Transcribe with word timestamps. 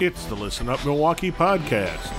It's 0.00 0.26
the 0.26 0.36
Listen 0.36 0.68
Up 0.68 0.84
Milwaukee 0.84 1.32
podcast. 1.32 2.12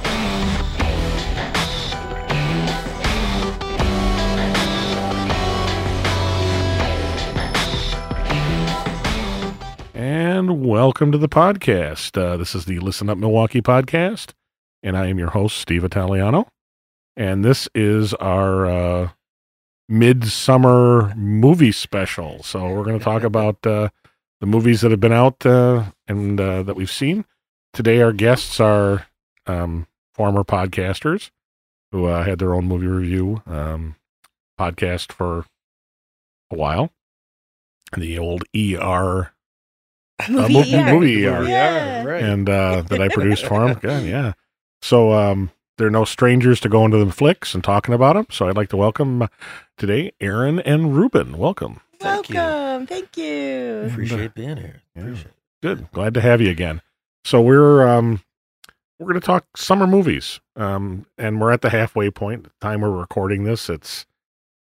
And 9.96 10.66
welcome 10.66 11.14
to 11.14 11.18
the 11.18 11.30
podcast. 11.30 12.22
Uh, 12.22 12.36
this 12.36 12.54
is 12.54 12.66
the 12.66 12.80
Listen 12.80 13.10
Up 13.10 13.18
Milwaukee 13.18 13.62
podcast, 13.62 14.34
and 14.84 14.98
I 14.98 15.08
am 15.08 15.18
your 15.18 15.30
host, 15.30 15.58
Steve 15.58 15.86
Italiano. 15.86 16.50
And 17.16 17.46
this 17.46 17.70
is 17.74 18.14
our 18.16 18.66
uh, 18.66 19.10
midsummer 19.88 21.14
movie 21.16 21.72
special. 21.72 22.44
So 22.44 22.68
we're 22.68 22.84
going 22.84 23.00
to 23.00 23.06
talk 23.06 23.24
about 23.24 23.66
uh, 23.66 23.88
the 24.42 24.48
movies 24.48 24.82
that 24.82 24.92
have 24.92 25.00
been 25.00 25.14
out 25.14 25.46
uh, 25.46 25.86
and 26.10 26.42
uh, 26.42 26.64
that 26.64 26.76
we've 26.76 26.92
seen. 26.92 27.24
Today, 27.74 28.02
our 28.02 28.12
guests 28.14 28.60
are 28.60 29.08
um, 29.48 29.88
former 30.14 30.44
podcasters 30.44 31.30
who 31.92 32.06
uh, 32.06 32.24
had 32.24 32.40
their 32.40 32.54
own 32.54 32.66
movie 32.66 32.88
review 32.88 33.42
um, 33.46 33.96
podcast 34.60 35.12
for 35.12 35.46
a 36.52 36.56
while. 36.56 36.92
The 37.96 38.18
old 38.20 38.44
ER 38.56 39.32
Movie 40.30 40.54
movie- 40.54 40.76
ER. 40.76 40.94
movie 40.94 41.26
ER. 41.26 41.44
Yeah. 41.48 42.04
right. 42.04 42.24
and 42.24 42.50
uh, 42.50 42.82
that 42.90 43.02
I 43.02 43.08
produced 43.08 43.46
for 43.46 43.68
them. 43.68 43.78
Good, 43.82 44.06
yeah. 44.06 44.34
So 44.82 45.14
um, 45.14 45.52
they're 45.78 45.90
no 45.90 46.06
strangers 46.06 46.60
to 46.62 46.70
going 46.70 46.92
to 46.92 47.04
the 47.04 47.12
flicks 47.12 47.54
and 47.56 47.64
talking 47.64 47.94
about 47.94 48.14
them. 48.16 48.28
So 48.30 48.48
I'd 48.50 48.58
like 48.58 48.70
to 48.70 48.78
welcome 48.78 49.22
uh, 49.24 49.28
today 49.78 50.12
Aaron 50.20 50.60
and 50.60 50.96
Ruben. 50.96 51.38
Welcome. 51.38 51.80
Thank 52.00 52.30
you. 52.30 52.36
Welcome. 52.36 52.88
Thank 52.88 53.16
you. 53.18 53.88
Appreciate 53.90 54.34
being 54.36 54.58
here. 54.58 54.82
Yeah. 54.96 55.02
Appreciate 55.04 55.28
it. 55.28 55.34
Good. 55.62 55.92
Glad 55.92 56.14
to 56.16 56.22
have 56.22 56.42
you 56.42 56.50
again. 56.50 56.82
So 57.30 57.40
we're 57.40 57.88
um, 57.88 58.24
we're 58.98 59.06
going 59.06 59.22
to 59.22 59.26
talk 59.28 59.56
summer 59.56 59.86
movies, 59.86 60.40
um, 60.56 61.06
and 61.16 61.40
we're 61.40 61.52
at 61.52 61.62
the 61.62 61.70
halfway 61.70 62.10
point. 62.10 62.46
The 62.46 62.50
time 62.60 62.82
we're 62.82 62.90
recording 62.90 63.44
this, 63.44 63.70
it's 63.70 64.08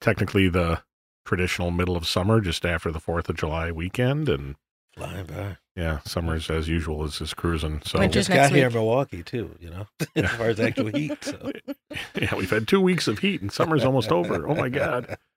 technically 0.02 0.50
the 0.50 0.82
traditional 1.23 1.72
middle 1.72 1.95
of 1.95 2.06
summer, 2.06 2.42
just 2.42 2.66
after 2.66 2.92
the 2.92 3.00
Fourth 3.00 3.30
of 3.30 3.38
July 3.38 3.72
weekend, 3.72 4.28
and 4.28 4.56
Flying 4.98 5.28
by. 5.28 5.56
yeah, 5.78 6.00
summer's 6.04 6.50
as 6.50 6.68
usual 6.68 7.06
is 7.06 7.22
is 7.22 7.34
cruising. 7.34 7.82
So 7.86 8.00
Winter's 8.00 8.28
Just 8.28 8.30
next 8.32 8.50
got 8.50 8.56
here 8.58 8.68
in. 8.68 8.73
Milwaukee 8.73 9.23
too, 9.23 9.56
you 9.62 9.70
know, 9.70 9.88
as 10.18 10.30
far 10.32 10.48
as 10.48 10.60
actual 10.60 10.88
heat. 10.88 11.23
So. 11.23 11.54
yeah, 12.22 12.36
we've 12.36 12.50
had 12.50 12.68
two 12.68 12.82
weeks 12.82 13.08
of 13.08 13.20
heat, 13.20 13.40
and 13.40 13.50
summer's 13.50 13.86
almost 13.86 14.12
over. 14.12 14.45
Oh 14.45 14.56
my 14.56 14.68
god! 14.68 15.18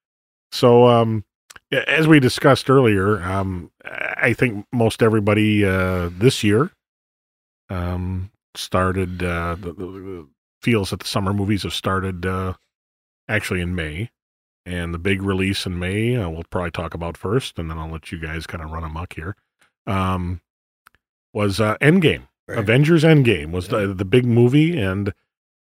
So, 0.53 0.89
um, 0.89 1.25
as 1.70 2.08
we 2.08 2.19
discussed 2.19 2.69
earlier, 2.69 3.23
um, 3.23 3.70
I 3.84 4.33
think 4.33 4.67
most 4.73 5.01
everybody 5.01 5.64
uh, 5.64 6.11
this 6.12 6.42
year 6.42 6.73
um, 7.71 8.31
started 8.55 9.23
uh, 9.23 9.55
the, 9.59 9.73
the, 9.73 9.87
the 9.87 10.29
feels 10.63 10.91
that 10.91 11.01
the 11.01 11.07
summer 11.07 11.33
movies 11.33 11.63
have 11.63 11.73
started 11.73 12.27
uh, 12.27 12.55
actually 13.29 13.61
in 13.61 13.75
May, 13.75 14.11
and 14.67 14.93
the 14.93 14.99
big 14.99 15.23
release 15.23 15.65
in 15.67 15.79
May 15.79 16.17
uh, 16.17 16.29
we'll 16.29 16.45
probably 16.51 16.71
talk 16.73 16.93
about 16.95 17.17
first, 17.17 17.59
and 17.59 17.71
then 17.71 17.79
I'll 17.79 17.91
let 17.91 18.13
you 18.13 18.19
guys 18.19 18.47
kind 18.47 18.63
of 18.63 18.71
run 18.71 18.85
amok 18.85 19.15
here. 19.15 19.37
Um, 19.87 20.41
was 21.33 21.61
uh, 21.61 21.77
Endgame. 21.79 22.29
Right. 22.48 22.59
Avengers 22.59 23.05
Endgame 23.05 23.53
was 23.53 23.69
the 23.69 23.95
the 23.95 24.05
big 24.05 24.25
movie, 24.27 24.79
and 24.79 25.15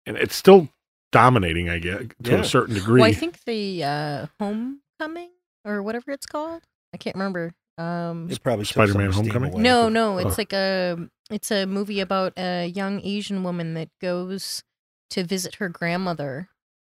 and 0.06 0.16
it's 0.18 0.36
still 0.36 0.68
dominating, 1.12 1.68
I 1.70 1.78
guess, 1.78 2.02
to 2.24 2.30
Yeah. 2.32 2.38
a 2.40 2.44
certain 2.44 2.74
degree. 2.74 3.00
Well, 3.00 3.08
I 3.10 3.14
think 3.14 3.42
the 3.44 3.82
uh, 3.84 4.26
Homecoming 4.38 5.30
or 5.64 5.82
whatever 5.82 6.10
it's 6.12 6.26
called. 6.26 6.62
I 6.92 6.98
can't 6.98 7.16
remember. 7.16 7.52
Um, 7.78 8.28
It 8.30 8.42
probably 8.42 8.66
Spider-Man 8.66 9.10
Homecoming? 9.12 9.52
away 9.54 9.62
no, 9.62 9.84
from- 9.84 9.92
no, 9.94 10.18
it's 10.18 10.32
Oh. 10.32 10.34
like 10.38 10.52
a 10.52 11.08
it's 11.30 11.50
a 11.50 11.66
movie 11.66 12.00
about 12.00 12.32
a 12.36 12.66
young 12.66 13.00
Asian 13.02 13.42
woman 13.42 13.74
that 13.74 13.88
goes 14.00 14.62
to 15.10 15.24
visit 15.24 15.56
her 15.56 15.68
grandmother. 15.68 16.48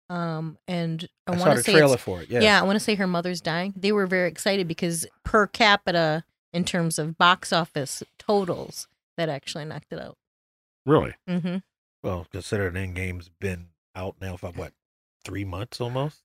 Um, 0.08 0.58
and 0.66 1.08
I, 1.26 1.34
I, 1.34 1.38
want 1.38 1.56
to 1.56 1.62
say 1.62 1.72
trailer 1.72 1.96
for 1.96 2.22
it. 2.22 2.30
yeah. 2.30 2.40
Yeah. 2.40 2.60
I 2.60 2.64
want 2.64 2.76
to 2.76 2.84
say 2.84 2.96
her 2.96 3.06
mother's 3.06 3.40
dying. 3.40 3.74
They 3.76 3.92
were 3.92 4.06
very 4.06 4.28
excited 4.28 4.66
because 4.66 5.06
per 5.24 5.46
capita, 5.46 6.24
in 6.52 6.64
terms 6.64 6.98
of 6.98 7.16
box 7.16 7.52
office 7.52 8.02
totals, 8.18 8.88
that 9.16 9.28
actually 9.28 9.64
knocked 9.64 9.92
it 9.92 10.00
out. 10.00 10.16
really. 10.84 11.14
Mm-hmm. 11.28 11.58
Well, 12.02 12.26
considering 12.32 12.74
Endgame's 12.74 13.30
been 13.40 13.68
out 13.94 14.16
now 14.20 14.36
for 14.36 14.50
what 14.50 14.72
three 15.24 15.44
months 15.44 15.80
almost. 15.80 16.22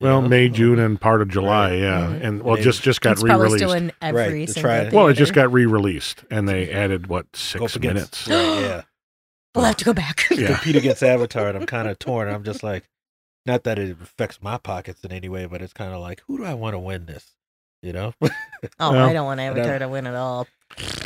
You 0.00 0.06
Well, 0.06 0.22
know? 0.22 0.28
May, 0.28 0.48
June, 0.48 0.78
and 0.78 0.98
part 0.98 1.20
of 1.20 1.28
July, 1.28 1.70
Right. 1.72 1.78
yeah, 1.78 2.00
Mhm. 2.06 2.24
and 2.24 2.42
well, 2.42 2.56
They- 2.56 2.62
just 2.62 2.82
just 2.82 3.02
got 3.02 3.12
it's 3.12 3.22
re-released. 3.22 3.56
still 3.56 3.72
in 3.72 3.92
every 4.00 4.22
Right, 4.40 4.48
single 4.48 4.62
try 4.62 4.88
well, 4.90 5.08
it 5.08 5.14
just 5.14 5.34
got 5.34 5.52
re-released, 5.52 6.24
and 6.30 6.48
they 6.48 6.70
added 6.72 7.08
what 7.08 7.26
six 7.36 7.76
up 7.76 7.82
minutes. 7.82 8.26
right, 8.26 8.34
yeah. 8.62 8.82
We'll 9.54 9.64
have 9.66 9.76
to 9.76 9.84
go 9.84 9.92
back. 9.92 10.24
Yeah. 10.30 10.46
compete 10.54 10.76
against 10.76 11.02
Avatar, 11.02 11.48
and 11.48 11.58
I'm 11.58 11.66
kind 11.66 11.86
of 11.88 11.98
torn. 11.98 12.28
I'm 12.28 12.44
just 12.44 12.62
like, 12.62 12.84
not 13.44 13.64
that 13.64 13.78
it 13.78 13.96
affects 14.00 14.38
my 14.40 14.56
pockets 14.58 15.04
in 15.04 15.12
any 15.12 15.28
way, 15.28 15.44
but 15.46 15.60
it's 15.60 15.72
kind 15.74 15.92
of 15.92 16.00
like, 16.00 16.22
who 16.26 16.38
do 16.38 16.44
I 16.44 16.54
want 16.54 16.74
to 16.74 16.78
win 16.78 17.04
this? 17.06 17.34
You 17.82 17.92
know, 17.92 18.14
Oh, 18.22 18.92
Well, 18.92 19.08
I 19.08 19.12
don't 19.12 19.24
want 19.26 19.40
Avatar 19.40 19.78
to 19.80 19.88
win 19.88 20.06
at 20.06 20.14
all. 20.14 20.46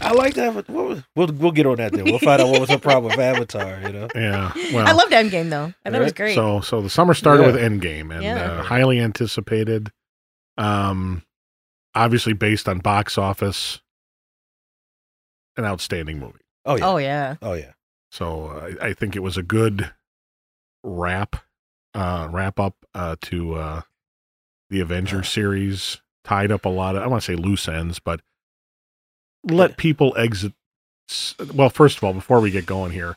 I 0.02 0.12
like 0.12 0.34
that. 0.34 0.54
What 0.54 0.68
was, 0.68 1.02
we'll 1.16 1.28
we'll 1.28 1.50
get 1.52 1.66
on 1.66 1.76
that 1.76 1.92
then. 1.92 2.04
We'll 2.04 2.18
find 2.18 2.40
out 2.40 2.48
what 2.48 2.60
was 2.60 2.68
the 2.68 2.78
problem 2.78 3.10
with 3.12 3.20
Avatar. 3.20 3.80
You 3.80 3.92
know, 3.92 4.08
Yeah, 4.14 4.52
well, 4.72 4.86
I 4.86 4.92
loved 4.92 5.12
Endgame 5.12 5.50
though. 5.50 5.72
I 5.84 5.90
thought 5.90 6.00
it 6.00 6.04
was 6.04 6.12
great. 6.12 6.34
So 6.34 6.60
so 6.60 6.80
the 6.82 6.90
summer 6.90 7.14
started 7.14 7.44
Yeah. 7.44 7.52
with 7.52 7.60
Endgame, 7.60 8.12
and 8.14 8.22
Yeah. 8.22 8.52
uh, 8.52 8.62
highly 8.62 9.00
anticipated. 9.00 9.90
Um, 10.58 11.22
obviously 11.94 12.32
based 12.34 12.68
on 12.68 12.78
box 12.78 13.16
office, 13.18 13.80
an 15.56 15.64
outstanding 15.64 16.18
movie. 16.18 16.38
oh 16.64 16.76
yeah, 16.76 16.86
oh 16.86 16.96
yeah. 16.98 17.36
oh 17.42 17.52
yeah, 17.54 17.72
So 18.12 18.46
uh, 18.48 18.70
I, 18.80 18.88
I 18.88 18.92
think 18.94 19.16
it 19.16 19.20
was 19.22 19.36
a 19.36 19.42
good 19.42 19.92
wrap, 20.84 21.36
uh, 21.94 22.28
wrap 22.30 22.60
up 22.60 22.76
uh, 22.94 23.16
to 23.22 23.54
uh, 23.54 23.80
the 24.70 24.80
Avengers 24.80 25.28
series. 25.28 26.00
Tied 26.24 26.50
up 26.52 26.64
a 26.64 26.68
lot 26.70 26.96
of 26.96 27.02
I 27.02 27.06
want 27.06 27.22
to 27.22 27.26
say 27.32 27.36
loose 27.36 27.68
ends, 27.68 27.98
but 27.98 28.20
let 29.44 29.76
people 29.76 30.14
exit. 30.16 30.52
Well, 31.54 31.70
first 31.70 31.98
of 31.98 32.04
all, 32.04 32.12
before 32.14 32.40
we 32.40 32.50
get 32.50 32.64
going 32.66 32.92
here, 32.92 33.16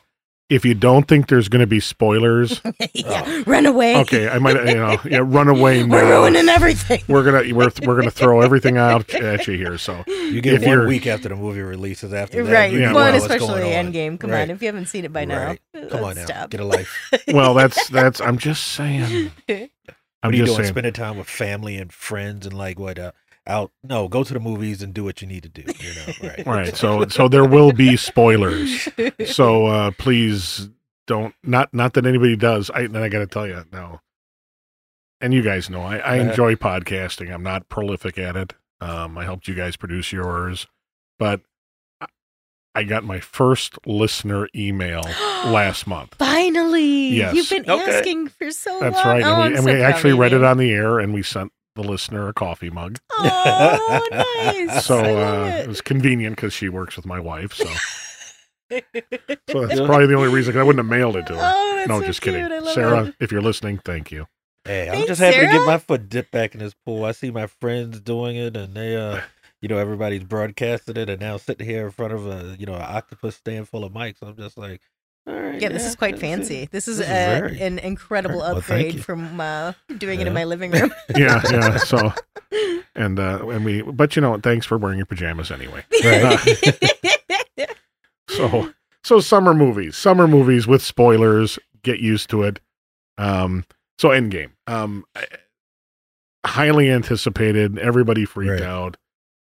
if 0.50 0.64
you 0.64 0.72
don't 0.74 1.06
think 1.06 1.28
there's 1.28 1.48
going 1.50 1.60
to 1.60 1.66
be 1.66 1.78
spoilers, 1.80 2.60
yeah. 2.94 3.42
Run 3.46 3.66
away. 3.66 3.96
okay, 3.98 4.28
I 4.30 4.38
might 4.38 4.56
you 4.66 4.74
know 4.76 4.98
yeah, 5.04 5.20
run 5.22 5.48
away 5.48 5.82
now. 5.84 5.94
We're 5.94 6.10
ruining 6.22 6.48
everything. 6.48 7.02
We're 7.06 7.22
gonna 7.24 7.54
we're 7.54 7.70
we're 7.86 7.96
gonna 7.96 8.10
throw 8.10 8.40
everything 8.40 8.76
out 8.78 9.12
at 9.14 9.46
you 9.46 9.56
here. 9.58 9.76
So 9.78 10.04
you 10.06 10.40
get 10.40 10.54
If 10.54 10.60
one 10.62 10.70
you're- 10.70 10.86
week 10.86 11.06
after 11.06 11.28
the 11.28 11.36
movie 11.36 11.60
releases. 11.60 12.12
After 12.14 12.42
that, 12.44 12.52
right. 12.52 12.72
you 12.72 12.80
Yeah, 12.80 12.88
know 12.90 12.94
well, 12.94 13.12
well, 13.12 13.22
especially 13.22 13.60
going 13.60 13.76
on. 13.86 13.92
Endgame. 13.92 14.18
Come 14.20 14.30
Right. 14.30 14.42
on, 14.42 14.50
if 14.50 14.62
you 14.62 14.68
haven't 14.68 14.86
seen 14.86 15.04
it 15.04 15.12
by 15.12 15.26
now, 15.26 15.54
Come 15.74 15.84
on 15.92 16.02
let's 16.02 16.18
now, 16.20 16.24
stop. 16.24 16.50
get 16.50 16.60
a 16.60 16.64
life. 16.64 16.94
well, 17.28 17.52
that's 17.54 17.88
that's 17.88 18.20
I'm 18.20 18.38
just 18.38 18.68
saying. 18.68 19.30
I'm 19.50 19.68
what 20.22 20.34
are 20.34 20.36
you 20.36 20.44
just 20.44 20.56
doing? 20.56 20.64
saying. 20.64 20.72
Spending 20.74 20.92
time 20.94 21.18
with 21.18 21.28
family 21.28 21.76
and 21.76 21.92
friends 21.92 22.46
and 22.46 22.56
like 22.56 22.78
what? 22.78 22.98
Uh, 22.98 23.12
out? 23.48 23.72
No, 23.82 24.08
go 24.08 24.22
to 24.24 24.34
the 24.34 24.40
movies 24.40 24.82
and 24.82 24.92
do 24.94 25.04
what 25.04 25.20
you 25.22 25.28
need 25.28 25.42
to 25.44 25.48
do. 25.48 25.62
You 25.62 25.94
know, 25.94 26.12
right? 26.28 26.46
Right. 26.46 26.76
So 26.76 27.06
so 27.08 27.28
there 27.28 27.44
will 27.46 27.72
be 27.72 27.96
spoilers. 27.96 28.88
So 29.26 29.66
uh 29.66 29.90
please 29.98 30.68
don't 31.06 31.34
not 31.42 31.72
not 31.72 31.94
that 31.94 32.06
anybody 32.06 32.36
does. 32.36 32.70
I 32.72 32.86
then 32.86 33.02
I 33.02 33.08
got 33.08 33.20
to 33.20 33.26
tell 33.26 33.46
you 33.46 33.64
no. 33.72 34.00
And 35.20 35.34
you 35.34 35.42
guys 35.42 35.68
know 35.68 35.80
I, 35.82 35.96
I 35.96 36.18
Uh-huh. 36.20 36.30
enjoy 36.30 36.54
podcasting. 36.54 37.32
I'm 37.32 37.42
not 37.42 37.68
prolific 37.68 38.18
at 38.18 38.36
it. 38.36 38.52
Um, 38.80 39.18
I 39.18 39.24
helped 39.24 39.48
you 39.48 39.54
guys 39.54 39.76
produce 39.76 40.12
yours, 40.12 40.66
but 41.18 41.40
I- 42.00 42.06
I 42.76 42.84
got 42.84 43.02
my 43.02 43.18
first 43.18 43.84
listener 43.86 44.48
email 44.54 45.00
last 45.46 45.88
month. 45.88 46.14
Finally, 46.20 47.08
Yes. 47.16 47.34
you've 47.34 47.50
been 47.50 47.68
Okay. 47.68 47.98
asking 47.98 48.28
for 48.28 48.52
so 48.52 48.78
That's 48.78 48.94
long. 48.96 49.06
right, 49.06 49.24
Oh, 49.24 49.32
and 49.32 49.42
I'm 49.42 49.50
we, 49.50 49.56
and 49.56 49.64
so 49.64 49.72
we 49.74 49.82
actually 49.82 50.10
of 50.12 50.18
read 50.18 50.32
it 50.32 50.44
on 50.44 50.58
the 50.58 50.70
air, 50.70 51.00
and 51.00 51.12
we 51.12 51.24
sent 51.24 51.50
the 51.78 51.84
listener 51.84 52.28
a 52.28 52.34
coffee 52.34 52.70
mug. 52.70 53.00
Oh, 53.18 54.08
nice. 54.12 54.84
So 54.84 54.98
I 54.98 55.14
uh, 55.18 55.46
it 55.58 55.66
it. 55.66 55.68
was 55.68 55.80
convenient 55.82 56.36
because 56.36 56.52
she 56.54 56.68
works 56.68 56.96
with 56.96 57.06
my 57.06 57.20
wife. 57.20 57.54
So 57.54 57.82
so 59.50 59.66
that's 59.66 59.80
probably 59.82 60.06
the 60.06 60.14
only 60.16 60.28
reason 60.28 60.54
'cause 60.54 60.60
I 60.60 60.64
wouldn't 60.64 60.84
have 60.84 60.90
mailed 60.90 61.16
it 61.16 61.26
to 61.28 61.36
her. 61.36 61.54
Oh, 61.54 61.74
that's 61.76 61.88
no, 61.88 62.00
so 62.00 62.06
just 62.06 62.20
cute. 62.20 62.34
kidding. 62.36 62.48
Sarah, 62.64 63.04
it. 63.06 63.16
if 63.20 63.32
you're 63.32 63.42
listening, 63.42 63.78
thank 63.78 64.12
you. 64.12 64.26
Hey, 64.64 64.90
I'm 64.90 64.92
Thanks, 64.92 65.08
just 65.08 65.20
happy 65.20 65.40
to 65.40 65.46
get 65.48 65.62
my 65.62 65.78
foot 65.78 66.08
dipped 66.08 66.32
back 66.32 66.54
in 66.54 66.60
this 66.60 66.74
pool. 66.74 67.04
I 67.04 67.12
see 67.12 67.30
my 67.30 67.46
friends 67.48 68.00
doing 68.00 68.36
it, 68.36 68.56
and 68.56 68.74
they, 68.74 68.96
uh, 68.96 69.20
you 69.60 69.68
know, 69.68 69.78
everybody's 69.78 70.24
broadcasting 70.24 70.96
it, 70.96 71.10
and 71.10 71.20
now 71.20 71.36
sitting 71.36 71.66
here 71.66 71.86
in 71.86 71.92
front 71.92 72.12
of 72.14 72.26
a, 72.26 72.56
you 72.58 72.66
know, 72.66 72.74
an 72.74 72.82
octopus 72.82 73.36
stand 73.36 73.68
full 73.68 73.84
of 73.84 73.92
mics. 73.92 74.22
I'm 74.22 74.36
just 74.36 74.58
like, 74.58 74.80
all 74.82 74.97
right. 75.34 75.60
Yeah, 75.60 75.68
this 75.70 75.84
is 75.84 75.94
quite 75.96 76.14
is 76.14 76.20
fancy. 76.20 76.68
This 76.70 76.88
is, 76.88 76.98
this 76.98 77.06
is 77.06 77.12
uh, 77.12 77.40
very- 77.48 77.60
an 77.60 77.78
incredible 77.78 78.38
Well, 78.38 78.56
upgrade 78.58 78.94
you. 78.94 79.02
from 79.02 79.40
uh, 79.40 79.72
doing 79.98 80.20
it 80.20 80.26
in 80.26 80.32
my 80.34 80.44
living 80.44 80.70
room. 80.70 80.92
Yeah, 81.16 81.42
yeah. 81.50 81.76
So 81.84 82.12
and 82.94 83.18
uh 83.20 83.46
and 83.48 83.64
we 83.64 83.82
but 83.82 84.16
you 84.16 84.22
know 84.22 84.38
thanks 84.38 84.64
for 84.66 84.76
wearing 84.78 84.98
your 84.98 85.06
pajamas 85.06 85.50
anyway. 85.50 85.84
Right. 86.04 87.68
So 88.28 88.70
so 89.04 89.20
summer 89.20 89.54
movies. 89.54 89.96
Summer 89.96 90.26
movies 90.28 90.66
with 90.66 90.82
spoilers. 90.82 91.58
Get 91.82 92.00
used 92.00 92.30
to 92.30 92.42
it. 92.42 92.60
Um 93.16 93.64
so 93.98 94.08
Endgame. 94.10 94.50
Um 94.66 95.04
highly 96.46 96.90
anticipated. 96.90 97.78
Everybody 97.78 98.24
freaked 98.24 98.52
Right. 98.60 98.62
out. 98.62 98.96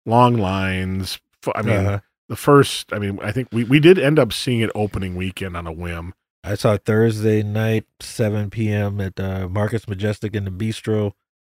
Long 0.06 0.38
lines. 0.38 1.20
I 1.56 1.62
mean, 1.62 1.76
Uh-huh. 1.76 2.00
The 2.30 2.36
first. 2.36 2.92
I 2.94 3.00
mean, 3.00 3.20
I 3.22 3.32
think 3.32 3.50
we 3.52 3.64
we 3.64 3.80
did 3.80 3.98
end 4.00 4.20
up 4.20 4.34
seeing 4.34 4.60
it 4.62 4.70
opening 4.76 5.16
weekend 5.16 5.56
on 5.58 5.68
a 5.68 5.72
whim. 5.72 6.14
I 6.44 6.56
saw 6.56 6.74
it 6.74 6.86
Thursday 6.86 7.44
night, 7.44 7.86
7 8.00 8.50
p.m. 8.50 9.02
at 9.02 9.20
uh, 9.20 9.48
Marcus 9.50 9.88
Majestic 9.88 10.34
in 10.36 10.46
the 10.46 10.52
Bistro. 10.52 11.12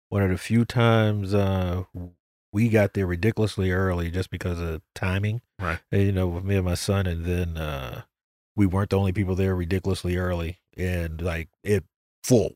One 0.09 0.23
of 0.23 0.29
the 0.31 0.37
few 0.37 0.65
times 0.65 1.33
uh, 1.35 1.83
we 2.51 2.69
got 2.69 2.93
there 2.93 3.05
ridiculously 3.05 3.71
early 3.71 4.09
just 4.09 4.31
because 4.31 4.59
of 4.59 4.81
timing. 4.95 5.41
Right. 5.59 5.77
And, 5.91 6.01
you 6.01 6.11
know, 6.11 6.27
with 6.27 6.43
me 6.43 6.55
and 6.55 6.65
my 6.65 6.73
son, 6.73 7.05
and 7.05 7.23
then 7.25 7.57
uh, 7.57 8.01
we 8.55 8.65
weren't 8.65 8.89
the 8.89 8.97
only 8.97 9.11
people 9.11 9.35
there 9.35 9.55
ridiculously 9.55 10.17
early, 10.17 10.59
and 10.75 11.21
like 11.21 11.49
it 11.63 11.83
full. 12.23 12.55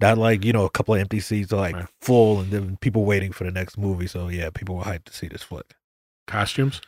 Not 0.00 0.16
like 0.18 0.44
you 0.44 0.52
know 0.52 0.64
a 0.64 0.70
couple 0.70 0.94
of 0.94 1.00
empty 1.00 1.20
seats, 1.20 1.52
like 1.52 1.74
Right. 1.74 1.86
full, 2.00 2.40
and 2.40 2.50
then 2.50 2.76
people 2.78 3.04
waiting 3.04 3.32
for 3.32 3.44
the 3.44 3.50
next 3.50 3.76
movie. 3.76 4.06
So 4.06 4.28
yeah, 4.28 4.48
people 4.50 4.76
were 4.76 4.84
hyped 4.84 5.04
to 5.04 5.12
see 5.12 5.28
this 5.28 5.42
flick. 5.42 5.74
Costumes. 6.26 6.80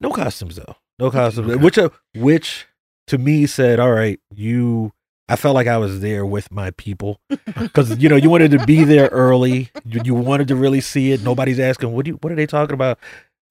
No 0.00 0.10
costumes 0.10 0.56
though. 0.56 0.76
No 0.98 1.10
costumes. 1.10 1.50
Okay. 1.50 1.62
Which 1.62 1.78
uh, 1.78 1.90
which 2.14 2.66
to 3.08 3.18
me 3.18 3.46
said, 3.46 3.80
all 3.80 3.92
right, 3.92 4.20
you. 4.34 4.92
I 5.28 5.36
felt 5.36 5.54
like 5.54 5.66
I 5.66 5.78
was 5.78 6.00
there 6.00 6.26
with 6.26 6.50
my 6.52 6.72
people 6.72 7.18
because 7.46 7.96
you 7.98 8.08
know 8.08 8.16
you 8.16 8.28
wanted 8.28 8.50
to 8.50 8.66
be 8.66 8.84
there 8.84 9.08
early. 9.08 9.70
You, 9.84 10.02
you 10.04 10.14
wanted 10.14 10.48
to 10.48 10.56
really 10.56 10.80
see 10.80 11.12
it. 11.12 11.22
Nobody's 11.22 11.60
asking 11.60 11.92
what 11.92 12.04
do 12.04 12.10
you, 12.10 12.14
what 12.16 12.32
are 12.32 12.36
they 12.36 12.46
talking 12.46 12.74
about. 12.74 12.98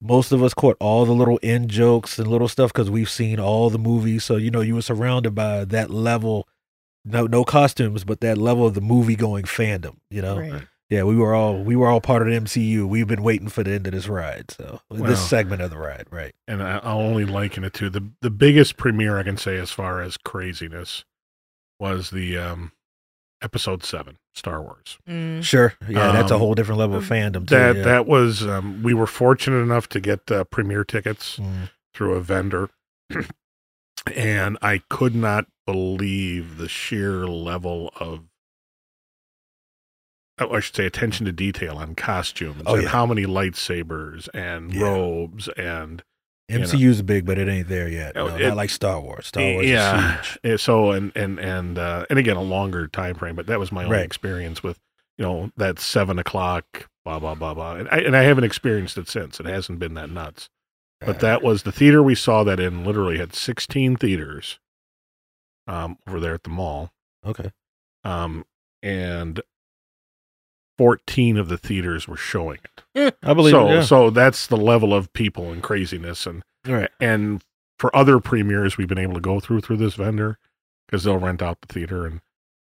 Most 0.00 0.32
of 0.32 0.42
us 0.42 0.52
caught 0.54 0.76
all 0.80 1.04
the 1.06 1.12
little 1.12 1.38
in 1.38 1.68
jokes 1.68 2.18
and 2.18 2.28
little 2.28 2.48
stuff 2.48 2.72
because 2.72 2.90
we've 2.90 3.10
seen 3.10 3.40
all 3.40 3.70
the 3.70 3.78
movies. 3.78 4.24
So 4.24 4.36
you 4.36 4.50
know 4.50 4.60
you 4.60 4.74
were 4.76 4.82
surrounded 4.82 5.34
by 5.34 5.64
that 5.64 5.90
level. 5.90 6.46
No 7.04 7.26
no 7.26 7.42
costumes, 7.42 8.04
but 8.04 8.20
that 8.20 8.38
level 8.38 8.66
of 8.66 8.74
the 8.74 8.80
movie 8.80 9.16
going 9.16 9.44
fandom. 9.44 9.96
You 10.10 10.22
know. 10.22 10.38
Right. 10.38 10.62
Yeah, 10.92 11.04
we 11.04 11.16
were 11.16 11.34
all 11.34 11.62
we 11.62 11.74
were 11.74 11.88
all 11.88 12.00
part 12.02 12.20
of 12.22 12.28
the 12.28 12.34
MCU. 12.38 12.86
We've 12.86 13.06
been 13.08 13.22
waiting 13.22 13.48
for 13.48 13.62
the 13.62 13.72
end 13.72 13.86
of 13.86 13.94
this 13.94 14.08
ride. 14.08 14.50
So 14.50 14.80
Wow. 14.90 15.06
this 15.06 15.26
segment 15.26 15.62
of 15.62 15.70
the 15.70 15.78
ride, 15.78 16.06
right? 16.10 16.34
and 16.46 16.62
I- 16.62 16.78
I'll 16.82 17.00
only 17.00 17.24
liken 17.24 17.64
it 17.64 17.72
to 17.74 17.88
the 17.88 18.10
the 18.20 18.30
biggest 18.30 18.76
premiere 18.76 19.18
I 19.18 19.22
can 19.22 19.36
say 19.38 19.56
as 19.58 19.70
far 19.70 20.02
as 20.02 20.16
craziness 20.18 21.04
was 21.80 22.10
the 22.10 22.36
um 22.36 22.72
episode 23.40 23.82
seven 23.84 24.18
Star 24.34 24.60
Wars. 24.62 24.98
Mm. 25.08 25.42
Sure. 25.42 25.72
Yeah, 25.88 26.12
that's 26.12 26.30
a 26.30 26.34
Um, 26.34 26.40
whole 26.40 26.54
different 26.54 26.78
level 26.78 26.96
of 26.96 27.04
fandom. 27.04 27.46
Too, 27.48 27.54
That 27.54 27.76
yeah. 27.76 27.82
that 27.84 28.06
was 28.06 28.46
um, 28.46 28.82
we 28.82 28.92
were 28.92 29.06
fortunate 29.06 29.60
enough 29.62 29.88
to 29.90 30.00
get 30.00 30.30
uh, 30.30 30.44
premiere 30.44 30.84
tickets 30.84 31.38
Mm. 31.38 31.70
through 31.94 32.14
a 32.14 32.20
vendor, 32.20 32.68
and 34.14 34.58
I 34.62 34.82
could 34.90 35.14
not 35.14 35.46
believe 35.66 36.56
the 36.58 36.68
sheer 36.68 37.26
level 37.26 37.92
of. 37.98 38.24
Oh, 40.38 40.52
I 40.54 40.60
should 40.60 40.74
say 40.76 40.86
attention 40.86 41.26
to 41.26 41.32
detail 41.32 41.76
on 41.76 41.94
costumes 41.94 42.62
Oh, 42.66 42.74
and 42.74 42.84
yeah. 42.84 42.88
how 42.88 43.06
many 43.06 43.24
lightsabers 43.24 44.28
and 44.34 44.72
Yeah. 44.72 44.82
robes 44.82 45.48
and 45.56 46.02
you 46.48 46.58
know. 46.58 46.64
MCU's 46.66 47.00
big, 47.02 47.24
but 47.24 47.38
it 47.38 47.48
ain't 47.48 47.68
there 47.68 47.88
yet. 47.88 48.16
Oh, 48.16 48.28
No, 48.28 48.36
it- 48.36 48.48
not 48.48 48.56
like 48.56 48.70
Star 48.70 49.00
Wars. 49.00 49.28
Star 49.28 49.42
Wars 49.42 49.66
yeah. 49.66 50.20
is 50.20 50.38
huge. 50.42 50.60
So 50.60 50.90
and 50.90 51.12
and 51.16 51.38
and 51.38 51.78
uh, 51.78 52.04
and 52.10 52.18
again 52.18 52.36
a 52.36 52.42
longer 52.42 52.88
time 52.88 53.14
frame, 53.14 53.36
but 53.36 53.46
that 53.46 53.58
was 53.58 53.72
my 53.72 53.84
own 53.84 53.90
Right. 53.90 54.04
experience 54.04 54.62
with 54.62 54.78
you 55.18 55.24
know 55.24 55.50
that 55.56 55.78
seven 55.78 56.18
o'clock 56.18 56.88
blah 57.04 57.18
blah 57.18 57.34
blah 57.34 57.54
blah, 57.54 57.76
and 57.76 57.88
I 57.90 57.98
and 57.98 58.16
I 58.16 58.22
haven't 58.22 58.44
experienced 58.44 58.98
it 58.98 59.08
since. 59.08 59.38
It 59.40 59.46
hasn't 59.46 59.78
been 59.78 59.94
that 59.94 60.10
nuts, 60.10 60.48
but 61.00 61.20
that 61.20 61.42
was 61.42 61.62
the 61.64 61.72
theater 61.72 62.02
we 62.02 62.14
saw 62.14 62.44
that 62.44 62.60
in. 62.60 62.84
Literally 62.84 63.18
had 63.18 63.34
sixteen 63.34 63.96
theaters, 63.96 64.58
um, 65.66 65.96
over 66.06 66.20
there 66.20 66.34
at 66.34 66.42
the 66.44 66.50
mall, 66.50 66.92
okay. 67.26 67.50
um, 68.04 68.44
and 68.82 69.40
fourteen 70.78 71.36
of 71.36 71.48
the 71.48 71.58
theaters 71.58 72.06
were 72.08 72.16
showing 72.16 72.58
it. 72.94 73.16
I 73.22 73.34
believe 73.34 73.52
so 73.52 73.68
it. 73.68 73.74
Yeah. 73.74 73.82
so 73.82 74.10
that's 74.10 74.46
the 74.46 74.56
level 74.56 74.92
of 74.94 75.12
people 75.12 75.50
and 75.50 75.62
craziness 75.62 76.26
and 76.26 76.42
right. 76.66 76.90
and 77.00 77.42
for 77.78 77.94
other 77.96 78.20
premieres 78.20 78.76
we've 78.76 78.88
been 78.88 78.98
able 78.98 79.14
to 79.14 79.20
go 79.20 79.40
through 79.40 79.60
through 79.62 79.78
this 79.78 79.94
vendor 79.94 80.38
because 80.86 81.04
they'll 81.04 81.18
rent 81.18 81.42
out 81.42 81.58
the 81.62 81.72
theater 81.72 82.06
and 82.06 82.20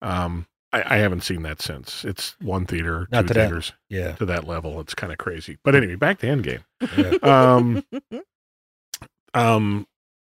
um 0.02 0.46
I, 0.72 0.94
I 0.94 0.96
haven't 0.98 1.20
seen 1.22 1.42
that 1.42 1.60
since 1.62 2.04
it's 2.04 2.34
one 2.40 2.66
theater 2.66 3.06
Not 3.12 3.22
two 3.22 3.28
to 3.28 3.34
that- 3.34 3.40
theaters 3.48 3.72
Yeah. 3.88 4.12
to 4.16 4.24
that 4.26 4.44
level 4.46 4.80
it's 4.80 4.94
kind 4.94 5.12
of 5.12 5.18
crazy 5.18 5.58
but 5.62 5.74
anyway 5.74 5.94
back 5.96 6.18
to 6.20 6.26
endgame 6.26 6.64
yeah. 6.96 7.18
um 7.54 7.84
um 9.34 9.86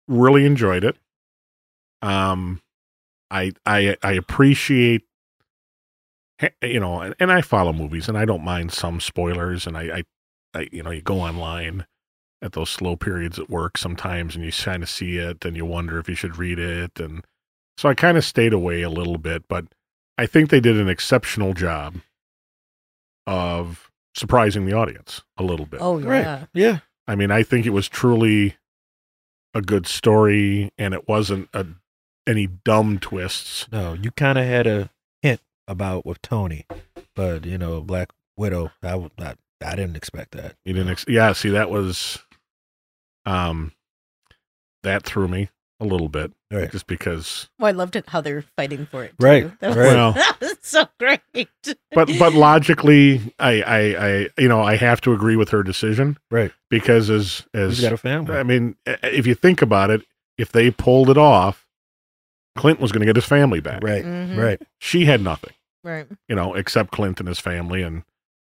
really 0.08 0.46
enjoyed 0.46 0.84
it 0.84 0.98
um 2.02 2.62
i 3.32 3.52
i 3.66 3.96
i 4.04 4.12
appreciate 4.14 5.04
you 6.62 6.80
know 6.80 7.02
and, 7.02 7.16
and 7.20 7.32
i 7.32 7.42
follow 7.42 7.74
movies 7.74 8.08
and 8.08 8.18
i 8.18 8.26
don't 8.26 8.44
mind 8.44 8.72
some 8.72 9.00
spoilers 9.00 9.68
and 9.68 9.78
I, 9.78 9.82
I 9.98 10.04
i 10.60 10.70
you 10.72 10.84
know 10.84 10.92
you 10.92 11.02
go 11.02 11.20
online 11.20 11.86
at 12.42 12.54
those 12.54 12.70
slow 12.70 12.96
periods 12.96 13.38
at 13.38 13.50
work 13.50 13.78
sometimes 13.78 14.36
and 14.36 14.46
you 14.46 14.52
kind 14.52 14.82
of 14.84 14.90
see 14.90 15.18
it 15.18 15.44
and 15.44 15.58
you 15.58 15.66
wonder 15.66 16.00
if 16.00 16.08
you 16.08 16.16
should 16.16 16.38
read 16.38 16.58
it 16.60 17.00
and 17.00 17.24
so 17.78 17.90
i 17.90 17.94
kind 17.94 18.18
of 18.18 18.24
stayed 18.24 18.54
away 18.54 18.82
a 18.82 18.90
little 18.90 19.18
bit 19.18 19.44
but 19.50 19.66
i 20.18 20.26
think 20.26 20.50
they 20.50 20.62
did 20.62 20.78
an 20.78 20.88
exceptional 20.90 21.54
job 21.54 21.96
of 23.28 23.92
surprising 24.16 24.66
the 24.66 24.74
audience 24.74 25.22
a 25.38 25.44
little 25.44 25.66
bit 25.66 25.82
Oh 25.82 26.00
Right. 26.00 26.22
yeah. 26.24 26.46
Yeah. 26.54 26.78
I 27.08 27.16
mean, 27.16 27.32
I 27.32 27.42
think 27.44 27.66
it 27.66 27.72
was 27.72 27.88
truly 27.90 28.56
a 29.56 29.62
good 29.64 29.88
story, 29.88 30.72
and 30.78 30.94
it 30.94 31.08
wasn't 31.08 31.50
a, 31.56 31.66
any 32.28 32.46
dumb 32.48 33.00
twists. 33.00 33.68
No, 33.72 33.94
you 33.94 34.12
kind 34.12 34.38
of 34.38 34.46
had 34.46 34.68
a 34.68 34.78
hint 34.78 34.90
about 35.70 36.06
with 36.06 36.22
Tony, 36.22 36.66
but 37.16 37.46
you 37.46 37.58
know, 37.58 37.80
Black 37.80 38.10
Widow. 38.36 38.72
i 38.84 39.06
didn't 39.62 39.96
expect 39.96 40.32
that. 40.32 40.56
You 40.66 40.74
didn't, 40.74 40.90
ex- 40.92 41.06
yeah. 41.08 41.32
See, 41.34 41.50
that 41.50 41.70
was, 41.70 42.20
um, 43.26 43.72
that 44.84 45.04
threw 45.04 45.28
me 45.28 45.50
a 45.80 45.86
little 45.86 46.10
bit, 46.10 46.32
Right. 46.52 46.72
just 46.72 46.88
because. 46.88 47.50
Well, 47.60 47.68
I 47.68 47.72
loved 47.72 47.96
it 47.96 48.06
how 48.10 48.22
they're 48.22 48.42
fighting 48.58 48.86
for 48.86 49.04
it. 49.04 49.14
Right, 49.20 49.44
Too. 49.44 49.52
That 49.60 49.68
was, 49.70 49.78
right. 49.78 49.86
Well- 49.96 50.12
that 50.14 50.38
was 50.42 50.58
so 50.62 50.88
great. 51.00 51.22
But 51.94 52.10
but 52.18 52.34
logically, 52.34 53.34
I 53.40 53.62
I 53.62 53.80
I 54.08 54.28
you 54.38 54.48
know 54.48 54.62
I 54.62 54.76
have 54.76 55.02
to 55.02 55.14
agree 55.14 55.36
with 55.36 55.50
her 55.50 55.64
decision, 55.64 56.18
Right. 56.32 56.52
Because 56.70 57.10
as 57.10 57.46
He's 57.54 57.62
as 57.62 57.82
got 57.82 57.94
a 57.94 57.98
family. 57.98 58.36
I 58.36 58.44
mean, 58.44 58.76
if 58.86 59.26
you 59.28 59.36
think 59.36 59.62
about 59.62 59.90
it, 59.90 60.02
if 60.38 60.52
they 60.52 60.72
pulled 60.72 61.10
it 61.10 61.18
off, 61.18 61.66
Clint 62.58 62.80
was 62.80 62.92
going 62.92 63.02
to 63.02 63.06
get 63.06 63.16
his 63.16 63.26
family 63.26 63.60
back. 63.60 63.84
right. 63.84 64.04
Mhm. 64.06 64.38
Right. 64.38 64.62
She 64.80 65.06
had 65.06 65.22
nothing. 65.22 65.54
Right. 65.84 66.08
you 66.28 66.36
know, 66.36 66.54
except 66.56 66.92
Clint 66.92 67.20
and 67.20 67.28
his 67.30 67.40
family, 67.40 67.82
and 67.84 68.04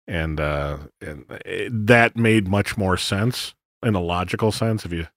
and 0.07 0.39
uh, 0.39 0.77
and 1.01 1.25
it, 1.45 1.87
that 1.87 2.15
made 2.17 2.47
much 2.47 2.77
more 2.77 2.97
sense 2.97 3.53
in 3.83 3.95
a 3.95 3.99
logical 4.01 4.51
sense. 4.51 4.85
If 4.85 4.91
you, 4.93 5.07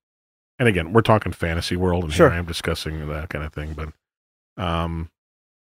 and 0.59 0.69
again, 0.69 0.93
we're 0.93 1.01
talking 1.03 1.33
fantasy 1.33 1.77
world, 1.77 2.05
and 2.05 2.13
Sure. 2.13 2.29
here 2.29 2.35
I 2.37 2.39
am 2.39 2.47
discussing 2.47 3.09
that 3.09 3.31
kind 3.31 3.45
of 3.45 3.53
thing. 3.53 3.73
But, 3.75 4.63
um, 4.63 5.09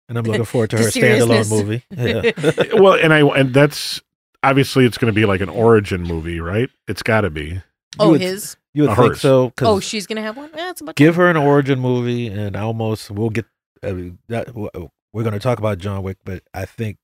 And 0.10 0.18
I'm 0.18 0.26
looking 0.26 0.44
forward 0.46 0.70
to 0.72 0.78
her 0.80 0.84
standalone 0.84 1.50
movie. 1.50 1.84
Yeah. 1.92 2.80
well, 2.82 2.94
and 2.94 3.14
I 3.14 3.22
and 3.22 3.54
that's 3.54 4.02
obviously 4.44 4.86
it's 4.86 4.98
going 4.98 5.12
to 5.14 5.16
be 5.16 5.26
like 5.26 5.40
an 5.42 5.50
origin 5.50 6.02
movie, 6.04 6.40
right? 6.42 6.70
It's 6.88 7.02
got 7.04 7.22
to 7.22 7.30
be. 7.30 7.62
oh, 8.00 8.12
would- 8.12 8.22
his. 8.22 8.58
You 8.74 8.84
would 8.84 8.92
Uh, 8.92 8.96
think 8.96 9.08
hers. 9.10 9.22
so? 9.22 9.50
'cause 9.58 9.68
Oh, 9.68 9.80
she's 9.82 10.08
gonna 10.08 10.22
have 10.22 10.38
one. 10.38 10.50
Yeah, 10.56 10.70
it's 10.70 10.80
about 10.80 10.96
give 10.96 11.16
her 11.18 11.30
an 11.30 11.36
origin 11.36 11.78
movie, 11.80 12.28
and 12.28 12.56
almost 12.56 13.12
we'll 13.12 13.30
get 13.30 13.46
uh, 13.84 13.94
that. 14.30 14.90
W- 15.14 15.24
We're 15.24 15.24
going 15.24 15.34
to 15.40 15.44
talk 15.44 15.60
about 15.60 15.78
John 15.78 16.04
Wick, 16.04 16.18
but 16.24 16.44
I 16.54 16.66
think 16.66 16.98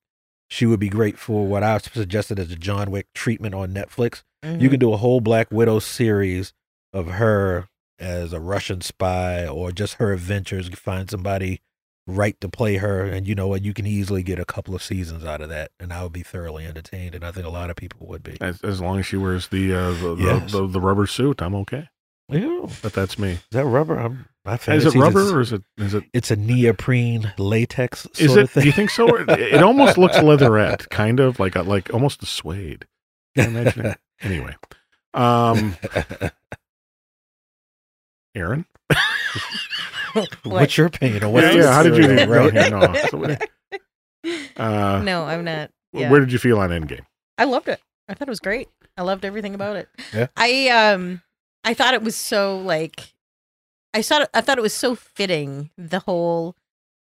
she 0.49 0.65
would 0.65 0.79
be 0.79 0.89
great 0.89 1.17
for 1.17 1.45
what 1.45 1.63
I've 1.63 1.83
suggested 1.83 2.39
as 2.39 2.51
a 2.51 2.55
John 2.55 2.89
Wick 2.91 3.07
treatment 3.13 3.53
on 3.55 3.73
Netflix. 3.73 4.23
time. 4.41 4.59
You 4.59 4.69
can 4.69 4.79
do 4.79 4.93
a 4.93 4.97
whole 4.97 5.19
Black 5.21 5.51
Widow 5.51 5.79
series 5.79 6.53
of 6.93 7.07
her 7.07 7.67
as 7.99 8.31
a 8.33 8.39
Russian 8.39 8.81
spy 8.81 9.45
or 9.47 9.71
just 9.71 9.95
her 9.95 10.13
adventures. 10.13 10.69
Find 10.69 11.09
somebody 11.09 11.61
right 12.09 12.39
to 12.39 12.47
play 12.47 12.77
her, 12.77 13.03
and 13.03 13.27
you 13.27 13.35
know 13.35 13.47
what? 13.49 13.63
You 13.65 13.73
can 13.73 13.85
easily 13.85 14.23
get 14.23 14.39
a 14.39 14.45
couple 14.45 14.73
of 14.73 14.81
seasons 14.81 15.25
out 15.25 15.41
of 15.41 15.49
that, 15.49 15.71
and 15.77 15.91
I 15.91 16.03
would 16.03 16.13
be 16.13 16.23
thoroughly 16.23 16.65
entertained. 16.65 17.13
And 17.15 17.25
I 17.25 17.31
think 17.33 17.45
a 17.45 17.49
lot 17.49 17.69
of 17.69 17.75
people 17.75 18.07
would 18.07 18.23
be. 18.23 18.37
As, 18.39 18.61
as 18.61 18.79
long 18.79 18.99
as 18.99 19.05
she 19.05 19.17
wears 19.17 19.49
the 19.49 19.73
uh, 19.73 19.91
the, 19.91 20.15
Yes. 20.17 20.51
the, 20.53 20.61
the 20.61 20.67
the 20.67 20.79
rubber 20.81 21.07
suit, 21.07 21.41
I'm 21.41 21.55
okay. 21.55 21.89
Yeah. 22.29 22.67
But 22.81 22.93
that's 22.93 23.19
me. 23.19 23.31
Is 23.31 23.41
that 23.51 23.65
rubber? 23.65 23.97
I'm, 23.99 24.27
my 24.36 24.36
Is 24.67 24.85
it 24.85 24.95
rubber 24.95 25.19
is- 25.21 25.31
or 25.31 25.39
is 25.41 25.53
it 25.53 25.63
is 25.77 25.93
it 25.93 26.03
It's 26.13 26.31
a 26.31 26.35
neoprene 26.35 27.33
latex 27.37 28.01
sort 28.03 28.19
is 28.19 28.31
of 28.31 28.37
it? 28.45 28.49
thing. 28.49 28.61
Do 28.61 28.67
you 28.67 28.73
think 28.73 28.89
so? 28.89 29.07
It 29.15 29.61
almost 29.61 29.97
looks 29.97 30.21
leatherette, 30.21 30.89
kind 30.91 31.19
of 31.19 31.39
like 31.39 31.55
a, 31.55 31.63
like 31.63 31.93
almost 31.93 32.23
a 32.23 32.25
suede. 32.25 32.85
Can 33.35 33.51
you 33.53 33.59
imagine 33.59 33.85
it? 33.87 33.97
Anyway, 34.21 34.55
um, 35.13 35.75
Aaron. 38.35 38.65
What's 40.43 40.77
your 40.77 40.87
opinion 40.87 41.23
on 41.23 41.31
what? 41.33 41.43
Yeah, 41.43 41.51
yeah, 41.51 41.73
how 41.73 41.83
did 41.83 41.97
you 41.97 42.03
is, 42.09 42.27
right? 42.27 42.51
here? 42.51 42.69
No, 42.71 42.93
so 43.09 43.37
Uh, 44.57 45.01
no, 45.03 45.25
I'm 45.25 45.43
not. 45.43 45.69
Yeah. 45.93 46.09
Where 46.09 46.19
did 46.19 46.31
you 46.31 46.39
feel 46.39 46.59
on 46.59 46.69
Endgame? 46.71 47.05
I 47.37 47.43
loved 47.43 47.67
it. 47.67 47.79
I 48.09 48.13
thought 48.13 48.27
it 48.27 48.31
was 48.31 48.39
great. 48.39 48.69
I 48.97 49.03
loved 49.03 49.23
everything 49.25 49.53
about 49.53 49.75
it. 49.75 49.87
Yeah. 50.13 50.27
I 50.35 50.69
um 50.69 51.21
I 51.63 51.73
thought 51.75 51.93
it 51.93 52.01
was 52.01 52.15
so 52.15 52.57
like 52.59 53.13
I 53.93 53.99
it, 53.99 54.29
I 54.33 54.41
thought 54.41 54.57
it 54.57 54.61
was 54.61 54.73
so 54.73 54.95
fitting 54.95 55.71
the 55.77 55.99
whole 55.99 56.55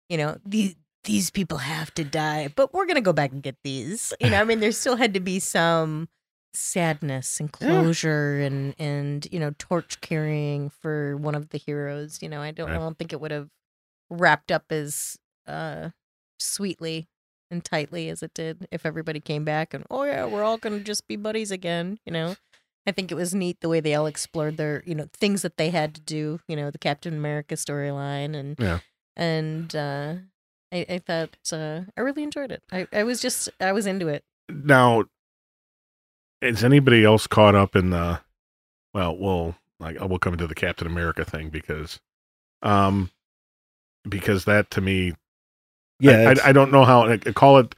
you 0.09 0.17
know 0.17 0.37
these 0.45 0.75
these 1.03 1.29
people 1.29 1.59
have 1.59 1.93
to 1.95 2.03
die 2.03 2.47
but 2.55 2.73
we're 2.73 2.85
going 2.85 2.95
to 2.95 3.01
go 3.01 3.13
back 3.13 3.31
and 3.31 3.43
get 3.43 3.57
these. 3.63 4.13
You 4.19 4.29
know, 4.31 4.41
I 4.41 4.43
mean 4.43 4.59
there 4.59 4.71
still 4.83 4.95
had 4.95 5.13
to 5.13 5.19
be 5.19 5.39
some 5.39 6.09
sadness 6.53 7.39
and 7.39 7.49
Yeah. 7.59 7.67
closure 7.67 8.39
and 8.39 8.73
and 8.79 9.27
you 9.31 9.39
know 9.39 9.53
torch 9.59 9.99
carrying 10.01 10.69
for 10.69 11.17
one 11.17 11.35
of 11.35 11.49
the 11.49 11.57
heroes. 11.57 12.19
You 12.21 12.29
know, 12.29 12.41
I 12.41 12.51
don't 12.51 12.71
I 12.71 12.75
don't 12.75 12.97
think 12.97 13.13
it 13.13 13.19
would 13.21 13.31
have 13.31 13.49
wrapped 14.09 14.51
up 14.51 14.71
as 14.71 15.17
uh 15.47 15.89
sweetly 16.39 17.07
and 17.51 17.63
tightly 17.63 18.09
as 18.09 18.23
it 18.23 18.33
did 18.33 18.67
if 18.71 18.85
everybody 18.85 19.19
came 19.19 19.43
back 19.45 19.73
and 19.73 19.85
oh 19.89 20.03
yeah, 20.03 20.25
we're 20.25 20.43
all 20.43 20.57
gonna 20.57 20.79
just 20.79 21.07
be 21.07 21.15
buddies 21.15 21.51
again. 21.51 21.99
You 22.05 22.13
know. 22.13 22.35
I 22.87 22.91
think 22.91 23.11
it 23.11 23.15
was 23.15 23.33
neat 23.33 23.61
the 23.61 23.69
way 23.69 23.79
they 23.79 23.95
all 23.95 24.05
explored 24.05 24.57
their, 24.57 24.83
you 24.85 24.93
know, 24.95 25.07
things 25.13 25.41
that 25.41 25.57
they 25.57 25.69
had 25.71 25.95
to 25.95 26.01
do. 26.01 26.39
You 26.47 26.55
know, 26.55 26.69
the 26.71 26.77
Captain 26.77 27.15
America 27.15 27.55
storyline 27.55 28.35
and 28.35 28.55
Yeah. 28.59 28.79
and 29.15 29.75
uh, 29.75 30.13
I, 30.71 30.85
I 30.89 30.99
thought 30.99 31.37
uh, 31.51 31.81
I 31.97 32.01
really 32.01 32.23
enjoyed 32.23 32.51
it. 32.51 32.63
I, 32.71 32.87
I 32.93 33.03
was 33.03 33.21
just 33.21 33.49
I 33.59 33.71
was 33.71 33.85
into 33.87 34.07
it. 34.07 34.23
Now, 34.49 35.05
is 36.41 36.63
anybody 36.63 37.03
else 37.03 37.27
caught 37.27 37.55
up 37.55 37.75
in 37.75 37.89
the? 37.89 38.19
Well, 38.93 39.17
we'll 39.17 39.55
like 39.79 39.99
we'll 39.99 40.19
come 40.19 40.33
into 40.33 40.47
the 40.47 40.55
Captain 40.55 40.87
America 40.87 41.25
thing 41.25 41.49
because, 41.49 41.99
um, 42.61 43.09
because 44.07 44.45
that 44.45 44.69
to 44.71 44.81
me, 44.81 45.13
Yeah, 45.99 46.33
I, 46.35 46.47
I, 46.47 46.49
I 46.49 46.51
don't 46.51 46.71
know 46.71 46.85
how 46.85 47.07
I 47.09 47.17
call 47.17 47.57
it. 47.57 47.73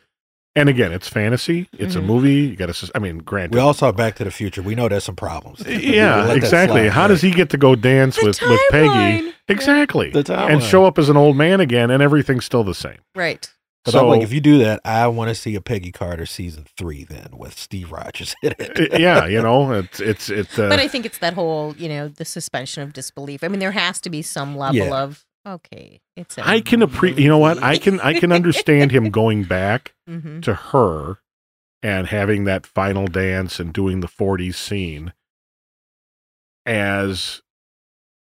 And 0.58 0.70
again, 0.70 0.92
it's 0.92 1.08
fantasy. 1.08 1.70
It's 1.78 1.96
Mhm. 1.96 2.00
a 2.00 2.02
movie. 2.02 2.34
You 2.34 2.56
got 2.56 2.74
to. 2.74 2.92
I 2.96 3.00
mean, 3.00 3.20
granted, 3.20 3.54
we 3.56 3.62
all 3.62 3.74
saw 3.74 3.92
Back 3.92 4.16
to 4.16 4.24
the 4.24 4.32
Future. 4.32 4.62
We 4.62 4.76
know 4.76 4.88
there's 4.90 5.04
some 5.04 5.16
problems. 5.16 5.62
Yeah, 5.68 6.32
exactly. 6.34 6.82
slide, 6.82 6.92
How 6.92 7.02
right. 7.04 7.08
does 7.08 7.22
he 7.22 7.32
get 7.32 7.50
to 7.52 7.58
go 7.58 7.76
dance 7.76 8.16
The 8.18 8.26
with 8.26 8.42
with 8.42 8.60
Peggy? 8.72 8.90
timeline! 8.90 9.34
Exactly, 9.48 10.10
The 10.12 10.24
timeline. 10.24 10.54
and 10.54 10.64
show 10.64 10.86
up 10.86 10.98
as 11.00 11.08
an 11.10 11.16
old 11.18 11.38
man 11.38 11.60
again, 11.62 11.90
and 11.92 12.04
everything's 12.04 12.44
still 12.46 12.64
the 12.64 12.74
same. 12.74 12.98
Right. 13.16 13.50
But 13.86 13.92
so 13.94 14.00
I'm 14.02 14.08
like, 14.08 14.22
if 14.22 14.34
you 14.34 14.42
do 14.42 14.58
that, 14.58 14.82
I 14.84 15.08
want 15.08 15.30
to 15.30 15.36
see 15.36 15.56
a 15.56 15.62
Peggy 15.62 15.94
Carter 15.94 16.26
season 16.26 16.66
three 16.78 17.06
then 17.06 17.30
with 17.32 17.58
Steve 17.58 17.90
Rogers 17.94 18.36
in 18.44 18.54
it. 18.60 19.00
Yeah, 19.00 19.26
you 19.28 19.42
know, 19.42 19.72
it's 19.72 20.02
it's 20.02 20.30
it. 20.30 20.60
Uh, 20.60 20.68
But 20.68 20.80
I 20.82 20.90
think 20.90 21.06
it's 21.06 21.20
that 21.20 21.34
whole, 21.36 21.74
you 21.78 21.88
know, 21.88 22.10
the 22.10 22.26
suspension 22.26 22.84
of 22.84 22.92
disbelief. 22.92 23.46
I 23.46 23.48
mean, 23.48 23.60
there 23.60 23.72
has 23.72 24.02
to 24.02 24.10
be 24.10 24.22
some 24.22 24.58
level 24.58 24.76
Yeah. 24.76 24.94
of 25.04 25.24
okay, 25.48 26.02
it's. 26.16 26.38
a 26.38 26.48
I 26.48 26.62
can 26.62 26.82
appreciate. 26.82 27.22
You 27.24 27.30
know 27.30 27.38
what? 27.38 27.62
I 27.64 27.78
can 27.78 28.00
I 28.02 28.20
can 28.20 28.32
understand 28.32 28.92
him 28.92 29.10
going 29.22 29.44
back 29.44 29.94
hmm 30.08 30.42
to 30.42 30.54
her 30.54 31.18
and 31.84 32.08
having 32.08 32.44
that 32.46 32.66
final 32.66 33.08
dance 33.08 33.60
and 33.60 33.72
doing 33.74 34.00
the 34.00 34.08
40s 34.08 34.56
scene 34.56 35.14
as 36.66 37.42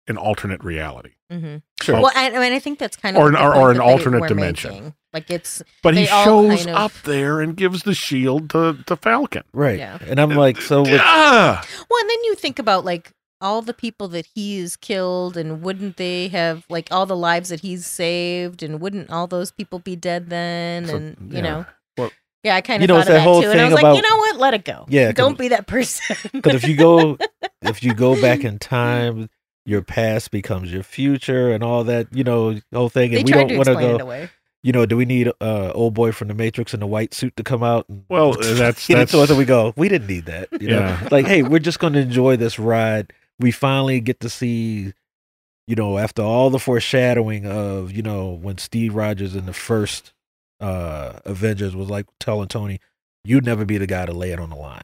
an 0.07 0.17
alternate 0.17 0.63
reality. 0.63 1.11
Mm-hmm. 1.31 1.57
Sure. 1.81 1.95
Well, 1.95 2.11
I, 2.15 2.27
I 2.29 2.39
mean, 2.39 2.53
I 2.53 2.59
think 2.59 2.77
that's 2.79 2.95
kind 2.97 3.17
of 3.17 3.23
Or 3.23 3.29
an- 3.29 3.35
or- 3.35 3.55
or 3.55 3.71
an 3.71 3.79
alternate 3.79 4.27
dimension. 4.27 4.71
making. 4.71 4.93
Like 5.13 5.31
it's 5.31 5.63
But 5.81 5.95
he 5.95 6.05
shows 6.05 6.65
kind 6.65 6.69
of- 6.69 6.75
up 6.75 6.91
there 7.05 7.41
and 7.41 7.55
gives 7.55 7.83
the 7.83 7.95
shield 7.95 8.49
to, 8.51 8.77
to 8.85 8.95
Falcon. 8.97 9.43
right. 9.53 9.79
Yeah. 9.79 9.97
And 10.05 10.19
I'm 10.19 10.31
like, 10.31 10.61
so 10.61 10.81
with, 10.83 10.99
Ah! 11.01 11.65
well, 11.89 12.01
and 12.01 12.09
then 12.09 12.23
you 12.25 12.35
think 12.35 12.59
about 12.59 12.85
like 12.85 13.11
all 13.41 13.61
the 13.61 13.73
people 13.73 14.07
that 14.09 14.27
he's 14.33 14.75
killed, 14.75 15.35
and 15.37 15.61
wouldn't 15.61 15.97
they 15.97 16.27
have 16.29 16.65
like 16.69 16.87
all 16.91 17.05
the 17.05 17.15
lives 17.17 17.49
that 17.49 17.59
he's 17.61 17.85
saved, 17.85 18.63
and 18.63 18.79
wouldn't 18.79 19.09
all 19.09 19.27
those 19.27 19.51
people 19.51 19.79
be 19.79 19.95
dead 19.95 20.29
then? 20.29 20.87
So, 20.87 20.95
and 20.95 21.17
you 21.29 21.35
yeah. 21.37 21.41
know, 21.41 21.65
Well- 21.97 22.11
yeah, 22.43 22.55
I 22.55 22.61
kind 22.61 22.83
of 22.83 22.87
You 22.89 22.95
of 22.95 22.99
know, 22.99 23.03
thought 23.03 23.07
of 23.09 23.13
that 23.13 23.13
that 23.13 23.23
whole 23.23 23.41
too, 23.41 23.49
and 23.51 23.59
I 23.59 23.63
thing 23.65 23.73
was 23.73 23.81
like, 23.81 23.95
you 23.95 24.01
know 24.09 24.17
what, 24.17 24.37
let 24.37 24.53
it 24.53 24.65
go. 24.65 24.85
yeah 24.87 25.11
don't 25.11 25.37
be 25.37 25.47
that 25.49 25.65
person. 25.75 26.15
because 26.31 26.53
if 26.55 26.67
you 26.69 26.75
go, 26.75 27.17
if 27.63 27.83
you 27.83 27.93
go 27.93 28.19
back 28.21 28.43
in 28.43 28.59
time, 28.59 29.29
your 29.65 29.81
past 29.81 30.29
becomes 30.29 30.71
your 30.71 30.83
future 30.83 31.51
and 31.51 31.63
all 31.63 31.83
that, 31.85 32.07
you 32.13 32.23
know, 32.23 32.53
the 32.53 32.61
whole 32.73 32.89
thing. 32.89 33.09
they 33.11 33.21
And 33.21 33.25
we 33.25 33.31
don't 33.31 33.55
want 33.57 33.67
to 33.67 33.73
go, 33.73 34.27
you 34.61 34.71
know, 34.71 34.85
do 34.85 34.95
we 34.97 35.05
need 35.05 35.27
uh 35.41 35.71
old 35.73 35.93
boy 35.95 36.11
from 36.11 36.27
the 36.27 36.33
Matrix 36.35 36.73
in 36.73 36.79
the 36.79 36.85
white 36.87 37.13
suit 37.15 37.35
to 37.37 37.43
come 37.43 37.63
out? 37.63 37.87
And 37.89 38.03
Well, 38.09 38.33
that's- 38.41 38.85
get 38.87 38.99
it 38.99 39.09
to 39.09 39.17
that's- 39.17 39.29
and 39.31 39.37
we 39.39 39.45
go, 39.45 39.73
we 39.75 39.89
didn't 39.89 40.07
need 40.07 40.25
that. 40.27 40.47
You 40.61 40.69
know, 40.69 40.79
Yeah. 40.79 41.07
like, 41.11 41.25
hey, 41.25 41.41
we're 41.41 41.57
just 41.59 41.79
going 41.79 41.93
to 41.93 41.99
enjoy 41.99 42.35
this 42.37 42.59
ride. 42.59 43.11
We 43.39 43.51
finally 43.51 43.99
get 43.99 44.19
to 44.21 44.29
see, 44.29 44.93
you 45.67 45.75
know, 45.75 45.97
after 45.97 46.21
all 46.21 46.49
the 46.49 46.59
foreshadowing 46.59 47.45
of, 47.45 47.91
you 47.91 48.01
know, 48.01 48.29
when 48.31 48.57
Steve 48.57 48.95
Rogers 48.95 49.35
in 49.35 49.45
the 49.45 49.53
first 49.53 50.13
uh 50.61 51.19
Avengers 51.25 51.75
was 51.75 51.89
like 51.89 52.05
telling 52.19 52.47
Tony, 52.47 52.79
you'd 53.25 53.45
never 53.45 53.65
be 53.65 53.77
the 53.77 53.87
guy 53.87 54.05
to 54.05 54.13
lay 54.13 54.31
it 54.31 54.39
on 54.39 54.49
the 54.49 54.55
line. 54.55 54.83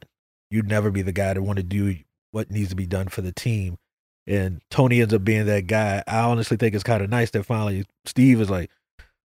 You'd 0.50 0.68
never 0.68 0.90
be 0.90 1.00
the 1.02 1.12
guy 1.12 1.32
to 1.32 1.42
want 1.42 1.56
to 1.56 1.62
do 1.62 1.96
what 2.30 2.50
needs 2.50 2.68
to 2.70 2.76
be 2.76 2.86
done 2.86 3.08
for 3.08 3.22
the 3.22 3.32
team. 3.32 3.78
And 4.26 4.60
Tony 4.70 5.00
ends 5.00 5.14
up 5.14 5.24
being 5.24 5.46
that 5.46 5.66
guy. 5.66 6.02
I 6.06 6.20
honestly 6.20 6.56
think 6.58 6.74
it's 6.74 6.84
kind 6.84 7.02
of 7.02 7.08
nice 7.10 7.30
that 7.30 7.44
finally 7.44 7.86
Steve 8.04 8.40
is 8.40 8.50
like, 8.50 8.70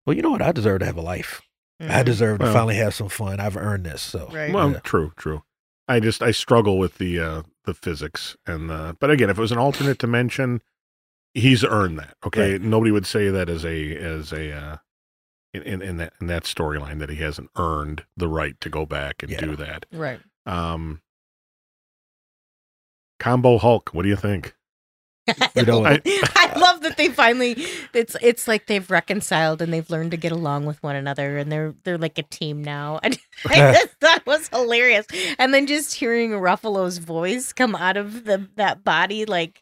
well, 0.06 0.16
you 0.16 0.22
know 0.22 0.32
what? 0.32 0.42
I 0.42 0.52
deserve 0.54 0.80
to 0.80 0.86
have 0.86 0.98
a 0.98 1.02
life. 1.02 1.42
I 1.82 2.02
Mhm. 2.02 2.06
deserve 2.06 2.40
to 2.40 2.52
finally 2.54 2.76
have 2.78 2.96
some 2.96 3.10
fun. 3.10 3.40
I've 3.40 3.58
earned 3.58 3.86
this. 3.86 4.02
So 4.02 4.30
Right. 4.32 4.52
Well, 4.54 4.72
yeah. 4.72 4.80
true, 4.80 5.12
true. 5.18 5.44
I 5.88 6.00
just 6.00 6.24
I 6.24 6.32
struggle 6.32 6.80
with 6.80 6.98
the 6.98 7.20
uh 7.20 7.42
the 7.68 7.76
physics 7.76 8.36
and 8.48 8.68
the 8.72 8.98
but 9.00 9.12
again, 9.12 9.30
if 9.30 9.38
it 9.38 9.42
was 9.42 9.52
an 9.52 9.60
alternate 9.60 10.00
dimension, 10.00 10.62
he's 11.36 11.64
earned 11.64 12.00
that. 12.00 12.16
Okay. 12.26 12.58
Nobody 12.58 12.90
would 12.92 13.06
say 13.06 13.30
that 13.30 13.48
as 13.50 13.64
a 13.64 13.96
as 13.96 14.32
a 14.34 14.52
uh 14.52 14.78
in, 15.54 15.62
in, 15.64 15.82
in 15.84 15.98
that 15.98 16.14
in 16.20 16.26
that 16.28 16.44
storyline 16.46 16.98
that 17.00 17.10
he 17.10 17.18
hasn't 17.18 17.52
earned 17.56 18.04
the 18.18 18.28
right 18.28 18.60
to 18.62 18.70
go 18.70 18.86
back 18.88 19.22
and 19.22 19.32
Yeah. 19.32 19.40
do 19.42 19.56
that. 19.58 19.86
Right. 19.92 20.20
Um 20.48 21.02
Combo 23.20 23.58
Hulk, 23.58 23.90
what 23.94 24.04
do 24.04 24.10
you 24.10 24.16
think? 24.16 24.56
You 25.56 25.66
know, 25.66 25.86
I, 25.86 26.02
I- 26.06 26.58
love 26.58 26.82
that 26.82 26.98
they 26.98 27.10
finally 27.10 27.56
it's 27.94 28.16
it's 28.22 28.48
like 28.48 28.68
they've 28.68 28.90
reconciled 28.90 29.62
and 29.62 29.72
they've 29.74 29.90
learned 29.90 30.12
to 30.12 30.18
get 30.18 30.32
along 30.32 30.66
with 30.66 30.82
one 30.84 30.96
another 30.96 31.38
and 31.38 31.52
they're 31.52 31.74
they're 31.84 31.98
like 31.98 32.18
a 32.18 32.24
team 32.24 32.64
now. 32.64 33.00
I, 33.04 33.18
I 33.46 33.74
just 33.74 33.90
thought 34.02 34.18
it 34.20 34.26
was 34.26 34.48
hilarious. 34.50 35.06
And 35.38 35.54
then 35.54 35.68
just 35.68 35.94
hearing 35.96 36.32
Ruffalo's 36.32 36.98
voice 37.00 37.54
come 37.54 37.76
out 37.76 37.98
of 37.98 38.26
the 38.26 38.48
that 38.56 38.84
body 38.84 39.26
like 39.26 39.62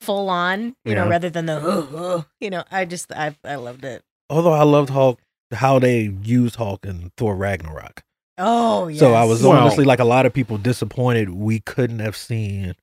full 0.00 0.28
on, 0.30 0.74
you 0.84 0.94
know, 0.94 1.08
rather 1.08 1.30
than 1.30 1.46
the 1.46 1.56
"Ugh, 1.56 1.94
ugh," 1.94 2.26
you 2.40 2.50
know, 2.50 2.64
I 2.70 2.84
just 2.84 3.12
I 3.12 3.36
I 3.44 3.54
loved 3.56 3.84
it. 3.84 4.02
although 4.30 4.52
I 4.52 4.62
loved 4.64 4.90
Hulk, 4.90 5.20
how 5.52 5.78
they 5.78 6.12
used 6.22 6.56
Hulk 6.56 6.84
in 6.84 7.10
Thor 7.16 7.36
Ragnarok. 7.36 8.02
Oh 8.38 8.88
yeah. 8.88 8.98
So 8.98 9.14
I 9.14 9.24
was 9.24 9.42
Well- 9.42 9.52
honestly 9.52 9.84
like 9.84 10.00
a 10.00 10.04
lot 10.04 10.26
of 10.26 10.32
people 10.32 10.58
disappointed 10.58 11.30
we 11.30 11.60
couldn't 11.60 11.98
have 12.00 12.16
seen 12.16 12.74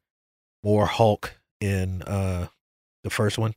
more 0.63 0.85
Hulk 0.85 1.38
in 1.61 2.01
uh 2.03 2.47
the 3.03 3.09
first 3.09 3.37
one. 3.37 3.53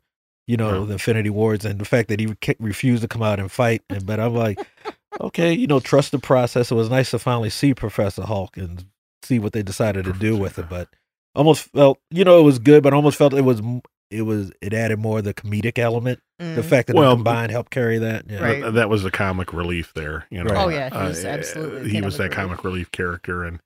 You 0.47 0.57
know, 0.57 0.81
Yeah. 0.81 0.87
the 0.87 0.93
Infinity 0.95 1.31
Wars 1.31 1.65
and 1.65 1.79
the 1.81 1.85
fact 1.85 2.09
that 2.09 2.19
he 2.21 2.27
re- 2.27 2.57
refused 2.59 3.03
to 3.03 3.09
come 3.09 3.23
out 3.23 3.39
and 3.39 3.51
fight. 3.51 3.83
And 3.89 4.05
but 4.05 4.19
I'm 4.21 4.35
like, 4.35 4.59
okay, 5.21 5.53
you 5.53 5.67
know, 5.67 5.81
trust 5.81 6.11
the 6.13 6.19
process. 6.19 6.71
It 6.71 6.75
was 6.75 6.91
nice 6.91 7.11
to 7.13 7.19
finally 7.19 7.51
see 7.51 7.75
Professor 7.75 8.23
Hulk 8.23 8.57
and 8.57 8.85
see 9.23 9.39
what 9.39 9.53
they 9.53 9.63
decided 9.63 10.05
to 10.07 10.13
do 10.13 10.37
with 10.37 10.59
it. 10.59 10.69
But 10.69 10.89
almost 11.35 11.63
felt, 11.73 11.99
you 12.11 12.25
know, 12.25 12.39
it 12.41 12.43
was 12.43 12.59
good, 12.59 12.83
but 12.83 12.93
almost 12.93 13.17
felt 13.19 13.35
it 13.35 13.43
was 13.43 13.63
it 14.11 14.23
was 14.23 14.53
it 14.61 14.75
added 14.75 14.99
more 14.99 15.19
of 15.19 15.25
the 15.25 15.33
comedic 15.33 15.79
element. 15.79 16.21
Mm. 16.41 16.57
The 16.57 16.63
fact 16.65 16.89
that 16.89 16.97
Well, 16.97 17.11
the 17.11 17.17
combined 17.17 17.53
helped 17.53 17.71
carry 17.71 17.99
that. 17.99 18.29
Yeah. 18.29 18.41
Right. 18.43 18.63
Th- 18.63 18.75
that 18.75 18.91
was 18.91 19.05
the 19.05 19.11
comic 19.13 19.53
relief 19.53 19.93
there, 19.95 20.27
you 20.29 20.43
know. 20.43 20.51
Right. 20.53 20.65
Oh, 20.65 20.69
yeah, 20.69 20.91
he 20.91 21.09
was 21.09 21.25
Uh, 21.25 21.29
absolutely 21.29 21.91
he 21.91 22.03
was 22.03 22.19
that 22.19 22.33
comic 22.33 22.59
comic 22.59 22.65
relief 22.65 22.91
character 22.91 23.45
and 23.45 23.61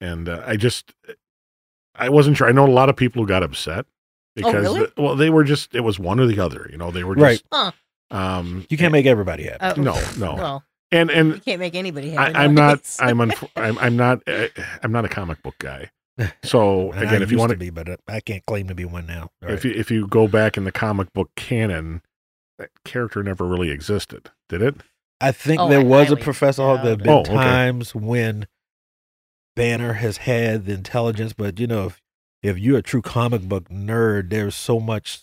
and 0.00 0.28
uh, 0.28 0.42
I 0.46 0.56
just 0.56 0.94
I 1.98 2.08
wasn't 2.08 2.36
sure. 2.36 2.48
I 2.48 2.52
know 2.52 2.66
a 2.66 2.70
lot 2.70 2.88
of 2.88 2.96
people 2.96 3.22
who 3.22 3.28
got 3.28 3.42
upset 3.42 3.86
because 4.36 4.54
Oh, 4.66 4.74
really? 4.74 4.80
the- 4.96 5.02
well 5.02 5.16
they 5.16 5.30
were 5.30 5.44
just 5.44 5.74
it 5.74 5.80
was 5.80 5.98
one 5.98 6.20
or 6.20 6.26
the 6.26 6.40
other, 6.40 6.68
you 6.70 6.78
know. 6.78 6.90
They 6.90 7.04
were 7.04 7.14
Right. 7.14 7.32
just 7.38 7.44
Huh. 7.52 7.72
um 8.10 8.66
You 8.70 8.76
can't 8.78 8.92
make 8.92 9.06
everybody 9.06 9.44
happy. 9.44 9.80
Oh, 9.80 9.82
no, 9.82 10.00
no. 10.18 10.34
Well, 10.34 10.64
and 10.90 11.10
you 11.10 11.16
and 11.16 11.44
can't 11.44 11.60
make 11.60 11.74
anybody 11.74 12.10
happy. 12.10 12.34
I, 12.34 12.44
I'm 12.44 12.54
not. 12.54 12.80
I'm, 13.00 13.18
unf- 13.18 13.50
I'm 13.56 13.78
I'm 13.78 13.96
not 13.96 14.22
uh, 14.26 14.48
I'm 14.82 14.92
not 14.92 15.04
a 15.04 15.08
comic 15.08 15.42
book 15.42 15.56
guy. 15.58 15.90
So 16.42 16.90
And 16.92 17.00
I 17.00 17.02
again, 17.04 17.22
if 17.22 17.30
you 17.30 17.38
want 17.38 17.52
to 17.52 17.56
be, 17.58 17.70
but 17.70 17.88
uh, 17.88 17.96
I 18.08 18.20
can't 18.20 18.44
claim 18.46 18.66
to 18.68 18.74
be 18.74 18.84
one 18.84 19.06
now. 19.06 19.30
if 19.42 19.64
you 19.64 19.70
if 19.72 19.90
you 19.90 20.06
go 20.08 20.26
back 20.26 20.56
in 20.56 20.64
the 20.64 20.72
comic 20.72 21.12
book 21.12 21.30
canon, 21.36 22.02
that 22.58 22.70
character 22.84 23.22
never 23.22 23.44
really 23.44 23.70
existed, 23.70 24.30
did 24.48 24.62
it? 24.62 24.76
I 25.20 25.30
think 25.32 25.60
Oh, 25.60 25.68
there 25.68 25.80
I 25.80 25.84
was 25.84 26.10
a 26.10 26.16
Professor 26.16 26.62
Hulk. 26.62 26.82
There 26.82 26.90
have 26.90 26.98
been. 26.98 27.08
Oh, 27.10 27.20
okay. 27.20 27.34
times 27.34 27.94
when 27.94 28.46
Banner 29.58 29.94
has 29.94 30.18
had 30.18 30.66
the 30.66 30.72
intelligence, 30.72 31.32
but 31.32 31.58
you 31.58 31.66
know, 31.66 31.86
if, 31.86 32.00
if 32.44 32.58
you're 32.58 32.78
a 32.78 32.82
true 32.82 33.02
comic 33.02 33.42
book 33.42 33.68
nerd, 33.68 34.30
there's 34.30 34.54
so 34.54 34.78
much 34.78 35.22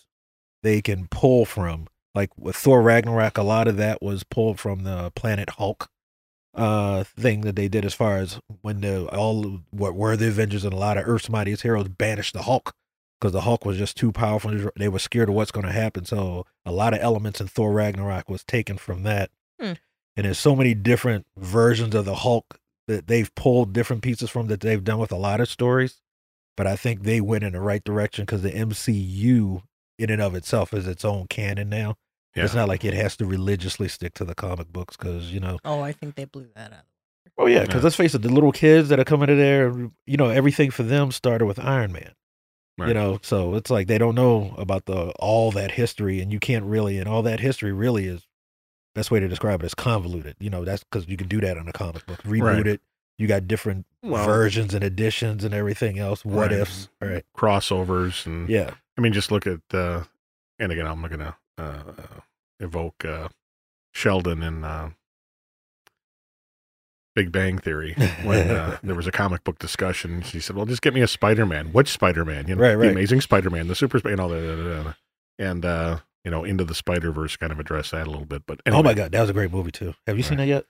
they 0.62 0.82
can 0.82 1.08
pull 1.08 1.46
from. 1.46 1.86
Like 2.14 2.30
with 2.38 2.54
Thor 2.54 2.82
Ragnarok, 2.82 3.38
a 3.38 3.42
lot 3.42 3.66
of 3.66 3.78
that 3.78 4.02
was 4.02 4.24
pulled 4.24 4.60
from 4.60 4.84
the 4.84 5.10
Planet 5.14 5.50
Hulk 5.50 5.88
uh 6.54 7.04
thing 7.04 7.42
that 7.42 7.54
they 7.54 7.68
did 7.68 7.84
as 7.84 7.92
far 7.92 8.16
as 8.16 8.40
when 8.62 8.80
the 8.80 9.06
all 9.14 9.60
what 9.70 9.94
were 9.94 10.16
the 10.16 10.28
Avengers 10.28 10.64
and 10.64 10.72
a 10.72 10.76
lot 10.78 10.96
of 10.96 11.06
Earth's 11.06 11.28
mightiest 11.28 11.62
heroes 11.62 11.88
banished 11.88 12.32
the 12.32 12.42
Hulk 12.42 12.74
because 13.20 13.32
the 13.32 13.42
Hulk 13.42 13.64
was 13.64 13.78
just 13.78 13.96
too 13.96 14.12
powerful. 14.12 14.70
They 14.76 14.88
were 14.88 14.98
scared 14.98 15.30
of 15.30 15.34
what's 15.34 15.50
going 15.50 15.66
to 15.66 15.72
happen. 15.72 16.04
So 16.04 16.44
a 16.64 16.72
lot 16.72 16.92
of 16.92 17.00
elements 17.00 17.40
in 17.40 17.46
Thor 17.46 17.72
Ragnarok 17.72 18.28
was 18.28 18.44
taken 18.44 18.76
from 18.76 19.02
that. 19.02 19.30
Hmm. 19.60 19.72
And 20.16 20.24
there's 20.24 20.38
so 20.38 20.56
many 20.56 20.74
different 20.74 21.26
versions 21.36 21.94
of 21.94 22.04
the 22.04 22.16
Hulk 22.16 22.58
that 22.86 23.06
they've 23.06 23.34
pulled 23.34 23.72
different 23.72 24.02
pieces 24.02 24.30
from 24.30 24.46
that 24.48 24.60
they've 24.60 24.84
done 24.84 24.98
with 24.98 25.12
a 25.12 25.16
lot 25.16 25.40
of 25.40 25.48
stories. 25.48 26.00
But 26.56 26.66
I 26.66 26.76
think 26.76 27.02
they 27.02 27.20
went 27.20 27.44
in 27.44 27.52
the 27.52 27.60
right 27.60 27.84
direction 27.84 28.24
because 28.24 28.42
the 28.42 28.50
MCU 28.50 29.62
in 29.98 30.10
and 30.10 30.22
of 30.22 30.34
itself 30.34 30.72
is 30.72 30.86
its 30.86 31.04
own 31.04 31.26
canon 31.28 31.68
now. 31.68 31.96
Yeah. 32.34 32.44
It's 32.44 32.54
not 32.54 32.68
like 32.68 32.84
it 32.84 32.94
has 32.94 33.16
to 33.18 33.26
religiously 33.26 33.88
stick 33.88 34.14
to 34.14 34.24
the 34.24 34.34
comic 34.34 34.68
books 34.72 34.96
because, 34.96 35.32
you 35.32 35.40
know, 35.40 35.58
Oh, 35.64 35.80
I 35.80 35.92
think 35.92 36.14
they 36.14 36.24
blew 36.26 36.48
that 36.54 36.72
out. 36.72 36.84
Oh 37.38 37.46
yeah, 37.46 37.62
because 37.62 37.80
Yeah. 37.80 37.84
let's 37.84 37.96
face 37.96 38.14
it, 38.14 38.22
the 38.22 38.28
little 38.30 38.52
kids 38.52 38.88
that 38.88 38.98
are 39.00 39.04
coming 39.04 39.26
to 39.28 39.34
there, 39.34 39.70
you 40.06 40.16
know, 40.16 40.28
everything 40.28 40.70
for 40.70 40.82
them 40.82 41.12
started 41.12 41.46
with 41.46 41.58
Iron 41.58 41.92
Man. 41.92 42.12
Right. 42.78 42.88
You 42.88 42.94
know, 42.94 43.18
so 43.22 43.54
it's 43.54 43.70
like 43.70 43.86
they 43.86 43.96
don't 43.96 44.14
know 44.14 44.54
about 44.58 44.84
the 44.84 45.10
all 45.18 45.50
that 45.52 45.70
history, 45.72 46.20
and 46.20 46.30
you 46.30 46.38
can't 46.38 46.64
really, 46.66 46.98
and 46.98 47.08
all 47.08 47.22
that 47.22 47.40
history 47.40 47.72
really 47.72 48.06
is 48.06 48.25
best 48.96 49.10
way 49.12 49.20
to 49.20 49.28
describe 49.28 49.62
it 49.62 49.66
is 49.66 49.74
convoluted. 49.74 50.34
You 50.40 50.50
know, 50.50 50.64
that's 50.64 50.82
because 50.82 51.06
you 51.06 51.16
can 51.16 51.28
do 51.28 51.40
that 51.42 51.56
in 51.56 51.68
a 51.68 51.72
comic 51.72 52.04
book, 52.06 52.20
reboot 52.24 52.42
Right. 52.42 52.66
it. 52.66 52.80
You 53.18 53.26
got 53.28 53.46
different 53.46 53.86
Well- 54.02 54.26
versions 54.26 54.74
and 54.74 54.82
editions 54.82 55.44
and 55.44 55.54
everything 55.54 55.98
else. 55.98 56.24
What 56.24 56.50
Right. 56.50 56.60
ifs? 56.60 56.88
All 57.00 57.08
right, 57.08 57.24
crossovers 57.36 58.26
and 58.26 58.48
yeah, 58.48 58.74
I 58.98 59.00
mean, 59.00 59.12
just 59.12 59.30
look 59.30 59.46
at 59.46 59.60
uh, 59.72 60.04
and 60.58 60.72
again, 60.72 60.86
I'm 60.86 61.00
going 61.02 61.18
to 61.20 61.36
uh, 61.58 61.82
evoke 62.58 63.04
uh, 63.04 63.28
Sheldon 63.92 64.42
and 64.42 64.64
uh, 64.64 64.88
Big 67.14 67.32
Bang 67.32 67.58
Theory 67.58 67.94
when 68.24 68.50
uh, 68.50 68.78
there 68.82 68.94
was 68.94 69.06
a 69.06 69.12
comic 69.12 69.42
book 69.44 69.58
discussion. 69.58 70.20
She 70.22 70.38
said, 70.40 70.54
"Well, 70.56 70.66
just 70.66 70.82
get 70.82 70.92
me 70.92 71.00
a 71.00 71.06
Spider-Man. 71.08 71.72
Which 71.72 71.88
Spider-Man? 71.88 72.46
You 72.48 72.56
know, 72.56 72.62
Right, 72.62 72.72
the 72.72 72.76
right. 72.78 72.90
Amazing 72.90 73.22
Spider-Man, 73.22 73.68
the 73.68 73.74
Super 73.74 73.98
Spider, 73.98 74.12
and 74.12 74.20
all 74.20 74.28
that." 74.28 74.94
And 75.38 75.64
uh, 75.64 75.98
you 76.26 76.30
know, 76.32 76.42
into 76.44 76.64
the 76.64 76.74
Spider 76.74 77.12
Verse 77.12 77.36
kind 77.36 77.52
of 77.52 77.60
address 77.60 77.92
that 77.92 78.06
a 78.08 78.10
little 78.10 78.26
bit. 78.26 78.42
But 78.46 78.60
anyway, 78.66 78.80
Oh 78.80 78.82
my 78.82 78.94
god, 78.94 79.12
that 79.12 79.20
was 79.20 79.30
a 79.30 79.32
great 79.32 79.52
movie 79.52 79.70
too. 79.70 79.94
Have 80.08 80.16
you 80.16 80.24
seen 80.24 80.38
Right. 80.38 80.46
that 80.46 80.48
yet? 80.50 80.64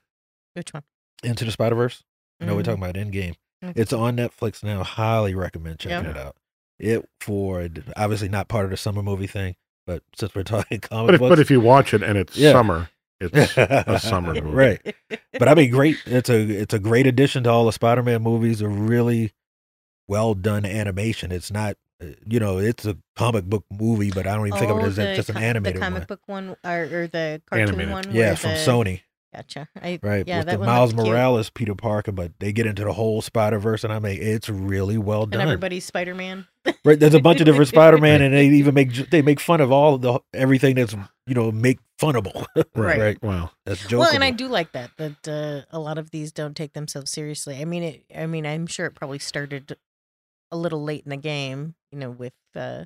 Which 0.53 0.71
one? 0.71 0.83
Into 1.23 1.43
the 1.45 1.51
Spider 1.51 1.73
Verse. 1.75 2.03
I 2.39 2.45
know 2.45 2.55
we're 2.55 2.61
talking 2.63 2.83
about 2.83 2.93
Endgame. 2.95 3.33
Mhm. 3.65 3.73
It's 3.75 3.91
on 3.91 4.15
Netflix 4.17 4.63
now. 4.63 4.83
Highly 4.83 5.33
recommend 5.33 5.79
checking 5.79 6.05
Yeah. 6.05 6.11
it 6.11 6.17
out. 6.17 6.35
It 6.79 7.09
for 7.19 7.67
obviously 7.95 8.29
not 8.29 8.47
part 8.47 8.65
of 8.65 8.71
the 8.71 8.77
summer 8.77 9.01
movie 9.01 9.25
thing, 9.25 9.55
but 9.87 10.03
since 10.15 10.35
we're 10.35 10.43
talking 10.43 10.79
comic 10.79 11.07
But 11.07 11.13
if, 11.15 11.19
books, 11.21 11.29
but 11.29 11.39
if 11.39 11.49
you 11.49 11.59
watch 11.59 11.91
it 11.93 12.03
and 12.03 12.17
it's 12.19 12.37
Yeah. 12.37 12.51
summer, 12.51 12.89
it's 13.19 13.57
a 13.57 13.99
summer 13.99 14.35
movie. 14.35 14.47
right? 14.55 14.95
But 15.39 15.47
I 15.47 15.55
mean, 15.55 15.71
great. 15.71 15.97
It's 16.05 16.29
a 16.29 16.39
it's 16.39 16.73
a 16.75 16.79
great 16.79 17.07
addition 17.07 17.43
to 17.45 17.49
all 17.49 17.65
the 17.65 17.71
Spider 17.71 18.03
Man 18.03 18.21
movies. 18.21 18.61
A 18.61 18.67
really 18.69 19.33
well 20.07 20.33
done 20.35 20.65
animation. 20.65 21.31
It's 21.31 21.51
not, 21.51 21.77
you 22.27 22.39
know, 22.39 22.57
it's 22.59 22.85
a 22.85 22.95
comic 23.15 23.45
book 23.45 23.65
movie, 23.71 24.11
but 24.11 24.27
I 24.27 24.35
don't 24.35 24.47
even 24.47 24.59
think 24.59 24.71
of 24.71 24.77
it 24.77 24.83
Oh, 24.83 24.85
as 24.85 24.99
a- 24.99 25.01
the 25.07 25.15
just 25.15 25.29
an 25.29 25.35
co- 25.35 25.41
animated 25.41 25.77
the 25.81 25.83
comic 25.85 25.99
one. 26.01 26.05
book 26.07 26.21
one 26.27 26.49
or, 26.63 26.81
or 27.03 27.07
the 27.07 27.41
cartoon 27.49 27.67
Animated. 27.69 27.91
one. 27.91 28.11
Yeah, 28.15 28.35
from 28.35 28.51
the- 28.51 28.57
Sony, 28.57 29.01
Gotcha. 29.35 29.67
I, 29.81 29.99
right? 30.01 30.23
Yeah, 30.27 30.39
With 30.39 30.47
that 30.47 30.59
the 30.59 30.65
Miles. 30.65 30.93
Morales, 30.93 31.49
Peter 31.49 31.75
Parker, 31.75 32.11
but 32.11 32.31
they 32.39 32.51
get 32.53 32.65
into 32.65 32.83
the 32.85 32.93
whole 32.93 33.21
Spider 33.21 33.59
Verse, 33.59 33.83
and 33.83 33.91
I 33.91 33.99
mean, 33.99 34.17
it's 34.21 34.47
really 34.49 34.97
well 34.97 35.23
and 35.23 35.31
done. 35.33 35.41
everybody's 35.41 35.85
Spider 35.85 36.15
Man. 36.15 36.47
Right, 36.85 36.99
there's 36.99 37.13
a 37.13 37.19
bunch 37.19 37.39
of 37.39 37.45
different 37.45 37.67
Spider 37.75 37.97
Man, 37.97 38.21
and 38.21 38.33
they 38.33 38.47
even 38.47 38.73
make 38.73 38.93
they 39.09 39.21
make 39.21 39.39
fun 39.39 39.61
of 39.61 39.71
all 39.71 39.95
of 39.95 40.01
the 40.01 40.19
everything 40.33 40.75
that's 40.75 40.93
you 41.25 41.33
know 41.35 41.51
make 41.51 41.79
funnable. 41.99 42.45
Right. 42.75 42.99
right. 42.99 43.17
Well, 43.23 43.51
That's 43.65 43.83
jokeable. 43.83 43.99
Well, 43.99 44.11
and 44.13 44.23
I 44.23 44.31
do 44.31 44.47
like 44.47 44.71
that 44.73 44.91
that 44.97 45.27
uh, 45.27 45.75
a 45.75 45.79
lot 45.79 45.97
of 45.97 46.11
these 46.11 46.31
don't 46.31 46.55
take 46.55 46.73
themselves 46.73 47.11
seriously. 47.11 47.59
I 47.61 47.65
mean, 47.65 47.83
it. 47.83 48.03
I 48.15 48.25
mean, 48.27 48.45
I'm 48.45 48.65
sure 48.67 48.85
it 48.85 48.95
probably 48.95 49.19
started 49.19 49.75
a 50.51 50.57
little 50.57 50.83
late 50.83 51.03
in 51.05 51.09
the 51.09 51.17
game, 51.17 51.75
you 51.91 51.97
know, 51.99 52.09
with 52.11 52.33
uh, 52.55 52.85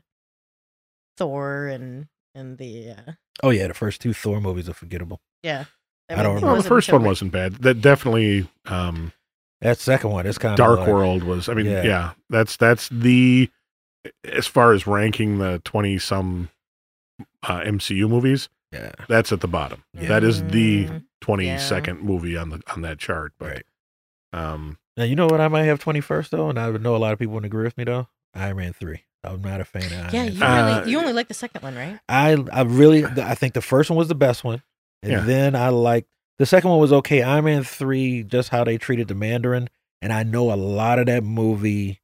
Thor 1.17 1.67
and 1.67 2.07
and 2.33 2.57
the 2.57 2.91
uh, 2.91 3.11
Oh 3.43 3.49
yeah, 3.49 3.67
the 3.67 3.73
first 3.73 4.01
two 4.01 4.13
Thor 4.13 4.39
movies 4.41 4.69
are 4.69 4.73
forgettable. 4.73 5.21
yeah. 5.43 5.65
I 6.09 6.15
don't 6.15 6.25
it 6.25 6.27
remember. 6.35 6.47
well, 6.47 6.61
the 6.61 6.67
first 6.67 6.91
one 6.91 7.05
wasn't 7.05 7.31
bad. 7.31 7.53
That 7.61 7.75
definitely. 7.81 8.45
Um, 8.65 9.13
That 9.61 9.77
second 9.79 10.09
one 10.09 10.25
is 10.25 10.37
kind 10.37 10.57
Dark 10.57 10.79
of 10.79 10.85
like, 10.85 10.93
World 10.93 11.23
was. 11.23 11.47
I 11.47 11.53
mean, 11.53 11.67
Yeah. 11.67 11.83
yeah. 11.83 12.11
that's 12.29 12.57
that's 12.57 12.89
the 12.89 13.49
as 14.25 14.45
far 14.45 14.73
as 14.73 14.85
ranking 14.85 15.37
the 15.37 15.61
twenty 15.63 15.97
some 15.99 16.49
uh, 17.43 17.61
MCU 17.61 18.09
movies. 18.09 18.49
Yeah, 18.73 18.91
That's 19.07 19.31
at 19.31 19.39
the 19.41 19.47
bottom. 19.47 19.83
Yeah. 19.93 20.07
That 20.09 20.23
is 20.25 20.43
the 20.43 20.87
Mm, 20.87 21.03
twenty 21.21 21.57
second 21.57 22.01
movie 22.01 22.35
on 22.35 22.49
the 22.49 22.61
on 22.73 22.81
that 22.81 22.97
chart. 22.99 23.31
But 23.39 23.49
right. 23.49 23.65
um, 24.33 24.79
Now 25.01 25.05
you 25.07 25.15
know 25.15 25.25
what 25.25 25.41
I 25.41 25.47
might 25.47 25.63
have 25.63 25.79
twenty 25.79 25.99
first 25.99 26.29
though, 26.29 26.47
and 26.47 26.59
I 26.59 26.69
would 26.69 26.83
know 26.83 26.95
a 26.95 26.97
lot 26.97 27.11
of 27.11 27.17
people 27.17 27.33
would 27.33 27.43
agree 27.45 27.63
with 27.63 27.75
me 27.75 27.85
though. 27.85 28.07
Iron 28.35 28.57
Man 28.57 28.71
three. 28.73 29.01
I'm 29.23 29.41
not 29.41 29.59
a 29.59 29.65
fan 29.65 29.81
of 29.85 29.91
Iron 29.93 30.09
Yeah, 30.13 30.23
Man. 30.25 30.31
you 30.31 30.37
3. 30.37 30.47
Uh, 30.47 30.65
really 30.79 30.91
you 30.91 30.99
only 30.99 31.13
like 31.13 31.27
the 31.27 31.33
second 31.33 31.63
one, 31.63 31.73
right? 31.75 31.99
I 32.07 32.37
I 32.53 32.61
really 32.61 33.03
I 33.03 33.33
think 33.33 33.55
the 33.55 33.61
first 33.61 33.89
one 33.89 33.97
was 33.97 34.09
the 34.09 34.13
best 34.15 34.43
one, 34.43 34.61
and 35.01 35.11
Yeah. 35.11 35.19
then 35.21 35.55
I 35.55 35.69
like 35.69 36.05
the 36.37 36.45
second 36.45 36.69
one 36.69 36.79
was 36.79 36.93
okay. 36.93 37.23
Iron 37.23 37.45
Man 37.45 37.63
three, 37.63 38.21
just 38.21 38.49
how 38.49 38.63
they 38.63 38.77
treated 38.77 39.07
the 39.07 39.15
Mandarin, 39.15 39.69
and 40.03 40.13
I 40.13 40.21
know 40.21 40.53
a 40.53 40.55
lot 40.55 40.99
of 40.99 41.07
that 41.07 41.23
movie 41.23 41.99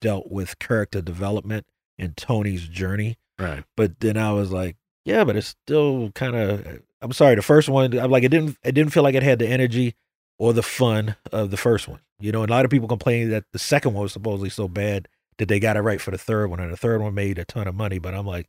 dealt 0.00 0.30
with 0.30 0.58
character 0.58 1.02
development 1.02 1.66
and 1.98 2.16
Tony's 2.16 2.66
journey. 2.68 3.18
right. 3.38 3.64
But 3.76 4.00
then 4.00 4.16
I 4.16 4.32
was 4.32 4.50
like, 4.50 4.76
yeah, 5.04 5.24
but 5.24 5.36
it's 5.36 5.48
still 5.48 6.10
kind 6.14 6.34
of. 6.36 6.80
I'm 7.02 7.12
sorry, 7.12 7.34
the 7.34 7.42
first 7.42 7.68
one. 7.68 7.98
I'm 7.98 8.10
like, 8.10 8.22
it 8.24 8.28
didn't. 8.30 8.56
It 8.64 8.72
didn't 8.72 8.92
feel 8.94 9.02
like 9.02 9.14
it 9.14 9.22
had 9.22 9.38
the 9.40 9.46
energy 9.48 9.94
or 10.40 10.54
the 10.54 10.62
fun 10.62 11.16
of 11.30 11.50
the 11.50 11.56
first 11.58 11.86
one. 11.86 12.00
You 12.18 12.32
know, 12.32 12.42
a 12.42 12.46
lot 12.46 12.64
of 12.64 12.70
people 12.70 12.88
complain 12.88 13.28
that 13.30 13.44
the 13.52 13.58
second 13.58 13.92
one 13.92 14.04
was 14.04 14.12
supposedly 14.14 14.48
so 14.48 14.66
bad 14.68 15.06
that 15.38 15.48
they 15.48 15.60
got 15.60 15.76
it 15.76 15.80
right 15.82 16.00
for 16.00 16.10
the 16.10 16.18
third 16.18 16.48
one, 16.50 16.58
and 16.60 16.72
the 16.72 16.76
third 16.76 17.00
one 17.02 17.14
made 17.14 17.38
a 17.38 17.44
ton 17.44 17.68
of 17.68 17.74
money. 17.74 17.98
But 17.98 18.14
I'm 18.14 18.26
like, 18.26 18.48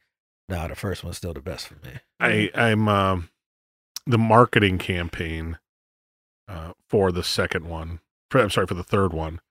nah, 0.49 0.67
the 0.67 0.75
first 0.75 1.04
one's 1.04 1.17
still 1.17 1.34
the 1.34 1.41
best 1.41 1.67
for 1.67 1.75
me. 1.86 1.93
I 2.19 2.49
I'm 2.56 2.88
um, 2.88 3.30
the 4.08 4.17
marketing 4.17 4.77
campaign 4.77 5.58
uh, 6.47 6.73
for 6.88 7.12
the 7.12 7.23
second 7.23 7.67
one. 7.67 7.99
For, 8.30 8.39
I'm 8.41 8.49
sorry 8.49 8.67
for 8.67 8.73
the 8.73 8.84
third 8.84 9.13
one 9.13 9.41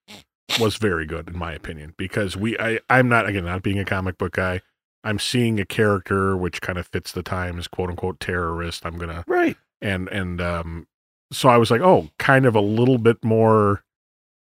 was 0.59 0.77
very 0.77 1.07
good 1.07 1.29
in 1.29 1.39
my 1.39 1.53
opinion 1.53 1.95
because 1.97 2.37
we 2.37 2.59
I 2.59 2.81
I'm 2.89 3.09
not 3.09 3.27
again 3.29 3.45
not 3.45 3.63
being 3.63 3.79
a 3.79 3.85
comic 3.85 4.17
book 4.19 4.33
guy. 4.33 4.63
I'm 5.05 5.19
seeing 5.19 5.61
a 5.61 5.65
character 5.67 6.37
which 6.37 6.61
kind 6.61 6.79
of 6.79 6.87
fits 6.87 7.13
the 7.13 7.23
times, 7.23 7.69
quote 7.69 7.91
unquote 7.91 8.19
terrorist. 8.21 8.85
I'm 8.85 8.99
gonna 8.99 9.25
Right. 9.27 9.57
and 9.81 10.09
and 10.09 10.41
um 10.41 10.87
so 11.33 11.49
I 11.49 11.57
was 11.57 11.71
like, 11.71 11.81
oh, 11.81 12.09
kind 12.19 12.47
of 12.47 12.55
a 12.55 12.61
little 12.61 12.99
bit 12.99 13.25
more 13.25 13.83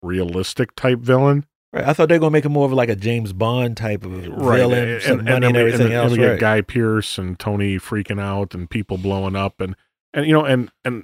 realistic 0.02 0.76
type 0.76 1.00
villain. 1.00 1.45
Right. 1.73 1.86
I 1.86 1.93
thought 1.93 2.08
they 2.10 2.15
were 2.15 2.19
gonna 2.19 2.32
make 2.32 2.45
it 2.45 2.50
more 2.50 2.65
of 2.65 2.71
like 2.73 2.89
a 2.89 2.95
James 2.95 3.34
Bond 3.34 3.76
type 3.76 4.06
of 4.06 4.12
villain, 4.12 5.02
some 5.02 5.17
money 5.26 5.32
and, 5.34 5.43
then 5.43 5.54
we- 5.54 5.60
everything 5.60 5.89
then- 5.89 5.91
else. 5.91 6.12
we 6.12 6.17
get 6.17 6.28
right. 6.32 6.39
Guy 6.39 6.62
Pearce 6.62 7.17
and 7.17 7.38
Tony 7.38 7.78
freaking 7.78 8.21
out 8.21 8.54
and 8.56 8.69
people 8.69 8.97
blowing 8.97 9.36
up 9.36 9.60
and 9.60 9.76
and 10.13 10.26
you 10.26 10.34
know 10.34 10.45
and 10.45 10.71
and 10.86 11.04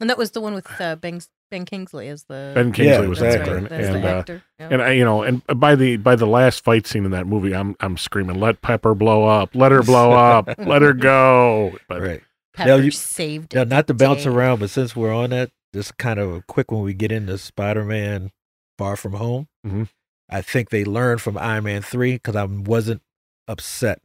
And 0.00 0.10
that 0.10 0.18
was 0.18 0.32
the 0.32 0.40
one 0.42 0.52
with 0.54 0.68
uh, 0.80 0.96
Ben 0.96 1.20
Ben 1.50 1.64
Kingsley 1.64 2.08
as 2.08 2.24
the 2.24 2.52
Ben 2.54 2.70
Kingsley 2.72 2.86
Yeah, 3.04 3.08
was 3.08 3.18
the 3.20 3.26
exactly. 3.26 3.54
right, 3.54 3.62
actor, 3.64 3.74
and 3.76 3.94
the 4.04 4.08
uh, 4.08 4.18
actor. 4.18 4.42
yeah. 4.60 4.68
and 4.72 4.82
I, 4.82 4.90
you 4.92 5.04
know, 5.04 5.22
and 5.22 5.42
by 5.56 5.74
the 5.74 5.96
by 5.96 6.16
the 6.16 6.26
last 6.26 6.62
fight 6.62 6.86
scene 6.86 7.04
in 7.06 7.12
that 7.12 7.26
movie, 7.26 7.54
I'm 7.54 7.76
I'm 7.80 7.96
screaming, 7.96 8.38
"Let 8.38 8.60
Pepper 8.60 8.94
blow 8.94 9.24
up! 9.24 9.54
Let 9.54 9.72
her 9.72 9.82
blow 9.82 10.12
up! 10.12 10.50
Let 10.58 10.82
her 10.82 10.92
go!" 10.92 11.78
But 11.88 12.02
right. 12.02 12.22
Pepper 12.56 12.68
now 12.70 12.76
you- 12.76 12.90
saved 12.90 13.54
Now, 13.54 13.62
it 13.62 13.68
not 13.68 13.86
to 13.86 13.94
bounce 13.94 14.24
day. 14.24 14.30
around, 14.30 14.60
but 14.60 14.70
since 14.70 14.96
we're 14.96 15.14
on 15.14 15.30
that, 15.30 15.50
just 15.74 15.96
kind 15.98 16.18
of 16.18 16.32
a 16.32 16.42
quick 16.42 16.70
when 16.72 16.82
we 16.82 16.94
get 16.94 17.12
into 17.12 17.36
Spider-Man: 17.38 18.30
Far 18.78 18.96
From 18.96 19.12
Home. 19.14 19.48
Mhm. 19.66 19.88
I 20.28 20.42
think 20.42 20.70
they 20.70 20.84
learned 20.84 21.20
from 21.20 21.38
Iron 21.38 21.64
Man 21.64 21.82
three 21.82 22.14
because 22.14 22.34
I 22.34 22.44
wasn't 22.44 23.02
upset 23.46 24.00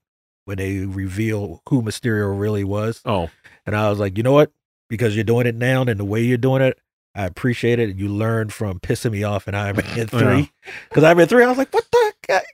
when 0.46 0.58
they 0.58 0.80
reveal 0.86 1.62
who 1.70 1.82
Mysterio 1.82 2.38
really 2.40 2.64
was, 2.64 3.02
oh, 3.06 3.30
and 3.66 3.76
I 3.76 3.90
was 3.90 4.00
like, 4.00 4.18
you 4.18 4.24
know 4.24 4.34
what? 4.34 4.52
Because 4.90 5.16
you're 5.16 5.24
doing 5.24 5.48
it 5.48 5.56
now 5.56 5.82
and 5.84 6.00
the 6.00 6.06
way 6.06 6.22
you're 6.22 6.38
doing 6.38 6.62
it, 6.62 6.78
I 7.16 7.26
appreciate 7.26 7.80
it. 7.80 7.96
You 7.96 8.08
learned 8.10 8.52
from 8.54 8.80
pissing 8.80 9.12
me 9.12 9.24
off 9.24 9.48
in 9.48 9.56
Iron 9.56 9.78
Man 9.78 9.86
Yeah. 9.98 10.06
three 10.06 10.52
because 10.90 11.04
Iron 11.04 11.18
Man 11.18 11.28
three, 11.28 11.44
I 11.44 11.48
was 11.48 11.58
like, 11.58 11.74
what 11.74 11.86
the? 11.92 12.14
heck? 12.30 12.46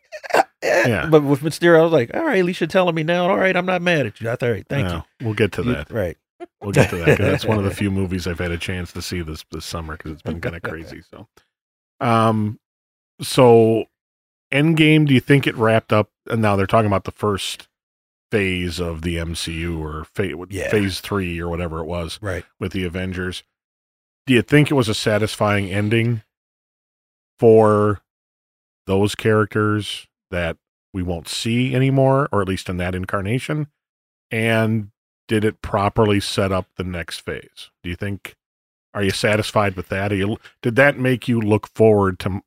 Yeah. 0.88 1.08
But 1.10 1.24
with 1.24 1.42
Mysterio, 1.42 1.80
I 1.80 1.84
was 1.84 1.92
like, 1.92 2.12
all 2.14 2.24
right, 2.24 2.38
at 2.38 2.46
telling 2.70 2.96
me 2.96 3.04
now. 3.04 3.30
All 3.30 3.38
right, 3.38 3.56
I'm 3.56 3.66
not 3.66 3.82
mad 3.82 4.06
at 4.06 4.22
you. 4.22 4.30
I 4.30 4.36
thought, 4.36 4.48
all 4.48 4.54
right, 4.54 4.66
thank 4.70 4.88
no, 4.88 5.04
We'll 5.22 5.34
get 5.34 5.52
to 5.54 5.64
you. 5.64 5.74
that. 5.74 5.92
Right. 5.92 6.18
We'll 6.62 6.72
get 6.72 6.90
to 6.92 6.98
that 6.98 7.18
that's 7.18 7.46
one 7.46 7.58
of 7.58 7.64
the 7.64 7.72
few 7.76 7.90
movies 7.92 8.28
I've 8.28 8.40
had 8.40 8.52
a 8.52 8.58
chance 8.58 8.92
to 8.94 9.02
see 9.02 9.22
this 9.22 9.44
this 9.52 9.66
summer 9.66 9.98
because 9.98 10.12
it's 10.14 10.22
been 10.22 10.40
kind 10.40 10.56
of 10.56 10.62
crazy. 10.62 11.02
So, 11.10 11.28
um, 12.00 12.60
so 13.22 13.86
Endgame. 14.54 15.08
Do 15.08 15.14
you 15.14 15.20
think 15.20 15.46
it 15.48 15.56
wrapped 15.58 15.92
up? 15.92 16.10
And 16.30 16.42
now 16.42 16.56
they're 16.56 16.68
talking 16.68 16.88
about 16.88 17.04
the 17.06 17.12
first 17.12 17.68
phase 18.32 18.80
of 18.80 19.02
the 19.02 19.18
MCU 19.18 19.80
or 19.80 20.06
phase, 20.14 20.36
Yeah. 20.50 20.70
phase 20.70 21.00
three 21.02 21.40
or 21.40 21.50
whatever 21.50 21.80
it 21.80 21.86
was 21.86 22.20
Right. 22.22 22.46
with 22.60 22.72
the 22.72 22.84
Avengers. 22.86 23.44
Do 24.26 24.34
you 24.34 24.42
think 24.42 24.70
it 24.70 24.76
was 24.76 24.90
a 24.90 24.94
satisfying 24.94 25.70
ending 25.72 26.22
for 27.40 28.02
those 28.86 29.16
characters 29.16 30.08
that 30.32 30.58
we 30.94 31.04
won't 31.04 31.28
see 31.28 31.76
anymore, 31.76 32.28
or 32.32 32.42
at 32.42 32.48
least 32.48 32.70
in 32.70 32.78
that 32.78 32.96
incarnation? 32.96 33.68
And 34.32 34.90
did 35.28 35.44
it 35.44 35.62
properly 35.62 36.20
set 36.20 36.52
up 36.52 36.68
the 36.76 36.84
next 36.84 37.20
phase? 37.20 37.70
Do 37.84 37.90
you 37.90 37.96
think? 37.96 38.36
Are 38.94 39.04
you 39.04 39.12
satisfied 39.12 39.76
with 39.76 39.90
that? 39.90 40.12
You, 40.12 40.38
did 40.62 40.76
that 40.78 40.98
make 40.98 41.28
you 41.28 41.40
look 41.40 41.68
forward 41.76 42.18
to 42.20 42.42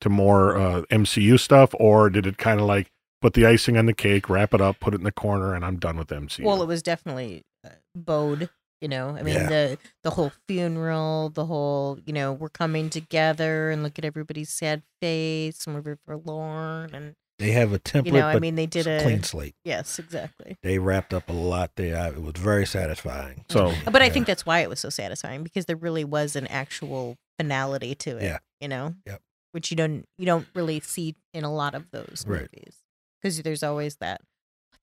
to 0.00 0.08
more 0.08 0.56
uh, 0.56 0.82
MCU 0.90 1.38
stuff, 1.38 1.74
or 1.78 2.10
did 2.10 2.26
it 2.26 2.38
kind 2.38 2.60
of 2.60 2.66
like 2.66 2.90
put 3.22 3.34
the 3.34 3.46
icing 3.46 3.78
on 3.78 3.86
the 3.86 3.94
cake, 3.94 4.28
wrap 4.28 4.52
it 4.52 4.60
up, 4.60 4.80
put 4.80 4.92
it 4.92 4.98
in 4.98 5.04
the 5.04 5.12
corner, 5.12 5.54
and 5.54 5.64
I'm 5.64 5.76
done 5.76 5.96
with 5.96 6.08
MCU? 6.08 6.44
Well, 6.44 6.62
it 6.62 6.66
was 6.66 6.82
definitely 6.82 7.42
uh, 7.64 7.70
bowed. 7.94 8.50
You 8.80 8.88
know, 8.88 9.10
I 9.10 9.22
mean 9.22 9.34
Yeah. 9.34 9.48
the 9.48 9.78
the 10.02 10.10
whole 10.10 10.32
funeral, 10.48 11.30
the 11.30 11.46
whole 11.46 11.98
you 12.04 12.12
know 12.12 12.32
we're 12.32 12.48
coming 12.50 12.90
together 12.90 13.70
and 13.70 13.82
look 13.82 13.98
at 13.98 14.04
everybody's 14.04 14.50
sad 14.50 14.82
face 15.00 15.66
and 15.66 15.82
we're 15.84 15.96
forlorn 16.06 16.94
and 16.94 17.14
they 17.38 17.50
have 17.50 17.72
a 17.72 17.78
template, 17.80 18.06
You 18.06 18.12
know, 18.12 18.26
I 18.28 18.38
mean, 18.38 18.54
they 18.54 18.66
did 18.66 18.86
a 18.86 19.02
clean 19.02 19.24
slate. 19.24 19.56
yes, 19.64 19.98
exactly. 19.98 20.56
They 20.62 20.78
wrapped 20.78 21.12
up 21.12 21.28
a 21.28 21.32
lot 21.32 21.72
there. 21.74 21.96
I- 21.96 22.08
It 22.10 22.22
was 22.22 22.34
very 22.36 22.64
satisfying. 22.64 23.44
So- 23.48 23.70
mm-hmm. 23.72 23.90
But 23.90 24.02
I 24.02 24.08
think 24.08 24.26
that's 24.28 24.46
why 24.46 24.60
it 24.60 24.68
was 24.68 24.78
so 24.78 24.88
satisfying 24.88 25.42
because 25.42 25.64
there 25.66 25.74
really 25.76 26.04
was 26.04 26.36
an 26.36 26.46
actual 26.46 27.16
finality 27.38 27.96
to 27.96 28.18
it. 28.18 28.22
Yeah. 28.22 28.38
You 28.60 28.68
know? 28.68 28.94
Yep. 29.06 29.20
Which 29.52 29.70
you 29.72 29.76
don't 29.76 30.04
you 30.18 30.26
don't 30.26 30.46
really 30.54 30.78
see 30.80 31.16
in 31.32 31.42
a 31.42 31.52
lot 31.52 31.74
of 31.74 31.90
those 31.90 32.24
Right. 32.26 32.42
movies. 32.42 32.76
Because 33.20 33.42
there's 33.42 33.62
always 33.64 33.96
that 33.96 34.20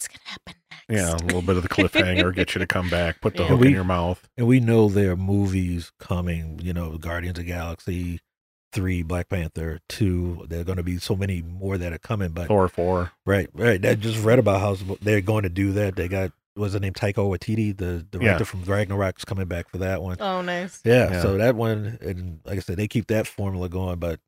what's 0.01 0.07
gonna 0.07 0.21
happen 0.25 0.53
next? 0.89 0.89
Yeah, 0.89 1.13
a 1.13 1.23
little 1.25 1.41
bit 1.41 1.57
of 1.57 1.63
the 1.63 1.69
cliffhanger, 1.69 2.33
get 2.35 2.55
you 2.55 2.59
to 2.59 2.67
come 2.67 2.89
back, 2.99 3.21
put 3.21 3.35
the 3.35 3.43
Yeah. 3.43 3.49
hook 3.49 3.59
We- 3.61 3.67
in 3.67 3.73
your 3.73 3.83
mouth. 3.83 4.27
and 4.37 4.47
we 4.47 4.59
know 4.59 4.89
there 4.89 5.11
are 5.11 5.15
movies 5.17 5.91
coming. 5.99 6.59
You 6.61 6.73
know, 6.73 6.97
Guardians 6.97 7.37
of 7.39 7.45
the 7.45 7.51
Galaxy 7.51 8.19
three, 8.73 9.03
Black 9.03 9.27
Panther 9.29 9.79
two. 9.89 10.45
There 10.49 10.61
are 10.61 10.63
going 10.63 10.77
to 10.77 10.83
be 10.83 10.97
so 10.97 11.15
many 11.15 11.41
more 11.41 11.77
that 11.77 11.91
are 11.93 11.97
coming. 11.99 12.29
But 12.29 12.47
Thor 12.47 12.67
four. 12.69 13.11
right, 13.25 13.49
right. 13.53 13.85
I 13.85 13.95
just 13.95 14.23
read 14.23 14.39
about 14.39 14.61
how 14.61 14.75
they're 15.01 15.21
going 15.21 15.43
to 15.43 15.49
do 15.49 15.71
that. 15.73 15.95
They 15.95 16.07
got 16.07 16.31
was 16.55 16.73
the 16.73 16.79
name 16.81 16.93
Taika 16.93 17.15
Waititi, 17.15 17.75
the 17.75 18.05
director 18.11 18.25
Yeah. 18.25 18.43
from 18.43 18.63
Ragnarok's 18.63 19.23
coming 19.23 19.47
back 19.47 19.69
for 19.69 19.77
that 19.79 20.01
one. 20.01 20.17
Oh 20.19 20.41
nice. 20.41 20.81
Yeah, 20.83 21.09
Yeah. 21.11 21.21
so 21.21 21.37
that 21.37 21.55
one, 21.55 21.97
and 22.01 22.39
like 22.45 22.57
I 22.57 22.61
said, 22.61 22.75
they 22.77 22.87
keep 22.89 23.07
that 23.07 23.25
formula 23.27 23.69
going, 23.69 23.99
but 23.99 24.19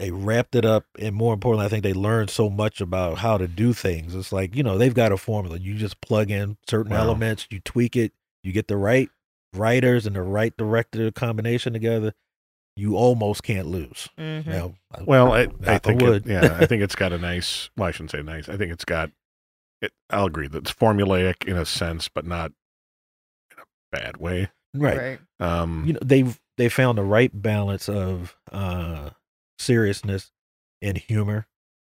they 0.00 0.10
wrapped 0.10 0.54
it 0.54 0.64
up, 0.64 0.86
and 0.98 1.14
more 1.14 1.34
importantly, 1.34 1.66
I 1.66 1.68
think 1.68 1.82
they 1.82 1.92
learned 1.92 2.30
so 2.30 2.48
much 2.48 2.80
about 2.80 3.18
how 3.18 3.36
to 3.36 3.46
do 3.46 3.72
things. 3.74 4.14
It's 4.14 4.32
like 4.32 4.56
you 4.56 4.62
know 4.62 4.78
they've 4.78 4.94
got 4.94 5.12
a 5.12 5.16
formula. 5.16 5.58
You 5.58 5.74
just 5.74 6.00
plug 6.00 6.30
in 6.30 6.56
certain 6.68 6.92
Wow. 6.92 7.00
elements, 7.00 7.46
you 7.50 7.60
tweak 7.60 7.96
it, 7.96 8.12
you 8.42 8.52
get 8.52 8.66
the 8.68 8.76
right 8.78 9.10
writers 9.52 10.06
and 10.06 10.16
the 10.16 10.22
right 10.22 10.56
director 10.56 11.10
combination 11.12 11.72
together. 11.72 12.12
You 12.76 12.96
almost 12.96 13.42
can't 13.42 13.66
lose. 13.66 14.08
Mhm. 14.18 14.46
Now, 14.46 14.74
Well, 15.04 15.32
I, 15.32 15.40
I 15.40 15.44
Knock 15.46 15.58
on 15.68 15.80
think 15.80 16.02
it, 16.02 16.26
yeah 16.26 16.56
i 16.58 16.66
think 16.66 16.82
it's 16.86 16.94
got 16.94 17.12
a 17.12 17.18
nice. 17.18 17.68
Well, 17.76 17.88
I 17.88 17.90
shouldn't 17.90 18.12
say 18.12 18.22
nice. 18.22 18.48
I 18.48 18.56
think 18.56 18.72
it's 18.72 18.84
got. 18.86 19.10
It, 19.82 19.92
I'll 20.08 20.26
agree 20.26 20.48
that 20.48 20.58
it's 20.58 20.72
formulaic 20.72 21.44
in 21.46 21.56
a 21.56 21.64
sense, 21.66 22.08
but 22.08 22.24
not 22.26 22.52
in 23.50 23.58
a 23.58 23.64
bad 23.98 24.16
way. 24.18 24.50
right. 24.74 25.18
Um, 25.40 25.84
you 25.86 25.92
know 25.94 26.00
they've 26.02 26.38
they 26.56 26.68
found 26.68 26.96
the 26.98 27.02
right 27.02 27.30
balance 27.34 27.88
of 27.88 28.36
uh 28.52 29.10
seriousness 29.60 30.32
and 30.82 30.96
humor 30.98 31.46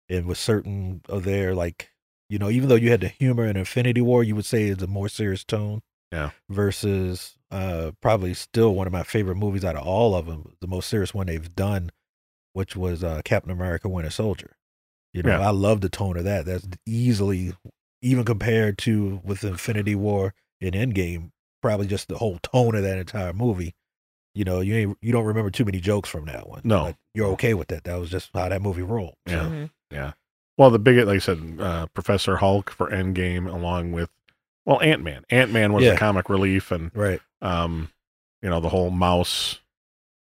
and 0.10 0.26
with 0.26 0.38
certain 0.38 1.02
of 1.10 1.24
their 1.24 1.56
like 1.56 1.90
you 2.30 2.38
know 2.38 2.50
even 2.50 2.70
though 2.70 2.76
you 2.76 2.92
had 2.92 3.02
the 3.02 3.08
humor 3.08 3.46
in 3.46 3.58
infinity 3.58 4.02
war 4.02 4.24
you 4.24 4.36
would 4.36 4.46
say 4.46 4.66
it's 4.66 4.84
a 4.84 4.88
more 4.88 5.10
serious 5.10 5.44
tone 5.44 5.82
Yeah. 6.12 6.32
versus 6.50 7.36
uh 7.52 7.92
probably 8.02 8.34
still 8.34 8.74
one 8.76 8.88
of 8.88 8.94
my 8.94 9.04
favorite 9.04 9.36
movies 9.36 9.66
out 9.66 9.76
of 9.76 9.86
all 9.86 10.16
of 10.16 10.26
them 10.28 10.56
the 10.62 10.68
most 10.68 10.90
serious 10.90 11.14
one 11.14 11.28
they've 11.28 11.56
done 11.56 11.92
which 12.54 12.76
was 12.76 13.04
uh 13.04 13.22
captain 13.26 13.52
america 13.52 13.90
winter 13.90 14.10
soldier 14.12 14.56
you 15.14 15.24
know 15.24 15.32
Yeah. 15.40 15.48
i 15.48 15.52
love 15.52 15.82
the 15.82 15.90
tone 15.90 16.18
of 16.18 16.24
that 16.24 16.46
that's 16.46 16.68
easily 16.86 17.54
even 18.02 18.24
compared 18.26 18.78
to 18.80 19.22
with 19.24 19.44
infinity 19.44 19.96
war 19.96 20.34
and 20.62 20.74
endgame 20.76 21.32
probably 21.62 21.88
just 21.88 22.08
the 22.08 22.18
whole 22.18 22.38
tone 22.44 22.76
of 22.76 22.84
that 22.84 23.00
entire 23.00 23.34
movie. 23.34 23.74
You 24.36 24.44
know, 24.44 24.60
you 24.60 24.76
ain't, 24.76 24.98
you 25.02 25.12
don't 25.12 25.26
remember 25.26 25.50
too 25.50 25.66
many 25.66 25.80
jokes 25.80 26.10
from 26.10 26.26
that 26.26 26.48
one. 26.48 26.62
No. 26.64 26.84
but 26.86 26.96
you're 27.14 27.30
okay 27.30 27.54
with 27.54 27.70
that. 27.70 27.86
That 27.86 27.96
was 28.00 28.10
just 28.10 28.30
how 28.34 28.50
that 28.50 28.62
movie 28.62 28.82
rolled. 28.82 29.16
So, 29.28 29.70
Yeah. 29.92 30.10
Mhm. 30.10 30.14
well, 30.58 30.70
the 30.70 30.78
big, 30.80 30.98
like 31.08 31.16
I 31.16 31.20
said, 31.20 31.58
uh, 31.60 31.88
Professor 31.94 32.36
Hulk 32.38 32.70
for 32.70 32.90
Endgame, 32.92 33.52
along 33.52 33.94
with 33.94 34.10
well, 34.66 34.82
Ant 34.82 35.04
Man. 35.04 35.24
Ant 35.30 35.52
Man 35.52 35.72
was 35.74 35.84
Yeah. 35.86 35.92
the 35.92 35.98
comic 35.98 36.28
relief, 36.30 36.72
and 36.72 36.92
right. 36.96 37.22
um, 37.42 37.90
you 38.42 38.50
know, 38.50 38.60
the 38.60 38.70
whole 38.70 38.90
mouse 38.90 39.60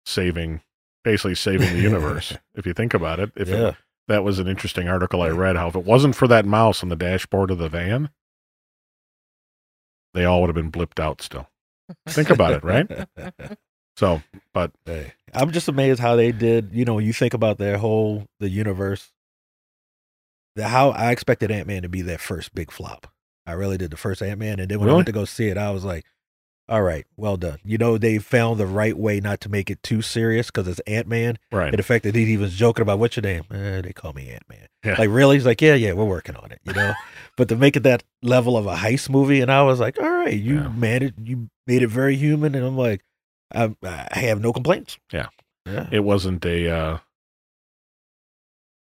saving, 0.07 0.61
basically 1.03 1.35
saving 1.35 1.73
the 1.75 1.81
universe. 1.81 2.37
if 2.55 2.67
you 2.67 2.73
think 2.75 2.95
about 2.95 3.19
it, 3.21 3.33
if 3.37 3.49
it- 3.49 3.75
that 4.07 4.23
was 4.23 4.39
an 4.39 4.47
interesting 4.47 4.87
article 4.87 5.23
I 5.23 5.31
read. 5.31 5.57
How 5.57 5.69
if 5.69 5.75
it 5.75 5.85
wasn't 5.85 6.15
for 6.15 6.29
that 6.29 6.45
mouse 6.45 6.83
on 6.83 6.91
the 6.91 6.95
dashboard 6.97 7.51
of 7.51 7.57
the 7.59 7.71
van, 7.71 8.11
they 10.13 10.25
all 10.27 10.43
would 10.43 10.49
have 10.49 10.55
been 10.55 10.71
blipped 10.71 11.01
out 11.01 11.23
still. 11.23 11.49
Think 12.09 12.29
about 12.31 12.53
it, 12.53 12.63
right? 12.65 12.87
So, 13.97 14.23
but 14.53 14.73
Hey, 14.85 15.13
I'm 15.33 15.51
just 15.53 15.69
amazed 15.69 16.01
how 16.01 16.17
they 16.17 16.33
did. 16.33 16.71
You 16.73 16.85
know, 16.85 16.99
you 16.99 17.13
think 17.13 17.35
about 17.35 17.59
their 17.59 17.79
whole 17.79 18.27
the 18.41 18.49
universe. 18.49 19.11
The 20.57 20.69
how 20.69 20.91
I 20.91 21.11
expected 21.11 21.51
Ant 21.51 21.67
Man 21.67 21.83
to 21.83 21.89
be 21.89 22.03
their 22.03 22.19
first 22.19 22.55
big 22.55 22.71
flop. 22.71 23.09
I 23.47 23.53
really 23.53 23.77
did 23.77 23.91
the 23.91 23.97
first 23.97 24.23
Ant 24.23 24.39
Man, 24.39 24.61
and 24.61 24.71
then 24.71 24.79
when 24.81 24.89
I 24.89 24.93
went 24.95 25.07
to 25.07 25.13
go 25.13 25.25
see 25.25 25.49
it, 25.49 25.59
I 25.59 25.71
was 25.73 25.85
like, 25.85 26.05
"All 26.69 26.81
right, 26.83 27.05
well 27.17 27.37
done." 27.37 27.59
You 27.65 27.77
know, 27.77 27.99
they 27.99 28.19
found 28.19 28.59
the 28.61 28.67
right 28.67 28.97
way 28.97 29.19
not 29.21 29.41
to 29.43 29.49
make 29.49 29.69
it 29.69 29.83
too 29.83 30.01
serious 30.01 30.47
because 30.47 30.69
it's 30.69 30.81
Ant 30.87 31.09
Man, 31.09 31.39
right, 31.51 31.69
and 31.69 31.79
the 31.79 31.83
fact 31.83 32.05
that 32.05 32.15
he 32.15 32.23
even 32.23 32.43
was 32.43 32.55
joking 32.55 32.83
about 32.83 33.01
what's 33.01 33.17
your 33.17 33.23
name? 33.23 33.43
Eh, 33.53 33.81
they 33.83 33.93
call 33.93 34.13
me 34.13 34.31
Ant 34.31 34.45
Man. 34.49 34.67
Yeah. 34.85 34.95
Like 34.99 35.11
really? 35.11 35.37
He's 35.37 35.45
like, 35.47 35.61
yeah, 35.61 35.75
yeah, 35.75 35.93
we're 35.93 36.05
working 36.05 36.37
on 36.37 36.53
it. 36.53 36.61
You 36.63 36.73
know, 36.73 36.95
but 37.37 37.49
to 37.49 37.57
make 37.57 37.77
it 37.77 37.83
that 37.83 38.05
level 38.23 38.57
of 38.57 38.67
a 38.67 38.77
heist 38.77 39.11
movie, 39.11 39.41
and 39.41 39.51
I 39.51 39.63
was 39.63 39.81
like, 39.81 39.99
all 40.01 40.09
right, 40.11 40.33
you 40.39 40.57
Yeah. 40.57 40.69
managed, 40.69 41.15
you 41.29 41.51
made 41.67 41.83
it 41.83 41.89
very 41.89 42.15
human, 42.17 42.55
and 42.55 42.65
I'm 42.65 42.79
like, 42.79 43.03
I, 43.53 43.75
I 43.83 44.19
have 44.21 44.41
no 44.41 44.53
complaints. 44.53 44.99
Yeah. 45.13 45.29
yeah, 45.67 45.89
it 45.91 46.01
wasn't 46.01 46.45
a. 46.45 46.71
Uh, 46.71 46.99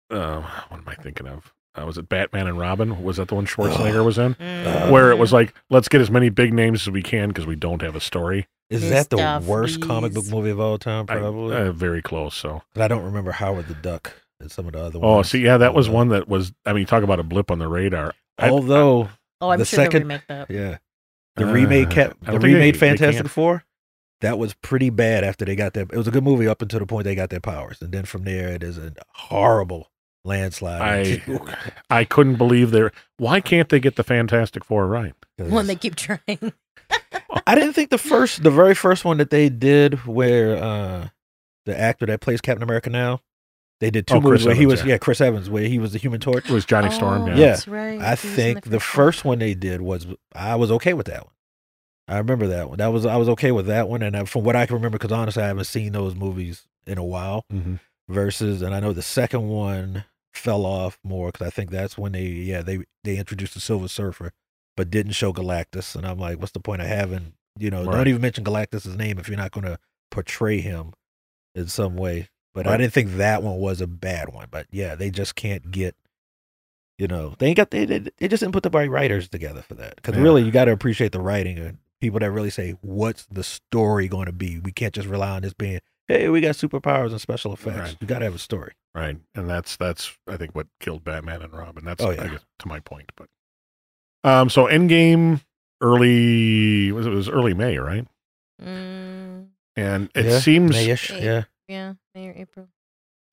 uh, 0.10 0.42
what 0.70 0.80
am 0.80 0.88
I 0.88 0.96
thinking 0.96 1.28
of? 1.28 1.54
Uh, 1.80 1.86
was 1.86 1.98
it 1.98 2.08
Batman 2.08 2.48
and 2.48 2.58
Robin? 2.60 3.04
Was 3.04 3.18
that 3.18 3.30
the 3.30 3.36
one 3.36 3.46
Schwarzenegger 3.48 4.06
was 4.06 4.18
in? 4.20 4.36
Mhm. 4.36 4.92
Where 4.92 5.10
it 5.12 5.18
was 5.18 5.34
like, 5.34 5.54
let's 5.72 5.88
get 5.88 6.02
as 6.02 6.12
many 6.12 6.30
big 6.30 6.54
names 6.54 6.84
as 6.84 6.92
we 6.92 7.02
can 7.02 7.30
because 7.30 7.48
we 7.48 7.56
don't 7.56 7.82
have 7.82 7.96
a 7.96 8.00
story. 8.00 8.48
Is 8.70 8.88
that 8.92 9.10
the 9.10 9.18
Mr. 9.18 9.44
worst 9.44 9.82
comic 9.82 10.14
book 10.14 10.28
movie 10.30 10.52
of 10.52 10.60
all 10.60 10.78
time? 10.78 11.06
I- 11.10 11.18
Probably. 11.18 11.56
uh, 11.56 11.72
very 11.72 12.02
close. 12.02 12.36
So, 12.36 12.62
'Cause 12.74 12.82
I 12.82 12.88
don't 12.88 13.04
remember 13.04 13.32
Howard 13.32 13.68
the 13.68 13.74
Duck 13.74 14.14
and 14.40 14.52
some 14.52 14.68
of 14.68 14.74
the 14.74 14.80
other 14.84 15.00
oh, 15.02 15.16
ones. 15.16 15.30
see, 15.32 15.40
yeah, 15.40 15.58
that 15.58 15.74
was 15.74 15.90
Uh, 15.90 15.94
one 15.94 16.10
that 16.10 16.28
was. 16.28 16.54
I 16.66 16.74
mean, 16.74 16.86
talk 16.86 17.04
about 17.04 17.20
a 17.20 17.24
blip 17.24 17.50
on 17.50 17.58
the 17.60 17.68
radar. 17.68 18.14
I- 18.38 18.50
Although, 18.50 19.10
Oh, 19.42 19.50
I'm 19.50 19.60
the 19.60 19.66
sure 19.66 19.78
second- 19.78 19.92
they'll 20.08 20.08
remake 20.20 20.28
that. 20.28 20.52
yeah, 20.52 20.78
the 21.38 21.48
Uh, 21.50 21.52
remake, 21.52 21.98
I 21.98 22.08
the 22.08 22.14
think 22.20 22.44
remade 22.44 22.76
they 22.76 22.80
Fantastic 22.80 23.16
can't. 23.24 23.32
Four. 23.32 23.64
That 24.24 24.40
was 24.40 24.54
pretty 24.56 24.90
bad 24.90 25.24
after 25.24 25.46
they 25.46 25.56
got 25.56 25.74
their. 25.74 25.84
It 25.84 25.96
was 25.98 26.08
a 26.08 26.12
good 26.12 26.24
movie 26.24 26.48
up 26.48 26.62
until 26.62 26.80
the 26.80 26.86
point 26.88 27.04
they 27.04 27.14
got 27.14 27.30
their 27.30 27.40
powers, 27.42 27.82
and 27.82 27.92
then 27.92 28.06
from 28.06 28.24
there 28.24 28.50
it 28.50 28.64
is 28.64 28.78
a 28.78 28.94
horrible 29.14 29.92
landslide. 30.26 30.82
I 30.82 31.66
I 31.90 32.06
couldn't 32.06 32.38
believe 32.38 32.72
they 32.72 32.90
Why 33.18 33.42
can't 33.42 33.70
they 33.70 33.80
get 33.80 33.98
the 33.98 34.04
Fantastic 34.04 34.64
Four 34.66 34.88
right? 34.88 35.14
One 35.38 35.68
they 35.68 35.76
keep 35.76 35.96
trying. 35.96 36.20
I 37.48 37.56
didn't 37.56 37.74
think 37.74 37.90
the 37.90 37.98
first, 37.98 38.44
the 38.44 38.52
very 38.52 38.74
first 38.76 39.04
one 39.04 39.18
that 39.18 39.30
they 39.30 39.50
did, 39.50 40.06
where 40.06 40.56
uh 40.58 41.10
the 41.66 41.78
actor 41.78 42.06
that 42.06 42.22
plays 42.22 42.40
Captain 42.42 42.64
America 42.64 42.90
now, 42.90 43.20
they 43.82 43.90
did 43.92 44.08
two 44.08 44.16
Oh, 44.16 44.22
movies 44.22 44.40
Chris 44.40 44.46
where 44.46 44.56
he 44.56 44.64
Evans, 44.64 44.72
was, 44.82 44.88
yeah. 44.88 44.94
yeah. 44.94 44.98
Chris 45.00 45.20
Evans, 45.22 45.50
where 45.50 45.64
he 45.64 45.80
was 45.80 45.92
the 45.94 46.00
Human 46.00 46.20
Torch. 46.22 46.50
It 46.50 46.54
was 46.54 46.66
Johnny 46.66 46.92
Storm. 46.92 47.24
Oh, 47.24 47.28
Yeah. 47.28 47.36
Yeah. 47.36 47.58
Right. 47.68 48.00
I 48.02 48.16
He 48.16 48.22
was 48.22 48.24
in 48.26 48.36
think 48.36 48.64
the 48.66 48.80
first 48.80 49.26
one 49.26 49.40
they 49.40 49.54
did 49.54 49.82
was 49.82 50.08
I 50.34 50.56
was 50.56 50.72
okay 50.72 50.94
with 50.94 51.08
that 51.08 51.24
one. 51.26 51.33
I 52.14 52.18
remember 52.20 52.48
that 52.48 52.70
one. 52.70 52.78
That 52.78 52.88
was 52.94 53.06
I 53.06 53.16
was 53.18 53.30
okay 53.30 53.52
with 53.52 53.66
that 53.68 53.90
one, 53.90 54.02
and 54.04 54.30
from 54.30 54.44
what 54.44 54.56
I 54.56 54.66
can 54.66 54.76
remember, 54.76 54.98
because 54.98 55.12
honestly, 55.12 55.44
I 55.44 55.48
haven't 55.48 55.66
seen 55.66 55.92
those 55.94 56.16
movies 56.16 56.66
in 56.86 56.98
a 56.98 57.04
while. 57.04 57.46
Mhm. 57.52 57.80
Versus, 58.10 58.62
and 58.62 58.76
I 58.76 58.82
know 58.82 58.92
the 58.92 59.02
second 59.02 59.48
one 59.48 60.04
fell 60.34 60.66
off 60.66 61.00
more 61.04 61.32
because 61.32 61.48
I 61.48 61.50
think 61.50 61.70
that's 61.72 61.98
when 61.98 62.12
they 62.12 62.24
yeah 62.26 62.62
they 62.62 62.80
they 63.04 63.18
introduced 63.18 63.54
the 63.54 63.60
Silver 63.62 63.88
Surfer, 63.88 64.32
but 64.76 64.90
didn't 64.92 65.14
show 65.14 65.32
Galactus, 65.32 65.96
and 65.96 66.06
I'm 66.06 66.20
like, 66.20 66.40
what's 66.40 66.52
the 66.52 66.60
point 66.60 66.82
of 66.82 66.88
having 66.88 67.34
you 67.58 67.70
know 67.70 67.86
Right. 67.86 67.96
don't 67.96 68.08
even 68.10 68.22
mention 68.22 68.44
Galactus's 68.44 68.98
name 68.98 69.20
if 69.20 69.28
you're 69.30 69.38
not 69.38 69.52
going 69.52 69.66
to 69.66 69.80
portray 70.12 70.60
him 70.60 70.94
in 71.56 71.68
some 71.68 71.96
way. 71.96 72.30
But 72.54 72.68
I 72.68 72.78
didn't 72.78 72.94
think 72.94 73.12
that 73.14 73.42
one 73.42 73.58
was 73.58 73.80
a 73.82 73.88
bad 73.88 74.34
one. 74.34 74.48
But 74.52 74.68
yeah, 74.70 74.96
they 74.96 75.10
just 75.10 75.36
can't 75.36 75.72
get 75.72 75.96
you 77.00 77.08
know 77.08 77.36
they 77.40 77.48
ain't 77.48 77.58
got 77.58 77.72
they 77.72 77.86
they, 77.86 78.00
they 78.00 78.28
just 78.28 78.42
didn't 78.42 78.54
put 78.54 78.64
the 78.64 78.70
right 78.70 78.90
writers 78.90 79.28
together 79.30 79.62
for 79.62 79.74
that 79.76 79.96
because 79.96 80.16
Yeah. 80.16 80.22
really 80.24 80.44
you 80.44 80.52
got 80.52 80.66
to 80.66 80.72
appreciate 80.72 81.12
the 81.14 81.22
writing 81.22 81.58
and 81.58 81.78
people 82.04 82.20
that 82.20 82.32
really 82.32 82.50
say 82.50 82.72
what's 82.82 83.26
the 83.28 83.44
story 83.46 84.10
going 84.10 84.26
to 84.26 84.34
be 84.34 84.60
we 84.60 84.74
can't 84.74 84.94
just 84.94 85.08
rely 85.08 85.30
on 85.30 85.42
this 85.42 85.54
being 85.54 85.80
hey 86.10 86.28
we 86.28 86.42
got 86.42 86.54
superpowers 86.54 87.12
and 87.12 87.22
special 87.22 87.54
effects 87.54 87.78
Right. 87.80 87.98
you 88.02 88.08
got 88.08 88.20
to 88.20 88.26
have 88.26 88.36
a 88.36 88.40
story 88.40 88.74
Right, 88.94 89.18
and 89.34 89.50
that's 89.50 89.78
that's 89.78 90.16
I 90.28 90.36
think 90.38 90.54
what 90.54 90.68
killed 90.82 91.04
Batman 91.04 91.42
and 91.42 91.52
Robin. 91.54 91.84
That's 91.84 92.04
Oh, 92.04 92.12
I 92.12 92.16
yeah. 92.16 92.28
guess 92.28 92.42
to 92.60 92.68
my 92.68 92.80
point. 92.80 93.12
But 93.16 93.28
um, 94.24 94.50
so 94.52 94.66
Endgame 94.66 95.42
early 95.82 96.92
was 96.92 97.08
it 97.08 97.10
was 97.10 97.28
early 97.28 97.56
May, 97.56 97.78
right? 97.80 98.06
Mm, 98.62 99.48
And 99.76 100.10
it 100.14 100.26
Yeah, 100.26 100.40
seems 100.40 100.76
Mayish, 100.76 101.10
May. 101.10 101.26
yeah 101.26 101.44
yeah, 101.68 101.94
May 102.14 102.28
or 102.28 102.34
April. 102.36 102.68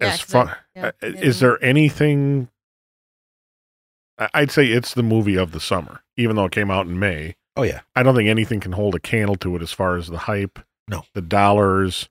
as 0.00 0.22
'cause 0.24 0.34
I- 0.34 0.44
far 0.46 0.58
yeah, 0.74 0.86
uh, 0.86 1.06
is 1.06 1.40
there 1.40 1.62
anything 1.62 2.48
I'd 4.34 4.50
say 4.50 4.66
it's 4.68 4.94
the 4.94 5.02
movie 5.02 5.36
of 5.36 5.52
the 5.52 5.60
summer, 5.60 6.02
even 6.16 6.36
though 6.36 6.44
it 6.46 6.52
came 6.52 6.70
out 6.70 6.86
in 6.86 6.98
May. 6.98 7.36
Oh 7.56 7.62
yeah 7.62 7.80
I 7.96 8.02
don't 8.02 8.14
think 8.14 8.28
anything 8.28 8.60
can 8.60 8.72
hold 8.72 8.94
a 8.94 9.00
candle 9.00 9.36
to 9.36 9.56
it 9.56 9.62
as 9.62 9.72
far 9.72 9.96
as 9.96 10.06
the 10.08 10.18
hype, 10.18 10.58
No. 10.88 11.04
the 11.14 11.22
dollars, 11.22 12.08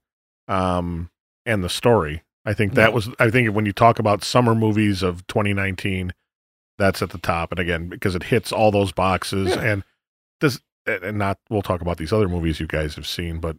um, 0.48 1.10
and 1.46 1.64
the 1.64 1.70
story. 1.70 2.24
I 2.46 2.54
think 2.54 2.74
that 2.74 2.90
No. 2.90 2.96
was. 2.96 3.10
I 3.20 3.30
think 3.30 3.54
when 3.54 3.66
you 3.66 3.74
talk 3.74 4.00
about 4.00 4.24
summer 4.24 4.56
movies 4.56 5.04
of 5.04 5.26
2019, 5.28 6.14
that's 6.78 7.02
at 7.02 7.10
the 7.12 7.18
top. 7.18 7.52
And 7.52 7.60
again, 7.60 7.90
because 7.90 8.16
it 8.16 8.24
hits 8.24 8.52
all 8.52 8.72
those 8.72 8.92
boxes, 8.92 9.50
Yeah. 9.50 9.62
and 9.62 9.84
does 10.40 10.62
and 10.88 11.18
not. 11.18 11.38
We'll 11.50 11.62
talk 11.62 11.82
about 11.82 11.98
these 11.98 12.14
other 12.14 12.30
movies 12.30 12.60
you 12.60 12.66
guys 12.68 12.96
have 12.96 13.06
seen, 13.08 13.40
but 13.40 13.58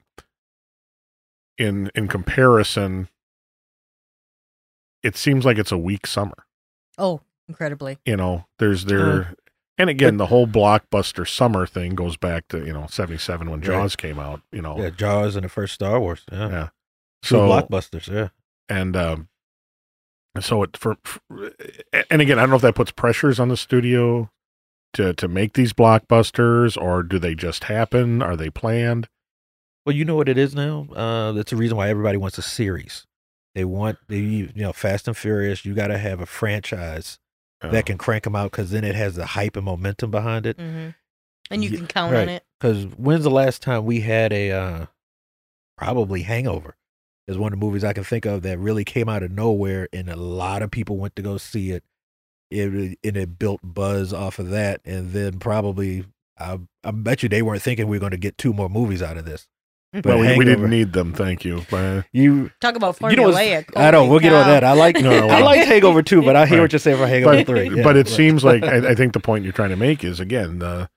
in 1.58 1.90
in 1.94 2.08
comparison, 2.08 3.08
it 5.02 5.16
seems 5.16 5.44
like 5.44 5.58
it's 5.58 5.72
a 5.72 5.78
weak 5.78 6.06
summer. 6.06 6.46
Oh, 6.98 7.20
incredibly. 7.48 7.98
You 8.04 8.16
know, 8.16 8.46
there's 8.58 8.84
there, 8.86 9.34
and 9.80 9.90
again, 9.90 10.16
the 10.16 10.26
whole 10.26 10.46
blockbuster 10.46 11.26
summer 11.26 11.66
thing 11.66 11.94
goes 11.94 12.16
back 12.16 12.48
to 12.48 12.58
you 12.64 12.72
know 12.72 12.86
'77 12.88 13.50
when. 13.50 13.62
Jaws 13.62 13.96
came 13.96 14.18
out. 14.18 14.42
You 14.52 14.62
know, 14.62 14.78
Yeah, 14.78 14.90
Jaws 14.90 15.36
and 15.36 15.44
the 15.44 15.48
first 15.48 15.74
Star 15.74 16.00
Wars. 16.00 16.24
Yeah, 16.30 16.48
Yeah. 16.48 16.68
Two 17.22 17.36
so 17.36 17.48
blockbusters. 17.48 18.08
Yeah, 18.10 18.28
and 18.68 18.96
um, 18.96 19.28
so 20.40 20.62
it 20.62 20.76
for, 20.76 20.96
for 21.04 21.20
and 22.10 22.22
again, 22.22 22.38
I 22.38 22.42
don't 22.42 22.50
know 22.50 22.56
if 22.56 22.62
that 22.62 22.74
puts 22.74 22.90
pressures 22.90 23.40
on 23.40 23.48
the 23.48 23.56
studio 23.56 24.30
to 24.94 25.12
to 25.14 25.28
make 25.28 25.54
these 25.54 25.72
blockbusters, 25.72 26.80
or 26.80 27.02
do 27.02 27.18
they 27.18 27.34
just 27.34 27.64
happen? 27.64 28.22
Are 28.22 28.36
they 28.36 28.50
planned? 28.50 29.08
well, 29.86 29.96
you 29.96 30.04
know 30.04 30.14
what 30.14 30.28
it 30.28 30.38
is 30.38 30.54
now. 30.54 30.86
Uh, 30.94 31.32
that's 31.32 31.50
the 31.50 31.56
reason 31.56 31.76
why 31.76 31.88
everybody 31.88 32.18
wants 32.18 32.38
a 32.38 32.42
series. 32.42 33.06
They 33.54 33.64
want 33.64 33.98
the 34.08 34.20
you 34.20 34.50
know 34.54 34.72
Fast 34.72 35.08
and 35.08 35.16
Furious. 35.16 35.64
You 35.64 35.74
got 35.74 35.88
to 35.88 35.98
have 35.98 36.20
a 36.20 36.26
franchise 36.26 37.18
Uh, 37.62 37.70
that 37.70 37.86
can 37.86 37.98
crank 37.98 38.24
them 38.24 38.34
out 38.34 38.50
because 38.50 38.70
then 38.70 38.84
it 38.84 38.94
has 38.94 39.16
the 39.16 39.26
hype 39.26 39.54
and 39.56 39.64
momentum 39.64 40.10
behind 40.10 40.46
it. 40.46 40.56
hmm 40.58 40.88
And 41.50 41.62
you 41.64 41.70
Ye- 41.70 41.76
can 41.76 41.86
count 41.86 42.12
right. 42.12 42.22
on 42.22 42.28
it. 42.28 42.44
Because 42.58 42.84
when's 42.96 43.24
the 43.24 43.30
last 43.30 43.62
time 43.62 43.84
we 43.84 44.00
had 44.00 44.32
a 44.32 44.50
uh, 44.50 44.86
probably 45.76 46.22
Hangover? 46.22 46.76
Is 47.28 47.38
one 47.38 47.52
of 47.52 47.60
the 47.60 47.64
movies 47.64 47.84
I 47.84 47.92
can 47.92 48.02
think 48.02 48.24
of 48.26 48.42
that 48.42 48.58
really 48.58 48.84
came 48.84 49.08
out 49.08 49.22
of 49.22 49.30
nowhere, 49.30 49.88
and 49.92 50.10
a 50.10 50.16
lot 50.16 50.62
of 50.62 50.70
people 50.72 50.96
went 50.96 51.14
to 51.16 51.22
go 51.22 51.36
see 51.36 51.70
it. 51.70 51.84
It 52.50 52.98
and 53.04 53.16
it 53.16 53.38
built 53.38 53.60
buzz 53.62 54.12
off 54.12 54.40
of 54.40 54.50
that, 54.50 54.80
and 54.84 55.12
then 55.12 55.38
probably 55.38 56.06
I 56.36 56.58
I 56.82 56.90
bet 56.90 57.22
you 57.22 57.28
they 57.28 57.42
weren't 57.42 57.62
thinking 57.62 57.86
we 57.86 57.98
are 57.98 58.00
going 58.00 58.10
to 58.10 58.16
get 58.16 58.36
two 58.36 58.52
more 58.52 58.68
movies 58.68 59.00
out 59.00 59.16
of 59.16 59.26
this. 59.26 59.46
Mm-hmm. 59.94 60.00
But 60.02 60.18
well, 60.18 60.30
we, 60.32 60.38
we 60.38 60.44
didn't 60.44 60.70
need 60.70 60.92
them. 60.92 61.12
Thank 61.12 61.44
you. 61.44 61.62
But 61.68 62.04
You, 62.12 62.50
Talk 62.60 62.76
about 62.76 62.96
you 63.00 63.16
know, 63.16 63.30
formulaic. 63.30 63.76
I 63.76 63.90
don't. 63.90 64.08
we'll 64.08 64.20
get 64.20 64.32
on 64.32 64.46
that. 64.46 64.62
I 64.62 64.72
like 64.72 64.94
No, 65.00 65.10
no, 65.10 65.28
I 65.34 65.40
like 65.40 65.66
Hangover 65.66 66.02
too, 66.02 66.22
but 66.22 66.36
I 66.36 66.46
hear 66.46 66.58
Right. 66.58 66.62
what 66.64 66.72
you're 66.72 66.78
saying 66.78 66.96
for 66.98 67.06
Hangover 67.08 67.36
but, 67.38 67.46
three. 67.46 67.76
Yeah, 67.76 67.82
but 67.82 67.96
it 67.96 68.06
right. 68.06 68.08
seems 68.08 68.44
like 68.44 68.62
I, 68.62 68.90
I 68.90 68.94
think 68.94 69.14
the 69.14 69.20
point 69.20 69.42
you're 69.44 69.52
trying 69.52 69.70
to 69.70 69.76
make 69.76 70.04
is 70.04 70.20
again 70.20 70.60
the 70.60 70.88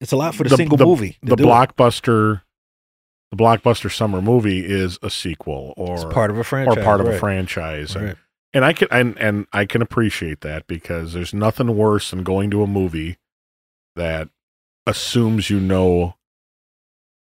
it's 0.00 0.12
a 0.12 0.16
lot 0.16 0.34
for 0.36 0.44
the, 0.44 0.50
the- 0.50 0.56
single 0.56 0.76
the- 0.76 0.86
movie. 0.86 1.18
the 1.24 1.34
do 1.34 1.42
it. 1.42 1.46
blockbuster 1.46 2.42
the 3.32 3.36
blockbuster 3.36 3.92
summer 3.92 4.22
movie 4.22 4.64
is 4.64 4.98
a 5.02 5.10
sequel 5.10 5.74
or 5.76 5.96
It's 5.96 6.04
part 6.04 6.30
of 6.30 6.38
a 6.38 6.44
franchise 6.44 6.70
or 6.70 6.74
franchise, 6.76 6.84
part 6.86 7.00
of 7.00 7.06
a 7.08 7.10
right, 7.10 7.20
franchise 7.20 7.94
and, 7.96 8.16
and 8.54 8.64
i 8.64 8.72
can 8.72 8.88
and, 8.90 9.18
and 9.18 9.46
i 9.52 9.66
can 9.66 9.82
appreciate 9.82 10.40
that 10.42 10.66
because 10.66 11.12
there's 11.14 11.34
nothing 11.34 11.76
worse 11.76 12.10
than 12.10 12.22
going 12.22 12.50
to 12.52 12.62
a 12.62 12.66
movie 12.66 13.18
that 13.96 14.28
assumes 14.86 15.50
you 15.50 15.60
know 15.60 16.14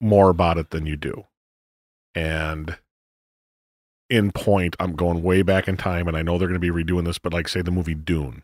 more 0.00 0.28
about 0.30 0.58
it 0.58 0.70
than 0.70 0.86
you 0.86 0.96
do 0.96 1.24
and 2.14 2.76
in 4.08 4.30
point 4.30 4.76
i'm 4.78 4.94
going 4.94 5.22
way 5.22 5.42
back 5.42 5.66
in 5.68 5.76
time 5.76 6.06
and 6.08 6.16
i 6.16 6.22
know 6.22 6.38
they're 6.38 6.48
going 6.48 6.60
to 6.60 6.72
be 6.72 6.84
redoing 6.84 7.04
this 7.04 7.18
but 7.18 7.32
like 7.32 7.48
say 7.48 7.62
the 7.62 7.70
movie 7.70 7.94
dune 7.94 8.42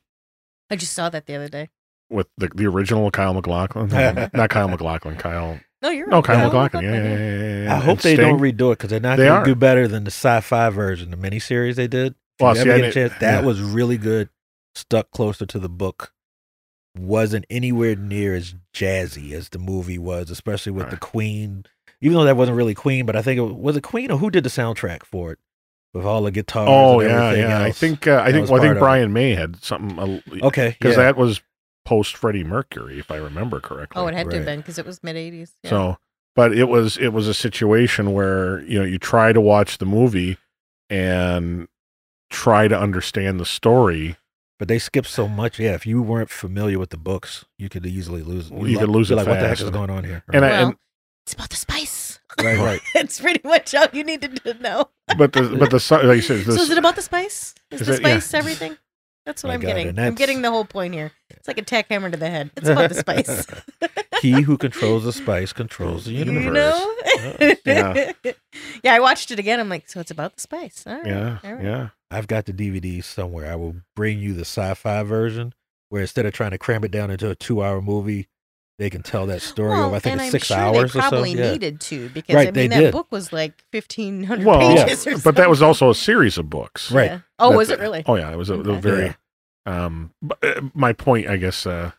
I 0.71 0.77
just 0.77 0.95
saw 0.95 1.11
that 1.11 1.27
the 1.27 1.35
other 1.35 1.49
day. 1.51 1.69
with 2.09 2.29
the, 2.39 2.49
the 2.55 2.67
original 2.67 3.11
kyle 3.11 3.35
mclaughlin 3.35 3.89
not 4.33 4.51
kyle 4.51 4.69
mclaughlin 4.69 5.17
kyle 5.17 5.61
No, 5.83 5.91
you're 5.91 6.07
no 6.09 6.17
right. 6.17 6.25
kyle 6.25 6.37
Kyle 6.37 6.47
mclaughlin 6.49 6.85
yeah, 6.85 6.93
yeah, 6.95 7.05
yeah, 7.05 7.19
yeah, 7.19 7.63
yeah. 7.65 7.75
I 7.75 7.77
hope 7.79 7.89
And 7.91 7.99
they 8.01 8.15
Sting. 8.15 8.29
don't 8.29 8.41
redo 8.41 8.73
it 8.73 8.79
because 8.79 8.91
they're 8.91 9.01
not 9.01 9.19
They 9.19 9.27
going 9.27 9.45
to 9.45 9.51
do 9.51 9.55
better 9.55 9.87
than 9.87 10.05
the 10.05 10.11
sci-fi 10.11 10.71
version, 10.71 11.11
the 11.11 11.17
miniseries 11.17 11.75
they 11.77 11.87
did. 11.89 12.13
If 12.13 12.17
you 12.41 12.47
Well, 12.47 12.55
see, 12.55 12.61
I 12.71 12.79
get 12.79 12.85
a 12.91 12.93
chance, 12.93 13.13
that 13.21 13.41
yeah. 13.43 13.47
was 13.47 13.61
really 13.61 13.99
good. 13.99 14.31
Stuck 14.75 15.11
closer 15.11 15.45
to 15.47 15.59
the 15.59 15.69
book. 15.69 16.13
Wasn't 16.97 17.47
anywhere 17.49 17.97
near 17.97 18.35
as 18.35 18.55
jazzy 18.75 19.33
as 19.33 19.49
the 19.49 19.59
movie 19.59 19.99
was, 19.99 20.31
especially 20.31 20.73
with 20.73 20.91
the 20.91 20.97
Queen. 20.99 21.65
Even 22.01 22.19
though 22.19 22.25
that 22.25 22.37
wasn't 22.37 22.57
really 22.57 22.75
Queen, 22.75 23.07
but 23.07 23.17
I 23.17 23.23
think 23.23 23.39
it 23.39 23.43
was, 23.43 23.53
was 23.53 23.77
it 23.77 23.83
Queen 23.83 24.11
or 24.11 24.19
who 24.19 24.31
did 24.31 24.45
the 24.45 24.51
soundtrack 24.51 25.05
for 25.05 25.33
it 25.33 25.39
with 25.95 26.05
all 26.05 26.23
the 26.23 26.31
guitars. 26.31 26.69
Oh 26.71 27.01
and 27.01 27.11
yeah, 27.11 27.25
everything 27.25 27.49
yeah. 27.49 27.63
I 27.63 27.73
think 27.73 28.07
uh, 28.07 28.23
I 28.25 28.33
think 28.33 28.51
well, 28.51 28.61
I 28.61 28.67
think. 28.67 28.79
Brian 28.79 29.13
May 29.13 29.35
had 29.35 29.63
something 29.63 30.23
Okay, 30.43 30.77
because 30.79 30.97
yeah. 30.97 31.05
that 31.05 31.17
was 31.17 31.41
post 31.85 32.17
Freddie 32.17 32.45
Mercury, 32.45 32.99
if 32.99 33.11
I 33.11 33.17
remember 33.17 33.61
correctly. 33.61 34.01
Oh, 34.01 34.07
it 34.07 34.15
had 34.15 34.31
to 34.31 34.37
have 34.37 34.45
been 34.45 34.61
because 34.61 34.79
it 34.79 34.87
was 34.87 35.03
mid 35.03 35.17
'80s. 35.17 35.53
Yeah. 35.63 35.71
So, 35.71 35.99
but 36.35 36.57
it 36.57 36.69
was 36.69 36.97
it 36.99 37.13
was 37.13 37.29
a 37.29 37.35
situation 37.35 38.13
where 38.13 38.63
you 38.63 38.79
know 38.79 38.85
you 38.85 38.99
try 38.99 39.33
to 39.33 39.41
watch 39.41 39.79
the 39.79 39.87
movie 39.87 40.39
and 40.89 41.69
try 42.31 42.69
to 42.69 42.79
understand 42.79 43.39
the 43.39 43.47
story. 43.47 44.17
But 44.63 44.69
they 44.69 44.79
skipped 44.79 45.09
so 45.09 45.27
much. 45.27 45.59
Yeah, 45.59 45.73
if 45.75 45.87
you 45.89 46.01
weren't 46.01 46.31
familiar 46.31 46.79
with 46.79 46.91
the 46.91 46.97
books, 46.97 47.45
you 47.59 47.69
could 47.69 47.85
easily 47.85 48.23
lose. 48.23 48.49
Well, 48.49 48.69
you 48.69 48.79
could 48.79 48.91
lose 48.91 49.11
it 49.11 49.17
like, 49.17 49.27
what 49.27 49.41
the 49.41 49.49
heck 49.49 49.61
is 49.61 49.69
going 49.71 49.91
on 49.91 50.05
here? 50.05 50.23
And 50.33 50.45
I- 50.45 50.51
well, 50.51 50.67
and- 50.69 50.77
it's 51.27 51.33
about 51.33 51.51
the 51.51 51.57
spice. 51.57 52.21
right, 52.41 52.57
right. 52.61 52.81
it's 52.95 53.21
pretty 53.21 53.41
much 53.43 53.75
all 53.75 53.89
you 53.93 54.05
needed 54.05 54.41
to 54.45 54.55
know. 54.55 54.89
But 55.19 55.33
the 55.33 55.57
but 55.59 55.71
the 55.71 56.01
like 56.07 56.15
you 56.15 56.23
said, 56.23 56.45
so 56.45 56.53
is 56.53 56.71
it 56.71 56.79
about 56.79 56.95
the 56.95 57.03
spice? 57.03 57.57
Is, 57.73 57.81
Is 57.81 57.87
the 57.89 57.95
it- 57.95 58.03
yeah. 58.03 58.09
spice 58.21 58.35
everything? 58.35 58.77
That's 59.27 59.43
what 59.43 59.49
My 59.49 59.55
I'm 59.55 59.61
God, 59.63 59.67
getting. 59.67 59.89
and 59.89 60.01
I'm 60.01 60.15
getting 60.15 60.43
the 60.43 60.51
whole 60.53 60.65
point 60.65 60.95
here. 60.95 61.11
It's 61.31 61.49
like 61.49 61.59
a 61.59 61.63
tack 61.63 61.87
hammer 61.91 62.09
to 62.11 62.17
the 62.17 62.31
head. 62.31 62.53
It's 62.57 62.69
about 62.69 62.89
the 62.91 62.95
spice. 62.97 63.47
he 64.21 64.43
who 64.43 64.57
controls 64.57 65.03
the 65.03 65.13
spice 65.13 65.53
controls 65.53 66.05
the 66.05 66.13
universe. 66.13 66.45
you 66.45 66.51
know? 66.53 66.73
Oh, 66.75 67.55
yeah. 67.67 68.13
yeah, 68.85 68.95
I 68.95 69.01
watched 69.01 69.33
it 69.33 69.41
again. 69.41 69.59
I'm 69.59 69.69
like, 69.69 69.89
so 69.89 69.99
it's 69.99 70.11
about 70.13 70.37
the 70.37 70.41
spice. 70.41 70.85
All 70.87 70.95
right. 70.97 71.07
yeah 71.07 71.39
all 71.45 71.53
right. 71.55 71.65
yeah 71.65 71.89
I've 72.13 72.27
got 72.29 72.45
the 72.47 72.53
DVD 72.53 73.03
somewhere. 73.03 73.51
I 73.51 73.57
will 73.57 73.77
bring 73.97 74.19
you 74.21 74.35
the 74.35 74.43
sci-fi 74.43 75.03
version, 75.03 75.55
where 75.89 76.03
instead 76.03 76.27
of 76.27 76.33
trying 76.33 76.51
to 76.53 76.59
cram 76.59 76.85
it 76.85 76.91
down 76.91 77.11
into 77.11 77.31
a 77.31 77.35
two-hour 77.35 77.81
movie, 77.83 78.29
they 78.79 78.91
can 78.91 79.03
tell 79.03 79.27
that 79.27 79.43
story 79.43 79.71
Well, 79.71 79.87
over. 79.89 79.97
I 79.97 79.99
think 79.99 80.13
and 80.13 80.21
it's 80.21 80.27
I'm 80.29 80.31
six 80.33 80.47
sure 80.49 80.57
hours 80.57 80.75
they 80.93 80.99
or 80.99 81.03
so. 81.03 81.09
probably 81.11 81.33
Yeah. 81.33 81.53
needed 81.53 81.81
to 81.83 82.09
because 82.11 82.35
Right, 82.35 82.49
I 82.49 82.51
mean 82.51 82.71
that 82.71 82.81
did. 82.81 82.93
book 82.93 83.07
was 83.13 83.33
like 83.33 83.63
1500 83.71 84.45
well 84.47 84.59
pages 84.61 85.07
or 85.07 85.11
something. 85.13 85.21
but 85.25 85.37
that 85.37 85.49
was 85.51 85.63
also 85.63 85.91
a 85.91 85.95
series 85.95 86.39
of 86.39 86.49
books 86.51 86.91
Right. 86.91 87.11
Yeah. 87.11 87.19
Oh, 87.39 87.51
That- 87.51 87.57
was 87.59 87.71
it 87.71 87.79
really? 87.81 88.03
oh 88.07 88.17
yeah 88.17 88.33
it 88.33 88.37
was 88.37 88.51
a, 88.51 88.55
a 88.55 88.59
Okay. 88.59 88.81
very 88.81 89.17
um 89.67 90.13
but, 90.23 90.39
uh, 90.43 90.63
my 90.75 90.93
point 90.95 91.29
i 91.29 91.37
guess 91.37 91.67
uh 91.67 91.93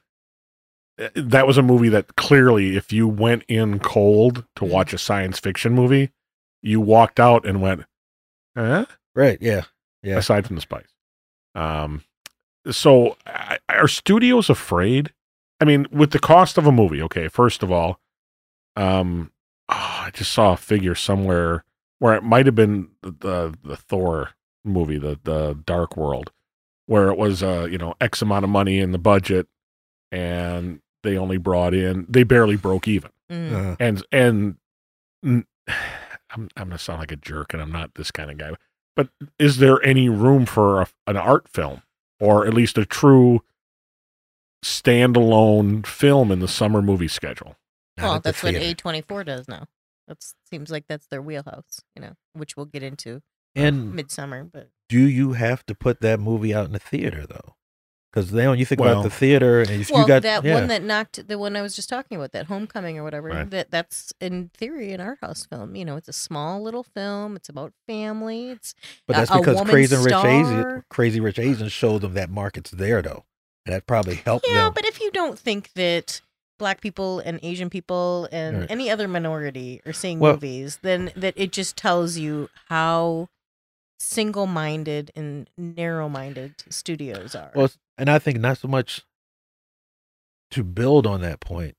uh, 0.99 1.09
that 1.15 1.47
was 1.47 1.57
a 1.57 1.61
movie 1.61 1.89
that 1.89 2.15
clearly 2.17 2.75
if 2.75 2.91
you 2.91 3.07
went 3.07 3.43
in 3.47 3.79
cold 3.79 4.43
to 4.55 4.65
Mhm. 4.65 4.69
watch 4.69 4.93
a 4.93 4.97
science 4.97 5.39
fiction 5.39 5.73
movie 5.73 6.11
you 6.61 6.81
walked 6.81 7.19
out 7.19 7.45
and 7.45 7.61
went 7.61 7.83
huh? 8.57 8.85
Right. 9.15 9.37
Yeah. 9.41 9.65
Yeah. 10.03 10.17
aside 10.17 10.45
from 10.45 10.55
the 10.55 10.61
spice 10.61 10.93
um 11.55 12.03
so 12.69 13.17
I- 13.25 13.59
are 13.69 13.87
studios 13.87 14.49
afraid 14.49 15.13
i 15.61 15.65
mean 15.65 15.87
with 15.91 16.11
the 16.11 16.19
cost 16.19 16.57
of 16.57 16.67
a 16.67 16.71
movie 16.71 17.01
okay 17.03 17.27
first 17.27 17.63
of 17.63 17.71
all 17.71 17.99
um 18.75 19.31
oh, 19.69 20.03
i 20.05 20.11
just 20.13 20.31
saw 20.31 20.53
a 20.53 20.57
figure 20.57 20.95
somewhere 20.95 21.63
where 21.99 22.15
it 22.15 22.23
might 22.23 22.45
have 22.45 22.55
been 22.55 22.89
the 23.01 23.11
the, 23.11 23.57
the 23.63 23.77
thor 23.77 24.31
movie 24.65 24.97
the 24.97 25.19
the 25.23 25.57
dark 25.65 25.95
world 25.97 26.31
where 26.85 27.09
it 27.09 27.17
was 27.17 27.41
uh 27.43 27.67
you 27.69 27.77
know 27.77 27.93
x 28.01 28.21
amount 28.21 28.43
of 28.43 28.49
money 28.49 28.79
in 28.79 28.91
the 28.91 28.97
budget 28.97 29.47
and 30.11 30.79
they 31.03 31.17
only 31.17 31.37
brought 31.37 31.73
in 31.73 32.05
they 32.09 32.23
barely 32.23 32.55
broke 32.55 32.87
even 32.87 33.09
Mm. 33.31 33.53
Uh, 33.71 33.75
and 33.79 34.03
and 34.11 34.55
I'm 35.25 35.45
I'm 36.35 36.49
gonna 36.57 36.77
sound 36.77 36.99
like 36.99 37.11
a 37.13 37.15
jerk, 37.15 37.53
and 37.53 37.61
I'm 37.61 37.71
not 37.71 37.95
this 37.95 38.11
kind 38.11 38.29
of 38.29 38.37
guy. 38.37 38.51
But 38.95 39.09
is 39.39 39.57
there 39.57 39.83
any 39.83 40.09
room 40.09 40.45
for 40.45 40.81
a, 40.81 40.87
an 41.07 41.17
art 41.17 41.47
film, 41.47 41.81
or 42.19 42.45
at 42.45 42.53
least 42.53 42.77
a 42.77 42.85
true 42.85 43.41
standalone 44.63 45.85
film 45.85 46.31
in 46.31 46.39
the 46.39 46.47
summer 46.47 46.81
movie 46.81 47.07
schedule? 47.07 47.57
not 47.97 48.03
Well, 48.03 48.15
at 48.15 48.23
the 48.23 48.29
that's 48.29 48.43
what. 48.43 48.53
A24 48.55 49.25
does 49.25 49.47
now. 49.47 49.65
That 50.07 50.17
seems 50.49 50.69
like 50.69 50.85
that's 50.87 51.07
their 51.07 51.21
wheelhouse, 51.21 51.81
you 51.95 52.01
know, 52.01 52.13
which 52.33 52.57
we'll 52.57 52.65
get 52.65 52.83
into 52.83 53.21
And 53.55 53.93
midsummer. 53.93 54.43
But 54.43 54.69
do 54.89 54.99
you 54.99 55.33
have 55.33 55.65
to 55.67 55.75
put 55.75 56.01
that 56.01 56.19
movie 56.19 56.53
out 56.53 56.65
in 56.65 56.73
the 56.73 56.79
theater 56.79 57.25
though? 57.25 57.55
Because 58.13 58.29
then 58.29 58.49
when 58.51 58.59
you 58.59 58.65
think 58.65 58.79
Well- 58.79 58.91
about 58.99 59.03
the 59.03 59.09
theater, 59.09 59.61
and 59.61 59.71
if 59.71 59.89
well, 59.89 60.01
you 60.01 60.07
got 60.07 60.21
that 60.21 60.43
yeah, 60.43 60.53
one 60.53 60.67
that 60.67 60.83
knocked 60.83 61.27
the 61.27 61.39
one 61.39 61.55
I 61.55 61.63
was 61.63 61.75
just 61.75 61.89
talking 61.89 62.15
about, 62.15 62.31
that 62.33 62.45
Homecoming 62.45 62.99
or 62.99 63.03
whatever, 63.03 63.29
Right. 63.29 63.49
that 63.49 63.71
that's 63.71 64.13
in 64.21 64.51
theory 64.55 64.93
an 64.93 65.01
art 65.01 65.17
house 65.21 65.47
film. 65.47 65.75
You 65.75 65.83
know, 65.83 65.95
it's 65.95 66.07
a 66.07 66.13
small 66.13 66.61
little 66.61 66.83
film. 66.83 67.35
It's 67.35 67.49
about 67.49 67.73
family. 67.87 68.51
It's 68.51 68.75
but 69.07 69.15
that's 69.15 69.31
a 69.31 69.39
because 69.39 69.55
woman 69.55 69.71
Crazy 69.73 69.95
Rich 69.95 70.13
Asian. 70.13 70.83
Crazy 70.89 71.19
Rich 71.19 71.39
Asians 71.39 71.71
showed 71.71 72.01
them 72.03 72.13
that 72.13 72.29
market's 72.29 72.69
there 72.69 73.01
though, 73.01 73.25
and 73.65 73.73
that 73.73 73.87
probably 73.87 74.15
helped 74.15 74.45
yeah, 74.47 74.65
them. 74.65 74.73
but 74.75 74.85
if 74.85 75.01
you 75.01 75.09
don't 75.09 75.39
think 75.39 75.71
that 75.73 76.21
black 76.59 76.81
people 76.81 77.17
and 77.19 77.39
Asian 77.41 77.71
people 77.71 78.29
and 78.31 78.59
Right. 78.59 78.71
any 78.71 78.91
other 78.91 79.07
minority 79.07 79.81
are 79.87 79.91
seeing 79.93 80.19
Well- 80.19 80.33
movies, 80.33 80.77
then 80.83 81.11
that 81.15 81.33
it 81.35 81.51
just 81.51 81.75
tells 81.75 82.17
you 82.17 82.49
how 82.69 83.29
single-minded 83.99 85.11
and 85.15 85.49
narrow-minded 85.57 86.55
studios 86.69 87.35
are. 87.35 87.51
Well, 87.55 87.71
and 87.97 88.09
I 88.09 88.19
think 88.19 88.39
not 88.39 88.57
so 88.57 88.67
much 88.67 89.03
to 90.51 90.63
build 90.63 91.07
on 91.07 91.21
that 91.21 91.39
point, 91.39 91.75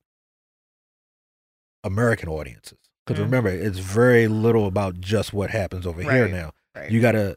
American 1.83 2.29
audiences. 2.29 2.79
Because 3.07 3.21
Mm. 3.21 3.25
remember, 3.27 3.51
it's 3.51 3.79
very 3.79 4.29
little 4.29 4.67
about 4.67 5.01
just 5.01 5.33
what 5.33 5.51
happens 5.51 5.87
over 5.87 6.03
here 6.03 6.29
now. 6.29 6.53
right. 6.75 6.91
You 6.91 7.01
got 7.01 7.13
to, 7.13 7.37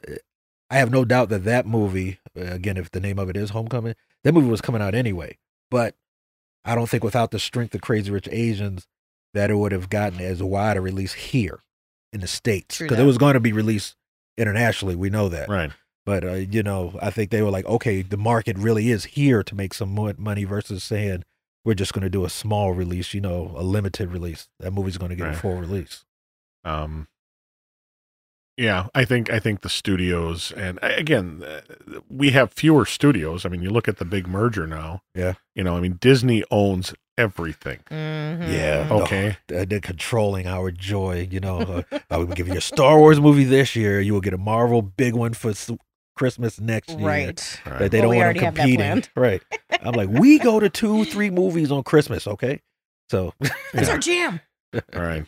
I 0.70 0.78
have 0.78 0.90
no 0.92 1.06
doubt 1.06 1.30
that 1.30 1.44
that 1.44 1.66
movie, 1.68 2.20
uh, 2.36 2.42
again, 2.42 2.78
if 2.78 2.90
the 2.92 3.00
name 3.00 3.20
of 3.20 3.30
it 3.30 3.38
is 3.38 3.52
Homecoming, 3.52 3.96
that 4.24 4.34
movie 4.34 4.48
was 4.48 4.62
coming 4.62 4.82
out 4.82 4.96
anyway. 4.96 5.38
But 5.70 5.96
I 6.66 6.74
don't 6.76 6.90
think 6.90 7.04
without 7.04 7.32
the 7.32 7.40
strength 7.40 7.76
of 7.76 7.82
Crazy 7.82 8.10
Rich 8.10 8.30
Asians, 8.32 8.88
that 9.34 9.52
it 9.52 9.56
would 9.56 9.72
have 9.74 9.90
gotten 9.90 10.20
as 10.22 10.42
wide 10.42 10.78
a 10.78 10.82
release 10.82 11.14
here 11.14 11.60
in 12.12 12.22
the 12.22 12.28
States. 12.28 12.80
Because 12.80 12.98
it 12.98 13.04
was 13.04 13.18
going 13.18 13.36
to 13.36 13.40
be 13.40 13.54
released 13.54 13.96
internationally. 14.38 14.96
We 14.96 15.10
know 15.10 15.30
that. 15.30 15.50
Right. 15.50 15.72
But 16.08 16.24
uh, 16.24 16.34
you 16.36 16.64
know, 16.64 16.98
I 17.02 17.12
think 17.12 17.30
they 17.32 17.42
were 17.44 17.52
like, 17.52 17.66
okay, 17.66 18.02
the 18.02 18.18
market 18.18 18.58
really 18.58 18.90
is 18.90 19.04
here 19.06 19.44
to 19.44 19.54
make 19.54 19.74
some 19.74 19.94
money 20.18 20.46
versus 20.46 20.84
saying 20.84 21.24
we're 21.66 21.74
just 21.74 21.92
going 21.94 22.04
to 22.04 22.10
do 22.10 22.24
a 22.24 22.30
small 22.30 22.72
release, 22.74 23.14
you 23.14 23.20
know, 23.22 23.52
a 23.58 23.62
limited 23.62 24.10
release. 24.12 24.48
That 24.62 24.72
movie's 24.72 24.98
going 24.98 25.10
to 25.10 25.16
get 25.18 25.26
Right. 25.26 25.36
a 25.36 25.40
full 25.40 25.56
release. 25.56 26.06
Um, 26.64 27.08
yeah, 28.56 28.88
I 28.96 29.06
think 29.06 29.30
I 29.32 29.40
think 29.40 29.62
the 29.62 29.70
studios 29.70 30.52
and 30.58 30.80
again, 30.82 31.44
uh, 31.44 31.62
we 32.10 32.32
have 32.32 32.54
fewer 32.54 32.86
studios. 32.86 33.46
I 33.46 33.50
mean, 33.50 33.62
you 33.62 33.70
look 33.70 33.88
at 33.88 33.98
the 33.98 34.06
big 34.06 34.28
merger 34.28 34.66
now. 34.66 35.02
Yeah. 35.14 35.34
you 35.56 35.64
know, 35.64 35.76
I 35.78 35.80
mean, 35.82 35.98
Disney 36.00 36.44
owns 36.50 36.94
everything. 37.20 37.80
Mhm. 37.92 38.52
Yeah. 38.52 38.88
Okay, 38.92 39.38
Uh, 39.56 39.66
They're 39.66 39.80
controlling 39.80 40.48
our 40.48 40.72
joy. 40.72 41.28
You 41.30 41.40
know, 41.40 41.60
uh, 41.92 42.00
I 42.10 42.18
will 42.18 42.26
give 42.28 42.48
you 42.48 42.56
a 42.58 42.62
Star 42.62 42.98
Wars 42.98 43.20
movie 43.20 43.44
this 43.44 43.76
year. 43.76 44.00
You 44.02 44.14
will 44.14 44.22
get 44.22 44.34
a 44.34 44.38
Marvel 44.40 44.82
big 44.82 45.14
one 45.14 45.34
for 45.34 45.52
s- 45.52 45.70
Christmas 46.18 46.60
next 46.60 46.90
year. 46.90 47.08
Right. 47.08 47.60
All 47.66 47.72
That 47.74 47.80
right. 47.82 47.92
they 47.92 48.00
Well, 48.00 48.10
don't 48.10 48.16
want 48.18 48.24
already 48.26 48.40
them 48.40 48.46
have 48.46 48.56
that 48.56 48.62
competing. 48.68 49.04
Right. 49.16 49.42
I'm 49.82 49.94
like, 49.94 50.10
we 50.10 50.40
go 50.40 50.60
to 50.60 50.70
two, 50.70 51.06
three 51.06 51.30
movies 51.30 51.72
on 51.72 51.84
Christmas. 51.84 52.28
Okay. 52.28 52.62
So, 53.10 53.34
It's 53.42 53.88
Yeah. 53.88 53.90
our 53.92 53.98
jam. 53.98 54.42
All 54.74 55.02
right. 55.02 55.26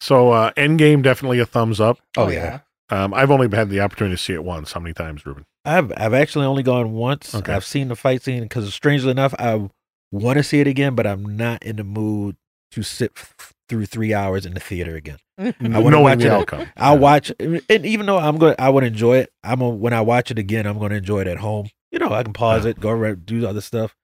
So, 0.00 0.30
uh, 0.32 0.52
Endgame 0.52 1.02
definitely 1.02 1.40
a 1.40 1.46
thumbs 1.46 1.80
up. 1.80 1.98
oh, 2.16 2.28
yeah. 2.30 2.60
Um, 2.90 3.14
I've 3.14 3.30
only 3.30 3.48
had 3.54 3.68
the 3.70 3.80
opportunity 3.80 4.16
to 4.16 4.22
see 4.22 4.32
it 4.32 4.42
once. 4.42 4.72
How 4.72 4.80
many 4.80 4.92
times, 4.94 5.24
Ruben? 5.24 5.44
I've 5.64 5.92
I've 5.96 6.14
actually 6.14 6.46
only 6.46 6.62
gone 6.64 6.92
once. 6.92 7.34
Okay. 7.36 7.52
I've 7.52 7.64
seen 7.64 7.86
the 7.88 7.94
fight 7.94 8.22
scene 8.22 8.42
because 8.42 8.72
strangely 8.74 9.12
enough, 9.12 9.32
I 9.38 9.68
want 10.10 10.38
to 10.38 10.42
see 10.42 10.58
it 10.60 10.66
again, 10.66 10.96
but 10.96 11.06
I'm 11.06 11.36
not 11.36 11.62
in 11.62 11.76
the 11.76 11.84
mood 11.84 12.36
to 12.72 12.82
sit 12.82 13.12
f- 13.16 13.52
through 13.70 13.86
three 13.86 14.12
hours 14.12 14.44
in 14.44 14.52
the 14.52 14.60
theater 14.60 14.94
again. 14.96 15.16
I 15.38 15.54
wanna 15.60 15.90
Knowing 15.90 16.02
watch 16.04 16.22
it. 16.24 16.30
outcome. 16.30 16.68
I'll 16.76 16.98
watch, 16.98 17.32
and 17.40 17.62
even 17.86 18.04
though 18.04 18.18
I'm 18.18 18.36
going, 18.36 18.54
I 18.58 18.68
would 18.68 18.84
enjoy 18.84 19.18
it. 19.18 19.32
I'm 19.42 19.62
a, 19.62 19.70
when 19.70 19.94
I 19.94 20.02
watch 20.02 20.30
it 20.30 20.38
again, 20.38 20.66
I'm 20.66 20.78
going 20.78 20.90
to 20.90 20.96
enjoy 20.96 21.22
it 21.22 21.26
at 21.28 21.38
home. 21.38 21.70
You 21.90 21.98
know, 21.98 22.12
I 22.12 22.22
can 22.22 22.34
pause 22.34 22.64
Yeah. 22.66 22.72
it, 22.72 22.80
go 22.80 22.90
around, 22.90 23.24
do 23.24 23.46
other 23.46 23.62
stuff. 23.62 23.96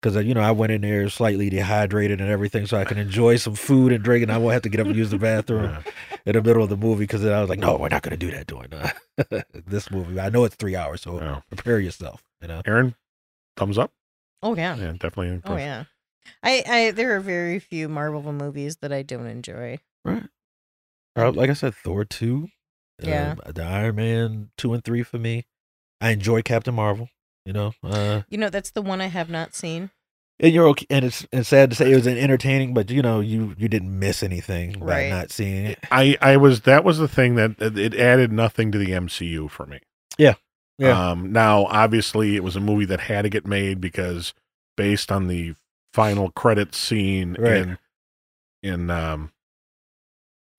Because 0.00 0.24
you 0.24 0.32
know, 0.32 0.40
I 0.40 0.52
went 0.52 0.70
in 0.72 0.80
there 0.82 1.08
slightly 1.10 1.50
dehydrated 1.50 2.20
and 2.20 2.30
everything, 2.30 2.66
so 2.66 2.78
I 2.78 2.84
can 2.84 2.96
enjoy 2.98 3.36
some 3.36 3.54
food 3.56 3.92
and 3.92 4.02
drink, 4.02 4.22
and 4.22 4.30
I 4.32 4.38
won't 4.38 4.52
have 4.54 4.62
to 4.62 4.68
get 4.68 4.80
up 4.80 4.86
and 4.86 4.94
use 4.96 5.10
the 5.10 5.18
bathroom 5.18 5.64
Yeah. 5.64 5.82
in 6.24 6.32
the 6.34 6.42
middle 6.42 6.62
of 6.62 6.68
the 6.70 6.76
movie. 6.76 7.02
Because 7.02 7.24
I 7.26 7.40
was 7.40 7.50
like, 7.50 7.58
no, 7.58 7.76
we're 7.76 7.88
not 7.88 8.02
going 8.02 8.12
to 8.12 8.16
do 8.16 8.30
that 8.30 8.46
during 8.46 8.72
uh, 8.72 9.42
this 9.66 9.90
movie. 9.90 10.20
I 10.20 10.28
know 10.30 10.44
it's 10.44 10.54
three 10.54 10.76
hours, 10.76 11.02
so 11.02 11.20
Yeah. 11.20 11.40
prepare 11.48 11.80
yourself. 11.80 12.22
You 12.40 12.46
know, 12.48 12.62
Aaron, 12.64 12.94
thumbs 13.56 13.76
up. 13.76 13.90
Oh 14.42 14.54
yeah. 14.54 14.76
Yeah, 14.76 14.92
definitely. 14.92 15.42
Oh 15.44 15.56
yeah. 15.56 15.84
I, 16.42 16.62
I 16.68 16.90
there 16.92 17.14
are 17.16 17.20
very 17.20 17.58
few 17.58 17.88
Marvel 17.88 18.32
movies 18.32 18.76
that 18.78 18.92
I 18.92 19.02
don't 19.02 19.26
enjoy. 19.26 19.78
right? 20.04 20.24
Uh, 21.16 21.32
like 21.32 21.50
I 21.50 21.54
said, 21.54 21.74
Thor 21.74 22.04
two, 22.04 22.48
Yeah. 23.02 23.34
uh, 23.44 23.52
the 23.52 23.64
Iron 23.64 23.96
Man 23.96 24.50
two 24.56 24.72
and 24.74 24.84
three 24.84 25.02
for 25.02 25.18
me. 25.18 25.46
I 26.00 26.10
enjoy 26.10 26.42
Captain 26.42 26.74
Marvel. 26.74 27.08
You 27.44 27.52
know, 27.54 27.72
uh, 27.82 28.22
You 28.28 28.38
know, 28.38 28.50
that's 28.50 28.70
the 28.70 28.82
one 28.82 29.00
I 29.00 29.06
have 29.06 29.30
not 29.30 29.54
seen. 29.54 29.90
and 30.38 30.52
you're 30.52 30.68
okay. 30.68 30.86
And 30.90 31.04
it's 31.04 31.26
it's 31.32 31.48
sad 31.48 31.70
to 31.70 31.76
say 31.76 31.90
it 31.90 31.96
was 31.96 32.06
an 32.06 32.18
entertaining, 32.18 32.72
but 32.74 32.90
you 32.90 33.02
know, 33.02 33.20
you 33.20 33.54
you 33.58 33.68
didn't 33.68 33.98
miss 33.98 34.22
anything 34.22 34.78
by 34.78 35.08
not 35.08 35.30
seeing 35.32 35.66
it. 35.66 35.78
I, 35.90 36.16
I 36.20 36.36
was 36.36 36.60
that 36.62 36.84
was 36.84 36.98
the 36.98 37.08
thing 37.08 37.34
that 37.36 37.58
that 37.58 37.76
it 37.78 37.94
added 37.94 38.30
nothing 38.30 38.70
to 38.72 38.78
the 38.78 38.90
MCU 38.90 39.50
for 39.50 39.66
me. 39.66 39.80
Yeah. 40.18 40.34
Um, 41.10 41.32
now, 41.32 41.64
obviously, 41.66 42.36
it 42.36 42.44
was 42.44 42.54
a 42.54 42.60
movie 42.60 42.84
that 42.84 43.00
had 43.00 43.22
to 43.22 43.28
get 43.28 43.44
made 43.44 43.80
because 43.80 44.32
based 44.76 45.10
on 45.10 45.26
the 45.26 45.54
final 45.92 46.30
credit 46.32 46.74
scene 46.74 47.36
Right. 47.38 47.56
in 47.56 47.78
in 48.62 48.90
um, 48.90 49.32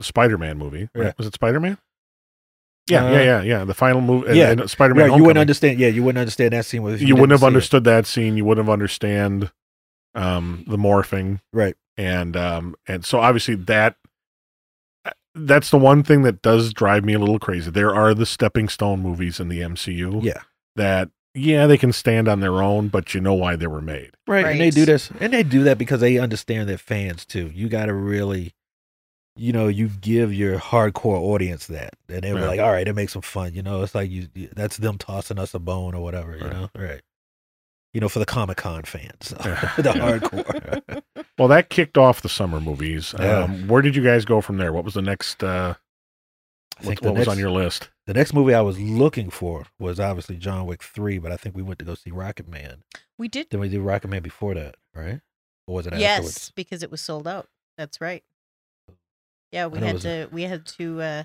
Spider-Man 0.01 0.57
movie. 0.57 0.89
right? 0.95 1.05
Yeah. 1.07 1.11
Was 1.17 1.27
it 1.27 1.33
Spider-Man? 1.33 1.77
Yeah, 2.89 3.05
Uh, 3.05 3.11
yeah, 3.11 3.21
yeah, 3.21 3.41
yeah. 3.41 3.63
The 3.65 3.73
final 3.73 4.01
movie. 4.01 4.35
yeah. 4.37 4.51
and 4.51 4.69
Spider-Man. 4.69 5.09
Right, 5.11 5.17
you 5.17 5.23
wouldn't 5.23 5.37
understand. 5.41 5.79
Yeah, 5.79 5.89
you 5.89 6.01
wouldn't 6.03 6.19
understand 6.19 6.53
that 6.53 6.65
scene. 6.65 6.81
With 6.81 7.01
You, 7.01 7.13
wouldn't 7.15 7.31
have 7.31 7.43
understood 7.43 7.83
that 7.83 8.07
scene. 8.07 8.35
You 8.37 8.45
wouldn't 8.45 8.65
have 8.65 8.71
understand 8.73 9.51
um, 10.15 10.63
the 10.67 10.77
morphing. 10.77 11.39
Right. 11.53 11.75
and 11.97 12.35
um 12.37 12.75
and 12.87 13.03
so 13.05 13.19
obviously 13.19 13.55
that 13.55 13.95
that's 15.35 15.69
the 15.69 15.77
one 15.77 16.01
thing 16.03 16.23
that 16.23 16.41
does 16.41 16.73
drive 16.73 17.03
me 17.05 17.13
a 17.13 17.19
little 17.19 17.39
crazy 17.39 17.69
there 17.69 17.93
are 17.93 18.13
the 18.13 18.25
stepping 18.25 18.67
stone 18.69 19.01
movies 19.01 19.39
in 19.39 19.49
the 19.49 19.59
mcu 19.59 20.23
Yeah, 20.23 20.41
that 20.77 21.09
yeah 21.35 21.67
they 21.67 21.77
can 21.77 21.91
stand 21.93 22.27
on 22.27 22.39
their 22.39 22.61
own 22.61 22.87
but 22.87 23.13
you 23.13 23.21
know 23.21 23.33
why 23.33 23.55
they 23.55 23.67
were 23.67 23.81
made 23.81 24.11
right. 24.27 24.45
And 24.45 24.59
they 24.59 24.69
do 24.71 24.85
this, 24.85 25.11
and 25.19 25.33
they 25.33 25.43
do 25.43 25.63
that 25.63 25.77
because 25.77 26.01
they 26.01 26.17
understand 26.17 26.67
their 26.69 26.77
fans 26.77 27.25
too. 27.25 27.51
You 27.53 27.67
got 27.69 27.85
to 27.87 27.93
really, 27.93 28.53
you 29.35 29.51
know, 29.53 29.67
you 29.67 29.87
give 29.89 30.33
your 30.33 30.59
hardcore 30.59 31.19
audience 31.19 31.65
that, 31.67 31.93
and 32.07 32.21
they 32.23 32.33
were 32.33 32.39
Yeah. 32.41 32.47
like, 32.47 32.59
"All 32.59 32.71
right, 32.71 32.87
it 32.87 32.93
makes 32.95 33.13
them 33.13 33.21
fun." 33.23 33.53
You 33.53 33.61
know, 33.63 33.81
it's 33.83 33.95
like 33.95 34.09
you 34.11 34.27
you- 34.35 34.49
that's 34.55 34.77
them 34.77 34.97
tossing 34.97 35.39
us 35.39 35.53
a 35.53 35.59
bone 35.59 35.95
or 35.95 36.01
whatever. 36.03 36.35
You 36.37 36.43
Right. 36.43 36.53
know, 36.53 36.69
right? 36.75 37.01
You 37.93 38.01
know, 38.01 38.09
for 38.09 38.19
the 38.19 38.25
Comic 38.25 38.57
Con 38.57 38.83
fans, 38.83 39.33
Yeah. 39.45 39.71
the 39.77 39.93
hardcore. 39.93 41.01
well 41.39 41.47
that 41.47 41.69
kicked 41.69 41.97
off 41.97 42.21
the 42.21 42.29
summer 42.29 42.59
movies 42.61 43.15
Yeah. 43.19 43.43
um 43.43 43.67
where 43.67 43.81
did 43.81 43.95
you 43.95 44.03
guys 44.03 44.25
go 44.25 44.41
from 44.41 44.57
there 44.57 44.71
what 44.73 44.83
was 44.85 44.93
the 44.93 45.01
next 45.01 45.43
uh 45.43 45.73
I 46.81 46.85
what, 46.85 46.87
think 46.99 47.01
what 47.01 47.13
the 47.13 47.19
was 47.19 47.27
on 47.27 47.37
your 47.37 47.51
list 47.51 47.89
The 48.07 48.13
next 48.13 48.33
movie 48.33 48.53
I 48.53 48.61
was 48.61 48.79
looking 48.79 49.29
for 49.29 49.65
was 49.79 49.99
obviously 49.99 50.37
John 50.37 50.65
Wick 50.65 50.81
three, 50.83 51.17
but 51.17 51.31
I 51.31 51.37
think 51.37 51.55
we 51.55 51.61
went 51.61 51.79
to 51.79 51.85
go 51.85 51.95
see 51.95 52.11
Rocket 52.11 52.47
Man. 52.47 52.83
We 53.17 53.27
did 53.27 53.47
Then 53.49 53.59
we 53.59 53.69
did 53.69 53.81
Rocket 53.81 54.07
Man 54.07 54.21
before 54.21 54.53
that, 54.55 54.75
right? 54.95 55.19
Or 55.67 55.75
was 55.75 55.87
it 55.87 55.93
yes, 55.95 56.17
afterwards? 56.19 56.51
because 56.55 56.81
it 56.83 56.89
was 56.91 57.01
sold 57.01 57.27
out. 57.27 57.47
That's 57.77 57.99
right. 58.01 58.23
Yeah, 59.51 59.67
we 59.67 59.79
had 59.79 59.93
was- 59.93 60.03
to 60.03 60.29
we 60.31 60.43
had 60.43 60.65
to 60.65 61.01
uh 61.01 61.23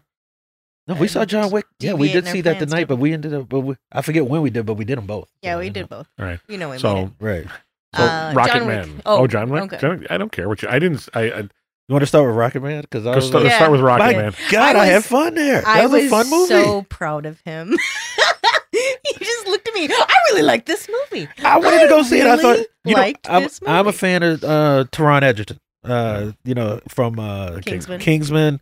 No, 0.89 0.95
we 0.95 1.07
uh, 1.07 1.11
saw 1.11 1.25
John 1.25 1.51
Wick. 1.51 1.67
Yeah, 1.79 1.95
we 1.95 2.13
did 2.13 2.27
see 2.27 2.41
that 2.43 2.57
plans, 2.57 2.71
tonight, 2.71 2.89
but 2.89 2.97
we 2.97 3.13
ended 3.13 3.33
up. 3.35 3.49
But 3.49 3.61
we, 3.61 3.77
I 3.93 4.03
forget 4.03 4.27
when 4.27 4.43
we 4.43 4.51
did, 4.51 4.67
but 4.67 4.75
we 4.75 4.85
did 4.85 4.99
them 4.99 5.07
both. 5.07 5.31
yeah, 5.43 5.55
So, 5.55 5.59
we 5.61 5.71
did 5.71 5.83
know. 5.83 5.99
both. 5.99 6.09
all 6.19 6.27
right 6.27 6.41
You 6.49 6.59
know 6.59 6.69
we 6.69 6.75
made 6.75 6.81
so 6.81 6.97
it. 6.99 7.11
Right. 7.21 7.47
so 7.95 8.03
Uh, 8.03 8.33
rocket 8.35 8.53
John 8.55 8.67
Wick. 8.67 8.87
man 8.87 9.03
Oh, 9.07 9.19
oh, 9.23 9.27
john 9.27 9.49
wick 9.51 9.63
okay. 9.65 9.79
John- 9.79 10.07
i 10.11 10.19
don't 10.19 10.33
care 10.33 10.49
what 10.49 10.63
you 10.63 10.69
i 10.69 10.79
didn't 10.81 11.09
i, 11.15 11.23
I 11.31 11.49
You 11.89 11.93
want 11.93 12.03
to 12.03 12.07
start 12.07 12.27
with 12.27 12.35
Rocket 12.35 12.63
Man? 12.63 12.81
Because 12.81 13.07
I 13.07 13.11
go 13.11 13.17
was 13.17 13.27
start, 13.27 13.45
like, 13.45 13.51
Yeah. 13.51 13.57
start 13.57 13.73
with 13.73 13.81
rocket 13.83 14.05
My 14.05 14.13
man 14.15 14.35
God, 14.51 14.77
I 14.77 14.81
I, 14.81 14.87
had 14.87 15.05
fun 15.05 15.35
there. 15.35 15.61
That 15.61 15.67
I 15.67 15.83
was, 15.87 15.93
was 15.93 16.05
a 16.05 16.09
fun 16.09 16.31
movie. 16.31 16.55
I 16.55 16.59
was 16.59 16.67
so 16.67 16.83
proud 16.89 17.27
of 17.27 17.41
him. 17.41 17.77
he 18.73 19.15
just 19.19 19.47
looked 19.49 19.69
at 19.69 19.75
me. 19.75 19.89
I 19.91 20.15
really 20.31 20.43
like 20.43 20.65
this 20.65 20.89
movie. 20.89 21.29
I 21.43 21.59
wanted 21.59 21.81
to 21.83 21.89
go 21.89 22.03
see 22.03 22.21
it. 22.21 22.27
I 22.27 22.37
thought 22.37 22.57
really 22.57 22.67
you 22.85 22.95
know, 22.95 23.01
liked 23.03 23.29
I'm, 23.29 23.43
this 23.43 23.61
I'm 23.67 23.87
a 23.87 23.93
fan 23.93 24.23
of 24.23 24.43
uh, 24.43 24.85
Taron 24.93 25.23
Egerton. 25.23 25.59
Uh, 25.85 26.33
you 26.45 26.55
know, 26.55 26.81
from 26.89 27.19
uh, 27.21 27.61
Kingsman. 27.61 28.01
Kingsman. 28.01 28.61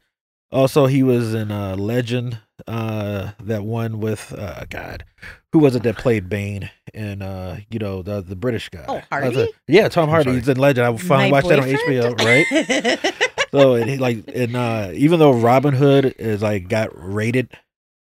Also, 0.51 0.87
he 0.87 1.05
was 1.05 1.33
in 1.33 1.53
uh, 1.53 1.77
Legend. 1.77 2.39
Uh, 2.66 3.33
that 3.40 3.64
one 3.64 4.01
with 4.01 4.33
uh, 4.37 4.64
God, 4.70 5.05
who 5.53 5.59
was 5.59 5.75
it 5.77 5.83
that 5.85 5.96
played 5.98 6.29
Bane? 6.29 6.70
And 6.94 7.22
uh, 7.22 7.57
you 7.70 7.79
know, 7.79 8.03
the 8.03 8.20
the 8.20 8.37
British 8.37 8.68
guy. 8.68 8.85
Oh, 8.88 9.01
Hardy? 9.11 9.35
the- 9.35 9.53
yeah, 9.68 9.88
Tom 9.88 10.09
Hardy. 10.09 10.33
He's 10.35 10.48
in 10.48 10.57
Legend. 10.59 10.87
I 10.87 10.96
finally 10.96 11.31
My 11.31 11.37
watched 11.42 11.48
that 11.48 11.59
on? 11.61 11.66
HBO. 11.68 12.18
Right. 12.20 13.22
So 13.51 13.75
and 13.75 13.90
he 13.90 13.98
like 13.98 14.25
and 14.35 14.57
uh 14.57 14.90
even 14.94 15.18
though 15.18 15.33
Robin 15.33 15.75
Hood 15.75 16.14
is 16.18 16.40
like 16.42 16.68
got 16.68 16.88
rated 16.94 17.51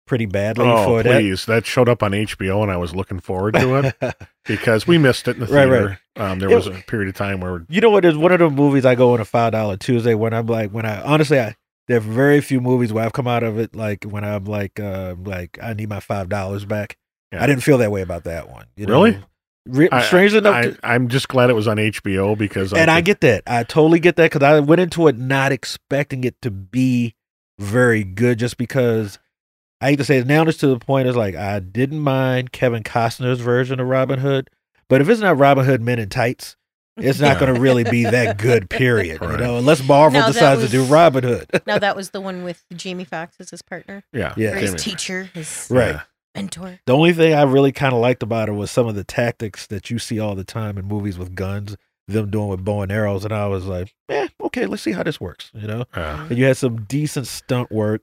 pretty 0.07 0.25
badly 0.27 0.65
oh 0.67 0.85
for 0.85 1.01
please 1.03 1.45
that 1.47 1.65
showed 1.65 1.89
up 1.89 2.03
on 2.03 2.11
hbo 2.11 2.61
and 2.61 2.71
i 2.71 2.77
was 2.77 2.93
looking 2.93 3.19
forward 3.19 3.55
to 3.55 3.73
it 4.01 4.15
because 4.45 4.85
we 4.85 4.99
missed 4.99 5.27
it 5.27 5.35
in 5.35 5.39
the 5.39 5.47
Right, 5.47 5.67
theater. 5.67 5.99
Um, 6.15 6.37
there 6.37 6.51
It- 6.51 6.55
was 6.55 6.67
a 6.67 6.71
period 6.87 7.09
of 7.09 7.15
time 7.15 7.39
where 7.41 7.65
you 7.69 7.81
know 7.81 7.89
what 7.89 8.05
is 8.05 8.15
one 8.15 8.31
of 8.31 8.37
the 8.39 8.49
movies 8.51 8.85
I 8.85 8.93
go 8.95 9.13
on 9.15 9.19
a 9.19 9.25
five 9.25 9.51
dollar 9.53 9.77
Tuesday 9.77 10.13
when 10.13 10.31
I'm 10.33 10.45
like 10.45 10.69
when 10.71 10.85
I 10.85 11.01
honestly 11.01 11.39
I 11.39 11.55
there 11.87 11.97
are 11.97 12.01
very 12.01 12.41
few 12.41 12.59
movies 12.61 12.91
where 12.91 13.05
I've 13.05 13.13
come 13.13 13.27
out 13.27 13.43
of 13.43 13.57
it 13.59 13.75
like 13.75 14.03
when 14.05 14.23
I'm 14.23 14.45
like 14.45 14.79
uh 14.79 15.15
like 15.23 15.57
I 15.61 15.73
need 15.73 15.89
my 15.89 15.99
five 15.99 16.29
dollars 16.29 16.65
back. 16.65 16.97
Yeah. 17.31 17.43
I 17.43 17.47
didn't 17.47 17.63
feel 17.63 17.77
that 17.79 17.91
way 17.91 18.01
about 18.01 18.23
that 18.25 18.49
one. 18.49 18.65
You 18.75 18.85
know? 18.85 18.93
Really? 19.03 19.23
Re- 19.67 19.89
I- 19.91 20.03
strange 20.03 20.33
enough, 20.35 20.53
I, 20.55 20.61
to- 20.63 20.79
I'm 20.83 21.07
just 21.07 21.27
glad 21.27 21.49
it 21.49 21.53
was 21.53 21.67
on 21.67 21.77
HBO 21.77 22.37
because 22.37 22.71
and 22.73 22.89
I 22.91 22.97
could- 22.99 23.05
get 23.05 23.21
that. 23.21 23.43
I 23.47 23.63
totally 23.63 23.99
get 23.99 24.15
that 24.17 24.31
because 24.31 24.43
I 24.43 24.59
went 24.59 24.79
into 24.81 25.07
it 25.07 25.17
not 25.17 25.51
expecting 25.51 26.23
it 26.23 26.39
to 26.43 26.51
be 26.51 27.15
very 27.59 28.03
good, 28.03 28.37
just 28.37 28.57
because 28.57 29.17
I 29.81 29.89
hate 29.89 29.95
to 29.97 30.03
say 30.05 30.17
it 30.17 30.27
now. 30.27 30.43
It's 30.43 30.57
to 30.59 30.67
the 30.67 30.77
point 30.79 31.07
is 31.07 31.15
like 31.15 31.35
I 31.35 31.59
didn't 31.59 31.99
mind 31.99 32.51
Kevin 32.51 32.83
Costner's 32.83 33.39
version 33.41 33.79
of 33.79 33.87
Robin 33.87 34.19
Hood, 34.19 34.49
but 34.87 35.01
if 35.01 35.09
it's 35.09 35.21
not 35.21 35.37
Robin 35.37 35.65
Hood 35.65 35.81
Men 35.81 35.97
in 35.99 36.09
Tights, 36.09 36.55
it's 36.97 37.19
not 37.19 37.39
going 37.39 37.53
to 37.53 37.59
really 37.59 37.83
be 37.83 38.03
that 38.03 38.37
good. 38.37 38.69
Period. 38.69 39.19
You 39.21 39.37
know, 39.37 39.57
unless 39.57 39.83
Marvel 39.85 40.19
Now, 40.19 40.27
that 40.27 40.33
decides 40.33 40.61
to 40.63 40.69
do 40.69 40.83
Robin 40.85 41.23
Hood. 41.23 41.49
now 41.67 41.77
that 41.79 41.95
was 41.95 42.11
the 42.11 42.21
one 42.21 42.43
with 42.43 42.63
Jamie 42.73 43.03
Foxx 43.05 43.35
as 43.39 43.49
his 43.49 43.61
partner, 43.61 44.03
yeah 44.13 44.33
Yeah. 44.37 44.51
or 44.51 44.55
his 44.55 44.71
Jamie. 44.71 44.79
teacher, 44.79 45.23
his 45.33 45.67
Right. 45.69 45.99
Mentor. 46.35 46.79
The 46.85 46.93
only 46.93 47.13
thing 47.13 47.33
I 47.33 47.43
really 47.43 47.71
kind 47.71 47.93
of 47.93 48.01
liked 48.01 48.21
about 48.21 48.49
it 48.49 48.53
was 48.53 48.69
some 48.69 48.87
of 48.87 48.95
the 48.95 49.03
tactics 49.05 49.67
that 49.67 49.89
you 49.89 49.99
see 49.99 50.19
all 50.19 50.35
the 50.35 50.43
time 50.43 50.77
in 50.77 50.85
movies 50.85 51.17
with 51.17 51.33
guns, 51.33 51.77
them 52.07 52.29
doing 52.29 52.49
with 52.49 52.63
bow 52.65 52.81
and 52.81 52.91
arrows, 52.91 53.23
and 53.23 53.33
I 53.33 53.47
was 53.47 53.65
like, 53.65 53.93
eh, 54.09 54.27
okay, 54.41 54.65
let's 54.65 54.83
see 54.83 54.91
how 54.91 55.03
this 55.03 55.19
works. 55.21 55.49
You 55.53 55.67
know. 55.67 55.85
Yeah. 55.95 56.27
and 56.27 56.37
you 56.37 56.43
had 56.45 56.57
some 56.57 56.83
decent 56.83 57.27
stunt 57.27 57.71
work. 57.71 58.01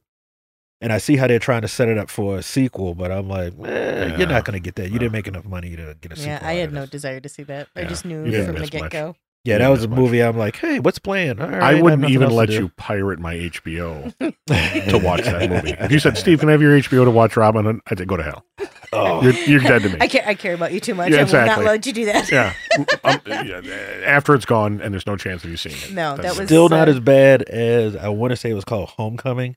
And 0.82 0.92
I 0.92 0.98
see 0.98 1.16
how 1.16 1.26
they're 1.28 1.38
trying 1.38 1.62
to 1.62 1.68
set 1.68 1.88
it 1.88 1.96
up 1.96 2.10
for 2.10 2.36
a 2.36 2.42
sequel, 2.42 2.94
but 2.94 3.10
I'm 3.12 3.28
like, 3.28 3.52
eh, 3.64 4.08
Yeah. 4.08 4.16
you're 4.18 4.26
not 4.28 4.44
going 4.44 4.54
to 4.54 4.60
get 4.60 4.74
that. 4.76 4.88
You 4.88 4.94
Yeah. 4.94 4.98
didn't 4.98 5.12
make 5.12 5.28
enough 5.28 5.44
money 5.44 5.76
to 5.76 5.96
get 6.00 6.12
a 6.12 6.16
sequel. 6.16 6.32
Yeah, 6.32 6.40
I 6.42 6.54
had 6.54 6.72
no 6.72 6.86
desire 6.86 7.20
to 7.20 7.28
see 7.28 7.44
that. 7.44 7.68
I 7.76 7.84
just 7.84 8.04
knew 8.04 8.24
you 8.24 8.30
didn't 8.32 8.46
from 8.56 8.62
the 8.64 8.66
get 8.68 8.90
go. 8.90 9.14
Yeah, 9.44 9.58
that 9.58 9.68
was 9.70 9.80
as 9.80 9.84
a 9.86 9.88
much. 9.88 9.98
movie. 9.98 10.20
I'm 10.22 10.36
like, 10.38 10.54
hey, 10.56 10.78
what's 10.78 11.00
playing? 11.00 11.40
All 11.40 11.48
right, 11.48 11.60
I 11.62 11.80
wouldn't 11.82 12.02
nothing 12.02 12.14
even 12.14 12.30
let 12.30 12.50
you 12.50 12.68
pirate 12.76 13.18
my 13.18 13.34
HBO 13.34 14.12
to 14.20 14.98
watch 14.98 15.22
that 15.24 15.50
movie. 15.50 15.72
If 15.80 15.90
you 15.90 15.98
said, 15.98 16.16
"Steve, 16.16 16.38
can 16.40 16.48
I 16.48 16.52
have 16.52 16.62
your 16.62 16.78
HBO 16.78 17.04
to 17.04 17.10
watch 17.10 17.36
Robin 17.36 17.64
Hood?" 17.64 17.80
I'd 17.88 17.98
say, 17.98 18.04
"Go 18.04 18.16
to 18.16 18.22
hell. 18.22 18.44
Oh, 18.92 19.20
You're, 19.22 19.32
you're 19.32 19.60
dead 19.60 19.82
to 19.82 19.88
me." 19.88 19.96
I 20.00 20.06
care. 20.06 20.22
I 20.24 20.34
care 20.34 20.54
about 20.54 20.72
you 20.72 20.78
too 20.78 20.94
much. 20.94 21.10
Yeah, 21.10 21.16
I 21.16 21.18
will 21.22 21.24
exactly. 21.24 21.64
not 21.64 21.70
let 21.72 21.86
you 21.86 21.92
to 21.92 22.00
do 22.00 22.04
that. 22.06 22.30
yeah. 22.30 22.52
Um, 23.04 23.20
yeah, 23.26 23.60
After 24.06 24.32
it's 24.36 24.44
gone, 24.44 24.80
and 24.80 24.94
there's 24.94 25.06
no 25.08 25.16
chance 25.16 25.42
of 25.42 25.50
you 25.50 25.56
seeing 25.56 25.74
it. 25.76 25.92
No, 25.92 26.16
that 26.16 26.36
was- 26.36 26.46
still 26.46 26.68
not 26.68 26.86
uh, 26.88 26.92
as 26.92 27.00
bad 27.00 27.42
as 27.42 27.96
I 27.96 28.08
want 28.10 28.30
to 28.30 28.36
say 28.36 28.50
it 28.50 28.54
was 28.54 28.64
called 28.64 28.90
Homecoming. 28.90 29.56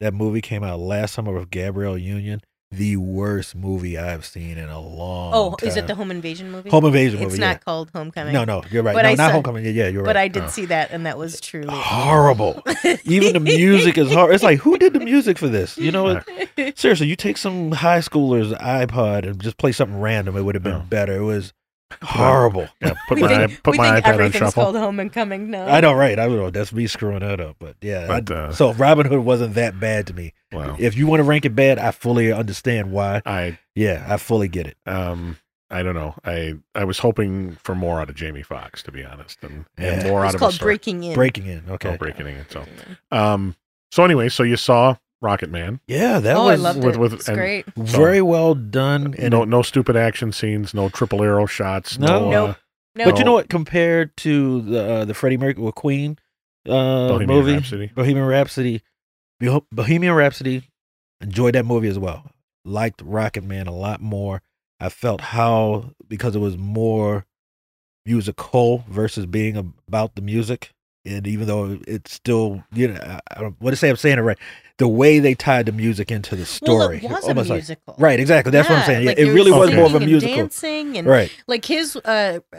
That 0.00 0.14
movie 0.14 0.40
came 0.40 0.62
out 0.62 0.78
last 0.78 1.14
summer 1.14 1.32
with 1.32 1.50
Gabrielle 1.50 1.98
Union. 1.98 2.40
The 2.70 2.98
worst 2.98 3.56
movie 3.56 3.96
I've 3.96 4.26
seen 4.26 4.58
in 4.58 4.68
a 4.68 4.78
long. 4.78 5.32
Oh, 5.34 5.56
is 5.62 5.76
it 5.78 5.86
the 5.86 5.94
home 5.94 6.10
invasion 6.10 6.52
movie? 6.52 6.68
Home 6.68 6.84
Invasion 6.84 7.14
movie. 7.14 7.24
It's 7.24 7.32
movie? 7.32 7.40
not 7.40 7.54
yeah. 7.54 7.58
called 7.58 7.90
Homecoming. 7.94 8.34
No, 8.34 8.44
no, 8.44 8.62
you're 8.70 8.82
right. 8.82 8.94
But 8.94 9.02
no, 9.02 9.08
I 9.08 9.14
not 9.14 9.28
saw- 9.28 9.32
Homecoming. 9.32 9.64
Yeah, 9.64 9.70
yeah, 9.70 9.88
you're 9.88 10.02
right. 10.02 10.10
But. 10.10 10.16
I 10.18 10.28
did 10.28 10.42
Oh. 10.44 10.48
see 10.48 10.66
that, 10.66 10.90
and 10.90 11.06
that 11.06 11.16
was 11.16 11.40
truly 11.40 11.68
Horrible. 11.72 12.62
Even 13.04 13.32
the 13.32 13.40
music 13.40 13.96
is 13.96 14.12
hard. 14.12 14.34
It's 14.34 14.44
like, 14.44 14.58
who 14.58 14.76
did 14.76 14.92
the 14.92 15.00
music 15.00 15.38
for 15.38 15.48
this? 15.48 15.78
You 15.78 15.90
know, 15.90 16.20
Yeah. 16.58 16.72
seriously, 16.76 17.06
you 17.06 17.16
take 17.16 17.38
some 17.38 17.72
high 17.72 18.00
schooler's 18.00 18.52
iPod 18.52 19.26
and 19.26 19.40
just 19.40 19.56
play 19.56 19.72
something 19.72 19.98
random, 19.98 20.36
it 20.36 20.42
would 20.42 20.54
have 20.54 20.62
been 20.62 20.74
Yeah. 20.74 20.84
better. 20.90 21.16
It 21.16 21.24
was 21.24 21.54
horrible. 22.02 22.68
Yeah, 22.80 22.94
put 23.08 23.16
we 23.16 23.22
my 23.22 23.46
think, 23.46 23.62
put 23.62 23.72
we 23.72 23.78
my 23.78 23.94
think 23.94 24.04
iPad 24.04 24.08
on 24.08 24.14
everything's 24.14 24.38
shuffle. 24.40 24.62
called 24.64 24.76
Homecoming 24.76 25.50
now. 25.50 25.66
I 25.66 25.80
know, 25.80 25.92
right? 25.94 26.18
I 26.18 26.26
don't 26.26 26.36
know. 26.36 26.50
That's 26.50 26.72
me 26.72 26.86
screwing 26.86 27.20
that 27.20 27.40
up, 27.40 27.56
but 27.58 27.76
yeah. 27.80 28.06
But, 28.06 28.30
I- 28.30 28.34
uh, 28.34 28.52
so 28.52 28.72
Robin 28.74 29.06
Hood 29.06 29.24
wasn't 29.24 29.54
that 29.54 29.78
bad 29.80 30.06
to 30.08 30.14
me. 30.14 30.32
Wow. 30.52 30.76
If 30.78 30.96
you 30.96 31.06
want 31.06 31.20
to 31.20 31.24
rank 31.24 31.44
it 31.44 31.54
bad, 31.54 31.78
I 31.78 31.90
fully 31.90 32.32
understand 32.32 32.90
why. 32.92 33.22
I 33.26 33.58
Yeah, 33.74 34.04
I 34.08 34.16
fully 34.16 34.48
get 34.48 34.66
it. 34.66 34.76
um 34.86 35.38
I 35.70 35.82
don't 35.82 35.94
know. 35.94 36.14
I 36.24 36.54
I 36.74 36.84
was 36.84 36.98
hoping 36.98 37.52
for 37.62 37.74
more 37.74 38.00
out 38.00 38.08
of 38.08 38.14
Jamie 38.16 38.42
Foxx, 38.42 38.82
to 38.84 38.92
be 38.92 39.04
honest, 39.04 39.38
and, 39.42 39.66
and 39.76 40.02
more 40.08 40.24
It's 40.24 40.30
out 40.30 40.34
of 40.34 40.40
called 40.40 40.54
story. 40.54 40.70
Breaking 40.76 41.04
In. 41.04 41.14
Breaking 41.14 41.46
in, 41.46 41.64
Oh, 41.68 41.74
okay. 41.74 41.96
breaking 41.98 42.26
in. 42.26 42.46
So 42.48 42.64
um 43.10 43.54
so 43.90 44.04
anyway, 44.04 44.28
so 44.30 44.42
you 44.42 44.56
saw 44.56 44.96
Rocket 45.20 45.50
Man. 45.50 45.80
Yeah, 45.88 46.20
that 46.20 46.36
oh, 46.36 46.42
I 46.48 46.52
was 46.52 46.60
loved 46.62 46.84
with- 46.84 46.94
it. 46.94 46.98
with- 47.00 47.12
it's 47.14 47.28
and- 47.28 47.36
great. 47.36 47.66
very 47.76 48.22
well 48.22 48.54
done. 48.54 49.14
And 49.18 49.30
no 49.32 49.44
no 49.44 49.62
stupid 49.62 49.96
action 49.96 50.32
scenes, 50.32 50.72
no 50.74 50.88
triple 50.88 51.22
arrow 51.22 51.46
shots, 51.46 51.98
no, 51.98 52.06
No. 52.06 52.30
Nope. 52.30 52.50
uh, 52.50 52.54
No, 52.96 53.04
but 53.06 53.18
you 53.18 53.24
know 53.24 53.32
what? 53.32 53.48
Compared 53.48 54.16
to 54.18 54.60
the 54.62 54.92
uh, 54.92 55.04
the 55.04 55.14
Freddie 55.14 55.36
Mercury 55.36 55.64
with 55.64 55.74
Queen 55.74 56.18
uh, 56.66 57.08
Bohemian 57.08 57.28
movie, 57.28 57.52
Rhapsody. 57.54 57.86
Bohemian 57.94 58.26
Rhapsody, 58.26 58.82
Bohemian 59.72 60.14
Rhapsody, 60.14 60.62
enjoyed 61.20 61.54
that 61.54 61.64
movie 61.64 61.88
as 61.88 61.98
well. 61.98 62.30
Liked 62.64 63.00
Rocket 63.02 63.44
Man 63.44 63.66
a 63.66 63.74
lot 63.74 64.00
more. 64.00 64.42
I 64.80 64.88
felt 64.88 65.20
how 65.20 65.90
because 66.06 66.36
it 66.36 66.40
was 66.40 66.56
more 66.56 67.26
musical 68.06 68.84
versus 68.88 69.26
being 69.26 69.56
about 69.86 70.14
the 70.14 70.22
music, 70.22 70.72
and 71.08 71.26
even 71.26 71.46
though 71.48 71.78
it's 71.88 72.12
still 72.12 72.62
you 72.72 72.88
know 72.88 73.00
I, 73.02 73.20
I 73.36 73.40
don't 73.40 73.56
what 73.60 73.70
to 73.70 73.76
say 73.76 73.88
I'm 73.88 73.96
saying 73.96 74.18
it 74.18 74.22
right. 74.22 74.38
The 74.76 74.86
way 74.86 75.18
they 75.18 75.34
tied 75.34 75.66
the 75.66 75.72
music 75.72 76.12
into 76.12 76.36
the 76.36 76.46
story, 76.46 77.00
Well, 77.02 77.10
it 77.12 77.14
was 77.16 77.24
a 77.24 77.28
almost 77.30 77.50
like- 77.50 77.56
musical. 77.56 77.96
right, 77.98 78.20
exactly. 78.20 78.52
That's 78.52 78.68
what 78.68 78.78
I'm 78.78 78.84
saying. 78.86 79.02
Yeah, 79.02 79.08
like 79.10 79.18
it 79.18 79.32
really 79.32 79.50
was 79.50 79.72
more 79.74 79.86
of 79.86 79.94
a 79.94 79.96
and 79.96 80.06
musical, 80.06 80.36
dancing 80.36 80.96
and 80.96 81.04
right? 81.08 81.32
like 81.48 81.64
his 81.64 81.96
uh, 81.96 82.38
uh, 82.56 82.58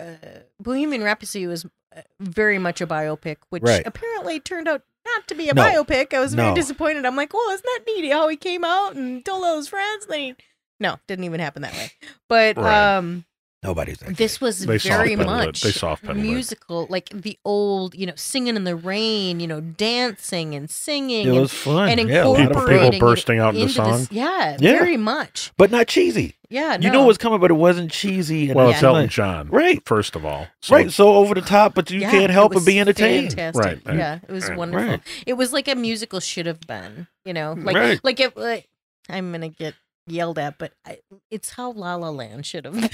Bohemian 0.59 1.01
Rhapsody 1.01 1.47
was 1.47 1.63
uh, 1.95 2.01
very 2.19 2.59
much 2.59 2.81
a 2.81 2.87
biopic, 2.87 3.37
which 3.49 3.63
Right. 3.63 3.83
apparently 3.85 4.41
turned 4.41 4.67
out 4.67 4.81
not 5.05 5.27
to 5.29 5.35
be 5.35 5.47
a 5.47 5.53
No. 5.53 5.63
biopic. 5.63 6.13
I 6.13 6.19
was 6.19 6.33
very 6.33 6.49
No. 6.49 6.55
disappointed. 6.55 7.05
I'm 7.05 7.15
like, 7.15 7.33
well, 7.33 7.49
isn't 7.51 7.63
that 7.65 7.79
neat 7.87 8.11
how 8.11 8.27
he 8.27 8.35
came 8.35 8.65
out 8.65 8.95
and 8.97 9.23
told 9.23 9.45
all 9.45 9.55
his 9.55 9.69
friends? 9.69 10.05
Then 10.07 10.19
he, 10.19 10.35
no, 10.81 10.97
didn't 11.07 11.23
even 11.23 11.39
happen 11.39 11.61
that 11.61 11.71
way. 11.73 11.91
But 12.27 12.57
Right. 12.57 12.97
um, 12.97 13.23
Nobody's 13.61 13.97
that 13.97 14.15
this 14.15 14.39
was 14.39 14.65
They 14.65 14.77
very 14.77 15.17
much 15.17 15.61
They 15.63 15.71
soft-pedaled 15.71 16.17
it. 16.17 16.21
musical, 16.21 16.87
like 16.89 17.09
the 17.09 17.37
old, 17.43 17.93
you 17.93 18.05
know, 18.05 18.13
singing 18.15 18.55
in 18.55 18.63
the 18.63 18.75
rain, 18.77 19.41
you 19.41 19.47
know, 19.47 19.59
dancing 19.59 20.55
and 20.55 20.69
singing. 20.69 21.25
It 21.25 21.29
and, 21.31 21.41
was 21.41 21.53
fun. 21.53 21.89
and 21.89 22.09
yeah, 22.09 22.23
a 22.23 22.27
lot 22.27 22.39
of 22.39 22.47
People- 22.47 22.51
incorporating 22.61 22.91
people 22.93 23.07
bursting 23.09 23.39
out 23.39 23.49
into 23.55 23.61
into 23.63 23.73
song. 23.73 23.91
this- 23.99 24.11
yeah, 24.13 24.55
Yeah. 24.61 24.71
very 24.79 24.95
much. 24.95 25.51
but 25.57 25.71
not 25.71 25.87
cheesy. 25.87 26.35
Yeah, 26.49 26.75
You 26.75 26.87
no. 26.87 26.93
know 26.93 27.05
what's 27.05 27.17
coming, 27.17 27.39
but 27.41 27.51
it 27.51 27.55
wasn't 27.55 27.91
cheesy. 27.91 28.45
And 28.47 28.55
Well, 28.55 28.69
it's 28.69 28.77
it's 28.77 28.83
Elton 28.83 29.09
John, 29.09 29.49
right, 29.49 29.81
first 29.85 30.15
of 30.15 30.25
all. 30.25 30.47
So, 30.61 30.75
right. 30.75 30.89
So 30.91 31.13
over 31.15 31.35
the 31.35 31.41
top, 31.41 31.75
but 31.75 31.91
you 31.91 31.99
Yeah, 31.99 32.09
can't 32.11 32.31
help 32.31 32.53
but 32.53 32.65
be 32.65 32.79
entertained. 32.79 33.33
Fantastic. 33.33 33.63
Right, 33.65 33.79
right, 33.85 33.97
Yeah, 33.97 34.19
it 34.27 34.31
was 34.31 34.47
right, 34.47 34.57
wonderful. 34.57 34.87
right. 34.87 35.01
It 35.27 35.33
was 35.33 35.51
like 35.53 35.67
a 35.67 35.75
musical 35.75 36.21
should 36.21 36.45
have 36.45 36.61
been. 36.61 37.07
You 37.25 37.33
know, 37.33 37.55
like 37.57 37.75
Right. 37.75 37.99
like 38.05 38.19
it. 38.21 38.35
Like, 38.37 38.67
I'm 39.09 39.31
gonna 39.33 39.49
get 39.49 39.75
yelled 40.11 40.39
at, 40.39 40.57
but 40.57 40.73
I, 40.85 40.99
it's 41.31 41.51
how 41.51 41.71
La 41.71 41.95
La 41.95 42.09
Land 42.09 42.45
should 42.45 42.65
have 42.65 42.73
been. 42.73 42.89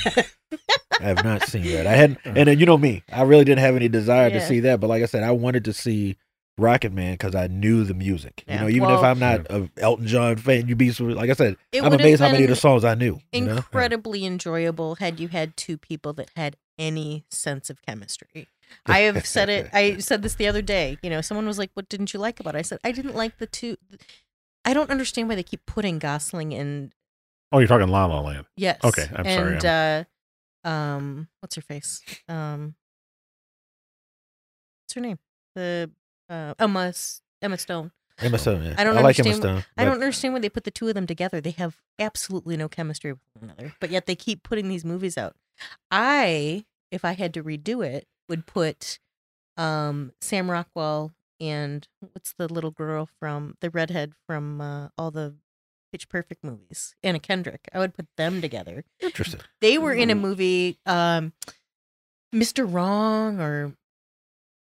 I 1.00 1.04
have 1.04 1.24
not 1.24 1.44
seen 1.48 1.64
that. 1.74 1.88
I 1.88 1.94
hadn't, 1.94 2.20
and 2.26 2.48
then 2.48 2.60
you 2.60 2.66
know 2.66 2.78
me, 2.78 3.04
I 3.12 3.24
really 3.24 3.44
didn't 3.44 3.62
have 3.62 3.76
any 3.76 3.88
desire 3.88 4.30
to 4.30 4.42
see 4.42 4.62
that. 4.62 4.80
But 4.80 4.88
like 4.88 5.04
I 5.04 5.08
said, 5.08 5.24
I 5.24 5.32
wanted 5.32 5.66
to 5.66 5.74
see 5.74 6.18
Rocket 6.58 6.94
Man 6.94 7.14
because 7.14 7.36
I 7.36 7.48
knew 7.48 7.84
the 7.84 7.94
music. 7.94 8.44
Yeah, 8.48 8.56
You 8.56 8.62
know, 8.62 8.70
even 8.70 8.90
if 8.92 9.04
I'm 9.04 9.20
not 9.20 9.48
a 9.50 9.70
Elton 9.78 10.08
John 10.08 10.38
fan, 10.38 10.68
you'd 10.68 10.78
be 10.78 10.92
like 10.92 11.30
I 11.30 11.34
said, 11.34 11.58
I'm 11.74 11.94
amazed 11.94 12.22
how 12.22 12.32
many 12.32 12.44
of 12.44 12.50
the 12.50 12.56
songs 12.56 12.86
I 12.86 12.96
knew. 12.96 13.20
You 13.32 13.42
know? 13.42 13.58
incredibly 13.58 14.26
enjoyable 14.26 14.96
had 14.96 15.20
you 15.20 15.28
had 15.28 15.58
two 15.58 15.78
people 15.78 16.14
that 16.14 16.32
had 16.36 16.56
any 16.78 17.26
sense 17.30 17.70
of 17.70 17.82
chemistry. 17.82 18.48
I 18.86 19.00
have 19.00 19.26
said 19.26 19.50
it. 19.50 19.70
I 19.74 19.98
said 19.98 20.22
this 20.22 20.36
the 20.36 20.48
other 20.48 20.62
day. 20.62 20.98
You 21.04 21.10
know, 21.10 21.22
someone 21.22 21.46
was 21.46 21.60
like, 21.60 21.72
"What 21.74 21.90
didn't 21.90 22.14
you 22.14 22.20
like 22.20 22.40
about 22.40 22.56
it?" 22.56 22.60
I 22.60 22.64
said, 22.64 22.80
"I 22.84 22.92
didn't 22.92 23.16
like 23.16 23.38
the 23.38 23.48
two. 23.48 23.78
I 24.64 24.74
don't 24.74 24.90
understand 24.90 25.30
why 25.30 25.36
they 25.36 25.44
keep 25.44 25.66
putting 25.66 26.00
Gosling 26.00 26.54
and 26.54 26.94
oh, 27.52 27.60
you're 27.60 27.68
talking 27.68 27.88
La 27.88 28.06
La 28.06 28.20
Land. 28.22 28.46
yes. 28.58 28.80
Okay, 28.84 29.08
I'm 29.16 29.26
sorry, 29.26 29.54
and, 29.56 29.66
uh, 29.66 30.68
um, 30.68 31.28
what's 31.42 31.56
her 31.56 31.62
face? 31.62 32.02
Um, 32.28 32.76
what's 34.84 34.94
her 34.94 35.02
name? 35.02 35.20
The 35.56 35.92
uh, 36.30 36.54
Emma 36.60 36.94
Emma 37.42 37.58
Stone. 37.58 37.92
Emma 38.20 38.38
Stone. 38.38 38.64
Yeah. 38.64 38.76
I 38.78 38.84
don't 38.84 38.98
I 38.98 39.02
like 39.02 39.20
Emma 39.20 39.34
Stone. 39.34 39.64
I 39.78 39.84
don't 39.84 39.96
understand 39.96 40.34
why 40.34 40.40
they 40.40 40.50
put 40.50 40.64
the 40.64 40.72
two 40.72 40.88
of 40.88 40.94
them 40.94 41.06
together. 41.06 41.42
They 41.42 41.52
have 41.52 41.78
absolutely 42.00 42.56
no 42.58 42.70
chemistry 42.70 43.12
with 43.12 43.22
one 43.34 43.52
another, 43.52 43.74
but 43.80 43.90
yet 43.90 44.06
they 44.06 44.16
keep 44.16 44.44
putting 44.44 44.70
these 44.70 44.86
movies 44.86 45.18
out. 45.18 45.36
I, 45.92 46.66
if 46.92 47.04
I 47.06 47.14
had 47.14 47.34
to 47.36 47.44
redo 47.44 47.86
it, 47.86 48.08
would 48.30 48.46
put 48.46 49.00
um, 49.58 50.14
Sam 50.22 50.50
Rockwell 50.50 51.14
and 51.40 51.88
what's 52.00 52.34
the 52.38 52.52
little 52.52 52.72
girl 52.72 53.10
from 53.20 53.56
the 53.60 53.70
redhead 53.70 54.14
from 54.26 54.62
uh, 54.62 54.88
all 54.98 55.12
the 55.12 55.36
Pitch 55.96 56.10
Perfect 56.10 56.44
movies, 56.44 56.94
Anna 57.04 57.20
Kendrick. 57.20 57.70
I 57.74 57.80
would 57.80 57.94
put 57.94 58.08
them 58.18 58.42
together. 58.42 58.84
Interesting. 59.00 59.40
They 59.62 59.78
were 59.78 59.94
in 59.94 60.10
a 60.10 60.16
movie, 60.16 60.78
um, 60.86 61.32
Mr. 62.34 62.70
Wrong 62.70 63.40
or 63.40 63.72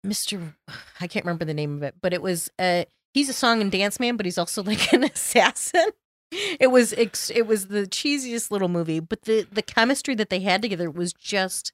Mr. 0.05 0.53
I 1.01 1.07
can't 1.07 1.25
remember 1.25 1.43
the 1.43 1.53
name 1.53 1.75
of 1.75 1.83
it, 1.83 1.95
but 2.01 2.13
it 2.13 2.21
was 2.21 2.49
uh 2.57 2.86
he's 3.13 3.27
a 3.27 3.33
song 3.33 3.59
and 3.59 3.69
dance 3.69 3.99
man, 3.99 4.15
but 4.15 4.25
he's 4.25 4.38
also 4.38 4.63
like 4.71 4.93
an 4.93 5.03
assassin. 5.03 5.89
It 6.31 6.71
was 6.71 6.93
it 6.93 7.45
was 7.47 7.67
the 7.67 7.81
cheesiest 7.81 8.49
little 8.49 8.69
movie, 8.69 9.01
but 9.01 9.23
the 9.23 9.45
the 9.51 9.61
chemistry 9.61 10.15
that 10.15 10.29
they 10.29 10.39
had 10.39 10.61
together 10.61 10.89
was 10.89 11.11
just 11.11 11.73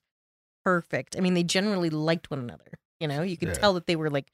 perfect. 0.66 1.16
I 1.16 1.20
mean, 1.20 1.36
they 1.36 1.44
generally 1.44 1.92
liked 1.92 2.32
one 2.32 2.40
another. 2.40 2.80
You 3.00 3.08
know, 3.08 3.22
you 3.22 3.38
could 3.38 3.50
Yeah. 3.50 3.54
tell 3.54 3.74
that 3.76 3.86
they 3.86 3.96
were 3.96 4.10
like 4.10 4.32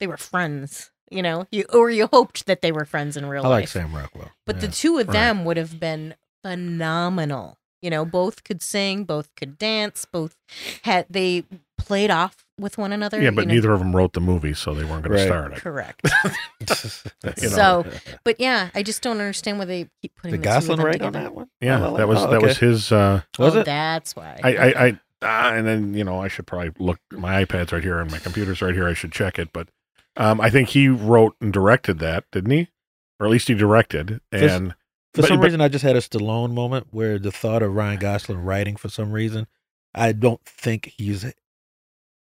they 0.00 0.06
were 0.06 0.16
friends. 0.16 0.90
You 1.12 1.22
know, 1.22 1.46
you 1.52 1.64
or 1.72 1.90
you 1.90 2.08
hoped 2.12 2.46
that 2.46 2.62
they 2.62 2.72
were 2.72 2.84
friends 2.84 3.16
in 3.16 3.26
real 3.26 3.42
life. 3.42 3.48
I 3.50 3.54
like. 3.60 3.68
Sam 3.68 3.94
Rockwell. 3.94 4.30
But 4.46 4.60
the 4.60 4.68
two 4.68 4.98
of 4.98 5.08
Right. 5.08 5.12
them 5.12 5.44
would 5.44 5.56
have 5.56 5.78
been 5.78 6.14
phenomenal. 6.42 7.58
You 7.80 7.90
know, 7.90 8.04
both 8.04 8.44
could 8.44 8.62
sing, 8.62 9.04
both 9.04 9.34
could 9.34 9.58
dance, 9.58 10.04
both 10.04 10.36
had 10.82 11.06
they 11.10 11.44
played 11.78 12.12
off 12.12 12.44
with 12.58 12.78
one 12.78 12.92
another. 12.92 13.20
Yeah, 13.20 13.30
but 13.30 13.42
you 13.42 13.48
know? 13.48 13.54
neither 13.54 13.72
of 13.72 13.80
them 13.80 13.94
wrote 13.96 14.12
the 14.12 14.20
movie, 14.20 14.54
so 14.54 14.72
they 14.72 14.84
weren't 14.84 15.02
going 15.02 15.14
Right. 15.16 15.22
to 15.22 15.26
star 15.26 15.46
in 15.46 15.52
it. 15.52 15.58
correct. 15.58 16.08
You 17.40 17.48
know. 17.50 17.56
So, 17.56 17.86
but 18.24 18.38
yeah, 18.38 18.70
I 18.74 18.82
just 18.84 19.02
don't 19.02 19.18
understand 19.18 19.58
why 19.58 19.64
they 19.64 19.88
keep 20.00 20.14
putting 20.14 20.32
the 20.32 20.36
the, 20.38 20.42
two 20.44 20.48
of 20.48 20.54
Gosling 20.54 20.76
them 20.78 20.86
right 20.86 21.02
on 21.02 21.12
together. 21.12 21.24
that 21.24 21.34
one. 21.34 21.48
Yeah, 21.60 21.84
Oh, 21.86 21.96
that 21.96 22.06
was 22.08 22.22
oh, 22.22 22.30
that 22.30 22.40
was 22.42 22.58
his. 22.58 22.92
uh 22.92 23.22
Was 23.38 23.56
oh, 23.56 23.60
it? 23.60 23.64
That's 23.66 24.14
why. 24.14 24.38
I 24.44 24.54
I, 24.56 24.86
I 24.86 25.00
ah, 25.22 25.52
and 25.54 25.66
then 25.66 25.94
you 25.94 26.04
know 26.04 26.20
I 26.22 26.28
should 26.28 26.46
probably 26.46 26.70
look. 26.78 27.00
My 27.10 27.44
iPad's 27.44 27.72
right 27.72 27.82
here 27.82 27.98
and 27.98 28.10
my 28.12 28.18
computer's 28.18 28.62
right 28.62 28.74
here. 28.74 28.86
I 28.88 28.94
should 28.94 29.10
check 29.12 29.38
it, 29.40 29.52
but 29.52 29.68
um, 30.16 30.40
I 30.40 30.50
think 30.50 30.70
he 30.70 30.88
wrote 30.88 31.36
and 31.40 31.52
directed 31.52 31.98
that, 32.00 32.24
didn't 32.32 32.50
he? 32.50 32.68
Or 33.20 33.26
at 33.26 33.32
least 33.32 33.48
he 33.48 33.54
directed. 33.54 34.20
And 34.30 34.72
For 35.14 35.22
But- 35.22 35.28
some 35.28 35.38
but- 35.40 35.44
reason, 35.44 35.60
I 35.60 35.68
just 35.68 35.84
had 35.84 35.96
a 35.96 36.00
Stallone 36.00 36.52
moment 36.52 36.88
where 36.90 37.18
the 37.18 37.30
thought 37.32 37.62
of 37.62 37.74
Ryan 37.74 37.98
Gosling 37.98 38.38
writing 38.40 38.76
for 38.76 38.88
some 38.88 39.12
reason, 39.12 39.46
I 39.94 40.12
don't 40.12 40.40
think 40.44 40.92
he's 40.96 41.24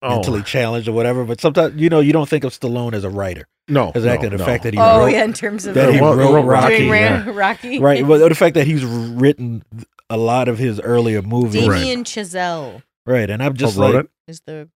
oh 0.03 0.11
mentally 0.17 0.43
challenged 0.43 0.89
or 0.89 0.93
whatever. 0.93 1.25
But 1.25 1.41
sometimes, 1.41 1.81
you 1.81 1.89
know, 1.89 2.01
you 2.01 2.13
don't 2.13 2.29
think 2.29 2.45
of 2.45 2.53
Stallone 2.53 2.93
as 2.93 3.05
a 3.05 3.11
writer. 3.11 3.47
no, 3.69 3.93
Exactly. 3.95 4.29
no, 4.29 4.37
the 4.37 4.43
no. 4.43 4.45
fact 4.45 4.65
that 4.65 4.75
he 4.75 4.81
oh 4.81 5.01
wrote, 5.01 5.07
yeah, 5.13 5.23
in 5.25 5.33
terms 5.33 5.67
of 5.67 5.75
that 5.75 5.95
he 5.95 6.01
Well, 6.01 6.17
wrote 6.17 6.33
wrote 6.35 6.45
Rocky, 6.47 6.79
doing 6.79 6.91
yeah. 7.01 7.31
Rocky, 7.31 7.79
right? 7.79 8.05
Well, 8.05 8.29
the 8.29 8.35
fact 8.35 8.55
that 8.55 8.67
he's 8.67 8.85
written 8.85 9.63
a 10.09 10.17
lot 10.17 10.49
of 10.49 10.59
his 10.59 10.81
earlier 10.81 11.23
movies, 11.23 11.69
Right. 11.69 11.79
Damien 11.81 12.03
Chazelle 12.05 12.83
right? 13.07 13.31
And 13.31 13.41
I'm 13.43 13.55
just 13.55 13.79
oh, 13.79 13.83
wrote 13.83 13.95
like, 13.95 14.05
it. 14.07 14.11
is 14.27 14.41
the. 14.41 14.69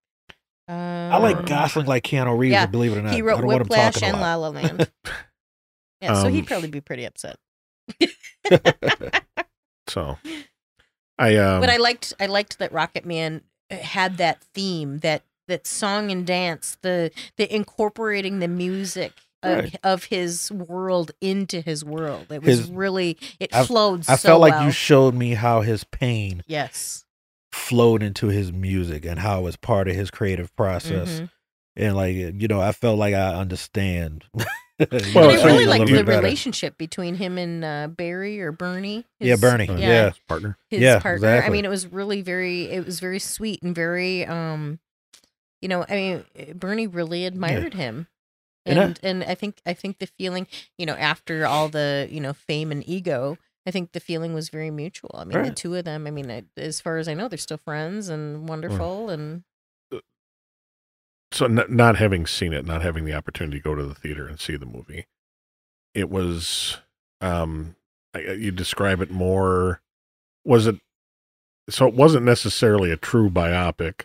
Uh, 0.69 0.73
I 1.13 1.19
like 1.19 1.45
Gosling 1.47 1.87
like 1.87 2.05
Keanu 2.05 2.39
Reeves. 2.39 2.53
Yeah, 2.53 2.67
believe 2.67 2.93
it 2.93 2.99
or 2.99 3.03
not, 3.03 3.13
He 3.13 3.19
I 3.19 3.21
wrote 3.23 3.37
don't 3.39 3.47
want 3.47 3.61
him 3.63 3.69
Whiplash 3.69 4.03
and 4.03 4.13
lot. 4.15 4.21
La 4.23 4.35
La 4.37 4.49
Land. 4.49 4.91
yeah, 6.01 6.15
so 6.15 6.27
Um, 6.29 6.33
he'd 6.33 6.47
probably 6.47 6.69
be 6.69 6.81
pretty 6.81 7.05
upset. 7.05 7.37
So 9.89 10.17
I 11.19 11.37
um 11.37 11.61
but 11.61 11.69
I 11.71 11.77
liked 11.77 12.15
I 12.19 12.27
liked 12.27 12.59
that 12.59 12.73
Rocket 12.73 13.05
Man 13.05 13.43
had 13.71 14.17
that 14.17 14.43
theme 14.55 14.99
that 15.01 15.23
that 15.47 15.67
song 15.67 16.11
and 16.11 16.27
dance, 16.27 16.79
the 16.81 17.11
the 17.37 17.55
incorporating 17.55 18.39
the 18.39 18.49
music 18.49 19.13
of, 19.43 19.59
Right. 19.65 19.77
of 19.85 20.05
his 20.05 20.51
world 20.51 21.11
into 21.21 21.61
his 21.61 21.85
world. 21.85 22.33
It 22.33 22.43
was 22.43 22.61
His- 22.61 22.71
really 22.71 23.19
it 23.39 23.55
I- 23.55 23.67
flowed. 23.67 24.09
I 24.09 24.17
so 24.17 24.29
felt 24.29 24.41
like 24.41 24.55
well. 24.55 24.65
you 24.65 24.71
showed 24.73 25.15
me 25.15 25.35
how 25.35 25.61
his 25.61 25.85
pain 25.85 26.43
yes. 26.47 27.05
Flowed 27.55 28.03
into 28.03 28.29
his 28.29 28.53
music 28.53 29.05
and 29.05 29.19
how 29.21 29.39
it 29.39 29.43
was 29.43 29.57
part 29.57 29.89
of 29.89 29.95
his 29.95 30.11
creative 30.11 30.55
process. 30.57 31.21
Mhm. 31.21 31.31
And 31.77 31.97
like 31.97 32.15
you 32.17 32.49
know, 32.49 32.61
I 32.61 32.73
felt 32.73 32.99
like 32.99 33.15
I 33.15 33.35
understand. 33.35 34.25
Well, 34.77 34.89
And 34.91 35.39
I 35.41 35.45
really 35.45 35.67
like 35.67 35.87
the 35.87 36.03
better. 36.03 36.19
relationship 36.21 36.77
between 36.77 37.15
him 37.15 37.39
and 37.39 37.65
uh, 37.65 37.87
Barry 37.87 38.41
or 38.41 38.51
Bernie. 38.51 39.05
Yeah, 39.21 39.37
Bernie. 39.37 39.69
Uh, 39.69 39.77
Yeah. 39.77 40.09
his 40.09 40.19
partner. 40.27 40.59
his 40.69 40.81
Yeah, 40.81 40.99
partner. 40.99 41.43
I 41.47 41.49
mean, 41.49 41.65
it 41.65 41.69
was 41.69 41.87
really 41.87 42.23
very, 42.23 42.65
it 42.73 42.85
was 42.85 42.99
very 42.99 43.21
sweet 43.21 43.63
and 43.63 43.73
very, 43.73 44.27
um, 44.27 44.81
you 45.63 45.69
know, 45.69 45.85
I 45.89 45.95
mean, 45.95 46.25
Bernie 46.57 46.89
really 46.89 47.25
admired 47.25 47.75
him, 47.75 48.09
And 48.67 48.81
I- 48.81 48.83
and 48.83 49.01
and 49.05 49.25
I 49.25 49.37
think 49.37 49.59
I 49.65 49.75
think 49.75 49.99
the 50.01 50.07
feeling, 50.09 50.49
you 50.77 50.87
know, 50.87 50.95
after 50.97 51.47
all 51.47 51.69
the 51.69 52.09
you 52.11 52.21
know 52.21 52.33
fame 52.33 52.73
and 52.73 52.83
ego, 52.89 53.39
I 53.67 53.71
think 53.71 53.93
the 53.93 54.01
feeling 54.01 54.35
was 54.35 54.51
very 54.51 54.71
mutual. 54.71 55.11
I 55.15 55.25
mean, 55.25 55.43
the 55.43 55.51
two 55.51 55.75
of 55.75 55.85
them. 55.85 56.07
I 56.07 56.11
mean, 56.11 56.31
I- 56.31 56.45
as 56.57 56.81
far 56.81 56.99
as 56.99 57.09
I 57.09 57.15
know, 57.15 57.29
they're 57.29 57.39
still 57.39 57.57
friends 57.57 58.09
and 58.09 58.45
mm. 58.45 58.47
wonderful, 58.49 59.09
and 59.11 59.43
uh, 59.93 60.01
so 61.33 61.47
n- 61.47 61.65
not 61.69 61.97
having 61.97 62.27
seen 62.27 62.53
it, 62.53 62.67
not 62.67 62.83
having 62.83 63.05
the 63.05 63.15
opportunity 63.15 63.59
to 63.59 63.63
go 63.65 63.75
to 63.75 63.85
the 63.85 63.95
theater 63.95 64.27
and 64.29 64.39
see 64.39 64.57
the 64.57 64.67
movie, 64.67 65.07
it 65.95 66.11
was. 66.11 66.79
Um, 67.21 67.77
I- 68.13 68.19
I- 68.21 68.33
you 68.33 68.51
describe 68.51 69.01
it 69.01 69.11
more. 69.11 69.81
Was 70.45 70.67
it? 70.67 70.77
So 71.71 71.87
it 71.89 71.95
wasn't 71.95 72.27
necessarily 72.27 72.91
a 72.91 72.97
true 72.97 73.31
biopic. 73.31 74.03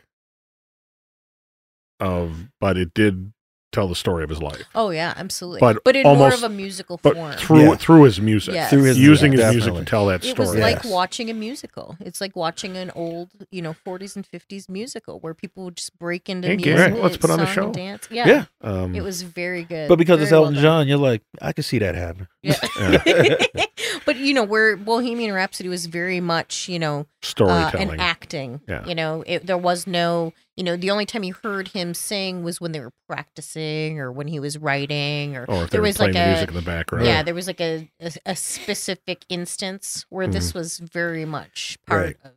Of, 1.99 2.47
but 2.61 2.77
it 2.77 2.93
did 2.93 3.33
tell 3.71 3.87
the 3.87 3.95
story 3.95 4.23
of 4.23 4.29
his 4.29 4.41
life, 4.41 4.63
oh 4.75 4.89
yeah, 4.89 5.13
absolutely. 5.15 5.59
But 5.59 5.83
But, 5.83 5.95
in 5.95 6.03
more 6.03 6.13
almost- 6.13 6.37
of 6.43 6.43
a 6.51 6.53
musical 6.53 6.99
but 7.03 7.13
form. 7.15 7.33
through 7.33 7.61
Yeah. 7.69 7.75
through 7.75 8.03
his 8.03 8.19
music, 8.19 8.53
Yes. 8.55 8.69
Through 8.69 8.83
his 8.83 8.97
using 8.99 9.31
music, 9.31 9.45
his 9.47 9.55
music 9.65 9.73
to 9.75 9.85
tell 9.85 10.05
that 10.07 10.23
It 10.25 10.29
story. 10.31 10.47
was 10.47 10.55
like 10.55 10.83
Yes. 10.83 10.85
watching 10.91 11.29
a 11.29 11.33
musical. 11.33 11.95
It's 11.99 12.19
like 12.19 12.35
watching 12.35 12.77
an 12.77 12.91
old, 12.95 13.29
you 13.51 13.61
know, 13.61 13.73
40s 13.85 14.15
and 14.15 14.25
50s 14.25 14.67
musical 14.69 15.19
where 15.19 15.33
people 15.33 15.65
would 15.65 15.77
just 15.77 15.97
break 15.99 16.29
into 16.29 16.47
Hey, 16.47 16.55
music. 16.55 16.75
Gary, 16.75 16.91
let's 17.01 17.17
put 17.17 17.29
on 17.29 17.39
a 17.39 17.45
song 17.45 17.53
show. 17.55 17.63
and 17.65 17.73
Dance. 17.73 18.07
Yeah, 18.11 18.27
Yeah. 18.27 18.45
um, 18.61 18.95
it 18.95 19.01
was 19.03 19.21
very 19.21 19.63
good. 19.63 19.87
But 19.87 19.97
because 19.97 20.19
it's 20.21 20.29
very 20.31 20.39
well 20.39 20.47
Elton 20.47 20.55
done. 20.55 20.63
John, 20.63 20.87
you're 20.87 20.97
like, 20.97 21.21
I 21.41 21.53
can 21.53 21.63
see 21.63 21.77
that 21.79 21.95
happen. 21.95 22.27
Yeah. 22.41 22.55
Yeah. 22.79 23.35
but 24.05 24.15
you 24.17 24.33
know, 24.33 24.43
where 24.43 24.75
Bohemian 24.77 25.33
Rhapsody 25.33 25.69
was 25.69 25.85
very 25.85 26.19
much, 26.19 26.67
you 26.69 26.79
know, 26.79 27.01
uh, 27.01 27.05
storytelling. 27.21 27.89
and 27.91 28.01
acting. 28.01 28.61
Yeah. 28.67 28.85
You 28.85 28.95
know, 28.95 29.23
it, 29.27 29.45
there 29.45 29.57
was 29.57 29.85
no, 29.87 30.33
you 30.57 30.63
know, 30.63 30.75
the 30.75 30.91
only 30.91 31.05
time 31.05 31.23
you 31.23 31.33
heard 31.43 31.69
him 31.69 31.93
sing 31.93 32.43
was 32.43 32.59
when 32.61 32.71
they 32.71 32.79
were 32.79 32.91
practicing 33.07 33.99
or 33.99 34.11
when 34.11 34.27
he 34.27 34.39
was 34.39 34.57
writing 34.57 35.35
or 35.35 35.45
or 35.45 35.65
there 35.67 35.81
was 35.81 35.99
like 35.99 36.15
a- 36.15 36.27
music 36.27 36.49
in 36.49 36.55
the 36.55 36.61
background. 36.61 37.05
yeah, 37.05 37.23
there 37.23 37.33
was 37.35 37.47
like 37.47 37.61
a, 37.61 37.89
a, 37.99 38.11
a 38.25 38.35
specific 38.35 39.25
instance 39.29 40.05
where 40.09 40.27
this 40.27 40.53
was 40.53 40.79
very 40.79 41.25
much 41.25 41.77
part 41.87 42.05
Right. 42.05 42.17
of. 42.23 42.31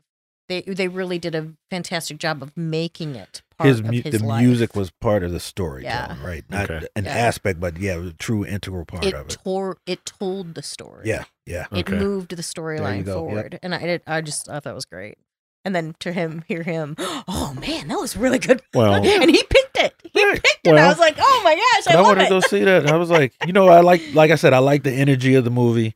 They 0.49 0.63
they 0.63 0.89
really 0.89 1.19
did 1.19 1.35
a 1.35 1.53
fantastic 1.71 2.19
job 2.19 2.43
of 2.43 2.55
making 2.57 3.15
it 3.15 3.43
part 3.63 3.69
His, 3.69 3.81
of 3.81 3.87
his 3.87 4.21
the 4.21 4.27
life. 4.27 4.45
music 4.45 4.77
was 4.77 4.91
part 4.91 5.23
of 5.23 5.33
the 5.33 5.41
story, 5.41 5.85
Yeah. 5.85 6.17
right? 6.25 6.45
Not 6.51 6.71
Okay. 6.71 6.87
an 6.97 7.05
Yeah. 7.05 7.11
aspect, 7.15 7.61
but 7.61 7.79
yeah, 7.79 7.95
it 7.95 7.99
was 7.99 8.11
a 8.11 8.15
true 8.15 8.45
integral 8.45 8.85
part 8.85 9.05
it 9.07 9.15
of 9.15 9.27
it. 9.27 9.39
tore 9.43 9.79
it 9.87 10.05
told 10.07 10.55
the 10.55 10.63
story. 10.63 11.03
Yeah, 11.09 11.25
yeah. 11.47 11.67
it 11.73 11.89
Okay. 11.89 11.99
moved 11.99 12.37
the 12.37 12.43
storyline 12.43 13.05
go, 13.05 13.25
yep. 13.27 13.35
forward, 13.35 13.59
and 13.63 13.75
I 13.75 13.79
did, 13.79 14.03
I 14.07 14.21
just 14.21 14.49
I 14.49 14.61
thought 14.61 14.71
it 14.73 14.75
was 14.75 14.85
great. 14.85 15.19
And 15.65 15.77
then 15.77 15.95
to 16.01 16.11
him, 16.13 16.43
hear 16.49 16.65
him, 16.65 16.97
oh 16.99 17.57
man, 17.61 17.89
that 17.89 18.01
was 18.01 18.17
really 18.17 18.41
good. 18.41 18.61
Well, 18.75 18.95
and 18.95 19.31
he 19.31 19.43
picked 19.45 19.79
it. 19.79 19.95
He 20.13 20.25
Right. 20.25 20.43
picked 20.43 20.67
it. 20.67 20.75
I 20.75 20.89
was 20.89 20.99
like, 20.99 21.17
oh 21.21 21.41
my 21.45 21.55
gosh, 21.55 21.87
I, 21.87 21.93
I, 21.93 21.95
love 21.97 22.07
wanted 22.07 22.23
it. 22.23 22.25
to 22.25 22.31
go 22.31 22.41
see 22.41 22.65
that. 22.65 22.83
And 22.83 22.91
I 22.91 22.97
was 22.97 23.11
like, 23.11 23.33
you 23.47 23.53
know, 23.53 23.69
I 23.69 23.81
like, 23.81 24.03
like 24.15 24.31
I 24.33 24.35
said, 24.35 24.53
I 24.53 24.59
like 24.59 24.83
the 24.83 24.93
energy 24.93 25.35
of 25.37 25.45
the 25.45 25.51
movie. 25.51 25.95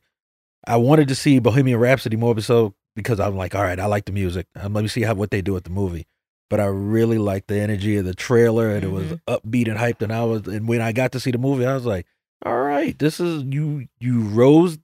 I 0.65 0.77
wanted 0.77 1.07
to 1.09 1.15
see 1.15 1.39
Bohemian 1.39 1.79
Rhapsody 1.79 2.15
more 2.17 2.37
so 2.41 2.75
because 2.95 3.19
I'm 3.19 3.35
like, 3.35 3.55
all 3.55 3.63
right, 3.63 3.79
I 3.79 3.85
like 3.87 4.05
the 4.05 4.11
music. 4.11 4.47
Um, 4.55 4.73
let 4.73 4.81
me 4.83 4.87
see 4.87 5.01
how 5.03 5.13
what 5.15 5.31
they 5.31 5.41
do 5.41 5.53
with 5.53 5.65
the 5.65 5.69
movie. 5.69 6.07
But 6.49 6.59
I 6.61 6.65
really 6.65 7.17
liked 7.17 7.47
the 7.49 7.59
energy 7.59 7.97
of 7.97 8.05
the 8.05 8.13
trailer, 8.15 8.69
and 8.69 8.83
it 8.83 8.91
was 8.91 9.05
Mhm. 9.05 9.19
upbeat 9.27 9.67
and 9.67 9.77
hyped. 9.77 10.01
And 10.01 10.13
I 10.13 10.23
was, 10.23 10.47
and 10.47 10.67
when 10.67 10.81
I 10.81 10.91
got 10.93 11.11
to 11.11 11.19
see 11.19 11.31
the 11.31 11.37
movie, 11.37 11.65
I 11.65 11.73
was 11.73 11.85
like, 11.85 12.05
all 12.45 12.61
right, 12.61 12.97
this 12.97 13.19
is 13.19 13.43
you. 13.43 13.87
You 13.99 14.21
rose. 14.21 14.77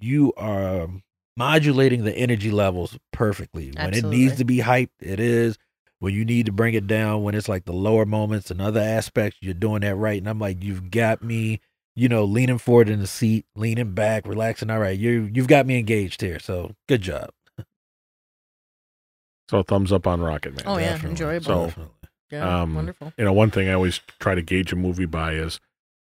You 0.00 0.32
are 0.38 0.88
modulating 1.36 2.04
the 2.04 2.16
energy 2.16 2.50
levels 2.50 2.96
perfectly. 3.12 3.72
When 3.76 3.92
it 3.94 4.04
needs 4.10 4.36
to 4.38 4.44
be 4.44 4.58
hyped, 4.58 4.90
it 5.00 5.20
is. 5.20 5.58
When 5.98 6.14
you 6.14 6.24
need 6.24 6.46
to 6.46 6.52
bring 6.52 6.74
it 6.74 6.86
down, 6.86 7.22
when 7.22 7.34
it's 7.34 7.48
like 7.48 7.64
the 7.64 7.72
lower 7.72 8.04
moments 8.04 8.50
and 8.50 8.60
other 8.60 8.80
aspects, 8.80 9.38
you're 9.40 9.54
doing 9.54 9.82
that 9.82 9.94
right. 9.96 10.18
And 10.18 10.28
I'm 10.28 10.38
like, 10.38 10.62
you've 10.62 10.90
got 10.90 11.22
me, 11.22 11.60
you 11.94 12.08
know, 12.08 12.24
leaning 12.24 12.58
forward 12.58 12.88
in 12.88 12.98
the 13.00 13.06
seat, 13.06 13.44
leaning 13.54 13.92
back, 13.92 14.26
relaxing. 14.26 14.70
All 14.70 14.80
right, 14.80 14.98
you 14.98 15.30
you've 15.32 15.46
got 15.46 15.66
me 15.66 15.78
engaged 15.78 16.20
here. 16.20 16.38
So 16.40 16.74
good 16.88 17.02
job. 17.02 17.30
So 19.50 19.58
a 19.58 19.64
thumbs 19.64 19.92
up 19.92 20.06
on 20.06 20.20
Rocket 20.20 20.54
Man. 20.56 20.64
Oh, 20.66 20.78
yeah, 20.78 20.90
Definitely. 20.90 21.10
enjoyable. 21.10 21.44
So- 21.46 21.66
Definitely. 21.66 21.94
yeah, 22.30 22.60
um, 22.62 22.74
wonderful. 22.74 23.12
You 23.18 23.24
know, 23.24 23.32
one 23.32 23.50
thing 23.50 23.68
I 23.68 23.72
always 23.72 24.00
try 24.20 24.34
to 24.34 24.42
gauge 24.42 24.72
a 24.72 24.76
movie 24.76 25.06
by 25.06 25.32
is 25.34 25.60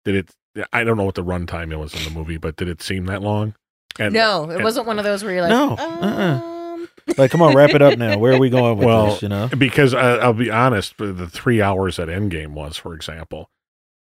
did 0.04 0.14
it. 0.14 0.66
I 0.72 0.84
don't 0.84 0.96
know 0.96 1.02
what 1.04 1.16
the 1.16 1.24
runtime 1.24 1.72
it 1.72 1.76
was 1.76 1.94
in 1.94 2.04
the 2.04 2.10
movie, 2.16 2.36
but 2.36 2.54
did 2.56 2.68
it 2.68 2.80
seem 2.80 3.06
that 3.06 3.22
long? 3.22 3.54
And 3.98 4.14
no, 4.14 4.48
it 4.50 4.54
and- 4.56 4.64
wasn't 4.64 4.86
one 4.86 4.98
of 4.98 5.04
those 5.04 5.24
where 5.24 5.32
you're 5.32 5.42
like, 5.42 5.50
No, 5.50 5.72
uh-uh. 5.76 6.06
um, 6.06 6.88
like, 7.18 7.30
come 7.30 7.42
on, 7.42 7.54
wrap 7.56 7.70
it 7.70 7.82
up 7.82 7.98
now. 7.98 8.18
Where 8.18 8.34
are 8.34 8.38
we 8.38 8.50
going 8.50 8.78
with 8.78 8.86
Well, 8.86 9.06
this? 9.06 9.22
You 9.22 9.28
know, 9.28 9.48
because 9.58 9.94
I, 9.94 10.16
I'll 10.18 10.32
be 10.32 10.50
honest, 10.50 10.96
the 10.98 11.06
the 11.12 11.28
three 11.28 11.60
hours 11.62 11.96
that 11.96 12.08
Endgame 12.08 12.50
was, 12.52 12.76
for 12.76 12.94
example, 12.94 13.50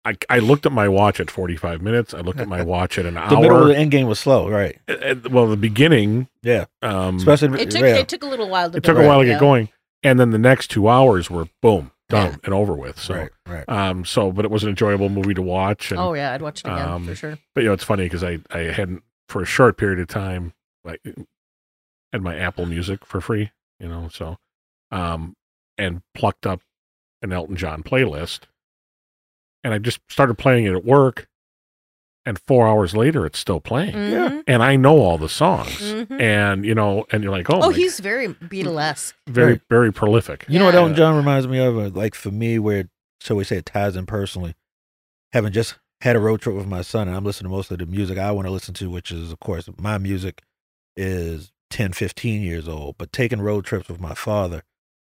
I, 0.06 0.16
I 0.30 0.40
looked 0.40 0.66
at 0.68 0.72
my 0.72 0.88
watch 0.88 1.20
at 1.20 1.32
45 1.32 1.82
minutes. 1.82 2.14
I 2.14 2.20
looked 2.20 2.40
at 2.40 2.48
my 2.48 2.62
watch 2.74 3.00
at 3.00 3.06
an 3.08 3.16
the 3.16 3.22
middle 3.42 3.58
of 3.58 3.64
hour. 3.64 3.68
the 3.70 3.78
end 3.78 3.90
game 3.92 4.06
was 4.08 4.20
slow, 4.20 4.48
right? 4.50 4.80
Uh, 4.88 4.94
uh, 4.94 5.16
well, 5.32 5.48
the 5.48 5.58
beginning, 5.58 6.28
Yeah, 6.44 6.66
um, 6.84 7.18
especially 7.18 7.60
it 7.62 7.72
took 7.72 7.82
yeah. 7.82 7.96
it 7.96 8.08
took 8.08 8.22
a 8.24 8.28
little 8.28 8.48
while 8.48 8.70
to. 8.70 8.78
it 8.78 8.84
took 8.84 8.96
a 8.98 9.00
build 9.00 9.08
while 9.08 9.18
to 9.20 9.22
up, 9.22 9.26
get 9.26 9.32
yeah. 9.34 9.40
going, 9.40 9.70
and 10.04 10.20
then 10.20 10.30
the 10.30 10.38
next 10.38 10.68
two 10.70 10.88
hours 10.88 11.30
were 11.32 11.48
boom 11.62 11.92
done 12.08 12.32
Yeah. 12.34 12.38
and 12.44 12.54
over 12.54 12.74
with. 12.76 13.00
So, 13.00 13.16
right, 13.16 13.30
right. 13.48 13.68
um, 13.68 14.06
so 14.06 14.32
but 14.32 14.46
it 14.46 14.52
was 14.52 14.62
an 14.64 14.70
enjoyable 14.70 15.10
movie 15.10 15.34
to 15.34 15.42
watch. 15.42 15.90
And, 15.92 16.00
Oh 16.00 16.14
yeah, 16.14 16.34
I'd 16.34 16.42
watch 16.44 16.60
it 16.60 16.68
again 16.68 16.88
Um, 16.88 17.08
for 17.08 17.16
sure. 17.16 17.38
But 17.56 17.62
you 17.62 17.68
know, 17.70 17.74
it's 17.74 17.84
funny 17.84 18.04
because 18.04 18.24
I 18.24 18.38
I 18.52 18.60
hadn't 18.72 19.02
for 19.28 19.42
a 19.42 19.46
short 19.46 19.76
period 19.78 20.00
of 20.00 20.08
time 20.08 20.54
like 20.84 21.02
had 22.14 22.22
my 22.22 22.36
Apple 22.38 22.68
Music 22.68 23.04
for 23.06 23.20
free, 23.22 23.50
you 23.80 23.88
know, 23.88 24.08
so 24.12 24.38
um 24.92 25.34
and 25.80 26.02
plucked 26.14 26.46
up 26.46 26.62
an 27.24 27.34
Elton 27.34 27.56
John 27.56 27.82
playlist, 27.82 28.42
and 29.66 29.74
I 29.74 29.80
just 29.80 30.00
started 30.10 30.38
playing 30.38 30.66
it 30.66 30.74
at 30.74 30.86
work, 30.86 31.28
and 32.26 32.40
four 32.40 32.68
hours 32.68 32.96
later 32.96 33.26
it's 33.26 33.40
still 33.40 33.60
playing, 33.60 33.94
Mhm, 33.96 34.44
and 34.48 34.64
I 34.64 34.76
know 34.76 34.98
all 35.00 35.18
the 35.18 35.28
songs, 35.30 35.80
mhm. 35.82 36.20
and 36.22 36.64
you 36.66 36.74
know, 36.76 37.06
and 37.12 37.24
you're 37.24 37.32
like, 37.32 37.50
oh, 37.50 37.60
Oh, 37.62 37.70
my- 37.72 37.76
he's 37.76 38.00
very 38.00 38.30
Beatlesque. 38.30 39.14
very 39.28 39.54
Right. 39.54 39.62
very 39.70 39.92
prolific. 39.92 40.46
You 40.48 40.60
know 40.60 40.66
what 40.66 40.74
Yeah. 40.76 40.82
Elton 40.82 40.96
John 40.96 41.16
reminds 41.18 41.48
me 41.48 41.58
of? 41.60 41.78
Uh, 41.78 41.90
Like 41.90 42.16
for 42.16 42.32
me, 42.32 42.58
where 42.60 42.90
shall 43.22 43.36
we 43.38 43.44
say 43.44 43.58
it 43.58 43.66
ties 43.66 43.96
in 43.96 44.06
personally, 44.06 44.56
having 45.34 45.52
just 45.52 45.76
had 46.02 46.16
a 46.16 46.20
road 46.20 46.42
trip 46.42 46.56
with 46.56 46.68
my 46.68 46.82
son, 46.82 47.08
and 47.08 47.18
I'm 47.18 47.24
listening 47.26 47.50
to 47.50 47.56
most 47.56 47.72
of 47.72 47.80
the 47.80 47.86
music 47.86 48.18
I 48.18 48.32
want 48.32 48.48
to 48.48 48.52
listen 48.52 48.74
to, 48.76 48.90
which 48.90 49.12
is 49.12 49.32
of 49.32 49.40
course 49.40 49.68
my 49.80 49.98
music 49.98 50.42
is 50.96 51.52
10, 51.72 51.94
15 51.94 52.42
years 52.42 52.68
old, 52.68 52.96
but 52.98 53.12
taking 53.12 53.42
road 53.42 53.66
trips 53.66 53.88
with 53.90 54.00
my 54.00 54.14
father. 54.14 54.64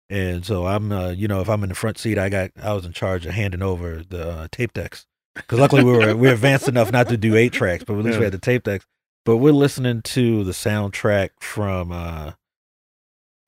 And 0.08 0.46
so 0.46 0.66
I'm, 0.66 0.92
uh, 0.92 1.08
you 1.08 1.26
know, 1.26 1.40
if 1.40 1.48
I'm 1.48 1.62
in 1.64 1.68
the 1.68 1.74
front 1.74 1.98
seat, 1.98 2.16
I 2.16 2.28
got, 2.28 2.52
I 2.62 2.72
was 2.72 2.84
in 2.84 2.92
charge 2.92 3.26
of 3.26 3.32
handing 3.32 3.62
over 3.62 4.02
the 4.08 4.28
uh, 4.28 4.48
tape 4.52 4.72
decks 4.72 5.06
because 5.34 5.58
luckily 5.58 5.84
we 5.84 5.92
were 5.92 6.16
we 6.16 6.28
are 6.28 6.32
advanced 6.32 6.68
enough 6.68 6.90
not 6.90 7.08
to 7.08 7.16
do 7.16 7.36
eight 7.36 7.52
tracks, 7.52 7.84
but 7.84 7.98
at 7.98 8.04
least 8.04 8.18
we 8.18 8.24
had 8.24 8.32
the 8.32 8.38
tape 8.38 8.64
decks. 8.64 8.86
But 9.24 9.38
we're 9.38 9.52
listening 9.52 10.02
to 10.02 10.44
the 10.44 10.52
soundtrack 10.52 11.30
from 11.40 11.92
uh, 11.92 12.32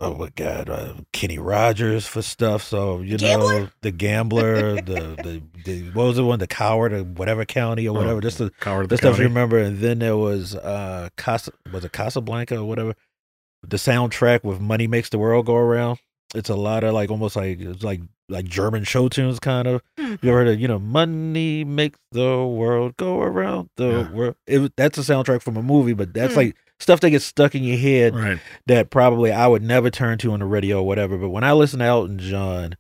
oh 0.01 0.15
my 0.15 0.29
god, 0.35 0.69
uh, 0.69 0.95
Kenny 1.13 1.39
Rogers 1.39 2.07
for 2.07 2.23
stuff. 2.23 2.63
So 2.63 3.01
you 3.01 3.17
know, 3.17 3.69
the 3.81 3.91
gambler, 3.91 4.75
the, 4.77 4.83
the 4.83 5.43
the 5.65 5.91
what 5.91 6.05
was 6.05 6.17
the 6.17 6.25
one, 6.25 6.39
the 6.39 6.47
coward, 6.47 6.93
or 6.93 7.05
whatever 7.05 7.45
county 7.45 7.89
or 7.89 7.95
whatever. 7.95 8.19
Oh, 8.19 8.21
just 8.21 8.39
the 8.39 8.51
Coward 8.61 8.85
the 8.85 8.89
the 8.89 8.97
stuff 8.99 9.13
County. 9.13 9.23
you 9.23 9.29
remember. 9.29 9.59
And 9.59 9.79
then 9.79 10.01
there 10.01 10.17
was 10.17 10.55
uh, 10.55 11.09
Casa, 11.17 11.53
was 11.73 11.85
it 11.85 11.93
Casablanca 11.93 12.59
or 12.59 12.65
whatever? 12.65 12.95
The 13.63 13.77
soundtrack 13.77 14.45
with 14.45 14.61
"Money 14.61 14.87
Makes 14.87 15.11
the 15.11 15.19
World 15.19 15.47
Go 15.47 15.57
Around." 15.57 15.99
It's 16.35 16.51
a 16.51 16.55
lot 16.57 16.85
of 16.85 16.93
like 16.95 17.11
almost 17.11 17.37
like 17.37 17.61
it's 17.61 17.83
like 17.83 18.01
like 18.29 18.45
German 18.45 18.85
show 18.85 19.09
tunes, 19.09 19.39
kind 19.41 19.67
of. 19.67 19.83
Hmm. 19.99 20.17
You 20.21 20.31
ever 20.31 20.39
heard 20.41 20.49
of 20.49 20.61
you 20.61 20.69
know 20.69 20.79
"Money 20.79 21.65
Makes 21.65 21.99
the 22.13 22.45
World 22.45 22.97
Go 22.99 23.23
Around 23.23 23.71
the 23.77 23.87
Yeah. 23.89 24.11
World"? 24.13 24.35
It, 24.47 24.73
that's 24.77 24.99
a 24.99 25.01
soundtrack 25.01 25.41
from 25.43 25.57
a 25.57 25.63
movie, 25.63 25.95
but 25.95 26.13
that's 26.13 26.35
Hmm. 26.35 26.39
like 26.41 26.57
stuff 26.81 27.01
that 27.01 27.11
gets 27.11 27.25
stuck 27.25 27.55
in 27.55 27.65
your 27.65 27.79
head 27.79 28.15
Right. 28.15 28.39
that 28.67 28.91
probably 28.91 29.33
I 29.33 29.47
would 29.47 29.63
never 29.63 29.91
turn 29.91 30.19
to 30.19 30.33
on 30.33 30.41
the 30.41 30.45
radio 30.47 30.81
or 30.81 30.87
whatever. 30.87 31.17
But 31.17 31.31
when 31.31 31.45
I 31.45 31.53
listen 31.53 31.79
to 31.81 31.87
Elton 31.87 32.19
John, 32.19 32.77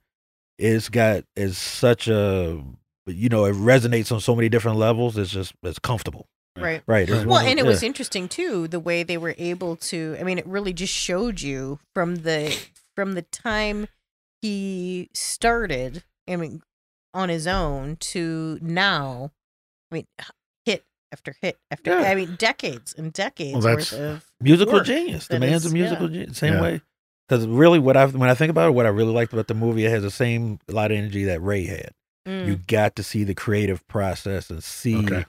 it's 0.59 0.88
got 0.90 1.24
it's 1.36 1.57
such 1.59 2.07
a 2.09 2.62
you 3.07 3.28
know 3.30 3.46
it 3.46 3.55
resonates 3.55 4.12
on 4.12 4.20
so 4.20 4.36
many 4.36 4.51
different 4.51 4.76
levels. 4.76 5.16
It's 5.16 5.30
just 5.30 5.55
it's 5.62 5.78
comfortable, 5.78 6.26
Right. 6.59 6.82
right? 6.86 7.03
It's 7.09 7.11
Right. 7.12 7.18
one 7.20 7.28
Well, 7.28 7.46
and 7.46 7.59
it 7.59 7.64
yeah. 7.64 7.70
was 7.70 7.82
interesting 7.82 8.28
too 8.28 8.68
the 8.68 8.78
way 8.80 9.03
they 9.03 9.16
were 9.16 9.34
able 9.38 9.76
to. 9.76 10.16
I 10.20 10.24
mean, 10.24 10.36
it 10.38 10.46
really 10.46 10.74
just 10.74 10.92
showed 10.92 11.40
you 11.40 11.78
from 11.94 12.16
the 12.16 12.55
from 12.99 13.12
the 13.12 13.22
time 13.22 13.86
he 14.42 15.09
started, 15.14 16.03
I 16.28 16.34
mean, 16.34 16.62
on 17.14 17.28
his 17.28 17.46
own 17.46 17.94
to 18.01 18.59
now, 18.61 19.30
I 19.92 19.94
mean, 19.94 20.07
hit 20.64 20.84
after 21.12 21.36
hit 21.40 21.57
after, 21.70 21.92
Yeah. 21.92 22.11
I 22.11 22.16
mean, 22.16 22.34
decades 22.34 22.92
and 22.99 23.12
decades 23.12 23.53
Well, 23.53 23.61
that's- 23.62 23.92
worth 23.92 24.01
of. 24.01 24.30
musical 24.40 24.72
work 24.74 24.86
genius. 24.86 25.28
The 25.28 25.38
man's 25.38 25.64
is- 25.64 25.70
a 25.70 25.74
musical 25.74 26.11
yeah. 26.11 26.22
genius. 26.22 26.38
Same 26.38 26.55
Yeah. 26.55 26.61
way. 26.62 26.80
Because 27.28 27.46
really, 27.46 27.78
what 27.78 27.96
I 27.96 28.07
when 28.07 28.28
I 28.28 28.34
think 28.34 28.51
about 28.51 28.70
it, 28.70 28.72
what 28.72 28.84
I 28.84 28.88
really 28.88 29.12
liked 29.12 29.32
about 29.32 29.46
the 29.46 29.55
movie, 29.55 29.84
it 29.84 29.90
has 29.90 30.03
the 30.03 30.11
same 30.11 30.59
a 30.68 30.72
lot 30.72 30.90
of 30.90 30.96
energy 30.96 31.22
that 31.26 31.40
Ray 31.40 31.66
had. 31.66 31.92
Mm. 32.26 32.46
You 32.49 32.57
got 32.57 32.96
to 32.96 33.05
see 33.05 33.22
the 33.22 33.34
creative 33.34 33.86
process 33.86 34.51
and 34.51 34.61
see 34.64 34.96
Okay. 35.05 35.24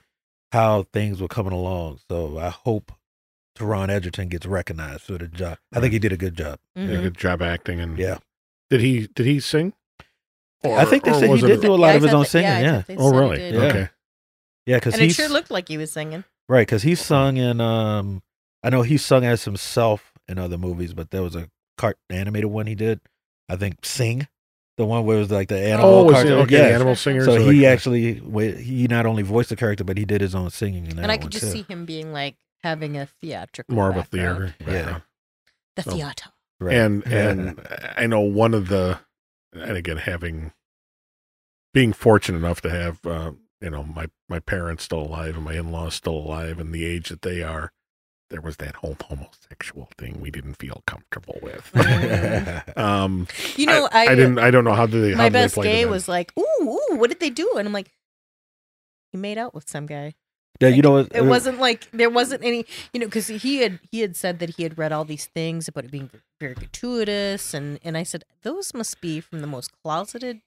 how 0.50 0.82
things 0.92 1.20
were 1.22 1.28
coming 1.28 1.52
along. 1.52 2.00
So 2.10 2.36
I 2.36 2.48
hope 2.48 2.90
Taron 3.60 3.88
Egerton 3.90 4.28
gets 4.28 4.46
recognized 4.46 5.02
for 5.02 5.18
the 5.18 5.28
job. 5.28 5.58
I 5.72 5.80
think 5.80 5.92
he 5.92 5.98
did 5.98 6.12
a 6.12 6.16
good 6.16 6.36
job. 6.36 6.58
Yeah, 6.74 6.84
Mhm. 6.86 7.02
good 7.02 7.18
job 7.18 7.42
acting 7.42 7.80
and 7.80 7.98
Yeah. 7.98 8.18
Did 8.70 8.80
he 8.80 9.08
did 9.14 9.26
he 9.26 9.40
sing? 9.40 9.72
I 10.64 10.84
think 10.84 11.04
they 11.04 11.12
said 11.12 11.24
he 11.24 11.28
was 11.30 11.42
it 11.42 11.46
did 11.48 11.58
a- 11.58 11.62
do 11.62 11.72
a 11.72 11.76
lot 11.76 11.88
Yeah, 11.88 11.94
of 11.96 12.02
his 12.02 12.14
own 12.14 12.24
singing. 12.26 12.50
I 12.50 12.60
Yeah, 12.62 12.82
Oh 12.98 13.12
really? 13.12 13.50
Yeah. 13.52 13.60
Okay. 13.60 13.88
yeah, 14.66 14.76
because 14.76 14.96
he 14.96 15.08
sure 15.10 15.28
looked 15.28 15.50
like 15.50 15.68
he 15.68 15.78
was 15.78 15.90
singing. 15.92 16.24
right 16.48 16.66
because 16.66 16.82
he 16.82 16.94
sung 16.94 17.36
in. 17.36 17.60
Um, 17.60 18.22
I 18.62 18.70
know 18.70 18.82
he 18.82 18.96
sung 18.98 19.24
as 19.24 19.44
himself 19.44 20.12
in 20.28 20.38
other 20.38 20.58
movies, 20.58 20.92
but 20.92 21.10
there 21.10 21.22
was 21.22 21.34
a 21.34 21.48
cart 21.78 21.98
animated 22.10 22.50
one 22.50 22.66
he 22.66 22.74
did. 22.74 23.00
I 23.48 23.56
think 23.56 23.84
Sing, 23.86 24.28
the 24.76 24.84
one 24.84 25.04
where 25.06 25.16
it 25.16 25.20
was 25.20 25.30
like 25.30 25.48
the 25.48 25.58
animal. 25.58 25.88
Oh, 25.90 26.02
was 26.04 26.12
it, 26.12 26.14
cartoon. 26.28 26.32
okay, 26.42 26.68
yeah. 26.68 26.74
animal 26.76 26.94
singers. 26.94 27.24
So 27.24 27.34
or 27.36 27.38
he 27.52 27.60
like- 27.66 27.72
actually 27.72 28.14
he 28.62 28.86
not 28.86 29.06
only 29.06 29.22
voiced 29.22 29.48
the 29.48 29.56
character, 29.56 29.82
but 29.84 29.96
he 29.96 30.04
did 30.04 30.20
his 30.20 30.34
own 30.34 30.50
singing 30.50 30.84
in 30.84 30.96
that 30.96 31.02
And 31.02 31.10
I 31.10 31.14
one, 31.16 31.22
could 31.22 31.32
just 31.32 31.46
too. 31.46 31.50
see 31.52 31.62
him 31.62 31.84
being 31.86 32.12
like 32.12 32.36
having 32.62 32.96
a 32.96 33.06
theatrical 33.06 33.74
more 33.74 33.90
of 33.90 33.96
a 33.96 34.00
background. 34.00 34.54
theater. 34.58 34.72
Yeah. 34.72 35.00
The 35.76 35.82
So- 35.82 35.90
theater. 35.92 36.30
Right. 36.60 36.76
And 36.76 37.06
and 37.10 37.60
I 37.96 38.06
know 38.06 38.20
one 38.20 38.52
of 38.54 38.68
the 38.68 39.00
and 39.52 39.76
again 39.76 39.96
having 39.96 40.52
being 41.72 41.92
fortunate 41.92 42.38
enough 42.38 42.60
to 42.62 42.70
have 42.70 43.04
uh, 43.06 43.32
you 43.62 43.70
know 43.70 43.84
my 43.84 44.08
my 44.28 44.40
parents 44.40 44.84
still 44.84 45.00
alive 45.00 45.36
and 45.36 45.44
my 45.44 45.54
in 45.54 45.70
laws 45.72 45.94
still 45.94 46.16
alive 46.18 46.58
and 46.60 46.74
the 46.74 46.84
age 46.84 47.08
that 47.08 47.22
they 47.22 47.42
are, 47.42 47.72
there 48.28 48.42
was 48.42 48.58
that 48.58 48.74
whole 48.76 48.96
homosexual 49.02 49.88
thing 49.96 50.20
we 50.20 50.30
didn't 50.30 50.54
feel 50.54 50.82
comfortable 50.86 51.38
with. 51.42 51.70
um, 52.76 53.26
You 53.56 53.64
know, 53.66 53.88
I, 53.90 54.08
I 54.08 54.14
didn't 54.14 54.38
I 54.38 54.50
don't 54.50 54.64
know 54.64 54.74
how 54.74 54.84
did 54.86 55.02
they 55.02 55.12
how 55.12 55.16
my 55.18 55.24
did 55.24 55.32
they 55.32 55.44
best 55.44 55.54
play 55.54 55.64
gay 55.66 55.86
was 55.86 56.08
like, 56.08 56.30
ooh, 56.38 56.44
ooh, 56.62 56.96
what 56.96 57.08
did 57.08 57.20
they 57.20 57.30
do? 57.30 57.54
And 57.56 57.66
I'm 57.66 57.72
like, 57.72 57.90
he 59.12 59.18
made 59.18 59.38
out 59.38 59.54
with 59.54 59.68
some 59.68 59.86
guy. 59.86 60.12
Yeah, 60.60 60.68
you 60.68 60.82
know 60.82 60.92
what? 60.92 61.08
It 61.14 61.24
wasn't 61.24 61.58
like 61.58 61.90
there 61.92 62.10
wasn't 62.10 62.44
any, 62.44 62.66
you 62.92 63.00
know, 63.00 63.06
because 63.06 63.28
he 63.28 63.58
had 63.58 63.80
he 63.90 64.00
had 64.00 64.14
said 64.14 64.38
that 64.40 64.56
he 64.56 64.62
had 64.62 64.76
read 64.78 64.92
all 64.92 65.04
these 65.04 65.26
things 65.26 65.68
about 65.68 65.84
it 65.84 65.90
being 65.90 66.10
very 66.38 66.54
gratuitous, 66.54 67.54
and 67.54 67.78
and 67.82 67.96
I 67.96 68.02
said 68.02 68.24
those 68.42 68.74
must 68.74 69.00
be 69.00 69.20
from 69.20 69.40
the 69.40 69.46
most 69.46 69.72
closeted 69.82 70.40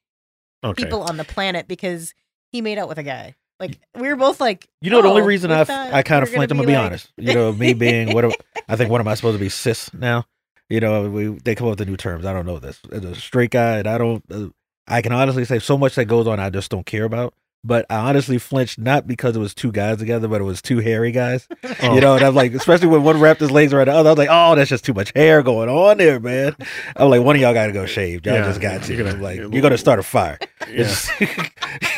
okay. 0.63 0.83
people 0.83 1.01
on 1.01 1.17
the 1.17 1.23
planet 1.23 1.67
because 1.67 2.13
he 2.51 2.61
made 2.61 2.77
out 2.77 2.87
with 2.87 2.99
a 2.99 3.03
guy. 3.03 3.35
Like 3.59 3.79
we 3.95 4.07
were 4.07 4.15
both 4.15 4.39
like, 4.39 4.67
You 4.81 4.91
know, 4.91 5.01
the 5.01 5.07
only 5.07 5.21
"Oh, 5.21 5.25
reason 5.25 5.51
I 5.51 5.61
I 5.61 6.03
kind 6.03 6.21
of 6.23 6.29
flinched. 6.29 6.51
I'm 6.51 6.57
gonna 6.57 6.67
be 6.67 6.73
be 6.73 6.77
like-" 6.77 6.85
honest. 6.85 7.11
You 7.17 7.33
know, 7.33 7.51
me 7.53 7.73
being 7.73 8.13
what 8.13 8.25
am- 8.25 8.31
I 8.67 8.75
think 8.75 8.91
what 8.91 9.01
am 9.01 9.07
I 9.07 9.15
supposed 9.15 9.37
to 9.37 9.43
be 9.43 9.49
cis 9.49 9.93
now? 9.93 10.25
You 10.69 10.79
know, 10.79 11.09
we 11.09 11.27
they 11.27 11.55
come 11.55 11.67
up 11.67 11.71
with 11.71 11.79
the 11.79 11.85
new 11.85 11.97
terms. 11.97 12.25
I 12.25 12.33
don't 12.33 12.45
know 12.45 12.59
this. 12.59 12.79
As 12.91 13.03
a 13.03 13.15
straight 13.15 13.51
guy, 13.51 13.77
and 13.77 13.87
I 13.87 13.97
don't. 13.97 14.23
Uh, 14.31 14.47
I 14.87 15.01
can 15.01 15.13
honestly 15.13 15.45
say 15.45 15.59
so 15.59 15.77
much 15.77 15.95
that 15.95 16.05
goes 16.05 16.27
on. 16.27 16.39
I 16.39 16.49
just 16.49 16.69
don't 16.69 16.85
care 16.85 17.05
about. 17.05 17.33
But 17.65 17.85
I 17.89 17.95
honestly 18.09 18.37
flinched 18.39 18.77
not 18.77 19.07
because 19.07 19.37
it 19.37 19.39
was 19.39 19.53
two 19.53 19.71
guys 19.71 19.97
together, 19.97 20.27
but 20.27 20.41
it 20.41 20.43
was 20.43 20.61
two 20.61 20.79
hairy 20.79 21.11
guys. 21.13 21.47
Oh. 21.81 21.93
You 21.93 22.01
know, 22.01 22.15
and 22.15 22.23
I'm 22.25 22.35
like, 22.35 22.53
especially 22.53 22.87
when 22.87 23.03
one 23.03 23.19
wrapped 23.21 23.39
his 23.39 23.51
legs 23.51 23.71
around 23.71 23.87
the 23.87 23.93
other, 23.93 24.09
I 24.09 24.11
was 24.11 24.17
like, 24.17 24.29
oh, 24.31 24.55
that's 24.55 24.69
just 24.69 24.83
too 24.83 24.93
much 24.93 25.11
hair 25.15 25.41
going 25.43 25.69
on 25.69 25.97
there, 25.97 26.19
man. 26.19 26.55
I'm 26.95 27.09
like, 27.09 27.21
one 27.21 27.35
of 27.35 27.41
y'all 27.41 27.53
got 27.53 27.67
to 27.67 27.71
go 27.71 27.85
shave. 27.85 28.25
Y'all 28.25 28.35
Yeah, 28.35 28.43
just 28.45 28.59
got 28.59 28.83
to. 28.83 28.93
you're 28.93 29.03
gonna- 29.03 29.15
I'm 29.15 29.21
like, 29.21 29.37
you're- 29.37 29.49
you're 29.53 29.61
gonna 29.61 29.77
start 29.77 29.99
a 29.99 30.03
fire. 30.03 30.39
Yeah. 30.69 30.85
It's, 30.87 31.09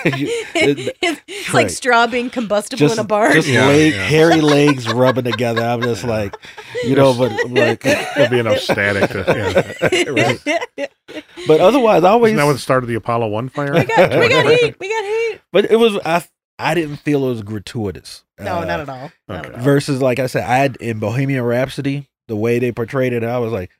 it- 0.05 0.97
it's 1.01 1.53
right. 1.53 1.63
like 1.63 1.69
straw 1.69 2.07
being 2.07 2.29
combustible 2.29 2.79
just, 2.79 2.95
in 2.95 2.99
a 2.99 3.07
bar. 3.07 3.31
just 3.33 3.47
Yeah, 3.47 3.67
leg, 3.67 3.93
yeah. 3.93 4.03
hairy 4.05 4.41
legs 4.41 4.91
rubbing 4.91 5.23
together. 5.25 5.61
I'm 5.63 5.81
just 5.81 6.03
like, 6.03 6.35
you 6.83 6.95
know, 6.95 7.13
but 7.17 7.31
I'm 7.45 7.53
like, 7.53 7.81
There'll 7.81 8.29
be 8.29 8.39
enough 8.39 8.57
static 8.59 9.09
to 9.11 9.75
yeah. 10.77 10.87
but 11.47 11.61
otherwise, 11.61 12.03
I 12.03 12.09
always. 12.09 12.31
Isn't 12.31 12.37
that 12.37 12.45
what 12.51 12.59
started 12.59 12.87
the 12.87 12.95
Apollo 12.95 13.27
One 13.27 13.49
fire? 13.49 13.73
we 13.73 13.83
got 13.85 14.09
we 14.19 14.29
got 14.29 14.45
heat. 14.47 14.75
We 14.79 14.89
got 14.89 15.03
heat. 15.03 15.39
But 15.55 15.71
it 15.71 15.77
was 15.77 15.97
I. 16.05 16.23
I 16.57 16.73
didn't 16.73 16.97
feel 16.97 17.25
it 17.25 17.29
was 17.31 17.41
gratuitous. 17.43 18.23
No, 18.39 18.59
Uh, 18.59 18.63
not 18.65 18.79
at 18.79 18.87
all. 18.87 19.11
Not 19.27 19.39
okay. 19.45 19.49
at 19.49 19.55
all. 19.55 19.61
Versus, 19.61 20.01
like 20.01 20.19
I 20.19 20.27
said, 20.27 20.43
I 20.43 20.55
had 20.55 20.77
in 20.77 20.99
Bohemian 20.99 21.43
Rhapsody 21.43 22.07
the 22.29 22.35
way 22.37 22.59
they 22.59 22.71
portrayed 22.71 23.11
it. 23.11 23.25
I 23.25 23.39
was 23.39 23.51
like, 23.51 23.71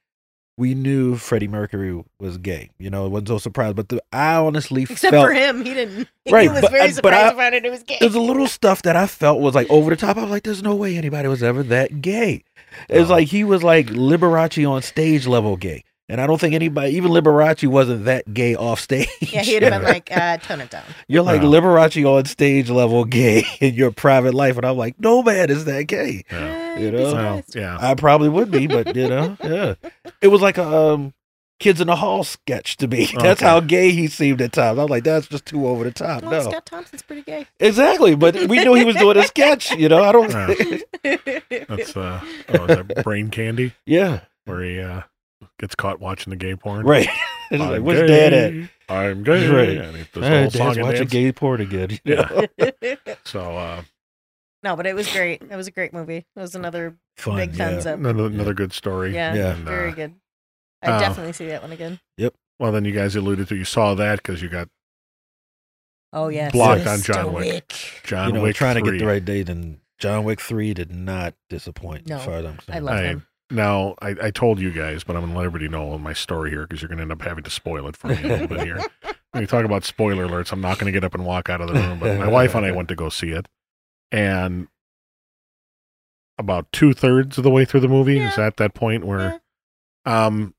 we 0.57 0.73
knew 0.75 1.15
Freddie 1.15 1.47
Mercury 1.47 2.03
was 2.19 2.37
gay. 2.37 2.71
You 2.77 2.89
know, 2.89 3.05
it 3.05 3.09
wasn't 3.11 3.29
so 3.29 3.37
surprised. 3.37 3.77
But 3.77 3.87
the, 3.87 4.03
I 4.11 4.35
honestly 4.35 4.83
Except 4.89 5.11
felt 5.11 5.25
for 5.27 5.33
him, 5.33 5.63
he 5.63 5.73
didn't. 5.73 6.09
Right, 6.29 6.43
he 6.43 6.49
was 6.49 6.59
but- 6.63 6.71
very 6.71 6.87
but 6.87 6.95
surprised 6.95 7.15
I- 7.27 7.29
to 7.29 7.35
find 7.37 7.55
out 7.55 7.63
it 7.65 7.71
was 7.71 7.83
gay. 7.83 7.97
there's 8.01 8.15
a 8.15 8.19
little 8.19 8.47
stuff 8.59 8.81
that 8.81 8.97
I 8.97 9.07
felt 9.07 9.39
was 9.39 9.55
like 9.55 9.69
over 9.69 9.91
the 9.91 9.95
top. 9.95 10.17
I 10.17 10.23
was 10.23 10.31
like, 10.31 10.43
there's 10.43 10.61
no 10.61 10.75
way 10.75 10.97
anybody 10.97 11.29
was 11.29 11.43
ever 11.43 11.63
that 11.63 12.01
gay. 12.01 12.43
It's 12.89 13.07
No. 13.07 13.15
like 13.15 13.29
he 13.29 13.45
was 13.45 13.63
like 13.63 13.87
Liberace 13.87 14.69
on 14.69 14.81
stage 14.81 15.27
level 15.27 15.55
gay. 15.55 15.84
And 16.07 16.21
I 16.21 16.27
don't 16.27 16.39
think 16.39 16.53
anybody, 16.53 16.91
even 16.95 17.11
Liberace, 17.11 17.67
wasn't 17.67 18.05
that 18.05 18.31
gay 18.31 18.55
off 18.55 18.79
stage. 18.79 19.07
yeah, 19.21 19.41
he'd 19.41 19.63
have 19.63 19.81
been 19.81 19.83
like, 19.91 20.09
uh, 20.15 20.37
tone 20.37 20.61
it 20.61 20.69
down. 20.69 20.83
You're 21.07 21.23
like 21.23 21.41
No. 21.41 21.49
Liberace 21.49 22.05
on 22.05 22.25
stage 22.25 22.69
level 22.69 23.05
gay 23.05 23.43
in 23.59 23.73
your 23.73 23.91
private 23.91 24.33
life. 24.35 24.55
And 24.57 24.65
I'm 24.65 24.77
like, 24.77 24.99
no 24.99 25.23
man 25.23 25.49
is 25.49 25.65
that 25.65 25.85
gay. 25.87 26.23
Yeah. 26.31 26.77
You 26.77 26.91
know? 26.91 27.13
Well, 27.13 27.43
yeah. 27.55 27.77
I 27.81 27.95
probably 27.95 28.29
would 28.29 28.51
be, 28.51 28.67
but 28.67 28.95
you 28.95 29.07
know, 29.09 29.35
yeah. 29.43 29.75
It 30.21 30.27
was 30.27 30.41
like 30.41 30.57
a 30.59 30.67
um, 30.93 31.13
Kids 31.59 31.79
in 31.81 31.87
the 31.87 31.95
Hall 31.95 32.23
sketch 32.25 32.75
to 32.77 32.87
me. 32.87 33.05
That's 33.17 33.41
Okay. 33.41 33.45
how 33.49 33.61
gay 33.61 33.91
he 33.91 34.07
seemed 34.07 34.41
at 34.41 34.51
times. 34.51 34.77
I 34.77 34.81
was 34.83 34.89
like, 34.91 35.05
that's 35.05 35.25
just 35.27 35.45
too 35.45 35.65
over 35.67 35.85
the 35.85 35.91
top. 35.91 36.21
Well, 36.21 36.31
no. 36.43 36.49
Scott 36.51 36.65
Thompson's 36.65 37.01
pretty 37.01 37.21
gay. 37.23 37.47
Exactly. 37.61 38.13
But 38.13 38.35
we 38.47 38.63
knew 38.63 38.73
he 38.73 38.83
was 38.83 38.97
doing 38.97 39.15
a 39.17 39.23
sketch, 39.23 39.71
you 39.71 39.87
know. 39.89 40.03
I 40.03 40.11
don't 40.11 40.29
Yeah. 40.31 41.17
That's 41.67 41.95
uh 41.97 42.21
oh, 42.49 42.65
is 42.65 42.77
that 42.77 43.03
brain 43.03 43.29
candy 43.29 43.71
Yeah. 43.85 44.19
where 44.43 44.61
he 44.61 44.79
uh 44.81 45.01
gets 45.59 45.75
caught 45.75 45.99
watching 45.99 46.31
the 46.31 46.37
gay 46.37 46.55
porn. 46.55 46.85
Right. 46.85 47.07
It's 47.51 47.61
I'm 47.61 47.69
like, 47.69 47.81
where's 47.83 48.09
gay, 48.09 48.29
dad 48.31 48.33
at? 48.33 48.69
I'm 48.89 49.21
gay. 49.23 49.47
Right. 49.47 49.77
And 49.77 49.95
he 49.97 50.03
does 50.11 50.23
Hey, 50.23 50.41
whole 50.41 50.49
song 50.49 50.65
Dad's 50.65 50.77
and 50.77 50.85
watching 50.87 50.99
dance. 51.01 51.11
gay 51.11 51.31
porn 51.31 51.61
again. 51.61 51.99
Yeah. 52.03 52.45
So 53.23 53.55
uh 53.55 53.83
no, 54.63 54.75
but 54.75 54.87
it 54.87 54.95
was 54.95 55.07
great. 55.13 55.43
It 55.43 55.55
was 55.55 55.67
a 55.67 55.71
great 55.71 55.93
movie. 55.93 56.25
It 56.35 56.39
was 56.39 56.55
another 56.55 56.97
Fun. 57.17 57.35
big 57.35 57.55
yeah. 57.55 57.69
thumbs 57.69 57.85
up. 57.85 57.99
another, 57.99 58.25
another 58.25 58.55
good 58.55 58.73
story. 58.73 59.13
Yeah, 59.13 59.35
Yeah. 59.35 59.53
And, 59.57 59.67
uh, 59.67 59.69
very 59.71 59.91
good. 59.91 60.15
I'd 60.81 60.89
uh, 60.93 60.99
definitely 60.99 61.33
see 61.33 61.45
that 61.45 61.61
one 61.61 61.71
again. 61.71 61.99
Yep. 62.17 62.33
Well, 62.57 62.71
then 62.71 62.83
you 62.83 62.93
guys 62.93 63.15
alluded 63.15 63.47
to 63.49 63.55
you 63.55 63.63
saw 63.63 63.93
that 63.93 64.17
because 64.23 64.41
you 64.41 64.49
got 64.49 64.67
Oh 66.13 66.29
yeah, 66.29 66.49
Blocked 66.49 66.87
on 66.87 66.99
John 67.01 67.31
Wick. 67.33 67.71
John 68.03 68.29
You 68.29 68.33
know, 68.33 68.41
Wick 68.41 68.55
trying 68.55 68.75
to 68.75 68.81
get 68.81 68.97
the 68.97 69.05
right 69.05 69.23
date, 69.23 69.49
and 69.49 69.77
John 69.99 70.23
Wick 70.23 70.41
3 70.41 70.73
did 70.73 70.91
not 70.91 71.35
disappoint 71.47 72.07
No, 72.07 72.15
as 72.17 72.25
far 72.25 72.33
as 72.37 72.45
I'm 72.45 72.57
I 72.69 72.79
love 72.79 72.95
I- 72.95 73.03
him. 73.03 73.27
Now, 73.55 73.95
I, 74.01 74.15
I 74.21 74.31
told 74.31 74.59
you 74.59 74.71
guys, 74.71 75.03
but 75.03 75.15
I'm 75.15 75.21
going 75.23 75.31
to 75.33 75.37
let 75.39 75.45
everybody 75.45 75.69
know 75.69 75.97
my 75.97 76.13
story 76.13 76.49
here 76.51 76.67
because 76.67 76.81
you're 76.81 76.89
going 76.89 76.97
to 76.97 77.03
end 77.03 77.11
up 77.11 77.21
having 77.21 77.43
to 77.43 77.49
spoil 77.49 77.87
it 77.87 77.95
for 77.97 78.07
me 78.09 78.21
a 78.23 78.27
little 78.27 78.47
bit 78.47 78.61
here. 78.61 78.83
When 79.31 79.41
you 79.41 79.47
talk 79.47 79.65
about 79.65 79.83
spoiler 79.83 80.25
alerts, 80.25 80.53
I'm 80.53 80.61
not 80.61 80.79
going 80.79 80.85
to 80.85 80.93
get 80.97 81.03
up 81.03 81.13
and 81.13 81.25
walk 81.25 81.49
out 81.49 81.59
of 81.59 81.67
the 81.67 81.73
room, 81.73 81.99
but 81.99 82.17
my 82.17 82.27
wife 82.27 82.55
and 82.55 82.65
I 82.65 82.71
went 82.71 82.87
to 82.87 82.95
go 82.95 83.09
see 83.09 83.31
it. 83.31 83.49
And 84.09 84.69
about 86.37 86.71
two 86.71 86.93
thirds 86.93 87.37
of 87.37 87.43
the 87.43 87.49
way 87.49 87.65
through 87.65 87.81
the 87.81 87.89
movie 87.89 88.17
is 88.17 88.37
at 88.37 88.55
that 88.55 88.73
point 88.73 89.05
where 89.05 89.41
Yeah. 90.05 90.25
um, 90.25 90.55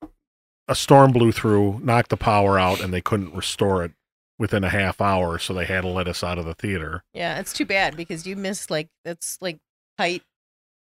a 0.69 0.75
storm 0.75 1.13
blew 1.13 1.33
through, 1.33 1.81
knocked 1.83 2.11
the 2.11 2.19
power 2.19 2.59
out, 2.59 2.83
and 2.83 2.93
they 2.93 3.01
couldn't 3.01 3.35
restore 3.35 3.83
it 3.83 3.93
within 4.39 4.63
a 4.63 4.69
half 4.69 5.01
hour, 5.01 5.39
so 5.39 5.55
they 5.55 5.65
had 5.65 5.81
to 5.81 5.89
let 5.89 6.07
us 6.07 6.23
out 6.23 6.37
of 6.37 6.45
the 6.45 6.53
theater. 6.55 7.03
Yeah, 7.15 7.39
it's 7.41 7.55
too 7.55 7.65
bad 7.65 7.97
because 7.97 8.27
you 8.27 8.37
missed 8.37 8.71
like 8.71 8.89
that's 9.07 9.39
like 9.41 9.59
height 9.99 10.23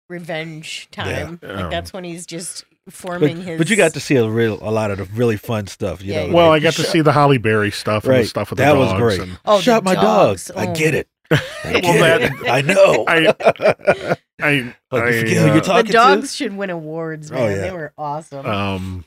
revenge 0.10 0.89
time. 0.91 1.39
Yeah. 1.41 1.62
Like 1.62 1.72
that's 1.72 1.93
when 1.93 2.03
he's 2.03 2.26
just 2.26 2.66
forming 2.89 3.38
But, 3.38 3.45
his. 3.45 3.57
but 3.60 3.70
you 3.70 3.76
got 3.76 3.93
to 3.93 3.99
see 3.99 4.16
a 4.16 4.28
real 4.28 4.57
a 4.62 4.72
lot 4.72 4.89
of 4.91 4.97
the 4.97 5.05
really 5.05 5.38
fun 5.38 5.68
stuff. 5.68 6.01
You 6.01 6.14
Yeah, 6.14 6.22
know, 6.22 6.28
yeah. 6.28 6.34
Well, 6.34 6.47
like, 6.49 6.62
I 6.62 6.64
got 6.64 6.74
to 6.74 6.82
shut- 6.82 6.91
see 6.91 7.01
the 7.01 7.12
Halle 7.14 7.38
Berry 7.38 7.72
stuff 7.72 8.03
and 8.05 8.14
the 8.14 8.18
Right. 8.20 8.28
stuff 8.28 8.49
with 8.49 8.57
That 8.57 8.74
the 8.74 8.80
was 8.80 8.93
great. 8.93 9.20
And, 9.22 9.39
oh, 9.45 9.57
the 9.57 9.64
shot 9.64 9.84
my 9.84 9.93
dogs. 9.95 10.45
dog. 10.47 10.57
I 10.57 10.68
Oh. 10.72 10.76
get 10.76 10.95
it. 10.95 11.07
I 11.32 11.39
Well, 11.64 11.82
get 11.82 11.99
that- 11.99 12.22
it. 12.22 12.49
I 12.49 12.62
know. 12.62 13.05
I- 13.07 14.16
I, 14.41 14.74
Like, 14.91 15.03
I, 15.03 15.07
uh, 15.07 15.53
you're 15.53 15.62
talking 15.62 15.84
The 15.86 15.88
to? 15.88 15.91
dogs 15.91 16.36
should 16.36 16.55
win 16.57 16.70
awards, 16.72 17.30
Oh, 17.32 17.36
man. 17.36 17.51
yeah. 17.51 17.62
They 17.62 17.72
were 17.72 17.93
awesome. 17.97 18.45
Um, 18.45 19.05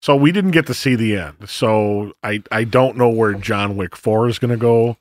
so 0.00 0.16
we 0.16 0.32
didn't 0.32 0.52
get 0.52 0.66
to 0.68 0.74
see 0.74 0.94
the 0.94 1.16
end. 1.16 1.34
So 1.48 2.14
I 2.22 2.42
I 2.50 2.64
don't 2.64 2.96
know 2.96 3.08
where 3.10 3.34
John 3.34 3.76
Wick 3.76 3.94
Four 3.96 4.28
is 4.28 4.38
going 4.38 4.52
to 4.52 4.56
go 4.56 4.96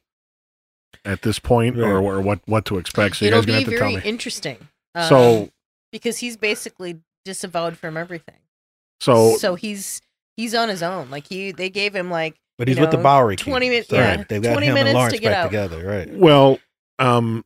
at 1.06 1.22
this 1.22 1.40
point, 1.40 1.78
or, 1.78 1.84
Right. 2.00 2.04
or 2.04 2.22
what 2.22 2.40
what 2.46 2.66
to 2.66 2.78
expect. 2.78 3.18
So 3.18 3.26
you 3.26 3.30
It'll 3.32 3.42
guys 3.42 3.46
gonna 3.46 3.58
be 3.60 3.64
have 3.64 3.72
to 3.74 3.78
tell 3.80 3.90
very 3.92 4.02
me. 4.04 4.10
interesting. 4.10 4.58
Um, 4.96 5.08
So 5.10 5.50
because 5.92 6.18
he's 6.20 6.38
basically 6.38 7.00
disavowed 7.26 7.78
from 7.78 7.98
everything. 7.98 8.40
so 9.00 9.38
so 9.38 9.56
he's 9.56 10.02
he's 10.38 10.54
on 10.56 10.70
his 10.70 10.82
own. 10.84 11.10
Like 11.10 11.28
he 11.28 11.52
they 11.52 11.70
gave 11.70 11.96
him 11.96 12.10
like 12.10 12.36
But 12.58 12.68
he's 12.68 12.78
you 12.78 12.82
with 12.82 12.92
the 12.92 12.98
Bowery 12.98 13.36
20 13.36 13.70
minutes. 13.70 13.92
min- 13.92 14.00
So 14.00 14.04
yeah, 14.04 14.24
they've 14.28 14.42
got 14.42 14.52
20 14.54 14.68
him 14.68 14.74
minutes 14.74 14.88
and 14.90 14.94
to 14.94 14.98
Lawrence 14.98 15.20
get 15.20 15.30
back 15.30 15.38
out. 15.38 15.44
together, 15.46 15.86
right? 15.88 16.10
well, 16.12 16.60
um, 17.00 17.44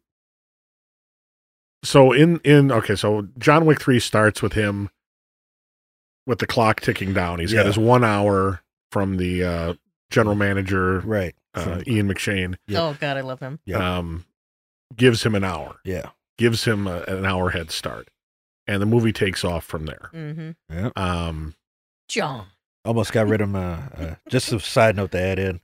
so 1.83 2.11
in 2.11 2.39
in 2.39 2.71
okay, 2.71 2.95
so 2.95 3.27
John 3.37 3.65
Wick 3.65 3.79
Three 3.81 3.99
starts 3.99 4.41
with 4.41 4.53
him 4.53 4.89
with 6.25 6.39
the 6.39 6.47
clock 6.47 6.81
ticking 6.81 7.13
down. 7.13 7.39
He's 7.39 7.53
got 7.53 7.65
his 7.67 7.77
one 7.77 8.03
hour 8.03 8.61
from 8.91 9.17
the 9.17 9.43
uh, 9.43 9.73
general 10.09 10.35
manager 10.35 10.99
right. 11.01 11.35
uh, 11.53 11.81
Ian 11.85 12.07
McShane 12.11 12.55
Yep. 12.67 12.81
Oh 12.81 12.97
God, 12.99 13.17
I 13.17 13.21
love 13.21 13.39
him. 13.39 13.59
Yep. 13.65 13.79
um, 13.79 14.25
gives 14.95 15.23
him 15.23 15.35
an 15.35 15.43
hour, 15.43 15.75
yeah. 15.83 16.09
Gives 16.37 16.65
him 16.65 16.87
a, 16.87 17.01
an 17.03 17.25
hour 17.25 17.51
head 17.51 17.71
start, 17.71 18.09
and 18.67 18.81
the 18.81 18.85
movie 18.85 19.13
takes 19.13 19.43
off 19.43 19.63
from 19.63 19.85
there. 19.85 20.09
Mm-hmm. 20.13 20.51
Yeah. 20.69 20.89
Um, 20.95 21.55
John. 22.07 22.47
Almost 22.83 23.13
got 23.13 23.27
rid 23.27 23.41
of 23.41 23.49
my. 23.49 23.73
Uh, 23.97 24.15
just 24.29 24.51
a 24.51 24.59
side 24.59 24.95
note 24.95 25.11
to 25.11 25.19
add 25.19 25.39
in. 25.39 25.59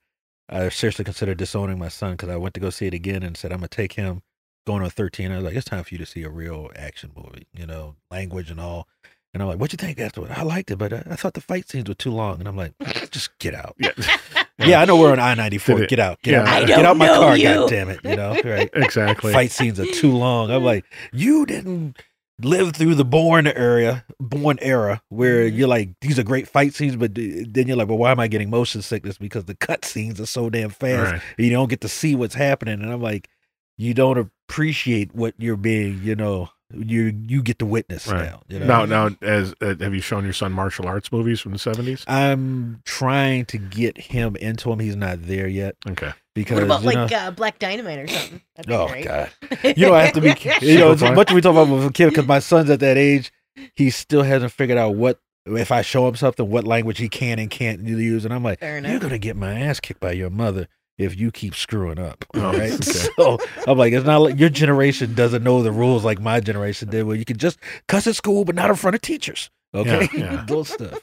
I 0.49 0.69
seriously 0.69 1.05
considered 1.05 1.38
disowning 1.38 1.78
my 1.80 1.88
son 1.88 2.11
because 2.11 2.30
I 2.30 2.36
went 2.36 2.53
to 2.55 2.59
go 2.59 2.69
see 2.69 2.88
it 2.88 2.93
again 2.93 3.24
and 3.24 3.38
said 3.38 3.51
I'm 3.51 3.59
gonna 3.59 3.67
take 3.67 3.93
him. 3.93 4.24
Going 4.67 4.84
on 4.84 4.91
13, 4.91 5.32
I 5.32 5.38
was 5.38 5.45
like, 5.45 5.55
it's 5.55 5.65
time 5.65 5.84
for 5.84 5.93
you 5.93 5.97
to 5.97 6.05
see 6.05 6.22
a 6.22 6.30
real 6.30 6.69
action 6.76 7.11
movie. 7.15 7.47
You 7.53 7.65
know, 7.65 7.95
language 8.11 8.51
and 8.51 8.59
all. 8.59 8.88
And 9.34 9.42
I'm 9.42 9.48
like, 9.48 9.60
what'd 9.60 9.80
you 9.80 9.86
think 9.86 10.00
afterward? 10.00 10.32
I 10.32 10.44
liked 10.44 10.72
it, 10.72 10.76
but 10.78 10.92
uh, 10.92 11.04
I, 11.10 11.14
I 11.14 11.16
thought 11.16 11.34
the 11.36 11.42
fight 11.42 11.70
scenes 11.70 11.88
were 11.88 11.96
too 11.96 12.12
long. 12.12 12.40
And 12.40 12.48
I'm 12.48 12.58
like, 12.58 12.74
just 13.12 13.38
get 13.40 13.56
out. 13.56 13.76
yeah, 13.80 13.92
Yeah, 14.60 14.82
I 14.82 14.86
know 14.86 14.98
we're 14.98 15.12
on 15.12 15.20
I 15.20 15.34
ninety 15.34 15.58
four. 15.58 15.86
Get 15.88 16.00
out. 16.00 16.22
Get 16.22 16.32
yeah. 16.34 16.42
out. 16.42 16.48
I 16.48 16.60
get 16.66 16.76
don't 16.78 16.86
out 16.86 16.98
my 16.98 17.08
car. 17.08 17.36
you. 17.38 17.46
God 17.46 17.70
damn 17.70 17.90
it. 17.90 18.00
You 18.04 18.16
know, 18.16 18.40
right? 18.44 18.70
exactly. 18.76 19.34
Fight 19.34 19.50
scenes 19.52 19.80
are 19.80 19.86
too 19.88 20.12
long. 20.12 20.52
I'm 20.52 20.64
like, 20.64 20.86
you 21.14 21.46
didn't 21.48 21.98
live 22.44 22.74
through 22.76 22.94
the 22.96 23.06
Bourne 23.06 23.48
area, 23.48 24.04
Bourne 24.20 24.60
era, 24.62 25.02
where 25.10 25.50
Mhm. 25.50 25.58
you're 25.58 25.68
like, 25.68 25.90
these 26.02 26.20
are 26.20 26.24
great 26.24 26.48
fight 26.48 26.74
scenes, 26.76 26.96
but 26.96 27.16
then 27.16 27.68
you're 27.68 27.78
like, 27.78 27.88
well, 27.88 27.98
why 28.00 28.12
am 28.12 28.20
I 28.20 28.28
getting 28.28 28.50
motion 28.52 28.82
sickness? 28.82 29.18
Because 29.18 29.46
the 29.46 29.56
cut 29.56 29.84
scenes 29.86 30.20
are 30.22 30.26
so 30.28 30.50
damn 30.50 30.70
fast. 30.72 31.12
Right. 31.12 31.22
and 31.38 31.46
You 31.48 31.52
don't 31.54 31.70
get 31.70 31.82
to 31.82 31.88
see 31.88 32.16
what's 32.16 32.36
happening, 32.36 32.82
and 32.82 32.92
I'm 32.92 33.02
like, 33.02 33.30
you 33.78 33.94
don't 33.96 34.18
appreciate 34.18 35.16
what 35.16 35.34
you're 35.38 35.58
being. 35.58 36.02
You 36.04 36.16
know, 36.16 36.50
you 36.76 37.13
you 37.28 37.41
get 37.41 37.59
to 37.59 37.65
witness 37.65 38.07
Right. 38.07 38.26
now. 38.26 38.41
You 38.47 38.59
know? 38.59 38.65
Now, 38.65 38.86
now, 38.86 39.15
as 39.22 39.53
uh, 39.61 39.76
have 39.80 39.93
you 39.93 40.01
shown 40.01 40.24
your 40.24 40.34
son 40.34 40.51
martial 40.51 40.88
arts 40.88 41.11
movies 41.11 41.39
from 41.39 41.53
the 41.53 41.59
seventies? 41.59 42.03
I'm 42.07 42.82
trying 42.86 43.45
to 43.45 43.57
get 43.57 43.97
him 43.97 44.36
into 44.38 44.72
him. 44.72 44.80
He's 44.80 44.95
not 44.95 45.24
there 45.24 45.47
yet 45.47 45.76
Okay. 45.88 46.11
because 46.36 46.55
What 46.55 46.63
about 46.63 46.84
you 46.84 46.91
know, 46.93 47.03
like 47.03 47.11
uh, 47.11 47.32
Black 47.32 47.59
Dynamite 47.59 47.99
or 47.99 48.07
something? 48.07 48.41
Oh 48.69 48.88
great. 48.88 49.05
God! 49.05 49.30
You 49.78 49.88
know, 49.88 49.93
I 49.93 50.03
have 50.03 50.13
to 50.13 50.22
be. 50.22 50.34
You 50.61 50.78
know, 50.80 50.91
as 50.91 51.01
Why? 51.01 51.13
much 51.13 51.30
as 51.32 51.36
we 51.36 51.41
talk 51.41 51.51
about 51.51 51.67
with 51.69 51.86
a 51.86 51.91
kid, 51.91 52.09
because 52.09 52.28
my 52.28 52.39
son's 52.39 52.69
at 52.69 52.80
that 52.82 52.97
age, 52.97 53.32
he 53.76 53.89
still 53.89 54.24
hasn't 54.24 54.51
figured 54.51 54.78
out 54.78 54.95
what. 54.95 55.19
If 55.43 55.72
I 55.72 55.82
show 55.82 56.07
him 56.07 56.15
something, 56.15 56.47
what 56.47 56.65
language 56.65 56.99
he 56.99 57.09
can 57.09 57.39
and 57.39 57.49
can't 57.49 57.82
use, 57.82 58.26
and 58.26 58.34
I'm 58.34 58.43
like, 58.43 58.59
Fair 58.59 58.78
you're 58.80 58.99
gonna 58.99 59.17
get 59.17 59.36
my 59.36 59.59
ass 59.59 59.80
kicked 59.80 59.99
by 59.99 60.11
your 60.11 60.30
mother 60.30 60.67
if 60.98 61.18
you 61.20 61.32
keep 61.32 61.56
screwing 61.56 62.00
up. 62.00 62.26
Oh, 62.34 62.46
All 62.48 62.54
right. 62.54 62.72
okay. 62.74 63.08
So 63.18 63.38
I'm 63.68 63.78
like, 63.78 63.94
it's 63.94 64.06
not 64.06 64.22
like 64.22 64.39
your 64.39 64.50
generation 64.50 65.14
doesn't 65.14 65.44
know 65.44 65.62
the 65.64 65.72
rules 65.72 66.04
like 66.06 66.20
my 66.20 66.39
generation 66.39 66.89
did, 66.89 67.04
where 67.06 67.16
you 67.16 67.26
can 67.26 67.38
just 67.38 67.58
cuss 67.88 68.08
at 68.08 68.16
school, 68.16 68.46
but 68.46 68.56
not 68.56 68.70
in 68.70 68.76
front 68.76 68.96
of 68.96 69.02
teachers. 69.02 69.50
Okay, 69.74 70.10
Yeah, 70.14 70.34
yeah. 70.34 70.46
those 70.48 70.70
stuff. 70.70 71.00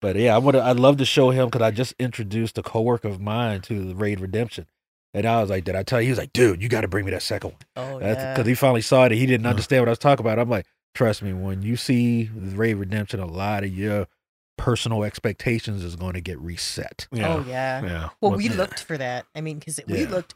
But 0.00 0.16
yeah, 0.16 0.34
I 0.34 0.38
would. 0.38 0.54
I'd 0.56 0.78
love 0.78 0.98
to 0.98 1.04
show 1.04 1.30
him 1.30 1.46
because 1.46 1.62
I 1.62 1.70
just 1.70 1.94
introduced 1.98 2.58
a 2.58 2.62
coworker 2.62 3.08
of 3.08 3.20
mine 3.20 3.62
to 3.62 3.84
the 3.86 3.94
Raid 3.94 4.20
Redemption, 4.20 4.66
and 5.14 5.24
I 5.24 5.40
was 5.40 5.48
like, 5.48 5.64
"Did 5.64 5.76
I 5.76 5.82
tell 5.82 6.00
you?" 6.00 6.06
He 6.06 6.10
was 6.10 6.18
like, 6.18 6.32
"Dude, 6.34 6.62
you 6.62 6.68
got 6.68 6.82
to 6.82 6.88
bring 6.88 7.04
me 7.06 7.10
that 7.12 7.22
second 7.22 7.50
one." 7.52 7.60
Oh 7.76 7.98
That's 8.00 8.20
yeah. 8.20 8.34
because 8.34 8.46
he 8.46 8.54
finally 8.54 8.82
saw 8.82 9.04
it 9.04 9.12
and 9.12 9.20
he 9.20 9.24
didn't 9.26 9.46
understand 9.46 9.80
what 9.80 9.88
I 9.88 9.92
was 9.92 9.98
talking 9.98 10.26
about. 10.26 10.38
I'm 10.38 10.50
like, 10.50 10.66
trust 10.94 11.22
me, 11.22 11.32
when 11.32 11.62
you 11.62 11.76
see 11.76 12.24
the 12.24 12.54
Raid 12.56 12.74
Redemption, 12.74 13.20
a 13.20 13.26
lot 13.26 13.64
of 13.64 13.70
your 13.74 14.06
personal 14.56 15.02
expectations 15.04 15.82
is 15.84 15.96
going 15.96 16.14
to 16.14 16.20
get 16.20 16.38
reset. 16.40 17.06
Yeah. 17.12 17.34
Oh 17.34 17.44
yeah. 17.46 17.82
Yeah. 17.82 18.08
Well, 18.20 18.30
What- 18.32 18.36
we 18.38 18.48
looked 18.48 18.80
for 18.82 18.96
that. 18.98 19.26
I 19.34 19.40
mean, 19.40 19.58
because 19.58 19.80
we 19.86 20.06
looked 20.06 20.34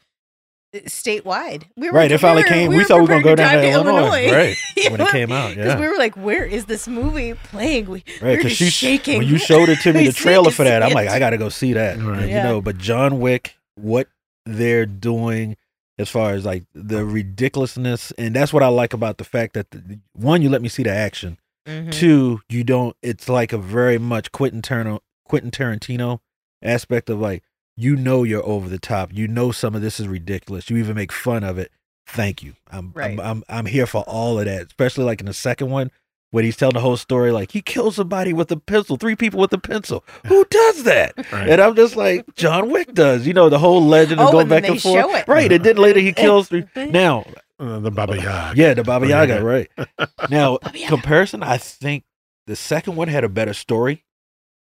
uh, 0.75 0.79
statewide. 0.81 1.63
We 1.77 1.89
were, 1.89 1.97
Right, 1.97 2.13
it 2.13 2.19
finally 2.19 2.43
were- 2.43 2.49
came. 2.49 2.69
We 2.71 2.77
were 2.77 2.85
thought 2.85 2.97
we 2.97 3.03
were 3.03 3.07
gonna 3.09 3.23
go 3.23 3.35
down 3.37 3.53
drive 3.55 3.63
to 3.63 3.71
Illinois, 3.71 4.31
right, 4.33 4.57
You 4.77 4.91
when 4.91 5.01
it 5.01 5.09
came 5.13 5.33
out. 5.33 5.51
Because 5.51 5.67
Yeah, 5.75 5.81
we 5.81 5.89
were 5.89 5.97
like, 5.97 6.15
where 6.17 6.45
is 6.45 6.67
this 6.67 6.87
movie 6.89 7.33
playing? 7.35 7.87
We, 7.87 8.05
we 8.07 8.13
right. 8.21 8.23
were 8.23 8.37
Because 8.37 8.59
just 8.59 8.73
she 8.77 8.87
shaking. 8.87 9.19
when 9.19 9.29
you 9.29 9.39
showed 9.39 9.69
it 9.71 9.81
to 9.81 9.93
me, 9.95 10.07
the 10.07 10.13
trailer 10.13 10.51
for 10.51 10.65
that, 10.65 10.83
see 10.83 10.89
I'm 10.89 10.93
like. 10.93 11.09
I 11.09 11.19
got 11.19 11.31
to 11.31 11.39
go 11.39 11.49
see 11.49 11.73
that. 11.75 11.99
Right. 11.99 12.19
And, 12.23 12.29
Yeah. 12.31 12.37
You 12.39 12.43
know, 12.55 12.61
but 12.61 12.77
John 12.79 13.19
Wick, 13.21 13.55
what 13.77 14.09
they're 14.45 14.85
doing 14.87 15.57
as 15.99 16.09
far 16.11 16.33
as 16.33 16.45
like 16.45 16.65
the 16.75 17.05
ridiculousness, 17.05 18.13
and 18.19 18.35
that's 18.37 18.53
what 18.53 18.63
I 18.63 18.69
like 18.69 18.93
about 18.93 19.19
the 19.19 19.25
fact 19.25 19.55
that 19.55 19.71
the, 19.71 19.99
one, 20.13 20.43
you 20.43 20.51
let 20.51 20.61
me 20.63 20.69
see 20.69 20.83
the 20.83 20.93
action. 20.93 21.39
Mhm. 21.69 21.93
Two, 21.93 22.41
you 22.49 22.65
don't. 22.65 22.97
It's 23.03 23.29
like 23.29 23.53
a 23.53 23.59
very 23.59 23.99
much 23.99 24.33
Quentin 24.33 24.63
Tarantino, 24.63 25.01
Quentin 25.25 25.51
Tarantino 25.51 26.21
aspect 26.63 27.11
of 27.11 27.21
like 27.21 27.43
you 27.77 27.95
know 27.95 28.25
you're 28.25 28.45
over 28.47 28.69
the 28.69 28.79
top. 28.79 29.11
You 29.13 29.29
know 29.29 29.53
some 29.53 29.75
of 29.75 29.83
this 29.83 30.01
is 30.01 30.09
ridiculous. 30.09 30.71
You 30.71 30.77
even 30.79 30.97
make 30.97 31.13
fun 31.13 31.45
of 31.45 31.59
it. 31.59 31.71
Thank 32.07 32.43
you. 32.43 32.55
I'm 32.71 32.93
Right. 32.95 33.13
I'm, 33.13 33.21
I'm 33.21 33.45
I'm 33.49 33.67
here 33.67 33.87
for 33.87 34.03
all 34.07 34.39
of 34.39 34.47
that. 34.47 34.67
Especially 34.67 35.05
like 35.05 35.21
in 35.21 35.27
the 35.27 35.35
second 35.35 35.69
one 35.71 35.91
when 36.31 36.45
he's 36.45 36.57
telling 36.57 36.73
the 36.75 36.81
whole 36.81 36.97
story. 36.97 37.31
Like 37.33 37.53
he 37.53 37.61
killed 37.61 37.95
somebody 37.95 38.33
with 38.33 38.51
a 38.51 38.57
pencil, 38.57 38.97
three 38.97 39.15
people 39.15 39.39
with 39.41 39.53
a 39.53 39.59
pencil. 39.59 40.05
Who 40.27 40.45
does 40.51 40.85
that? 40.85 41.13
Right. 41.31 41.51
And 41.51 41.61
I'm 41.61 41.77
just 41.77 41.97
like 41.97 42.25
John 42.35 42.71
Wick 42.71 42.95
does. 42.95 43.27
You 43.27 43.35
know 43.35 43.49
the 43.51 43.59
whole 43.59 43.85
legend 43.85 44.21
of 44.21 44.29
Oh, 44.29 44.33
going 44.33 44.43
and 44.43 44.51
back 44.51 44.69
and 44.69 44.81
forth. 44.81 45.15
it. 45.15 45.29
Right. 45.29 45.53
And 45.53 45.63
then 45.63 45.77
later 45.77 46.01
he 46.01 46.13
kills 46.15 46.49
three. 46.49 46.65
Now 46.75 47.27
Uh, 47.59 47.79
the 47.81 47.91
Baba 47.91 48.17
Yaga. 48.17 48.53
yeah, 48.61 48.75
the 48.75 48.85
Baba 48.85 49.07
Baba 49.07 49.09
Yaga, 49.27 49.45
right. 49.45 49.71
Now, 50.31 50.59
Baba 50.59 50.79
Yaga. 50.79 50.89
comparison, 50.95 51.43
I 51.43 51.59
think 51.59 52.05
the 52.47 52.57
second 52.57 52.97
one 52.97 53.09
had 53.09 53.25
a 53.25 53.29
better 53.29 53.53
story 53.55 54.05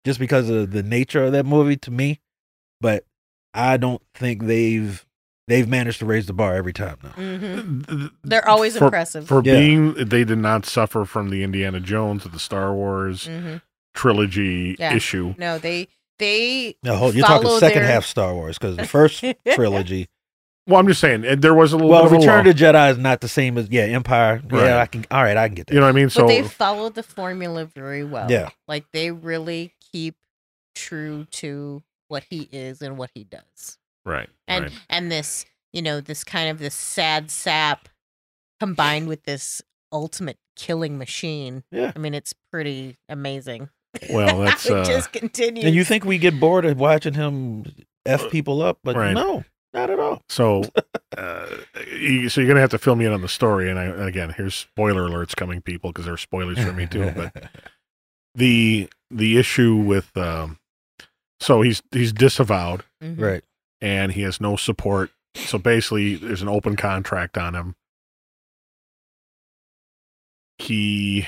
just 0.04 0.18
because 0.20 0.48
of 0.48 0.70
the 0.70 0.82
nature 0.82 1.24
of 1.24 1.32
that 1.32 1.46
movie 1.46 1.76
to 1.78 1.90
me. 1.90 2.20
But 2.80 3.04
I 3.54 3.76
don't 3.76 4.02
think 4.14 4.44
they've 4.44 5.04
they've 5.48 5.68
managed 5.68 6.00
to 6.00 6.06
raise 6.06 6.26
the 6.26 6.32
bar 6.32 6.54
every 6.54 6.72
time 6.72 6.98
now. 7.02 7.10
Mhm. 7.10 8.10
They're 8.24 8.48
always 8.48 8.76
for, 8.76 8.84
impressive. 8.86 9.26
For 9.26 9.42
Yeah. 9.44 9.54
being, 9.54 9.94
they 9.94 10.24
did 10.24 10.38
not 10.38 10.66
suffer 10.66 11.04
from 11.04 11.30
the 11.30 11.42
Indiana 11.42 11.80
Jones 11.80 12.26
or 12.26 12.28
the 12.30 12.38
Star 12.38 12.74
Wars 12.74 13.26
Mhm. 13.28 13.62
trilogy 13.94 14.76
Yeah. 14.78 14.94
issue. 14.94 15.34
No, 15.38 15.58
they 15.58 15.88
they 16.18 16.76
No, 16.82 16.96
hold, 16.96 17.14
you're 17.14 17.26
talking 17.26 17.50
second 17.58 17.82
their- 17.82 17.90
half 17.92 18.06
Star 18.06 18.32
Wars 18.34 18.58
because 18.58 18.76
the 18.76 18.86
first 18.86 19.22
trilogy. 19.50 20.08
Well, 20.66 20.80
I'm 20.80 20.86
just 20.88 21.00
saying 21.00 21.24
uh, 21.26 21.36
there 21.38 21.54
was 21.54 21.72
a 21.72 21.76
little 21.76 21.90
Well, 21.90 22.06
of 22.06 22.12
Return 22.12 22.26
lull. 22.26 22.38
of 22.40 22.44
the 22.44 22.64
Jedi 22.64 22.90
is 22.90 22.98
not 22.98 23.20
the 23.20 23.28
same 23.28 23.56
as 23.58 23.68
yeah 23.70 23.82
Empire. 23.82 24.42
Right. 24.48 24.64
Yeah, 24.66 24.80
I 24.80 24.86
can. 24.86 25.04
All 25.10 25.22
right, 25.22 25.36
I 25.36 25.48
can 25.48 25.54
get 25.54 25.66
that. 25.68 25.74
You 25.74 25.80
know 25.80 25.86
what 25.86 25.90
I 25.90 25.92
mean? 25.92 26.06
but 26.06 26.12
So 26.12 26.26
they 26.26 26.42
followed 26.42 26.94
the 26.94 27.02
formula 27.02 27.64
very 27.66 28.04
well. 28.04 28.30
Yeah. 28.30 28.50
Like 28.66 28.84
they 28.92 29.10
really 29.12 29.74
keep 29.92 30.16
true 30.74 31.26
to 31.32 31.82
what 32.08 32.24
he 32.30 32.48
is 32.52 32.82
and 32.82 32.98
what 32.98 33.10
he 33.14 33.24
does. 33.24 33.78
right, 34.04 34.28
And 34.46 34.64
right. 34.64 34.72
and 34.90 35.10
this, 35.10 35.44
you 35.72 35.82
know, 35.82 36.00
this 36.00 36.22
kind 36.24 36.50
of 36.50 36.58
this 36.58 36.74
sad 36.74 37.30
sap 37.30 37.88
combined 38.60 39.08
with 39.08 39.24
this 39.24 39.62
ultimate 39.92 40.38
killing 40.56 40.98
machine. 40.98 41.62
Yeah. 41.70 41.92
I 41.94 41.98
mean, 41.98 42.14
it's 42.14 42.32
pretty 42.52 42.96
amazing. 43.08 43.68
Well, 44.10 44.38
that's 44.44 44.66
it 44.66 44.72
uh, 44.76 44.84
just 44.84 45.12
continues. 45.12 45.64
and 45.64 45.74
you 45.74 45.84
think 45.84 46.04
we 46.04 46.18
get 46.18 46.38
bored 46.38 46.64
of 46.64 46.78
watching 46.78 47.14
him 47.14 47.64
f 48.04 48.30
people 48.30 48.62
up, 48.62 48.78
but 48.84 48.94
Right. 48.96 49.14
no, 49.14 49.44
not 49.76 49.90
at 49.90 50.00
all. 50.00 50.22
so. 50.28 50.64
Uh, 51.16 51.46
you, 51.92 52.28
so 52.28 52.40
you're 52.42 52.48
gonna 52.48 52.60
have 52.60 52.68
to 52.68 52.76
fill 52.78 52.94
me 52.96 53.06
in 53.06 53.12
on 53.12 53.22
the 53.22 53.28
story, 53.28 53.70
and 53.70 53.78
I, 53.78 53.84
again, 54.06 54.34
here's 54.36 54.54
spoiler 54.54 55.08
alerts 55.08 55.34
coming, 55.34 55.62
people, 55.62 55.90
because 55.90 56.04
there's 56.04 56.20
spoilers 56.20 56.58
for 56.58 56.72
me 56.74 56.86
too. 56.86 57.10
But 57.16 57.44
the 58.34 58.90
the 59.10 59.38
issue 59.38 59.76
with 59.76 60.14
um, 60.14 60.58
so 61.40 61.62
he's 61.62 61.82
he's 61.92 62.12
disavowed, 62.12 62.82
Mhm. 63.02 63.18
right. 63.18 63.44
and 63.80 64.12
he 64.12 64.22
has 64.22 64.42
no 64.42 64.56
support. 64.56 65.10
So 65.36 65.56
basically, 65.56 66.16
there's 66.16 66.42
an 66.42 66.48
open 66.50 66.76
contract 66.76 67.38
on 67.38 67.54
him. 67.54 67.76
He 70.58 71.26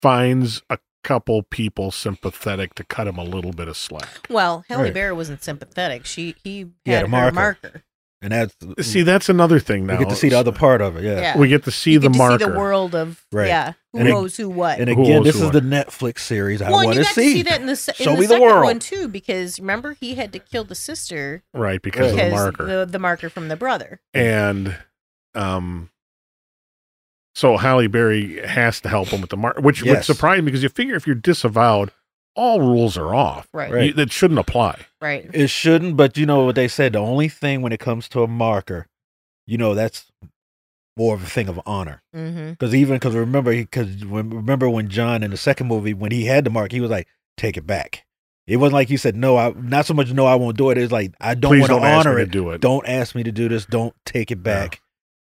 finds 0.00 0.62
a 0.70 0.78
couple 1.04 1.42
people 1.44 1.90
sympathetic 1.92 2.74
to 2.74 2.84
cut 2.84 3.06
him 3.06 3.18
a 3.18 3.24
little 3.24 3.52
bit 3.52 3.68
of 3.68 3.76
slack. 3.76 4.26
Well, 4.28 4.64
Halle 4.68 4.82
Right. 4.84 4.94
Berry 4.94 5.12
wasn't 5.12 5.44
sympathetic. 5.44 6.04
She 6.06 6.34
he 6.42 6.66
Yeah, 6.84 6.96
had 6.96 7.04
the 7.04 7.08
marker. 7.08 7.34
marker. 7.34 7.82
And 8.22 8.32
that's 8.32 8.54
See, 8.80 9.02
that's 9.02 9.28
another 9.28 9.60
thing 9.60 9.84
now. 9.84 9.98
we 9.98 10.04
get 10.06 10.08
to 10.10 10.16
see 10.16 10.30
the 10.30 10.38
other 10.38 10.50
part 10.50 10.80
of 10.80 10.96
it. 10.96 11.04
Yeah. 11.04 11.20
Yeah. 11.20 11.38
We 11.38 11.46
get 11.48 11.64
to 11.64 11.70
see 11.70 11.92
You 11.92 11.98
the 11.98 12.08
get 12.08 12.12
to 12.14 12.18
marker. 12.18 12.44
see 12.46 12.50
the 12.52 12.56
world 12.58 12.94
of 12.94 13.22
Right. 13.30 13.48
yeah, 13.48 13.72
who 13.92 13.98
And 13.98 14.08
it- 14.08 14.12
knows 14.12 14.34
who 14.38 14.48
what. 14.48 14.80
And 14.80 14.88
again, 14.88 15.16
owns 15.18 15.26
this 15.26 15.38
who 15.38 15.44
is 15.44 15.50
the 15.50 15.60
Netflix 15.60 16.20
series 16.20 16.62
I 16.62 16.70
well, 16.70 16.84
want 16.86 16.96
you 16.96 17.02
to 17.02 17.06
got 17.06 17.14
see. 17.14 17.24
to 17.26 17.32
see 17.34 17.42
that 17.42 17.60
in 17.60 17.66
the, 17.66 17.72
in 17.72 17.76
Show 17.76 18.14
the 18.14 18.20
me 18.20 18.20
the 18.22 18.26
second 18.28 18.42
world. 18.42 18.64
one 18.64 18.78
too, 18.78 19.08
because 19.08 19.60
remember 19.60 19.92
he 20.00 20.14
had 20.14 20.32
to 20.32 20.38
kill 20.38 20.64
the 20.64 20.74
sister 20.74 21.42
right, 21.52 21.82
because 21.82 22.12
of 22.12 22.16
the 22.16 22.30
marker. 22.30 22.64
the 22.66 22.86
the 22.90 22.98
marker 22.98 23.28
from 23.28 23.48
the 23.48 23.56
brother. 23.56 24.00
and 24.14 24.74
um 25.34 25.90
so 27.34 27.56
Halle 27.56 27.86
Berry 27.88 28.40
has 28.46 28.80
to 28.82 28.88
help 28.88 29.08
him 29.08 29.20
with 29.20 29.30
the 29.30 29.36
mark, 29.36 29.58
which 29.58 29.82
would 29.82 29.90
Yes. 29.92 30.06
surprise 30.06 30.38
me 30.38 30.46
because 30.46 30.62
you 30.62 30.68
figure 30.68 30.94
if 30.96 31.06
you're 31.06 31.16
disavowed, 31.16 31.90
all 32.36 32.60
rules 32.60 32.96
are 32.96 33.14
off. 33.14 33.48
Right, 33.52 33.70
Right. 33.72 33.86
You- 33.86 33.92
that 33.94 34.12
shouldn't 34.12 34.40
apply. 34.40 34.80
right. 35.00 35.28
It 35.32 35.48
shouldn't, 35.50 35.96
but 35.96 36.16
you 36.16 36.26
know 36.26 36.44
what 36.44 36.54
they 36.56 36.68
said. 36.68 36.92
The 36.94 36.98
only 37.00 37.28
thing 37.28 37.62
when 37.62 37.72
it 37.72 37.80
comes 37.80 38.08
to 38.10 38.22
a 38.22 38.26
marker, 38.28 38.86
you 39.46 39.58
know, 39.58 39.74
that's 39.74 40.10
more 40.96 41.14
of 41.14 41.22
a 41.24 41.26
thing 41.26 41.48
of 41.48 41.60
honor. 41.66 42.02
Mm-hmm. 42.14 42.50
Because 42.50 42.74
even 42.74 42.96
because 42.96 43.14
remember, 43.14 43.50
because 43.52 44.04
remember 44.04 44.70
when 44.70 44.88
John 44.88 45.22
in 45.22 45.30
the 45.32 45.36
second 45.36 45.66
movie 45.66 45.92
when 45.94 46.12
he 46.12 46.26
had 46.26 46.44
the 46.44 46.50
mark, 46.50 46.70
he 46.72 46.80
was 46.80 46.90
like, 46.90 47.08
"Take 47.36 47.56
it 47.56 47.66
back." 47.66 48.04
It 48.46 48.58
wasn't 48.58 48.74
like 48.74 48.88
he 48.88 48.96
said, 48.96 49.16
"No, 49.16 49.36
I 49.36 49.52
not 49.56 49.86
so 49.86 49.94
much. 49.94 50.12
No, 50.12 50.26
I 50.26 50.36
won't 50.36 50.56
do 50.56 50.70
it." 50.70 50.78
It's 50.78 50.92
like 50.92 51.12
I 51.20 51.34
don't 51.34 51.50
want 51.58 51.62
to 51.62 51.68
don't 51.78 51.84
ask 51.84 52.06
me 52.06 52.10
honor 52.12 52.18
it. 52.20 52.30
do 52.30 52.50
it. 52.50 52.60
Don't 52.60 52.86
ask 52.86 53.14
me 53.16 53.22
to 53.24 53.32
do 53.32 53.48
this. 53.48 53.66
Don't 53.66 53.94
take 54.06 54.30
it 54.30 54.42
back. 54.42 54.80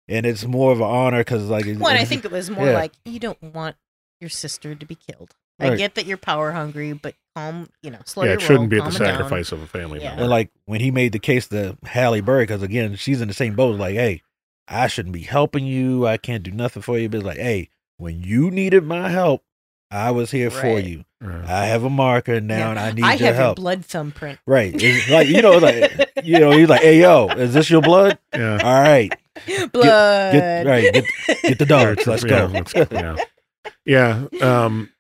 And 0.09 0.25
it's 0.27 0.45
more 0.45 0.73
of 0.73 0.79
an 0.81 0.87
honor 0.87 1.21
because 1.21 1.49
like, 1.49 1.67
it- 1.67 1.79
Well, 1.79 1.97
I 1.97 2.05
think 2.05 2.25
it 2.25 2.31
was 2.31 2.49
more 2.51 2.67
yeah. 2.67 2.75
like 2.75 2.93
you 3.05 3.19
don't 3.19 3.41
want 3.43 3.77
your 4.21 4.31
sister 4.31 4.75
to 4.75 4.87
be 4.87 4.95
killed. 4.95 5.35
I 5.59 5.71
Right. 5.71 5.79
get 5.79 5.95
that 5.95 6.05
you're 6.07 6.19
power 6.19 6.53
hungry, 6.53 6.93
but 6.93 7.15
calm, 7.35 7.71
you 7.83 7.91
know, 7.91 7.99
slow 8.05 8.25
yeah, 8.25 8.31
your 8.33 8.39
it 8.39 8.43
shouldn't 8.43 8.59
roll, 8.61 8.69
be 8.69 8.77
at 8.79 8.85
the 8.85 8.91
calm 8.91 8.97
it 8.97 8.99
down. 9.07 9.15
sacrifice 9.19 9.53
of 9.53 9.63
a 9.63 9.67
family 9.67 10.01
Yeah. 10.01 10.09
member. 10.11 10.23
And 10.23 10.31
like 10.31 10.51
when 10.67 10.81
he 10.81 10.91
made 10.91 11.13
the 11.13 11.19
case 11.19 11.49
to 11.49 11.77
Halle 11.85 12.21
Berry, 12.21 12.45
because 12.45 12.63
again, 12.63 12.95
she's 12.97 13.21
in 13.21 13.29
the 13.29 13.35
same 13.35 13.55
boat. 13.55 13.79
Like, 13.79 13.95
hey, 13.95 14.23
I 14.69 14.87
shouldn't 14.87 15.15
be 15.15 15.23
helping 15.23 15.65
you. 15.65 16.07
I 16.07 16.19
can't 16.19 16.43
do 16.43 16.51
nothing 16.51 16.83
for 16.83 16.99
you. 16.99 17.09
But 17.09 17.19
it's 17.19 17.27
like, 17.27 17.39
hey, 17.39 17.71
when 17.97 18.23
you 18.23 18.51
needed 18.51 18.85
my 18.85 19.09
help, 19.09 19.43
I 19.91 20.11
was 20.11 20.31
here 20.33 20.51
for 20.51 20.79
you. 20.81 21.05
Yeah. 21.23 21.45
I 21.47 21.67
have 21.67 21.85
a 21.85 21.91
marker 21.91 22.41
now, 22.41 22.59
Yeah. 22.59 22.71
and 22.71 22.79
I 22.79 22.91
need 22.93 23.05
I 23.05 23.15
your 23.15 23.27
have 23.27 23.35
your 23.37 23.45
help. 23.45 23.57
blood 23.57 23.85
thumbprint. 23.85 24.39
Right? 24.47 24.75
It's 24.75 25.09
like 25.09 25.29
you 25.29 25.41
know, 25.43 25.53
like 25.59 26.11
you 26.25 26.39
know, 26.41 26.51
he's 26.51 26.69
like, 26.69 26.83
hey, 26.83 27.01
yo, 27.01 27.29
is 27.29 27.55
this 27.55 27.71
your 27.71 27.83
blood? 27.83 28.19
yeah. 28.35 28.59
All 28.63 28.81
right, 28.83 29.15
Blood. 29.73 30.33
get 30.33 30.67
right, 30.67 30.93
get 30.93 31.05
get 31.43 31.59
the 31.59 31.67
dogs. 31.67 32.07
Let's 32.07 32.25
Yeah, 32.25 32.29
go. 32.29 32.47
let's 32.47 32.73
go. 32.73 32.87
yeah. 33.87 34.27
Yeah. 34.33 34.65
Um, 34.65 34.91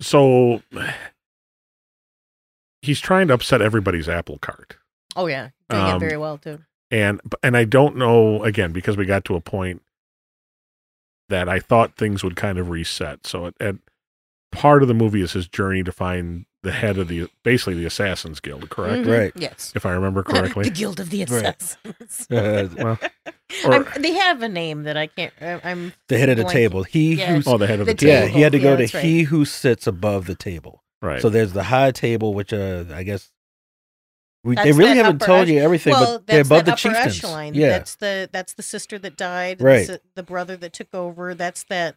so 0.00 0.62
he's 2.82 3.00
trying 3.00 3.28
to 3.28 3.34
upset 3.34 3.60
everybody's 3.62 4.08
apple 4.08 4.38
cart. 4.38 4.76
Oh 5.16 5.26
yeah, 5.26 5.50
doing 5.68 5.82
Um, 5.82 5.96
it 5.96 6.00
very 6.00 6.16
well 6.16 6.38
too. 6.38 6.60
and 6.90 7.20
and 7.42 7.56
I 7.56 7.64
don't 7.64 7.96
know 7.96 8.42
again 8.44 8.72
because 8.72 8.96
we 8.96 9.04
got 9.04 9.24
to 9.26 9.34
a 9.36 9.40
point 9.40 9.82
that 11.28 11.48
I 11.48 11.58
thought 11.60 11.96
things 11.96 12.24
would 12.24 12.36
kind 12.36 12.58
of 12.58 12.70
reset. 12.70 13.26
So 13.26 13.46
at, 13.46 13.54
at 13.60 13.74
part 14.52 14.82
of 14.82 14.88
the 14.88 14.94
movie 14.94 15.20
is 15.22 15.32
his 15.32 15.48
journey 15.48 15.82
to 15.82 15.92
find 15.92 16.46
the 16.62 16.72
head 16.72 16.98
of 16.98 17.08
the 17.08 17.28
basically 17.44 17.74
the 17.74 17.84
Assassins 17.86 18.40
Guild, 18.40 18.68
correct? 18.70 19.06
Mhm. 19.06 19.18
Right. 19.18 19.32
Yes. 19.36 19.72
If 19.76 19.86
I 19.86 19.92
remember 19.92 20.22
correctly, 20.22 20.64
the. 20.64 20.70
Guild 20.70 20.98
of 21.00 21.10
the 21.10 21.24
Right. 21.24 21.54
Assassins. 21.62 22.26
Uh, 22.30 22.68
well, 22.76 22.98
or, 23.64 23.84
they 23.98 24.12
have 24.12 24.42
a 24.42 24.48
name 24.48 24.82
that 24.82 24.96
I 24.96 25.06
can't. 25.06 25.32
I- 25.40 25.60
I'm. 25.62 25.92
the 26.08 26.18
head 26.18 26.28
of 26.30 26.36
the 26.36 26.42
Blank. 26.44 26.54
table. 26.56 26.82
He 26.82 27.14
Yeah. 27.14 27.34
who's 27.34 27.46
oh, 27.46 27.58
the 27.58 27.66
head 27.68 27.80
of 27.80 27.86
the, 27.86 27.94
The 27.94 28.06
yeah, 28.06 28.20
table. 28.22 28.34
he 28.34 28.40
had 28.42 28.52
to 28.52 28.58
Yeah, 28.58 28.64
go 28.64 28.76
to 28.76 28.82
right. 28.96 29.04
he 29.04 29.22
who 29.22 29.44
sits 29.44 29.86
above 29.86 30.26
the 30.26 30.34
table. 30.34 30.82
Right. 31.00 31.22
So 31.22 31.28
there's 31.30 31.52
the 31.52 31.62
high 31.64 31.92
table, 31.92 32.34
which 32.34 32.52
uh, 32.52 32.84
I 32.92 33.04
guess 33.04 33.30
we, 34.42 34.56
they 34.56 34.72
really 34.72 34.96
haven't 34.96 35.20
told 35.20 35.42
ech- 35.42 35.48
you 35.54 35.60
everything, 35.60 35.92
well, 35.92 36.18
but 36.18 36.26
they're 36.26 36.40
above 36.40 36.64
that 36.64 36.64
the 36.64 36.72
upper 36.72 36.80
chieftains. 36.80 37.18
echelon. 37.18 37.54
Yeah, 37.54 37.68
That's 37.70 37.94
the 37.96 38.28
that's 38.32 38.54
the 38.54 38.62
sister 38.64 38.98
that 38.98 39.16
died. 39.16 39.60
Right. 39.60 39.86
The, 39.86 40.00
the 40.16 40.22
brother 40.24 40.56
that 40.56 40.72
took 40.72 40.92
over. 40.94 41.34
That's 41.34 41.62
that. 41.64 41.96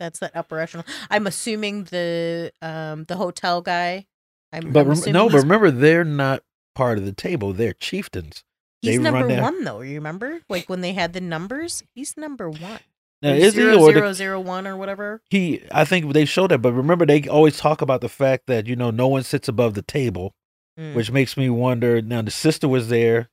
That's 0.00 0.18
that 0.20 0.34
upper 0.34 0.58
echelon. 0.58 0.84
I'm 1.10 1.26
assuming 1.26 1.84
the 1.84 2.52
um 2.62 3.04
the 3.04 3.16
hotel 3.16 3.60
guy. 3.62 4.06
I'm, 4.52 4.72
but 4.72 4.80
I'm 4.80 4.88
rem- 4.90 5.12
no, 5.12 5.28
but 5.28 5.38
remember 5.38 5.70
they're 5.70 6.04
not 6.04 6.42
part 6.74 6.98
of 6.98 7.04
the 7.04 7.12
table. 7.12 7.52
They're 7.52 7.72
chieftains. 7.72 8.44
he's 8.82 8.96
they 8.96 9.02
number 9.02 9.40
one 9.40 9.64
though. 9.64 9.80
You 9.80 9.94
remember, 9.96 10.40
like 10.48 10.68
when 10.68 10.80
they 10.80 10.92
had 10.92 11.12
the 11.12 11.20
numbers, 11.20 11.82
he's 11.94 12.16
number 12.16 12.50
one. 12.50 12.80
Now, 13.22 13.34
is 13.34 13.54
he 13.54 13.60
zero, 13.60 13.78
or 13.78 13.92
the- 13.92 13.98
zero, 14.00 14.12
zero, 14.12 14.40
one 14.40 14.66
or 14.66 14.76
whatever? 14.76 15.22
he? 15.30 15.62
I 15.70 15.84
think 15.84 16.12
they 16.12 16.24
showed 16.24 16.50
that, 16.50 16.58
but 16.58 16.72
remember 16.72 17.06
they 17.06 17.28
always 17.28 17.56
talk 17.56 17.80
about 17.80 18.00
the 18.00 18.08
fact 18.08 18.48
that 18.48 18.66
you 18.66 18.74
know 18.74 18.90
no 18.90 19.06
one 19.06 19.22
sits 19.22 19.46
above 19.48 19.74
the 19.74 19.82
table, 19.82 20.34
Mm, 20.78 20.94
which 20.94 21.10
makes 21.10 21.36
me 21.36 21.48
wonder. 21.48 22.02
Now 22.02 22.22
the 22.22 22.30
sister 22.32 22.66
was 22.66 22.88
there. 22.88 23.28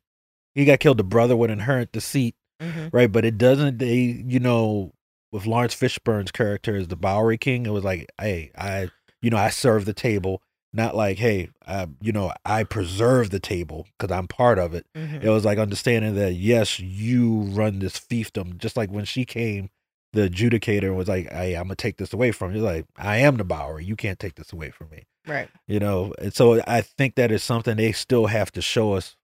He 0.56 0.66
got 0.66 0.80
killed. 0.80 0.98
The 0.98 1.04
brother 1.04 1.36
would 1.36 1.50
inherit 1.50 1.94
the 1.94 2.02
seat, 2.02 2.36
mhm. 2.62 2.90
right? 2.94 3.12
But 3.12 3.26
it 3.26 3.38
doesn't. 3.38 3.80
They, 3.80 3.96
you 3.98 4.40
know, 4.40 4.92
with 5.32 5.46
Laurence 5.46 5.76
Fishburne's 5.76 6.32
character 6.32 6.76
as 6.76 6.88
the 6.88 6.96
Bowery 6.96 7.38
King, 7.38 7.66
it 7.66 7.72
was 7.72 7.84
like, 7.84 8.10
hey, 8.20 8.52
I, 8.58 8.90
you 9.22 9.30
know, 9.30 9.38
I 9.38 9.50
serve 9.50 9.86
the 9.86 9.94
table. 9.94 10.42
Not 10.72 10.96
like, 10.96 11.18
hey, 11.18 11.50
I, 11.66 11.88
you 12.00 12.12
know, 12.12 12.32
I 12.46 12.64
preserve 12.64 13.32
the 13.32 13.40
table 13.40 13.88
because 13.98 14.16
I'm 14.16 14.28
part 14.28 14.60
of 14.60 14.76
it. 14.76 14.86
Mhm. 14.96 15.24
It 15.24 15.30
was 15.30 15.44
like 15.44 15.58
understanding 15.58 16.14
that 16.16 16.34
yes, 16.34 16.80
you 16.80 17.42
run 17.42 17.80
this 17.80 18.00
fiefdom. 18.00 18.58
Just 18.60 18.78
like 18.78 18.92
when 18.92 19.06
she 19.06 19.26
came, 19.26 19.72
the 20.14 20.30
adjudicator 20.30 20.96
was 20.96 21.08
like, 21.08 21.28
"Hey, 21.32 21.56
I'm 21.56 21.64
gonna 21.64 21.76
take 21.76 21.98
this 21.98 22.14
away 22.14 22.32
from 22.32 22.56
you." 22.56 22.62
Like, 22.62 22.86
I 22.98 23.18
am 23.18 23.38
the 23.38 23.44
Bowery. 23.44 23.84
You 23.84 23.96
can't 23.96 24.20
take 24.20 24.36
this 24.36 24.54
away 24.54 24.70
from 24.70 24.90
me. 24.92 25.06
Right. 25.28 25.50
You 25.68 25.80
know. 25.80 26.14
And 26.20 26.34
so 26.36 26.62
I 26.68 26.82
think 26.82 27.16
that 27.16 27.32
is 27.32 27.44
something 27.44 27.78
they 27.78 27.92
still 27.92 28.28
have 28.28 28.52
to 28.52 28.62
show 28.62 28.94
us 28.94 29.16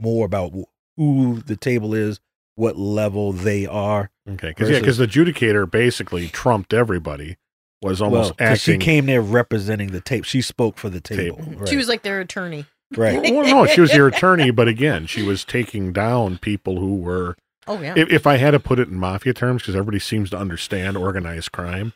more 0.00 0.24
about 0.24 0.54
who 0.96 1.42
the 1.44 1.56
table 1.56 1.92
is, 1.92 2.18
what 2.56 2.76
level 2.76 3.32
they 3.32 3.66
are. 3.66 4.10
Okay. 4.28 4.48
Because 4.48 4.70
yeah, 4.70 4.80
because 4.80 4.98
the 4.98 5.06
adjudicator 5.06 5.70
basically 5.70 6.28
trumped 6.28 6.72
everybody. 6.74 7.36
Was 7.82 8.00
almost 8.02 8.32
well, 8.40 8.48
'cause 8.48 8.60
she 8.62 8.78
came 8.78 9.06
there 9.06 9.20
representing 9.20 9.92
the 9.92 10.00
tape. 10.00 10.24
She 10.24 10.40
spoke 10.40 10.78
for 10.78 10.88
the 10.88 11.00
table. 11.00 11.36
Table. 11.36 11.52
Right. 11.60 11.68
She 11.68 11.76
was 11.76 11.88
like 11.88 12.02
their 12.02 12.20
attorney. 12.20 12.64
right. 12.96 13.20
well, 13.22 13.44
no, 13.46 13.66
she 13.66 13.80
was 13.80 13.94
your 13.94 14.08
attorney, 14.08 14.50
but 14.50 14.66
again, 14.66 15.06
she 15.06 15.22
was 15.22 15.44
taking 15.44 15.92
down 15.92 16.38
people 16.38 16.80
who 16.80 16.96
were. 16.96 17.36
Oh 17.68 17.80
yeah. 17.80 17.94
If, 17.96 18.10
if 18.10 18.26
I 18.26 18.36
had 18.36 18.52
to 18.52 18.60
put 18.60 18.78
it 18.78 18.88
in 18.88 18.96
mafia 18.98 19.34
terms, 19.34 19.62
because 19.62 19.74
everybody 19.76 19.98
seems 19.98 20.30
to 20.30 20.38
understand 20.38 20.96
organized 20.96 21.52
crime. 21.52 21.92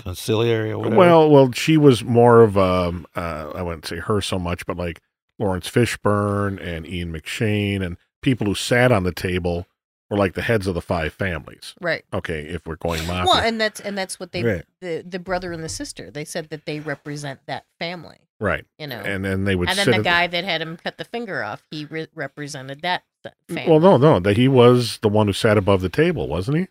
Conciliary 0.00 0.72
or 0.72 0.78
whatever. 0.78 0.96
Well, 0.96 1.30
well, 1.30 1.52
she 1.52 1.76
was 1.76 2.02
more 2.04 2.42
of 2.42 2.56
um, 2.58 3.06
uh, 3.14 3.50
I 3.54 3.62
wouldn't 3.62 3.86
say 3.86 3.96
her 3.96 4.20
so 4.20 4.38
much, 4.38 4.66
but 4.66 4.76
like 4.76 5.00
Laurence 5.38 5.70
Fishburne 5.70 6.60
and 6.60 6.86
Ian 6.86 7.12
McShane 7.12 7.84
and 7.84 7.96
people 8.22 8.46
who 8.46 8.54
sat 8.54 8.90
on 8.92 9.02
the 9.04 9.12
table 9.12 9.66
were 10.10 10.16
like 10.18 10.34
the 10.34 10.42
heads 10.42 10.66
of 10.66 10.74
the 10.74 10.80
five 10.82 11.12
families. 11.12 11.74
right. 11.80 12.04
Okay, 12.12 12.42
if 12.42 12.66
we're 12.66 12.76
going 12.76 13.06
mafia, 13.06 13.24
Well, 13.26 13.36
and 13.42 13.60
that's 13.60 13.80
and 13.80 13.96
that's 13.96 14.18
what 14.20 14.32
they 14.32 14.42
Right. 14.42 14.64
the 14.80 15.04
the 15.06 15.18
brother 15.18 15.52
and 15.52 15.62
the 15.64 15.68
sister. 15.68 16.10
They 16.10 16.24
said 16.24 16.48
that 16.50 16.64
they 16.66 16.80
represent 16.80 17.40
that 17.46 17.64
family. 17.78 18.18
right, 18.40 18.64
You 18.78 18.86
know. 18.88 19.00
and 19.00 19.24
then 19.24 19.44
they 19.44 19.54
would 19.54 19.68
and 19.68 19.78
then 19.78 19.84
sit 19.86 19.90
the 19.92 19.98
at 19.98 20.04
guy 20.04 20.26
that 20.26 20.44
had 20.44 20.60
him 20.60 20.76
cut 20.76 20.98
the 20.98 21.04
finger 21.04 21.42
off, 21.44 21.62
he 21.70 21.84
re- 21.86 22.08
represented 22.14 22.82
that 22.82 23.04
that 23.24 23.34
family. 23.48 23.70
Well, 23.70 23.80
no, 23.80 23.96
no, 23.96 24.18
that 24.20 24.36
he 24.36 24.48
was 24.48 24.98
the 24.98 25.08
one 25.08 25.28
who 25.28 25.32
sat 25.32 25.56
above 25.56 25.80
the 25.80 25.88
table, 25.88 26.26
wasn't 26.28 26.56
he? 26.58 26.66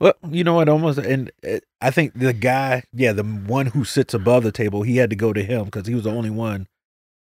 Well, 0.00 0.14
you 0.30 0.42
know 0.44 0.54
what? 0.54 0.68
Almost, 0.68 0.98
and 0.98 1.30
uh, 1.48 1.58
I 1.80 1.90
think 1.92 2.18
the 2.18 2.32
guy, 2.32 2.84
yeah, 2.92 3.12
the 3.12 3.22
one 3.22 3.66
who 3.66 3.84
sits 3.84 4.14
above 4.14 4.42
the 4.44 4.50
table, 4.52 4.82
he 4.82 4.96
had 4.96 5.10
to 5.10 5.16
go 5.16 5.32
to 5.32 5.42
him 5.44 5.66
because 5.66 5.86
he 5.86 5.94
was 5.94 6.04
the 6.04 6.10
only 6.10 6.30
one 6.30 6.66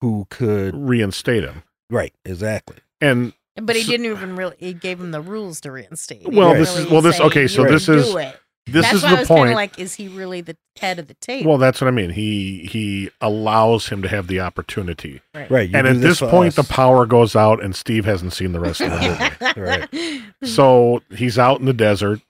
who 0.01 0.27
could. 0.31 0.75
Reinstate 0.75 1.45
him, 1.45 1.63
Right, 1.91 2.13
exactly. 2.25 2.77
and 3.01 3.33
But 3.61 3.77
he 3.77 3.83
So- 3.83 3.91
didn't 3.93 4.07
even 4.07 4.37
really. 4.37 4.57
He 4.59 4.73
gave 4.73 5.01
him 5.01 5.11
the 5.13 5.21
rules 5.21 5.61
to 5.63 5.73
reinstate. 5.73 6.23
He 6.23 6.29
Well, 6.37 6.51
didn't 6.51 6.61
this 6.65 6.77
is- 6.77 6.87
well, 6.89 7.01
this- 7.03 7.17
say, 7.17 7.25
okay, 7.25 7.47
so 7.47 7.63
"You 7.65 7.71
this 7.71 7.87
can 7.87 7.95
is- 7.99 8.11
do 8.11 8.19
it." 8.19 8.37
this 8.69 8.83
That's 8.83 8.97
is 8.97 9.03
why 9.05 9.09
I 9.09 9.11
the 9.13 9.19
was 9.21 9.29
kind 9.29 9.39
point. 9.39 9.51
of 9.51 9.55
like, 9.57 9.79
is 9.79 9.95
he 9.95 10.09
really 10.09 10.41
the 10.41 10.57
head 10.81 10.99
of 10.99 11.07
the 11.07 11.15
table? 11.15 11.49
well, 11.51 11.59
that's 11.59 11.81
what 11.81 11.87
I 11.87 11.93
mean. 11.93 12.11
He 12.11 12.69
he 12.71 13.11
allows 13.21 13.89
him 13.91 14.03
to 14.03 14.09
have 14.09 14.27
the 14.27 14.41
opportunity, 14.41 15.21
Right. 15.35 15.71
you 15.71 15.77
and 15.77 15.85
do 15.87 15.91
at 15.93 16.01
this 16.01 16.19
for 16.19 16.29
point, 16.29 16.57
the 16.57 16.65
power 16.65 17.07
goes 17.07 17.37
out, 17.37 17.63
and 17.63 17.77
Steve 17.77 18.05
hasn't 18.05 18.33
seen 18.33 18.51
the 18.53 18.59
rest 18.61 18.81
of 18.81 18.91
the 18.91 18.99
movie. 18.99 19.61
Right. 19.61 20.21
So 20.45 21.03
he's 21.15 21.39
out 21.39 21.61
in 21.61 21.67
the 21.67 21.73
desert. 21.73 22.21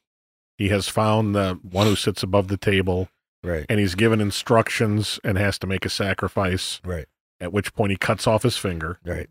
He 0.59 0.68
has 0.68 0.89
found 0.89 1.35
the 1.35 1.59
one 1.62 1.87
who 1.87 1.97
sits 1.97 2.22
above 2.22 2.49
the 2.49 2.57
table, 2.59 3.09
Right, 3.43 3.64
and 3.68 3.79
he's 3.81 3.95
given 3.95 4.20
instructions 4.20 5.18
and 5.24 5.37
has 5.39 5.59
to 5.61 5.66
make 5.66 5.85
a 5.85 5.91
sacrifice. 5.91 6.81
right, 6.85 7.07
At 7.41 7.53
which 7.53 7.74
point 7.74 7.91
he 7.93 7.97
cuts 7.97 8.27
off 8.27 8.43
his 8.43 8.57
finger, 8.59 8.99
right. 9.05 9.29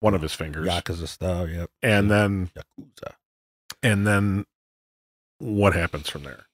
One 0.00 0.14
of 0.14 0.22
his 0.22 0.32
fingers, 0.32 0.66
Yakuza 0.66 1.06
style, 1.08 1.48
yep. 1.48 1.70
and 1.82 2.10
then 2.10 2.50
Yakuza. 2.56 3.12
and 3.82 4.06
then 4.06 4.46
what 5.38 5.74
happens 5.74 6.08
from 6.08 6.22
there? 6.24 6.46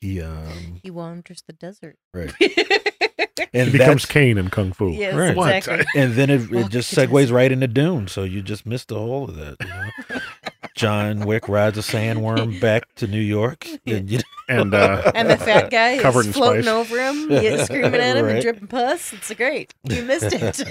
He 0.00 0.20
um, 0.22 0.78
he 0.82 0.90
wanders 0.90 1.42
the 1.46 1.52
desert. 1.52 1.96
Right. 2.14 2.32
and 2.40 3.48
and 3.52 3.68
he 3.70 3.78
becomes 3.78 4.06
Caine 4.06 4.38
in 4.38 4.48
Kung 4.50 4.72
Fu. 4.72 4.90
yes, 4.90 5.12
Right. 5.14 5.56
Exactly. 5.56 5.84
and 6.00 6.14
then 6.14 6.30
it, 6.30 6.52
it 6.52 6.68
just 6.68 6.94
segues 6.94 7.32
right 7.32 7.50
into 7.50 7.66
Dune. 7.66 8.06
So 8.06 8.22
you 8.22 8.40
just 8.42 8.64
missed 8.64 8.88
the 8.88 8.94
whole 8.98 9.24
of 9.24 9.34
that. 9.36 9.56
You 9.60 9.66
know? 10.14 10.20
John 10.76 11.20
Wick 11.26 11.48
rides 11.48 11.76
a 11.78 11.80
sandworm 11.80 12.60
back 12.60 12.84
to 12.96 13.08
New 13.08 13.20
York, 13.20 13.66
and 13.84 14.08
you 14.08 14.20
And 14.48 14.72
uh, 14.72 15.10
And 15.16 15.28
the 15.28 15.36
fat 15.36 15.70
guy 15.70 15.98
Covered 15.98 16.26
is 16.26 16.32
floating 16.36 16.62
spice. 16.62 16.72
over 16.72 16.96
him, 17.04 17.64
screaming 17.64 17.94
at 17.96 18.16
him 18.16 18.24
Right. 18.24 18.34
and 18.34 18.42
dripping 18.42 18.68
pus. 18.68 19.12
It's 19.12 19.34
great. 19.34 19.74
You 19.82 20.04
missed 20.04 20.32
it. 20.32 20.62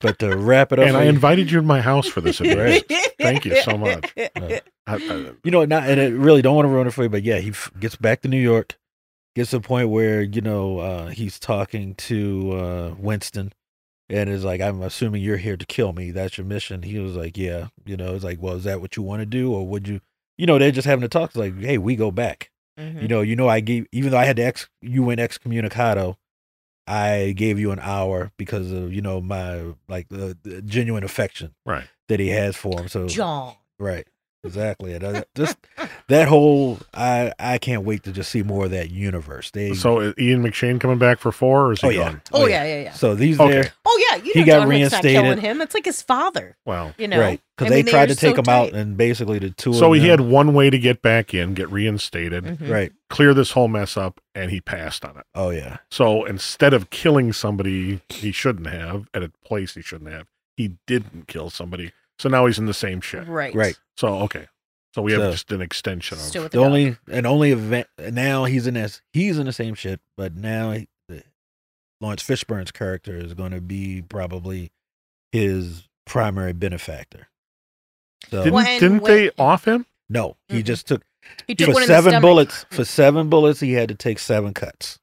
But 0.00 0.18
to 0.20 0.36
wrap 0.36 0.72
it 0.72 0.78
up, 0.78 0.86
and 0.86 0.96
I 0.96 1.04
you- 1.04 1.08
invited 1.10 1.50
you 1.50 1.60
to 1.60 1.66
my 1.66 1.80
house 1.80 2.06
for 2.08 2.20
this 2.20 2.40
adventure. 2.40 2.84
Right. 2.90 3.12
Thank 3.18 3.44
you 3.44 3.60
so 3.62 3.76
much. 3.78 4.12
Uh, 4.36 4.58
I, 4.86 4.94
I, 4.96 5.32
you 5.44 5.50
know, 5.52 5.64
not 5.64 5.84
and 5.88 6.00
it 6.00 6.12
really 6.14 6.42
don't 6.42 6.56
want 6.56 6.66
to 6.66 6.70
ruin 6.70 6.86
it 6.86 6.90
for 6.92 7.04
you, 7.04 7.08
but 7.08 7.22
yeah, 7.22 7.38
he 7.38 7.50
f- 7.50 7.70
gets 7.78 7.94
back 7.96 8.22
to 8.22 8.28
New 8.28 8.40
York, 8.40 8.76
gets 9.36 9.50
to 9.50 9.58
the 9.58 9.66
point 9.68 9.88
where 9.90 10.20
you 10.22 10.40
know 10.40 10.78
uh, 10.78 11.06
he's 11.08 11.38
talking 11.38 11.94
to 11.96 12.52
uh, 12.52 12.94
Winston, 12.98 13.52
and 14.08 14.28
is 14.28 14.44
like, 14.44 14.60
"I'm 14.60 14.82
assuming 14.82 15.22
you're 15.22 15.36
here 15.36 15.56
to 15.56 15.66
kill 15.66 15.92
me. 15.92 16.10
That's 16.10 16.36
your 16.38 16.44
mission." 16.46 16.82
He 16.82 16.98
was 16.98 17.14
like, 17.14 17.36
"Yeah," 17.38 17.68
you 17.84 17.96
know, 17.96 18.14
it's 18.14 18.24
like, 18.24 18.38
"Well, 18.42 18.54
is 18.56 18.64
that 18.64 18.80
what 18.80 18.96
you 18.96 19.02
want 19.04 19.20
to 19.20 19.26
do, 19.26 19.52
or 19.52 19.66
would 19.66 19.86
you?" 19.86 20.00
You 20.38 20.46
know, 20.46 20.58
they're 20.58 20.72
just 20.72 20.86
having 20.88 21.04
a 21.04 21.08
talk. 21.08 21.30
It's 21.30 21.36
like, 21.36 21.56
"Hey, 21.60 21.78
we 21.78 21.94
go 21.94 22.10
back." 22.10 22.50
Mhm. 22.78 23.02
You 23.02 23.08
know, 23.08 23.20
you 23.20 23.36
know, 23.36 23.48
I 23.48 23.60
gave 23.60 23.86
even 23.92 24.10
though 24.10 24.18
I 24.18 24.24
had 24.24 24.36
to 24.36 24.42
ex, 24.42 24.68
you 24.80 25.04
went 25.04 25.20
excommunicado. 25.20 26.16
I 26.86 27.32
gave 27.36 27.58
you 27.58 27.70
an 27.70 27.78
hour 27.80 28.32
because 28.36 28.72
of 28.72 28.92
you 28.92 29.02
know 29.02 29.20
my 29.20 29.74
like 29.88 30.08
the, 30.08 30.36
the 30.42 30.62
genuine 30.62 31.04
affection 31.04 31.54
right. 31.64 31.84
that 32.08 32.20
he 32.20 32.28
has 32.28 32.56
for 32.56 32.80
him. 32.80 32.88
So 32.88 33.06
John. 33.06 33.54
right. 33.78 34.06
Exactly. 34.44 34.94
And, 34.94 35.04
uh, 35.04 35.24
just 35.34 35.56
that 36.08 36.28
whole, 36.28 36.78
I 36.94 37.32
I 37.38 37.58
can't 37.58 37.84
wait 37.84 38.02
to 38.04 38.12
just 38.12 38.30
see 38.30 38.42
more 38.42 38.64
of 38.66 38.70
that 38.72 38.90
universe. 38.90 39.50
They 39.50 39.74
So 39.74 40.00
is 40.00 40.14
Ian 40.18 40.42
McShane 40.42 40.80
coming 40.80 40.98
back 40.98 41.18
for 41.18 41.32
four, 41.32 41.66
or 41.66 41.72
is 41.72 41.80
he 41.80 41.86
Oh, 41.86 41.90
yeah. 41.90 41.98
gone? 42.10 42.22
Oh, 42.32 42.46
yeah, 42.46 42.64
yeah, 42.64 42.82
yeah. 42.82 42.92
So 42.92 43.14
these 43.14 43.38
Okay. 43.38 43.50
there, 43.52 43.72
Oh 43.86 44.06
yeah, 44.10 44.16
you 44.22 44.32
He 44.32 44.40
know 44.40 44.46
got 44.46 44.58
John 44.60 44.68
Wick's 44.68 44.92
not 44.92 45.02
reinstated. 45.04 45.22
killing 45.22 45.38
him. 45.40 45.60
It's 45.60 45.74
like 45.74 45.84
his 45.84 46.02
father. 46.02 46.56
Wow. 46.64 46.92
You 46.98 47.08
know, 47.08 47.20
right? 47.20 47.40
Because 47.56 47.70
they 47.70 47.82
mean, 47.82 47.86
tried 47.92 48.10
are 48.10 48.14
to 48.14 48.20
take 48.20 48.36
so 48.36 48.40
him 48.42 48.48
out, 48.48 48.72
and 48.72 48.96
basically 48.96 49.38
the 49.38 49.50
two. 49.50 49.74
So 49.74 49.88
of 49.92 49.94
he 50.00 50.00
them- 50.08 50.10
had 50.10 50.20
one 50.20 50.54
way 50.54 50.70
to 50.70 50.78
get 50.78 51.02
back 51.02 51.34
in, 51.34 51.54
get 51.54 51.70
reinstated, 51.70 52.44
Mhm. 52.44 52.70
right. 52.70 52.92
clear 53.10 53.34
this 53.34 53.50
whole 53.52 53.68
mess 53.68 53.96
up, 53.96 54.20
and 54.34 54.50
he 54.50 54.60
passed 54.60 55.04
on 55.04 55.16
it. 55.18 55.24
Oh 55.34 55.50
yeah, 55.50 55.78
So 55.90 56.24
instead 56.24 56.72
of 56.72 56.90
killing 56.90 57.32
somebody 57.32 58.00
he 58.08 58.30
shouldn't 58.32 58.68
have 58.68 59.08
at 59.12 59.22
a 59.22 59.30
place 59.44 59.74
he 59.74 59.82
shouldn't 59.82 60.10
have, 60.12 60.26
he 60.56 60.76
didn't 60.86 61.26
kill 61.26 61.50
somebody. 61.50 61.92
So 62.20 62.28
now 62.28 62.44
he's 62.46 62.58
in 62.58 62.66
the 62.66 62.74
same 62.74 63.00
shit. 63.00 63.26
Right. 63.26 63.54
right. 63.54 63.78
So 63.96 64.08
okay. 64.24 64.46
So 64.94 65.02
we 65.02 65.12
have 65.12 65.22
So- 65.22 65.30
just 65.32 65.52
an 65.52 65.62
extension 65.62 66.18
of 66.18 66.24
Still 66.24 66.42
with 66.42 66.52
The 66.52 66.58
the, 66.58 66.64
only 66.64 66.96
and 67.10 67.26
only 67.26 67.52
event 67.52 67.86
now 67.98 68.44
he's 68.44 68.66
in 68.66 68.74
this. 68.74 69.00
He's 69.12 69.38
in 69.38 69.46
the 69.46 69.52
same 69.52 69.74
shit, 69.74 70.00
but 70.16 70.34
now 70.36 70.72
he, 70.72 70.88
the, 71.08 71.22
Laurence 72.00 72.22
Fishburne's 72.22 72.72
character 72.72 73.16
is 73.16 73.32
going 73.34 73.52
to 73.52 73.60
be 73.60 74.02
probably 74.02 74.70
his 75.32 75.88
primary 76.06 76.52
benefactor. 76.52 77.28
So 78.30 78.38
Didn't, 78.44 78.52
Well, 78.54 78.66
and 78.66 78.80
didn't 78.80 79.02
when- 79.02 79.12
they 79.12 79.30
off 79.38 79.64
him? 79.66 79.86
no, 80.08 80.36
he 80.48 80.60
Mhm. 80.60 80.64
just 80.64 80.86
took 80.88 81.02
He 81.46 81.54
took 81.54 81.68
for 81.68 81.74
one 81.74 81.82
in 81.84 81.88
the 81.88 81.94
seven 81.94 82.10
stomach. 82.10 82.22
bullets. 82.22 82.66
For 82.70 82.84
seven 82.84 83.28
bullets, 83.30 83.60
he 83.60 83.72
had 83.74 83.88
to 83.90 83.94
take 83.94 84.18
seven 84.18 84.52
cuts. 84.54 84.98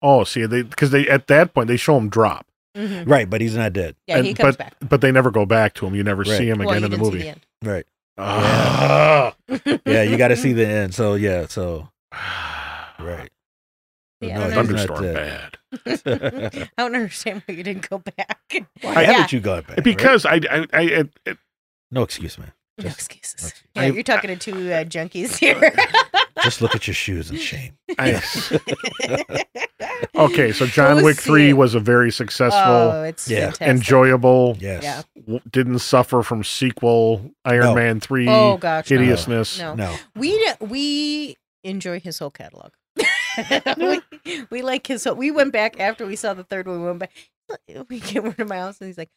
Oh, 0.00 0.24
see, 0.24 0.46
they 0.46 0.62
because 0.62 0.90
they 0.90 1.06
at 1.08 1.26
that 1.28 1.52
point 1.54 1.68
they 1.68 1.76
show 1.76 1.96
him 1.98 2.08
drop, 2.08 2.46
Mhm. 2.76 3.08
Right, 3.08 3.28
but 3.28 3.40
he's 3.40 3.54
not 3.56 3.72
dead. 3.72 3.96
Yeah, 4.06 4.20
he 4.22 4.30
And- 4.30 4.38
comes 4.38 4.56
back. 4.56 4.74
but 4.80 5.00
they 5.02 5.12
never 5.12 5.30
go 5.30 5.44
back 5.46 5.74
to 5.74 5.86
him. 5.86 5.94
You 5.94 6.02
never 6.04 6.22
Right. 6.22 6.38
see 6.38 6.48
him 6.48 6.58
Well, 6.58 6.70
again 6.70 6.80
you 6.82 6.86
in 6.86 6.90
the 6.92 6.96
didn't 6.96 7.12
movie. 7.12 7.22
see 7.22 7.68
Right. 7.68 7.86
Ah. 8.18 9.34
Yeah, 9.86 10.02
you 10.02 10.16
got 10.16 10.28
to 10.28 10.36
see 10.36 10.52
the 10.52 10.66
end. 10.66 10.94
So 10.94 11.14
yeah, 11.14 11.46
so 11.48 11.88
right. 12.98 13.30
Yeah, 14.20 14.38
No, 14.38 14.42
I 14.42 14.44
he's 14.46 14.54
don't 14.54 14.70
not 14.70 14.86
Thunderstorm 14.86 15.14
bad. 15.14 15.58
I 16.66 16.68
don't 16.78 16.94
understand 16.94 17.42
why 17.46 17.54
you 17.54 17.62
didn't 17.64 17.88
go 17.90 17.98
back. 17.98 18.38
Why 18.80 18.92
Yeah. 19.02 19.12
haven't 19.12 19.32
you 19.32 19.40
gone 19.40 19.62
back? 19.62 19.70
right? 19.78 19.84
Because 19.84 20.24
I, 20.24 20.34
I, 20.50 20.66
I, 20.72 20.82
it, 20.82 21.10
it, 21.26 21.38
no 21.90 22.02
excuse, 22.02 22.38
man. 22.38 22.52
No 22.78 22.86
excuses. 22.88 23.52
Yeah, 23.74 23.82
I- 23.82 23.86
you're 23.86 24.02
talking 24.02 24.28
to 24.28 24.36
two 24.36 24.72
uh, 24.72 24.84
junkies 24.84 25.36
here. 25.36 25.74
Just 26.42 26.62
look 26.62 26.74
at 26.74 26.86
your 26.86 26.94
shoes 26.94 27.28
and 27.30 27.38
shame. 27.38 27.76
I 27.98 28.20
okay. 30.16 30.52
So 30.52 30.66
John 30.66 30.98
Go 30.98 31.04
Wick 31.04 31.16
three 31.18 31.50
it. 31.50 31.52
was 31.54 31.74
a 31.74 31.80
very 31.80 32.10
successful, 32.10 32.60
Oh, 32.62 33.02
it's 33.04 33.28
Yeah. 33.28 33.50
fantastic. 33.50 33.68
enjoyable. 33.68 34.56
Yes. 34.58 34.82
Yeah. 34.82 35.02
w- 35.20 35.40
Didn't 35.50 35.80
suffer 35.80 36.22
from 36.22 36.42
sequel 36.44 37.30
Iron 37.44 37.64
No. 37.64 37.74
Man 37.74 38.00
three 38.00 38.26
Oh 38.28 38.56
gosh, 38.56 38.90
no. 38.90 38.98
hideousness. 38.98 39.58
No. 39.58 39.74
No. 39.74 39.94
We 40.16 40.52
we 40.60 41.36
enjoy 41.64 42.00
his 42.00 42.18
whole 42.18 42.30
catalog. 42.30 42.72
we, 43.76 44.00
we 44.50 44.62
like 44.62 44.86
his 44.86 45.04
whole. 45.04 45.14
We 45.14 45.30
went 45.30 45.52
back 45.52 45.78
after 45.80 46.06
we 46.06 46.16
saw 46.16 46.34
the 46.34 46.44
third 46.44 46.66
one. 46.66 46.80
We 46.80 46.86
went 46.86 46.98
back. 47.00 47.12
We 47.88 48.00
came 48.00 48.24
over 48.26 48.36
to 48.36 48.44
my 48.46 48.56
house 48.56 48.80
and 48.80 48.88
he's 48.88 48.98
like, 48.98 49.10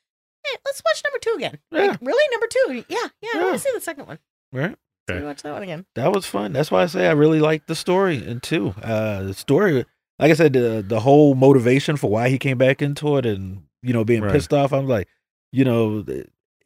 "Hey, 0.45 0.57
let's 0.65 0.81
watch 0.85 1.01
number 1.03 1.19
two 1.19 1.33
again." 1.37 1.59
Yeah. 1.71 1.79
Like, 1.91 1.99
really, 2.01 2.23
number 2.31 2.47
two? 2.49 2.85
Yeah, 2.93 3.07
yeah. 3.21 3.29
I 3.33 3.37
want 3.37 3.47
Yeah. 3.47 3.51
to 3.53 3.59
see 3.59 3.71
the 3.73 3.81
second 3.81 4.07
one. 4.07 4.19
Right. 4.51 4.75
So 5.09 5.13
Okay. 5.15 5.21
we 5.21 5.27
watch 5.27 5.41
that 5.43 5.53
one 5.53 5.63
again. 5.63 5.85
That 5.95 6.11
was 6.11 6.25
fun. 6.25 6.53
That's 6.53 6.71
why 6.71 6.83
I 6.83 6.85
say 6.87 7.07
I 7.07 7.11
really 7.11 7.39
liked 7.39 7.67
the 7.67 7.75
story 7.75 8.17
and 8.25 8.41
too. 8.41 8.73
Uh 8.81 9.23
the 9.23 9.33
story 9.33 9.85
like 10.17 10.31
I 10.31 10.33
said, 10.33 10.53
the 10.53 10.83
the 10.87 11.01
whole 11.01 11.35
motivation 11.35 11.97
for 11.97 12.09
why 12.09 12.29
he 12.29 12.37
came 12.39 12.57
back 12.57 12.81
into 12.81 13.17
it 13.17 13.25
and 13.25 13.63
you 13.83 13.93
know, 13.93 14.03
being 14.03 14.21
Right. 14.23 14.31
pissed 14.31 14.51
off, 14.53 14.73
I'm 14.73 14.87
like, 14.87 15.07
you 15.51 15.63
know, 15.65 16.03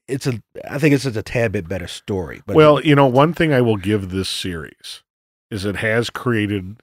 it's 0.08 0.26
a 0.28 0.42
I 0.70 0.78
think 0.80 0.94
it's 0.96 1.04
just 1.04 1.18
a 1.18 1.22
tad 1.24 1.52
bit 1.52 1.68
better 1.68 1.88
story. 1.88 2.42
But 2.46 2.56
well, 2.56 2.80
you 2.82 2.96
know, 2.96 3.08
one 3.08 3.34
thing 3.34 3.52
I 3.54 3.60
will 3.62 3.76
give 3.78 4.10
this 4.10 4.30
series 4.30 5.04
is 5.52 5.66
it 5.66 5.78
has 5.78 6.10
created, 6.10 6.78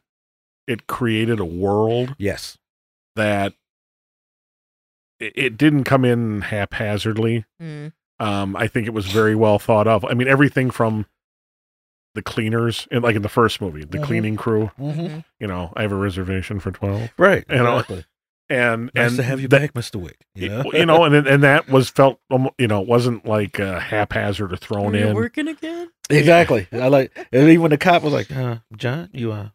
it 0.67 0.87
created 0.89 1.41
a 1.41 1.45
world 1.45 2.15
yes. 2.19 2.59
that 3.15 3.55
it, 5.21 5.33
it 5.37 5.57
didn't 5.57 5.85
come 5.85 6.05
in 6.05 6.43
haphazardly. 6.43 7.45
Mm. 7.61 7.93
Um, 8.19 8.57
I 8.57 8.67
think 8.67 8.87
it 8.87 8.95
was 8.95 9.07
very 9.07 9.35
well 9.35 9.59
thought 9.59 9.87
of. 9.87 10.05
I 10.05 10.15
mean, 10.15 10.29
everything 10.29 10.71
from 10.71 11.07
the 12.15 12.23
cleaners, 12.23 12.89
and 12.91 13.03
like 13.05 13.15
in 13.17 13.23
the 13.23 13.29
first 13.29 13.61
movie, 13.61 13.85
the 13.85 13.99
Mhm. 13.99 14.05
cleaning 14.05 14.37
crew. 14.37 14.71
Mm-hmm. 14.81 15.01
Mhm. 15.01 15.25
You 15.39 15.47
know, 15.47 15.73
I 15.77 15.83
have 15.83 15.93
a 15.93 15.97
reservation 15.97 16.61
for 16.61 16.71
twelve, 16.71 17.11
Right. 17.19 17.45
You 17.51 17.57
know, 17.57 17.75
exactly. 17.79 18.05
and 18.49 18.91
Nice 18.95 19.09
and 19.09 19.17
to 19.19 19.23
have 19.23 19.41
you 19.41 19.49
that- 19.49 19.61
back, 19.61 19.75
Mr. 19.75 19.97
Wick. 20.01 20.17
You 20.35 20.49
know? 20.49 20.65
you 20.73 20.87
know, 20.87 21.05
and 21.05 21.15
and 21.27 21.43
that 21.43 21.69
was 21.69 21.91
felt, 21.91 22.19
you 22.59 22.67
know, 22.69 22.81
it 22.81 22.89
wasn't 22.89 23.27
like 23.27 23.61
uh, 23.61 23.81
haphazard 23.81 24.51
or 24.53 24.57
thrown 24.57 24.95
You're 24.95 25.09
in. 25.09 25.15
working 25.15 25.49
again? 25.49 25.91
exactly. 26.09 26.69
I 26.73 26.89
like 26.89 27.13
and 27.33 27.51
even 27.51 27.71
the 27.71 27.77
cop 27.77 28.03
was 28.03 28.15
like, 28.15 28.31
uh, 28.35 28.57
John, 28.77 29.11
you 29.13 29.33
uh 29.33 29.43
you 29.43 29.51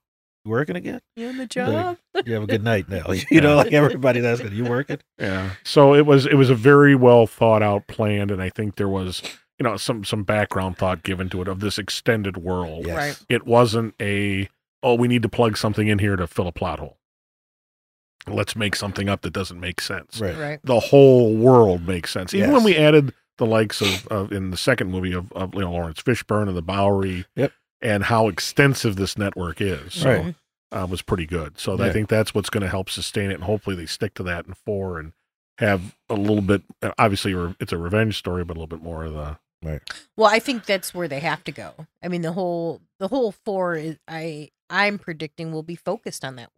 working 0.45 0.75
again? 0.75 1.01
You 1.15 1.27
on 1.27 1.37
the 1.37 1.47
job? 1.47 1.97
You 2.25 2.33
have 2.33 2.43
a 2.43 2.47
good 2.47 2.63
night 2.63 2.89
now. 2.89 3.05
you 3.31 3.41
know, 3.41 3.57
like 3.57 3.73
everybody's 3.73 4.25
asking, 4.25 4.53
you 4.53 4.65
working? 4.65 4.99
Yeah. 5.19 5.51
So 5.63 5.93
it 5.93 6.05
was 6.05 6.25
it 6.25 6.35
was 6.35 6.49
a 6.49 6.55
very 6.55 6.95
well 6.95 7.27
thought 7.27 7.63
out 7.63 7.87
planned, 7.87 8.31
and 8.31 8.41
I 8.41 8.49
think 8.49 8.75
there 8.75 8.89
was 8.89 9.21
you 9.59 9.63
know 9.63 9.77
some 9.77 10.03
some 10.03 10.23
background 10.23 10.77
thought 10.77 11.03
given 11.03 11.29
to 11.29 11.41
it 11.41 11.47
of 11.47 11.59
this 11.59 11.77
extended 11.77 12.37
world. 12.37 12.85
Yes. 12.85 12.97
Right. 12.97 13.25
It 13.29 13.45
wasn't 13.45 13.95
a 14.01 14.49
oh 14.83 14.95
we 14.95 15.07
need 15.07 15.23
to 15.23 15.29
plug 15.29 15.57
something 15.57 15.87
in 15.87 15.99
here 15.99 16.15
to 16.15 16.27
fill 16.27 16.47
a 16.47 16.51
plot 16.51 16.79
hole. 16.79 16.97
Let's 18.27 18.55
make 18.55 18.75
something 18.75 19.09
up 19.09 19.21
that 19.21 19.33
doesn't 19.33 19.59
make 19.59 19.81
sense. 19.81 20.21
Right. 20.21 20.37
Right. 20.37 20.59
The 20.63 20.79
whole 20.79 21.35
world 21.35 21.87
makes 21.87 22.11
sense. 22.11 22.33
Even 22.33 22.51
when 22.51 22.63
we 22.63 22.77
added 22.77 23.13
the 23.37 23.47
likes 23.47 23.81
of, 23.81 24.07
of 24.07 24.31
in 24.31 24.51
the 24.51 24.57
second 24.57 24.91
movie 24.91 25.13
of, 25.13 25.31
of 25.31 25.55
you 25.55 25.61
know 25.61 25.71
Laurence 25.71 26.01
Fishburne 26.01 26.47
and 26.47 26.55
the 26.55 26.61
Bowery. 26.61 27.25
Yep. 27.35 27.51
And 27.81 28.03
how 28.03 28.27
extensive 28.27 28.95
this 28.95 29.17
network 29.17 29.59
is. 29.59 29.93
So 29.93 30.09
Right. 30.09 30.35
uh, 30.71 30.87
was 30.89 31.01
pretty 31.01 31.25
good. 31.25 31.59
So 31.59 31.81
I 31.81 31.91
think 31.91 32.09
that's 32.09 32.33
what's 32.35 32.49
going 32.49 32.61
to 32.61 32.69
help 32.69 32.89
sustain 32.89 33.31
it, 33.31 33.35
and 33.35 33.43
hopefully 33.43 33.75
they 33.75 33.85
stick 33.87 34.13
to 34.15 34.23
that 34.23 34.45
in 34.45 34.53
four 34.53 34.99
and 34.99 35.13
have 35.57 35.95
a 36.09 36.13
little 36.13 36.41
bit. 36.41 36.61
uh, 36.81 36.91
Obviously, 36.97 37.33
it's 37.59 37.73
a 37.73 37.77
revenge 37.77 38.17
story, 38.17 38.43
but 38.43 38.53
a 38.55 38.59
little 38.59 38.67
bit 38.67 38.83
more 38.83 39.03
of 39.05 39.13
the. 39.13 39.37
Well, 40.17 40.27
I 40.29 40.39
think 40.39 40.65
that's 40.65 40.91
where 40.93 41.07
they 41.07 41.19
have 41.19 41.43
to 41.43 41.51
go. 41.51 41.73
I 42.01 42.07
mean, 42.07 42.23
the 42.23 42.31
whole 42.31 42.81
the 42.99 43.07
whole 43.09 43.31
four 43.31 43.75
is 43.75 43.97
I 44.07 44.49
I'm 44.71 44.97
predicting 44.97 45.51
will 45.51 45.61
be 45.61 45.75
focused 45.75 46.25
on 46.25 46.35
that. 46.37 46.49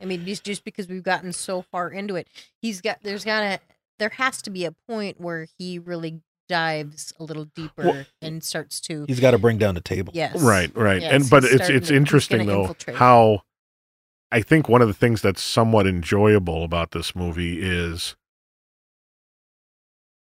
I 0.00 0.04
mean, 0.04 0.26
just 0.26 0.44
just 0.44 0.62
because 0.64 0.86
we've 0.88 1.02
gotten 1.02 1.32
so 1.32 1.62
far 1.62 1.88
into 1.88 2.14
it, 2.16 2.28
he's 2.60 2.80
got 2.82 2.98
there's 3.02 3.24
gotta 3.24 3.60
there 3.98 4.10
has 4.10 4.42
to 4.42 4.50
be 4.50 4.64
a 4.66 4.72
point 4.72 5.18
where 5.20 5.46
he 5.56 5.78
really 5.78 6.20
dives 6.52 7.12
a 7.18 7.24
little 7.24 7.46
deeper 7.46 7.82
Well- 7.84 8.04
and 8.20 8.44
starts 8.44 8.80
to 8.82 9.04
He's 9.08 9.20
got 9.20 9.30
to 9.32 9.38
bring 9.38 9.58
down 9.58 9.74
the 9.74 9.80
table. 9.80 10.12
yes 10.14 10.40
Right, 10.40 10.70
right, 10.76 11.00
Yes, 11.00 11.12
and 11.12 11.30
but 11.30 11.44
it's 11.44 11.68
it's 11.70 11.88
to- 11.88 11.96
interesting 11.96 12.46
though 12.46 12.60
infiltrate. 12.62 12.96
how. 12.96 13.42
I 14.30 14.40
think 14.40 14.66
one 14.68 14.80
of 14.80 14.88
the 14.88 14.94
things 14.94 15.20
that's 15.20 15.42
somewhat 15.42 15.86
enjoyable 15.86 16.64
about 16.64 16.92
this 16.92 17.14
movie 17.14 17.60
is 17.60 18.16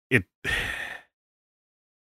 it. 0.09 0.25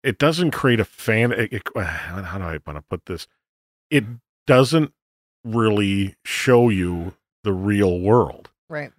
It 0.03 0.19
doesn't 0.19 0.51
create 0.53 0.81
a 0.81 0.85
fan. 0.85 1.33
It, 1.33 1.53
it- 1.53 1.63
how 1.77 2.39
do 2.39 2.45
I 2.45 2.59
want 2.67 2.77
to 2.79 2.85
put 2.89 3.07
this? 3.07 3.27
It 3.91 4.05
doesn't 4.47 4.93
really 5.45 6.17
show 6.25 6.69
you 6.69 7.15
the 7.45 7.53
real 7.53 7.99
world. 8.01 8.51
right 8.69 8.93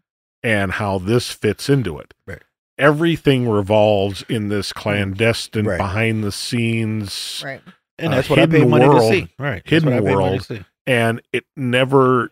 and 0.43 0.71
how 0.73 0.97
this 0.97 1.29
fits 1.31 1.69
into 1.69 1.99
it. 1.99 2.15
Right. 2.25 2.41
Everything 2.81 3.47
revolves 3.47 4.23
in 4.27 4.49
this 4.49 4.73
clandestine, 4.73 5.65
Right. 5.65 5.77
behind 5.77 6.23
the 6.23 6.31
scenes, 6.31 7.41
right 7.45 7.61
And 7.99 8.11
Uh, 8.13 8.15
that's 8.15 8.29
what 8.31 8.39
I 8.39 8.45
paid 8.47 8.53
hidden 8.53 8.69
money 8.71 8.87
world- 8.89 9.11
to 9.11 9.17
see. 9.19 9.27
Right. 9.37 9.61
That's 9.63 9.69
hidden 9.69 9.89
what 9.89 9.93
I 9.93 9.99
paid 9.99 10.03
money 10.15 10.15
world. 10.15 10.41
to 10.41 10.55
see. 10.57 10.61
and 10.87 11.21
it 11.31 11.43
never, 11.55 12.31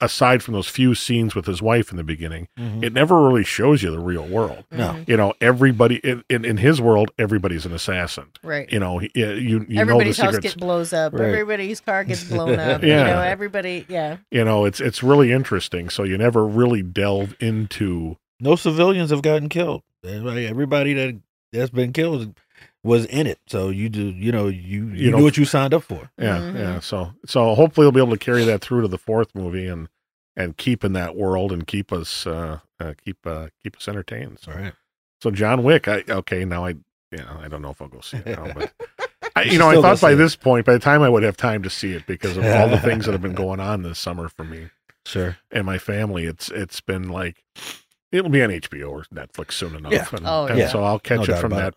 aside 0.00 0.42
from 0.42 0.54
those 0.54 0.66
few 0.66 0.96
scenes 0.96 1.36
with 1.36 1.46
his 1.46 1.62
wife 1.62 1.92
in 1.92 1.96
the 1.96 2.02
beginning, 2.02 2.48
Mhm. 2.58 2.82
it 2.82 2.92
never 2.92 3.22
really 3.24 3.44
shows 3.44 3.84
you 3.84 3.92
the 3.92 4.00
real 4.00 4.26
world. 4.26 4.64
No. 4.72 4.88
Mhm. 4.94 5.08
You 5.08 5.16
know, 5.16 5.32
everybody 5.40 5.96
in, 6.02 6.24
in, 6.28 6.44
in 6.44 6.56
his 6.56 6.80
world, 6.80 7.12
everybody's 7.20 7.64
an 7.64 7.72
assassin. 7.72 8.24
right 8.42 8.68
You 8.72 8.80
know, 8.80 8.98
he- 8.98 9.12
you 9.14 9.26
you, 9.28 9.34
you 9.36 9.58
know 9.58 9.64
the 9.68 9.78
everybody's 9.80 10.18
house 10.18 10.38
gets 10.40 10.56
blows 10.56 10.92
up 10.92 11.12
Right. 11.12 11.26
everybody's 11.28 11.78
car 11.80 12.02
gets 12.02 12.24
blown 12.24 12.58
up 12.58 12.82
Yeah. 12.82 13.06
you 13.06 13.14
know 13.14 13.20
everybody 13.22 13.86
yeah 13.88 14.16
You 14.32 14.44
know, 14.44 14.64
it's 14.64 14.80
it's 14.80 15.04
really 15.04 15.30
interesting. 15.30 15.88
So 15.90 16.02
you 16.02 16.18
never 16.18 16.44
really 16.44 16.82
delve 16.82 17.36
into. 17.38 18.16
No 18.42 18.56
civilians 18.56 19.10
have 19.10 19.22
gotten 19.22 19.48
killed. 19.48 19.82
Everybody, 20.04 20.46
everybody 20.46 20.94
that 20.94 21.20
that's 21.52 21.70
been 21.70 21.92
killed 21.92 22.34
was 22.82 23.04
in 23.06 23.26
it. 23.28 23.38
So 23.46 23.68
you 23.68 23.88
do, 23.88 24.02
you 24.02 24.32
know, 24.32 24.48
you 24.48 24.60
you, 24.60 24.84
You 24.86 25.10
knew 25.10 25.18
know- 25.18 25.22
what 25.22 25.36
you 25.36 25.44
signed 25.44 25.72
up 25.72 25.84
for. 25.84 26.10
Yeah, 26.18 26.38
Mhm. 26.38 26.54
yeah. 26.58 26.80
So 26.80 27.12
so 27.24 27.54
hopefully 27.54 27.84
they'll 27.84 27.92
be 27.92 28.00
able 28.00 28.16
to 28.16 28.24
carry 28.24 28.44
that 28.44 28.60
through 28.60 28.82
to 28.82 28.88
the 28.88 28.98
fourth 28.98 29.34
movie 29.34 29.66
and 29.68 29.88
and 30.36 30.56
keep 30.56 30.82
in 30.82 30.92
that 30.94 31.14
world 31.14 31.52
and 31.52 31.66
keep 31.66 31.92
us 31.92 32.26
uh, 32.26 32.58
uh 32.80 32.94
keep 33.04 33.24
uh 33.26 33.48
keep 33.62 33.76
us 33.76 33.86
entertained. 33.86 34.38
So 34.40 34.50
All 34.52 34.58
right. 34.58 34.72
so 35.22 35.30
John 35.30 35.62
Wick, 35.62 35.86
I 35.88 36.02
okay 36.08 36.44
now 36.44 36.66
I 36.66 36.74
yeah 37.12 37.26
I 37.40 37.46
don't 37.48 37.62
know 37.62 37.70
if 37.70 37.80
I'll 37.80 37.88
go 37.88 38.00
see 38.00 38.16
it 38.16 38.26
now, 38.26 38.52
but 38.52 38.72
I, 39.36 39.42
You 39.44 39.52
you 39.52 39.58
know 39.58 39.68
I 39.70 39.74
thought 39.76 40.00
by 40.00 40.10
see 40.10 40.14
it. 40.14 40.16
this 40.16 40.34
point 40.36 40.66
by 40.66 40.72
the 40.72 40.78
time 40.80 41.02
I 41.02 41.08
would 41.08 41.22
have 41.22 41.36
time 41.36 41.62
to 41.62 41.70
see 41.70 41.92
it 41.92 42.06
because 42.06 42.36
of 42.36 42.44
all 42.44 42.68
the 42.68 42.80
things 42.80 43.04
that 43.06 43.12
have 43.12 43.22
been 43.22 43.34
going 43.46 43.60
on 43.60 43.82
this 43.82 43.98
summer 44.00 44.28
for 44.28 44.42
me 44.44 44.70
Sure. 45.06 45.36
and 45.50 45.64
my 45.66 45.78
family. 45.78 46.24
It's 46.24 46.48
it's 46.50 46.80
been 46.80 47.08
like 47.08 47.44
it'll 48.12 48.30
be 48.30 48.42
on 48.42 48.50
HBO 48.50 48.90
or 48.90 49.02
Netflix 49.12 49.52
soon 49.52 49.74
enough. 49.74 49.92
Yeah. 49.92 50.06
And, 50.12 50.26
Oh, 50.26 50.46
and 50.46 50.58
yeah. 50.58 50.68
so 50.68 50.84
I'll 50.84 50.98
catch 51.00 51.26
No 51.28 51.34
it 51.34 51.40
from 51.40 51.50
that, 51.50 51.68
it. 51.68 51.74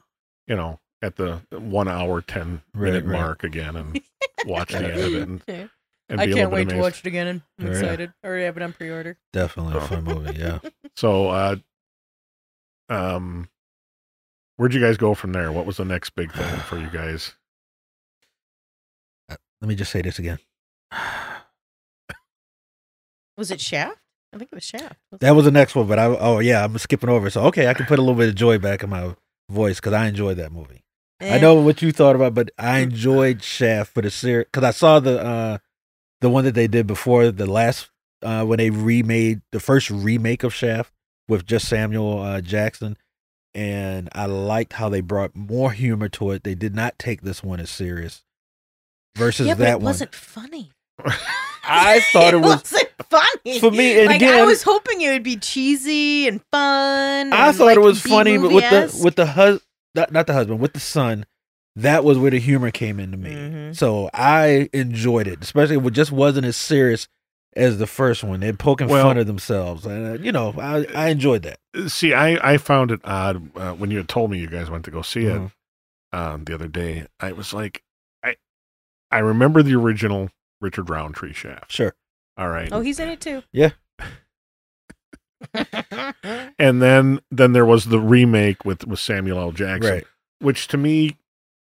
you 0.48 0.56
know, 0.56 0.80
at 1.02 1.16
the 1.16 1.42
one 1.52 1.88
hour 1.88 2.22
ten 2.22 2.62
Right, 2.74 2.92
minute 2.94 3.06
right. 3.06 3.14
mark 3.20 3.44
again 3.44 3.76
and 3.76 4.02
watch 4.46 4.72
the 4.72 4.78
end 4.78 4.86
of 5.00 5.14
it 5.16 5.22
and, 5.28 5.42
Yeah. 5.48 5.68
and 6.10 6.22
I 6.22 6.28
can't 6.28 6.52
wait 6.52 6.68
bit 6.68 6.76
to 6.76 6.82
watch 6.82 7.00
it 7.00 7.06
again. 7.08 7.42
I'm 7.60 7.66
Yeah. 7.66 7.72
excited. 7.72 8.14
I 8.24 8.28
already 8.28 8.46
have 8.46 8.58
it 8.58 8.64
on 8.64 8.74
pre-order. 8.74 9.18
Definitely 9.34 9.74
a 9.74 9.78
Oh. 9.78 9.88
fun 9.88 10.04
movie. 10.04 10.38
Yeah. 10.38 10.60
So, 10.98 11.28
uh, 11.30 11.56
um, 12.88 13.50
where'd 14.56 14.74
you 14.74 14.80
guys 14.80 14.96
go 14.96 15.14
from 15.14 15.34
there? 15.34 15.52
What 15.52 15.66
was 15.66 15.76
the 15.76 15.84
next 15.84 16.12
big 16.12 16.32
thing 16.32 16.58
for 16.60 16.78
you 16.78 16.88
guys? 16.90 17.34
Let 19.30 19.40
me 19.68 19.76
just 19.76 19.92
say 19.92 20.02
this 20.02 20.20
again. 20.20 20.40
Was 23.38 23.52
it 23.52 23.60
Shaft? 23.60 24.00
I 24.36 24.38
think 24.38 24.52
it 24.52 24.56
was 24.56 24.66
Shaft. 24.66 24.98
That 25.22 25.32
was 25.32 25.46
the 25.46 25.52
next 25.52 25.76
one, 25.76 25.88
but 25.88 25.98
I 25.98 26.06
oh 26.06 26.40
yeah, 26.40 26.64
I'm 26.66 26.78
skipping 26.78 27.10
over. 27.10 27.30
So 27.30 27.44
okay, 27.44 27.68
I 27.68 27.74
can 27.74 27.86
put 27.86 28.00
a 28.00 28.02
little 28.02 28.16
bit 28.16 28.28
of 28.28 28.36
joy 28.36 28.60
back 28.60 28.84
in 28.84 28.90
my 28.90 29.16
voice 29.50 29.78
because 29.78 29.94
I 29.94 30.08
enjoyed 30.08 30.38
that 30.38 30.52
movie. 30.52 30.84
I 31.22 31.40
know 31.40 31.56
what 31.56 31.82
you 31.82 31.94
thought 31.94 32.16
about, 32.16 32.34
but 32.34 32.52
I 32.58 32.80
enjoyed 32.80 33.42
Shaft 33.42 33.94
for 33.94 34.02
the 34.02 34.12
series 34.12 34.48
because 34.52 34.66
I 34.66 34.72
saw 34.72 35.00
the 35.00 35.24
uh 35.24 35.58
the 36.20 36.30
one 36.30 36.44
that 36.44 36.54
they 36.54 36.68
did 36.68 36.86
before 36.86 37.32
the 37.32 37.46
last 37.46 37.90
uh 38.22 38.44
when 38.44 38.58
they 38.58 38.70
remade 38.70 39.42
the 39.54 39.62
first 39.62 39.90
remake 39.90 40.44
of 40.44 40.54
Shaft 40.54 40.92
with 41.30 41.46
just 41.46 41.70
Samuel 41.70 42.20
uh, 42.20 42.42
Jackson, 42.42 42.98
and 43.54 44.10
I 44.12 44.26
liked 44.26 44.74
how 44.74 44.90
they 44.90 45.02
brought 45.02 45.34
more 45.34 45.72
humor 45.72 46.10
to 46.10 46.32
it. 46.32 46.44
They 46.44 46.56
did 46.56 46.76
not 46.76 47.00
take 47.00 47.22
this 47.22 47.42
one 47.42 47.62
as 47.62 47.70
serious 47.70 48.24
versus 49.16 49.48
yeah, 49.48 49.54
that 49.54 49.72
it 49.72 49.76
one. 49.76 49.86
wasn't 49.86 50.14
funny. 50.14 50.72
I 51.68 52.00
thought 52.14 52.34
it 52.34 52.38
was 52.38 52.72
wasn't 52.72 52.90
funny 53.10 53.60
for 53.60 53.72
me. 53.72 53.98
And 54.00 54.08
like 54.08 54.18
again, 54.18 54.40
I 54.40 54.44
was 54.46 54.64
hoping 54.64 55.02
it 55.02 55.10
would 55.10 55.24
be 55.24 55.38
cheesy 55.38 56.28
and 56.28 56.42
fun. 56.52 57.34
I 57.34 57.48
and, 57.48 57.56
thought 57.58 57.66
like, 57.66 57.78
it 57.78 57.82
was 57.82 58.02
funny, 58.02 58.38
but 58.38 58.52
with 58.52 58.70
the 58.70 59.02
with 59.04 59.16
the 59.16 59.26
hus 59.26 59.62
not, 59.96 60.12
not 60.12 60.28
the 60.28 60.34
husband 60.34 60.60
with 60.60 60.74
the 60.74 60.80
son, 60.80 61.26
that 61.76 62.04
was 62.04 62.18
where 62.18 62.32
the 62.32 62.40
humor 62.40 62.72
came 62.72 63.00
into 63.00 63.18
me. 63.18 63.32
Mhm. 63.32 63.76
So 63.76 64.10
I 64.14 64.70
enjoyed 64.74 65.28
it, 65.28 65.42
especially 65.42 65.78
if 65.78 65.86
it 65.86 65.92
just 65.92 66.12
wasn't 66.12 66.46
as 66.46 66.56
serious 66.58 67.08
as 67.56 67.78
the 67.78 67.88
first 67.88 68.22
one. 68.24 68.42
They're 68.42 68.52
poking 68.54 68.88
Well- 68.88 69.04
fun 69.06 69.18
of 69.18 69.28
themselves, 69.28 69.86
and 69.86 70.20
uh, 70.20 70.22
you 70.24 70.32
know, 70.32 70.54
I 70.60 70.86
I 70.94 71.08
enjoyed 71.10 71.44
that. 71.44 71.60
See, 71.90 72.14
I, 72.14 72.54
I 72.54 72.58
found 72.58 72.92
it 72.92 73.00
odd 73.06 73.50
uh, 73.58 73.74
when 73.74 73.92
you 73.92 73.98
had 73.98 74.10
told 74.10 74.32
me 74.32 74.40
you 74.40 74.48
guys 74.48 74.70
went 74.70 74.86
to 74.86 74.92
go 74.92 75.02
see 75.02 75.26
it 75.26 75.40
Mhm. 75.42 75.52
um, 76.14 76.44
the 76.44 76.54
other 76.54 76.68
day. 76.68 77.08
I 77.20 77.32
was 77.32 77.54
like, 77.54 77.82
I 78.24 78.36
I 79.12 79.20
remember 79.20 79.64
the 79.64 79.76
original 79.76 80.30
Richard 80.66 80.90
Roundtree 80.90 81.34
Shaft. 81.34 81.72
Sure, 81.72 81.96
All 82.38 82.50
right, 82.50 82.70
Oh, 82.72 82.82
he's 82.82 83.00
in 83.00 83.08
it 83.10 83.22
too. 83.22 83.44
Yeah. 83.54 83.72
and 86.60 86.82
then 86.82 87.20
then 87.32 87.54
there 87.54 87.66
was 87.66 87.86
the 87.86 88.00
remake 88.00 88.66
with 88.66 88.86
with 88.88 89.00
Samuel 89.00 89.40
L. 89.40 89.52
Jackson, 89.52 89.92
right. 89.94 90.04
which 90.40 90.68
to 90.70 90.78
me, 90.78 91.18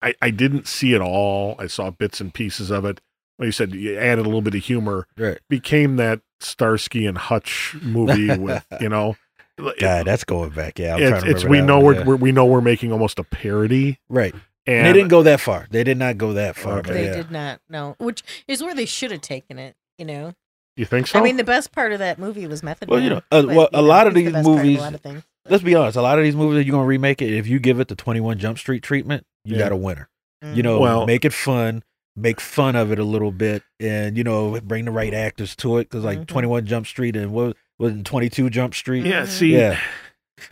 I 0.02 0.14
I 0.20 0.30
didn't 0.30 0.66
see 0.66 0.94
it 0.94 1.00
all. 1.00 1.54
I 1.58 1.66
saw 1.66 1.90
bits 1.90 2.20
and 2.20 2.32
pieces 2.32 2.70
of 2.70 2.84
it. 2.84 3.00
Like 3.38 3.46
you 3.46 3.52
said, 3.52 3.74
you 3.74 3.96
added 3.96 4.22
a 4.22 4.28
little 4.28 4.42
bit 4.42 4.54
of 4.54 4.64
humor. 4.64 5.06
Right. 5.16 5.38
Became 5.48 5.96
that 5.96 6.20
Starsky 6.40 7.06
and 7.06 7.16
Hutch 7.16 7.76
movie 7.82 8.36
with 8.38 8.66
you 8.80 8.88
know. 8.88 9.16
it- 9.58 9.78
God, 9.78 10.06
that's 10.06 10.24
going 10.24 10.50
back. 10.50 10.78
Yeah, 10.78 10.94
I'm 10.94 11.00
trying 11.00 11.14
it's, 11.14 11.24
to 11.24 11.30
it's 11.30 11.44
we 11.44 11.60
know 11.60 11.76
one, 11.76 11.84
we're, 11.84 11.94
yeah. 11.94 12.04
we're 12.04 12.16
we 12.16 12.32
know 12.32 12.46
we're 12.46 12.60
making 12.60 12.90
almost 12.92 13.18
a 13.18 13.24
parody, 13.24 14.00
right. 14.08 14.34
And, 14.68 14.76
And 14.76 14.86
they 14.86 14.92
didn't 14.92 15.08
go 15.08 15.22
that 15.24 15.40
far. 15.40 15.66
They 15.70 15.82
did 15.82 15.96
not 15.98 16.18
go 16.18 16.34
that 16.34 16.54
far. 16.56 16.78
Okay. 16.78 16.92
They 16.92 17.04
yeah. 17.06 17.14
did 17.16 17.30
not 17.30 17.60
know, 17.68 17.96
which 17.98 18.22
is 18.46 18.62
where 18.62 18.74
they 18.74 18.84
should 18.86 19.10
have 19.10 19.20
taken 19.22 19.58
it. 19.58 19.74
You 19.98 20.04
know, 20.04 20.34
You 20.76 20.84
think 20.84 21.06
so? 21.08 21.18
I 21.18 21.22
mean, 21.22 21.36
the 21.38 21.44
best 21.44 21.72
part 21.72 21.92
of 21.92 21.98
that 21.98 22.18
movie 22.18 22.46
was 22.46 22.62
Method 22.62 22.88
Well, 22.88 23.00
Man. 23.00 23.04
you 23.08 23.10
know, 23.16 23.22
uh, 23.32 23.42
but, 23.42 23.46
well, 23.56 23.68
a 23.72 23.76
know, 23.78 23.82
lot 23.82 24.06
of 24.06 24.14
he's 24.14 24.26
the 24.26 24.30
these 24.30 24.44
part 24.44 24.56
movies- 24.58 24.78
a 24.78 24.82
lot 24.82 24.94
of 24.94 25.00
things. 25.00 25.22
Let's 25.48 25.64
be 25.64 25.74
honest. 25.74 25.96
A 25.96 26.02
lot 26.02 26.18
of 26.18 26.24
these 26.24 26.36
movies 26.36 26.58
that 26.58 26.64
you're 26.66 26.72
gonna 26.76 26.86
remake 26.86 27.20
it, 27.22 27.32
if 27.32 27.46
you 27.48 27.58
give 27.58 27.80
it 27.80 27.88
the 27.88 27.96
21 27.96 28.38
Jump 28.38 28.58
Street 28.58 28.82
treatment, 28.82 29.24
you 29.44 29.54
Yeah. 29.56 29.60
got 29.62 29.72
a 29.72 29.76
winner. 29.76 30.08
Mm. 30.44 30.54
you 30.54 30.62
know, 30.62 30.78
Well- 30.78 31.04
make 31.06 31.24
it 31.24 31.32
fun, 31.32 31.82
make 32.14 32.40
fun 32.40 32.76
of 32.76 32.92
it 32.92 32.98
a 33.00 33.04
little 33.04 33.32
bit, 33.32 33.64
and 33.80 34.16
you 34.16 34.22
know, 34.22 34.60
bring 34.60 34.84
the 34.84 34.92
right 34.92 35.12
actors 35.14 35.56
to 35.56 35.78
it. 35.78 35.88
Because 35.90 36.04
like 36.04 36.18
Mhm. 36.20 36.26
Twenty 36.28 36.46
One 36.48 36.64
Jump 36.66 36.86
Street 36.86 37.16
and 37.16 37.32
what 37.32 37.56
was 37.78 37.92
it, 37.94 38.04
Twenty 38.04 38.28
Two 38.28 38.48
Jump 38.50 38.74
Street? 38.74 39.04
yeah. 39.06 39.22
Mhm. 39.22 39.26
See, 39.26 39.56
Yeah. 39.56 39.78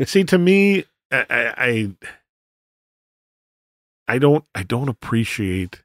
see, 0.04 0.24
to 0.24 0.38
me, 0.38 0.86
I, 1.12 1.24
I, 1.30 1.54
I, 1.56 1.90
I 4.09 4.18
don't, 4.18 4.44
I 4.54 4.62
don't 4.62 4.88
appreciate 4.88 5.82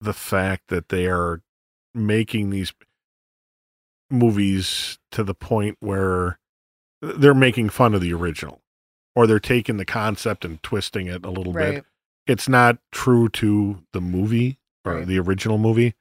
the 0.00 0.12
fact 0.12 0.68
that 0.68 0.88
they 0.88 1.06
are 1.06 1.42
making 1.94 2.50
these 2.50 2.72
movies 4.10 4.98
to 5.12 5.24
the 5.24 5.34
point 5.34 5.76
where 5.80 6.38
they're 7.02 7.34
making 7.34 7.68
fun 7.70 7.94
of 7.94 8.00
the 8.00 8.12
original, 8.12 8.60
or 9.14 9.26
they're 9.26 9.38
taking 9.40 9.76
the 9.76 9.84
concept 9.84 10.44
and 10.44 10.62
twisting 10.62 11.06
it 11.06 11.24
a 11.24 11.30
little 11.30 11.52
bit. 11.52 11.84
it's 12.26 12.48
not 12.48 12.78
true 12.92 13.28
to 13.30 13.82
the 13.92 14.00
movie 14.00 14.58
or 14.84 14.96
Right. 14.96 15.06
the 15.06 15.18
original 15.18 15.56
movie. 15.58 15.94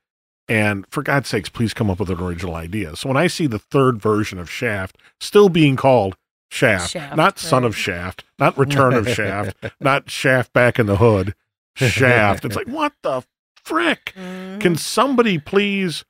And 0.50 0.86
for 0.92 1.02
God's 1.02 1.28
sakes, 1.30 1.50
please 1.50 1.74
come 1.74 1.90
up 1.90 2.00
with 2.00 2.10
an 2.10 2.20
original 2.20 2.56
idea. 2.56 2.96
So 2.96 3.08
when 3.10 3.18
I 3.18 3.28
see 3.28 3.48
the 3.48 3.60
third 3.60 4.02
version 4.02 4.38
of 4.40 4.50
Shaft 4.50 4.98
still 5.20 5.50
being 5.50 5.76
called 5.78 6.18
Shaft, 6.50 6.92
Shaft, 6.92 7.16
not 7.18 7.40
Son 7.40 7.64
of 7.64 7.76
Shaft, 7.76 8.24
not 8.40 8.58
Return 8.58 8.94
of 8.94 9.10
Shaft, 9.10 9.58
not 9.82 10.10
Shaft 10.10 10.54
Back 10.54 10.80
in 10.80 10.86
the 10.86 10.98
Hood, 10.98 11.36
Shaft. 11.76 12.46
It's 12.46 12.56
like, 12.56 12.68
what 12.68 12.94
the 13.04 13.24
frick? 13.64 14.14
Mhm. 14.18 14.62
Can 14.62 14.76
somebody 14.78 15.40
please 15.40 16.06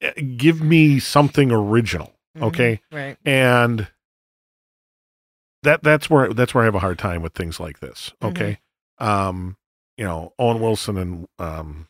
eh, 0.00 0.12
give 0.36 0.62
me 0.62 1.00
something 1.00 1.50
original? 1.50 2.14
Mhm. 2.38 2.42
Okay. 2.44 2.80
Right. 2.92 3.16
And 3.24 3.88
that 5.62 5.82
that's 5.82 6.08
where 6.08 6.32
that's 6.32 6.54
where 6.54 6.62
I 6.62 6.66
have 6.66 6.74
a 6.76 6.80
hard 6.80 6.98
time 6.98 7.22
with 7.22 7.32
things 7.34 7.58
like 7.58 7.80
this. 7.80 8.12
Okay. 8.22 8.58
Um, 8.98 9.56
you 9.96 10.04
know, 10.04 10.32
Owen 10.38 10.60
Wilson 10.60 10.96
and 10.96 11.28
um 11.38 11.88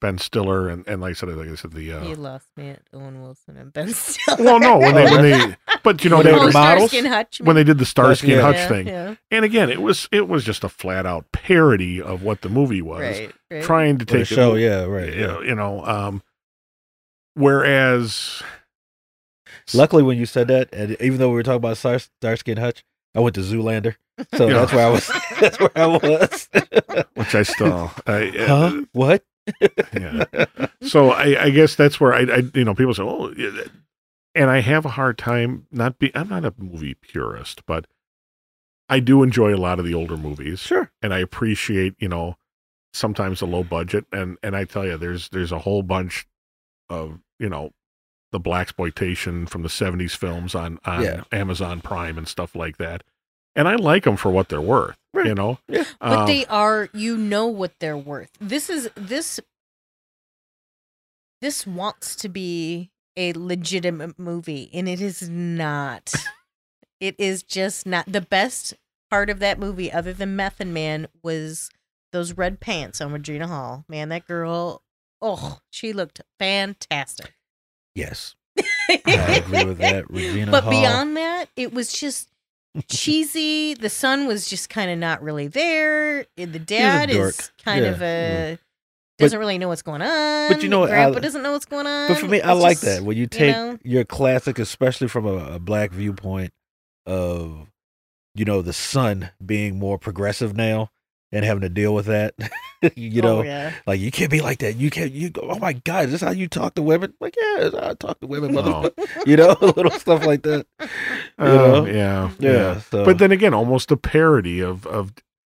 Ben 0.00 0.18
Stiller 0.18 0.68
and, 0.68 0.86
and 0.88 1.00
like 1.00 1.10
I 1.10 1.12
said, 1.12 1.28
like 1.28 1.48
I 1.48 1.54
said, 1.54 1.72
the 1.72 1.82
You 1.82 1.94
uh 1.94 2.14
lost 2.16 2.48
me 2.56 2.70
at 2.70 2.82
Owen 2.92 3.22
Wilson 3.22 3.56
and 3.56 3.72
Ben 3.72 3.88
Stiller. 3.94 4.42
well 4.42 4.58
no, 4.58 4.78
when 4.78 4.94
they 4.94 5.04
when 5.04 5.22
they 5.22 5.56
but 5.82 6.02
you 6.04 6.10
know 6.10 6.18
they 6.22 6.30
they 6.30 6.30
oh, 6.30 6.38
were 6.40 6.46
were, 6.46 6.52
the 6.52 6.58
models? 6.58 6.92
Hutch. 6.92 7.40
when 7.40 7.56
they 7.56 7.64
did 7.64 7.78
the 7.78 7.84
Starsky 7.84 8.32
and 8.32 8.36
Yeah. 8.40 8.42
Hutch 8.42 8.56
yeah, 8.56 8.68
thing. 8.68 8.86
Yeah. 8.88 9.14
And 9.30 9.44
again, 9.44 9.70
it 9.70 9.82
was 9.82 10.08
it 10.12 10.28
was 10.28 10.44
just 10.44 10.64
a 10.64 10.68
flat 10.68 11.06
out 11.06 11.30
parody 11.32 12.00
of 12.00 12.22
what 12.22 12.42
the 12.42 12.48
movie 12.48 12.82
was. 12.82 13.00
Right. 13.00 13.32
Right. 13.50 13.62
Trying 13.64 13.98
to 13.98 14.04
For 14.04 14.12
the 14.12 14.18
take 14.18 14.26
show, 14.28 14.54
it, 14.54 14.60
yeah, 14.62 14.84
right. 14.84 15.12
you 15.12 15.20
Yeah. 15.20 15.26
know, 15.26 15.40
you 15.42 15.54
know, 15.54 15.84
um 15.84 16.22
whereas 17.34 18.42
Luckily, 19.72 20.02
when 20.02 20.18
you 20.18 20.26
said 20.26 20.48
that, 20.48 20.68
and 20.72 20.96
even 21.00 21.18
though 21.18 21.28
we 21.28 21.34
were 21.34 21.42
talking 21.44 21.56
about 21.58 21.76
Star- 21.76 21.98
Starsky 22.00 22.50
and 22.52 22.58
Hutch, 22.58 22.82
I 23.14 23.20
went 23.20 23.34
to 23.36 23.40
Zoolander, 23.40 23.94
so 24.34 24.48
Yeah. 24.48 24.54
that's 24.64 24.72
where 24.72 24.86
I 24.86 24.90
was. 24.90 25.10
That's 25.40 25.58
where 25.60 25.70
I 25.76 25.86
was. 25.86 26.48
which 27.14 27.34
I 27.34 27.42
still 27.44 27.90
I, 28.06 28.28
uh, 28.36 28.46
huh? 28.46 28.82
What? 28.92 29.24
yeah. 29.94 30.24
so 30.82 31.10
I, 31.10 31.44
I 31.44 31.50
guess 31.50 31.74
that's 31.74 31.98
where 32.00 32.12
I, 32.12 32.20
I, 32.20 32.42
you 32.54 32.64
know, 32.64 32.74
people 32.74 32.92
say, 32.94 33.02
oh, 33.02 33.32
yeah, 33.36 33.50
that- 33.50 33.70
and 34.40 34.48
I 34.50 34.60
have 34.60 34.86
a 34.86 34.90
hard 34.90 35.18
time 35.18 35.66
not 35.70 35.98
be. 35.98 36.10
I'm 36.14 36.28
not 36.30 36.46
a 36.46 36.54
movie 36.56 36.94
purist, 36.94 37.66
but 37.66 37.86
I 38.88 38.98
do 39.00 39.22
enjoy 39.22 39.54
a 39.54 39.58
lot 39.60 39.78
of 39.78 39.84
the 39.84 39.92
older 39.94 40.16
movies, 40.16 40.60
Sure. 40.60 40.90
and 41.02 41.12
I 41.12 41.18
appreciate, 41.18 41.94
you 41.98 42.08
know, 42.08 42.36
sometimes 42.94 43.40
the 43.40 43.46
low 43.46 43.62
budget, 43.64 44.06
and 44.12 44.38
and 44.42 44.56
I 44.56 44.64
tell 44.64 44.86
you, 44.86 44.96
there's 44.96 45.28
there's 45.28 45.52
a 45.52 45.58
whole 45.60 45.82
bunch 45.82 46.26
of 46.88 47.20
you 47.38 47.48
know 47.50 47.72
the 48.32 48.40
black 48.40 48.62
exploitation 48.68 49.44
from 49.46 49.62
the 49.62 49.68
'70s 49.68 50.16
films 50.16 50.54
on 50.54 50.78
on 50.86 51.02
Yeah. 51.02 51.24
Amazon 51.32 51.80
Prime 51.82 52.16
and 52.16 52.26
stuff 52.26 52.54
like 52.56 52.78
that, 52.78 53.04
and 53.54 53.68
I 53.68 53.74
like 53.76 54.04
them 54.04 54.16
for 54.16 54.30
what 54.30 54.48
they're 54.48 54.60
worth, 54.60 54.96
you 55.14 55.34
know. 55.34 55.58
Yeah. 55.68 55.84
but 56.00 56.18
Um, 56.20 56.26
they 56.26 56.46
are 56.46 56.88
you 56.94 57.16
know 57.18 57.46
what 57.46 57.78
they're 57.78 57.96
worth 57.98 58.30
this 58.40 58.70
is 58.70 58.88
this 58.96 59.38
this 61.40 61.66
wants 61.66 62.16
to 62.16 62.28
be 62.28 62.90
a 63.20 63.32
legitimate 63.34 64.18
movie 64.18 64.70
and 64.72 64.88
it 64.88 65.00
is 65.00 65.28
not 65.28 66.12
it 67.00 67.14
is 67.18 67.42
just 67.42 67.84
not 67.86 68.04
the 68.10 68.20
best 68.22 68.72
part 69.10 69.28
of 69.28 69.38
that 69.40 69.58
movie 69.58 69.92
other 69.92 70.12
than 70.14 70.34
method 70.36 70.66
man 70.68 71.06
was 71.22 71.68
those 72.12 72.32
red 72.32 72.60
pants 72.60 73.00
on 73.00 73.12
regina 73.12 73.46
hall 73.46 73.84
man 73.88 74.08
that 74.08 74.26
girl 74.26 74.82
oh 75.20 75.58
she 75.70 75.92
looked 75.92 76.20
fantastic 76.38 77.34
Yes, 77.94 78.36
I 78.58 79.42
agree 79.44 79.64
with 79.64 79.78
that. 79.78 80.08
Regina 80.08 80.50
but 80.52 80.62
Hall. 80.62 80.70
beyond 80.72 81.16
that, 81.16 81.48
it 81.56 81.74
was 81.74 81.92
just 81.92 82.28
cheesy. 82.88 83.74
The 83.74 83.90
son 83.90 84.28
was 84.28 84.48
just 84.48 84.70
kind 84.70 84.92
of 84.92 84.96
not 84.98 85.22
really 85.22 85.48
there. 85.48 86.24
The 86.36 86.46
dad 86.60 87.10
is 87.10 87.50
kind 87.64 87.84
Yeah. 87.84 87.90
of 87.90 88.02
a 88.02 88.58
But- 88.58 88.60
doesn't 89.20 89.38
really 89.38 89.58
know 89.58 89.68
what's 89.68 89.82
going 89.82 90.02
on. 90.02 90.52
but 90.52 90.62
you 90.62 90.68
know 90.68 90.80
what, 90.80 90.90
Grandpa 90.90 91.18
I- 91.18 91.20
doesn't 91.20 91.42
know 91.42 91.52
what's 91.52 91.64
going 91.66 91.86
on. 91.86 92.08
But 92.08 92.18
for 92.18 92.26
me, 92.26 92.40
I 92.40 92.52
It's 92.52 92.62
like 92.62 92.80
just- 92.80 92.84
that 92.98 93.02
when 93.04 93.16
you 93.16 93.26
take 93.26 93.54
know? 93.54 93.78
your 93.84 94.04
classic, 94.04 94.58
especially 94.58 95.08
from 95.08 95.26
a, 95.26 95.54
a 95.54 95.58
black 95.58 95.92
viewpoint 95.92 96.52
of, 97.06 97.68
you 98.34 98.44
know, 98.44 98.62
the 98.62 98.72
son 98.72 99.30
being 99.44 99.78
more 99.78 99.98
progressive 99.98 100.56
now, 100.56 100.90
and 101.32 101.44
having 101.44 101.60
to 101.60 101.68
deal 101.68 101.94
with 101.94 102.06
that. 102.06 102.34
you 102.96 103.22
know, 103.22 103.38
oh, 103.38 103.42
yeah. 103.42 103.72
like 103.86 104.00
you 104.00 104.10
can't 104.10 104.30
be 104.30 104.40
like 104.40 104.58
that. 104.58 104.76
You 104.76 104.90
can't. 104.90 105.12
You 105.12 105.30
go. 105.30 105.42
Oh 105.42 105.58
my 105.58 105.74
God, 105.74 106.06
is 106.06 106.12
this 106.12 106.20
how 106.22 106.30
you 106.32 106.48
talk 106.48 106.74
to 106.74 106.82
women? 106.82 107.14
Like 107.20 107.36
yeah, 107.40 107.56
that's 107.70 107.74
how 107.76 107.90
I 107.90 107.94
talk 107.94 108.18
to 108.20 108.26
women. 108.26 108.56
Oh. 108.56 108.62
motherfucker. 108.62 109.06
you 109.26 109.36
know, 109.36 109.56
little 109.76 109.92
stuff 109.92 110.24
like 110.26 110.42
that. 110.42 110.66
You 110.80 110.86
Uh, 111.38 111.44
know? 111.54 111.86
yeah, 111.86 112.30
Yeah. 112.40 112.80
So. 112.80 113.04
But 113.04 113.18
then 113.18 113.30
again, 113.32 113.54
almost 113.54 113.90
a 113.92 113.96
parody 113.96 114.60
of 114.60 114.86
of 114.86 115.12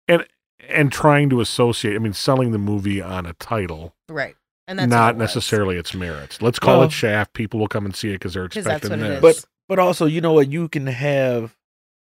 and 0.07 0.25
and 0.69 0.91
trying 0.91 1.29
to 1.29 1.41
associate. 1.41 1.95
I 1.95 1.99
mean, 1.99 2.13
selling 2.13 2.51
the 2.51 2.57
movie 2.57 3.01
on 3.01 3.25
a 3.25 3.33
title, 3.33 3.95
right. 4.09 4.35
And 4.67 4.79
that's 4.79 4.89
not 4.89 5.15
it 5.15 5.17
necessarily 5.17 5.75
its 5.77 5.93
merits. 5.93 6.41
Let's 6.41 6.59
call 6.59 6.79
Well- 6.79 6.88
it 6.88 6.91
Shaft. 6.91 7.33
People 7.33 7.59
will 7.59 7.67
come 7.67 7.85
and 7.85 7.95
see 7.95 8.09
it 8.09 8.13
because 8.13 8.33
they're 8.33 8.45
expecting 8.45 8.91
what 8.91 8.99
it 8.99 9.21
this. 9.21 9.21
But 9.21 9.45
but 9.67 9.79
also, 9.79 10.05
you 10.05 10.21
know 10.21 10.33
what? 10.33 10.51
You 10.51 10.69
can 10.69 10.88
have 10.88 11.55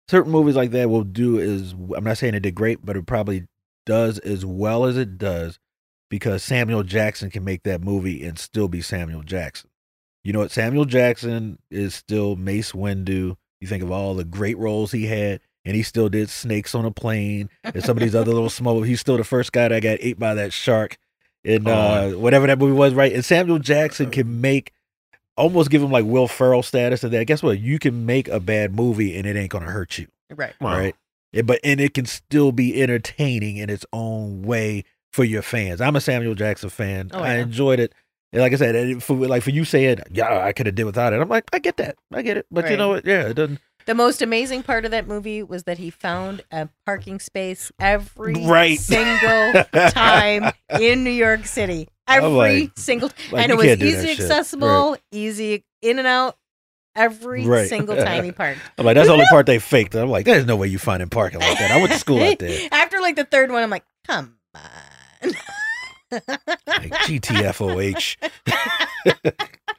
certain 0.08 0.32
movies 0.32 0.56
like 0.56 0.70
that 0.72 0.90
will 0.90 1.04
do 1.04 1.38
is 1.38 1.72
I'm 1.94 2.04
not 2.04 2.18
saying 2.18 2.34
it 2.34 2.40
did 2.40 2.54
great, 2.54 2.84
but 2.84 2.96
it 2.96 3.06
probably 3.06 3.46
does 3.86 4.18
as 4.18 4.44
well 4.44 4.84
as 4.84 4.96
it 4.96 5.16
does 5.18 5.58
because 6.10 6.42
Samuel 6.42 6.82
Jackson 6.82 7.30
can 7.30 7.44
make 7.44 7.62
that 7.62 7.80
movie 7.82 8.24
and 8.24 8.38
still 8.38 8.68
be 8.68 8.82
Samuel 8.82 9.22
Jackson. 9.22 9.70
You 10.24 10.32
know 10.32 10.40
what? 10.40 10.50
Samuel 10.50 10.84
Jackson 10.84 11.58
is 11.70 11.94
still 11.94 12.36
Mace 12.36 12.72
Windu. 12.72 13.36
You 13.60 13.68
think 13.68 13.82
of 13.82 13.90
all 13.90 14.14
the 14.14 14.24
great 14.24 14.58
roles 14.58 14.92
he 14.92 15.06
had, 15.06 15.40
and 15.64 15.76
he 15.76 15.82
still 15.82 16.08
did 16.08 16.30
Snakes 16.30 16.74
on 16.74 16.84
a 16.84 16.90
Plane 16.90 17.50
and 17.64 17.82
some 17.84 17.96
of 17.96 18.02
these 18.02 18.14
other 18.14 18.32
little 18.34 18.50
small. 18.50 18.82
He's 18.82 19.00
still 19.00 19.16
the 19.16 19.24
first 19.24 19.52
guy 19.52 19.68
that 19.68 19.82
got 19.82 19.98
ate 20.00 20.18
by 20.18 20.34
that 20.34 20.52
shark 20.52 20.96
in 21.44 21.66
Oh. 21.68 21.72
uh, 21.72 22.10
whatever 22.12 22.46
that 22.46 22.58
movie 22.58 22.72
was, 22.72 22.94
right? 22.94 23.12
And 23.12 23.24
Samuel 23.24 23.58
Jackson 23.58 24.10
can 24.10 24.40
make 24.40 24.72
almost 25.36 25.70
give 25.70 25.82
him 25.82 25.90
like 25.90 26.04
Will 26.04 26.28
Ferrell 26.28 26.62
status 26.62 27.02
and 27.04 27.12
that. 27.12 27.26
Guess 27.26 27.42
what? 27.42 27.58
You 27.60 27.78
can 27.78 28.04
make 28.06 28.28
a 28.28 28.40
bad 28.40 28.74
movie 28.74 29.16
and 29.16 29.26
it 29.26 29.36
ain't 29.36 29.50
gonna 29.50 29.70
hurt 29.70 29.98
you, 29.98 30.06
Right. 30.34 30.52
Well, 30.60 30.76
right? 30.76 30.94
Yeah, 31.32 31.42
but 31.42 31.60
and 31.62 31.80
it 31.80 31.94
can 31.94 32.06
still 32.06 32.50
be 32.52 32.82
entertaining 32.82 33.56
in 33.56 33.70
its 33.70 33.86
own 33.92 34.42
way 34.42 34.84
for 35.12 35.24
your 35.24 35.42
fans. 35.42 35.80
I'm 35.80 35.94
a 35.96 36.00
Samuel 36.00 36.34
Jackson 36.34 36.70
fan. 36.70 37.10
Oh, 37.14 37.20
I 37.20 37.36
enjoyed 37.36 37.78
it. 37.80 37.94
And 38.32 38.42
like 38.42 38.52
I 38.52 38.56
said, 38.56 39.02
for 39.02 39.14
like 39.14 39.42
for 39.42 39.50
you 39.50 39.64
saying, 39.64 40.00
yeah, 40.10 40.44
I 40.44 40.52
could 40.52 40.66
have 40.66 40.74
did 40.74 40.84
without 40.84 41.12
it. 41.12 41.20
I'm 41.20 41.28
like, 41.28 41.44
I 41.52 41.58
get 41.58 41.76
that, 41.78 41.96
I 42.12 42.22
get 42.22 42.36
it. 42.36 42.46
But 42.50 42.70
you 42.70 42.76
know 42.76 42.88
what? 42.88 43.04
Yeah, 43.06 43.28
it 43.28 43.34
doesn't. 43.34 43.60
The 43.86 43.94
most 43.94 44.22
amazing 44.22 44.62
part 44.62 44.84
of 44.84 44.90
that 44.92 45.06
movie 45.06 45.42
was 45.42 45.64
that 45.64 45.78
he 45.78 45.90
found 45.90 46.42
a 46.52 46.68
parking 46.86 47.18
space 47.18 47.72
every 47.80 48.34
Right. 48.34 48.78
single 48.78 49.64
time 49.90 50.52
in 50.78 51.02
New 51.04 51.10
York 51.10 51.46
City. 51.46 51.88
Oh, 52.06 52.12
I'm 52.12 52.22
Every 52.24 52.30
like- 52.62 52.70
single 52.76 53.10
like, 53.32 53.42
and 53.44 53.52
it 53.52 53.56
was 53.56 53.66
can't 53.66 53.80
do 53.80 53.90
that 53.90 54.04
easy 54.04 54.10
accessible, 54.22 54.96
easy 55.12 55.64
in 55.82 55.98
and 55.98 56.06
out 56.06 56.36
every 56.96 57.46
Right. 57.46 57.68
single 57.68 57.96
time 57.96 58.24
he 58.24 58.32
parked. 58.32 58.60
I'm 58.78 58.84
like, 58.84 58.94
that's 58.96 59.06
the 59.08 59.12
only 59.14 59.26
part 59.30 59.46
they 59.46 59.58
faked. 59.58 59.94
I'm 59.94 60.10
like, 60.10 60.24
there's 60.26 60.44
no 60.46 60.56
way 60.56 60.68
you 60.68 60.78
find 60.78 61.00
him 61.02 61.08
parking 61.08 61.40
like 61.40 61.58
that. 61.58 61.70
I 61.70 61.76
went 61.78 61.90
to 61.92 61.98
school 61.98 62.22
out 62.22 62.38
there. 62.38 62.68
After 62.72 63.00
like 63.00 63.16
the 63.16 63.24
third 63.24 63.50
one, 63.50 63.62
I'm 63.62 63.70
like, 63.70 63.84
come 64.06 64.36
on. 64.54 65.32
Like, 66.12 66.90
GTFOH! 67.06 68.16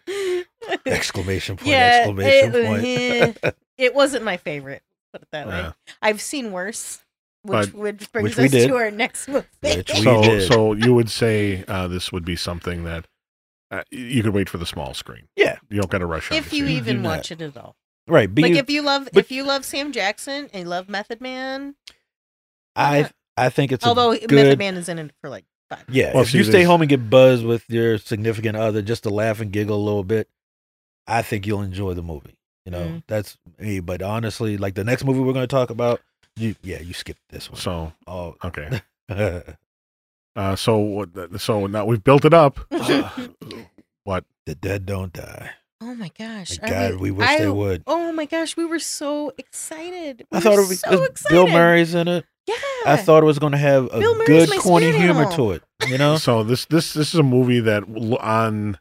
Exclamation 0.86 1.58
point! 1.58 1.68
yeah, 1.68 2.06
exclamation 2.06 2.56
it, 2.56 3.42
point! 3.42 3.56
It 3.82 3.94
wasn't 3.96 4.24
my 4.24 4.38
favorite. 4.38 4.84
Put 5.12 5.24
it 5.24 5.28
that 5.32 5.48
way. 5.48 5.58
Yeah. 5.60 5.72
I've 6.02 6.22
seen 6.22 6.52
worse, 6.52 7.00
But- 7.44 7.74
which 7.74 7.74
which 8.00 8.12
brings 8.12 8.30
Which 8.30 8.38
we 8.38 8.46
us 8.46 8.52
did. 8.52 8.68
to 8.70 8.76
our 8.78 8.92
next 8.92 9.28
movie. 9.28 9.46
Which 9.62 9.90
we 9.94 10.02
so 10.04 10.22
did. 10.24 10.48
so 10.52 10.74
you 10.74 10.94
would 10.94 11.10
say 11.10 11.66
uh, 11.68 11.88
this 11.88 12.12
would 12.12 12.24
be 12.24 12.36
something 12.36 12.84
that 12.86 13.08
uh, 13.72 13.84
you 13.92 14.22
could 14.24 14.34
wait 14.34 14.48
for 14.50 14.58
the 14.58 14.66
small 14.66 14.94
screen. 14.94 15.28
Yeah. 15.36 15.58
You 15.70 15.82
don't 15.82 15.90
got 15.92 15.98
to 16.00 16.06
rush. 16.06 16.32
out 16.32 16.38
if 16.38 16.50
to 16.52 16.58
you 16.58 16.66
see 16.68 16.74
it. 16.76 16.78
even 16.78 17.02
do 17.02 17.08
watch 17.10 17.32
it 17.32 17.42
at 17.42 17.58
all. 17.58 17.76
right, 18.08 18.34
but 18.34 18.42
like 18.44 18.54
you- 18.54 18.58
if 18.60 18.70
you 18.70 18.82
love 18.82 19.10
but- 19.14 19.20
if 19.26 19.32
you 19.32 19.44
love 19.44 19.66
Sam 19.66 19.92
Jackson 19.92 20.50
and 20.54 20.64
you 20.64 20.70
love 20.70 20.88
Method 20.90 21.20
Man, 21.22 21.76
I 22.76 23.10
I 23.38 23.50
think 23.50 23.72
it's 23.72 23.84
a 23.86 23.88
although 23.90 24.12
good, 24.16 24.32
Method 24.32 24.60
Man 24.60 24.76
is 24.76 24.88
in 24.90 25.00
it 25.00 25.12
for 25.22 25.30
like 25.30 25.46
five. 25.70 25.84
Yeah, 25.90 26.14
Well, 26.14 26.24
if 26.24 26.30
see, 26.32 26.38
you 26.38 26.44
stay 26.44 26.52
there's- 26.54 26.68
home 26.68 26.82
and 26.82 26.90
get 26.90 27.10
buzzed 27.10 27.46
with 27.46 27.64
your 27.70 27.98
significant 27.98 28.56
other 28.58 28.82
just 28.82 29.04
to 29.04 29.10
laugh 29.10 29.40
and 29.42 29.52
giggle 29.52 29.76
a 29.78 29.84
little 29.84 30.04
bit, 30.04 30.30
I 31.08 31.22
think 31.22 31.46
you'll 31.48 31.62
enjoy 31.62 31.94
the 31.94 32.04
movie. 32.04 32.38
You 32.66 32.72
know, 32.72 32.80
Mm. 32.86 33.04
that's 33.08 33.38
me. 33.60 33.80
But 33.80 34.02
honestly, 34.02 34.58
like 34.58 34.76
the 34.76 34.84
next 34.84 35.04
movie 35.04 35.20
we're 35.20 35.34
going 35.34 35.48
to 35.48 35.56
talk 35.56 35.70
about, 35.70 36.02
you 36.36 36.56
yeah, 36.64 36.80
you 36.80 36.94
skipped 36.94 37.22
this 37.30 37.50
one. 37.50 37.60
So 37.60 37.94
Oh, 38.08 38.36
okay. 38.44 38.82
Uh, 40.34 40.56
so? 40.56 41.06
So 41.38 41.68
now 41.68 41.84
we've 41.84 42.04
built 42.06 42.24
it 42.24 42.34
up. 42.34 42.58
what 44.06 44.24
the 44.46 44.56
dead 44.56 44.86
don't 44.86 45.12
die. 45.14 45.52
Oh 45.84 45.96
my 45.96 46.10
gosh! 46.18 46.60
My 46.62 46.70
God, 46.70 46.92
was- 46.94 47.02
we 47.02 47.12
wish 47.12 47.28
I- 47.28 47.40
they 47.40 47.50
would. 47.50 47.84
Oh 47.88 48.12
my 48.14 48.26
gosh, 48.26 48.56
we 48.56 48.66
were 48.66 48.80
so 48.80 49.34
excited. 49.38 50.26
We 50.32 50.38
I 50.38 50.42
thought 50.42 50.54
it 50.54 50.68
was 50.70 50.80
so 50.80 51.04
excited. 51.04 51.34
Bill 51.34 51.48
Murray's 51.48 51.96
in 51.96 52.08
it. 52.08 52.24
Yeah, 52.48 52.56
I 52.86 52.98
thought 52.98 53.24
it 53.24 53.26
was 53.26 53.40
going 53.40 53.52
to 53.54 53.58
have 53.58 53.86
a 53.92 54.00
good 54.26 54.50
corny 54.60 54.92
humor 54.92 55.30
to 55.34 55.52
it. 55.52 55.64
You 55.88 55.98
know, 55.98 56.18
So 56.18 56.44
this 56.44 56.66
this 56.66 56.94
this 56.94 57.14
is 57.14 57.20
a 57.20 57.24
movie 57.24 57.60
that 57.62 57.84
on 58.22 58.78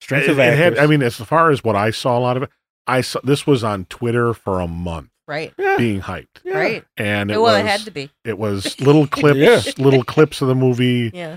strength 0.00 0.24
it, 0.28 0.30
of 0.30 0.38
it 0.38 0.56
had. 0.56 0.78
I 0.78 0.86
mean, 0.86 1.02
as 1.02 1.16
far 1.16 1.50
as 1.50 1.62
what 1.64 1.76
I 1.76 1.90
saw, 1.90 2.18
a 2.18 2.20
lot 2.20 2.36
of 2.36 2.44
it. 2.44 2.50
I 2.86 3.00
saw 3.02 3.20
this 3.22 3.46
was 3.46 3.62
on 3.62 3.84
Twitter 3.86 4.32
for 4.32 4.60
a 4.60 4.66
month 4.66 5.10
right, 5.26 5.52
yeah, 5.58 5.76
being 5.76 6.00
hyped, 6.00 6.40
yeah. 6.42 6.56
right. 6.56 6.84
and 6.96 7.30
it 7.30 7.34
well, 7.38 7.52
was 7.54 7.60
it 7.62 7.66
had 7.66 7.80
to 7.80 7.90
be. 7.90 8.10
it 8.24 8.38
was 8.38 8.80
little 8.80 9.06
clips, 9.06 9.38
Yeah. 9.38 9.60
little 9.84 10.02
clips 10.04 10.40
of 10.40 10.48
the 10.48 10.54
movie. 10.54 11.10
Yeah. 11.12 11.36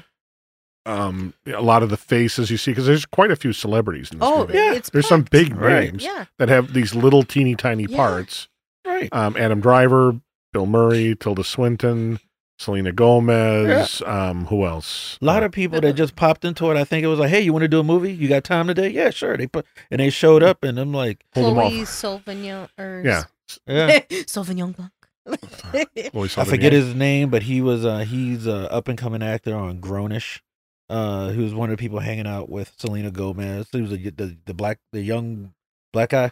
Um, 0.86 1.34
a 1.46 1.62
lot 1.62 1.84
of 1.84 1.90
the 1.90 1.98
faces 1.98 2.50
you 2.50 2.58
see 2.58 2.72
because 2.72 2.88
there's 2.88 3.06
quite 3.06 3.30
a 3.32 3.36
few 3.36 3.54
celebrities 3.54 4.12
in 4.12 4.18
this 4.20 4.28
Oh, 4.28 4.40
movie. 4.48 4.54
Yeah. 4.54 4.74
it's 4.74 4.90
There's 4.90 5.08
some 5.08 5.22
packed. 5.24 5.32
big 5.32 5.56
Right. 5.56 5.92
names 5.92 6.04
Yeah. 6.04 6.26
that 6.40 6.50
have 6.50 6.74
these 6.74 6.96
little 6.96 7.22
teeny 7.24 7.56
tiny 7.56 7.84
Yeah. 7.84 7.98
parts. 7.98 8.48
Right. 8.88 9.08
Um, 9.14 9.36
Adam 9.38 9.60
Driver, 9.62 10.20
Bill 10.54 10.66
Murray, 10.66 11.16
Tilda 11.20 11.44
Swinton, 11.44 12.20
Selena 12.62 12.92
Gomez. 12.92 14.04
Um, 14.06 14.46
who 14.46 14.66
else? 14.66 15.18
A 15.20 15.26
lot 15.26 15.42
of 15.42 15.52
people 15.52 15.82
that 15.82 15.94
just 15.94 16.16
popped 16.16 16.46
into 16.46 16.70
it. 16.70 16.78
I 16.78 16.84
think 16.84 17.04
it 17.04 17.08
was 17.08 17.18
like, 17.18 17.32
"Hey, 17.32 17.42
you 17.42 17.52
want 17.54 17.64
to 17.64 17.68
do 17.68 17.80
a 17.80 17.84
movie? 17.84 18.14
You 18.14 18.28
got 18.28 18.44
time 18.44 18.68
today? 18.68 18.90
Yeah, 18.90 19.10
sure." 19.10 19.36
They 19.36 19.48
put 19.48 19.66
and 19.90 20.00
they 20.00 20.12
showed 20.12 20.44
up, 20.44 20.64
and 20.64 20.78
I'm 20.78 20.94
like, 20.94 21.26
Pulled 21.34 21.58
them 21.58 21.64
Chloe 21.64 21.82
off. 21.82 21.88
Sauvignon 21.88 22.70
or 22.78 23.02
Yeah, 23.04 23.24
"Yeah." 23.66 24.00
Sauvignon 24.28 24.76
Blanc. 24.76 24.92
I 26.38 26.46
forget 26.46 26.72
his 26.72 26.94
name, 26.94 27.30
but 27.30 27.44
he 27.44 27.62
was 27.62 27.84
uh 27.84 28.00
he's 28.00 28.46
a 28.46 28.72
up 28.72 28.88
and 28.88 28.98
coming 28.98 29.24
actor 29.24 29.56
on 29.56 29.80
Grownish. 29.82 30.42
Uh, 30.90 31.30
he 31.30 31.42
was 31.42 31.54
one 31.54 31.70
of 31.72 31.78
the 31.78 31.82
people 31.82 32.00
hanging 32.00 32.28
out 32.28 32.50
with 32.50 32.74
Selena 32.78 33.12
Gomez. 33.12 33.70
He 33.72 33.82
was 33.82 33.92
a, 33.94 33.98
the 33.98 34.38
the 34.46 34.54
black 34.54 34.80
the 34.92 35.02
young 35.02 35.54
black 35.94 36.10
guy 36.10 36.32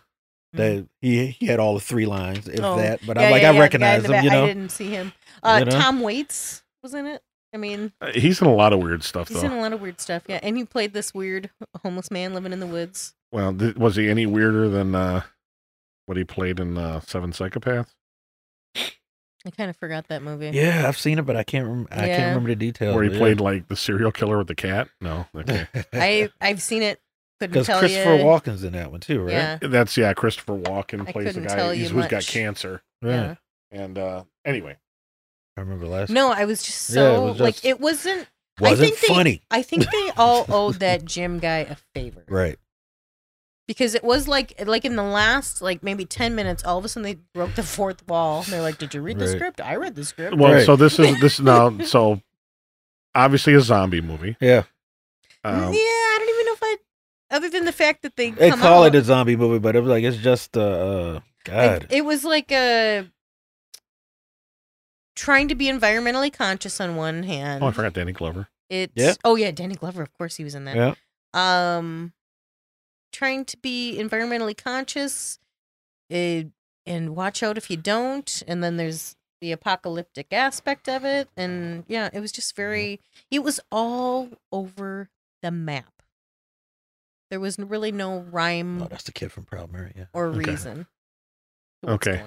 that 0.53 0.87
he 1.01 1.27
he 1.27 1.45
had 1.45 1.59
all 1.59 1.73
the 1.75 1.79
three 1.79 2.05
lines, 2.05 2.47
if 2.47 2.59
Oh, 2.63 2.77
that. 2.77 2.99
But 3.05 3.17
Yeah, 3.17 3.23
I'm 3.25 3.31
like, 3.31 3.41
yeah, 3.41 3.49
I 3.49 3.51
yeah, 3.51 3.51
the 3.51 3.53
guy 3.53 3.55
in 3.55 3.59
recognize 3.59 4.01
the 4.03 4.07
him, 4.07 4.11
back. 4.13 4.23
you 4.23 4.29
know. 4.31 4.43
I 4.43 4.47
didn't 4.47 4.69
see 4.69 4.89
him. 4.89 5.13
Uh, 5.43 5.57
You 5.59 5.65
know? 5.65 5.71
Tom 5.79 6.01
Waits 6.01 6.63
was 6.83 6.93
in 6.93 7.05
it. 7.05 7.21
I 7.53 7.57
mean, 7.57 7.91
Uh, 8.01 8.11
He's 8.13 8.41
in 8.41 8.47
a 8.47 8.53
lot 8.53 8.73
of 8.73 8.79
weird 8.79 9.03
stuff, 9.03 9.27
he's 9.29 9.39
though. 9.41 9.47
in 9.47 9.51
a 9.53 9.59
lot 9.59 9.73
of 9.73 9.81
weird 9.81 9.99
stuff. 9.99 10.23
Yeah, 10.27 10.39
and 10.43 10.55
he 10.57 10.65
played 10.65 10.93
this 10.93 11.13
weird 11.13 11.49
homeless 11.83 12.11
man 12.11 12.33
living 12.33 12.53
in 12.53 12.59
the 12.59 12.67
woods. 12.67 13.13
well, 13.31 13.53
th- 13.53 13.75
was 13.75 13.95
he 13.95 14.07
any 14.09 14.25
weirder 14.25 14.69
than 14.69 14.93
uh, 14.95 15.21
what 16.05 16.17
he 16.17 16.23
played 16.23 16.59
in 16.59 16.77
uh, 16.77 16.99
Seven 17.01 17.31
Psychopaths? 17.31 17.87
I 18.75 19.51
kind 19.51 19.69
of 19.69 19.77
forgot 19.77 20.09
that 20.09 20.21
movie. 20.21 20.49
Yeah, 20.53 20.85
I've 20.87 20.97
seen 20.97 21.17
it, 21.17 21.25
but 21.25 21.35
I 21.37 21.43
can't 21.43 21.65
rem- 21.65 21.87
I 21.91 22.07
can't 22.07 22.27
remember 22.27 22.49
the 22.49 22.55
details. 22.57 22.93
Where 22.93 23.03
he 23.05 23.09
but 23.09 23.17
played 23.19 23.39
like 23.39 23.67
the 23.69 23.75
serial 23.77 24.11
killer 24.11 24.37
with 24.37 24.47
the 24.47 24.55
cat? 24.55 24.89
No, 24.99 25.27
okay. 25.33 25.65
I 25.93 26.29
I've 26.41 26.61
seen 26.61 26.83
it. 26.83 26.99
Couldn't 27.39 27.53
because 27.53 27.79
Christopher 27.79 28.15
you. 28.15 28.23
Walken's 28.23 28.63
in 28.63 28.73
that 28.73 28.91
one 28.91 28.99
too, 28.99 29.21
right? 29.21 29.31
Yeah, 29.31 29.57
That's 29.61 29.95
yeah. 29.97 30.13
Christopher 30.13 30.57
Walken 30.57 31.07
I 31.07 31.11
plays 31.11 31.35
the 31.35 31.41
guy 31.41 31.55
tell 31.55 31.73
you 31.73 31.83
who's, 31.83 31.91
who's 31.91 32.07
got 32.07 32.25
cancer. 32.25 32.81
Right. 33.01 33.11
yeah. 33.11 33.35
And 33.71 33.97
uh, 33.97 34.23
anyway, 34.45 34.77
I 35.57 35.61
remember 35.61 35.87
last. 35.87 36.09
No, 36.09 36.31
I 36.31 36.45
was 36.45 36.61
just 36.63 36.89
Yeah, 36.89 36.93
so 36.95 37.27
it 37.27 37.29
was 37.31 37.39
like 37.39 37.63
it 37.65 37.79
wasn't. 37.79 38.27
wasn't 38.59 38.79
I 38.79 38.85
think 38.89 38.99
they- 38.99 39.07
funny. 39.07 39.41
I 39.51 39.61
think 39.61 39.85
they 39.89 40.11
all 40.17 40.45
owed 40.49 40.75
that 40.75 41.05
Jim 41.05 41.39
guy 41.39 41.59
a 41.59 41.75
favor. 41.95 42.25
Right. 42.27 42.57
because 43.67 43.93
it 43.95 44.03
was 44.03 44.27
like 44.27 44.53
like 44.67 44.83
in 44.83 44.95
the 44.95 45.03
last 45.03 45.61
like 45.61 45.83
maybe 45.83 46.03
10 46.03 46.33
minutes 46.35 46.63
all 46.65 46.77
of 46.79 46.83
a 46.85 46.89
sudden 46.89 47.03
they 47.03 47.19
broke 47.35 47.53
the 47.55 47.61
fourth 47.63 48.05
wall 48.07 48.41
they're 48.43 48.61
like 48.63 48.77
did 48.79 48.93
you 48.95 49.01
read 49.01 49.19
the 49.19 49.27
script 49.27 49.61
i 49.61 49.75
read 49.75 49.93
the 49.95 50.03
script 50.03 50.35
well, 50.35 50.53
Right. 50.53 50.65
so 50.65 50.75
this 50.75 50.97
is 50.97 51.19
this 51.21 51.39
now 51.39 51.77
so 51.85 52.19
obviously 53.13 53.53
a 53.53 53.61
zombie 53.61 54.01
movie. 54.01 54.35
Yeah. 54.41 54.63
yeah 55.45 55.51
Um, 55.51 55.71
i 55.71 56.15
don't 56.19 56.29
even 56.29 56.45
know 56.47 56.53
if 56.53 56.63
i 56.63 56.75
other 57.31 57.49
than 57.49 57.65
the 57.65 57.71
fact 57.71 58.01
that 58.01 58.15
they, 58.15 58.31
They 58.31 58.49
come 58.49 58.59
call 58.59 58.83
out, 58.83 58.95
it 58.95 58.99
a 58.99 59.03
zombie 59.03 59.35
movie, 59.35 59.59
but 59.59 59.75
it 59.75 59.81
was 59.81 59.89
like 59.89 60.03
it's 60.03 60.17
just 60.17 60.57
uh, 60.57 60.61
uh 60.61 61.19
God. 61.45 61.83
it, 61.83 61.91
it 61.91 62.05
was 62.05 62.23
like 62.23 62.51
a 62.51 63.07
trying 65.15 65.47
to 65.49 65.55
be 65.55 65.65
environmentally 65.65 66.31
conscious 66.31 66.79
on 66.79 66.95
one 66.95 67.23
hand 67.23 67.63
oh, 67.63 67.67
I 67.67 67.71
forgot 67.71 67.93
Danny 67.93 68.11
Glover. 68.13 68.47
it's 68.69 68.93
Yeah. 68.95 69.13
oh 69.25 69.35
yeah 69.35 69.51
danny 69.51 69.75
glover 69.75 70.01
of 70.01 70.13
course 70.17 70.35
he 70.37 70.43
was 70.45 70.55
in 70.55 70.63
that 70.65 70.75
yeah. 70.75 70.93
um 71.33 72.13
trying 73.11 73.43
to 73.45 73.57
be 73.57 73.97
environmentally 73.99 74.55
conscious 74.55 75.39
eh, 76.09 76.43
and 76.85 77.15
watch 77.15 77.43
out 77.43 77.57
if 77.57 77.69
you 77.69 77.75
don't 77.77 78.43
and 78.47 78.63
then 78.63 78.77
there's 78.77 79.15
the 79.41 79.51
apocalyptic 79.51 80.27
aspect 80.31 80.87
of 80.87 81.03
it 81.03 81.27
and 81.35 81.83
yeah 81.87 82.09
it 82.13 82.19
was 82.21 82.31
just 82.31 82.55
very 82.55 82.99
it 83.29 83.39
was 83.43 83.59
all 83.71 84.29
over 84.51 85.09
the 85.41 85.51
map 85.51 85.98
there 87.29 87.39
was 87.39 87.57
really 87.59 87.91
no 87.91 88.19
rhyme 88.19 88.81
Oh, 88.81 88.87
that's 88.89 89.03
the 89.03 89.11
kid 89.11 89.31
from 89.31 89.45
Proud 89.45 89.71
Mary. 89.71 89.93
Yeah. 89.95 90.05
or 90.13 90.27
okay. 90.27 90.37
reason 90.49 90.87
Okay. 91.87 92.21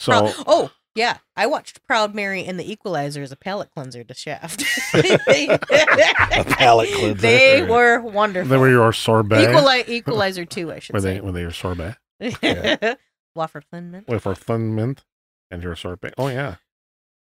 So 0.00 0.12
Pro- 0.32 0.44
oh 0.46 0.70
Yeah, 0.94 1.18
I 1.36 1.46
watched 1.46 1.84
Proud 1.86 2.14
Mary 2.14 2.44
and 2.44 2.58
the 2.58 2.70
Equalizer 2.70 3.22
as 3.22 3.30
a 3.32 3.36
palate 3.36 3.70
cleanser 3.72 4.02
to 4.02 4.14
Shaft. 4.14 4.64
A 4.94 6.44
palate 6.44 6.88
cleanser. 6.92 7.14
They 7.20 7.62
were 7.62 8.00
wonderful. 8.00 8.48
They 8.48 8.56
were 8.56 8.68
your 8.70 8.92
sorbet. 8.92 9.46
Equali- 9.46 9.88
Equalizer 9.88 10.44
two, 10.44 10.72
I 10.72 10.78
should 10.78 10.94
were 10.94 11.00
say. 11.00 11.14
they 11.14 11.20
were 11.20 11.32
they 11.32 11.40
your 11.42 11.50
sorbet? 11.52 11.96
Yeah. 12.20 12.94
Wafer 13.34 13.60
Thin 13.70 13.90
Mint. 13.92 14.08
With 14.08 14.26
our 14.26 14.34
thin 14.34 14.74
mint 14.74 15.04
and 15.50 15.62
your 15.62 15.76
sorbet. 15.76 16.14
Oh 16.18 16.28
yeah. 16.28 16.56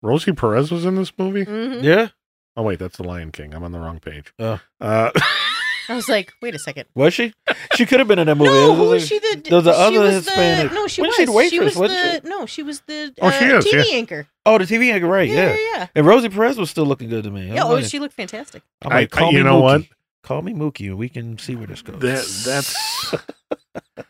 Rosie 0.03 0.33
Perez 0.33 0.71
was 0.73 0.85
in 0.85 0.97
this 0.97 1.13
movie. 1.17 1.45
Mhm. 1.45 1.83
Yeah. 1.83 2.09
Oh 2.57 2.63
wait, 2.63 2.79
that's 2.81 2.97
the 2.97 3.05
Lion 3.05 3.31
King. 3.33 3.55
I'm 3.55 3.63
on 3.63 3.73
the 3.73 3.79
wrong 3.79 4.01
page. 4.01 4.33
Oh. 4.39 4.61
Uh, 4.81 5.11
I 5.89 5.95
was 5.97 6.09
like, 6.09 6.33
wait 6.41 6.55
a 6.55 6.59
second. 6.59 6.87
Was 6.95 7.15
she? 7.15 7.33
She 7.75 7.87
could 7.87 7.99
have 7.99 8.09
been 8.09 8.19
in 8.19 8.27
that 8.27 8.37
movie. 8.37 8.51
No, 8.51 8.71
was 8.71 8.79
who 8.79 8.89
was 8.91 9.07
she? 9.09 9.19
The 9.19 9.43
there 9.45 9.57
was 9.57 9.65
the 9.65 9.73
she 9.73 9.79
other 9.81 9.99
was 10.01 10.15
Hispanic- 10.27 10.69
The, 10.71 10.75
no, 10.75 10.87
she 10.87 11.01
Wasn't 11.03 11.09
was. 11.09 11.17
she 11.17 11.25
the 11.25 11.33
waitress, 11.33 11.77
was 11.77 11.91
wasn't 11.91 12.23
the 12.25 12.29
no, 12.29 12.47
she 12.47 12.63
was 12.63 12.81
the 12.83 13.15
Oh, 13.21 13.29
uh, 13.29 13.31
she 13.33 13.45
is, 13.47 13.65
TV 13.65 13.91
yeah. 13.91 13.97
anchor. 13.97 14.27
Oh, 14.47 14.59
the 14.59 14.65
TV 14.65 14.93
anchor, 14.93 15.07
right? 15.07 15.29
Yeah, 15.29 15.35
Yeah. 15.35 15.49
yeah, 15.53 15.57
yeah. 15.77 15.87
And 15.95 16.07
Rosie 16.07 16.29
Perez 16.29 16.57
was 16.59 16.71
still 16.71 16.87
looking 16.87 17.09
good 17.09 17.25
to 17.25 17.31
me. 17.31 17.49
Yeah, 17.53 17.65
oh, 17.65 17.75
like- 17.75 17.85
she 17.85 17.99
looked 17.99 18.15
fantastic. 18.15 18.63
I'm 18.83 18.93
I- 18.93 18.95
like, 19.01 19.11
call 19.11 19.29
I- 19.29 19.31
me 19.33 19.39
you 19.39 19.45
know 19.45 19.61
Mookie. 19.61 19.63
what? 19.63 19.83
Call 20.23 20.43
me 20.43 20.53
Mookie, 20.55 20.87
and 20.87 20.99
we 20.99 21.09
can 21.09 21.37
see 21.39 21.57
where 21.57 21.67
this 21.67 21.83
goes. 21.83 21.99
that 22.01 22.25
that's. 22.45 23.15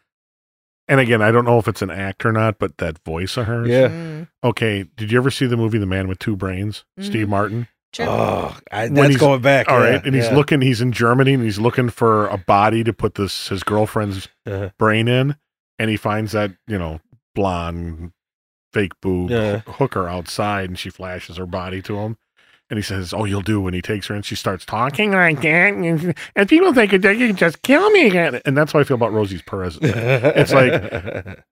and 0.88 1.00
again, 1.00 1.22
I 1.22 1.30
don't 1.30 1.44
know 1.44 1.58
if 1.58 1.68
it's 1.68 1.80
an 1.82 1.90
act 1.90 2.26
or 2.26 2.32
not, 2.32 2.58
but 2.58 2.76
that 2.78 2.98
voice 3.04 3.36
of 3.36 3.46
hers. 3.46 3.68
Yeah. 3.68 3.88
Mm, 3.88 4.28
Okay. 4.44 4.84
Did 4.96 5.10
you 5.12 5.18
ever 5.18 5.30
see 5.30 5.46
the 5.46 5.56
movie 5.56 5.78
The 5.78 5.86
Man 5.86 6.08
with 6.08 6.18
Two 6.18 6.36
Brains? 6.36 6.84
Steve 7.00 7.26
Mhm. 7.26 7.30
Martin. 7.30 7.68
Sure. 7.94 8.06
Oh, 8.08 8.56
I, 8.70 8.84
When 8.84 8.94
that's 8.94 9.08
he's- 9.10 9.20
going 9.20 9.42
back. 9.42 9.68
All 9.68 9.80
yeah, 9.80 9.90
right, 9.96 10.06
and 10.06 10.14
he's 10.14 10.26
yeah. 10.26 10.34
looking. 10.36 10.60
He's 10.60 10.80
in 10.80 10.92
Germany, 10.92 11.34
and 11.34 11.42
he's 11.42 11.58
looking 11.58 11.88
for 11.90 12.26
a 12.28 12.38
body 12.38 12.82
to 12.84 12.92
put 12.92 13.14
this 13.14 13.48
his 13.48 13.62
girlfriend's 13.62 14.28
Uh, 14.46 14.70
brain 14.78 15.08
in, 15.08 15.36
and 15.78 15.90
he 15.90 15.96
finds 15.96 16.32
that 16.32 16.52
you 16.66 16.78
know 16.78 17.00
blonde, 17.34 18.12
fake 18.72 18.92
boob 19.00 19.30
Yeah. 19.30 19.60
hooker 19.66 20.08
outside, 20.08 20.68
and 20.68 20.78
she 20.78 20.90
flashes 20.90 21.36
her 21.36 21.46
body 21.46 21.80
to 21.82 21.96
him, 21.98 22.16
and 22.70 22.78
he 22.78 22.82
says, 22.82 23.12
"Oh, 23.14 23.24
you'll 23.24 23.42
do." 23.42 23.66
And 23.66 23.74
he 23.74 23.82
takes 23.82 24.06
her, 24.08 24.14
and 24.14 24.24
she 24.24 24.34
starts 24.34 24.64
talking 24.64 25.12
like 25.12 25.40
that, 25.42 25.74
and, 25.74 26.14
and 26.36 26.48
people 26.48 26.72
think 26.74 26.90
that 26.92 27.16
you 27.16 27.26
can 27.28 27.36
just 27.36 27.62
kill 27.62 27.90
me 27.90 28.06
again, 28.06 28.40
and 28.44 28.56
that's 28.56 28.72
how 28.72 28.80
I 28.80 28.84
feel 28.84 28.94
about 28.96 29.12
Rosie's 29.12 29.42
Perez. 29.42 29.78
it's 29.82 30.52
like- 30.52 31.44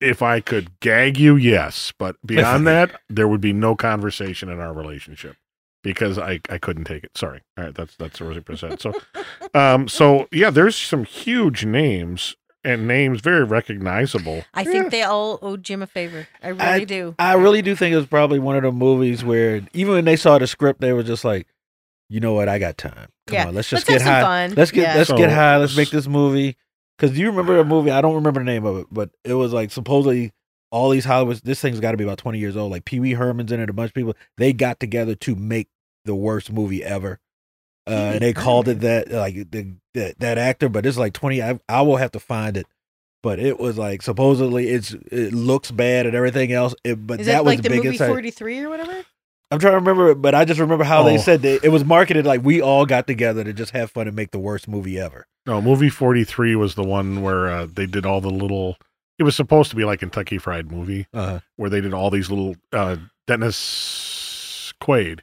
if 0.00 0.22
I 0.22 0.40
could 0.40 0.78
gag 0.80 1.18
you, 1.18 1.36
yes, 1.36 1.92
but 1.98 2.16
beyond 2.26 2.66
that, 2.66 3.00
there 3.08 3.28
would 3.28 3.40
be 3.40 3.52
no 3.52 3.74
conversation 3.76 4.48
in 4.48 4.60
our 4.60 4.72
relationship 4.72 5.36
because 5.82 6.18
I, 6.18 6.40
I 6.48 6.58
couldn't 6.58 6.84
take 6.84 7.04
it. 7.04 7.16
Sorry. 7.16 7.40
All 7.58 7.64
right, 7.64 7.74
that's 7.74 7.96
that's 7.96 8.20
Rosie 8.20 8.40
percent. 8.40 8.80
So, 8.80 8.92
um, 9.54 9.88
so 9.88 10.28
yeah, 10.32 10.50
there's 10.50 10.76
some 10.76 11.04
huge 11.04 11.64
names 11.64 12.36
and 12.62 12.86
names 12.86 13.22
very 13.22 13.42
recognizable. 13.44 14.44
I 14.52 14.64
think 14.64 14.90
they 14.90 15.02
all 15.02 15.38
owed 15.40 15.62
Jim 15.62 15.80
a 15.82 15.86
favor. 15.86 16.26
I 16.42 16.48
really 16.48 16.62
I- 16.62 16.84
do. 16.84 17.14
I 17.18 17.32
really 17.34 17.62
do 17.62 17.74
think 17.74 17.92
it 17.94 17.96
was 17.96 18.06
probably 18.06 18.38
one 18.38 18.56
of 18.56 18.62
the 18.62 18.72
movies 18.72 19.24
where 19.24 19.62
even 19.72 19.94
when 19.94 20.04
they 20.04 20.16
saw 20.16 20.38
the 20.38 20.46
script, 20.46 20.80
they 20.82 20.92
were 20.92 21.02
just 21.02 21.24
like, 21.24 21.46
"You 22.10 22.20
know 22.20 22.34
what? 22.34 22.48
I 22.50 22.58
got 22.58 22.76
time. 22.76 23.08
Come 23.28 23.34
Yeah. 23.34 23.48
on, 23.48 23.54
let's 23.54 23.68
just 23.70 23.88
Let's 23.88 24.02
get 24.04 24.06
have 24.10 24.22
some 24.22 24.30
high. 24.30 24.46
fun. 24.48 24.54
Let's 24.56 24.70
get 24.72 24.82
Yeah. 24.82 24.94
let's 24.96 25.08
So- 25.08 25.16
get 25.16 25.30
high. 25.30 25.56
Let's 25.56 25.76
make 25.76 25.90
this 25.90 26.06
movie." 26.06 26.56
Because 27.00 27.16
do 27.16 27.22
you 27.22 27.28
remember 27.28 27.58
a 27.58 27.64
movie? 27.64 27.90
I 27.90 28.02
don't 28.02 28.14
remember 28.14 28.40
the 28.40 28.44
name 28.44 28.66
of 28.66 28.76
it, 28.76 28.86
but 28.92 29.08
it 29.24 29.32
was 29.32 29.54
like 29.54 29.70
supposedly 29.70 30.32
all 30.70 30.90
these 30.90 31.06
Hollywood. 31.06 31.38
This 31.38 31.58
thing's 31.58 31.80
got 31.80 31.92
to 31.92 31.96
be 31.96 32.04
about 32.04 32.18
twenty 32.18 32.38
years 32.38 32.58
old. 32.58 32.70
Like 32.70 32.84
Pee 32.84 33.00
Wee 33.00 33.14
Herman's 33.14 33.50
in 33.50 33.58
it. 33.58 33.70
A 33.70 33.72
bunch 33.72 33.90
of 33.90 33.94
people 33.94 34.14
they 34.36 34.52
got 34.52 34.78
together 34.78 35.14
to 35.14 35.34
make 35.34 35.68
the 36.04 36.14
worst 36.14 36.52
movie 36.52 36.84
ever. 36.84 37.18
Uh, 37.86 38.12
and 38.12 38.20
they 38.20 38.34
called 38.34 38.68
it 38.68 38.80
that, 38.80 39.10
like 39.10 39.50
the, 39.50 39.74
that 39.94 40.18
that 40.18 40.36
actor, 40.36 40.68
but 40.68 40.84
it's 40.84 40.98
like 40.98 41.14
twenty. 41.14 41.42
I, 41.42 41.58
I 41.70 41.80
will 41.80 41.96
have 41.96 42.12
to 42.12 42.20
find 42.20 42.58
it, 42.58 42.66
but 43.22 43.38
it 43.38 43.58
was 43.58 43.78
like 43.78 44.02
supposedly 44.02 44.68
it's 44.68 44.92
it 45.10 45.32
looks 45.32 45.70
bad 45.70 46.04
and 46.04 46.14
everything 46.14 46.52
else. 46.52 46.74
It, 46.84 47.06
but 47.06 47.20
Is 47.20 47.26
that 47.28 47.38
it 47.38 47.44
was 47.44 47.54
like 47.54 47.62
the 47.62 47.70
big 47.70 47.84
movie 47.84 47.96
43 47.96 48.60
or 48.60 48.68
whatever? 48.68 49.04
I'm 49.50 49.58
trying 49.58 49.72
to 49.72 49.78
remember 49.78 50.10
it, 50.10 50.16
but 50.22 50.34
I 50.34 50.44
just 50.44 50.60
remember 50.60 50.84
how 50.84 51.02
they 51.02 51.14
Oh. 51.14 51.20
said 51.20 51.42
that 51.42 51.64
it 51.64 51.70
was 51.70 51.84
marketed 51.84 52.24
like 52.24 52.42
we 52.44 52.60
all 52.62 52.86
got 52.86 53.06
together 53.06 53.42
to 53.44 53.52
just 53.52 53.72
have 53.72 53.90
fun 53.90 54.06
and 54.06 54.14
make 54.16 54.30
the 54.30 54.38
worst 54.38 54.68
movie 54.68 54.98
ever. 54.98 55.26
No, 55.46 55.60
movie 55.60 55.88
43 55.90 56.54
was 56.56 56.74
the 56.76 56.84
one 56.84 57.22
where 57.22 57.48
uh, 57.50 57.66
they 57.72 57.86
did 57.86 58.06
all 58.06 58.20
the 58.20 58.30
little. 58.30 58.76
It 59.18 59.24
was 59.24 59.34
supposed 59.34 59.70
to 59.70 59.76
be 59.76 59.84
like 59.84 59.98
a 59.98 60.06
Kentucky 60.06 60.38
Fried 60.38 60.70
Movie 60.70 61.06
Uh, 61.12 61.40
where 61.56 61.68
they 61.68 61.80
did 61.80 61.92
all 61.92 62.10
these 62.10 62.30
little. 62.30 62.54
Uh, 62.72 62.96
Dennis 63.26 64.72
Quaid 64.82 65.20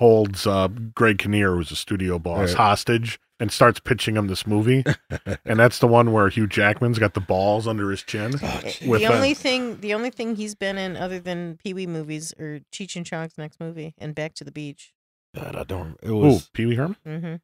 holds 0.00 0.46
uh, 0.46 0.68
Greg 0.68 1.18
Kinnear, 1.18 1.54
who's 1.56 1.70
a 1.70 1.76
studio 1.76 2.18
boss, 2.18 2.48
Right. 2.50 2.56
hostage 2.56 3.18
and 3.40 3.50
starts 3.52 3.80
pitching 3.80 4.16
him 4.16 4.26
this 4.26 4.46
movie. 4.46 4.84
and 5.44 5.58
that's 5.58 5.78
the 5.78 5.86
one 5.86 6.12
where 6.12 6.28
Hugh 6.28 6.46
Jackman's 6.46 6.98
got 6.98 7.14
the 7.14 7.20
balls 7.20 7.66
under 7.66 7.90
his 7.90 8.02
chin. 8.02 8.34
oh, 8.42 8.60
gee. 8.66 8.88
With 8.88 9.00
the 9.00 9.06
a- 9.06 9.14
only 9.14 9.34
thing, 9.34 9.80
the 9.80 9.94
only 9.94 10.10
thing 10.10 10.36
he's 10.36 10.54
been 10.54 10.78
in 10.78 10.96
other 10.96 11.18
than 11.20 11.56
Pee 11.62 11.74
Wee 11.74 11.86
movies 11.86 12.32
are 12.38 12.60
Cheech 12.72 12.96
and 12.96 13.06
Chong's 13.06 13.38
next 13.38 13.60
movie 13.60 13.94
and 13.98 14.14
Back 14.14 14.34
to 14.34 14.44
the 14.44 14.52
Beach. 14.52 14.92
God, 15.34 15.54
I 15.56 15.62
don't. 15.64 15.96
It 16.02 16.10
Ooh, 16.10 16.16
was 16.16 16.48
Pee 16.52 16.66
Wee 16.66 16.74
Herman. 16.76 16.96
hmm 17.04 17.34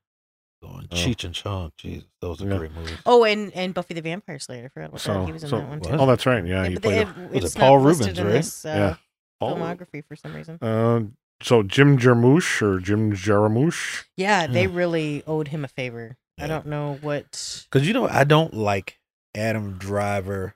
on 0.67 0.87
Oh. 0.91 0.95
Cheech 0.97 1.25
and 1.25 1.35
Chong. 1.35 1.73
Jesus, 1.77 2.09
those 2.23 2.41
are 2.41 2.49
Yeah. 2.49 2.57
great 2.57 2.73
movies. 2.73 2.97
Oh, 3.05 3.23
and 3.25 3.53
and 3.55 3.75
Buffy 3.75 3.93
the 3.93 4.01
Vampire 4.01 4.39
Slayer. 4.39 4.65
I 4.65 4.69
forgot 4.69 4.89
about 4.89 5.01
So, 5.03 5.13
that. 5.13 5.27
He 5.27 5.33
was 5.33 5.43
in 5.45 5.51
so 5.51 5.59
that 5.59 5.69
one 5.69 5.81
too. 5.83 5.91
Oh, 5.93 6.07
that's 6.07 6.25
right. 6.25 6.43
Yeah, 6.47 6.63
Yeah, 6.63 6.69
he 6.69 6.75
but 6.77 6.83
they, 6.85 7.05
played. 7.05 7.25
it, 7.35 7.43
Was 7.43 7.55
it 7.55 7.59
Paul 7.61 7.79
not 7.81 7.87
Reubens, 7.87 8.19
right? 8.19 8.33
this 8.33 8.65
uh, 8.65 8.69
Yeah. 8.69 8.97
Oh, 9.43 9.55
filmography 9.57 10.03
for 10.09 10.17
some 10.17 10.35
reason. 10.35 10.57
uh, 10.63 11.01
so 11.43 11.63
Jim 11.63 11.99
Jarmusch 11.99 12.63
or 12.63 12.79
Jim 12.81 13.13
Jarmusch. 13.13 14.05
Yeah, 14.17 14.47
they 14.47 14.67
really 14.67 15.23
owed 15.27 15.49
him 15.49 15.65
a 15.65 15.69
favor. 15.69 16.17
I 16.41 16.47
don't 16.47 16.67
know 16.67 16.99
what. 17.03 17.65
Because 17.71 17.87
you 17.87 17.95
know, 17.95 18.09
I 18.09 18.25
don't 18.25 18.55
like 18.55 18.99
Adam 19.37 19.75
Driver. 19.79 20.55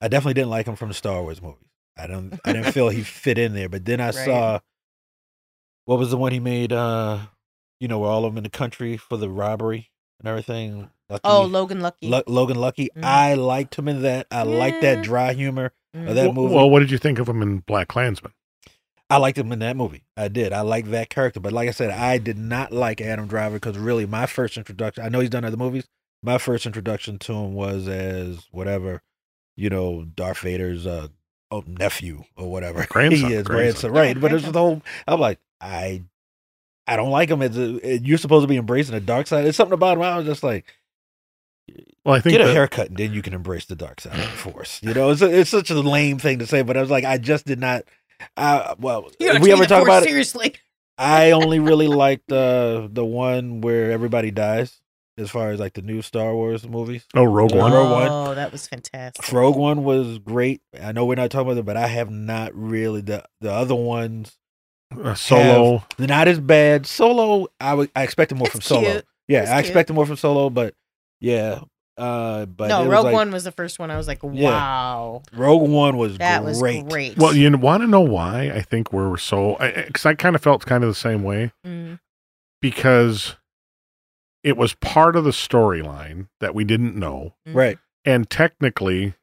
I 0.00 0.08
definitely 0.08 0.34
didn't 0.34 0.50
like 0.50 0.66
him 0.66 0.76
from 0.76 0.88
the 0.88 0.94
Star 0.94 1.20
Wars 1.22 1.42
movies. 1.42 1.58
I 1.96 2.06
don't. 2.06 2.38
I 2.44 2.52
didn't 2.52 2.72
feel 2.72 2.88
he 2.88 3.02
fit 3.02 3.36
in 3.38 3.54
there. 3.54 3.68
But 3.68 3.84
then 3.84 4.00
I 4.00 4.06
Right. 4.06 4.14
saw 4.14 4.60
what 5.84 5.98
was 5.98 6.10
the 6.10 6.16
one 6.16 6.32
he 6.32 6.40
made? 6.40 6.72
uh 6.72 7.18
You 7.80 7.88
know, 7.88 7.98
where 7.98 8.10
all 8.10 8.24
of 8.24 8.32
them 8.32 8.38
in 8.38 8.44
the 8.44 8.50
country 8.50 8.96
for 8.96 9.16
the 9.16 9.28
robbery 9.28 9.90
and 10.20 10.28
everything. 10.28 10.90
Lucky, 11.10 11.22
Oh, 11.24 11.42
Logan 11.44 11.80
Lucky. 11.80 12.08
Lu- 12.08 12.22
Logan 12.26 12.58
Lucky. 12.58 12.90
Mhm. 12.96 13.02
I 13.04 13.34
liked 13.34 13.74
him 13.76 13.88
in 13.88 14.02
that. 14.02 14.26
I 14.30 14.42
liked 14.42 14.82
that 14.82 15.02
dry 15.02 15.32
humor 15.32 15.72
Mhm. 15.96 16.08
of 16.08 16.14
that 16.16 16.34
movie. 16.34 16.54
well, 16.54 16.68
what 16.70 16.80
did 16.80 16.90
you 16.90 16.98
think 16.98 17.18
of 17.18 17.28
him 17.28 17.40
in 17.42 17.58
Black 17.60 17.88
Klansman? 17.88 18.32
I 19.10 19.16
liked 19.16 19.38
him 19.38 19.52
in 19.52 19.60
that 19.60 19.76
movie. 19.76 20.04
I 20.16 20.28
did. 20.28 20.52
I 20.52 20.60
liked 20.60 20.90
that 20.90 21.08
character. 21.08 21.40
But 21.40 21.52
like 21.52 21.68
I 21.68 21.72
said, 21.72 21.90
I 21.90 22.18
did 22.18 22.36
not 22.36 22.72
like 22.72 23.00
Adam 23.00 23.26
Driver 23.26 23.56
because 23.56 23.78
really 23.78 24.04
my 24.06 24.26
first 24.26 24.56
introduction, 24.56 25.04
I 25.04 25.08
know 25.08 25.20
he's 25.20 25.30
done 25.30 25.44
other 25.44 25.56
movies. 25.56 25.88
My 26.22 26.36
first 26.38 26.66
introduction 26.66 27.18
to 27.20 27.32
him 27.32 27.54
was 27.54 27.88
as 27.88 28.46
whatever, 28.50 29.02
you 29.56 29.70
know, 29.70 30.04
Darth 30.04 30.38
Vader's 30.40 30.86
uh, 30.86 31.08
oh, 31.50 31.64
nephew 31.66 32.24
or 32.36 32.50
whatever. 32.50 32.84
Grandson, 32.90 33.28
he 33.30 33.34
is, 33.34 33.44
grandson. 33.44 33.90
grandson. 33.90 33.92
Right. 33.92 34.16
Yeah, 34.16 34.20
but 34.20 34.32
it's 34.32 34.44
the 34.50 34.58
whole, 34.58 34.82
I'm 35.06 35.20
like, 35.20 35.38
I. 35.60 36.02
I 36.90 36.96
don't 36.96 37.10
like 37.10 37.28
him. 37.28 37.42
As 37.42 37.58
a, 37.58 37.98
you're 37.98 38.16
supposed 38.16 38.44
to 38.44 38.48
be 38.48 38.56
embracing 38.56 38.94
the 38.94 39.00
dark 39.02 39.26
side. 39.26 39.44
It's 39.44 39.58
something 39.58 39.74
about 39.74 39.98
him. 39.98 40.04
I 40.04 40.16
was 40.16 40.24
just 40.24 40.42
like, 40.42 40.64
Well, 42.02 42.14
I 42.14 42.20
think 42.20 42.32
get 42.32 42.40
a 42.40 42.46
that- 42.46 42.54
haircut 42.54 42.88
and 42.88 42.96
then 42.96 43.12
you 43.12 43.20
can 43.20 43.34
embrace 43.34 43.66
the 43.66 43.76
dark 43.76 44.00
side 44.00 44.14
of 44.14 44.20
the 44.20 44.36
force. 44.38 44.80
You 44.82 44.94
know, 44.94 45.10
it's 45.10 45.20
a, 45.20 45.38
it's 45.40 45.50
such 45.50 45.70
a 45.70 45.78
lame 45.78 46.18
thing 46.18 46.38
to 46.38 46.46
say, 46.46 46.62
but 46.62 46.78
I 46.78 46.80
was 46.80 46.88
like, 46.90 47.04
I 47.04 47.18
just 47.18 47.44
did 47.44 47.60
not. 47.60 47.84
I 48.36 48.74
well, 48.78 49.10
You 49.18 49.26
don't 49.28 49.36
if 49.36 49.42
we 49.42 49.52
ever 49.52 49.64
talk 49.66 49.78
Force 49.78 49.88
about 49.88 50.02
it. 50.02 50.06
seriously. 50.08 50.54
I 50.96 51.30
only 51.30 51.60
really 51.60 51.86
liked 51.88 52.24
the 52.28 52.88
the 52.92 53.04
one 53.04 53.60
where 53.60 53.92
everybody 53.92 54.30
dies, 54.32 54.80
as 55.16 55.30
far 55.30 55.50
as 55.50 55.60
like 55.60 55.74
the 55.74 55.82
new 55.82 56.02
Star 56.02 56.34
Wars 56.34 56.66
movies. 56.68 57.06
Oh, 57.14 57.24
Rogue 57.24 57.54
One. 57.54 57.72
Rogue 57.72 57.90
One. 57.92 58.08
Oh, 58.10 58.34
that 58.34 58.50
was 58.50 58.66
fantastic. 58.66 59.32
Rogue 59.32 59.56
One 59.56 59.84
was 59.84 60.18
great. 60.18 60.60
I 60.80 60.90
know 60.92 61.04
we're 61.04 61.14
not 61.14 61.30
talking 61.30 61.48
about 61.52 61.60
it, 61.60 61.64
but 61.66 61.76
I 61.76 61.86
have 61.86 62.10
not 62.10 62.52
really 62.54 63.00
the 63.00 63.24
the 63.40 63.52
other 63.52 63.76
ones. 63.76 64.36
Uh, 64.90 65.14
Solo. 65.14 65.84
They're 65.98 66.08
not 66.08 66.28
as 66.28 66.40
bad. 66.40 66.86
Solo, 66.86 67.46
I 67.60 67.74
would 67.74 67.90
I 67.94 68.02
expected 68.02 68.36
more 68.36 68.46
It's 68.46 68.52
from 68.52 68.62
Solo. 68.62 69.02
Yeah, 69.28 69.42
It's 69.42 69.50
I 69.50 69.56
cute. 69.62 69.66
expected 69.66 69.92
more 69.92 70.06
from 70.06 70.16
Solo, 70.16 70.48
but 70.50 70.74
yeah. 71.20 71.60
Uh, 71.98 72.46
but 72.46 72.68
no, 72.68 72.82
it 72.82 72.86
was 72.86 72.92
Rogue 72.92 73.04
like- 73.06 73.14
One 73.14 73.30
was 73.32 73.44
the 73.44 73.50
first 73.52 73.78
one. 73.78 73.90
I 73.90 73.96
was 73.96 74.06
like, 74.06 74.20
Yeah. 74.22 74.50
wow, 74.50 75.22
Rogue 75.32 75.68
One 75.68 75.96
was 75.96 76.16
that 76.18 76.42
great. 76.42 76.84
was 76.84 76.92
great. 76.92 77.18
Well, 77.18 77.34
you 77.34 77.50
want 77.58 77.82
to 77.82 77.86
know 77.88 78.00
why 78.02 78.50
I 78.54 78.62
think 78.62 78.92
we're 78.92 79.16
so? 79.16 79.56
Because 79.58 80.06
I, 80.06 80.14
kind 80.14 80.36
of 80.36 80.42
felt 80.42 80.64
kind 80.64 80.84
of 80.84 80.90
the 80.90 80.94
same 80.94 81.22
way 81.24 81.52
Mm. 81.66 81.98
because 82.62 83.34
it 84.44 84.56
was 84.56 84.74
part 84.74 85.16
of 85.16 85.24
the 85.24 85.30
storyline 85.32 86.28
that 86.40 86.54
we 86.54 86.62
didn't 86.64 86.94
know, 86.94 87.34
Mhm. 87.46 87.54
Right. 87.54 87.78
and 88.04 88.30
technically, 88.30 89.14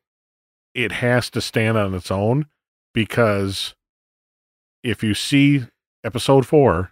it 0.74 0.92
has 0.92 1.30
to 1.30 1.40
stand 1.40 1.78
on 1.78 1.94
its 1.94 2.12
own 2.12 2.48
because 2.94 3.74
if 4.84 5.02
you 5.02 5.14
see 5.14 5.64
episode 6.04 6.46
four, 6.46 6.92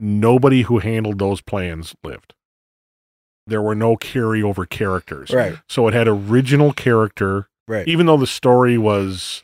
nobody 0.00 0.62
who 0.62 0.78
handled 0.78 1.18
those 1.18 1.40
plans 1.42 1.94
lived. 2.02 2.32
There 3.46 3.62
were 3.62 3.74
no 3.74 3.96
carryover 3.96 4.68
characters. 4.68 5.30
Right. 5.30 5.56
So 5.68 5.88
it 5.88 5.94
had 5.94 6.06
original 6.08 6.72
character, 6.72 7.48
Right. 7.66 7.86
even 7.88 8.06
though 8.06 8.16
the 8.16 8.26
story 8.26 8.78
was 8.78 9.42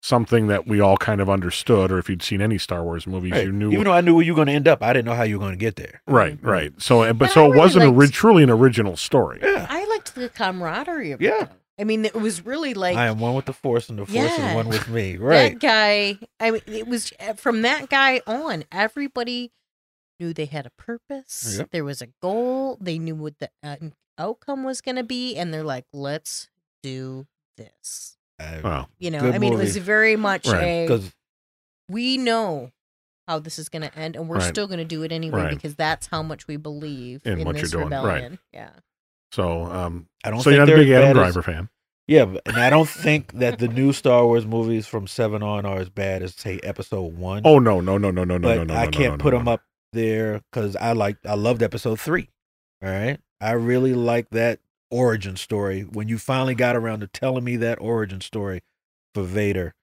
something 0.00 0.48
that 0.48 0.66
we 0.66 0.80
all 0.80 0.96
kind 0.96 1.20
of 1.20 1.30
understood, 1.30 1.92
or 1.92 1.98
if 1.98 2.08
you'd 2.10 2.22
seen 2.22 2.40
any 2.40 2.58
Star 2.58 2.82
Wars 2.82 3.06
movies, 3.06 3.32
Right. 3.32 3.44
you 3.46 3.52
knew. 3.52 3.70
Even 3.72 3.84
though 3.84 3.92
I 3.92 4.00
knew 4.00 4.14
where 4.16 4.24
you 4.24 4.32
were 4.32 4.36
going 4.36 4.48
to 4.48 4.52
end 4.54 4.66
up, 4.66 4.82
I 4.82 4.92
didn't 4.92 5.06
know 5.06 5.14
how 5.14 5.22
you 5.22 5.38
were 5.38 5.44
going 5.44 5.52
to 5.52 5.58
get 5.58 5.76
there. 5.76 6.02
right, 6.06 6.38
right. 6.42 6.72
So, 6.78 7.00
but 7.14 7.24
And 7.26 7.30
so 7.30 7.42
I 7.42 7.44
it 7.44 7.48
really 7.50 7.58
wasn't 7.58 7.84
liked- 7.86 7.96
ri- 7.98 8.08
truly 8.08 8.42
an 8.42 8.50
original 8.50 8.96
story. 8.96 9.38
Yeah. 9.42 9.66
I 9.70 9.84
liked 9.86 10.14
the 10.14 10.28
camaraderie 10.28 11.12
of 11.12 11.20
Yeah. 11.22 11.42
it. 11.42 11.48
I 11.80 11.84
mean, 11.84 12.04
it 12.04 12.14
was 12.14 12.44
really 12.44 12.74
like 12.74 12.96
I 12.96 13.06
am 13.06 13.18
one 13.18 13.34
with 13.34 13.46
the 13.46 13.52
force, 13.52 13.88
and 13.88 13.98
the 13.98 14.04
force 14.06 14.14
Yeah. 14.14 14.50
is 14.50 14.54
one 14.54 14.68
with 14.68 14.88
me. 14.88 15.16
Right. 15.16 15.52
that 15.52 15.60
guy. 15.60 16.18
I 16.38 16.50
mean, 16.50 16.60
it 16.66 16.86
was 16.86 17.12
uh, 17.18 17.32
from 17.34 17.62
that 17.62 17.88
guy 17.88 18.20
on. 18.26 18.64
Everybody 18.70 19.50
knew 20.20 20.32
they 20.32 20.44
had 20.46 20.66
a 20.66 20.70
purpose. 20.70 21.56
Yep. 21.58 21.70
There 21.72 21.84
was 21.84 22.02
a 22.02 22.08
goal. 22.20 22.78
They 22.80 22.98
knew 22.98 23.14
what 23.14 23.38
the 23.38 23.50
uh, 23.62 23.76
outcome 24.18 24.64
was 24.64 24.80
going 24.80 24.96
to 24.96 25.02
be, 25.02 25.36
and 25.36 25.52
they're 25.52 25.64
like, 25.64 25.86
"Let's 25.92 26.48
do 26.82 27.26
this." 27.56 28.16
I- 28.40 28.60
Wow. 28.62 28.88
You 28.98 29.10
know, 29.10 29.20
Good 29.20 29.34
I 29.34 29.38
mean, 29.38 29.52
it 29.52 29.56
was 29.56 29.76
very 29.76 30.16
much 30.16 30.46
Right, 30.48 30.90
a 30.90 31.00
we 31.88 32.16
know 32.16 32.72
how 33.28 33.38
this 33.38 33.58
is 33.58 33.68
going 33.68 33.82
to 33.82 33.96
end, 33.98 34.16
and 34.16 34.28
we're 34.28 34.38
Right. 34.38 34.48
still 34.48 34.66
going 34.66 34.78
to 34.78 34.84
do 34.84 35.02
it 35.04 35.12
anyway 35.12 35.42
Right. 35.42 35.50
because 35.54 35.76
that's 35.76 36.06
how 36.08 36.22
much 36.22 36.48
we 36.48 36.56
believe 36.56 37.22
In 37.24 37.38
in, 37.38 37.44
what 37.44 37.54
you're 37.56 37.62
this 37.62 37.70
doing, 37.70 37.88
right. 37.90 38.38
Yeah. 38.52 38.70
So, 39.30 39.64
um, 39.66 40.08
I 40.24 40.30
don't 40.30 40.40
so 40.40 40.50
think 40.50 40.56
you're 40.56 40.66
not 40.66 40.72
a 40.72 40.76
big 40.76 40.88
as 40.90 40.96
Adam 41.04 41.16
bad 41.16 41.26
as- 41.28 41.34
Driver 41.34 41.42
fan. 41.52 41.68
Yeah, 42.08 42.24
but- 42.26 42.42
and 42.46 42.56
I 42.56 42.68
don't 42.68 42.88
think 42.88 43.32
that 43.34 43.60
the 43.60 43.68
new 43.68 43.92
Star 43.92 44.26
Wars 44.26 44.44
movies 44.44 44.86
from 44.88 45.06
seven 45.06 45.42
on 45.42 45.64
are 45.64 45.78
as 45.78 45.88
bad 45.88 46.22
as 46.22 46.34
say 46.34 46.58
Episode 46.64 47.14
One. 47.16 47.42
Oh 47.44 47.58
no, 47.60 47.80
no, 47.80 47.96
no, 47.96 48.10
no, 48.10 48.24
no, 48.24 48.38
no, 48.38 48.48
but 48.48 48.56
no, 48.56 48.64
no. 48.64 48.74
I 48.74 48.88
can't 48.88 49.18
no, 49.18 49.22
put 49.22 49.32
no, 49.32 49.38
them 49.38 49.44
no. 49.46 49.52
up 49.52 49.62
there 49.92 50.40
because 50.50 50.76
I 50.76 50.92
like 50.92 51.16
I 51.26 51.34
loved 51.34 51.62
Episode 51.62 52.00
Three. 52.00 52.28
All 52.82 52.90
right, 52.90 53.18
I 53.40 53.52
really 53.52 53.94
like 53.94 54.30
that 54.30 54.60
origin 54.90 55.36
story. 55.36 55.82
When 55.82 56.08
you 56.08 56.18
finally 56.18 56.54
got 56.54 56.76
around 56.76 57.00
to 57.00 57.06
telling 57.06 57.44
me 57.44 57.56
that 57.56 57.80
origin 57.80 58.20
story 58.20 58.62
for 59.14 59.22
Vader, 59.22 59.74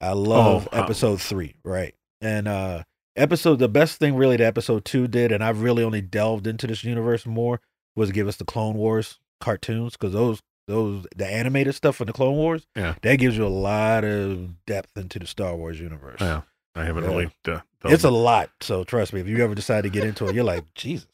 I 0.00 0.12
love 0.12 0.68
Oh, 0.72 0.78
Episode 0.78 1.20
Three. 1.20 1.54
Right, 1.64 1.94
and 2.20 2.48
uh 2.48 2.82
episode 3.14 3.58
the 3.58 3.68
best 3.68 3.98
thing 3.98 4.14
really 4.16 4.36
that 4.38 4.44
Episode 4.44 4.84
Two 4.84 5.06
did, 5.06 5.32
and 5.32 5.44
I've 5.44 5.62
really 5.62 5.84
only 5.84 6.00
delved 6.00 6.46
into 6.46 6.66
this 6.66 6.82
universe 6.84 7.26
more 7.26 7.60
was 7.94 8.10
give 8.10 8.26
us 8.28 8.36
the 8.36 8.44
Clone 8.44 8.74
Wars 8.76 9.20
cartoons 9.40 9.92
because 9.92 10.12
those 10.12 10.40
those 10.68 11.06
the 11.16 11.26
animated 11.26 11.74
stuff 11.74 11.96
for 11.96 12.04
the 12.04 12.12
Clone 12.12 12.36
Wars, 12.36 12.66
Yeah. 12.76 12.94
that 13.02 13.16
gives 13.16 13.36
you 13.36 13.44
a 13.44 13.48
lot 13.48 14.04
of 14.04 14.64
depth 14.64 14.96
into 14.96 15.18
the 15.18 15.26
Star 15.26 15.54
Wars 15.56 15.78
universe. 15.80 16.20
Yeah. 16.20 16.42
I 16.74 16.84
haven't 16.84 17.04
Yeah. 17.04 17.10
really. 17.10 17.30
Uh, 17.48 17.60
It's 17.84 18.04
a 18.04 18.10
lot, 18.10 18.50
so 18.60 18.84
trust 18.84 19.12
me. 19.12 19.20
If 19.20 19.26
you 19.28 19.38
ever 19.42 19.54
decide 19.54 19.82
to 19.82 19.90
get 19.90 20.04
into 20.04 20.26
it, 20.28 20.34
you're 20.34 20.44
like, 20.44 20.64
Jesus, 20.74 21.06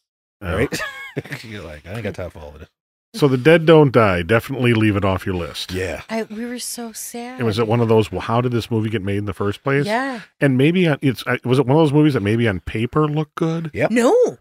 yeah. 0.43 0.53
right? 0.55 0.81
you're 1.45 1.63
like, 1.63 1.87
I 1.87 1.95
ain't 1.95 2.03
got 2.03 2.15
time 2.15 2.31
for 2.31 2.41
all 2.41 2.49
of 2.55 2.61
this. 2.61 2.69
So 3.15 3.27
the 3.27 3.39
dead 3.39 3.65
don't 3.65 3.91
die. 3.91 4.21
Definitely 4.23 4.75
leave 4.75 4.95
it 4.95 5.05
off 5.05 5.25
your 5.25 5.35
list. 5.35 5.73
Yeah, 5.73 6.03
I 6.11 6.25
we 6.25 6.45
were 6.45 6.59
so 6.59 6.93
sad. 6.93 7.39
And 7.39 7.47
was 7.47 7.59
it 7.59 7.67
one 7.67 7.81
of 7.81 7.89
those? 7.89 8.13
Well, 8.13 8.21
how 8.21 8.43
did 8.43 8.53
this 8.53 8.71
movie 8.71 8.91
get 8.91 9.03
made 9.03 9.17
in 9.17 9.25
the 9.25 9.33
first 9.33 9.63
place? 9.65 9.87
Yeah. 9.87 10.21
And 10.41 10.59
maybe 10.59 10.87
on, 10.87 10.99
it's 11.01 11.27
uh, 11.27 11.39
was 11.43 11.59
it 11.59 11.67
one 11.67 11.77
of 11.79 11.83
those 11.83 11.93
movies 11.93 12.13
that 12.13 12.21
maybe 12.21 12.47
on 12.47 12.61
paper 12.61 13.09
looked 13.09 13.35
good? 13.35 13.71
Yep. 13.73 13.91
No. 13.93 14.37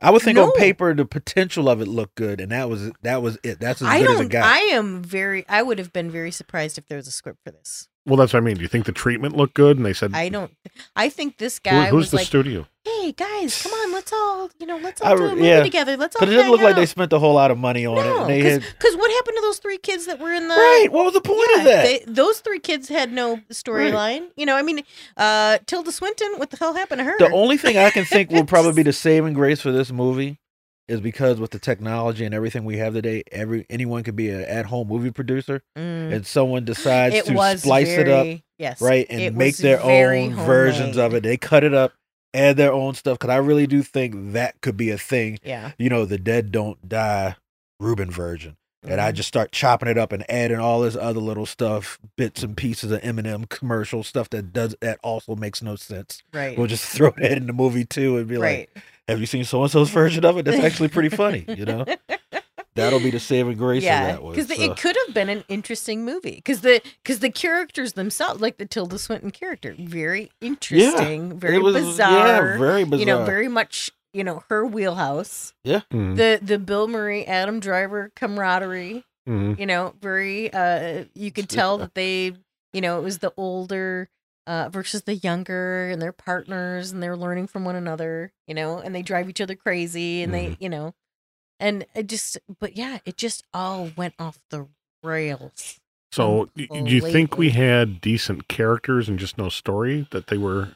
I 0.00 0.10
would 0.10 0.20
think 0.22 0.36
on 0.36 0.50
paper 0.52 0.92
the 0.94 1.04
potential 1.04 1.68
of 1.68 1.80
it 1.80 1.86
looked 1.86 2.16
good, 2.16 2.40
and 2.40 2.50
that 2.50 2.68
was 2.68 2.90
that 3.02 3.22
was 3.22 3.38
it. 3.44 3.60
That's 3.60 3.80
as 3.82 3.86
I 3.88 4.00
good 4.00 4.10
as 4.10 4.16
it 4.16 4.18
don't. 4.22 4.28
got. 4.30 4.44
I 4.46 4.58
am 4.72 5.02
very. 5.02 5.44
I 5.48 5.62
would 5.62 5.78
have 5.78 5.92
been 5.92 6.10
very 6.10 6.32
surprised 6.32 6.78
if 6.78 6.88
there 6.88 6.96
was 6.96 7.06
a 7.06 7.12
script 7.12 7.38
for 7.44 7.52
this. 7.52 7.88
Well, 8.04 8.16
that's 8.16 8.32
what 8.32 8.40
I 8.40 8.42
mean. 8.42 8.56
Do 8.56 8.62
you 8.62 8.68
think 8.68 8.86
the 8.86 8.92
treatment 8.92 9.36
looked 9.36 9.54
good? 9.54 9.76
And 9.76 9.86
they 9.86 9.92
said, 9.92 10.12
I 10.12 10.28
don't. 10.28 10.50
I 10.96 11.08
think 11.08 11.38
this 11.38 11.60
Who- 11.62 11.70
guy 11.70 11.86
who's 11.86 11.96
was 12.04 12.10
the 12.10 12.16
like, 12.18 12.26
studio? 12.26 12.66
"Hey 12.84 13.12
guys, 13.12 13.62
come 13.62 13.70
on, 13.72 13.92
let's 13.92 14.12
all 14.12 14.50
you 14.58 14.66
know, 14.66 14.76
let's 14.78 15.00
all 15.00 15.12
I 15.12 15.14
do 15.14 15.22
re- 15.22 15.28
a 15.28 15.34
movie 15.36 15.46
yeah. 15.46 15.62
together. 15.62 15.96
Let's 15.96 16.16
all." 16.16 16.20
But 16.20 16.28
it 16.28 16.32
didn't 16.32 16.44
hang 16.46 16.52
look 16.52 16.62
like 16.62 16.74
they 16.74 16.86
spent 16.86 17.12
a 17.12 17.18
whole 17.20 17.34
lot 17.34 17.52
of 17.52 17.58
money 17.58 17.86
on 17.86 17.96
it. 17.98 18.02
No, 18.02 18.20
And 18.22 18.30
they 18.30 18.40
had 18.40 18.60
because 18.62 18.96
what 18.96 19.08
happened 19.12 19.36
to 19.36 19.42
those 19.42 19.58
three 19.58 19.78
kids 19.78 20.06
that 20.06 20.18
were 20.18 20.32
in 20.32 20.48
the 20.48 20.54
right. 20.54 20.88
What 20.90 21.04
was 21.04 21.14
the 21.14 21.20
point 21.20 21.48
Yeah, 21.52 21.58
of 21.58 21.64
that? 21.64 21.82
They, 21.84 22.04
those 22.12 22.40
three 22.40 22.58
kids 22.58 22.88
had 22.88 23.12
no 23.12 23.36
storyline. 23.52 24.28
You 24.36 24.46
know, 24.46 24.56
I 24.56 24.62
mean, 24.62 24.82
uh, 25.16 25.58
Tilda 25.66 25.92
Swinton, 25.92 26.32
what 26.38 26.50
the 26.50 26.56
hell 26.56 26.74
happened 26.74 26.98
to 26.98 27.04
her? 27.04 27.14
the 27.18 27.30
only 27.30 27.56
thing 27.56 27.76
I 27.78 27.90
can 27.90 28.04
think 28.04 28.30
will 28.32 28.44
probably 28.46 28.72
be 28.72 28.82
the 28.82 28.92
saving 28.92 29.34
grace 29.34 29.60
for 29.60 29.70
this 29.70 29.92
movie 29.92 30.40
is 30.88 31.00
because 31.00 31.38
with 31.40 31.50
the 31.52 31.58
technology 31.58 32.24
and 32.24 32.34
everything 32.34 32.64
we 32.64 32.78
have 32.78 32.94
today, 32.94 33.22
every 33.32 33.64
anyone 33.70 34.02
could 34.02 34.16
be 34.16 34.28
an 34.30 34.42
at-home 34.42 34.88
movie 34.88 35.10
producer, 35.10 35.62
Mm. 35.76 36.12
and 36.12 36.26
someone 36.26 36.64
decides 36.64 37.14
it 37.14 37.24
to 37.26 37.58
splice 37.58 37.88
it 37.88 38.08
up 38.08 38.26
Yes, 38.58 38.80
right 38.80 39.06
and 39.10 39.36
make 39.36 39.56
their 39.56 39.78
very 39.78 40.20
own 40.26 40.34
versions 40.34 40.96
of 40.96 41.14
it 41.14 41.22
they 41.24 41.36
cut 41.36 41.64
it 41.64 41.74
up 41.74 41.92
add 42.34 42.56
their 42.56 42.72
own 42.72 42.94
stuff 42.94 43.18
because 43.18 43.32
i 43.32 43.36
really 43.38 43.66
do 43.66 43.82
think 43.82 44.32
that 44.32 44.60
could 44.60 44.76
be 44.76 44.90
a 44.90 44.98
thing 44.98 45.38
Yeah, 45.42 45.72
you 45.78 45.88
know 45.88 46.04
the 46.04 46.18
dead 46.18 46.52
don't 46.52 46.88
die 46.88 47.34
ruben 47.80 48.10
version 48.10 48.56
and 48.84 49.00
i 49.00 49.10
Mhm. 49.10 49.14
just 49.16 49.28
start 49.28 49.50
chopping 49.52 49.88
it 49.88 49.98
up 49.98 50.12
and 50.12 50.24
adding 50.30 50.58
all 50.58 50.80
this 50.82 50.94
other 50.96 51.18
little 51.20 51.46
stuff 51.46 51.98
bits 52.16 52.42
and 52.44 52.56
pieces 52.56 52.92
of 52.92 53.00
m&m 53.02 53.46
commercial 53.46 54.02
stuff 54.04 54.30
that 54.30 54.52
does 54.52 54.76
that 54.80 54.98
also 55.02 55.34
makes 55.34 55.60
no 55.62 55.74
sense 55.74 56.22
right, 56.32 56.56
we'll 56.56 56.68
just 56.68 56.84
throw 56.94 57.10
that 57.18 57.32
in 57.32 57.46
the 57.48 57.52
movie 57.52 57.84
too 57.84 58.16
and 58.18 58.28
be 58.28 58.36
right. 58.36 58.68
like 58.74 58.84
have 59.08 59.20
you 59.20 59.26
seen 59.26 59.44
so-and-so's 59.44 59.90
version 59.90 60.24
of 60.24 60.38
it 60.38 60.44
that's 60.44 60.58
actually 60.62 60.88
pretty 60.88 61.08
funny 61.08 61.44
you 61.48 61.64
know 61.64 61.84
that'll 62.74 63.00
be 63.00 63.10
the 63.10 63.20
saving 63.20 63.56
grace 63.56 63.82
yeah, 63.82 64.02
of 64.02 64.06
that 64.16 64.22
one 64.22 64.34
because 64.34 64.48
so. 64.56 64.62
it 64.62 64.76
could 64.78 64.96
have 65.06 65.14
been 65.14 65.28
an 65.28 65.44
interesting 65.48 66.04
movie. 66.04 66.36
Because 66.36 66.62
the 66.62 66.80
because 67.02 67.18
the 67.18 67.30
characters 67.30 67.92
themselves, 67.92 68.40
like 68.40 68.56
the 68.56 68.64
Tilda 68.64 68.98
Swinton 68.98 69.30
character, 69.30 69.74
very 69.78 70.30
interesting, 70.40 71.38
very 71.38 71.58
was- 71.58 71.74
bizarre. 71.74 72.52
yeah 72.52 72.58
very 72.58 72.84
bizarre 72.84 72.98
You 73.00 73.06
know, 73.06 73.24
very 73.24 73.48
much 73.48 73.90
you 74.14 74.24
know 74.24 74.42
her 74.48 74.64
wheelhouse. 74.64 75.52
Mhm. 75.66 76.16
The 76.16 76.38
the 76.42 76.58
Bill 76.58 76.88
Murray 76.88 77.26
Adam 77.26 77.60
Driver 77.60 78.10
camaraderie. 78.16 79.04
Mhm. 79.28 79.58
You 79.58 79.66
know, 79.66 79.94
very. 80.00 80.52
uh 80.52 81.04
You 81.14 81.30
could 81.30 81.48
tell 81.50 81.76
that 81.78 81.94
they, 81.94 82.32
you 82.72 82.80
know, 82.80 82.98
it 82.98 83.02
was 83.02 83.18
the 83.18 83.32
older. 83.36 84.08
Uh, 84.44 84.68
versus 84.70 85.02
the 85.02 85.14
younger 85.14 85.88
and 85.90 86.02
their 86.02 86.10
partners 86.12 86.90
and 86.90 87.00
they're 87.00 87.16
learning 87.16 87.46
from 87.46 87.64
one 87.64 87.76
another 87.76 88.32
you 88.48 88.54
know 88.54 88.78
and 88.78 88.92
they 88.92 89.00
drive 89.02 89.28
each 89.30 89.40
other 89.40 89.54
crazy 89.54 90.20
and 90.20 90.34
they 90.34 90.56
you 90.58 90.68
know 90.68 90.92
and 91.60 91.86
it 91.94 92.08
just 92.08 92.36
but 92.58 92.76
yeah 92.76 92.98
it 93.04 93.16
just 93.16 93.44
all 93.54 93.90
went 93.96 94.14
off 94.18 94.40
the 94.50 94.66
rails 95.04 95.78
So, 96.10 96.48
y- 96.56 96.66
do 96.72 96.90
you 96.90 97.00
think 97.00 97.38
we 97.38 97.50
had 97.50 98.00
decent 98.00 98.48
characters 98.48 99.08
and 99.08 99.16
just 99.16 99.38
no 99.38 99.48
story 99.48 100.08
that 100.10 100.26
they 100.26 100.36
were, 100.38 100.70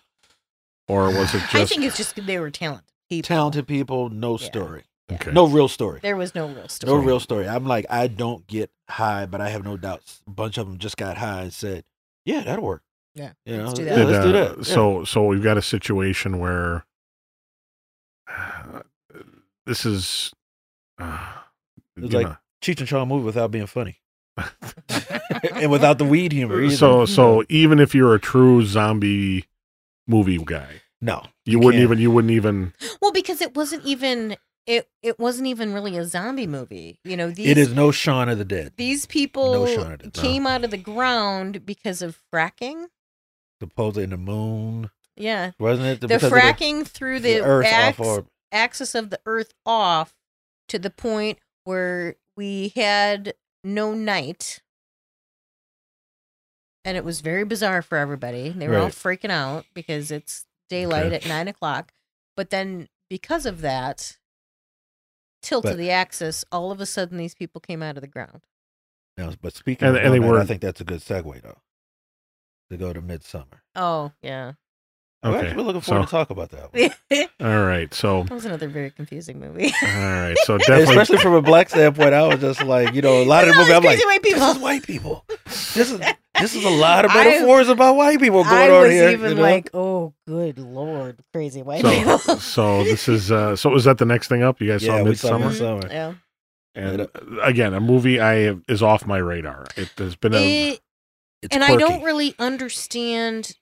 or 0.88 1.06
was 1.06 1.34
it 1.34 1.40
just? 1.50 1.54
i 1.56 1.64
think 1.64 1.82
it's 1.82 1.96
just 1.96 2.14
they 2.24 2.38
were 2.38 2.50
talented 2.52 2.92
people 3.10 3.26
talented 3.26 3.66
people 3.66 4.08
no 4.10 4.38
Yeah. 4.38 4.46
story 4.46 4.82
okay. 5.12 5.32
no 5.32 5.46
real 5.48 5.68
story 5.68 5.98
there 6.02 6.16
was 6.16 6.34
no 6.36 6.46
real 6.48 6.68
story. 6.68 6.92
No 6.92 6.98
real 7.04 7.18
story. 7.20 7.48
I'm 7.48 7.66
like, 7.66 7.86
I 7.90 8.06
don't 8.06 8.46
get 8.46 8.70
high, 8.88 9.26
but 9.26 9.40
I 9.40 9.48
have 9.50 9.64
no 9.64 9.76
doubts. 9.76 10.22
A 10.26 10.30
bunch 10.30 10.56
of 10.56 10.66
them 10.66 10.78
just 10.78 10.96
got 10.96 11.16
high 11.18 11.42
and 11.42 11.52
said, 11.52 11.82
"Yeah, 12.24 12.42
that'll 12.42 12.64
work." 12.64 12.82
Yeah, 13.16 13.32
you 13.46 13.56
know, 13.56 13.64
let's 13.64 13.74
do 13.78 13.84
yeah, 13.84 13.94
that. 13.94 14.04
Did, 14.04 14.08
let's 14.08 14.24
do 14.24 14.28
uh, 14.28 14.32
that. 14.32 14.56
Yeah. 14.58 14.62
So, 14.62 15.04
so 15.04 15.24
we've 15.24 15.42
got 15.42 15.56
a 15.56 15.62
situation 15.62 16.38
where 16.38 16.84
this 19.66 19.86
is. 19.86 20.32
Uh, 20.98 21.18
It's 21.96 22.12
like- 22.12 22.26
know, 22.26 22.36
Cheech 22.62 22.78
and 22.78 22.88
Chong 22.88 23.08
movie 23.08 23.24
without 23.24 23.50
being 23.50 23.66
funny 23.66 24.00
and 25.54 25.70
without 25.70 25.98
the 25.98 26.04
weed 26.04 26.32
humor. 26.32 26.60
Either. 26.62 26.74
so, 26.76 27.06
so 27.06 27.44
even 27.48 27.78
if 27.78 27.94
you're 27.94 28.14
a 28.14 28.20
true 28.20 28.64
zombie 28.64 29.44
movie 30.06 30.38
guy, 30.38 30.82
no, 31.00 31.22
you, 31.44 31.58
wouldn't 31.58 31.74
can't. 31.74 31.82
even. 31.84 31.98
You 31.98 32.10
wouldn't 32.10 32.32
even. 32.32 32.72
well 33.00 33.12
because 33.12 33.40
it 33.40 33.54
wasn't 33.54 33.84
even 33.84 34.36
it 34.66 34.88
it 35.02 35.18
wasn't 35.18 35.46
even 35.46 35.72
really 35.72 35.96
a 35.96 36.04
zombie 36.04 36.46
movie 36.46 36.98
you 37.04 37.16
know 37.16 37.30
these 37.30 37.46
It 37.46 37.58
is 37.58 37.72
no 37.72 37.90
Shaun 37.92 38.28
of 38.28 38.38
the 38.38 38.44
Dead. 38.44 38.72
these 38.76 39.06
people 39.06 39.66
Shaun 39.66 39.92
of 39.92 39.98
the 40.00 40.08
Dead. 40.08 40.22
came 40.22 40.46
out 40.46 40.64
of 40.64 40.70
the 40.70 40.76
ground 40.76 41.64
because 41.64 42.02
of 42.02 42.20
fracking 42.34 42.86
Supposedly 43.60 44.04
in 44.04 44.10
the 44.10 44.16
moon, 44.18 44.90
yeah 45.16 45.52
wasn't 45.58 45.86
it? 45.88 46.00
the 46.02 46.08
Because 46.08 46.24
of 46.24 46.32
fracking 46.32 46.86
through 46.86 47.20
the, 47.20 47.34
the 47.34 47.44
Earth 47.44 47.66
ax- 47.66 47.98
off 48.00 48.06
orb. 48.06 48.26
axis 48.52 48.94
of 48.94 49.10
the 49.10 49.18
earth 49.24 49.54
off 49.64 50.14
to 50.68 50.78
the 50.78 50.90
point 50.90 51.38
where 51.64 52.16
we 52.36 52.72
had 52.76 53.34
no 53.64 53.94
night 53.94 54.60
and 56.84 56.96
it 56.96 57.04
was 57.04 57.20
very 57.20 57.44
bizarre 57.44 57.82
for 57.82 57.96
everybody 57.98 58.50
they 58.50 58.68
were 58.68 58.78
all 58.78 58.88
freaking 58.88 59.30
out 59.30 59.64
because 59.74 60.10
it's 60.10 60.44
daylight 60.68 61.06
Okay. 61.06 61.16
at 61.16 61.26
nine 61.26 61.48
o'clock 61.48 61.92
but 62.36 62.50
then 62.50 62.88
because 63.08 63.46
of 63.46 63.60
that 63.62 64.16
tilt 65.42 65.64
But- 65.64 65.72
of 65.72 65.78
the 65.78 65.90
axis 65.90 66.44
all 66.52 66.70
of 66.70 66.80
a 66.80 66.86
sudden 66.86 67.18
these 67.18 67.34
people 67.34 67.60
came 67.60 67.82
out 67.82 67.96
of 67.96 68.02
the 68.02 68.06
ground 68.08 68.42
Now, 69.16 69.32
but 69.40 69.54
speaking 69.54 69.88
And- 69.88 69.96
of 69.96 70.02
and 70.04 70.12
they 70.14 70.18
nomad, 70.18 70.42
I 70.42 70.44
think 70.46 70.60
that's 70.60 70.80
a 70.80 70.84
good 70.84 71.00
segue 71.00 71.42
though 71.42 71.58
to 72.70 72.76
go 72.76 72.92
to 72.92 73.00
Midsummer. 73.00 73.62
oh 73.74 74.12
yeah 74.22 74.52
I'm 75.22 75.34
Okay, 75.34 75.48
actually 75.48 75.64
looking 75.64 75.80
forward 75.80 76.02
so- 76.02 76.04
to 76.06 76.10
talk 76.10 76.30
about 76.30 76.50
that. 76.50 76.72
One. 77.10 77.28
All 77.50 77.64
right. 77.66 77.92
So, 77.92 78.22
that 78.24 78.34
was 78.34 78.44
another 78.44 78.68
very 78.68 78.90
confusing 78.90 79.40
movie 79.40 79.72
all 79.82 79.88
right. 79.88 80.36
So 80.44 80.56
definitely. 80.58 80.84
Especially 80.84 81.18
from 81.18 81.32
a 81.32 81.42
black 81.42 81.68
standpoint, 81.70 82.12
I 82.14 82.28
was 82.28 82.38
just 82.38 82.62
like, 82.62 82.94
you 82.94 83.02
know, 83.02 83.22
a 83.22 83.24
lot 83.24 83.42
of 83.48 83.54
the 83.54 83.58
Look 83.58 83.68
movie, 83.68 83.72
I'm 83.76 83.82
like, 83.82 83.96
these 83.96 84.04
crazy 84.04 84.06
white 84.06 84.22
people. 84.22 84.44
this 84.44 84.56
is 84.56 84.62
white 84.62 84.86
people. 84.86 85.24
This 85.74 85.90
is 85.90 86.00
this 86.40 86.54
is 86.54 86.64
a 86.64 86.70
lot 86.70 87.04
of 87.06 87.10
I- 87.14 87.24
metaphors 87.24 87.68
about 87.68 87.96
white 87.96 88.20
people 88.20 88.44
going 88.44 88.54
I 88.56 88.70
on 88.70 88.82
was 88.82 88.92
here. 88.92 89.08
even 89.10 89.30
you 89.30 89.34
know? 89.36 89.42
like, 89.42 89.70
oh, 89.74 90.14
good 90.28 90.58
lord, 90.58 91.18
crazy 91.32 91.62
white 91.62 91.80
so, 91.82 91.90
people. 91.90 92.18
so 92.38 92.84
this 92.84 93.08
is. 93.08 93.32
Uh, 93.32 93.56
so 93.56 93.70
was 93.70 93.84
that 93.84 93.98
the 93.98 94.04
next 94.06 94.28
thing 94.28 94.42
up? 94.44 94.60
You 94.60 94.68
guys 94.68 94.84
yeah, 94.84 94.98
saw 94.98 95.02
we 95.02 95.14
saw 95.16 95.38
Midsummer, 95.38 95.78
Midsummer. 95.80 95.92
yeah. 95.92 96.14
and 96.76 97.00
uh, 97.00 97.06
again, 97.42 97.74
a 97.74 97.80
movie 97.80 98.20
I 98.20 98.54
is 98.68 98.82
off 98.82 99.06
my 99.06 99.18
radar. 99.18 99.64
It 99.76 99.90
has 99.98 100.14
been 100.14 100.34
a. 100.34 100.72
It, 100.74 100.80
It's 101.42 101.54
and 101.54 101.62
I 101.62 101.76
don't 101.76 102.02
really 102.02 102.34
understand 102.38 103.52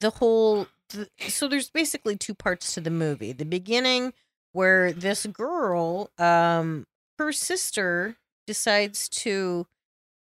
the 0.00 0.10
whole. 0.10 0.66
The, 0.90 1.08
so 1.28 1.48
there's 1.48 1.70
basically 1.70 2.16
two 2.16 2.34
parts 2.34 2.74
to 2.74 2.80
the 2.80 2.90
movie. 2.90 3.32
The 3.32 3.44
beginning, 3.44 4.12
where 4.52 4.92
this 4.92 5.26
girl, 5.26 6.10
um, 6.18 6.86
her 7.18 7.32
sister 7.32 8.16
decides 8.46 9.08
to 9.08 9.66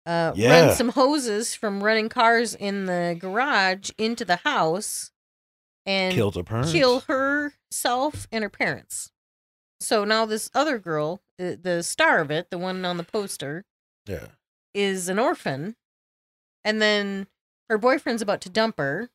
uh, 0.05 0.33
Yeah. 0.35 0.67
run 0.67 0.75
some 0.75 0.89
hoses 0.89 1.53
from 1.55 1.83
running 1.83 2.09
cars 2.09 2.53
in 2.55 2.85
the 2.85 3.15
garage 3.19 3.91
into 3.97 4.25
the 4.25 4.37
house 4.37 5.11
and 5.85 6.13
Kills 6.13 6.35
her 6.35 6.43
parents. 6.43 6.71
kill 6.71 7.01
herself 7.01 8.27
and 8.31 8.43
her 8.43 8.49
parents. 8.49 9.11
So 9.79 10.03
now 10.03 10.25
this 10.25 10.49
other 10.53 10.77
girl, 10.79 11.21
the, 11.37 11.57
the 11.61 11.81
star 11.83 12.19
of 12.19 12.29
it, 12.31 12.49
the 12.51 12.57
one 12.57 12.83
on 12.83 12.97
the 12.97 13.03
poster, 13.03 13.63
Yeah. 14.07 14.27
is 14.73 15.07
an 15.07 15.17
orphan, 15.19 15.75
and 16.63 16.81
then 16.81 17.27
her 17.69 17.77
boyfriend's 17.77 18.21
about 18.21 18.41
to 18.41 18.49
dump 18.49 18.77
her, 18.77 19.09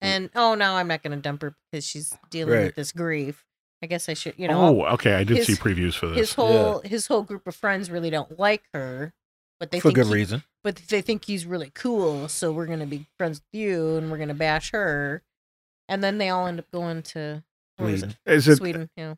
and 0.00 0.30
oh 0.34 0.54
no, 0.54 0.74
I'm 0.74 0.88
not 0.88 1.02
going 1.02 1.16
to 1.16 1.22
dump 1.22 1.42
her 1.42 1.54
because 1.70 1.86
she's 1.86 2.14
dealing 2.30 2.54
Right. 2.54 2.64
with 2.66 2.74
this 2.74 2.92
grief. 2.92 3.44
I 3.82 3.86
guess 3.86 4.08
I 4.08 4.14
should, 4.14 4.34
you 4.38 4.48
know. 4.48 4.80
oh, 4.82 4.84
okay. 4.94 5.14
I 5.14 5.22
did 5.24 5.44
see 5.44 5.52
previews 5.54 5.94
for 5.94 6.06
this. 6.08 6.16
his 6.18 6.32
whole 6.34 6.80
his 6.80 7.06
whole 7.06 7.22
group 7.22 7.46
of 7.46 7.54
friends 7.54 7.90
really 7.90 8.10
don't 8.10 8.38
like 8.38 8.62
her, 8.72 9.12
but 9.60 9.70
they 9.70 9.80
For 9.80 9.88
think 9.88 9.96
good 9.96 10.06
he- 10.06 10.14
reason. 10.14 10.42
But 10.64 10.76
they 10.88 11.00
think 11.02 11.26
he's 11.26 11.46
really 11.46 11.70
cool, 11.74 12.26
so 12.28 12.50
we're 12.52 12.66
gonna 12.66 12.86
be 12.86 13.06
friends 13.18 13.40
with 13.40 13.60
you, 13.60 13.96
and 13.96 14.10
we're 14.10 14.18
gonna 14.18 14.34
bash 14.34 14.72
her, 14.72 15.22
and 15.88 16.02
then 16.02 16.18
they 16.18 16.28
all 16.30 16.46
end 16.48 16.58
up 16.58 16.70
going 16.72 17.02
to 17.02 17.44
where 17.76 17.90
was 17.92 18.00
Sweden. 18.00 18.16
Is 18.26 18.48
it? 18.48 18.52
it 18.52 18.56
Sweden. 18.56 18.90
Yeah. 18.96 19.14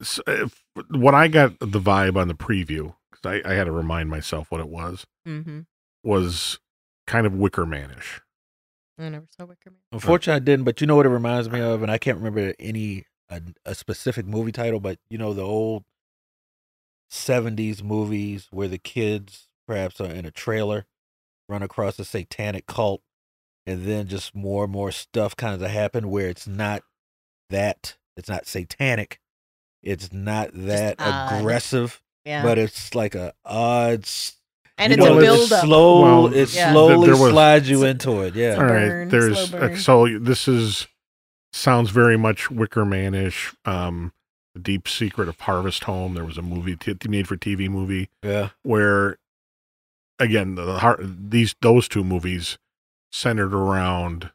s- 0.00 0.20
if- 0.26 0.64
what 0.90 1.14
I 1.14 1.28
got 1.28 1.58
the 1.60 1.80
vibe 1.80 2.16
on 2.16 2.26
the 2.28 2.34
preview 2.34 2.94
because 3.12 3.42
I, 3.44 3.48
I 3.48 3.54
had 3.54 3.64
to 3.64 3.72
remind 3.72 4.08
myself 4.10 4.50
what 4.50 4.60
it 4.60 4.68
was 4.68 5.06
Mm-hmm. 5.26 5.60
was 6.02 6.58
kind 7.08 7.26
of 7.26 7.34
Wicker 7.34 7.64
Manish. 7.64 8.20
I 8.98 9.08
never 9.08 9.26
saw 9.36 9.44
Wicker 9.46 9.70
Man. 9.70 9.80
Unfortunately, 9.92 10.36
I 10.36 10.44
didn't. 10.44 10.64
But 10.64 10.80
you 10.80 10.86
know 10.86 10.96
what 10.96 11.06
it 11.06 11.10
reminds 11.10 11.48
me 11.48 11.60
of, 11.60 11.82
and 11.82 11.90
I 11.90 11.98
can't 11.98 12.18
remember 12.18 12.54
any 12.58 13.06
a, 13.28 13.42
a 13.64 13.74
specific 13.74 14.26
movie 14.26 14.52
title, 14.52 14.78
but 14.80 14.98
you 15.10 15.18
know 15.18 15.32
the 15.32 15.42
old 15.42 15.84
'70s 17.10 17.82
movies 17.82 18.48
where 18.50 18.68
the 18.68 18.78
kids 18.78 19.48
perhaps 19.66 20.00
are 20.00 20.06
in 20.10 20.24
a 20.24 20.30
trailer, 20.30 20.86
run 21.48 21.62
across 21.62 21.98
a 21.98 22.04
satanic 22.04 22.66
cult, 22.66 23.02
and 23.66 23.84
then 23.86 24.06
just 24.08 24.34
more 24.34 24.64
and 24.64 24.72
more 24.72 24.90
stuff 24.90 25.36
kind 25.36 25.60
of 25.60 25.70
happen 25.70 26.10
where 26.10 26.28
it's 26.28 26.46
not 26.46 26.82
that 27.50 27.96
it's 28.16 28.28
not 28.28 28.46
satanic, 28.46 29.20
it's 29.82 30.12
not 30.12 30.50
that 30.52 30.96
odd. 30.98 31.40
aggressive, 31.40 32.02
Yeah, 32.24 32.42
but 32.42 32.58
it's 32.58 32.94
like 32.94 33.14
a 33.14 33.32
odd. 33.44 34.06
S- 34.78 34.84
and 34.84 34.92
you 34.92 34.98
it's 34.98 35.04
know, 35.06 35.14
a 35.14 35.18
it 35.18 35.20
build 35.22 35.52
up. 35.52 35.64
Slow, 35.64 36.02
Well, 36.02 36.26
it 36.34 36.52
Yeah. 36.54 36.72
slowly 36.72 37.10
was- 37.10 37.30
slides 37.30 37.68
you 37.70 37.84
into 37.84 38.20
it. 38.22 38.34
Yeah. 38.34 38.54
a 38.54 38.56
All 38.56 38.62
right, 38.64 38.88
burn, 38.88 39.08
there's 39.10 39.48
slow 39.50 39.58
uh, 39.60 39.76
so 39.76 40.18
this 40.18 40.48
is 40.48 40.86
sounds 41.52 41.90
very 41.90 42.16
much 42.18 42.50
Wicker 42.50 42.84
Manish. 42.84 43.54
Um, 43.64 44.12
the 44.54 44.60
Deep 44.60 44.88
Secret 44.88 45.28
of 45.28 45.40
Harvest 45.40 45.84
Home. 45.84 46.14
There 46.14 46.24
was 46.24 46.38
a 46.38 46.42
movie 46.42 46.76
t- 46.76 46.96
made 47.08 47.28
for 47.28 47.36
TV 47.36 47.68
movie 47.68 48.08
Yeah. 48.22 48.50
where, 48.62 49.18
again, 50.18 50.54
the 50.56 50.78
har- 50.80 50.98
these 51.02 51.54
those 51.60 51.88
two 51.88 52.04
movies 52.04 52.58
centered 53.12 53.54
around 53.54 54.30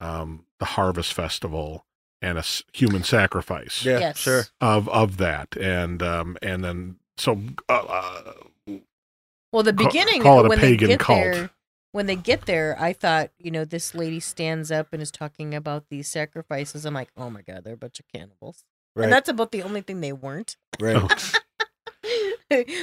um, 0.00 0.44
the 0.58 0.64
Harvest 0.64 1.12
Festival 1.12 1.84
and 2.22 2.36
a 2.38 2.40
s- 2.40 2.62
human 2.72 3.02
sacrifice 3.02 3.84
Yeah. 3.84 3.98
Yes. 3.98 4.18
Sure. 4.18 4.44
of 4.60 4.88
of 4.88 5.18
that, 5.18 5.56
and 5.56 6.02
um, 6.02 6.36
and 6.42 6.64
then 6.64 6.96
so 7.18 7.40
uh, 7.68 7.72
uh, 7.88 8.32
Well, 9.52 9.62
the 9.62 9.72
beginning 9.72 10.22
call 10.22 10.40
it 10.40 10.46
a 10.46 10.48
when 10.48 10.58
pagan 10.58 10.88
they 10.88 10.92
get 10.94 11.00
cult. 11.00 11.18
there, 11.18 11.50
when 11.92 12.06
they 12.06 12.16
get 12.16 12.46
there, 12.46 12.76
I 12.78 12.92
thought, 12.92 13.30
you 13.38 13.50
know, 13.50 13.64
this 13.64 13.94
lady 13.94 14.20
stands 14.20 14.70
up 14.70 14.88
and 14.92 15.02
is 15.02 15.10
talking 15.10 15.54
about 15.54 15.86
these 15.90 16.08
sacrifices. 16.08 16.84
I'm 16.84 16.94
like, 16.94 17.10
oh 17.16 17.30
my 17.30 17.42
god, 17.42 17.64
they're 17.64 17.74
a 17.74 17.76
bunch 17.76 17.98
of 18.00 18.06
cannibals, 18.14 18.64
Right. 18.94 19.04
and 19.04 19.12
that's 19.12 19.28
about 19.28 19.50
the 19.52 19.62
only 19.62 19.80
thing 19.80 20.00
they 20.00 20.12
weren't. 20.12 20.56
right. 20.80 21.36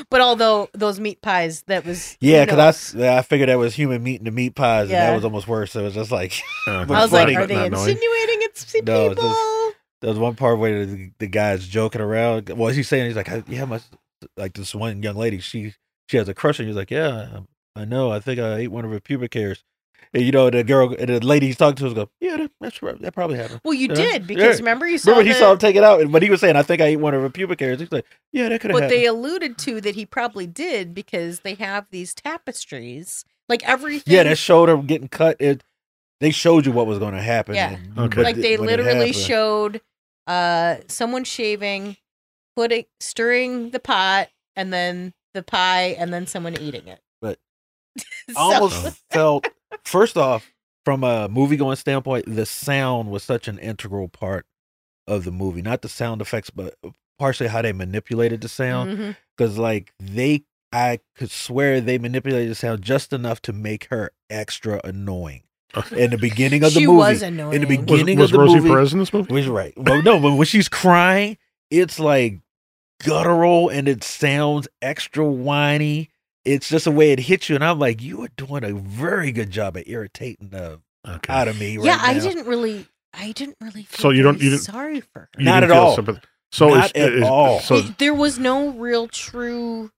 But 0.10 0.22
although 0.22 0.69
those 0.73 0.98
meat 0.98 1.22
pies, 1.22 1.64
that 1.64 1.85
was 1.85 2.15
Yeah, 2.22 2.39
you 2.41 2.45
because 2.45 2.95
I, 2.95 3.18
I 3.18 3.22
figured 3.22 3.49
that 3.49 3.57
was 3.57 3.76
human 3.76 4.02
meat 4.02 4.22
and 4.22 4.27
the 4.27 4.31
meat 4.31 4.56
pies, 4.56 4.84
and 4.84 4.91
that 4.94 5.14
was 5.14 5.26
almost 5.26 5.45
worse. 5.45 5.73
So 5.73 5.81
it 5.81 5.84
was 5.84 5.94
just 5.94 6.10
like 6.11 6.31
uh, 6.68 6.85
But 6.85 6.94
I 6.98 7.02
was 7.02 7.11
funny, 7.11 7.35
like, 7.35 7.44
are 7.44 7.48
they 7.48 7.65
insinuating 7.65 7.99
it's 8.44 8.72
the 8.72 8.81
No, 8.84 9.07
it's 9.07 9.15
people? 9.15 9.30
just- 9.30 9.76
there 9.99 10.10
was 10.11 10.19
one 10.19 10.35
part 10.35 10.60
where 10.60 10.85
the, 10.85 11.11
the 11.18 11.27
guy's 11.27 11.68
joking 11.68 11.99
around. 12.02 12.49
Well, 12.49 12.72
he's 12.72 12.88
saying 12.88 13.07
he's 13.07 13.15
like, 13.18 13.30
I, 13.30 13.44
yeah, 13.48 13.65
my 13.65 13.81
like 14.38 14.53
this 14.53 14.73
one 14.76 15.02
young 15.03 15.15
lady, 15.15 15.39
she 15.39 15.73
she 16.07 16.17
has 16.17 16.27
a 16.29 16.34
crush, 16.34 16.59
and 16.59 16.67
he's 16.67 16.75
like, 16.77 16.91
yeah, 16.91 17.39
I 17.75 17.85
know. 17.85 18.11
I 18.11 18.19
think 18.19 18.39
I 18.39 18.55
ate 18.57 18.71
one 18.71 18.85
of 18.85 18.91
her 18.91 18.99
pubic 18.99 19.34
hairs. 19.34 19.63
And 20.13 20.23
you 20.23 20.31
know, 20.31 20.49
the 20.49 20.63
girl, 20.63 20.88
the 20.89 21.19
lady 21.19 21.47
he's 21.47 21.57
talking 21.57 21.75
to, 21.75 21.84
was 21.84 21.93
go, 21.93 22.09
yeah, 22.21 22.38
that, 22.38 22.51
that's. 22.61 22.79
That 22.79 23.13
probably 23.13 23.38
happened. 23.38 23.59
Well, 23.65 23.73
you 23.73 23.89
Yeah. 23.89 23.95
did 23.95 24.27
because 24.27 24.57
Yeah. 24.57 24.63
remember 24.63 24.88
you 24.88 24.97
saw 24.97 25.11
Remember, 25.11 25.27
he 25.34 25.38
saw 25.38 25.51
him 25.51 25.57
take 25.57 25.75
it 25.75 25.84
out, 25.84 26.09
but 26.11 26.23
he 26.23 26.29
was 26.29 26.39
saying, 26.39 26.55
I 26.55 26.63
think 26.63 26.81
I 26.81 26.85
ate 26.85 26.95
one 26.97 27.13
of 27.13 27.21
her 27.21 27.29
pubic 27.29 27.59
hairs. 27.59 27.79
He's 27.81 27.91
like, 27.91 28.05
yeah, 28.31 28.47
that 28.47 28.61
could 28.61 28.71
have 28.71 28.75
But 28.75 28.84
happened. 28.84 29.01
they 29.01 29.05
alluded 29.05 29.57
to 29.59 29.81
that 29.81 29.95
he 29.95 30.05
probably 30.05 30.47
did 30.47 30.93
because 30.93 31.41
they 31.41 31.55
have 31.55 31.88
these 31.91 32.13
tapestries, 32.15 33.25
like 33.49 33.67
everything. 33.67 34.13
yeah, 34.13 34.23
that 34.23 34.38
showed 34.38 34.69
him 34.69 34.85
getting 34.85 35.09
cut. 35.09 35.35
It 35.41 35.63
they 36.21 36.31
showed 36.31 36.65
you 36.65 36.71
what 36.71 36.88
was 36.88 36.99
going 36.99 37.13
to 37.13 37.21
happen. 37.21 37.55
Yeah. 37.55 37.71
and- 37.75 37.99
Okay. 37.99 38.23
like 38.23 38.38
they 38.38 38.55
literally 38.57 39.11
showed 39.11 39.81
uh 40.25 40.77
someone 40.88 41.25
shaving, 41.25 41.97
putting 42.55 42.85
stirring 43.01 43.71
the 43.71 43.79
pot, 43.79 44.29
and 44.55 44.71
then 44.71 45.13
the 45.33 45.43
pie, 45.43 45.95
and 45.99 46.13
then 46.13 46.27
someone 46.27 46.59
eating 46.59 46.87
it. 46.87 46.99
But 47.21 47.39
So- 48.29 48.35
I 48.37 48.55
almost 48.55 49.01
felt 49.11 49.47
first 49.83 50.17
off 50.17 50.51
from 50.85 51.03
a 51.03 51.27
movie 51.27 51.57
going 51.57 51.75
standpoint 51.75 52.23
the 52.33 52.45
sound 52.45 53.11
was 53.11 53.21
such 53.23 53.47
an 53.49 53.59
integral 53.59 54.07
part 54.07 54.45
of 55.05 55.23
the 55.25 55.31
movie 55.31 55.61
not 55.61 55.81
the 55.81 55.89
sound 55.89 56.21
effects 56.21 56.49
but 56.49 56.75
partially 57.19 57.47
how 57.47 57.61
they 57.61 57.73
manipulated 57.73 58.39
the 58.41 58.47
sound 58.47 58.91
mm-hmm. 58.97 59.11
because 59.35 59.57
like 59.57 59.93
they 59.99 60.43
i 60.71 60.99
could 61.15 61.29
swear 61.31 61.81
they 61.81 61.97
manipulated 61.97 62.49
the 62.49 62.55
sound 62.55 62.81
just 62.81 63.11
enough 63.11 63.41
to 63.41 63.51
make 63.51 63.85
her 63.89 64.11
extra 64.29 64.79
annoying 64.83 65.43
in 65.95 66.11
the 66.11 66.17
beginning 66.17 66.63
of 66.63 66.73
the 66.73 66.79
she 66.79 66.87
movie 66.87 66.97
was 66.97 67.21
annoying. 67.21 67.59
was, 67.59 67.67
beginning 67.67 68.19
was 68.19 68.29
of 68.29 68.33
the 68.33 68.39
Rosie 68.39 68.55
movie- 68.55 68.69
Perez 68.69 68.93
in 68.93 68.99
this 68.99 69.11
movie? 69.13 69.33
was 69.33 69.47
right 69.47 69.73
well 69.77 70.01
no 70.03 70.19
but 70.19 70.35
when 70.35 70.45
she's 70.47 70.69
crying 70.69 71.37
it's 71.69 71.99
like 71.99 72.39
guttural 73.03 73.69
and 73.69 73.87
it 73.87 74.03
sounds 74.03 74.67
extra 74.81 75.23
whiny 75.25 76.09
it's 76.45 76.69
just 76.69 76.85
the 76.85 76.91
way 76.91 77.11
it 77.11 77.19
hits 77.19 77.47
you 77.49 77.55
and 77.55 77.63
i'm 77.63 77.77
like 77.79 78.01
you 78.01 78.23
are 78.23 78.29
doing 78.37 78.63
a 78.63 78.73
very 78.73 79.31
good 79.31 79.51
job 79.51 79.77
at 79.77 79.87
irritating 79.87 80.49
the 80.49 80.79
Okay. 81.07 81.31
out 81.33 81.47
of 81.47 81.57
me 81.59 81.77
right 81.77 81.85
yeah, 81.85 81.99
I 82.01 82.19
didn't 82.19 82.47
really, 82.47 82.85
I 83.13 83.31
didn't 83.31 83.55
really. 83.61 83.83
Feel 83.83 84.01
So 84.01 84.09
you 84.09 84.23
don't- 84.23 84.41
you 84.41 84.49
didn't- 84.49 84.63
sorry 84.63 84.99
for 84.99 85.19
her. 85.21 85.29
Not 85.37 85.63
at 85.63 85.71
all. 85.71 85.95
sympath- 85.95 86.21
So 86.51 86.69
Not 86.69 86.87
is, 86.97 87.03
at 87.03 87.13
is- 87.13 87.23
all. 87.23 87.61
So 87.61 87.75
It- 87.77 87.97
there 87.97 88.13
was 88.13 88.37
no 88.39 88.71
real 88.71 89.07
true. 89.07 89.91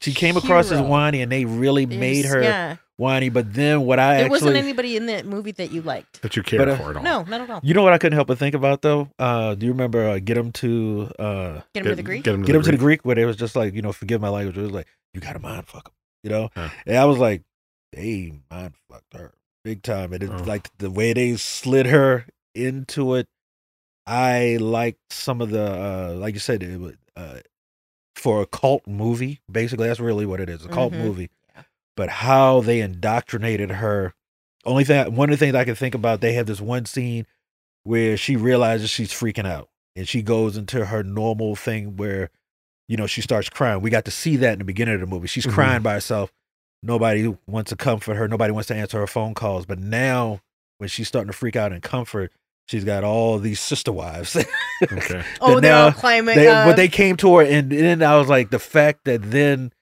she 0.00 0.14
came 0.14 0.38
across 0.38 0.70
as 0.70 0.80
whiny 0.80 1.20
and 1.20 1.30
they 1.30 1.44
really 1.44 1.84
made 1.84 2.24
There's- 2.24 2.34
her 2.34 2.42
Yeah, 2.42 2.76
whiny 2.96 3.28
but 3.28 3.52
then 3.54 3.82
what 3.82 3.98
i 3.98 4.14
there 4.16 4.24
actually 4.26 4.30
wasn't 4.30 4.56
anybody 4.56 4.96
in 4.96 5.06
that 5.06 5.26
movie 5.26 5.50
that 5.52 5.72
you 5.72 5.82
liked. 5.82 6.22
that 6.22 6.36
you 6.36 6.42
care 6.42 6.58
But, 6.60 6.68
uh, 6.68 6.76
for 6.76 6.90
at 6.90 6.96
all. 6.96 7.02
No, 7.02 7.22
not 7.24 7.40
at 7.40 7.50
all. 7.50 7.60
you 7.62 7.74
know 7.74 7.82
what 7.82 7.92
i 7.92 7.98
couldn't 7.98 8.14
help 8.16 8.28
but 8.28 8.38
think 8.38 8.54
about 8.54 8.82
though 8.82 9.08
uh 9.18 9.54
do 9.56 9.66
you 9.66 9.72
remember 9.72 10.08
uh, 10.08 10.18
get 10.20 10.36
him 10.36 10.52
to 10.52 11.10
uh 11.18 11.60
Get 11.74 11.84
him 11.86 11.90
to 11.90 11.96
the 11.96 12.02
Greek. 12.02 12.22
Get 12.24 12.34
him 12.34 12.42
to 12.42 12.46
get 12.46 12.52
the 12.52 12.58
him 12.58 12.64
to 12.64 12.70
the 12.70 12.76
Greek. 12.76 13.02
greek 13.02 13.04
where 13.04 13.18
it 13.18 13.24
was 13.26 13.36
just 13.36 13.56
like 13.56 13.74
you 13.74 13.82
know 13.82 13.92
forgive 13.92 14.20
my 14.20 14.28
language 14.28 14.56
it 14.56 14.62
was 14.62 14.70
like 14.72 14.86
you 15.12 15.20
gotta 15.20 15.38
mind 15.40 15.66
fuck 15.66 15.88
him 15.88 15.92
you 16.22 16.30
know 16.30 16.48
Huh. 16.54 16.68
and 16.86 16.96
i 16.96 17.04
was 17.04 17.18
like 17.18 17.42
they 17.92 18.32
mind 18.50 18.74
fucked 18.90 19.12
her 19.14 19.32
big 19.64 19.82
time 19.82 20.12
and 20.12 20.22
it's 20.22 20.32
Oh. 20.32 20.44
like 20.44 20.70
the 20.78 20.90
way 20.90 21.12
they 21.14 21.34
slid 21.36 21.86
her 21.86 22.26
into 22.54 23.14
it 23.14 23.26
i 24.06 24.56
liked 24.60 25.00
some 25.12 25.40
of 25.40 25.50
the 25.50 25.64
uh 25.64 26.14
like 26.16 26.34
you 26.34 26.40
said 26.40 26.62
it 26.62 26.78
was 26.78 26.94
uh 27.16 27.38
for 28.14 28.42
a 28.42 28.46
cult 28.46 28.86
movie 28.86 29.40
basically 29.50 29.88
that's 29.88 30.00
really 30.00 30.26
what 30.26 30.40
it 30.40 30.48
is 30.48 30.64
a 30.64 30.68
cult 30.68 30.92
Mhm. 30.92 30.98
movie 31.02 31.22
Yeah. 31.22 31.28
But 31.96 32.08
how 32.08 32.60
they 32.60 32.80
indoctrinated 32.80 33.70
her 33.70 34.14
only 34.64 34.84
thing 34.84 35.14
one 35.14 35.30
of 35.30 35.38
the 35.38 35.44
things 35.44 35.54
i 35.54 35.64
can 35.64 35.74
think 35.74 35.94
about 35.94 36.20
they 36.20 36.32
have 36.32 36.46
this 36.46 36.60
one 36.60 36.84
scene 36.86 37.26
where 37.84 38.16
she 38.16 38.36
realizes 38.36 38.88
she's 38.90 39.12
freaking 39.12 39.46
out 39.46 39.68
and 39.96 40.08
she 40.08 40.22
goes 40.22 40.56
into 40.56 40.86
her 40.86 41.02
normal 41.02 41.54
thing 41.54 41.96
where 41.96 42.30
you 42.88 42.96
know 42.96 43.06
she 43.06 43.20
starts 43.20 43.48
crying 43.48 43.80
we 43.82 43.90
got 43.90 44.04
to 44.04 44.10
see 44.10 44.36
that 44.36 44.54
in 44.54 44.58
the 44.58 44.64
beginning 44.64 44.94
of 44.94 45.00
the 45.00 45.06
movie 45.06 45.26
she's 45.28 45.46
Mhm. 45.46 45.52
crying 45.52 45.82
by 45.82 45.94
herself 45.94 46.32
nobody 46.82 47.34
wants 47.46 47.70
to 47.70 47.76
comfort 47.76 48.14
her 48.16 48.28
nobody 48.28 48.52
wants 48.52 48.68
to 48.68 48.74
answer 48.74 48.98
her 48.98 49.06
phone 49.06 49.34
calls 49.34 49.66
but 49.66 49.78
now 49.78 50.40
when 50.78 50.88
she's 50.88 51.08
starting 51.08 51.30
to 51.30 51.36
freak 51.36 51.56
out 51.56 51.72
and 51.72 51.82
comfort 51.82 52.32
she's 52.66 52.84
got 52.84 53.04
all 53.04 53.38
these 53.38 53.60
sister 53.60 53.92
wives 53.92 54.36
Okay. 54.92 55.22
Oh, 55.40 55.54
that 55.54 55.60
they're 55.62 55.70
now 55.70 55.84
all 55.86 55.92
climbing. 55.92 56.36
they, 56.36 56.48
uh, 56.48 56.64
but 56.66 56.76
they 56.76 56.88
came 56.88 57.16
to 57.18 57.36
her 57.36 57.42
and 57.44 57.70
then 57.70 58.02
i 58.02 58.16
was 58.16 58.28
like 58.28 58.50
the 58.50 58.58
fact 58.58 59.04
that 59.04 59.20
then 59.30 59.72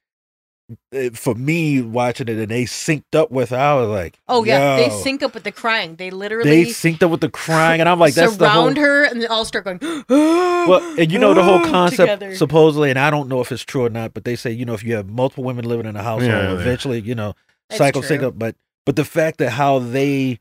Eh, 0.92 1.10
for 1.14 1.34
me 1.34 1.80
watching 1.80 2.28
it 2.28 2.36
and 2.38 2.48
they 2.48 2.64
synced 2.64 3.14
up 3.14 3.30
with 3.30 3.52
i 3.52 3.74
was 3.74 3.88
like 3.88 4.18
oh 4.28 4.44
yeah, 4.44 4.76
they 4.76 4.88
yo. 4.88 5.00
sync 5.02 5.22
up 5.22 5.34
with 5.34 5.44
the 5.44 5.52
crying. 5.52 5.96
They 5.96 6.10
literally 6.10 6.48
they 6.48 6.64
synced 6.70 7.02
up 7.02 7.10
with 7.10 7.20
the 7.20 7.30
crying 7.30 7.80
and 7.80 7.88
i'm 7.88 7.98
like 7.98 8.14
that's 8.14 8.36
the 8.36 8.48
whole 8.48 8.74
her, 8.74 9.04
and 9.04 9.20
they 9.22 9.26
all 9.26 9.44
start 9.44 9.64
going. 9.64 9.78
Well, 10.08 10.80
and 10.98 11.10
you 11.10 11.18
know 11.18 11.34
the 11.34 11.42
whole 11.42 11.60
concept 11.64 11.96
together. 11.98 12.36
supposedly, 12.36 12.90
and 12.90 12.98
I 12.98 13.10
don't 13.10 13.28
know 13.28 13.40
if 13.40 13.50
it's 13.50 13.64
true 13.64 13.84
or 13.84 13.90
not, 13.90 14.14
but 14.14 14.24
they 14.24 14.36
say 14.36 14.50
you 14.52 14.64
know 14.64 14.74
if 14.74 14.84
you 14.84 14.94
have 14.94 15.08
multiple 15.08 15.42
women 15.44 15.64
living 15.64 15.86
in 15.86 15.96
a 15.96 16.02
household, 16.02 16.30
Yeah, 16.30 16.52
yeah. 16.52 16.60
eventually 16.60 17.00
you 17.00 17.14
know 17.16 17.34
It's 17.68 17.78
cycle 17.78 18.02
sync 18.02 18.22
up. 18.22 18.38
But 18.38 18.54
but 18.86 18.94
the 18.96 19.04
fact 19.04 19.38
that 19.38 19.50
how 19.50 19.78
they 19.80 20.38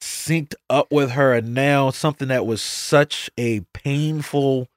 synced 0.00 0.54
up 0.68 0.90
with 0.90 1.12
her, 1.12 1.32
and 1.32 1.54
now 1.54 1.90
something 1.90 2.28
that 2.28 2.44
was 2.46 2.60
such 2.60 3.30
a 3.38 3.60
painful 3.72 4.68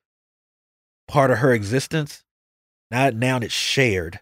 part 1.08 1.32
of 1.32 1.40
her 1.40 1.52
existence, 1.52 2.24
not 2.92 3.16
now 3.16 3.38
it's 3.38 3.54
shared, 3.54 4.20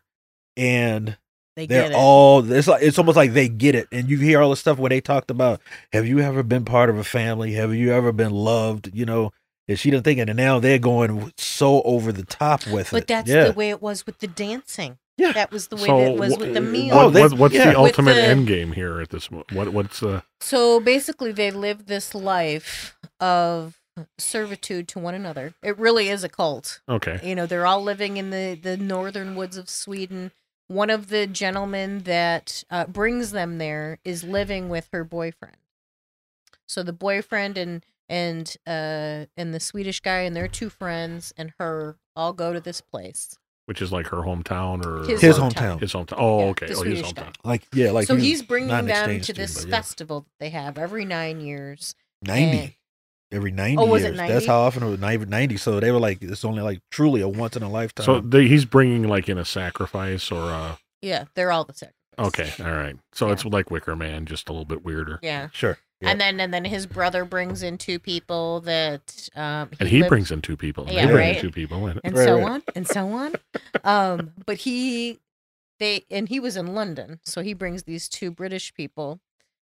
and 0.57 1.18
they 1.56 1.65
They're 1.68 1.84
get 1.84 1.91
it. 1.91 1.95
all 1.98 2.52
it's 2.52 2.68
like 2.68 2.82
it's 2.84 2.98
almost 2.99 3.15
like 3.15 3.34
they 3.34 3.48
get 3.48 3.76
it. 3.76 3.88
And 3.91 4.10
you 4.10 4.18
hear 4.18 4.41
all 4.41 4.49
the 4.49 4.56
stuff 4.57 4.77
where 4.77 4.90
they 4.90 5.02
talked 5.02 5.32
about 5.32 5.61
have 5.94 6.06
you 6.06 6.19
ever 6.19 6.44
been 6.44 6.65
part 6.65 6.90
of 6.90 6.98
a 6.98 7.03
family? 7.03 7.53
Have 7.53 7.73
you 7.73 7.94
ever 7.94 8.11
been 8.11 8.32
loved? 8.32 8.90
You 8.94 9.06
know, 9.06 9.32
and 9.68 9.80
she 9.80 9.90
didn't 9.90 10.03
think 10.03 10.19
it. 10.19 10.30
And 10.30 10.38
now 10.38 10.60
they're 10.60 10.80
going 10.80 11.32
so 11.38 11.82
over 11.84 12.11
the 12.11 12.26
top 12.26 12.68
with 12.68 12.88
it. 12.88 12.91
but 12.91 13.07
that's 13.07 13.30
yeah. 13.30 13.45
the 13.45 13.53
way 13.53 13.69
it 13.69 13.82
was 13.82 14.06
with 14.06 14.19
the 14.19 14.27
dancing. 14.27 14.98
Yeah. 15.18 15.32
That 15.32 15.49
was 15.49 15.69
the 15.69 15.77
way 15.77 15.86
So 15.86 15.98
that 16.02 16.11
it 16.11 16.19
was 16.19 16.36
wh- 16.36 16.40
with 16.40 16.53
the 16.53 16.60
meal. 16.60 16.94
Oh, 16.94 17.10
they- 17.10 17.22
what- 17.22 17.34
what's 17.34 17.53
yeah. 17.56 17.72
the 17.72 17.77
ultimate 17.80 18.15
the- 18.15 18.23
end 18.23 18.48
game 18.48 18.73
here 18.73 18.99
at 18.99 19.11
this? 19.11 19.32
mo- 19.32 19.45
What 19.53 19.69
what's 19.69 20.03
uh 20.03 20.22
So 20.41 20.82
basically, 20.82 21.32
they 21.32 21.52
live 21.52 21.86
this 21.86 22.14
life 22.14 22.98
of 23.22 23.80
servitude 24.18 24.90
to 24.90 24.99
one 24.99 25.15
another. 25.15 25.53
It 25.64 25.77
really 25.77 26.10
is 26.10 26.26
a 26.26 26.30
cult. 26.30 26.82
okay? 26.90 27.22
You 27.23 27.34
know, 27.34 27.45
they're 27.45 27.65
all 27.65 27.82
living 27.82 28.18
in 28.18 28.30
the, 28.30 28.60
the 28.61 28.76
northern 28.76 29.36
woods 29.38 29.56
of 29.56 29.69
Sweden. 29.69 30.32
One 30.67 30.89
of 30.89 31.09
the 31.09 31.27
gentlemen 31.27 31.99
that 31.99 32.63
uh, 32.71 32.85
brings 32.87 33.31
them 33.31 33.57
there 33.59 33.99
is 34.03 34.23
living 34.23 34.69
with 34.69 34.89
her 34.91 35.03
boyfriend. 35.03 35.57
So 36.67 36.81
the 36.83 36.93
boyfriend 36.93 37.57
and 37.57 37.85
and 38.09 38.55
uh 38.67 39.25
and 39.37 39.53
the 39.53 39.59
Swedish 39.59 39.99
guy 39.99 40.19
and 40.19 40.35
their 40.35 40.47
two 40.47 40.69
friends 40.69 41.33
and 41.37 41.53
her 41.59 41.97
all 42.15 42.33
go 42.33 42.53
to 42.53 42.59
this 42.59 42.81
place. 42.81 43.37
Which 43.65 43.81
is 43.81 43.91
like 43.91 44.07
her 44.07 44.17
hometown 44.17 44.85
or 44.85 45.07
His 45.07 45.21
His 45.21 45.37
hometown. 45.37 45.77
hometown. 45.77 45.79
His 45.81 45.93
hometown. 45.93 46.15
Oh, 46.17 46.39
Yeah, 46.39 46.45
okay. 46.45 46.65
the 46.67 46.73
Oh, 46.75 46.81
his 46.83 46.99
Swedish 46.99 47.13
guy. 47.13 47.31
Like 47.43 47.67
yeah, 47.73 47.91
like 47.91 48.07
so 48.07 48.13
you- 48.13 48.21
he's 48.21 48.41
bringing 48.43 48.69
them 48.69 48.87
exchange 48.89 49.25
to 49.27 49.33
student, 49.33 49.47
this 49.49 49.65
yeah. 49.65 49.71
festival 49.71 50.21
that 50.21 50.31
they 50.39 50.49
have 50.49 50.77
every 50.79 51.05
nine 51.05 51.41
years. 51.41 51.93
ninety. 52.23 52.77
And- 53.31 53.38
Every 53.38 53.52
ninety 53.52 53.77
Oh, 53.77 53.85
was 53.85 54.03
it 54.03 54.07
years. 54.07 54.18
90? 54.18 54.34
That's 54.34 54.45
how 54.45 54.60
often 54.61 54.84
it 54.84 54.89
was 54.89 54.99
ninety. 54.99 55.26
90. 55.26 55.57
So 55.57 55.80
they 55.80 55.91
were 55.91 55.99
like, 55.99 56.22
it's 56.22 56.45
only 56.45 56.61
like 56.61 56.80
truly 56.91 57.22
a 57.22 57.27
once 57.27 57.56
in 57.56 57.64
a 57.64 57.69
lifetime. 57.69 58.06
So 58.06 58.19
they, 58.22 58.47
he's 58.47 58.65
bringing 58.65 59.07
like 59.07 59.27
in 59.30 59.38
a 59.38 59.45
sacrifice 59.45 60.31
or 60.31 60.49
a. 60.52 60.77
Yeah, 61.02 61.26
they're 61.35 61.52
all 61.52 61.64
the 61.65 61.73
sacrifice. 61.73 61.93
Okay, 62.18 62.52
all 62.64 62.72
right. 62.72 62.95
So 63.14 63.27
Yeah. 63.27 63.34
it's 63.34 63.43
like 63.45 63.69
Wicker 63.72 63.95
Man, 63.95 64.26
just 64.26 64.47
a 64.47 64.53
little 64.53 64.65
bit 64.65 64.85
weirder. 64.85 65.19
Yeah. 65.22 65.49
sure. 65.52 65.77
Yeah. 66.02 66.10
And 66.11 66.22
then 66.22 66.39
and 66.39 66.53
then 66.53 66.65
his 66.65 66.85
brother 66.88 67.26
brings 67.26 67.61
in 67.64 67.77
two 67.77 67.99
people 67.99 68.61
that 68.61 69.27
um 69.35 69.69
And 69.80 69.89
he 69.89 69.99
lived- 69.99 70.10
brings 70.10 70.31
in 70.31 70.41
two 70.41 70.56
people. 70.57 70.85
and 70.85 70.93
Yeah, 70.93 71.06
they 71.07 71.11
bring 71.14 71.27
in 71.30 71.34
right. 71.35 71.41
two 71.41 71.52
people. 71.52 71.88
And, 71.88 71.99
and 72.03 72.15
Right, 72.15 72.26
so 72.26 72.35
right. 72.38 72.45
on 72.52 72.64
and 72.76 72.88
so 72.88 73.07
on. 73.10 73.35
Um 73.84 74.31
but 74.45 74.57
he 74.57 75.19
they 75.80 76.06
and 76.10 76.30
he 76.30 76.39
was 76.39 76.56
in 76.56 76.68
London, 76.73 77.19
so 77.23 77.41
he 77.41 77.53
brings 77.53 77.84
these 77.84 78.07
two 78.07 78.31
British 78.31 78.73
people 78.73 79.19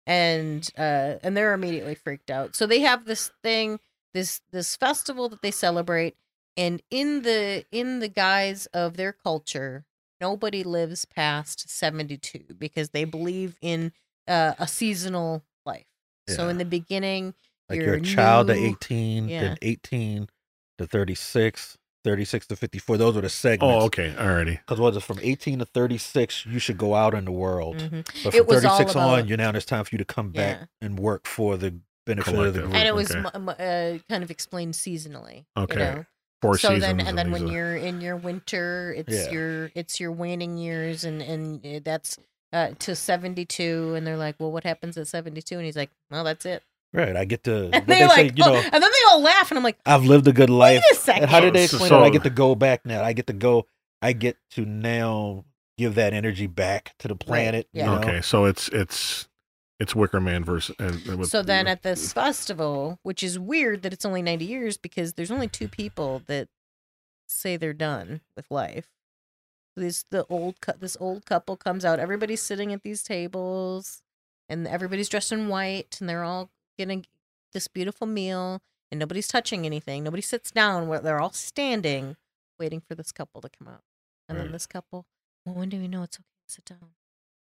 and 0.07 0.69
uh 0.79 1.15
and 1.23 1.37
they're 1.37 1.55
immediately 1.55 1.95
freaked 1.95 2.31
out. 2.31 2.55
So 2.57 2.67
they 2.67 2.81
have 2.81 3.05
this 3.05 3.31
thing 3.43 3.79
this 4.15 4.41
this 4.51 4.77
festival 4.77 5.29
that 5.31 5.43
they 5.43 5.51
celebrate 5.51 6.17
and 6.57 6.83
in 6.91 7.23
the 7.23 7.65
in 7.73 8.01
the 8.01 8.09
guise 8.09 8.67
of 8.67 8.97
their 8.97 9.13
culture 9.13 9.85
nobody 10.21 10.63
lives 10.63 11.05
past 11.05 11.69
72 11.69 12.55
because 12.59 12.91
they 12.91 13.05
believe 13.05 13.57
in 13.61 13.93
uh, 14.29 14.55
a 14.59 14.69
seasonal 14.69 15.43
life. 15.67 15.87
So 16.29 16.49
in 16.49 16.59
the 16.59 16.65
beginning 16.65 17.35
like 17.69 17.77
you're 17.77 17.87
you're, 17.87 17.95
a 17.97 18.01
child 18.01 18.47
to 18.49 18.55
new- 18.55 18.69
18, 18.69 19.29
Yeah. 19.29 19.41
then 19.41 19.59
18 19.63 20.29
to 20.79 20.87
36, 20.87 21.79
36 22.05 22.47
to 22.49 22.57
54. 22.57 22.97
Those 22.97 23.17
are 23.17 23.21
the 23.21 23.29
segments. 23.29 23.83
oh, 23.83 23.87
okay. 23.87 24.13
Alrighty. 24.17 24.59
Because 24.59 24.81
was 24.81 24.97
it 24.97 25.03
from 25.03 25.19
18 25.23 25.61
to 25.61 25.65
36, 25.65 26.47
you 26.47 26.59
should 26.59 26.79
go 26.79 26.95
out 26.95 27.15
in 27.15 27.25
the 27.25 27.33
world. 27.33 27.77
Mhm. 27.77 28.05
But 28.25 28.35
It 28.35 28.39
from 28.39 28.47
was 28.47 28.63
36 28.63 28.93
about- 28.93 29.19
on, 29.21 29.29
you 29.29 29.37
now 29.37 29.51
it's 29.51 29.65
time 29.65 29.85
for 29.85 29.91
you 29.95 29.99
to 29.99 30.05
come 30.05 30.31
back 30.33 30.59
Yeah. 30.61 30.67
and 30.87 30.99
work 30.99 31.27
for 31.27 31.57
the 31.57 31.79
benefit 32.07 32.35
of 32.35 32.55
the 32.55 32.63
group. 32.63 32.75
and 32.75 32.89
it 32.89 32.95
was 32.95 33.11
okay. 33.15 33.21
m- 33.21 33.49
m- 33.49 33.49
uh, 33.49 33.99
kind 34.09 34.25
of 34.25 34.31
explained 34.31 34.75
seasonally. 34.75 35.45
Okay. 35.57 35.75
You 35.75 35.95
know? 35.97 36.05
Four 36.41 36.59
so 36.59 36.77
then 36.77 36.99
and 37.01 37.17
then 37.17 37.31
when 37.31 37.45
are- 37.49 37.53
you're 37.53 37.77
in 37.77 38.01
your 38.01 38.17
winter, 38.17 38.93
it's 38.99 39.09
Yeah. 39.27 39.31
your 39.31 39.71
it's 39.77 40.01
your 40.01 40.11
waning 40.11 40.59
years, 40.59 41.05
and 41.05 41.23
and 41.23 41.65
uh, 41.65 41.81
that's 41.85 42.19
uh, 42.53 42.73
to 42.81 42.97
seventy 42.97 43.45
two, 43.45 43.95
and 43.95 44.05
they're 44.05 44.17
like, 44.17 44.35
well, 44.41 44.51
what 44.51 44.65
happens 44.65 44.99
at 44.99 45.07
seventy 45.07 45.41
two? 45.41 45.55
And 45.55 45.65
he's 45.65 45.77
like, 45.77 45.91
well, 46.11 46.25
that's 46.25 46.45
it. 46.45 46.65
Right. 46.93 47.17
I 47.17 47.25
get 47.25 47.45
to, 47.45 47.71
And 47.73 47.87
they 47.87 48.01
they 48.01 48.07
like, 48.07 48.17
say, 48.17 48.25
you 48.37 48.45
oh, 48.45 48.53
know, 48.53 48.57
and 48.57 48.73
then 48.73 48.81
they 48.83 49.11
all 49.11 49.21
laugh, 49.23 49.51
and 49.51 49.57
I'm 49.59 49.65
like, 49.65 49.79
I've 49.87 50.05
lived 50.05 50.29
a 50.29 50.33
good 50.33 50.51
life. 50.51 50.83
wait 50.91 50.99
a 50.99 51.01
second. 51.01 51.23
And 51.23 51.31
how 51.31 51.41
did 51.41 51.55
they 51.55 51.65
explain 51.65 51.89
so- 51.89 52.03
it? 52.03 52.07
I 52.07 52.11
get 52.11 52.23
to 52.25 52.31
go 52.31 52.55
back 52.55 52.85
now. 52.85 53.03
I 53.03 53.13
get 53.15 53.27
to 53.29 53.33
go. 53.33 53.67
I 54.03 54.13
get 54.13 54.37
to 54.53 54.65
now 54.67 55.45
give 55.79 55.95
that 55.95 56.13
energy 56.13 56.47
back 56.47 56.95
to 56.99 57.09
the 57.09 57.17
planet. 57.17 57.69
yeah. 57.73 57.85
You 57.87 57.91
know? 57.93 57.99
Okay, 57.99 58.21
so 58.21 58.45
it's 58.45 58.69
it's 58.69 59.29
it's 59.81 59.95
Wicker 59.95 60.21
Man 60.21 60.45
versus. 60.45 60.77
Uh, 60.79 60.85
and, 60.85 61.07
and 61.07 61.19
with- 61.21 61.31
so 61.31 61.43
then 61.43 61.67
at 61.67 61.83
this 61.83 62.13
festival, 62.13 62.99
which 63.03 63.23
is 63.23 63.39
weird 63.39 63.83
that 63.83 63.93
it's 63.93 64.05
only 64.05 64.21
90 64.23 64.45
years 64.45 64.77
because 64.77 65.15
there's 65.15 65.31
only 65.31 65.49
two 65.49 65.69
people 65.69 66.23
that 66.27 66.49
say 67.29 67.57
they're 67.57 67.73
done 67.73 68.21
with 68.37 68.51
life. 68.51 68.89
This 69.75 70.05
the 70.11 70.27
old 70.29 70.61
cou- 70.61 70.75
this 70.79 70.97
old 71.01 71.25
couple 71.25 71.57
comes 71.57 71.85
out. 71.85 71.99
Everybody's 71.99 72.43
sitting 72.43 72.73
at 72.75 72.83
these 72.83 73.03
tables, 73.03 74.03
and 74.49 74.69
everybody's 74.69 75.09
dressed 75.09 75.33
in 75.33 75.49
white, 75.49 75.97
and 75.99 76.09
they're 76.09 76.25
all 76.25 76.51
getting 76.79 77.05
this 77.53 77.69
beautiful 77.69 78.07
meal, 78.07 78.61
and 78.91 78.99
nobody's 78.99 79.29
touching 79.29 79.67
anything. 79.67 80.05
Nobody 80.05 80.23
sits 80.23 80.51
down. 80.51 80.89
Where 80.89 81.01
they're 81.01 81.21
all 81.21 81.33
standing, 81.33 82.17
waiting 82.59 82.81
for 82.81 82.95
this 82.95 83.13
couple 83.13 83.41
to 83.41 83.49
come 83.49 83.69
out. 83.69 83.83
And 84.29 84.39
then 84.39 84.53
this 84.53 84.67
couple, 84.67 85.05
well, 85.45 85.55
when 85.57 85.69
do 85.69 85.79
we 85.79 85.89
know 85.89 86.03
it's 86.03 86.17
okay 86.17 86.25
to 86.49 86.53
sit 86.55 86.65
down? 86.65 86.91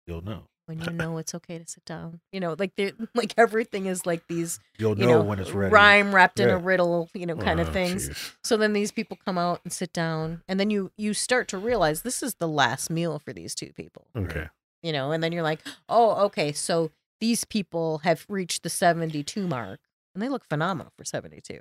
You'll 0.07 0.23
know. 0.23 0.45
When 0.67 0.81
you 0.81 0.91
know 0.93 1.19
it's 1.19 1.35
okay 1.35 1.59
to 1.59 1.67
sit 1.67 1.85
down, 1.85 2.21
you 2.33 2.41
know, 2.41 2.55
like 2.59 2.75
they 2.77 2.93
like 3.15 3.35
everything 3.37 3.87
is 3.87 4.07
like 4.07 4.27
these 4.29 4.59
You'll 4.79 4.99
you 4.99 5.07
know, 5.07 5.19
know, 5.19 5.25
when 5.25 5.39
it's 5.41 5.51
ready. 5.51 5.73
rhyme 5.75 6.15
wrapped 6.15 6.41
in 6.41 6.49
a 6.49 6.57
riddle, 6.59 7.11
you 7.13 7.27
know, 7.27 7.37
kind 7.37 7.59
Oh, 7.61 7.65
of 7.65 7.73
things. 7.73 8.09
jeez. 8.09 8.35
So 8.45 8.57
then 8.57 8.73
these 8.73 8.93
people 8.93 9.19
come 9.25 9.37
out 9.37 9.61
and 9.65 9.73
sit 9.73 9.93
down, 9.93 10.43
and 10.49 10.59
then 10.61 10.71
you 10.71 10.93
you 10.97 11.13
start 11.13 11.49
to 11.49 11.59
realize 11.59 12.03
this 12.03 12.23
is 12.23 12.37
the 12.37 12.49
last 12.49 12.89
meal 12.89 13.19
for 13.19 13.33
these 13.33 13.55
two 13.55 13.73
people, 13.75 14.07
Okay. 14.17 14.49
you 14.83 14.93
know, 14.93 15.11
and 15.13 15.23
then 15.23 15.33
you're 15.33 15.43
like, 15.43 15.61
oh, 15.89 16.25
okay, 16.27 16.53
so 16.53 16.91
these 17.21 17.45
people 17.45 17.99
have 17.99 18.25
reached 18.29 18.63
the 18.63 18.71
72 18.71 19.47
mark, 19.47 19.81
and 20.15 20.23
they 20.23 20.29
look 20.29 20.45
phenomenal 20.49 20.93
for 20.97 21.05
72. 21.05 21.61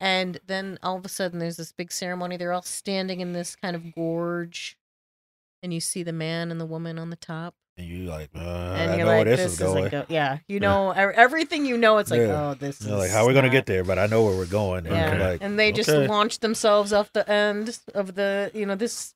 And 0.00 0.38
then 0.46 0.78
all 0.82 0.96
of 0.96 1.04
a 1.04 1.08
sudden, 1.08 1.38
there's 1.38 1.56
this 1.56 1.72
big 1.72 1.90
ceremony. 1.92 2.36
They're 2.36 2.52
all 2.52 2.62
standing 2.62 3.20
in 3.20 3.32
this 3.32 3.56
kind 3.56 3.74
of 3.74 3.94
gorge, 3.94 4.76
and 5.62 5.72
you 5.72 5.80
see 5.80 6.02
the 6.02 6.12
man 6.12 6.50
and 6.50 6.60
the 6.60 6.66
woman 6.66 6.98
on 6.98 7.10
the 7.10 7.16
top, 7.16 7.54
And 7.78 7.86
you're 7.86 8.08
like, 8.10 8.28
uh, 8.34 8.38
and 8.38 8.90
I 8.92 8.96
you're 8.96 9.06
know 9.06 9.12
like, 9.16 9.26
where 9.26 9.36
"This, 9.36 9.52
is 9.52 9.58
going. 9.58 9.88
go-" 9.88 10.04
Yeah, 10.08 10.38
you 10.46 10.60
know 10.60 10.90
everything. 10.90 11.64
You 11.64 11.76
know, 11.78 11.98
it's 11.98 12.10
like, 12.10 12.20
Yeah. 12.20 12.50
oh, 12.50 12.54
this 12.54 12.84
like, 12.86 13.10
how 13.10 13.24
are 13.24 13.28
we 13.28 13.34
gonna 13.34 13.48
get 13.50 13.66
there? 13.66 13.82
But 13.82 13.98
I 13.98 14.06
know 14.06 14.24
where 14.24 14.36
we're 14.36 14.46
going. 14.46 14.86
And 14.86 14.94
Yeah, 14.94 15.26
like, 15.28 15.42
and 15.42 15.58
they 15.58 15.72
just 15.72 15.88
okay. 15.88 16.06
launched 16.06 16.40
themselves 16.40 16.92
off 16.92 17.12
the 17.12 17.28
end 17.28 17.78
of 17.94 18.14
the, 18.14 18.50
you 18.54 18.66
know, 18.66 18.74
this 18.76 19.14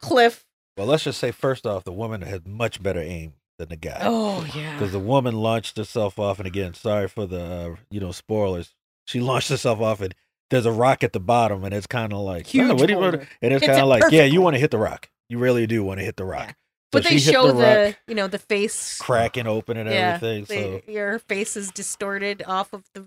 cliff. 0.00 0.44
Well, 0.76 0.86
let's 0.86 1.04
just 1.04 1.18
say 1.18 1.30
first 1.32 1.66
off, 1.66 1.84
the 1.84 1.92
woman 1.92 2.20
had 2.22 2.46
much 2.46 2.82
better 2.82 3.00
aim 3.00 3.32
than 3.58 3.68
the 3.68 3.76
guy. 3.76 3.98
Oh 4.02 4.46
yeah, 4.54 4.72
Because 4.74 4.92
the 4.92 4.98
woman 4.98 5.34
launched 5.34 5.76
herself 5.76 6.18
off, 6.18 6.38
and 6.38 6.46
again, 6.46 6.74
sorry 6.74 7.08
for 7.08 7.26
the 7.26 7.42
uh, 7.42 7.76
you 7.90 8.00
know 8.00 8.12
spoilers. 8.12 8.74
She 9.06 9.20
launched 9.20 9.48
herself 9.48 9.80
off, 9.80 10.00
and 10.00 10.14
there's 10.50 10.66
a 10.66 10.72
rock 10.72 11.02
at 11.04 11.12
the 11.12 11.20
bottom, 11.20 11.64
and 11.64 11.72
it's 11.74 11.86
kind 11.86 12.12
of 12.12 12.20
like, 12.20 12.46
huge. 12.46 12.68
"Oh. 12.90 13.12
And 13.42 13.52
it's 13.52 13.64
kind 13.66 13.80
of 13.80 13.86
like, 13.88 14.04
yeah, 14.10 14.24
you 14.24 14.40
want 14.40 14.54
to 14.54 14.60
hit 14.60 14.70
the 14.70 14.78
rock. 14.78 15.08
You 15.28 15.38
really 15.38 15.66
do 15.66 15.82
want 15.84 15.98
to 16.00 16.04
hit 16.04 16.16
the 16.16 16.24
rock. 16.24 16.48
Yeah. 16.48 16.52
So 16.52 16.54
But 16.92 17.04
they 17.04 17.18
show 17.18 17.46
the, 17.48 17.52
the, 17.54 17.84
rock, 17.88 17.96
you 18.06 18.14
know, 18.14 18.26
the 18.28 18.38
face. 18.38 18.98
cracking 18.98 19.46
open 19.46 19.76
and 19.76 19.88
Yeah, 19.90 20.18
everything. 20.22 20.44
they- 20.44 20.82
so 20.86 20.92
your 20.92 21.18
face 21.18 21.56
is 21.56 21.70
distorted 21.72 22.42
off 22.46 22.72
of 22.72 22.84
the, 22.94 23.06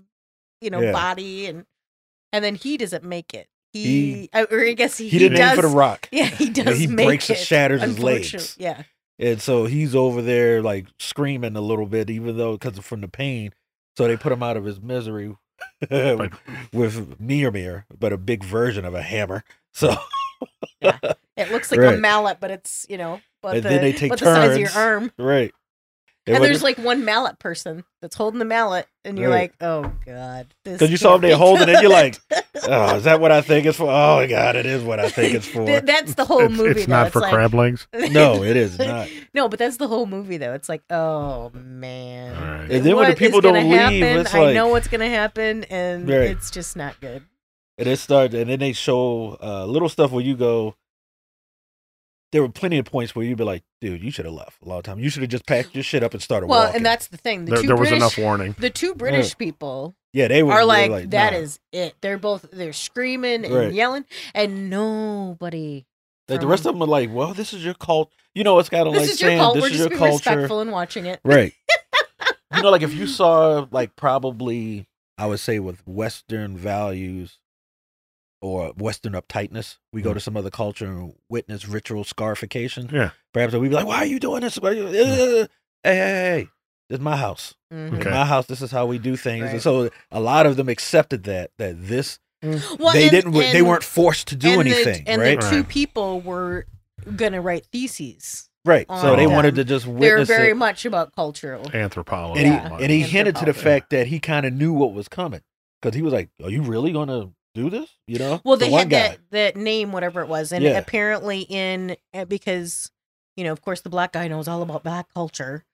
you 0.60 0.68
know, 0.70 0.80
Yeah. 0.80 0.92
body, 0.92 1.46
and 1.46 1.64
and 2.32 2.44
then 2.44 2.54
he 2.56 2.76
doesn't 2.76 3.04
make 3.04 3.32
it. 3.34 3.48
He, 3.72 4.28
He- 4.32 4.40
or 4.50 4.60
I 4.64 4.72
guess 4.74 4.98
he, 4.98 5.08
he, 5.08 5.18
didn't 5.18 5.38
does. 5.38 5.50
aim 5.50 5.56
for 5.56 5.62
the 5.68 5.74
rock. 5.74 6.08
Yeah, 6.12 6.26
he 6.26 6.50
does. 6.50 6.78
he 6.78 6.86
breaks 6.88 7.28
and 7.30 7.38
shatters 7.38 7.82
his 7.82 7.98
legs. 7.98 8.56
Yeah, 8.58 8.82
And 9.20 9.40
so 9.40 9.66
he's 9.66 9.94
over 9.94 10.22
there 10.22 10.62
like 10.62 10.86
screaming 10.98 11.54
a 11.54 11.60
little 11.60 11.86
bit, 11.86 12.08
even 12.10 12.36
though 12.38 12.56
because 12.56 12.78
from 12.78 13.02
the 13.02 13.08
pain. 13.08 13.52
So 13.96 14.06
they 14.08 14.16
put 14.16 14.32
him 14.32 14.42
out 14.42 14.56
of 14.56 14.64
his 14.64 14.80
misery 14.80 15.36
But- 15.90 16.32
with 16.72 17.18
Mjolnir, 17.20 17.84
but 17.98 18.12
a 18.12 18.16
big 18.16 18.42
version 18.42 18.84
of 18.84 18.94
a 18.94 19.02
hammer. 19.02 19.44
So 19.72 19.94
yeah. 20.80 20.98
it 21.36 21.52
looks 21.52 21.70
like 21.70 21.80
a 21.80 21.96
mallet, 21.96 22.38
but 22.40 22.50
it's 22.50 22.86
you 22.88 22.98
know, 22.98 23.20
but 23.40 23.54
And 23.56 23.62
the, 23.64 23.68
then 23.68 23.82
they 23.82 23.92
take 23.92 24.10
but 24.10 24.18
the 24.18 24.24
size 24.24 24.52
of 24.52 24.58
your 24.58 24.68
turns. 24.68 24.76
arm. 24.76 25.12
right. 25.16 25.54
And, 26.26 26.44
there's 26.44 26.62
like 26.62 26.78
one 26.78 27.04
mallet 27.04 27.38
person 27.40 27.82
that's 28.00 28.14
holding 28.14 28.38
the 28.38 28.44
mallet, 28.44 28.86
and 29.04 29.18
you're 29.18 29.30
Right. 29.30 29.52
like, 29.60 29.62
oh 29.62 29.92
god. 30.06 30.54
Because 30.64 30.90
you 30.90 30.96
saw 30.96 31.12
them 31.12 31.22
there 31.22 31.36
holding 31.36 31.68
it, 31.68 31.80
you're 31.82 31.90
like, 31.90 32.18
oh, 32.68 32.96
is 32.96 33.04
that 33.04 33.20
what 33.20 33.32
I 33.32 33.40
think 33.40 33.66
it's 33.66 33.78
for? 33.78 33.90
Oh 33.90 34.16
my 34.16 34.26
god, 34.26 34.54
it 34.54 34.64
is 34.66 34.84
what 34.84 35.00
I 35.00 35.08
think 35.08 35.34
it's 35.34 35.46
for. 35.48 35.66
Th- 35.66 35.82
that's 35.82 36.14
the 36.14 36.24
whole 36.24 36.42
It's, 36.42 36.54
movie. 36.56 36.70
it's 36.70 36.86
though. 36.86 36.90
not 36.92 37.06
It's 37.06 37.12
for 37.14 37.20
like- 37.20 37.32
crab 37.32 37.54
legs. 37.54 37.88
no, 38.12 38.44
it 38.44 38.56
is 38.56 38.78
not. 38.78 39.08
no, 39.34 39.48
but 39.48 39.58
that's 39.58 39.78
the 39.78 39.88
whole 39.88 40.06
movie 40.06 40.36
though. 40.36 40.52
It's 40.54 40.68
like, 40.68 40.82
oh 40.90 41.50
man. 41.54 42.36
All 42.36 42.42
right. 42.60 42.70
And 42.70 42.84
then 42.86 42.94
when 42.96 43.10
the 43.10 43.16
people 43.16 43.40
don't 43.40 43.54
leave, 43.54 43.78
happen? 43.78 44.02
it's 44.20 44.34
I 44.34 44.40
like- 44.40 44.54
know 44.54 44.68
what's 44.68 44.88
gonna 44.88 45.08
happen, 45.08 45.64
and 45.64 46.08
Right. 46.08 46.30
it's 46.30 46.50
just 46.50 46.76
not 46.76 47.00
good. 47.00 47.24
And 47.78 47.88
it 47.88 47.96
starts, 47.98 48.34
and 48.34 48.48
then 48.50 48.58
they 48.60 48.72
show 48.74 49.38
uh, 49.42 49.64
little 49.64 49.88
stuff 49.88 50.12
where 50.12 50.22
you 50.22 50.36
go. 50.36 50.76
There 52.32 52.42
were 52.42 52.48
plenty 52.48 52.78
of 52.78 52.84
points 52.84 53.14
where 53.16 53.24
you'd 53.26 53.38
be 53.38 53.44
like, 53.44 53.64
"Dude, 53.80 54.02
you 54.02 54.10
should 54.10 54.24
have 54.24 54.34
left 54.34 54.62
a 54.62 54.68
long 54.68 54.82
time. 54.82 54.98
You 55.00 55.10
should 55.10 55.22
have 55.22 55.30
just 55.30 55.46
packed 55.46 55.74
your 55.74 55.82
shit 55.82 56.02
up 56.04 56.12
and 56.14 56.22
started 56.22 56.46
Well, 56.46 56.60
walking." 56.64 56.76
and 56.76 56.86
that's 56.86 57.08
the 57.08 57.16
thing. 57.16 57.44
The 57.44 57.52
There, 57.52 57.60
two 57.62 57.66
there 57.68 57.76
was 57.76 57.88
British, 57.88 57.96
enough 57.98 58.18
warning. 58.18 58.54
the 58.58 58.70
two 58.70 58.94
British 58.94 59.36
people 59.36 59.96
yeah, 60.12 60.28
they 60.28 60.42
were 60.42 60.52
are 60.52 60.66
they 60.66 60.88
were 60.88 60.96
like, 61.00 61.10
"That 61.10 61.32
nah. 61.32 61.38
is 61.40 61.58
it. 61.72 61.94
They're 62.00 62.18
both 62.18 62.46
they're 62.52 62.72
screaming 62.72 63.44
and 63.44 63.54
Right. 63.54 63.72
yelling, 63.72 64.04
and 64.34 64.70
nobody 64.70 65.86
Like 66.28 66.40
the 66.40 66.46
rest 66.46 66.64
of 66.66 66.74
them 66.74 66.82
are 66.82 66.86
like, 66.86 67.10
well, 67.12 67.34
this 67.34 67.52
is 67.52 67.64
your 67.64 67.74
cult. 67.74 68.12
You 68.34 68.44
know, 68.44 68.58
it's 68.60 68.68
kind 68.68 68.86
of 68.86 68.92
This 68.94 69.02
like 69.02 69.10
is 69.10 69.20
your 69.20 69.30
saying 69.30 69.40
cult. 69.40 69.54
this 69.54 69.62
We're 69.62 69.66
is 69.66 69.72
just 69.72 69.80
your 69.80 69.88
being 69.90 69.98
culture, 69.98 70.30
respectful 70.30 70.60
and 70.60 70.70
watching 70.70 71.06
it. 71.06 71.18
right? 71.24 71.52
you 72.54 72.62
know, 72.62 72.70
like 72.70 72.82
if 72.82 72.94
you 72.94 73.06
saw 73.08 73.66
like 73.72 73.96
probably 73.96 74.86
I 75.18 75.26
would 75.26 75.40
say 75.40 75.58
with 75.58 75.84
Western 75.86 76.56
values 76.56 77.38
or 78.42 78.72
Western 78.76 79.12
uptightness, 79.12 79.76
we 79.92 80.02
go 80.02 80.10
Mhm. 80.10 80.14
to 80.14 80.20
some 80.20 80.36
other 80.36 80.50
culture 80.50 80.86
and 80.86 81.12
witness 81.28 81.68
ritual 81.68 82.04
scarification. 82.04 82.88
Yeah. 82.92 83.10
Perhaps 83.34 83.54
we'd 83.54 83.68
be 83.68 83.74
like, 83.74 83.86
why 83.86 83.98
are 83.98 84.06
you 84.06 84.18
doing 84.20 84.40
this? 84.40 84.56
Why 84.56 84.70
you- 84.72 84.86
Hey, 85.82 85.94
hey, 85.94 85.94
hey, 85.94 85.94
hey, 85.96 86.48
this 86.88 86.98
is 86.98 87.00
my 87.04 87.16
house. 87.16 87.54
Mhm. 87.72 87.98
Okay. 88.00 88.10
my 88.10 88.24
house. 88.24 88.46
This 88.46 88.60
is 88.62 88.70
how 88.70 88.84
we 88.86 88.98
do 88.98 89.16
things. 89.16 89.50
And 89.50 89.62
so 89.62 89.88
a 90.10 90.20
lot 90.20 90.44
of 90.46 90.56
them 90.56 90.68
accepted 90.68 91.24
that 91.24 91.50
that 91.58 91.76
this 91.88 92.18
Well, 92.42 92.92
they 92.92 93.02
and- 93.04 93.10
didn't 93.10 93.32
they 93.32 93.62
weren't 93.62 93.84
forced 93.84 94.28
to 94.28 94.36
do 94.36 94.58
and 94.60 94.60
anything, 94.68 95.04
The, 95.04 95.10
and 95.10 95.20
right? 95.22 95.40
the 95.40 95.48
two 95.50 95.56
Right. 95.58 95.68
people 95.68 96.20
were 96.20 96.66
gonna 97.16 97.40
write 97.40 97.66
theses. 97.72 98.48
right. 98.66 98.86
So 99.00 99.16
they 99.16 99.24
them. 99.24 99.32
wanted 99.32 99.54
to 99.56 99.64
just 99.64 99.86
They're 99.98 100.22
very 100.24 100.50
it. 100.50 100.56
much 100.56 100.84
about 100.84 101.14
cultural. 101.14 101.70
Anthropology. 101.72 102.44
and 102.44 102.48
he 102.52 102.54
Yeah. 102.54 102.76
and 102.78 102.90
he 102.90 103.00
hinted 103.00 103.36
to 103.36 103.44
the 103.46 103.54
fact 103.54 103.90
that 103.90 104.06
he 104.08 104.18
kind 104.20 104.44
of 104.44 104.52
knew 104.52 104.72
what 104.72 104.92
was 104.92 105.08
coming 105.08 105.40
because 105.80 105.94
he 105.94 106.02
was 106.02 106.12
like, 106.12 106.28
"Are 106.44 106.50
you 106.50 106.62
really 106.62 106.92
gonna 106.92 107.30
do 107.54 107.70
this?" 107.70 107.90
You 108.06 108.18
know? 108.18 108.40
Well, 108.44 108.56
they 108.56 108.70
one 108.70 108.82
had 108.82 108.90
guy. 108.90 108.98
that 109.08 109.20
that 109.30 109.56
name, 109.56 109.92
whatever 109.92 110.20
it 110.22 110.28
was, 110.28 110.52
and 110.52 110.64
Yeah. 110.64 110.78
apparently 110.78 111.40
in 111.48 111.96
uh, 112.14 112.24
because 112.24 112.90
you 113.36 113.44
know, 113.44 113.52
of 113.52 113.62
course, 113.62 113.80
the 113.80 113.90
black 113.90 114.12
guy 114.12 114.28
knows 114.28 114.48
all 114.48 114.62
about 114.62 114.82
black 114.82 115.12
culture. 115.14 115.64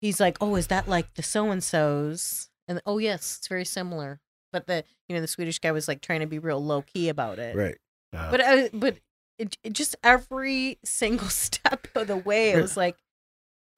He's 0.00 0.20
like, 0.20 0.38
"Oh, 0.40 0.56
is 0.56 0.68
that 0.68 0.88
like 0.88 1.14
the 1.14 1.22
so 1.22 1.50
and 1.50 1.62
so's?" 1.62 2.48
And 2.68 2.80
oh, 2.86 2.98
yes, 2.98 3.36
it's 3.38 3.48
very 3.48 3.64
similar. 3.64 4.20
But 4.52 4.66
the 4.66 4.84
you 5.08 5.14
know 5.14 5.20
the 5.20 5.26
Swedish 5.28 5.58
guy 5.58 5.72
was 5.72 5.88
like 5.88 6.00
trying 6.00 6.20
to 6.20 6.26
be 6.26 6.38
real 6.38 6.62
low 6.64 6.82
key 6.82 7.08
about 7.08 7.38
it. 7.38 7.56
right. 7.56 7.76
But 8.12 8.40
uh, 8.40 8.68
but 8.72 8.96
it, 9.38 9.56
it 9.62 9.72
just 9.72 9.96
every 10.02 10.78
single 10.84 11.28
step 11.28 11.86
of 11.94 12.06
the 12.06 12.16
way, 12.16 12.50
it 12.52 12.60
was 12.60 12.76
like, 12.76 12.96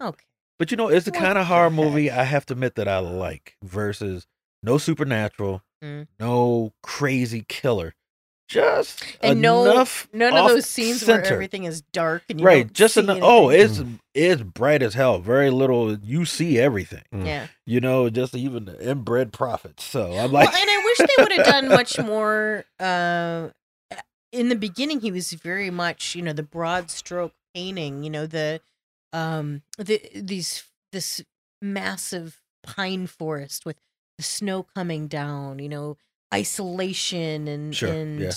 okay, 0.01 0.25
But 0.59 0.71
you 0.71 0.77
know, 0.77 0.89
it's 0.89 1.05
the 1.07 1.13
kind 1.13 1.39
of 1.39 1.47
horror 1.47 1.71
movie 1.71 2.11
I 2.11 2.25
have 2.25 2.47
to 2.47 2.55
admit 2.55 2.75
that 2.77 2.89
I 2.89 2.99
like 2.99 3.57
versus 3.63 4.27
no 4.63 4.79
supernatural, 4.79 5.63
Mm. 5.83 6.07
no 6.21 6.73
crazy 6.83 7.45
killer, 7.49 7.95
just 8.49 9.03
and 9.23 9.41
no 9.41 9.65
enough 9.65 10.09
none 10.13 10.37
of 10.37 10.49
those 10.49 10.67
scenes 10.67 11.07
where 11.07 11.25
everything 11.25 11.65
is 11.65 11.81
dark 11.93 12.23
and 12.29 12.39
you 12.39 12.47
right, 12.47 12.67
don't 12.67 12.73
just 12.73 12.97
enough. 12.97 13.19
Oh, 13.23 13.49
anything. 13.49 14.01
it's 14.15 14.41
it's 14.41 14.43
bright 14.43 14.83
as 14.83 14.95
hell. 14.95 15.19
Very 15.19 15.51
little. 15.51 15.97
You 15.99 16.25
see 16.25 16.59
everything. 16.59 17.03
Mm. 17.15 17.27
yeah. 17.27 17.47
You 17.67 17.81
know, 17.81 18.11
just 18.11 18.35
even 18.35 18.67
the 18.67 18.91
inbred 18.91 19.33
prophets. 19.33 19.85
So 19.85 20.13
I'm 20.13 20.31
like, 20.33 20.53
well, 20.53 20.61
and 20.61 20.71
I 20.71 20.83
wish 20.85 20.99
they 20.99 21.23
would 21.23 21.33
have 21.33 21.47
done 21.47 21.69
much 21.69 21.99
more. 21.99 22.65
Uh, 22.79 23.49
in 24.33 24.49
the 24.49 24.57
beginning, 24.57 25.01
he 25.01 25.11
was 25.11 25.33
very 25.33 25.71
much, 25.71 26.15
you 26.15 26.23
know, 26.23 26.33
the 26.33 26.43
broad 26.43 26.91
stroke 26.91 27.33
painting. 27.55 28.03
You 28.03 28.11
know, 28.11 28.27
the 28.27 28.61
um, 29.13 29.63
the 29.79 30.01
these 30.15 30.65
this 30.91 31.23
massive 31.61 32.41
pine 32.63 33.07
forest 33.07 33.65
with 33.65 33.77
the 34.17 34.23
snow 34.23 34.63
coming 34.63 35.09
down. 35.09 35.59
You 35.59 35.69
know, 35.69 35.97
isolation 36.33 37.49
and 37.49 37.75
Sure, 37.75 37.93
and 37.93 38.21
yeah. 38.21 38.33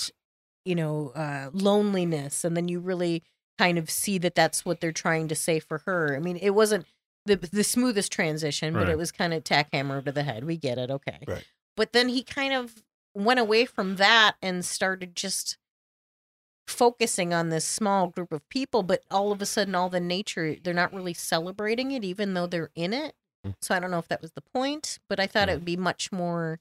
you 0.65 0.75
know 0.75 1.09
uh, 1.15 1.49
loneliness, 1.53 2.43
and 2.43 2.55
then 2.55 2.67
you 2.67 2.79
really 2.79 3.23
kind 3.57 3.77
of 3.77 3.89
see 3.89 4.17
that 4.17 4.35
that's 4.35 4.65
what 4.65 4.81
they're 4.81 4.91
trying 4.91 5.27
to 5.29 5.35
say 5.35 5.59
for 5.59 5.79
her. 5.79 6.15
I 6.15 6.19
mean, 6.19 6.37
it 6.37 6.51
wasn't 6.51 6.85
the 7.25 7.35
the 7.37 7.63
smoothest 7.63 8.11
transition, 8.11 8.73
but 8.73 8.81
Right. 8.83 8.89
it 8.89 8.97
was 8.97 9.11
kind 9.11 9.33
of 9.33 9.43
tack 9.43 9.69
hammer 9.73 10.01
to 10.01 10.11
the 10.11 10.23
head. 10.23 10.43
We 10.43 10.57
get 10.57 10.77
it, 10.77 10.91
okay. 10.91 11.19
Right. 11.27 11.45
But 11.77 11.91
then 11.93 12.09
he 12.09 12.23
kind 12.23 12.53
of 12.53 12.83
went 13.13 13.39
away 13.39 13.65
from 13.65 13.95
that 13.95 14.35
and 14.41 14.63
started 14.65 15.15
just 15.15 15.57
focusing 16.67 17.33
on 17.33 17.49
this 17.49 17.65
small 17.65 18.07
group 18.07 18.31
of 18.31 18.47
people. 18.49 18.83
But 18.83 19.03
all 19.11 19.31
of 19.31 19.41
a 19.41 19.45
sudden, 19.45 19.75
all 19.75 19.89
the 19.89 19.99
nature 19.99 20.55
they're 20.61 20.73
not 20.73 20.93
really 20.93 21.13
celebrating 21.13 21.91
it, 21.91 22.03
even 22.03 22.33
though 22.33 22.47
they're 22.47 22.71
in 22.75 22.93
it. 22.93 23.15
Mm. 23.45 23.53
So 23.61 23.75
I 23.75 23.79
don't 23.79 23.91
know 23.91 23.99
if 23.99 24.07
that 24.07 24.21
was 24.21 24.31
the 24.31 24.41
point, 24.41 24.99
but 25.09 25.19
I 25.19 25.27
thought 25.27 25.49
it 25.49 25.51
Mm. 25.53 25.55
would 25.55 25.65
be 25.65 25.77
much 25.77 26.11
more. 26.11 26.59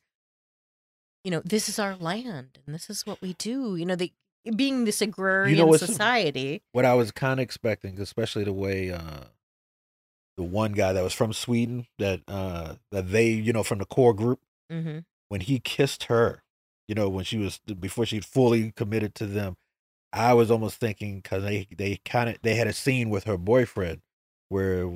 You 1.24 1.30
know, 1.30 1.40
this 1.44 1.68
is 1.68 1.78
our 1.78 1.96
land, 1.96 2.58
and 2.66 2.74
this 2.74 2.90
is 2.90 3.06
what 3.06 3.22
we 3.22 3.32
do. 3.34 3.76
You 3.76 3.86
know, 3.86 3.96
the 3.96 4.12
being 4.56 4.84
this 4.84 5.00
agrarian 5.00 5.66
what's- 5.66 5.86
society. 5.86 6.60
what 6.72 6.84
I 6.84 6.92
was 6.94 7.10
kind 7.12 7.40
of 7.40 7.44
expecting, 7.44 7.98
especially 7.98 8.44
the 8.44 8.52
way 8.52 8.90
uh, 8.90 9.24
the 10.36 10.42
one 10.42 10.72
guy 10.72 10.92
that 10.92 11.02
was 11.02 11.14
from 11.14 11.32
Sweden 11.32 11.86
that 11.98 12.20
uh, 12.28 12.74
that 12.90 13.10
they 13.10 13.30
you 13.30 13.52
know 13.52 13.62
from 13.62 13.78
the 13.78 13.86
core 13.86 14.12
group 14.14 14.40
hmm 14.70 14.98
when 15.28 15.40
he 15.40 15.58
kissed 15.58 16.04
her, 16.04 16.42
you 16.86 16.94
know 16.94 17.08
when 17.08 17.24
she 17.24 17.38
was 17.38 17.58
before 17.60 18.04
she 18.04 18.20
fully 18.20 18.70
committed 18.72 19.14
to 19.14 19.26
them, 19.26 19.56
I 20.12 20.34
was 20.34 20.50
almost 20.50 20.78
thinking 20.78 21.20
because 21.20 21.42
they 21.44 21.66
they 21.74 22.00
kind 22.04 22.28
of 22.28 22.36
they 22.42 22.54
had 22.56 22.66
a 22.66 22.72
scene 22.74 23.08
with 23.08 23.24
her 23.24 23.38
boyfriend 23.38 24.02
where 24.50 24.90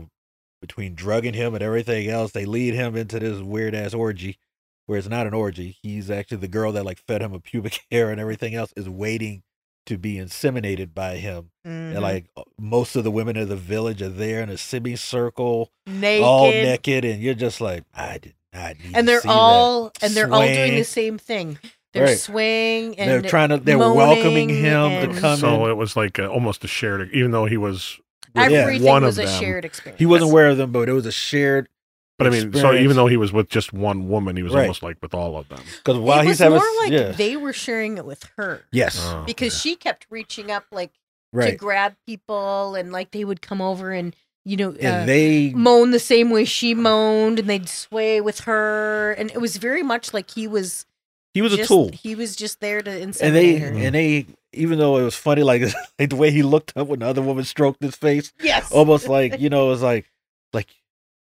between 0.60 0.94
drugging 0.94 1.34
him 1.34 1.54
and 1.54 1.62
everything 1.62 2.08
else, 2.08 2.32
they 2.32 2.44
lead 2.44 2.74
him 2.74 2.96
into 2.96 3.18
this 3.18 3.40
weird 3.40 3.74
ass 3.74 3.94
orgy. 3.94 4.38
Where 4.86 4.98
it's 4.98 5.06
not 5.08 5.26
an 5.26 5.34
orgy. 5.34 5.76
He's 5.82 6.10
actually 6.10 6.38
the 6.38 6.48
girl 6.48 6.72
that 6.72 6.84
like 6.86 6.98
fed 7.06 7.20
him 7.20 7.34
a 7.34 7.40
pubic 7.40 7.80
hair 7.90 8.10
and 8.10 8.18
everything 8.18 8.54
else 8.54 8.72
is 8.74 8.88
waiting 8.88 9.42
to 9.84 9.98
be 9.98 10.14
inseminated 10.14 10.94
by 10.94 11.16
him. 11.16 11.50
Mm-hmm. 11.66 11.94
And 11.96 12.00
like 12.00 12.26
uh, 12.38 12.42
most 12.58 12.96
of 12.96 13.04
the 13.04 13.10
women 13.10 13.36
of 13.36 13.50
the 13.50 13.56
village 13.56 14.00
are 14.00 14.08
there 14.08 14.42
in 14.42 14.48
a 14.48 14.56
semicircle, 14.56 15.70
naked, 15.86 16.24
all 16.24 16.50
naked, 16.50 17.04
and 17.04 17.20
you're 17.22 17.34
just 17.34 17.60
like, 17.60 17.84
I 17.94 18.16
did 18.18 18.34
not 18.54 18.76
need. 18.82 18.92
and 18.96 19.06
they're 19.06 19.20
see 19.20 19.28
that." 19.28 19.34
all 19.34 19.92
and 20.00 20.14
they're 20.14 20.32
all 20.32 20.40
doing 20.46 20.74
the 20.76 20.84
same 20.84 21.18
thing. 21.18 21.58
They're 21.92 22.04
Right. 22.06 22.18
swaying 22.18 22.98
and 22.98 23.10
They're 23.10 23.22
trying 23.22 23.48
to. 23.50 23.58
They're 23.58 23.78
welcoming 23.78 24.48
him 24.48 24.74
and- 24.90 25.14
to 25.14 25.20
come 25.20 25.38
so 25.38 25.66
in. 25.66 25.70
it 25.70 25.74
was 25.76 25.96
like 25.96 26.18
a, 26.18 26.28
almost 26.28 26.64
a 26.64 26.68
shared, 26.68 27.10
even 27.12 27.30
though 27.30 27.44
he 27.46 27.56
was 27.58 27.98
with 28.34 28.52
everything 28.52 28.86
one 28.86 29.02
was 29.02 29.18
of 29.18 29.24
a 29.24 29.26
them. 29.26 29.40
shared 29.40 29.64
experience. 29.64 29.98
He 29.98 30.06
wasn't 30.06 30.30
aware 30.30 30.48
of 30.48 30.56
them, 30.56 30.72
but 30.72 30.88
it 30.88 30.92
was 30.92 31.06
a 31.06 31.12
shared. 31.12 31.68
But 32.18 32.26
I 32.26 32.30
mean, 32.30 32.40
so 32.40 32.48
experience. 32.48 32.82
even 32.84 32.96
though 32.96 33.06
he 33.06 33.16
was 33.16 33.32
with 33.32 33.48
just 33.48 33.72
one 33.72 34.08
woman, 34.08 34.36
he 34.36 34.42
was 34.42 34.52
Right. 34.52 34.62
almost 34.62 34.82
like 34.82 34.96
with 35.00 35.14
all 35.14 35.36
of 35.36 35.48
them. 35.48 35.60
Because 35.84 35.98
while 35.98 36.18
it 36.18 36.22
he's 36.22 36.30
was 36.30 36.38
having, 36.40 36.58
more 36.58 36.66
like 36.82 36.90
yeah, 36.92 37.12
they 37.12 37.36
were 37.36 37.52
sharing 37.52 37.96
it 37.96 38.04
with 38.04 38.24
her 38.36 38.64
yes, 38.72 38.98
Oh, 39.00 39.22
because 39.24 39.54
yeah. 39.54 39.58
she 39.72 39.76
kept 39.76 40.06
reaching 40.10 40.50
up 40.50 40.64
like 40.72 40.90
to 40.92 41.38
right, 41.38 41.56
grab 41.58 41.94
people 42.06 42.74
and 42.74 42.90
like 42.90 43.12
they 43.12 43.24
would 43.24 43.40
come 43.40 43.60
over 43.62 43.92
and 43.92 44.16
you 44.44 44.56
know 44.56 44.70
uh, 44.70 44.76
and 44.80 45.08
they 45.08 45.50
moan 45.54 45.90
the 45.92 45.98
same 46.00 46.30
way 46.30 46.44
she 46.44 46.74
moaned 46.74 47.38
and 47.38 47.48
they'd 47.48 47.68
sway 47.68 48.20
with 48.20 48.40
her 48.40 49.12
and 49.12 49.30
it 49.30 49.40
was 49.40 49.58
very 49.58 49.82
much 49.84 50.12
like 50.14 50.30
he 50.32 50.48
was 50.48 50.86
he 51.34 51.42
was 51.42 51.52
a 51.52 51.58
just, 51.58 51.68
tool, 51.68 51.90
He 51.92 52.14
was 52.16 52.34
just 52.34 52.58
there 52.60 52.80
to 52.82 52.90
inseminate 52.90 53.22
and 53.22 53.36
they 53.36 53.58
her. 53.58 53.68
and 53.68 53.94
they 53.94 54.26
even 54.52 54.78
though 54.78 54.96
it 54.98 55.04
was 55.04 55.14
funny, 55.16 55.42
like, 55.42 55.62
like 55.98 56.10
the 56.10 56.16
way 56.16 56.30
he 56.30 56.42
looked 56.42 56.72
up 56.76 56.88
when 56.88 57.00
the 57.00 57.06
other 57.06 57.22
woman 57.22 57.44
stroked 57.44 57.82
his 57.82 57.96
face, 57.96 58.32
Yes. 58.40 58.70
almost 58.72 59.08
like 59.16 59.40
you 59.40 59.50
know, 59.50 59.66
it 59.66 59.70
was 59.70 59.82
like 59.82 60.10
like 60.52 60.68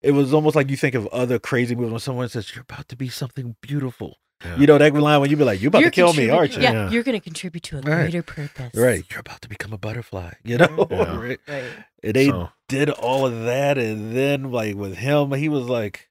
it 0.01 0.11
was 0.11 0.33
almost 0.33 0.55
like 0.55 0.69
you 0.69 0.77
think 0.77 0.95
of 0.95 1.07
other 1.07 1.39
crazy 1.39 1.75
movies 1.75 1.91
when 1.91 1.99
someone 1.99 2.29
says 2.29 2.53
you're 2.55 2.61
about 2.61 2.87
to 2.89 2.95
be 2.95 3.09
something 3.09 3.55
beautiful. 3.61 4.17
Yeah. 4.45 4.55
You 4.55 4.67
know 4.67 4.77
that 4.77 4.93
line 4.93 5.19
when 5.19 5.29
you 5.29 5.35
be 5.35 5.43
like, 5.43 5.59
"You're 5.61 5.67
about 5.67 5.81
You're 5.81 5.91
to 5.91 5.95
kill 5.95 6.13
me, 6.13 6.29
aren't 6.29 6.55
you?" 6.55 6.61
Yeah, 6.61 6.71
Yeah. 6.71 6.89
you're 6.91 7.03
going 7.03 7.19
to 7.19 7.23
contribute 7.23 7.61
to 7.63 7.79
a 7.79 7.81
Right. 7.81 8.03
greater 8.03 8.23
purpose. 8.23 8.71
Right, 8.73 9.03
you're 9.11 9.19
about 9.19 9.41
to 9.41 9.49
become 9.49 9.73
a 9.73 9.77
butterfly. 9.77 10.31
You 10.45 10.59
know, 10.59 10.87
Yeah. 10.89 11.17
right? 11.19 11.39
Right. 11.45 11.63
And 12.01 12.13
they 12.13 12.27
So- 12.29 12.49
did 12.69 12.89
all 12.89 13.25
of 13.25 13.43
that, 13.43 13.77
and 13.77 14.15
then 14.15 14.49
like 14.49 14.75
with 14.77 14.95
him, 14.95 15.33
he 15.33 15.49
was 15.49 15.67
like, 15.67 16.07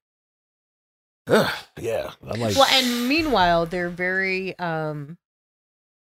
Ugh, 1.26 1.50
"Yeah." 1.80 2.10
I'm 2.26 2.38
like, 2.40 2.54
well, 2.56 2.66
and 2.70 3.08
meanwhile, 3.08 3.64
they're 3.64 3.88
very 3.90 4.58
um 4.58 5.16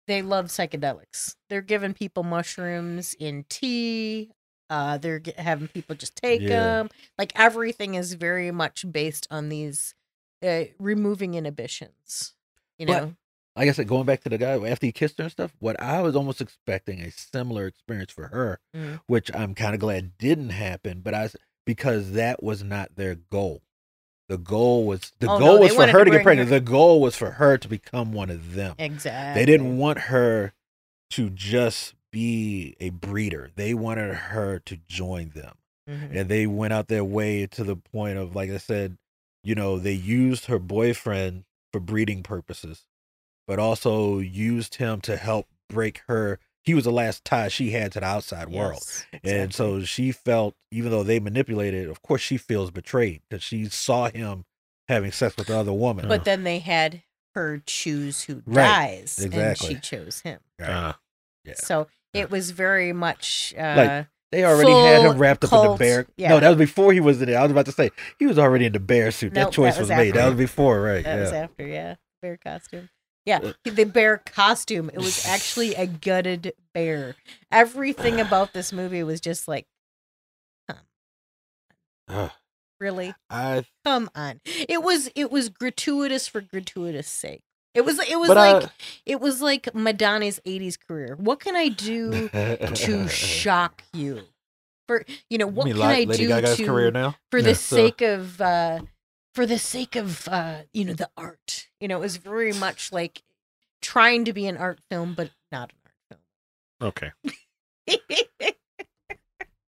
they 0.07 0.22
love 0.22 0.48
psychedelics. 0.48 1.36
They're 1.49 1.61
giving 1.61 1.94
people 1.94 2.23
mushrooms 2.23 3.14
in 3.19 3.45
tea. 3.49 4.32
Uh 4.69 4.98
they're 4.98 5.19
ge- 5.19 5.34
having 5.38 5.68
people 5.68 5.95
just 5.95 6.15
take 6.15 6.41
Yeah. 6.41 6.49
them. 6.49 6.90
Like 7.18 7.32
everything 7.36 7.95
is 7.95 8.14
very 8.14 8.52
much 8.52 8.86
based 8.91 9.27
on 9.30 9.49
these 9.49 9.94
uh, 10.45 10.65
removing 10.80 11.34
inhibitions. 11.36 12.34
You 12.77 12.88
But- 12.88 13.02
know. 13.02 13.15
like 13.56 13.69
I 13.69 13.72
said, 13.72 13.88
going 13.88 14.06
back 14.06 14.22
to 14.23 14.30
the 14.30 14.38
guy 14.38 14.57
after 14.69 14.86
he 14.86 14.91
kissed 14.91 15.18
her 15.18 15.23
and 15.23 15.32
stuff, 15.32 15.53
what 15.60 15.80
I 15.82 16.02
was 16.02 16.15
almost 16.15 16.41
expecting 16.41 16.99
a 17.02 17.10
similar 17.11 17.68
experience 17.68 18.11
for 18.11 18.27
her, 18.27 18.60
Mhm. 18.76 18.99
which 19.07 19.34
I'm 19.34 19.56
kind 19.56 19.73
of 19.73 19.80
glad 19.80 20.18
didn't 20.18 20.49
happen, 20.49 20.99
but 21.02 21.14
I 21.14 21.23
was 21.23 21.36
because 21.65 22.11
that 22.11 22.44
was 22.44 22.64
not 22.64 22.95
their 22.95 23.15
goal. 23.15 23.64
The 24.28 24.38
goal 24.38 24.86
was 24.86 25.12
the 25.20 25.30
Oh, 25.30 25.38
goal 25.40 25.54
they 25.56 25.60
was 25.66 25.76
for 25.76 25.88
her 25.88 26.00
to 26.00 26.06
to 26.06 26.18
get 26.18 26.24
pregnant. 26.24 26.50
her- 26.50 26.56
The 26.56 26.66
goal 26.66 27.00
was 27.02 27.16
for 27.16 27.32
her 27.32 27.58
to 27.58 27.68
become 27.68 28.12
one 28.12 28.30
of 28.30 28.54
them. 28.56 28.76
Exactly. 28.80 29.40
They 29.42 29.46
didn't 29.46 29.78
want 29.78 30.00
her 30.00 30.54
to 31.12 31.30
just 31.30 31.94
be 32.12 32.76
a 32.80 32.90
breeder. 32.90 33.52
They 33.56 33.74
wanted 33.74 34.14
her 34.16 34.60
to 34.60 34.78
join 34.88 35.30
them. 35.30 35.56
Mhm. 35.88 36.16
And 36.16 36.30
they 36.30 36.48
went 36.48 36.74
out 36.74 36.88
their 36.88 37.04
way 37.04 37.46
to 37.48 37.64
the 37.64 37.76
point 37.76 38.18
of, 38.18 38.36
like 38.36 38.50
I 38.50 38.58
said, 38.58 38.98
you 39.44 39.54
know, 39.54 39.78
they 39.78 39.92
used 39.94 40.46
her 40.46 40.58
boyfriend 40.58 41.44
for 41.72 41.80
breeding 41.80 42.24
purposes, 42.24 42.88
but 43.46 43.60
also 43.60 44.18
used 44.20 44.76
him 44.76 45.02
to 45.02 45.18
help 45.18 45.48
break 45.70 46.02
her. 46.08 46.40
He 46.66 46.74
was 46.74 46.84
the 46.86 46.92
last 46.92 47.24
tie 47.24 47.48
she 47.48 47.72
had 47.72 47.92
to 47.92 48.00
the 48.00 48.06
outside 48.08 48.50
world. 48.50 48.82
Yes, 49.14 49.22
And 49.24 49.54
so 49.54 49.84
she 49.84 50.12
felt, 50.12 50.56
even 50.72 50.90
though 50.92 51.04
they 51.04 51.20
manipulated, 51.20 51.88
of 51.90 52.02
course, 52.02 52.22
she 52.22 52.38
feels 52.38 52.72
betrayed 52.72 53.22
because 53.30 53.44
she 53.44 53.66
saw 53.66 54.10
him 54.10 54.46
having 54.88 55.12
sex 55.12 55.38
with 55.38 55.48
the 55.48 55.58
other 55.58 55.74
woman. 55.74 56.08
but 56.08 56.26
then 56.26 56.44
they 56.44 56.60
had 56.60 57.04
her 57.36 57.62
choose 57.66 58.24
who 58.24 58.42
Right, 58.46 58.66
dies 58.66 59.20
exactly. 59.20 59.76
and 59.76 59.84
she 59.84 59.90
chose 59.90 60.22
him. 60.22 60.40
Right. 60.60 60.70
Uh, 60.70 60.94
Yeah. 61.44 61.54
So 61.58 61.88
It 62.14 62.32
was 62.32 62.52
very 62.52 62.94
much 62.94 63.54
uh, 63.58 63.74
Like, 63.78 64.08
They 64.32 64.44
already 64.44 64.72
had 64.72 65.02
him 65.02 65.12
Full 65.12 65.20
wrapped 65.20 65.44
up 65.44 65.54
in 65.54 65.72
the 65.72 65.78
bear. 65.78 66.08
yeah. 66.18 66.30
No, 66.30 66.40
that 66.40 66.50
was 66.50 66.58
before 66.58 66.94
he 66.94 67.00
was 67.00 67.22
in 67.22 67.30
it. 67.30 67.36
I 67.36 67.44
was 67.44 67.52
about 67.52 67.66
to 67.68 67.72
say 67.74 67.92
he 68.18 68.26
was 68.26 68.40
already 68.40 68.66
in 68.66 68.74
the 68.74 68.80
bear 68.80 69.12
suit. 69.12 69.34
Nope, 69.34 69.46
that 69.46 69.54
choice 69.54 69.76
that 69.76 69.82
was, 69.82 69.90
was 69.90 69.98
made. 69.98 70.14
That 70.16 70.28
was 70.28 70.36
before, 70.36 70.82
right? 70.82 71.04
that 71.04 71.16
yeah. 71.16 71.22
was 71.22 71.32
after, 71.32 71.68
yeah, 71.68 71.96
bear 72.22 72.38
costume. 72.38 72.90
Yeah, 73.26 73.54
the 73.64 73.86
bear 73.86 74.22
costume. 74.26 74.90
It 74.94 75.00
was 75.00 75.26
actually 75.26 75.74
a 75.76 75.88
gutted 75.88 76.54
bear. 76.74 77.16
Everything 77.52 78.20
about 78.22 78.54
this 78.54 78.72
movie 78.72 79.02
was 79.04 79.20
just 79.20 79.48
like, 79.48 79.66
Ugh. 82.08 82.32
really, 82.80 83.14
I 83.30 83.66
come 83.84 84.10
on. 84.16 84.42
It 84.46 84.84
was 84.84 85.10
it 85.16 85.32
was 85.32 85.50
gratuitous 85.50 86.28
for 86.28 86.42
gratuitous 86.42 87.08
sake. 87.08 87.42
It 87.74 87.84
was 87.84 88.00
it 88.00 88.20
was 88.20 88.30
uh, 88.30 88.36
like 88.36 88.70
it 89.06 89.20
was 89.20 89.42
like 89.42 89.74
Madonna's 89.74 90.40
'80s 90.46 90.78
career. 90.88 91.16
What 91.20 91.40
can 91.40 91.56
I 91.56 91.70
do 91.70 92.30
to 92.30 93.08
shock 93.10 93.82
you? 93.94 94.22
For 94.88 95.04
you 95.32 95.40
know, 95.40 95.48
what 95.48 95.66
can 95.68 95.78
Li- 95.78 95.84
I 95.84 96.04
Lady 96.04 96.18
do 96.18 96.28
Gaga's 96.28 96.58
to 96.58 96.66
career 96.66 96.92
now? 96.92 97.16
for 97.32 97.40
Yeah. 97.40 97.46
the 97.48 97.56
So- 97.56 97.76
sake 97.76 98.02
of 98.02 98.40
uh 98.40 98.82
for 99.36 99.45
the 99.45 99.60
sake 99.60 99.95
of 99.95 100.28
uh 100.30 100.62
you 100.74 100.84
know 100.86 100.94
the 100.94 101.10
art 101.18 101.68
you 101.80 101.88
know 101.88 101.98
it 101.98 102.02
was 102.02 102.18
very 102.18 102.53
much 102.53 102.91
like 102.91 103.22
trying 103.82 104.26
to 104.26 104.34
be 104.34 104.48
an 104.48 104.57
art 104.57 104.80
film 104.90 105.14
but 105.14 105.30
not 105.52 105.72
an 105.72 105.78
art 105.86 105.94
film 106.10 106.22
Okay. 106.82 107.12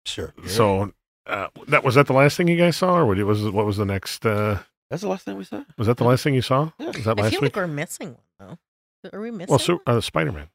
Sure. 0.04 0.34
So 0.46 0.92
uh, 1.26 1.48
that 1.68 1.84
was 1.84 1.94
that 1.94 2.06
the 2.06 2.12
last 2.12 2.36
thing 2.36 2.48
you 2.48 2.56
guys 2.56 2.76
saw, 2.76 2.96
or 2.96 3.06
what 3.06 3.16
was 3.18 3.42
what 3.50 3.64
was 3.64 3.76
the 3.76 3.84
next? 3.84 4.26
Uh, 4.26 4.58
that's 4.90 5.02
the 5.02 5.08
last 5.08 5.24
thing 5.24 5.36
we 5.36 5.44
saw. 5.44 5.62
was 5.78 5.86
that 5.86 5.98
the 5.98 6.04
last 6.04 6.24
thing 6.24 6.34
you 6.34 6.42
saw? 6.42 6.70
Yeah. 6.78 6.86
Was 6.88 7.04
that 7.04 7.18
i 7.18 7.22
last 7.22 7.30
feel 7.30 7.40
week? 7.42 7.56
like 7.56 7.62
we're 7.62 7.72
missing 7.72 8.16
one 8.38 8.58
though 9.04 9.10
are 9.12 9.20
we 9.20 9.30
missing 9.30 9.50
well, 9.50 9.58
so, 9.58 9.80
uh, 9.86 10.00
Spider 10.00 10.32
Man. 10.32 10.48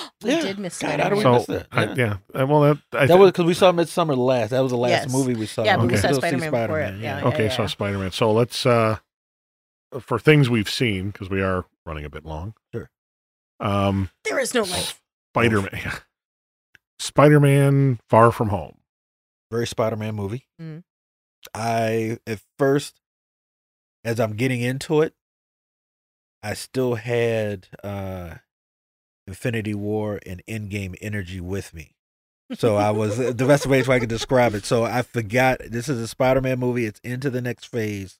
One? 0.00 0.10
we 0.22 0.30
Yeah. 0.30 0.42
did 0.42 0.58
miss 0.58 0.78
God, 0.78 0.88
that 0.90 1.00
how 1.00 1.08
do 1.10 1.16
we 1.16 1.22
So 1.22 1.32
miss 1.34 1.46
that? 1.46 1.66
I, 1.72 1.84
Yeah. 1.84 1.94
yeah, 2.34 2.40
uh, 2.42 2.46
well, 2.46 2.60
that 2.62 2.78
I 2.92 3.06
That 3.06 3.14
thi- 3.14 3.18
was 3.20 3.32
because 3.32 3.44
we 3.46 3.54
saw 3.54 3.72
Midsommar 3.72 4.16
last. 4.16 4.50
That 4.50 4.60
was 4.60 4.72
the 4.72 4.78
last 4.78 4.90
Yes. 4.90 5.12
movie 5.12 5.34
we 5.34 5.46
saw. 5.46 5.64
Yeah, 5.64 5.76
but 5.76 5.86
we 5.86 5.96
saw 5.96 6.08
still 6.08 6.14
see 6.14 6.28
Spider-Man 6.28 6.50
before 6.50 6.80
it. 6.80 6.86
Spider-Man, 6.88 7.00
Yeah, 7.02 7.28
okay. 7.28 7.48
So 7.48 7.62
yeah. 7.62 7.66
Spider 7.68 7.98
Man. 7.98 8.10
So 8.12 8.32
let's 8.32 8.66
uh, 8.66 8.98
for 10.00 10.18
things 10.18 10.50
we've 10.50 10.68
seen 10.70 11.10
because 11.10 11.30
we 11.30 11.40
are 11.42 11.64
running 11.86 12.04
a 12.04 12.10
bit 12.10 12.24
long. 12.24 12.54
Sure. 12.74 12.90
Um, 13.60 14.10
there 14.24 14.38
is 14.40 14.52
no 14.54 14.62
life 14.62 15.00
Spider 15.32 15.62
Man. 15.62 15.92
Spider 16.98 17.40
Man 17.40 18.00
Far 18.08 18.32
From 18.32 18.48
Home. 18.48 18.78
very 19.50 19.66
Spider-Man 19.66 20.14
movie. 20.14 20.48
Mhm. 20.60 20.82
I 21.54 22.18
at 22.26 22.40
first, 22.58 23.00
as 24.02 24.18
I'm 24.18 24.34
getting 24.34 24.60
into 24.62 25.00
it, 25.02 25.14
I 26.42 26.54
still 26.54 26.94
had 26.96 27.68
uh 27.84 28.36
Infinity 29.26 29.74
War 29.74 30.20
and 30.26 30.42
Endgame 30.48 30.94
energy 31.00 31.40
with 31.40 31.72
me. 31.74 31.94
So 32.54 32.76
I 32.76 32.90
was 32.92 33.16
the 33.16 33.32
best 33.46 33.66
way 33.66 33.82
I 33.82 33.98
could 33.98 34.08
describe 34.08 34.54
it. 34.54 34.64
So 34.64 34.84
I 34.84 35.02
forgot 35.02 35.60
this 35.64 35.88
is 35.88 36.00
a 36.00 36.08
Spider-Man 36.08 36.58
movie. 36.58 36.86
It's 36.86 37.00
into 37.00 37.30
the 37.30 37.40
next 37.40 37.66
phase. 37.66 38.18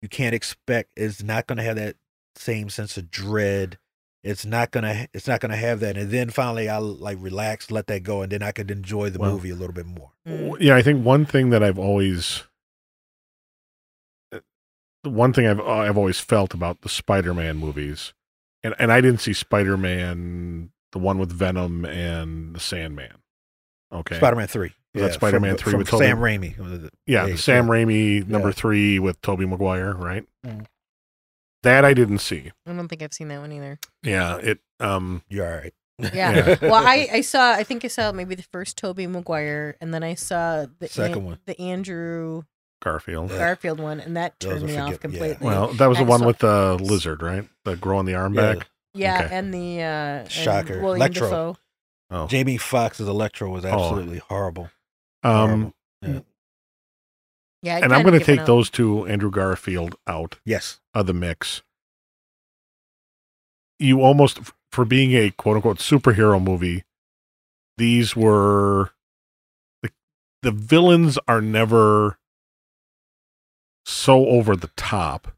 You 0.00 0.08
can't 0.08 0.34
expect 0.34 0.90
it's 0.96 1.22
not 1.22 1.46
going 1.46 1.58
to 1.58 1.62
have 1.62 1.76
that 1.76 1.96
same 2.34 2.70
sense 2.70 2.96
of 2.96 3.10
dread. 3.10 3.78
It's 4.24 4.46
not 4.46 4.70
gonna. 4.70 5.08
It's 5.12 5.26
not 5.26 5.40
gonna 5.40 5.56
have 5.56 5.80
that. 5.80 5.96
And 5.96 6.12
then 6.12 6.30
finally, 6.30 6.68
I 6.68 6.78
like 6.78 7.18
relax, 7.20 7.72
let 7.72 7.88
that 7.88 8.04
go, 8.04 8.22
and 8.22 8.30
then 8.30 8.40
I 8.40 8.52
could 8.52 8.70
enjoy 8.70 9.10
the 9.10 9.18
Well- 9.18 9.32
movie 9.32 9.50
a 9.50 9.56
little 9.56 9.74
bit 9.74 9.84
more. 9.84 10.12
Mm. 10.28 10.58
Yeah, 10.60 10.76
I 10.76 10.82
think 10.82 11.04
one 11.04 11.26
thing 11.26 11.50
that 11.50 11.60
I've 11.60 11.76
always, 11.76 12.44
uh, 14.32 14.38
the 15.02 15.10
one 15.10 15.32
thing 15.32 15.48
I've 15.48 15.58
I've 15.60 15.98
always 15.98 16.20
felt 16.20 16.54
about 16.54 16.82
the 16.82 16.88
Spider-Man 16.88 17.56
movies, 17.56 18.12
and 18.64 18.74
and 18.78 18.92
I 18.92 19.00
didn't 19.00 19.20
see 19.20 19.32
Spider-Man, 19.32 20.70
the 20.92 20.98
one 20.98 21.18
with 21.18 21.30
Venom 21.32 21.84
and 21.84 22.54
the 22.54 22.60
Sandman. 22.60 23.12
Okay, 23.92 24.16
Spider-Man 24.16 24.46
three. 24.48 24.72
Was 24.94 25.02
that 25.04 25.14
Spider-Man 25.14 25.56
3 25.56 25.70
from 25.70 25.78
with 25.78 25.88
Tobey- 25.88 26.04
Sam 26.04 26.18
Raimi. 26.18 26.90
yeah, 27.06 27.24
the 27.26 27.38
Sam 27.38 27.66
yeah. 27.66 27.72
Raimi 27.72 28.28
number 28.28 28.48
Yeah. 28.48 28.54
three 28.54 28.98
with 28.98 29.20
Tobey 29.22 29.46
Maguire, 29.46 29.94
right? 29.94 30.26
Mhm. 30.46 30.66
That 31.62 31.84
I 31.86 31.94
didn't 31.94 32.18
see. 32.18 32.50
i 32.66 32.72
don't 32.72 32.88
think 32.88 33.02
i've 33.02 33.14
seen 33.14 33.28
that 33.28 33.40
one 33.40 33.52
either 33.52 33.78
Yeah, 34.02 34.36
it. 34.38 34.58
Um, 34.80 35.22
You're 35.28 35.46
all 35.46 35.58
right. 35.60 35.72
yeah 36.12 36.56
well 36.62 36.74
i 36.86 37.08
i 37.12 37.20
saw 37.20 37.52
i 37.52 37.62
think 37.62 37.84
i 37.84 37.88
saw 37.88 38.10
maybe 38.12 38.34
the 38.34 38.42
first 38.42 38.76
tobey 38.76 39.06
maguire 39.06 39.76
and 39.80 39.94
then 39.94 40.02
i 40.02 40.14
saw 40.14 40.66
the 40.80 40.88
Second 40.88 41.18
An- 41.18 41.24
one. 41.24 41.38
the 41.46 41.58
andrew 41.60 42.42
Garfield. 42.82 43.30
Yeah. 43.30 43.38
garfield 43.38 43.80
one 43.80 44.00
and 44.00 44.16
that 44.16 44.38
Those 44.40 44.60
turned 44.60 44.64
are 44.64 44.66
me 44.66 44.76
off 44.76 44.92
forget- 44.94 45.12
yeah. 45.12 45.18
completely 45.18 45.46
Well, 45.46 45.68
that 45.74 45.86
was 45.86 45.98
the 45.98 46.04
one 46.04 46.20
saw- 46.20 46.26
with 46.26 46.38
the 46.38 46.78
lizard, 46.80 47.22
right? 47.22 47.48
The 47.64 47.76
growing 47.76 48.06
the 48.06 48.14
arm 48.14 48.34
Yeah. 48.34 48.54
back. 48.54 48.68
Yeah, 48.94 49.22
Okay. 49.24 49.34
and 49.34 49.54
the 49.54 49.80
uh 49.80 49.84
and 49.84 50.30
Shocker. 50.30 50.80
William 50.82 50.96
Electro. 50.96 51.26
Dafoe. 51.28 51.56
Oh, 52.10 52.26
Jamie 52.26 52.58
Foxx's 52.58 53.08
Electro 53.08 53.48
was 53.50 53.64
Oh. 53.64 53.68
absolutely 53.68 54.18
horrible. 54.18 54.70
um, 55.24 55.72
Horrible. 56.02 56.26
Yeah, 57.62 57.76
I'd 57.76 57.84
and 57.84 57.92
I'm 57.92 57.98
kinda 58.00 58.10
going 58.10 58.12
to 58.14 58.18
given 58.18 58.34
take 58.34 58.40
up. 58.40 58.46
those 58.46 58.68
two 58.68 59.06
Andrew 59.06 59.30
Garfield 59.30 59.94
out 60.08 60.38
Yes. 60.44 60.80
of 60.94 61.06
the 61.06 61.12
mix. 61.14 61.62
You 63.78 64.00
almost, 64.02 64.40
for 64.70 64.84
being 64.84 65.12
a 65.12 65.30
quote 65.30 65.56
unquote 65.56 65.78
superhero 65.78 66.42
movie, 66.42 66.84
these 67.78 68.14
were 68.16 68.90
the 69.82 69.90
the 70.42 70.50
villains 70.52 71.18
are 71.28 71.40
never 71.40 72.18
so 73.84 74.26
over 74.26 74.54
the 74.56 74.70
top 74.76 75.28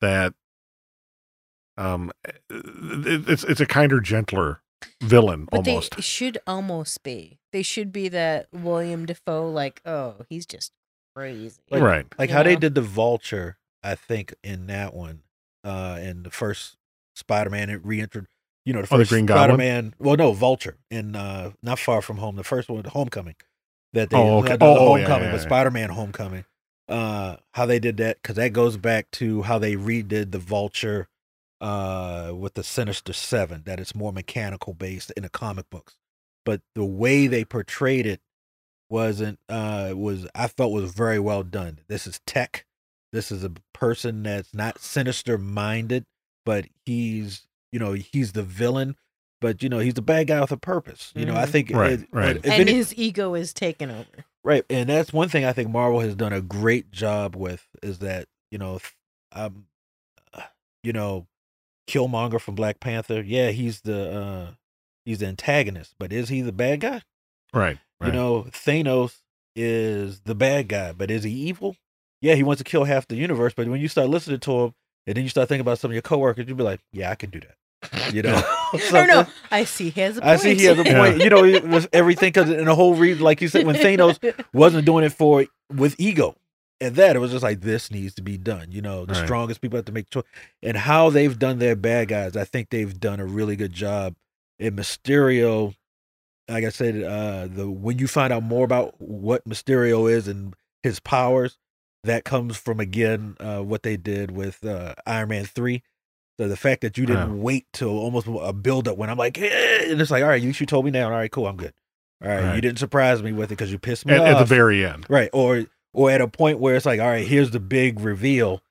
that 0.00 0.34
um 1.76 2.10
it, 2.24 3.28
it's 3.28 3.44
it's 3.44 3.60
a 3.60 3.66
kinder 3.66 4.00
gentler 4.00 4.60
villain 5.02 5.46
But 5.50 5.66
almost 5.68 5.96
they 5.96 6.02
should 6.02 6.38
almost 6.46 7.02
be. 7.02 7.38
They 7.52 7.62
should 7.62 7.92
be 7.92 8.08
that 8.08 8.48
William 8.52 9.06
Dafoe, 9.06 9.50
like, 9.50 9.80
oh, 9.86 10.16
he's 10.28 10.44
just 10.46 10.72
crazy. 11.14 11.60
Like- 11.70 11.82
right 11.82 12.06
Like 12.18 12.28
You 12.30 12.36
how 12.36 12.42
they 12.42 12.56
did 12.56 12.74
the 12.74 12.82
Vulture, 12.82 13.56
I 13.82 13.94
think, 13.94 14.34
in 14.44 14.66
that 14.66 14.92
one, 14.94 15.22
uh, 15.64 15.98
in 16.02 16.22
the 16.22 16.30
first 16.30 16.76
Spider-Man, 17.14 17.70
it 17.70 17.80
reintroduced. 17.84 18.30
You 18.66 18.72
know, 18.74 18.82
the 18.82 18.88
Oh, 18.94 18.98
the 18.98 19.04
first 19.04 19.10
Green 19.10 19.26
Spider-Man. 19.26 19.94
Well, 19.98 20.16
no, 20.16 20.32
Vulture 20.32 20.76
in 20.90 21.16
uh, 21.16 21.52
not 21.62 21.78
far 21.78 22.02
from 22.02 22.18
home. 22.18 22.36
The 22.36 22.44
first 22.44 22.68
one, 22.68 22.84
Homecoming. 22.84 23.36
That 23.94 24.10
they, 24.10 24.16
Oh, 24.18 24.38
okay. 24.40 24.50
not 24.50 24.58
the 24.60 24.66
Oh, 24.66 24.76
oh, 24.78 24.96
yeah, 24.96 25.04
Homecoming, 25.04 25.28
yeah, 25.28 25.32
but. 25.36 25.40
Spider-Man 25.42 25.90
Homecoming. 25.90 26.44
Uh, 26.88 27.36
how 27.54 27.66
they 27.66 27.78
did 27.80 27.96
that 27.96 28.22
because 28.22 28.36
that 28.36 28.52
goes 28.52 28.76
back 28.76 29.10
to 29.10 29.42
how 29.42 29.58
they 29.58 29.74
redid 29.74 30.30
the 30.30 30.38
Vulture, 30.38 31.08
uh, 31.60 32.32
with 32.36 32.54
the 32.54 32.62
Sinister 32.62 33.12
Seven. 33.12 33.62
That 33.66 33.80
it's 33.80 33.94
more 33.94 34.12
mechanical 34.12 34.72
based 34.72 35.10
in 35.16 35.24
the 35.24 35.28
comic 35.28 35.68
books, 35.70 35.96
but 36.44 36.60
the 36.74 36.84
way 36.84 37.26
they 37.26 37.44
portrayed 37.44 38.06
it 38.06 38.20
wasn't 38.88 39.40
uh 39.48 39.92
was 39.96 40.28
I 40.34 40.46
felt 40.46 40.70
was 40.72 40.92
very 40.92 41.18
well 41.18 41.42
done. 41.42 41.80
This 41.88 42.06
is 42.06 42.20
tech. 42.24 42.64
This 43.12 43.32
is 43.32 43.42
a 43.42 43.50
person 43.72 44.22
that's 44.22 44.54
not 44.54 44.78
sinister 44.80 45.38
minded, 45.38 46.04
but 46.44 46.66
he's 46.84 47.48
you 47.72 47.80
know 47.80 47.94
he's 47.94 48.30
the 48.30 48.44
villain, 48.44 48.94
but 49.40 49.60
you 49.60 49.68
know 49.68 49.80
he's 49.80 49.94
the 49.94 50.02
bad 50.02 50.28
guy 50.28 50.40
with 50.40 50.52
a 50.52 50.56
purpose. 50.56 51.12
You 51.16 51.24
know 51.26 51.34
I 51.34 51.46
Mhm. 51.46 51.48
think 51.48 51.70
Right, 51.72 51.92
it- 52.00 52.08
right. 52.12 52.36
if 52.36 52.44
and 52.44 52.52
any- 52.60 52.74
his 52.74 52.94
ego 52.96 53.34
is 53.34 53.52
taken 53.52 53.90
over. 53.90 54.24
Right, 54.46 54.64
and 54.70 54.88
that's 54.88 55.12
one 55.12 55.28
thing 55.28 55.44
I 55.44 55.52
think 55.52 55.70
Marvel 55.70 56.00
has 56.00 56.14
done 56.14 56.32
a 56.32 56.40
great 56.40 56.90
job 56.90 57.36
with 57.36 57.66
is 57.82 57.98
that 57.98 58.28
you 58.50 58.58
know 58.58 58.78
um 59.32 59.66
uh, 60.32 60.42
you 60.82 60.92
know 60.92 61.26
Killmonger 61.88 62.40
from 62.40 62.54
Black 62.54 62.80
Panther. 62.80 63.20
Yeah, 63.20 63.50
he's 63.50 63.82
the 63.82 64.16
uh 64.16 64.50
he's 65.04 65.18
the 65.18 65.26
antagonist, 65.26 65.94
but 65.98 66.12
is 66.12 66.28
he 66.28 66.40
the 66.40 66.52
bad 66.52 66.80
guy? 66.80 67.02
right 67.52 67.78
right 68.00 68.08
You 68.08 68.12
know, 68.12 68.46
Thanos 68.50 69.20
is 69.54 70.20
the 70.20 70.34
bad 70.34 70.68
guy, 70.68 70.92
but 70.92 71.10
is 71.10 71.24
he 71.24 71.30
evil? 71.30 71.76
Yeah, 72.20 72.34
he 72.34 72.42
wants 72.42 72.60
to 72.60 72.64
kill 72.64 72.84
half 72.84 73.06
the 73.08 73.16
universe, 73.16 73.52
but 73.54 73.68
when 73.68 73.80
you 73.80 73.88
start 73.88 74.08
listening 74.08 74.40
to 74.40 74.52
him 74.52 74.74
and 75.06 75.16
then 75.16 75.24
you 75.24 75.30
start 75.30 75.48
thinking 75.48 75.60
about 75.60 75.78
some 75.78 75.90
of 75.90 75.94
your 75.94 76.02
coworkers, 76.02 76.46
you'd 76.48 76.56
be 76.56 76.62
like, 76.64 76.80
yeah, 76.92 77.10
I 77.10 77.14
can 77.14 77.30
do 77.30 77.40
that. 77.40 77.56
You 78.12 78.22
know? 78.22 78.42
I 78.72 78.78
don't 78.90 79.08
know. 79.08 79.26
I 79.50 79.64
see 79.64 79.90
he 79.90 80.00
has 80.00 80.16
a 80.16 80.20
point. 80.20 80.30
I 80.32 80.36
see 80.36 80.54
he 80.54 80.64
has 80.64 80.78
a 80.78 80.84
Yeah. 80.84 80.98
point. 80.98 81.18
You 81.24 81.30
know, 81.30 81.44
it 81.44 81.66
was 81.66 81.88
everything 81.92 82.28
because 82.32 82.50
in 82.50 82.64
the 82.66 82.74
whole 82.74 82.94
reason, 82.94 83.22
like 83.22 83.40
you 83.40 83.48
said, 83.48 83.64
when 83.66 83.76
Thanos 83.76 84.18
wasn't 84.52 84.84
doing 84.86 85.04
it 85.04 85.12
for 85.12 85.46
with 85.74 85.94
ego. 85.98 86.34
And 86.78 86.94
that 86.96 87.16
it 87.16 87.20
was 87.20 87.30
just 87.30 87.42
like 87.42 87.62
this 87.62 87.90
needs 87.90 88.14
to 88.16 88.22
be 88.22 88.36
done. 88.36 88.70
You 88.70 88.82
know, 88.82 89.06
the 89.06 89.14
Right. 89.14 89.24
strongest 89.24 89.62
people 89.62 89.78
have 89.78 89.86
to 89.86 89.92
make 89.92 90.10
choice. 90.10 90.24
And 90.62 90.76
how 90.76 91.08
they've 91.08 91.38
done 91.38 91.58
their 91.58 91.74
bad 91.74 92.08
guys, 92.08 92.36
I 92.36 92.44
think 92.44 92.68
they've 92.68 92.98
done 93.00 93.18
a 93.18 93.24
really 93.24 93.56
good 93.56 93.72
job. 93.72 94.14
In 94.58 94.76
Mysterio, 94.76 95.74
like 96.48 96.64
I 96.64 96.68
said, 96.68 97.02
uh 97.02 97.46
the 97.46 97.68
when 97.70 97.98
you 97.98 98.06
find 98.06 98.32
out 98.32 98.42
more 98.42 98.64
about 98.64 99.00
what 99.00 99.44
Mysterio 99.48 100.10
is 100.10 100.28
and 100.28 100.54
his 100.82 101.00
powers, 101.00 101.58
that 102.04 102.24
comes 102.24 102.56
from 102.56 102.78
again 102.78 103.36
uh 103.40 103.60
what 103.60 103.82
they 103.82 103.96
did 103.96 104.30
with 104.30 104.64
uh 104.64 104.94
Iron 105.06 105.30
Man 105.30 105.44
three. 105.46 105.82
So 106.38 106.48
the 106.48 106.56
fact 106.56 106.82
that 106.82 106.98
you 106.98 107.06
didn't 107.06 107.40
wait 107.40 107.66
till 107.72 107.88
almost 107.90 108.26
a 108.26 108.52
build 108.52 108.88
up 108.88 108.98
when 108.98 109.08
I'm 109.08 109.16
like, 109.16 109.38
eh, 109.38 109.90
and 109.90 110.00
it's 110.00 110.10
like, 110.10 110.22
all 110.22 110.28
right, 110.28 110.42
you, 110.42 110.48
you 110.50 110.66
told 110.66 110.84
me 110.84 110.90
now. 110.90 111.04
All 111.06 111.10
right, 111.12 111.30
cool, 111.30 111.46
I'm 111.46 111.56
good. 111.56 111.72
All 112.22 112.28
right, 112.28 112.42
Right. 112.44 112.54
you 112.54 112.60
didn't 112.60 112.78
surprise 112.78 113.22
me 113.22 113.32
with 113.32 113.46
it 113.46 113.56
because 113.56 113.72
you 113.72 113.78
pissed 113.78 114.04
me 114.06 114.14
at, 114.14 114.20
off. 114.20 114.26
at 114.28 114.38
the 114.38 114.44
very 114.44 114.84
end 114.84 115.06
right, 115.08 115.30
or 115.32 115.64
or 115.94 116.10
at 116.10 116.20
a 116.20 116.28
point 116.28 116.58
where 116.58 116.74
it's 116.76 116.84
like, 116.86 117.00
all 117.00 117.06
right, 117.06 117.26
here's 117.26 117.50
the 117.50 117.60
big 117.60 118.00
reveal, 118.00 118.62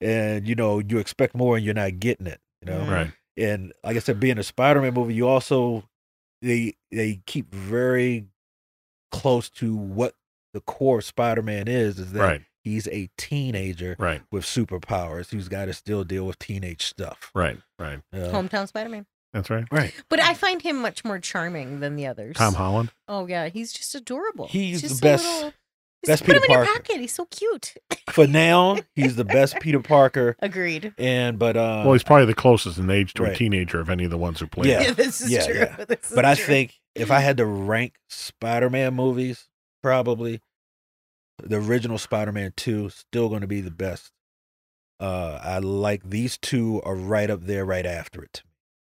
and 0.00 0.46
you 0.46 0.54
know 0.54 0.80
you 0.80 0.98
expect 0.98 1.34
more 1.34 1.56
and 1.56 1.64
you're 1.64 1.74
not 1.74 1.98
getting 1.98 2.26
it. 2.26 2.40
You 2.62 2.72
know, 2.72 2.84
right 2.90 3.10
and 3.36 3.72
like 3.82 3.96
I 3.96 3.98
said, 3.98 4.20
being 4.20 4.38
a 4.38 4.42
Spider-Man 4.42 4.94
movie, 4.94 5.14
you 5.14 5.26
also 5.26 5.88
they 6.42 6.76
they 6.92 7.20
keep 7.26 7.52
very 7.52 8.26
close 9.10 9.48
to 9.50 9.74
what 9.74 10.14
the 10.52 10.60
core 10.60 11.00
Spider-Man 11.00 11.68
is. 11.68 11.98
Is 11.98 12.12
that 12.12 12.20
Right. 12.20 12.42
He's 12.64 12.88
a 12.88 13.08
teenager 13.16 13.94
Right. 13.98 14.22
with 14.32 14.44
superpowers 14.44 15.30
who's 15.30 15.48
got 15.48 15.66
to 15.66 15.72
still 15.74 16.02
deal 16.04 16.26
with 16.26 16.38
teenage 16.38 16.84
stuff. 16.86 17.30
Right. 17.34 17.58
Right. 17.78 18.00
Uh, 18.12 18.30
Hometown 18.32 18.66
Spider 18.66 18.90
Man. 18.90 19.06
That's 19.32 19.50
right. 19.50 19.64
right. 19.70 19.92
But 20.08 20.20
I 20.20 20.34
find 20.34 20.62
him 20.62 20.80
much 20.80 21.04
more 21.04 21.18
charming 21.18 21.80
than 21.80 21.96
the 21.96 22.06
others. 22.06 22.36
Tom 22.36 22.54
Holland. 22.54 22.90
Oh 23.08 23.26
yeah, 23.26 23.48
he's 23.48 23.72
just 23.72 23.94
adorable. 23.94 24.46
He's 24.48 24.80
just 24.80 25.00
the 25.00 25.08
a 25.08 25.10
best- 25.12 25.24
little- 25.24 25.42
best 25.50 25.54
just 26.06 26.24
put 26.24 26.36
him 26.36 26.42
Peter 26.42 26.52
in 26.52 26.58
your 26.58 26.64
Parker. 26.66 26.82
pocket. 26.82 27.00
He's 27.00 27.14
so 27.14 27.24
cute. 27.24 27.74
For 28.10 28.26
now, 28.26 28.76
he's 28.94 29.16
the 29.16 29.24
best 29.24 29.58
Peter 29.60 29.80
Parker. 29.80 30.36
Agreed. 30.40 30.92
And 30.98 31.38
but 31.38 31.56
uh, 31.56 31.82
well, 31.84 31.94
he's 31.94 32.02
probably 32.04 32.26
the 32.26 32.34
closest 32.34 32.78
in 32.78 32.88
age 32.90 33.14
to 33.14 33.24
a 33.24 33.34
teenager 33.34 33.80
of 33.80 33.88
any 33.90 34.04
of 34.04 34.10
the 34.10 34.18
ones 34.18 34.38
who 34.38 34.46
played. 34.46 34.68
Yeah. 34.68 34.82
him. 34.82 34.94
this 34.98 35.20
is 35.20 35.30
yeah, 35.30 35.46
true. 35.46 35.54
yeah. 35.56 35.84
This 35.88 36.10
is 36.10 36.14
but 36.14 36.24
I 36.24 36.34
true. 36.36 36.44
think 36.44 36.74
if 36.94 37.10
I 37.10 37.20
had 37.20 37.38
to 37.38 37.46
rank 37.46 37.94
Spider-Man 38.10 38.94
movies, 38.94 39.48
probably 39.82 40.40
the 41.46 41.56
original 41.56 41.98
Spider-Man 41.98 42.52
Two 42.56 42.88
still 42.90 43.28
going 43.28 43.40
to 43.42 43.46
be 43.46 43.60
the 43.60 43.70
best. 43.70 44.10
Uh, 45.00 45.38
I 45.42 45.58
like 45.58 46.08
these 46.08 46.38
two 46.38 46.80
are 46.84 46.94
right 46.94 47.28
up 47.30 47.42
there, 47.42 47.64
right 47.64 47.84
after 47.86 48.22
it. 48.22 48.42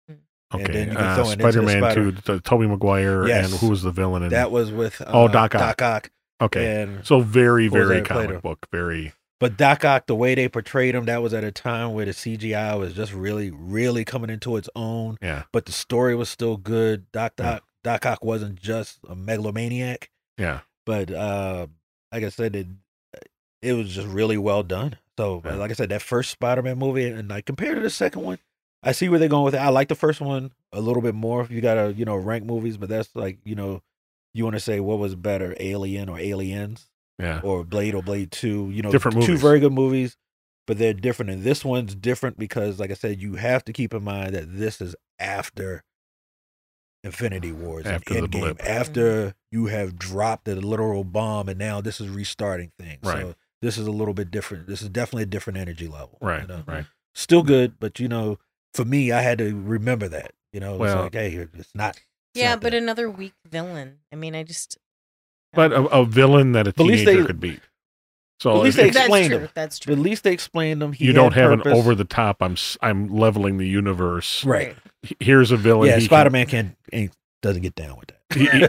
And 0.07 0.19
Okay. 0.61 0.71
then 0.73 0.89
you 0.91 0.95
can 0.95 1.05
uh, 1.19 1.23
in 1.23 1.39
Spider-Man 1.39 1.79
Spider- 1.79 2.11
2, 2.11 2.21
the 2.33 2.39
Tobey 2.41 2.67
Maguire, 2.67 3.27
Yes. 3.27 3.51
and 3.51 3.59
who 3.59 3.69
was 3.69 3.81
the 3.81 3.91
villain 3.91 4.21
in 4.23 4.29
That 4.29 4.51
was 4.51 4.71
with 4.71 5.01
uh, 5.01 5.05
Oh, 5.07 5.27
Doc 5.27 5.55
Ock. 5.55 5.77
Doc 5.77 5.81
Ock. 5.81 6.11
Okay. 6.41 6.81
And 6.83 7.05
so 7.05 7.21
very, 7.21 7.67
very 7.69 7.95
that 8.01 8.05
played 8.05 8.05
comic 8.25 8.29
him? 8.35 8.41
book. 8.41 8.67
Very. 8.71 9.13
but 9.39 9.57
Doc 9.57 9.83
Ock, 9.83 10.05
the 10.07 10.15
way 10.15 10.35
they 10.35 10.47
portrayed 10.47 10.93
him, 10.93 11.05
that 11.05 11.21
was 11.23 11.33
at 11.33 11.43
a 11.43 11.51
time 11.51 11.93
where 11.93 12.05
the 12.05 12.11
CGI 12.13 12.77
was 12.77 12.93
just 12.93 13.13
really, 13.13 13.49
really 13.51 14.05
coming 14.05 14.29
into 14.29 14.55
its 14.57 14.69
own. 14.75 15.17
Yeah. 15.21 15.43
But 15.51 15.65
the 15.65 15.71
story 15.71 16.15
was 16.15 16.29
still 16.29 16.57
good. 16.57 17.11
Doc 17.11 17.33
Yeah. 17.39 17.45
Doc 17.53 17.63
Doc 17.83 18.05
Ock 18.05 18.23
wasn't 18.23 18.55
just 18.61 18.99
a 19.09 19.15
megalomaniac. 19.15 20.09
Yeah. 20.37 20.59
but 20.85 21.09
uh, 21.11 21.67
like 22.13 22.23
I 22.23 22.29
said, 22.29 22.55
it 22.55 22.67
uh, 23.15 23.19
it 23.61 23.73
was 23.73 23.89
just 23.89 24.07
really 24.07 24.37
well 24.37 24.63
done. 24.63 24.97
So, 25.17 25.41
like 25.43 25.69
I 25.71 25.73
said, 25.73 25.89
that 25.89 26.01
first 26.01 26.31
Spider-Man 26.31 26.77
movie, 26.79 27.05
and 27.07 27.29
like 27.29 27.45
compared 27.45 27.75
to 27.75 27.81
the 27.81 27.89
second 27.89 28.21
one, 28.23 28.39
I 28.81 28.91
see 28.93 29.09
where 29.09 29.19
they're 29.19 29.29
going 29.29 29.43
with 29.45 29.55
it. 29.55 29.59
I 29.61 29.69
like 29.69 29.87
the 29.89 29.95
first 29.95 30.21
one 30.21 30.51
a 30.71 30.81
little 30.81 31.01
bit 31.01 31.13
more. 31.15 31.41
If 31.41 31.51
you 31.51 31.61
gotta, 31.61 31.93
you 31.93 32.05
know, 32.05 32.15
rank 32.15 32.45
movies, 32.45 32.77
but 32.77 32.89
that's 32.89 33.15
like, 33.15 33.37
you 33.43 33.55
know, 33.55 33.81
you 34.33 34.43
want 34.43 34.55
to 34.55 34.59
say 34.59 34.79
what 34.79 34.97
was 34.99 35.13
better, 35.15 35.55
Alien 35.59 36.09
or 36.09 36.17
Aliens, 36.19 36.89
Yeah. 37.19 37.41
or 37.43 37.63
Blade 37.63 37.93
or 37.95 38.01
Blade 38.01 38.31
Two. 38.31 38.69
You 38.71 38.81
know, 38.81 38.91
Different 38.91 39.21
two 39.23 39.37
very 39.37 39.59
good 39.59 39.71
movies, 39.73 40.17
but 40.65 40.77
they're 40.79 40.93
different. 40.95 41.29
And 41.31 41.43
this 41.43 41.63
one's 41.63 41.93
different 41.95 42.37
because, 42.39 42.79
like 42.79 42.89
I 42.91 42.95
said, 42.95 43.21
you 43.21 43.35
have 43.35 43.63
to 43.65 43.73
keep 43.73 43.93
in 43.93 44.03
mind 44.03 44.33
that 44.33 44.57
this 44.57 44.81
is 44.81 44.95
after 45.19 45.83
Infinity 47.03 47.51
Wars 47.51 47.85
After 47.85 48.17
and 48.17 48.27
Endgame, 48.27 48.39
blip. 48.39 48.63
after 48.63 49.33
you 49.51 49.65
have 49.67 49.97
dropped 49.97 50.47
a 50.47 50.55
literal 50.55 51.03
bomb, 51.03 51.49
and 51.49 51.59
now 51.59 51.81
this 51.81 51.99
is 51.99 52.09
restarting 52.09 52.71
things. 52.79 52.99
Right. 53.03 53.21
So 53.21 53.35
this 53.61 53.77
is 53.77 53.87
a 53.87 53.91
little 53.91 54.13
bit 54.13 54.31
different. 54.31 54.67
This 54.67 54.81
is 54.81 54.89
definitely 54.89 55.23
a 55.23 55.27
different 55.27 55.57
energy 55.59 55.87
level. 55.87 56.17
you 56.21 56.27
Right. 56.27 56.47
know? 56.47 56.63
Right. 56.67 56.85
Still 57.13 57.43
good, 57.43 57.79
but 57.79 57.99
you 57.99 58.07
know, 58.07 58.39
for 58.73 58.85
me, 58.85 59.11
I 59.11 59.21
had 59.21 59.37
to 59.39 59.53
remember 59.55 60.07
that. 60.09 60.31
You 60.53 60.59
know, 60.59 60.77
Well- 60.77 61.05
it's 61.05 61.13
like, 61.13 61.13
hey, 61.13 61.47
it's 61.53 61.75
not. 61.75 61.95
it's 61.97 62.05
Yeah, 62.35 62.51
not 62.51 62.61
but 62.61 62.71
that. 62.71 62.77
another 62.81 63.09
weak 63.09 63.33
villain. 63.49 63.99
I 64.11 64.15
mean, 64.15 64.35
I 64.35 64.43
just. 64.43 64.77
But 65.53 65.71
a, 65.71 65.83
a 65.87 66.05
villain 66.05 66.53
that 66.53 66.67
a 66.67 66.73
But 66.73 66.83
at 66.83 66.87
least 66.87 66.99
teenager 67.05 67.21
they- 67.21 67.27
could 67.27 67.39
beat. 67.39 67.59
So 68.39 68.57
at 68.57 68.63
least 68.63 68.77
they 68.77 68.87
if 68.87 68.93
That's 68.93 69.05
explained 69.05 69.29
true. 69.29 69.39
him. 69.39 69.49
That's 69.53 69.79
But 69.79 69.83
true. 69.85 69.93
at 69.93 69.99
least 69.99 70.23
they 70.23 70.33
explained 70.33 70.81
them. 70.81 70.91
He 70.91 71.05
you 71.05 71.13
don't 71.13 71.33
had 71.33 71.43
have 71.43 71.51
an 71.65 71.67
over 71.67 71.95
the 71.95 72.03
top. 72.03 72.41
I'm 72.41 72.53
s- 72.53 72.77
I'm 72.81 73.07
leveling 73.07 73.57
the 73.57 73.67
universe. 73.67 74.43
right. 74.43 74.75
H- 75.03 75.13
Here's 75.19 75.51
a 75.51 75.57
villain. 75.57 75.89
Yeah, 75.89 75.99
Spider 75.99 76.29
Man 76.29 76.45
can 76.47 76.75
ain't 76.91 77.13
doesn't 77.41 77.61
get 77.61 77.75
down 77.75 77.97
with 77.97 78.07
that. 78.07 78.19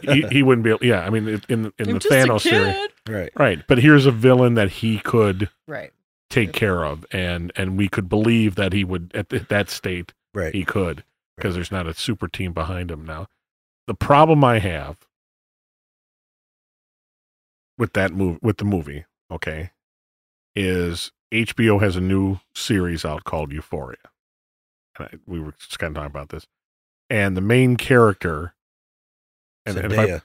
he, 0.05 0.13
he, 0.13 0.21
he- 0.23 0.29
he 0.37 0.43
wouldn't 0.43 0.65
be. 0.65 0.71
Able, 0.71 0.85
yeah, 0.85 1.01
I 1.07 1.11
mean, 1.11 1.29
in 1.49 1.73
in 1.79 1.89
I'm 1.89 1.95
the 1.95 1.99
Thanos 2.01 2.43
series, 2.43 2.89
right. 3.09 3.31
right? 3.37 3.63
But 3.67 3.79
here's 3.79 4.05
a 4.07 4.11
villain 4.11 4.55
that 4.55 4.71
he 4.71 4.99
could 4.99 5.49
Right. 5.69 5.93
take 6.31 6.53
care 6.53 6.85
of, 6.85 7.07
and 7.13 7.53
and 7.57 7.77
we 7.79 7.89
could 7.89 8.09
believe 8.09 8.57
that 8.57 8.73
he 8.73 8.85
would 8.85 9.11
at 9.15 9.29
th- 9.31 9.49
that 9.49 9.71
state 9.71 10.13
Right. 10.35 10.53
he 10.55 10.65
could 10.65 11.05
because 11.37 11.55
there's 11.55 11.71
not 11.73 11.87
a 11.87 11.95
super 11.95 12.29
team 12.29 12.53
behind 12.53 12.91
him 12.91 13.05
now. 13.07 13.29
The 13.87 13.95
problem 13.95 14.43
I 14.45 14.59
have 14.59 14.99
with 17.79 17.93
that 17.95 18.13
movie, 18.13 18.39
with 18.43 18.59
the 18.59 18.65
movie, 18.65 19.05
okay, 19.31 19.71
is 20.57 21.13
HBO 21.33 21.81
has 21.81 21.97
a 21.97 22.01
new 22.01 22.39
series 22.55 23.05
out 23.05 23.25
called 23.25 23.53
Euphoria. 23.53 23.99
And 24.99 25.09
I, 25.13 25.17
we 25.27 25.41
were 25.41 25.53
just 25.53 25.79
kind 25.79 25.91
of 25.91 25.95
talking 26.03 26.11
about 26.11 26.29
this, 26.31 26.47
and 27.11 27.37
the 27.37 27.41
main 27.41 27.77
character, 27.77 28.55
and, 29.67 29.77
and 29.79 29.93
I- 29.95 30.21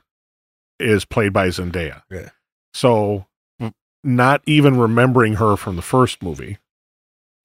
is 0.80 1.06
played 1.06 1.34
by 1.34 1.48
Zendaya. 1.50 2.04
Yeah. 2.10 2.30
So, 2.74 3.26
not 4.04 4.42
even 4.46 4.78
remembering 4.78 5.36
her 5.36 5.58
from 5.58 5.76
the 5.76 5.82
first 5.82 6.22
movie, 6.24 6.58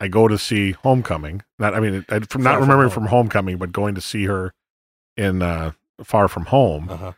I 0.01 0.09
go 0.09 0.29
to 0.29 0.39
see 0.39 0.73
Homecoming. 0.73 1.43
Not, 1.59 1.75
I 1.75 1.81
mean, 1.81 2.05
I, 2.09 2.21
from 2.21 2.43
Far 2.43 2.53
not 2.53 2.53
From 2.55 2.63
remembering 2.63 2.91
Home. 2.91 2.95
from 2.95 3.07
Homecoming, 3.07 3.57
but 3.59 3.73
going 3.73 3.95
to 3.95 4.01
see 4.01 4.25
her 4.27 4.53
in 5.17 5.41
uh, 5.43 5.73
Far 6.03 6.29
From 6.29 6.47
Home, 6.47 6.89
Uh 6.91 6.97
huh. 6.97 7.13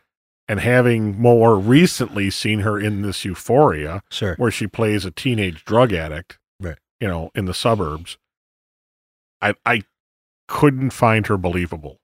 and 0.47 0.59
having 0.59 1.19
more 1.19 1.57
recently 1.59 2.29
seen 2.29 2.59
her 2.61 2.79
in 2.79 3.01
this 3.01 3.25
Euphoria, 3.25 4.01
Sure. 4.09 4.35
where 4.37 4.51
she 4.51 4.67
plays 4.67 5.05
a 5.05 5.11
teenage 5.11 5.65
drug 5.65 5.91
addict, 5.93 6.39
Right. 6.59 6.77
You 6.99 7.07
know, 7.07 7.29
in 7.35 7.45
the 7.45 7.53
suburbs. 7.53 8.17
I 9.41 9.53
I 9.65 9.83
couldn't 10.47 10.91
find 10.91 11.27
her 11.27 11.37
believable. 11.37 11.99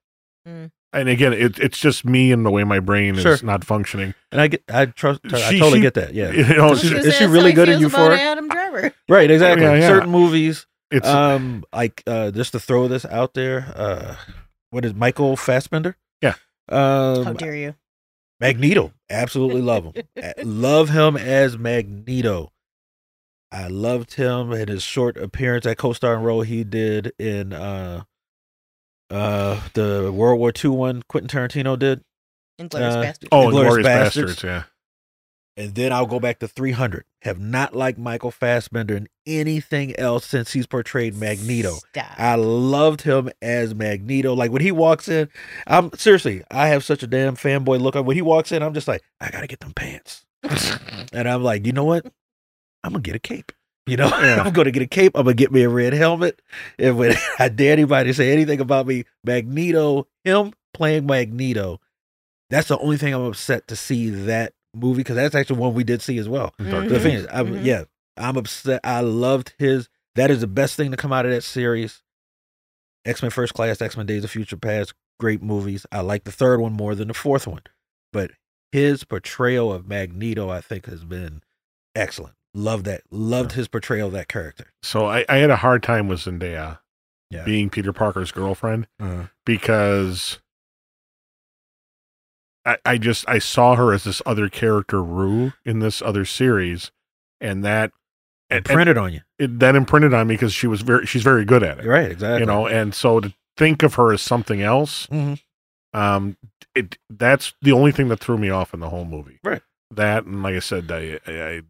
Mm. 0.46 0.70
And 0.92 1.08
again, 1.08 1.32
it, 1.32 1.58
it's 1.58 1.78
just 1.78 2.04
me 2.04 2.30
and 2.30 2.46
the 2.46 2.50
way 2.50 2.62
my 2.62 2.78
brain 2.78 3.16
Sure. 3.16 3.32
is 3.32 3.42
not 3.42 3.64
functioning. 3.64 4.14
And 4.30 4.40
I 4.40 4.46
get, 4.48 4.62
I 4.72 4.86
trust, 4.86 5.20
I 5.32 5.50
She- 5.50 5.58
totally 5.58 5.78
she- 5.78 5.82
get 5.82 5.94
that. 5.94 6.14
Yeah. 6.14 6.30
You 6.30 6.44
know, 6.56 6.72
Is 6.72 6.82
she- 6.82 6.94
is 6.94 7.14
she 7.16 7.24
really 7.26 7.52
good 7.52 7.68
in 7.68 7.80
feels 7.80 7.92
about 7.92 8.02
Euphoria? 8.02 8.22
Adam 8.22 8.48
Driver. 8.48 8.92
Right. 9.08 9.30
Exactly. 9.30 9.64
Yeah, 9.64 9.74
yeah. 9.74 9.88
Certain 9.88 10.10
movies. 10.10 10.66
it's 10.90 11.08
Um, 11.08 11.64
like 11.72 12.02
uh, 12.06 12.30
just 12.30 12.52
to 12.52 12.60
throw 12.60 12.86
this 12.88 13.04
out 13.06 13.34
there. 13.34 13.72
Uh, 13.74 14.16
what 14.70 14.84
is 14.84 14.94
Michael 14.94 15.36
Fassbender? 15.36 15.96
Yeah. 16.22 16.34
How 16.70 17.22
Um, 17.26 17.34
dare 17.36 17.56
you? 17.56 17.74
Magneto. 18.40 18.92
Absolutely 19.10 19.62
love 19.62 19.84
him. 19.94 20.04
Love 20.44 20.90
him 20.90 21.16
as 21.16 21.56
Magneto. 21.58 22.52
I 23.52 23.68
loved 23.68 24.14
him 24.14 24.52
in 24.52 24.68
his 24.68 24.82
short 24.82 25.16
appearance, 25.16 25.64
that 25.64 25.78
co-starring 25.78 26.22
role 26.22 26.42
he 26.42 26.62
did 26.64 27.12
in 27.18 27.52
uh 27.52 28.02
uh 29.10 29.60
the 29.74 30.10
World 30.12 30.38
War 30.38 30.52
II 30.62 30.70
one 30.70 31.02
Quentin 31.08 31.28
Tarantino 31.28 31.78
did. 31.78 32.02
Inglourious 32.60 32.92
uh, 32.92 33.02
Basterds. 33.02 33.28
oh, 33.32 33.48
Inglourious 33.48 33.84
Basterds. 33.84 34.24
Basterds. 34.24 34.42
Yeah, 34.44 34.62
And 35.56 35.74
then 35.74 35.92
I'll 35.92 36.06
go 36.06 36.20
back 36.20 36.38
to 36.38 36.46
300. 36.46 37.04
Have 37.22 37.40
not 37.40 37.74
liked 37.74 37.98
Michael 37.98 38.30
Fassbender 38.30 38.96
in 38.96 39.08
anything 39.26 39.98
else 39.98 40.24
since 40.26 40.52
he's 40.52 40.66
portrayed 40.66 41.16
Magneto. 41.16 41.72
Stop. 41.72 42.12
I 42.16 42.36
loved 42.36 43.02
him 43.02 43.30
as 43.42 43.74
Magneto. 43.74 44.34
Like 44.34 44.52
when 44.52 44.62
he 44.62 44.70
walks 44.70 45.08
in, 45.08 45.28
I'm 45.66 45.90
seriously, 45.94 46.44
I 46.50 46.68
have 46.68 46.84
such 46.84 47.02
a 47.02 47.06
damn 47.08 47.34
fanboy 47.34 47.80
look. 47.80 47.96
Up. 47.96 48.04
When 48.04 48.14
he 48.14 48.22
walks 48.22 48.52
in, 48.52 48.62
I'm 48.62 48.74
just 48.74 48.86
like, 48.86 49.02
I 49.20 49.30
gotta 49.30 49.46
get 49.48 49.60
them 49.60 49.72
pants. 49.74 50.24
and 51.12 51.28
I'm 51.28 51.42
like, 51.42 51.66
you 51.66 51.72
know 51.72 51.84
what? 51.84 52.06
I'm 52.84 52.92
gonna 52.92 53.02
get 53.02 53.16
a 53.16 53.18
cape. 53.20 53.50
You 53.86 53.96
know, 53.98 54.06
Yeah. 54.22 54.42
I'm 54.42 54.52
gonna 54.52 54.70
get 54.70 54.82
a 54.82 54.86
cape. 54.86 55.12
I'm 55.14 55.24
gonna 55.24 55.34
get 55.34 55.52
me 55.52 55.62
a 55.62 55.68
red 55.68 55.92
helmet. 55.92 56.40
And 56.78 56.96
when 56.96 57.14
I 57.38 57.48
dare 57.48 57.72
anybody 57.72 58.10
to 58.10 58.14
say 58.14 58.32
anything 58.32 58.60
about 58.60 58.86
me, 58.86 59.04
Magneto, 59.24 60.06
him 60.24 60.52
playing 60.72 61.06
Magneto, 61.06 61.80
that's 62.50 62.68
the 62.68 62.78
only 62.78 62.96
thing 62.96 63.12
I'm 63.14 63.22
upset 63.22 63.68
to 63.68 63.76
see 63.76 64.10
that 64.10 64.52
movie 64.74 64.98
because 65.00 65.16
that's 65.16 65.34
actually 65.34 65.58
one 65.60 65.74
we 65.74 65.84
did 65.84 66.02
see 66.02 66.18
as 66.18 66.28
well. 66.28 66.54
Dark 66.58 66.86
Mhm. 66.86 66.88
The 66.88 67.00
thing 67.00 67.14
is, 67.14 67.26
I'm, 67.32 67.48
Mhm. 67.54 67.64
yeah, 67.64 67.84
I'm 68.16 68.36
upset. 68.36 68.80
I 68.84 69.00
loved 69.00 69.54
his. 69.58 69.88
That 70.14 70.30
is 70.30 70.40
the 70.40 70.46
best 70.46 70.76
thing 70.76 70.90
to 70.90 70.96
come 70.96 71.12
out 71.12 71.26
of 71.26 71.32
that 71.32 71.42
series. 71.42 72.02
X 73.04 73.20
Men 73.22 73.30
First 73.30 73.52
Class, 73.54 73.82
X 73.82 73.96
Men 73.96 74.06
Days 74.06 74.24
of 74.24 74.30
Future 74.30 74.56
Past, 74.56 74.94
great 75.20 75.42
movies. 75.42 75.84
I 75.92 76.00
like 76.00 76.24
the 76.24 76.32
third 76.32 76.60
one 76.60 76.72
more 76.72 76.94
than 76.94 77.08
the 77.08 77.14
fourth 77.14 77.46
one, 77.46 77.62
but 78.12 78.30
his 78.72 79.04
portrayal 79.04 79.72
of 79.72 79.86
Magneto, 79.86 80.48
I 80.48 80.60
think, 80.60 80.86
has 80.86 81.04
been 81.04 81.42
excellent. 81.94 82.34
Love 82.54 82.84
that. 82.84 83.02
Loved 83.10 83.52
his 83.52 83.66
portrayal 83.68 84.06
of 84.08 84.12
that 84.14 84.28
character. 84.28 84.66
So 84.82 85.06
I, 85.06 85.24
I 85.28 85.38
had 85.38 85.50
a 85.50 85.56
hard 85.56 85.82
time 85.82 86.06
with 86.08 86.20
Zendaya 86.20 86.78
Yeah. 87.30 87.44
being 87.44 87.68
Peter 87.68 87.92
Parker's 87.92 88.30
girlfriend 88.30 88.86
Uh, 89.00 89.24
because 89.44 90.38
I, 92.64 92.78
I 92.84 92.98
just 92.98 93.28
I 93.28 93.38
saw 93.38 93.74
her 93.76 93.92
as 93.92 94.04
this 94.04 94.22
other 94.24 94.48
character 94.48 95.02
Rue 95.02 95.52
in 95.64 95.80
this 95.80 96.00
other 96.00 96.24
series, 96.24 96.90
and 97.40 97.62
that 97.64 97.92
and, 98.50 98.68
and 98.70 98.98
on 98.98 99.12
you, 99.12 99.20
it, 99.38 99.58
that 99.58 99.74
imprinted 99.74 100.14
on 100.14 100.28
me 100.28 100.34
because 100.34 100.54
she 100.54 100.66
was 100.66 100.80
very 100.82 101.04
she's 101.06 101.22
very 101.22 101.44
good 101.44 101.62
at 101.62 101.80
it, 101.80 101.86
right? 101.86 102.10
Exactly. 102.10 102.40
you 102.40 102.46
know. 102.46 102.66
And 102.66 102.94
so 102.94 103.20
to 103.20 103.34
think 103.56 103.82
of 103.82 103.94
her 103.94 104.12
as 104.12 104.22
something 104.22 104.62
else, 104.62 105.06
Mhm. 105.08 105.40
um, 105.92 106.36
it 106.74 106.96
that's 107.10 107.52
the 107.60 107.72
only 107.72 107.92
thing 107.92 108.08
that 108.08 108.20
threw 108.20 108.38
me 108.38 108.48
off 108.48 108.72
in 108.72 108.80
the 108.80 108.88
whole 108.90 109.04
movie. 109.04 109.40
Right. 109.44 109.62
That 109.90 110.24
and 110.24 110.42
like 110.42 110.54
I 110.54 110.60
said, 110.60 110.90
I, 110.90 111.20
I, 111.26 111.32
I 111.48 111.60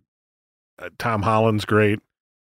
uh, 0.78 0.90
Tom 0.98 1.22
Holland's 1.22 1.64
great. 1.64 2.00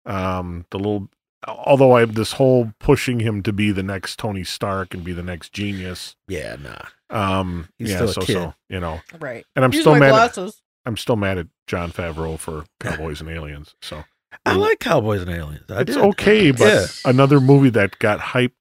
Um, 0.06 0.66
the 0.72 0.80
little 0.80 1.10
although 1.48 1.94
I 1.94 2.06
this 2.06 2.34
whole 2.34 2.72
pushing 2.80 3.20
him 3.20 3.42
to 3.44 3.54
be 3.54 3.72
the 3.72 3.84
next 3.84 4.18
Tony 4.20 4.44
Stark 4.44 4.94
and 4.94 5.04
be 5.04 5.14
the 5.14 5.24
next 5.24 5.54
genius. 5.54 6.16
Yeah, 6.28 6.56
nah. 6.62 6.86
Um, 7.10 7.70
He's 7.78 7.90
yeah, 7.92 7.96
still 7.98 8.10
a 8.10 8.14
so 8.14 8.22
kid. 8.22 8.34
so 8.34 8.54
you 8.70 8.80
know, 8.80 9.02
Right. 9.20 9.46
and 9.56 9.66
I'm 9.66 9.74
Use 9.74 9.82
still 9.82 9.94
my 9.94 10.00
mad. 10.00 10.38
At. 10.38 10.54
I'm 10.86 10.98
still 10.98 11.16
mad 11.16 11.38
at 11.38 11.48
Jon 11.68 11.92
Favreau 11.92 12.40
for 12.40 12.66
Cowboys 12.80 13.22
and 13.22 13.30
Aliens. 13.30 13.76
So 13.82 14.04
I 14.46 14.56
like 14.56 14.80
Cowboys 14.80 15.22
and 15.22 15.30
Aliens. 15.30 15.70
I 15.70 15.82
it's 15.82 15.94
did. 15.96 16.04
okay, 16.06 16.52
but 16.52 16.66
Yeah. 16.74 16.86
another 17.06 17.40
movie 17.40 17.70
that 17.72 18.00
got 18.00 18.20
hyped 18.20 18.54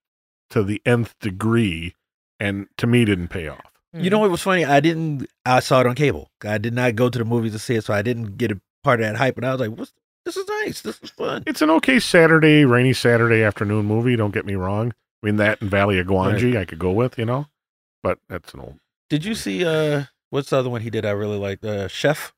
to 0.51 0.63
the 0.63 0.83
nth 0.85 1.15
degree, 1.21 1.95
and 2.39 2.67
to 2.77 2.87
me 2.87 3.05
didn't 3.05 3.29
pay 3.29 3.49
off. 3.49 3.65
You 3.93 4.09
know 4.11 4.19
what 4.21 4.31
was 4.31 4.43
funny? 4.43 4.65
I 4.65 4.79
didn't. 4.81 5.27
I 5.45 5.61
saw 5.61 5.81
it 5.81 5.87
on 5.87 5.95
cable. 5.97 6.29
I 6.45 6.59
did 6.59 6.75
not 6.75 6.95
go 6.95 7.09
to 7.09 7.19
the 7.19 7.25
movies 7.25 7.53
to 7.53 7.59
see 7.59 7.75
it, 7.77 7.85
so 7.85 7.93
I 7.95 8.03
didn't 8.03 8.37
get 8.37 8.53
a 8.53 8.61
part 8.83 9.01
of 9.01 9.07
that 9.07 9.17
hype. 9.17 9.37
And 9.37 9.47
I 9.47 9.53
was 9.53 9.61
like, 9.61 9.71
"What's 9.79 9.93
this? 10.25 10.37
Is 10.37 10.49
nice. 10.65 10.81
This 10.83 11.01
is 11.03 11.11
fun." 11.11 11.43
It's 11.47 11.63
an 11.63 11.71
okay 11.71 11.99
Saturday, 12.01 12.65
rainy 12.65 12.93
Saturday 12.93 13.43
afternoon 13.43 13.87
movie. 13.87 14.17
Don't 14.17 14.33
get 14.35 14.47
me 14.47 14.55
wrong. 14.55 14.93
I 15.23 15.27
mean 15.27 15.37
that 15.37 15.61
and 15.61 15.71
Valley 15.71 15.99
of 15.99 16.07
Gwangi, 16.07 16.57
I 16.57 16.65
could 16.65 16.79
go 16.79 16.91
with, 16.93 17.19
you 17.19 17.27
know, 17.27 17.47
but 18.03 18.19
that's 18.29 18.55
an 18.55 18.61
old. 18.61 18.79
Did 19.11 19.25
you 19.25 19.35
see? 19.35 19.65
uh 19.65 20.05
What's 20.31 20.51
the 20.51 20.57
other 20.59 20.71
one 20.71 20.81
he 20.83 20.91
did? 20.91 21.05
I 21.05 21.11
really 21.11 21.37
liked. 21.39 21.65
Uh, 21.65 21.89
Chef. 21.89 22.33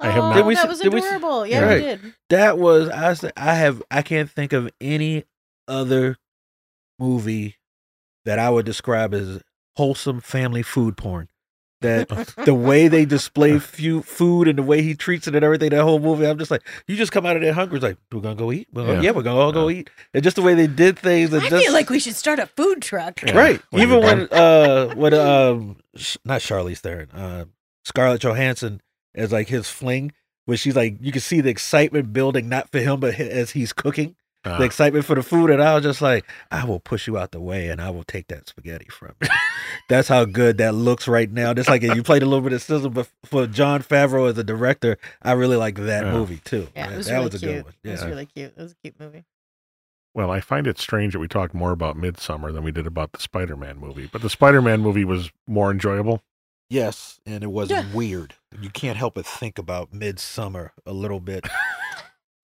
I 0.00 0.10
have 0.10 0.24
oh, 0.24 0.28
not- 0.30 0.34
Did 0.36 0.46
we 0.46 0.54
that 0.56 0.68
was 0.68 0.80
did 0.80 0.92
we 0.92 0.98
s- 0.98 1.06
adorable. 1.06 1.46
Yeah, 1.46 1.60
Right. 1.60 1.76
we 1.76 1.82
did. 1.82 2.14
That 2.30 2.58
was. 2.58 2.88
I. 2.88 3.10
s- 3.12 3.24
I 3.36 3.54
have. 3.54 3.82
I 3.90 4.02
can't 4.02 4.28
think 4.28 4.52
of 4.52 4.68
any 4.80 5.24
other 5.68 6.16
movie 6.98 7.56
that 8.24 8.38
I 8.40 8.50
would 8.50 8.66
describe 8.66 9.14
as 9.14 9.40
wholesome 9.76 10.20
family 10.20 10.62
food 10.62 10.96
porn. 10.96 11.28
That 11.84 12.08
the 12.44 12.54
way 12.54 12.88
they 12.88 13.04
display 13.04 13.58
fu- 13.58 14.02
food 14.02 14.48
and 14.48 14.58
the 14.58 14.62
way 14.62 14.82
he 14.82 14.94
treats 14.94 15.28
it 15.28 15.34
and 15.34 15.44
everything, 15.44 15.70
that 15.70 15.82
whole 15.82 15.98
movie, 16.00 16.26
I'm 16.26 16.38
just 16.38 16.50
like, 16.50 16.62
you 16.88 16.96
just 16.96 17.12
come 17.12 17.24
out 17.26 17.36
of 17.36 17.42
there 17.42 17.52
hungry. 17.52 17.76
It's 17.76 17.82
like, 17.84 17.98
we're 18.10 18.20
gonna 18.20 18.34
go 18.34 18.50
eat. 18.52 18.68
We're 18.72 18.82
gonna, 18.86 18.94
Yeah. 18.94 19.00
yeah. 19.02 19.10
we're 19.12 19.22
gonna 19.22 19.38
all 19.38 19.52
go 19.52 19.70
eat. 19.70 19.90
And 20.12 20.22
just 20.24 20.36
the 20.36 20.42
way 20.42 20.54
they 20.54 20.66
did 20.66 20.98
things. 20.98 21.32
And 21.32 21.42
I 21.44 21.48
just, 21.48 21.64
feel 21.64 21.72
like 21.72 21.90
we 21.90 22.00
should 22.00 22.16
start 22.16 22.38
a 22.38 22.46
food 22.46 22.82
truck. 22.82 23.22
Yeah. 23.22 23.36
right. 23.36 23.60
When 23.70 23.82
Even 23.82 24.00
when 24.02 24.28
uh 24.32 24.94
when 24.94 25.14
um 25.14 25.76
not 26.24 26.40
Charlize 26.40 26.78
Theron, 26.78 27.10
uh 27.12 27.44
Scarlett 27.84 28.22
Johansson 28.22 28.80
as 29.14 29.30
like 29.30 29.48
his 29.48 29.68
fling, 29.68 30.12
where 30.46 30.56
she's 30.56 30.74
like, 30.76 30.96
you 31.00 31.12
can 31.12 31.20
see 31.20 31.40
the 31.40 31.50
excitement 31.50 32.12
building 32.12 32.48
not 32.48 32.70
for 32.72 32.80
him 32.80 33.00
but 33.00 33.18
as 33.20 33.50
he's 33.52 33.72
cooking, 33.72 34.16
Uh, 34.44 34.58
the 34.58 34.64
excitement 34.64 35.04
for 35.04 35.14
the 35.14 35.22
food, 35.22 35.48
and 35.50 35.62
I 35.62 35.74
was 35.74 35.82
just 35.82 36.02
like, 36.02 36.24
I 36.50 36.64
will 36.64 36.80
push 36.80 37.06
you 37.06 37.16
out 37.16 37.32
the 37.32 37.40
way 37.40 37.68
and 37.68 37.80
I 37.80 37.90
will 37.90 38.04
take 38.04 38.28
that 38.28 38.46
spaghetti 38.48 38.88
from 38.90 39.14
you. 39.22 39.28
That's 39.88 40.08
how 40.08 40.24
good 40.26 40.58
that 40.58 40.74
looks 40.74 41.08
right 41.08 41.30
now. 41.30 41.54
Just 41.54 41.68
like 41.68 41.82
you 41.82 42.02
played 42.02 42.22
a 42.22 42.26
little 42.26 42.42
bit 42.42 42.52
of 42.52 42.62
sizzle, 42.62 42.90
but 42.90 43.08
for 43.24 43.46
Jon 43.46 43.82
Favreau 43.82 44.30
as 44.30 44.36
a 44.38 44.44
director, 44.44 44.98
I 45.22 45.32
really 45.32 45.56
like 45.56 45.76
that 45.76 46.04
Yeah. 46.04 46.12
movie 46.12 46.40
too. 46.44 46.68
Yeah, 46.76 46.90
it 46.92 46.96
was 46.96 47.06
that 47.06 47.12
really 47.14 47.24
was 47.24 47.34
a 47.34 47.38
cute. 47.38 47.52
good 47.52 47.64
one. 47.64 47.74
It 47.84 47.90
was 47.90 48.04
really 48.04 48.26
cute. 48.26 48.52
It 48.56 48.62
was 48.62 48.72
a 48.72 48.76
cute 48.76 49.00
movie. 49.00 49.24
well, 50.14 50.30
I 50.30 50.40
find 50.40 50.66
it 50.66 50.78
strange 50.78 51.12
that 51.14 51.18
we 51.18 51.26
talked 51.28 51.54
more 51.54 51.72
about 51.72 51.96
Midsommar 51.96 52.52
than 52.52 52.62
we 52.62 52.70
did 52.70 52.86
about 52.86 53.12
the 53.12 53.20
Spider-Man 53.20 53.78
movie, 53.78 54.08
but 54.12 54.22
the 54.22 54.30
Spider-Man 54.30 54.80
movie 54.80 55.04
was 55.04 55.30
more 55.46 55.70
enjoyable. 55.70 56.22
Yes, 56.70 57.18
and 57.26 57.42
it 57.44 57.50
was 57.50 57.68
Yeah. 57.70 57.84
weird. 57.92 58.34
You 58.60 58.70
can't 58.70 58.96
help 58.96 59.14
but 59.14 59.26
think 59.26 59.58
about 59.58 59.92
Midsommar 59.92 60.70
a 60.86 60.92
little 60.92 61.20
bit. 61.20 61.46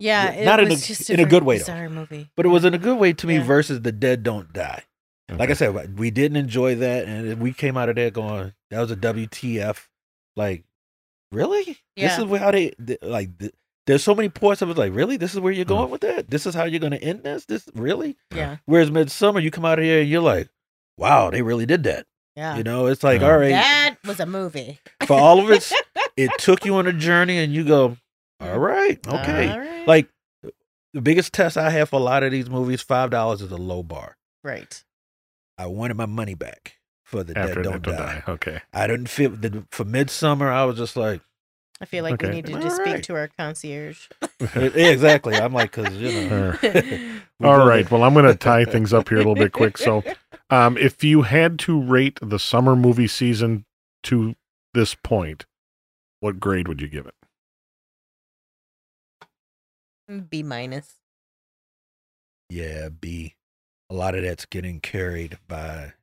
Yeah, 0.00 0.32
Yeah, 0.32 0.40
it 0.40 0.44
not 0.44 0.60
in 0.60 0.68
was 0.70 0.82
a- 0.82 0.86
just 0.86 1.10
in 1.10 1.20
a 1.20 1.24
good 1.26 1.44
way, 1.44 1.58
though. 1.58 1.64
Bizarre 1.64 1.88
movie. 1.90 2.28
But 2.36 2.46
it 2.46 2.48
was 2.48 2.64
in 2.64 2.74
a 2.74 2.78
good 2.78 2.98
way 2.98 3.12
to 3.12 3.26
me 3.26 3.36
Yeah. 3.36 3.44
versus 3.44 3.82
The 3.82 3.92
Dead 3.92 4.22
Don't 4.22 4.52
Die. 4.52 4.82
Like 5.30 5.50
I 5.50 5.52
said, 5.52 5.96
we 5.98 6.10
didn't 6.10 6.38
enjoy 6.38 6.74
that, 6.76 7.04
and 7.06 7.38
we 7.40 7.52
came 7.52 7.76
out 7.76 7.88
of 7.88 7.94
there 7.94 8.10
going, 8.10 8.52
"That 8.70 8.80
was 8.80 8.90
a 8.90 8.96
WTF." 8.96 9.86
Like, 10.34 10.64
really? 11.30 11.78
Yeah. 11.96 12.16
This 12.16 12.26
is 12.32 12.38
how 12.38 12.50
they 12.50 12.70
th- 12.84 12.98
like. 13.02 13.38
Th- 13.38 13.52
there's 13.86 14.02
so 14.04 14.14
many 14.14 14.28
points. 14.28 14.62
I 14.62 14.66
was 14.66 14.76
like, 14.76 14.94
"Really? 14.94 15.16
This 15.16 15.32
is 15.34 15.40
where 15.40 15.52
you're 15.52 15.64
Hmm. 15.64 15.68
going 15.68 15.90
with 15.90 16.00
that? 16.02 16.30
This 16.30 16.46
is 16.46 16.54
how 16.54 16.64
you're 16.64 16.80
going 16.80 16.92
to 16.92 17.02
end 17.02 17.22
this? 17.24 17.44
This 17.46 17.68
really?" 17.74 18.16
Yeah, 18.34 18.56
Whereas 18.66 18.90
Midsommar, 18.90 19.42
you 19.42 19.50
come 19.50 19.64
out 19.64 19.78
of 19.78 19.84
here 19.84 20.00
and 20.00 20.08
you're 20.10 20.20
like, 20.20 20.48
"Wow, 20.96 21.30
they 21.30 21.42
really 21.42 21.66
did 21.66 21.82
that." 21.84 22.06
yeah. 22.36 22.56
You 22.56 22.62
know, 22.62 22.86
it's 22.86 23.02
like, 23.02 23.20
Yeah. 23.20 23.30
all 23.30 23.38
right, 23.38 23.50
That 23.50 23.96
was 24.04 24.18
a 24.20 24.26
movie. 24.26 24.78
for 25.06 25.18
all 25.18 25.40
of 25.40 25.50
it, 25.50 25.72
it 26.16 26.30
took 26.38 26.64
you 26.64 26.74
on 26.76 26.86
a 26.86 26.92
journey, 26.92 27.38
and 27.38 27.52
you 27.52 27.64
go, 27.64 27.96
"All 28.40 28.58
right, 28.58 28.98
okay." 29.06 29.48
All 29.50 29.58
right. 29.58 29.86
Like 29.88 30.08
the 30.92 31.00
biggest 31.00 31.32
test 31.32 31.56
I 31.56 31.70
have 31.70 31.90
for 31.90 31.96
a 32.00 32.02
lot 32.02 32.22
of 32.22 32.32
these 32.32 32.50
movies, 32.50 32.82
five 32.82 33.10
dollars 33.10 33.42
is 33.42 33.50
a 33.52 33.56
low 33.56 33.82
bar. 33.82 34.16
right. 34.44 34.82
I 35.58 35.66
wanted 35.66 35.94
my 35.98 36.06
money 36.06 36.32
back 36.34 36.78
for 37.04 37.22
the 37.22 37.36
After 37.38 37.56
Dead 37.56 37.62
Don't, 37.64 37.72
Dead 37.82 37.82
Don't 37.82 37.96
Die. 37.98 38.22
Die. 38.26 38.32
Okay. 38.32 38.60
I 38.72 38.86
didn't 38.86 39.08
feel 39.10 39.28
the, 39.30 39.66
for 39.70 39.84
Midsommar. 39.84 40.48
I 40.50 40.64
was 40.64 40.78
just 40.78 40.96
like, 40.96 41.20
I 41.82 41.84
feel 41.84 42.02
like 42.02 42.14
Okay. 42.14 42.28
we 42.30 42.36
need 42.36 42.46
to 42.46 42.54
All 42.54 42.62
just 42.62 42.76
speak 42.76 43.02
to 43.02 43.14
our 43.14 43.28
concierge. 43.38 44.08
yeah, 44.40 44.58
exactly. 44.74 45.34
I'm 45.36 45.52
like, 45.52 45.70
cause 45.72 45.92
you 45.92 46.12
know. 46.30 46.52
Sure. 46.52 46.58
we 47.38 47.46
All 47.46 47.58
go 47.58 47.66
right. 47.66 47.90
Well, 47.90 48.02
I'm 48.04 48.14
going 48.14 48.24
to 48.24 48.34
tie 48.34 48.64
things 48.64 48.94
up 48.94 49.10
here 49.10 49.18
a 49.18 49.20
little 49.20 49.34
bit 49.34 49.52
quick. 49.52 49.76
So, 49.76 50.02
um, 50.50 50.78
if 50.78 51.04
you 51.04 51.22
had 51.22 51.58
to 51.60 51.78
rate 51.78 52.18
the 52.22 52.38
summer 52.38 52.74
movie 52.74 53.06
season 53.08 53.66
to 54.04 54.34
this 54.72 54.94
point, 54.94 55.44
what 56.20 56.40
grade 56.40 56.68
would 56.68 56.80
you 56.80 56.88
give 56.88 57.04
it? 57.06 57.14
B 60.28 60.42
minus. 60.42 60.94
Yeah, 62.48 62.88
B. 62.88 63.34
A 63.90 63.94
lot 63.94 64.14
of 64.14 64.22
that's 64.22 64.46
getting 64.46 64.80
carried 64.80 65.38
by 65.48 65.94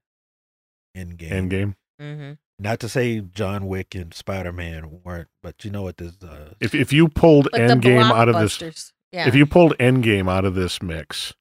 Endgame. 0.95 1.31
Endgame. 1.31 1.75
Mm-hmm. 2.01 2.31
Not 2.59 2.79
to 2.79 2.89
say 2.89 3.21
John 3.21 3.67
Wick 3.67 3.93
and 3.93 4.13
Spider 4.13 4.51
Man 4.51 5.01
weren't, 5.03 5.27
but 5.43 5.63
you 5.63 5.71
know 5.71 5.83
what? 5.83 5.97
There's 5.97 6.17
uh, 6.23 6.53
If 6.59 6.73
if 6.73 6.91
you 6.91 7.07
pulled 7.07 7.49
But 7.51 7.61
Endgame 7.61 8.11
out 8.11 8.29
of 8.29 8.35
this. 8.39 8.93
Yeah. 9.11 9.27
if 9.27 9.35
you 9.35 9.45
pulled 9.45 9.77
Endgame 9.77 10.29
out 10.29 10.43
of 10.43 10.55
this 10.55 10.81
mix, 10.81 11.33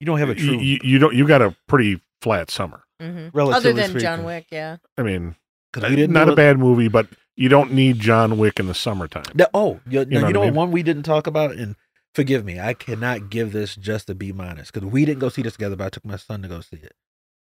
you 0.00 0.06
don't 0.06 0.18
have 0.18 0.30
a 0.30 0.38
you, 0.38 0.46
true 0.46 0.58
you, 0.60 0.78
you 0.82 0.98
don't 0.98 1.14
you 1.14 1.26
got 1.26 1.42
a 1.42 1.56
pretty 1.66 2.00
flat 2.22 2.50
summer. 2.50 2.84
Mhm 3.00 3.30
relatively 3.32 3.70
Other 3.70 3.72
than 3.72 3.90
speaking. 3.90 4.00
John 4.00 4.24
Wick, 4.24 4.46
yeah. 4.50 4.76
I 4.96 5.02
mean, 5.02 5.34
because 5.72 5.90
we 5.90 5.96
didn't 5.96 6.12
not 6.12 6.28
a 6.28 6.36
bad 6.36 6.58
movie, 6.58 6.88
but 6.88 7.08
you 7.38 7.48
don't 7.48 7.72
need 7.72 8.00
John 8.00 8.36
Wick 8.36 8.58
in 8.58 8.66
the 8.66 8.74
summertime. 8.74 9.22
No, 9.34 9.46
oh, 9.54 9.80
you, 9.88 10.04
know 10.04 10.18
you 10.18 10.24
what 10.24 10.34
know, 10.34 10.42
I 10.42 10.46
mean? 10.46 10.54
one 10.54 10.70
we 10.72 10.82
didn't 10.82 11.04
talk 11.04 11.26
about, 11.26 11.52
and 11.52 11.76
forgive 12.14 12.44
me, 12.44 12.58
I 12.58 12.74
cannot 12.74 13.30
give 13.30 13.52
this 13.52 13.76
just 13.76 14.10
a 14.10 14.14
B 14.14 14.32
minus 14.32 14.70
because 14.70 14.88
we 14.88 15.04
didn't 15.04 15.20
go 15.20 15.28
see 15.28 15.42
this 15.42 15.52
together, 15.52 15.76
but 15.76 15.84
I 15.86 15.90
took 15.90 16.04
my 16.04 16.16
son 16.16 16.42
to 16.42 16.48
go 16.48 16.60
see 16.60 16.76
it. 16.82 16.92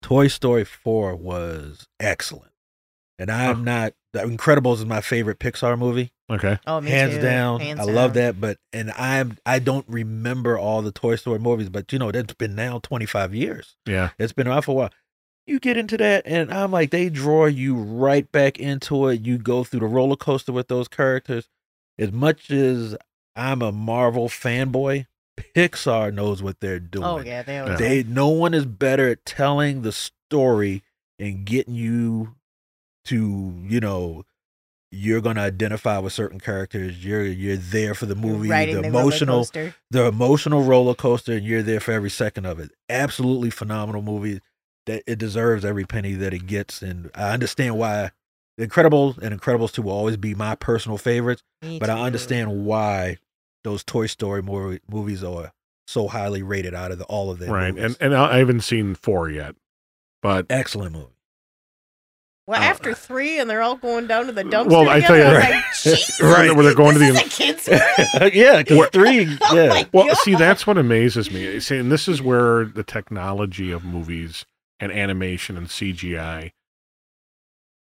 Toy 0.02 0.28
Story 0.28 0.66
Four 0.66 1.16
was 1.16 1.88
excellent, 2.00 2.52
and 3.18 3.32
I'm 3.32 3.58
Huh. 3.58 3.62
not. 3.64 3.94
The 4.12 4.22
Incredibles 4.22 4.78
is 4.80 4.86
my 4.88 5.02
favorite 5.02 5.38
Pixar 5.40 5.78
movie, 5.78 6.12
Okay. 6.32 6.58
Oh, 6.66 6.82
me 6.82 6.90
hands 6.90 7.16
too. 7.16 7.22
down. 7.22 7.60
Hands 7.60 7.80
I 7.80 7.84
love 7.84 8.16
that, 8.16 8.42
but 8.42 8.58
and 8.74 8.92
I'm 8.98 9.38
I 9.46 9.60
don't 9.60 9.86
remember 9.88 10.58
all 10.58 10.82
the 10.82 10.92
Toy 10.92 11.16
Story 11.16 11.38
movies, 11.40 11.70
but 11.70 11.94
you 11.94 12.00
know 12.00 12.12
that's 12.12 12.34
been 12.34 12.56
now 12.56 12.80
25 12.80 13.36
years. 13.36 13.76
Yeah. 13.86 14.10
It's 14.18 14.34
been 14.34 14.48
around 14.48 14.64
for 14.64 14.72
a 14.72 14.74
while. 14.76 14.90
You 15.50 15.60
get 15.60 15.78
into 15.78 15.98
that, 15.98 16.28
and 16.28 16.54
I'm 16.54 16.72
like, 16.72 16.92
they 16.92 17.10
draw 17.10 17.48
you 17.48 17.76
right 17.76 18.32
back 18.32 18.60
into 18.60 19.08
it. 19.08 19.22
You 19.22 19.40
go 19.40 19.64
through 19.64 19.80
the 19.80 19.88
roller 19.88 20.16
coaster 20.16 20.52
with 20.52 20.68
those 20.68 20.88
characters. 20.88 21.50
As 21.98 22.12
much 22.12 22.52
as 22.52 22.96
I'm 23.36 23.64
a 23.64 23.72
Marvel 23.72 24.30
fanboy, 24.30 25.08
Pixar 25.56 26.14
knows 26.14 26.44
what 26.44 26.60
they're 26.60 26.76
oh, 26.76 26.80
doing. 26.92 27.06
Oh 27.06 27.20
yeah, 27.20 27.42
they 27.42 27.58
always. 27.58 27.80
They 27.80 28.04
no 28.04 28.28
one 28.28 28.54
is 28.54 28.68
better 28.68 29.10
at 29.10 29.26
telling 29.26 29.82
the 29.82 29.92
story 29.92 30.84
and 31.18 31.46
getting 31.46 31.74
you 31.74 32.36
to, 33.06 33.56
you 33.64 33.80
know, 33.80 34.26
you're 34.92 35.22
gonna 35.22 35.42
identify 35.42 35.98
with 35.98 36.14
certain 36.14 36.40
characters. 36.40 37.04
You're 37.04 37.26
you're 37.26 37.58
there 37.58 37.96
for 37.96 38.06
the 38.06 38.16
movie, 38.16 38.50
the 38.50 38.82
the 38.82 38.88
emotional 38.88 39.40
coaster. 39.40 39.76
the 39.90 40.06
emotional 40.06 40.62
roller 40.62 40.94
coaster 40.94 41.34
and 41.34 41.44
you're 41.44 41.64
there 41.64 41.80
for 41.80 41.92
every 41.92 42.12
second 42.12 42.46
of 42.46 42.60
it 42.60 42.70
absolutely 42.90 43.50
phenomenal 43.50 44.02
movie 44.02 44.42
that 44.90 45.04
it 45.08 45.18
deserves 45.20 45.64
every 45.64 45.86
penny 45.86 46.14
that 46.14 46.34
it 46.34 46.46
gets 46.48 46.82
and 46.82 47.10
i 47.16 47.32
understand 47.32 47.78
why 47.78 48.12
the 48.58 48.68
incredibles 48.68 49.18
and 49.20 49.40
incredibles 49.40 49.72
2 49.72 49.82
will 49.84 49.92
always 49.94 50.18
be 50.18 50.34
my 50.36 50.56
personal 50.56 50.98
favorites 50.98 51.42
Me 51.62 51.80
but 51.80 51.90
i 51.90 52.00
understand 52.02 52.66
why 52.66 53.18
those 53.64 53.84
toy 53.84 54.06
story 54.08 54.42
movie, 54.42 54.80
movies 54.90 55.24
are 55.24 55.52
so 55.88 56.08
highly 56.08 56.42
rated 56.44 56.74
out 56.74 56.92
of 56.92 56.98
the, 56.98 57.06
all 57.06 57.30
of 57.32 57.40
them 57.40 57.50
Right. 57.52 57.74
movies. 57.74 57.98
And 58.02 58.14
and 58.14 58.16
I 58.16 58.38
haven't 58.38 58.62
seen 58.62 58.94
four 58.96 59.30
yet, 59.30 59.56
but 60.22 60.46
excellent 60.50 60.94
movie 60.94 61.08
Well, 62.48 62.62
Uh, 62.62 62.64
after 62.66 62.94
three, 62.94 63.38
and 63.40 63.50
they're 63.50 63.62
all 63.62 63.76
going 63.76 64.08
down 64.08 64.26
to 64.28 64.32
the 64.32 64.44
dumpster. 64.44 64.70
Well, 64.70 64.88
I 64.90 65.02
tell 65.02 65.18
you- 65.18 65.24
I 65.24 65.34
was 65.34 66.20
like, 66.20 66.20
Right. 66.38 66.56
Where 66.56 66.64
they're 66.64 66.76
going 66.76 66.94
to 66.94 67.00
the- 67.00 67.06
is 67.08 67.22
a 67.22 67.24
kids' 67.30 67.68
yeah 68.36 68.58
because 68.64 68.88
three 68.92 69.38
Oh 69.42 69.56
yeah 69.56 69.68
my 69.70 69.90
Well, 69.94 70.08
God. 70.08 70.18
see, 70.18 70.36
that's 70.36 70.66
what 70.66 70.78
amazes 70.78 71.30
me. 71.32 71.60
See, 71.60 71.78
and 71.78 71.92
this 71.92 72.08
is 72.08 72.22
where 72.22 72.66
the 72.66 72.84
technology 72.84 73.72
of 73.72 73.84
movies 73.84 74.46
and 74.80 74.92
animation 74.92 75.58
and 75.58 75.68
CGI. 75.68 76.52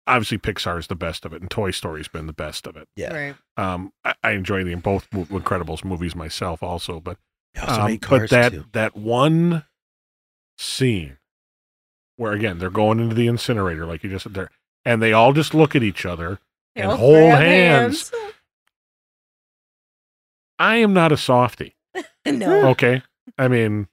Obviously, 0.07 0.39
Pixar 0.39 0.79
is 0.79 0.87
the 0.87 0.95
best 0.95 1.23
of 1.23 1.33
it, 1.33 1.41
and 1.41 1.51
Toy 1.51 1.69
Story's 1.71 2.07
been 2.07 2.25
the 2.25 2.33
best 2.33 2.65
of 2.65 2.75
it. 2.75 2.87
yeah 2.95 3.13
Right. 3.13 3.35
Um, 3.57 3.93
I, 4.03 4.15
I 4.23 4.31
enjoy 4.31 4.63
the 4.63 4.73
both 4.75 5.07
Mo- 5.13 5.25
Incredibles 5.25 5.83
movies 5.83 6.15
myself, 6.15 6.63
also, 6.63 6.99
but 6.99 7.17
They 7.53 7.61
also 7.61 7.81
um, 7.81 7.97
but 8.09 8.29
that 8.31 8.51
too. 8.51 8.65
that 8.73 8.95
one 8.95 9.65
scene 10.57 11.17
where 12.17 12.33
again 12.33 12.57
they're 12.59 12.69
going 12.71 12.99
into 12.99 13.15
the 13.15 13.27
incinerator, 13.27 13.85
like 13.85 14.03
you 14.03 14.09
just 14.09 14.23
said 14.23 14.33
there, 14.33 14.49
and 14.83 15.01
they 15.01 15.13
all 15.13 15.31
just 15.31 15.53
look 15.53 15.75
at 15.75 15.83
each 15.83 16.05
other. 16.05 16.39
They 16.75 16.81
And 16.81 16.91
hold 16.93 17.29
grab 17.31 17.41
hands. 17.41 18.11
I 20.59 20.77
am 20.77 20.93
not 20.93 21.11
a 21.11 21.17
softie. 21.17 21.75
no. 22.25 22.69
Okay. 22.69 23.01
I 23.37 23.47
mean, 23.47 23.87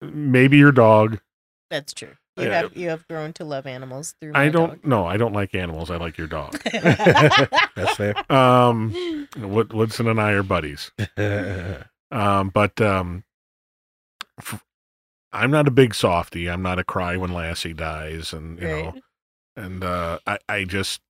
maybe 0.00 0.56
your 0.56 0.72
dog. 0.72 1.20
That's 1.70 1.92
true. 1.94 2.12
You 2.36 2.44
Yeah. 2.46 2.62
have 2.62 2.76
you 2.76 2.88
have 2.88 3.06
grown 3.08 3.32
to 3.34 3.44
love 3.44 3.66
animals 3.66 4.14
through. 4.20 4.32
My 4.32 4.44
I 4.44 4.48
don't. 4.48 4.84
No, 4.84 5.06
I 5.06 5.16
don't 5.16 5.32
like 5.32 5.54
animals. 5.54 5.90
I 5.90 5.96
like 5.96 6.18
your 6.18 6.26
dog. 6.26 6.52
Dog. 6.52 6.62
That's 7.76 7.96
fair. 7.96 8.32
Um, 8.32 9.28
Wood, 9.38 9.72
Woodson 9.72 10.08
and 10.08 10.20
I 10.20 10.32
are 10.32 10.42
buddies. 10.42 10.90
Um, 12.10 12.48
but 12.50 12.80
um, 12.80 13.24
f- 14.38 14.64
I'm 15.32 15.50
not 15.50 15.66
a 15.68 15.72
big 15.72 15.94
softy. 15.94 16.48
I'm 16.50 16.62
not 16.62 16.78
a 16.78 16.84
cry 16.84 17.16
when 17.16 17.32
Lassie 17.32 17.72
dies, 17.74 18.32
and 18.32 18.60
you 18.60 18.68
know, 18.68 18.82
Right. 18.90 19.02
and 19.56 19.84
uh, 19.84 20.18
I, 20.26 20.38
I 20.48 20.64
just 20.64 21.00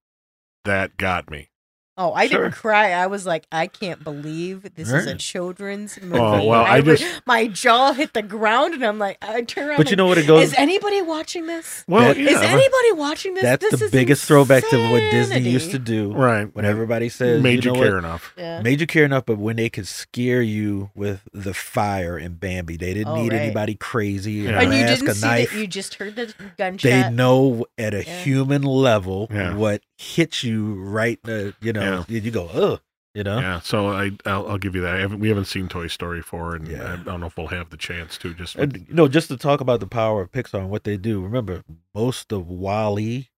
that 0.64 0.97
got 0.97 1.31
me. 1.31 1.48
Oh, 1.97 2.12
I 2.12 2.27
Sure. 2.27 2.43
didn't 2.45 2.55
cry. 2.57 2.91
I 2.93 3.07
was 3.07 3.25
like, 3.25 3.47
I 3.53 3.69
can't 3.69 4.03
believe 4.03 4.75
this 4.75 4.91
is 4.91 5.07
a 5.07 5.15
children's 5.15 5.97
oh, 6.03 6.07
movie. 6.07 6.19
Oh, 6.19 6.45
well, 6.47 6.65
I 6.65 6.79
re- 6.79 6.97
just- 6.97 7.23
my 7.27 7.47
jaw 7.47 7.93
hit 7.93 8.12
the 8.15 8.23
ground, 8.23 8.75
and 8.75 8.85
I'm 8.85 8.99
like, 8.99 9.16
I 9.23 9.43
turn 9.43 9.69
around. 9.69 9.77
but 9.77 9.87
you 9.87 9.91
like, 9.93 9.99
know 9.99 10.07
what 10.07 10.19
it 10.19 10.27
goes. 10.27 10.43
is 10.49 10.55
anybody 10.59 11.03
watching 11.03 11.47
this? 11.47 11.85
Well, 11.87 12.09
That- 12.09 12.19
yeah, 12.19 12.31
is 12.31 12.41
anybody 12.41 12.93
watching 12.95 13.35
this? 13.35 13.45
That's 13.45 13.71
this 13.71 13.79
the 13.79 13.87
is 13.87 13.93
biggest 13.93 14.25
throwback 14.25 14.69
to 14.71 14.91
what 14.91 15.01
Disney 15.12 15.41
used 15.49 15.71
to 15.71 15.79
do. 15.79 16.12
right. 16.12 16.53
When 16.55 16.65
everybody 16.65 17.09
says, 17.09 17.41
made 17.43 17.65
you, 17.65 17.71
you, 17.71 17.77
know 17.77 17.83
care 17.85 17.95
what? 17.95 18.05
enough. 18.05 18.35
Yeah. 18.37 18.61
Made 18.62 18.81
you 18.81 18.87
care 18.89 19.05
enough, 19.05 19.25
but 19.27 19.39
when 19.39 19.55
they 19.57 19.69
could 19.69 19.87
scare 19.87 20.43
you 20.43 20.91
with 20.97 21.21
the 21.33 21.55
fire 21.55 22.16
and 22.16 22.41
Bambi, 22.41 22.77
they 22.77 22.95
didn't 22.95 23.12
Oh, 23.12 23.23
need 23.23 23.33
right. 23.33 23.41
anybody 23.43 23.75
crazy 23.77 24.33
Yeah. 24.33 24.51
or 24.51 24.59
and 24.59 24.73
you 24.75 24.81
mask 24.81 25.01
didn't 25.01 25.09
a 25.11 25.15
see 25.15 25.27
knife. 25.27 25.51
that. 25.53 25.59
You 25.59 25.66
just 25.69 25.95
heard 25.95 26.16
the 26.16 26.35
gunshot. 26.59 26.91
they 26.91 27.11
know 27.11 27.66
at 27.79 27.95
a 27.95 28.05
Yeah. 28.05 28.19
human 28.23 28.62
level 28.62 29.29
Yeah. 29.33 29.55
what 29.55 29.83
hits 30.05 30.44
you 30.44 30.74
right 30.82 31.18
in 31.24 31.31
the, 31.31 31.55
you 31.60 31.72
know, 31.72 32.05
you 32.09 32.31
go, 32.31 32.47
ugh, 32.52 32.81
you 33.14 33.22
know? 33.24 33.39
Yeah, 33.39 33.60
so 33.60 33.89
I 33.90 34.10
I'll, 34.26 34.48
I'll 34.51 34.59
give 34.59 34.74
you 34.74 34.81
that. 34.82 34.94
I 34.97 34.98
haven't, 35.01 35.20
we 35.20 35.28
haven't 35.28 35.47
seen 35.47 35.68
Toy 35.68 35.86
Story 35.86 36.20
four, 36.22 36.55
and 36.55 36.66
Yeah. 36.68 36.93
I 36.93 36.97
don't 36.97 37.20
know 37.20 37.26
if 37.26 37.36
we'll 37.36 37.47
have 37.48 37.70
the 37.70 37.76
chance 37.76 38.18
to. 38.18 38.35
Just 38.35 38.56
And, 38.56 38.86
you 38.89 38.94
know, 38.94 39.09
just 39.09 39.28
to 39.28 39.36
talk 39.36 39.60
about 39.60 39.81
the 39.81 39.86
power 39.86 40.22
of 40.22 40.31
Pixar 40.32 40.59
and 40.60 40.70
what 40.70 40.85
they 40.85 40.97
do, 40.97 41.20
remember, 41.22 41.62
most 41.94 42.32
of 42.32 42.48
WALL-E, 42.48 43.28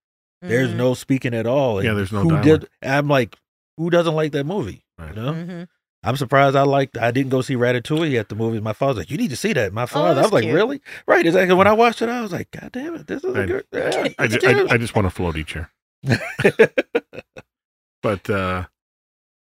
there's 0.42 0.70
Mhm. 0.70 0.76
no 0.76 0.94
speaking 0.94 1.34
at 1.34 1.46
all. 1.46 1.82
Yeah, 1.82 1.94
there's 1.94 2.12
no 2.12 2.20
Who 2.22 2.30
dialogue. 2.30 2.44
did, 2.60 2.68
I'm 2.82 3.08
like, 3.08 3.36
who 3.76 3.90
doesn't 3.90 4.14
like 4.14 4.32
that 4.32 4.44
movie? 4.44 4.84
Right. 4.98 5.14
You 5.14 5.22
know? 5.22 5.32
Mhm. 5.32 5.68
I'm 6.04 6.16
surprised 6.16 6.54
I 6.54 6.62
liked. 6.62 6.96
I 6.96 7.10
didn't 7.10 7.30
go 7.30 7.40
see 7.42 7.56
Ratatouille 7.56 8.16
at 8.20 8.28
the 8.28 8.36
movies. 8.36 8.60
My 8.62 8.72
father's 8.74 8.98
like, 8.98 9.10
"You 9.10 9.16
need 9.16 9.30
to 9.30 9.36
see 9.36 9.52
that." 9.54 9.72
My 9.72 9.86
father, 9.86 10.08
I 10.08 10.10
Oh, 10.12 10.14
that's 10.14 10.26
was 10.26 10.32
like, 10.34 10.42
cute. 10.44 10.54
"Really?" 10.54 10.80
Right? 11.04 11.26
Exactly. 11.26 11.54
When 11.56 11.66
I 11.66 11.72
watched 11.72 12.00
it, 12.00 12.08
I 12.08 12.20
was 12.20 12.30
like, 12.30 12.48
"God 12.52 12.70
damn 12.70 12.94
it, 12.94 13.08
this 13.08 13.24
is 13.24 13.34
a 13.34 13.42
I- 13.42 13.46
good." 13.46 13.64
Yeah, 13.72 14.08
I, 14.16 14.26
ju- 14.28 14.38
I, 14.44 14.74
I 14.74 14.78
just 14.78 14.94
want 14.94 15.08
a 15.08 15.10
floaty 15.10 15.44
chair. 15.44 15.68
But 18.02 18.28
uh 18.30 18.64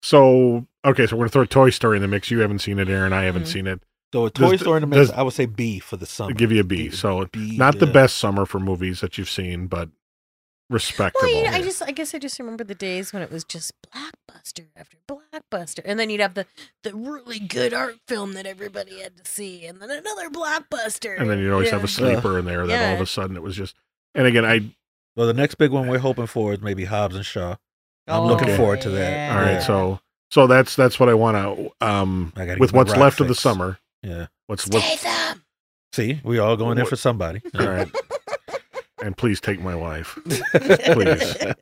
so 0.03 0.67
okay, 0.85 1.07
so 1.07 1.17
we're 1.17 1.23
gonna 1.25 1.29
throw 1.31 1.45
Toy 1.45 1.71
Story 1.71 1.97
in 1.97 2.03
the 2.03 2.09
mix. 2.09 2.31
You 2.31 2.41
haven't 2.41 2.59
seen 2.59 2.79
it, 2.79 2.89
Aaron. 2.89 3.13
I 3.13 3.23
haven't 3.23 3.45
Mhm. 3.45 3.53
seen 3.53 3.67
it. 3.67 3.83
so 4.13 4.27
a 4.27 4.31
Toy 4.31 4.51
Does- 4.53 4.61
Story 4.61 4.77
in 4.79 4.81
the 4.83 4.87
mix, 4.95 5.09
does- 5.09 5.19
I 5.19 5.23
would 5.23 5.33
say 5.33 5.47
B 5.47 5.79
for 5.79 5.97
the 5.97 6.05
summer. 6.07 6.35
Give 6.35 6.53
you 6.53 6.61
a 6.61 6.65
B. 6.65 6.89
B- 6.89 6.95
So 6.95 7.25
B, 7.33 7.57
not 7.57 7.79
the 7.79 7.87
best 7.87 8.19
summer 8.19 8.45
for 8.45 8.61
movies 8.61 9.01
that 9.01 9.17
you've 9.17 9.31
seen, 9.31 9.69
but 9.69 9.89
respectable. 10.69 11.29
Well, 11.29 11.35
you 11.37 11.45
know, 11.51 11.57
I 11.57 11.63
just, 11.63 11.81
I 11.83 11.93
guess 11.93 12.15
I 12.15 12.19
just 12.19 12.39
remember 12.39 12.63
the 12.65 12.75
days 12.75 13.13
when 13.15 13.23
it 13.23 13.31
was 13.31 13.43
just 13.45 13.73
blockbuster 13.83 14.67
after 14.77 14.99
blockbuster, 15.09 15.81
and 15.87 15.99
then 15.99 16.11
you'd 16.11 16.21
have 16.21 16.35
the 16.35 16.45
the 16.83 16.95
really 16.95 17.39
good 17.39 17.73
art 17.73 17.97
film 18.07 18.35
that 18.35 18.45
everybody 18.45 19.01
had 19.01 19.17
to 19.17 19.31
see, 19.31 19.65
and 19.65 19.81
then 19.81 19.91
another 19.91 20.29
blockbuster, 20.29 21.19
and 21.19 21.31
then 21.31 21.39
you'd 21.39 21.53
always 21.53 21.71
have 21.71 21.81
a 21.85 21.87
Yeah. 21.87 21.93
sleeper 22.21 22.39
in 22.39 22.45
there 22.45 22.67
that 22.67 22.89
all 22.91 22.95
of 22.97 23.01
a 23.01 23.07
sudden 23.07 23.37
it 23.37 23.43
was 23.43 23.57
just. 23.57 23.75
And 24.15 24.27
again, 24.27 24.45
I 24.45 24.75
Well, 25.17 25.27
the 25.27 25.35
next 25.35 25.57
big 25.57 25.71
one 25.71 25.89
we're 25.89 25.99
hoping 25.99 26.27
for 26.27 26.53
is 26.53 26.61
maybe 26.61 26.85
Hobbs 26.87 27.17
and 27.17 27.25
Shaw. 27.27 27.57
I'm 28.09 28.25
looking 28.25 28.49
Okay. 28.49 28.57
forward 28.57 28.81
to 28.83 28.91
that. 28.91 29.11
yeah. 29.13 29.37
all 29.39 29.43
right. 29.45 29.63
So 29.63 30.01
so 30.31 30.47
that's 30.47 30.75
that's 30.75 30.99
what 30.99 31.09
I 31.09 31.15
want 31.15 31.37
to 31.37 31.87
um 31.87 32.33
I 32.37 32.47
gotta 32.47 32.59
with 32.61 32.73
what's 32.73 32.91
rock 32.93 32.99
left 33.01 33.21
of 33.21 33.29
the 33.29 33.35
summer. 33.35 33.79
Yeah. 34.03 34.27
What's 34.47 34.67
what's 34.69 35.05
See, 35.93 36.21
we 36.25 36.39
all 36.39 36.57
going 36.57 36.79
in 36.79 36.87
for 36.87 36.97
somebody. 36.97 37.43
all 37.59 37.67
right. 37.67 37.91
And 39.03 39.17
please 39.17 39.41
take 39.41 39.61
my 39.61 39.75
wife. 39.75 40.19
Please. 40.25 41.37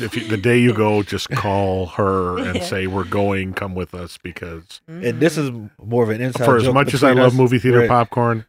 If 0.00 0.16
you, 0.16 0.26
the 0.26 0.38
day 0.38 0.58
you 0.58 0.72
go, 0.74 1.02
just 1.04 1.28
call 1.30 1.86
her 1.86 2.38
and 2.38 2.60
say 2.62 2.86
we're 2.88 3.04
going. 3.04 3.52
Come 3.52 3.74
with 3.76 3.94
us 3.94 4.18
because 4.20 4.80
And 4.88 5.20
this 5.20 5.36
is 5.38 5.50
more 5.80 6.02
of 6.02 6.08
an 6.08 6.20
inside 6.20 6.44
for 6.46 6.56
as 6.56 6.68
much 6.68 6.94
as 6.94 7.04
I 7.04 7.10
between 7.10 7.22
love 7.22 7.36
movie 7.36 7.58
theater 7.60 7.80
Right. 7.80 7.88
popcorn, 7.88 8.44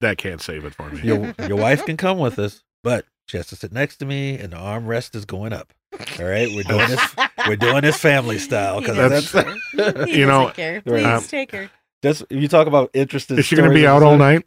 that 0.00 0.16
can't 0.18 0.40
save 0.40 0.64
it 0.64 0.74
for 0.74 0.88
me. 0.90 1.02
your 1.02 1.32
your 1.46 1.58
wife 1.58 1.84
can 1.84 1.96
come 1.96 2.18
with 2.18 2.38
us, 2.40 2.64
but 2.82 3.04
she 3.26 3.36
has 3.36 3.46
to 3.48 3.56
sit 3.56 3.72
next 3.72 3.96
to 3.98 4.06
me, 4.06 4.36
and 4.38 4.52
the 4.52 4.56
armrest 4.56 5.14
is 5.14 5.24
going 5.24 5.52
up. 5.52 5.72
All 6.18 6.24
right, 6.26 6.48
we're 6.54 6.62
doing 6.62 6.88
this. 6.88 7.14
We're 7.46 7.56
doing 7.56 7.80
this 7.80 7.96
family 7.96 8.38
style 8.38 8.80
because 8.80 8.96
That's- 8.96 9.32
that's, 9.32 9.56
doesn't- 9.94 10.08
he 10.08 10.18
you 10.20 10.26
know, 10.26 10.40
doesn't 10.40 10.56
care. 10.56 10.80
Please 10.82 11.04
um, 11.06 11.22
take 11.22 11.50
her. 11.52 11.70
Just 12.02 12.22
you 12.30 12.48
talk 12.48 12.66
about 12.66 12.90
interesting. 12.92 13.38
Is 13.38 13.46
she 13.46 13.56
going 13.56 13.68
to 13.68 13.74
be 13.74 13.86
out 13.86 14.02
all 14.02 14.16
night? 14.18 14.42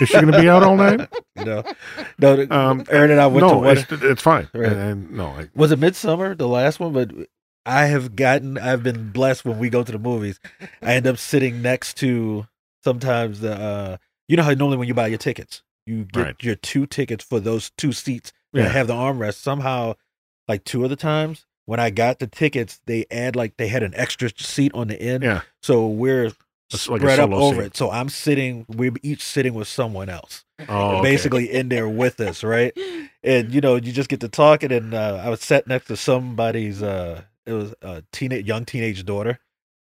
Is 0.00 0.08
she 0.08 0.14
going 0.14 0.32
to 0.32 0.40
be 0.40 0.48
out 0.48 0.62
all 0.62 0.76
night? 0.76 1.00
stuff, 1.02 1.22
You 1.36 1.44
know, 1.44 1.62
no. 2.18 2.36
the- 2.36 2.54
Um, 2.54 2.84
Aaron 2.90 3.10
and 3.10 3.20
I 3.20 3.26
went 3.26 3.46
to 3.46 3.52
no, 3.54 3.58
one. 3.58 3.76
it's, 3.78 3.86
it's 3.92 4.22
fine. 4.22 4.48
Right. 4.54 4.72
And, 4.72 4.80
and 4.80 5.10
no, 5.12 5.26
I, 5.26 5.48
Was 5.54 5.72
it 5.72 5.78
Midsommar, 5.80 6.36
the 6.38 6.48
last 6.48 6.80
one? 6.80 6.92
But 6.94 7.10
I 7.66 7.84
have 7.86 8.16
gotten. 8.16 8.56
I've 8.58 8.82
been 8.82 9.10
blessed 9.12 9.44
when 9.44 9.58
we 9.58 9.68
go 9.70 9.82
to 9.82 9.92
the 9.92 9.98
movies. 9.98 10.40
I 10.82 10.94
end 10.94 11.06
up 11.06 11.18
sitting 11.18 11.60
next 11.62 11.96
to 11.98 12.46
sometimes 12.82 13.40
the. 13.40 13.52
uh 13.54 13.96
You 14.26 14.36
know 14.38 14.42
how 14.42 14.52
normally 14.52 14.78
when 14.78 14.88
you 14.88 14.94
buy 14.94 15.06
your 15.08 15.18
tickets, 15.18 15.62
you 15.88 16.04
get 16.04 16.22
Right. 16.24 16.42
your 16.44 16.54
two 16.54 16.86
tickets 16.86 17.24
for 17.24 17.40
those 17.40 17.70
two 17.70 17.92
seats 17.92 18.32
that 18.52 18.62
yeah. 18.62 18.68
have 18.68 18.86
the 18.86 18.94
armrest. 18.94 19.34
Somehow, 19.36 19.94
like 20.46 20.64
two 20.64 20.84
of 20.84 20.90
the 20.90 20.96
times 20.96 21.46
when 21.66 21.80
I 21.80 21.90
got 21.90 22.18
the 22.18 22.26
tickets, 22.26 22.80
they 22.86 23.06
add 23.10 23.34
like 23.36 23.56
they 23.56 23.68
had 23.68 23.82
an 23.82 23.92
extra 23.96 24.30
seat 24.36 24.72
on 24.74 24.88
the 24.88 25.00
end. 25.00 25.22
Yeah. 25.22 25.40
So 25.62 25.86
we're 25.86 26.32
It's 26.70 26.88
like 26.88 27.00
spread 27.00 27.18
up 27.20 27.30
over 27.30 27.62
seat. 27.62 27.66
it. 27.68 27.76
So 27.76 27.90
I'm 27.90 28.08
sitting. 28.08 28.64
We're 28.68 28.92
each 29.02 29.22
sitting 29.24 29.54
with 29.54 29.68
someone 29.68 30.08
else, 30.08 30.44
Oh, 30.68 30.96
okay. 30.98 31.02
basically 31.02 31.50
in 31.52 31.68
there 31.70 31.88
with 31.88 32.20
us, 32.20 32.42
right? 32.44 32.76
And 33.24 33.52
you 33.52 33.60
know, 33.60 33.76
you 33.76 33.92
just 33.92 34.08
get 34.08 34.20
to 34.20 34.28
talking. 34.28 34.72
And 34.72 34.94
uh, 34.94 35.20
I 35.24 35.28
was 35.30 35.40
sat 35.40 35.66
next 35.66 35.86
to 35.86 35.96
somebody's. 35.96 36.82
uh 36.82 37.22
It 37.46 37.52
was 37.52 37.74
a 37.82 38.02
teenage, 38.12 38.46
young 38.46 38.64
teenage 38.66 39.04
daughter. 39.04 39.38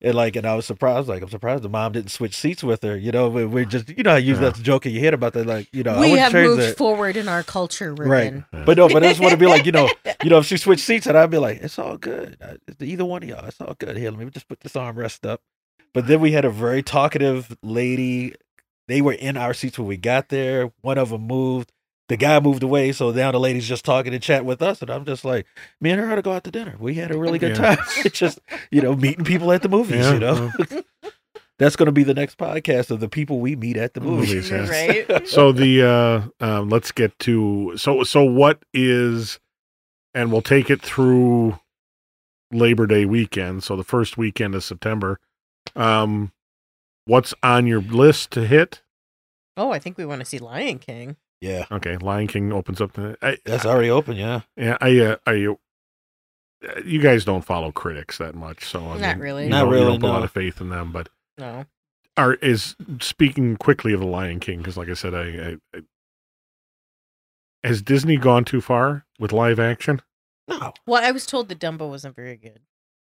And 0.00 0.14
like, 0.14 0.36
and 0.36 0.46
I 0.46 0.54
was 0.54 0.64
surprised. 0.64 1.08
Like, 1.08 1.22
I'm 1.22 1.28
surprised 1.28 1.64
the 1.64 1.68
mom 1.68 1.90
didn't 1.92 2.12
switch 2.12 2.36
seats 2.36 2.62
with 2.62 2.82
her. 2.84 2.96
You 2.96 3.10
know, 3.10 3.28
we- 3.28 3.44
we're 3.44 3.64
just, 3.64 3.88
you 3.88 4.04
know, 4.04 4.10
how 4.12 4.16
you 4.16 4.34
Yeah. 4.34 4.40
that's 4.40 4.60
a 4.60 4.62
joke 4.62 4.86
you 4.86 4.92
hear 5.00 5.12
about 5.12 5.32
that. 5.32 5.44
Like, 5.46 5.66
you 5.72 5.82
know, 5.82 5.94
we 5.98 6.10
wouldn't 6.12 6.20
have 6.20 6.32
moved 6.34 6.62
that. 6.62 6.76
forward 6.76 7.16
in 7.16 7.26
our 7.28 7.42
culture, 7.42 7.92
Right. 7.94 8.24
Ruben. 8.32 8.44
Yeah. 8.52 8.62
But 8.64 8.76
no, 8.76 8.88
but 8.88 9.02
I 9.02 9.08
just 9.08 9.20
want 9.20 9.32
to 9.32 9.36
be 9.36 9.46
like, 9.46 9.66
you 9.66 9.72
know, 9.72 9.88
you 10.22 10.30
know, 10.30 10.38
if 10.38 10.46
she 10.46 10.56
switched 10.56 10.84
seats, 10.84 11.06
and 11.08 11.18
I'd 11.18 11.30
be 11.30 11.38
like, 11.38 11.58
it's 11.62 11.78
all 11.80 11.96
good. 11.96 12.36
Uh, 12.40 12.54
It's 12.68 12.80
either 12.80 13.04
one 13.04 13.24
of 13.24 13.28
y'all, 13.28 13.44
it's 13.46 13.60
all 13.60 13.74
good. 13.76 13.96
Here, 13.96 14.10
let 14.10 14.20
me 14.20 14.30
just 14.30 14.46
put 14.48 14.60
this 14.60 14.74
armrest 14.74 15.28
up. 15.28 15.40
But 15.94 16.06
then 16.06 16.20
we 16.20 16.30
had 16.32 16.44
a 16.44 16.50
very 16.50 16.82
talkative 16.82 17.56
lady. 17.62 18.34
They 18.86 19.00
were 19.00 19.14
in 19.14 19.36
our 19.36 19.52
seats 19.52 19.78
when 19.78 19.88
we 19.88 19.96
got 19.96 20.28
there. 20.28 20.70
One 20.82 20.96
of 20.98 21.10
them 21.10 21.22
moved. 21.26 21.72
The 22.08 22.16
guy 22.16 22.40
moved 22.40 22.62
away, 22.62 22.92
so 22.92 23.10
now 23.10 23.30
the 23.32 23.38
lady's 23.40 23.68
just 23.68 23.84
talking 23.84 24.14
and 24.14 24.22
chat 24.22 24.44
with 24.44 24.62
us, 24.62 24.80
and 24.80 24.90
I'm 24.90 25.04
just 25.04 25.24
like, 25.26 25.46
me 25.80 25.90
and 25.90 26.00
her 26.00 26.10
ought 26.10 26.16
to 26.16 26.22
go 26.22 26.32
out 26.32 26.44
to 26.44 26.50
dinner. 26.50 26.74
We 26.78 26.94
had 26.94 27.10
a 27.10 27.18
really 27.18 27.38
good 27.38 27.56
Yeah. 27.56 27.76
time. 27.76 27.84
It's 28.04 28.18
just, 28.18 28.38
you 28.70 28.80
know, 28.80 28.96
meeting 28.96 29.24
people 29.26 29.52
at 29.52 29.60
the 29.62 29.68
movies. 29.68 30.06
Yeah, 30.06 30.12
you 30.14 30.18
know, 30.20 30.52
that's 31.58 31.76
going 31.76 31.86
to 31.86 31.92
be 31.92 32.04
the 32.04 32.14
next 32.14 32.38
podcast 32.38 32.90
of 32.90 33.00
the 33.00 33.08
people 33.10 33.40
we 33.40 33.56
meet 33.56 33.76
at 33.76 33.92
the 33.94 34.00
movies. 34.00 34.50
Movies, 34.50 34.50
yeah. 34.50 34.68
right? 34.68 35.28
so 35.28 35.52
the 35.52 35.82
uh 36.40 36.44
um 36.44 36.68
let's 36.70 36.92
get 36.92 37.18
to 37.20 37.76
so 37.76 38.02
so 38.04 38.22
what 38.24 38.62
is 38.72 39.38
and 40.14 40.30
we'll 40.32 40.40
take 40.40 40.70
it 40.70 40.80
through 40.80 41.58
labor 42.52 42.86
day 42.86 43.04
weekend 43.04 43.62
so 43.64 43.76
the 43.76 43.84
first 43.84 44.16
weekend 44.16 44.54
of 44.54 44.64
september 44.64 45.18
um 45.76 46.32
what's 47.04 47.34
on 47.42 47.66
your 47.66 47.80
list 47.82 48.30
to 48.30 48.46
hit 48.46 48.80
Oh, 49.56 49.72
I 49.72 49.80
think 49.80 49.98
we 49.98 50.06
want 50.06 50.20
to 50.20 50.24
see 50.24 50.38
Lion 50.38 50.78
King. 50.78 51.16
Yeah, 51.40 51.66
okay 51.70 51.96
lion 51.98 52.26
king 52.26 52.52
opens 52.52 52.80
up 52.80 52.92
the 52.94 53.16
I, 53.22 53.38
that's 53.44 53.64
already 53.64 53.90
open. 53.90 54.16
Yeah, 54.16 54.40
yeah 54.56 54.76
i 54.80 54.98
uh, 54.98 55.16
i 55.26 55.46
uh, 55.46 56.80
you 56.84 57.00
guys 57.00 57.24
don't 57.24 57.44
follow 57.44 57.70
critics 57.70 58.18
that 58.18 58.34
much 58.34 58.64
so 58.64 58.80
I 58.80 58.98
Not 58.98 59.16
mean, 59.16 59.18
really. 59.20 59.44
you 59.44 59.50
Not 59.50 59.60
don't- 59.60 59.68
you 59.68 59.74
really, 59.74 59.86
don't 59.92 60.00
put 60.00 60.10
a 60.10 60.12
lot 60.12 60.24
of 60.24 60.32
faith 60.32 60.60
in 60.60 60.70
them 60.70 60.90
but 60.90 61.08
No. 61.38 61.66
are 62.16 62.34
is 62.34 62.74
speaking 63.00 63.56
quickly 63.56 63.92
of 63.92 64.00
the 64.00 64.06
lion 64.06 64.40
king 64.40 64.58
because 64.58 64.76
like 64.76 64.88
i 64.88 64.94
said 64.94 65.14
I, 65.14 65.20
I, 65.20 65.56
I 65.78 65.82
has 67.64 67.82
disney 67.82 68.16
gone 68.16 68.44
too 68.44 68.60
far 68.60 69.04
with 69.18 69.32
live 69.32 69.58
action 69.60 70.00
no, 70.48 70.72
Well, 70.86 71.04
I 71.04 71.10
was 71.10 71.26
told 71.26 71.50
that 71.50 71.58
Dumbo 71.60 71.90
wasn't 71.90 72.16
very 72.16 72.34
good 72.36 72.60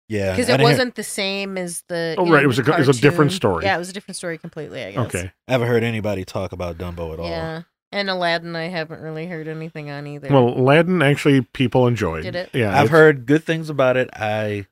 yeah, 0.09 0.31
because 0.31 0.49
it 0.49 0.53
didn't 0.53 0.61
hear- 0.61 0.69
wasn't 0.71 0.95
the 0.95 1.03
same 1.03 1.59
as 1.59 1.83
the. 1.89 2.15
Oh, 2.19 2.25
you 2.27 2.33
right, 2.33 2.39
know, 2.41 2.45
it 2.45 2.47
was 2.47 2.57
the 2.59 2.73
a- 2.73 2.81
it 2.81 2.87
was 2.87 2.99
a 2.99 3.01
different 3.01 3.33
story. 3.33 3.65
Yeah, 3.65 3.75
it 3.75 3.79
was 3.79 3.89
a 3.89 3.93
different 3.93 4.17
story 4.17 4.37
completely. 4.39 4.85
I 4.85 4.93
guess. 4.93 5.07
okay 5.07 5.33
I 5.49 5.53
haven't 5.53 5.67
heard 5.69 5.83
anybody 5.83 6.25
talk 6.25 6.53
about 6.53 6.77
Dumbo 6.79 7.13
at 7.15 7.19
all. 7.19 7.29
Yeah, 7.29 7.63
and 7.93 8.11
Aladdin, 8.11 8.57
I 8.57 8.65
haven't 8.69 9.01
really 9.01 9.27
heard 9.27 9.47
anything 9.49 9.91
on 9.91 10.07
either. 10.07 10.29
Well, 10.29 10.49
Aladdin 10.49 11.03
actually 11.03 11.43
people 11.43 11.87
enjoyed. 11.87 12.23
Did 12.25 12.35
it? 12.37 12.51
Yeah, 12.53 12.71
I've 12.71 12.87
it's- 12.87 12.91
heard 12.91 13.27
good 13.27 13.45
things 13.45 13.69
about 13.71 13.97
it. 13.97 14.09
I 14.15 14.67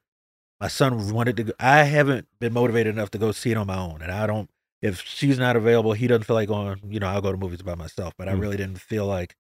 my 0.61 0.69
son 0.69 1.13
wanted 1.13 1.37
to 1.39 1.45
go. 1.45 1.53
I 1.61 1.85
haven't 1.85 2.27
been 2.39 2.53
motivated 2.53 2.95
enough 2.95 3.11
to 3.13 3.19
go 3.19 3.33
see 3.33 3.51
it 3.53 3.57
on 3.57 3.67
my 3.67 3.77
own, 3.79 4.03
and 4.03 4.11
I 4.13 4.27
don't. 4.27 4.51
If 4.83 5.03
she's 5.03 5.39
not 5.39 5.57
available, 5.57 5.93
he 5.93 6.07
doesn't 6.07 6.25
feel 6.25 6.37
like 6.37 6.49
going. 6.49 6.81
You 6.89 7.01
know, 7.01 7.07
I'll 7.09 7.21
go 7.21 7.31
to 7.33 7.39
movies 7.39 7.63
by 7.63 7.75
myself. 7.75 8.15
But 8.17 8.29
I 8.29 8.33
Mm. 8.33 8.41
really 8.41 8.57
didn't 8.57 8.81
feel 8.81 9.07
like 9.07 9.37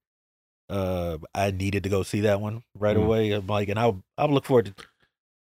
uh 0.68 1.18
I 1.34 1.50
needed 1.50 1.82
to 1.82 1.88
go 1.88 2.02
see 2.02 2.20
that 2.20 2.40
one 2.40 2.62
right 2.78 2.96
Mm. 2.96 3.04
away. 3.04 3.32
I'm 3.32 3.46
like, 3.46 3.68
and 3.68 3.78
I'll 3.78 4.02
I'll 4.18 4.28
look 4.28 4.44
forward 4.44 4.66
to 4.66 4.74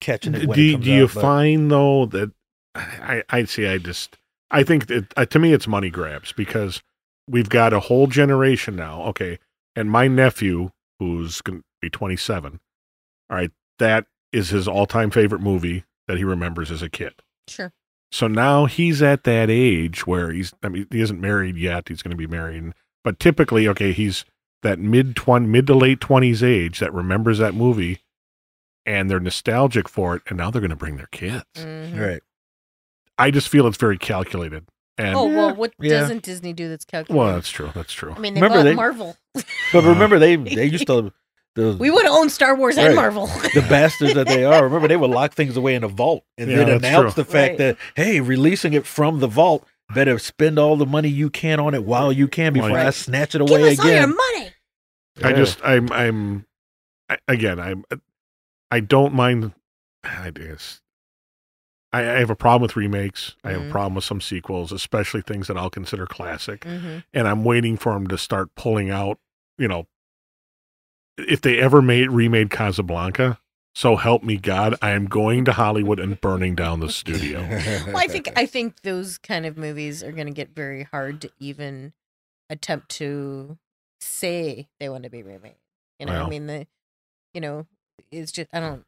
catching 0.01 0.35
it. 0.35 0.40
Do, 0.43 0.47
When 0.48 0.56
do, 0.56 0.62
it 0.62 0.65
you- 0.66 0.73
comes 0.74 0.85
do 0.85 0.93
you 0.93 1.05
out, 1.05 1.15
but- 1.15 1.20
find 1.20 1.70
though 1.70 2.06
that 2.06 2.32
I 2.74 3.23
I 3.28 3.44
see 3.44 3.66
I 3.66 3.78
just 3.78 4.16
I 4.51 4.62
think 4.62 4.86
that 4.86 5.12
uh, 5.16 5.27
to 5.27 5.39
me 5.39 5.52
it's 5.52 5.66
money 5.69 5.90
grabs 5.90 6.32
because 6.32 6.82
we've 7.28 7.48
got 7.48 7.72
a 7.72 7.80
whole 7.80 8.06
generation 8.06 8.76
now. 8.76 9.02
Okay, 9.05 9.38
and 9.76 9.90
my 9.90 10.09
nephew, 10.09 10.70
who's 10.98 11.40
going 11.40 11.59
to 11.60 11.64
be 11.80 11.90
27, 11.90 12.60
all 13.30 13.36
right, 13.36 13.50
that 13.78 14.06
is 14.32 14.50
his 14.50 14.66
all-time 14.68 15.10
favorite 15.10 15.40
movie 15.40 15.84
that 16.06 16.18
he 16.18 16.24
remembers 16.24 16.70
as 16.70 16.82
a 16.82 16.88
kid. 16.90 17.14
Sure. 17.46 17.72
So 18.10 18.26
now 18.26 18.64
he's 18.66 19.02
at 19.02 19.24
that 19.24 19.50
age 19.50 20.06
where 20.06 20.30
he's, 20.32 20.52
I 20.62 20.68
mean, 20.68 20.86
he 20.90 21.00
isn't 21.00 21.20
married 21.20 21.56
yet. 21.56 21.88
He's 21.88 22.02
going 22.02 22.10
to 22.10 22.16
be 22.16 22.26
married. 22.26 22.72
But 23.05 23.20
typically, 23.20 23.68
okay, 23.68 23.92
he's 23.92 24.24
that 24.62 24.78
mid 24.78 25.14
20, 25.14 25.46
mid 25.46 25.66
to 25.66 25.74
late 25.74 26.00
20s 26.00 26.42
age 26.42 26.78
that 26.80 26.92
remembers 26.92 27.38
that 27.38 27.55
movie 27.55 28.00
and 28.86 29.10
they're 29.10 29.20
nostalgic 29.20 29.88
for 29.88 30.16
it. 30.16 30.22
And 30.26 30.38
now 30.38 30.50
they're 30.50 30.62
going 30.62 30.70
to 30.70 30.76
bring 30.76 30.96
their 30.96 31.09
kids. 31.12 31.44
Mhm. 31.55 32.00
Right. 32.00 32.22
I 33.18 33.30
just 33.30 33.48
feel 33.48 33.66
it's 33.66 33.76
very 33.76 33.98
calculated. 33.98 34.66
And, 34.98 35.14
Oh 35.14 35.26
well, 35.26 35.54
what 35.54 35.72
Yeah. 35.78 36.00
doesn't 36.00 36.24
Disney 36.24 36.52
do 36.52 36.68
that's 36.68 36.84
calculated? 36.84 37.18
well, 37.24 37.32
that's 37.34 37.48
true. 37.48 37.70
That's 37.74 37.92
true. 37.92 38.12
I 38.12 38.18
mean, 38.18 38.34
they 38.34 38.40
Remember 38.40 38.58
bought 38.58 38.64
they- 38.64 38.74
Marvel. 38.74 39.16
But 39.72 39.84
remember, 39.84 40.18
they 40.18 40.34
they 40.36 40.66
used 40.66 40.86
to 40.88 41.12
the 41.54 41.76
We 41.78 41.90
would 41.90 42.06
own 42.06 42.30
Star 42.30 42.54
Wars 42.56 42.76
and 42.78 42.94
Marvel. 42.94 43.26
the 43.54 43.64
bastards 43.68 44.14
that 44.14 44.26
they 44.28 44.44
are. 44.44 44.62
Remember, 44.64 44.86
they 44.88 44.96
would 44.96 45.10
lock 45.10 45.34
things 45.34 45.56
away 45.56 45.74
in 45.74 45.82
a 45.84 45.88
vault 45.88 46.24
and 46.36 46.50
Yeah, 46.50 46.58
then 46.58 46.68
announce 46.70 47.14
true. 47.14 47.24
the 47.24 47.30
fact 47.30 47.50
Right. 47.52 47.58
that 47.58 47.76
hey, 47.96 48.20
releasing 48.20 48.72
it 48.74 48.86
from 48.86 49.20
the 49.20 49.26
vault, 49.28 49.66
better 49.94 50.18
spend 50.18 50.58
all 50.58 50.76
the 50.76 50.86
money 50.86 51.08
you 51.08 51.30
can 51.30 51.58
on 51.60 51.74
it 51.74 51.84
while 51.84 52.12
you 52.12 52.28
can 52.28 52.52
before 52.52 52.76
I 52.76 52.90
snatch 52.90 53.34
it 53.34 53.40
away 53.40 53.48
Give 53.50 53.60
away 53.60 53.72
us 53.72 53.78
all 53.80 53.86
your 53.86 53.94
again. 53.96 54.08
money. 54.16 54.50
I 55.22 55.30
Yeah. 55.30 55.36
just, 55.36 55.60
I'm, 55.64 55.90
I'm, 55.92 56.46
I, 57.08 57.18
again, 57.28 57.58
I'm, 57.58 57.84
I 58.70 58.80
don't 58.80 59.14
mind. 59.14 59.52
I 60.04 60.30
guess 60.30 60.80
I, 61.93 62.01
I 62.01 62.19
have 62.19 62.31
a 62.31 62.36
problem 62.36 62.62
with 62.62 62.77
remakes. 62.77 63.35
I 63.44 63.52
have 63.52 63.62
a 63.62 63.65
Mhm. 63.65 63.70
problem 63.70 63.94
with 63.94 64.05
some 64.05 64.20
sequels, 64.20 64.73
especially 64.73 65.23
things 65.23 65.47
that 65.48 65.56
I'll 65.56 65.70
consider 65.70 66.06
classic. 66.06 66.65
hmm 66.65 66.98
And 67.15 67.27
I'm 67.27 67.44
waiting 67.44 67.77
for 67.77 67.93
them 67.94 68.06
to 68.09 68.19
start 68.19 68.55
pulling 68.55 68.90
out. 68.90 69.19
You 69.56 69.69
know, 69.69 69.86
if 71.16 71.40
they 71.40 71.59
ever 71.59 71.82
made 71.82 72.10
remade 72.10 72.51
Casablanca, 72.51 73.40
so 73.74 73.97
help 73.97 74.23
me 74.23 74.36
God, 74.36 74.74
I 74.82 74.90
am 74.90 75.06
going 75.06 75.44
to 75.47 75.52
Hollywood 75.52 75.98
and 76.01 76.20
burning 76.20 76.55
down 76.55 76.81
the 76.81 76.89
studio. 76.89 77.43
Well, 77.89 77.97
I 77.98 78.06
think 78.06 78.31
I 78.36 78.44
think 78.47 78.82
those 78.82 79.19
kind 79.19 79.47
of 79.47 79.56
movies 79.56 80.02
are 80.02 80.12
going 80.12 80.27
to 80.27 80.32
get 80.32 80.51
very 80.55 80.82
hard 80.85 81.20
to 81.23 81.31
even 81.39 81.93
attempt 82.51 82.90
to 82.90 83.59
say 84.01 84.69
they 84.78 84.89
want 84.89 85.05
to 85.05 85.10
be 85.10 85.23
remade. 85.23 85.56
You 85.98 86.06
know, 86.06 86.12
Well. 86.12 86.27
I 86.27 86.28
mean 86.28 86.47
the, 86.47 86.66
you 87.35 87.40
know, 87.40 87.66
it's 88.12 88.31
just 88.32 88.48
I 88.52 88.60
don't. 88.60 88.85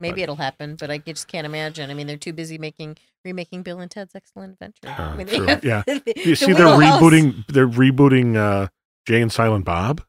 Maybe 0.00 0.16
But- 0.16 0.20
it'll 0.24 0.36
happen, 0.36 0.76
but 0.78 0.90
I 0.90 0.98
just 0.98 1.26
can't 1.28 1.46
imagine. 1.46 1.90
I 1.90 1.94
mean, 1.94 2.06
they're 2.06 2.16
too 2.16 2.32
busy 2.32 2.58
making 2.58 2.96
remaking 3.24 3.62
Bill 3.62 3.80
and 3.80 3.90
Ted's 3.90 4.14
Excellent 4.14 4.52
Adventure. 4.54 4.88
Uh, 4.88 5.10
I 5.12 5.16
mean, 5.16 5.26
true. 5.26 5.46
have 5.46 5.64
Yeah. 5.64 5.82
the- 5.86 6.02
You 6.16 6.24
the 6.24 6.34
see, 6.36 6.52
they're 6.52 6.76
wheelhouse. 6.76 7.00
rebooting. 7.02 7.46
They're 7.48 7.68
rebooting 7.68 8.36
uh, 8.36 8.68
Jay 9.06 9.20
and 9.22 9.32
Silent 9.32 9.64
Bob. 9.64 10.02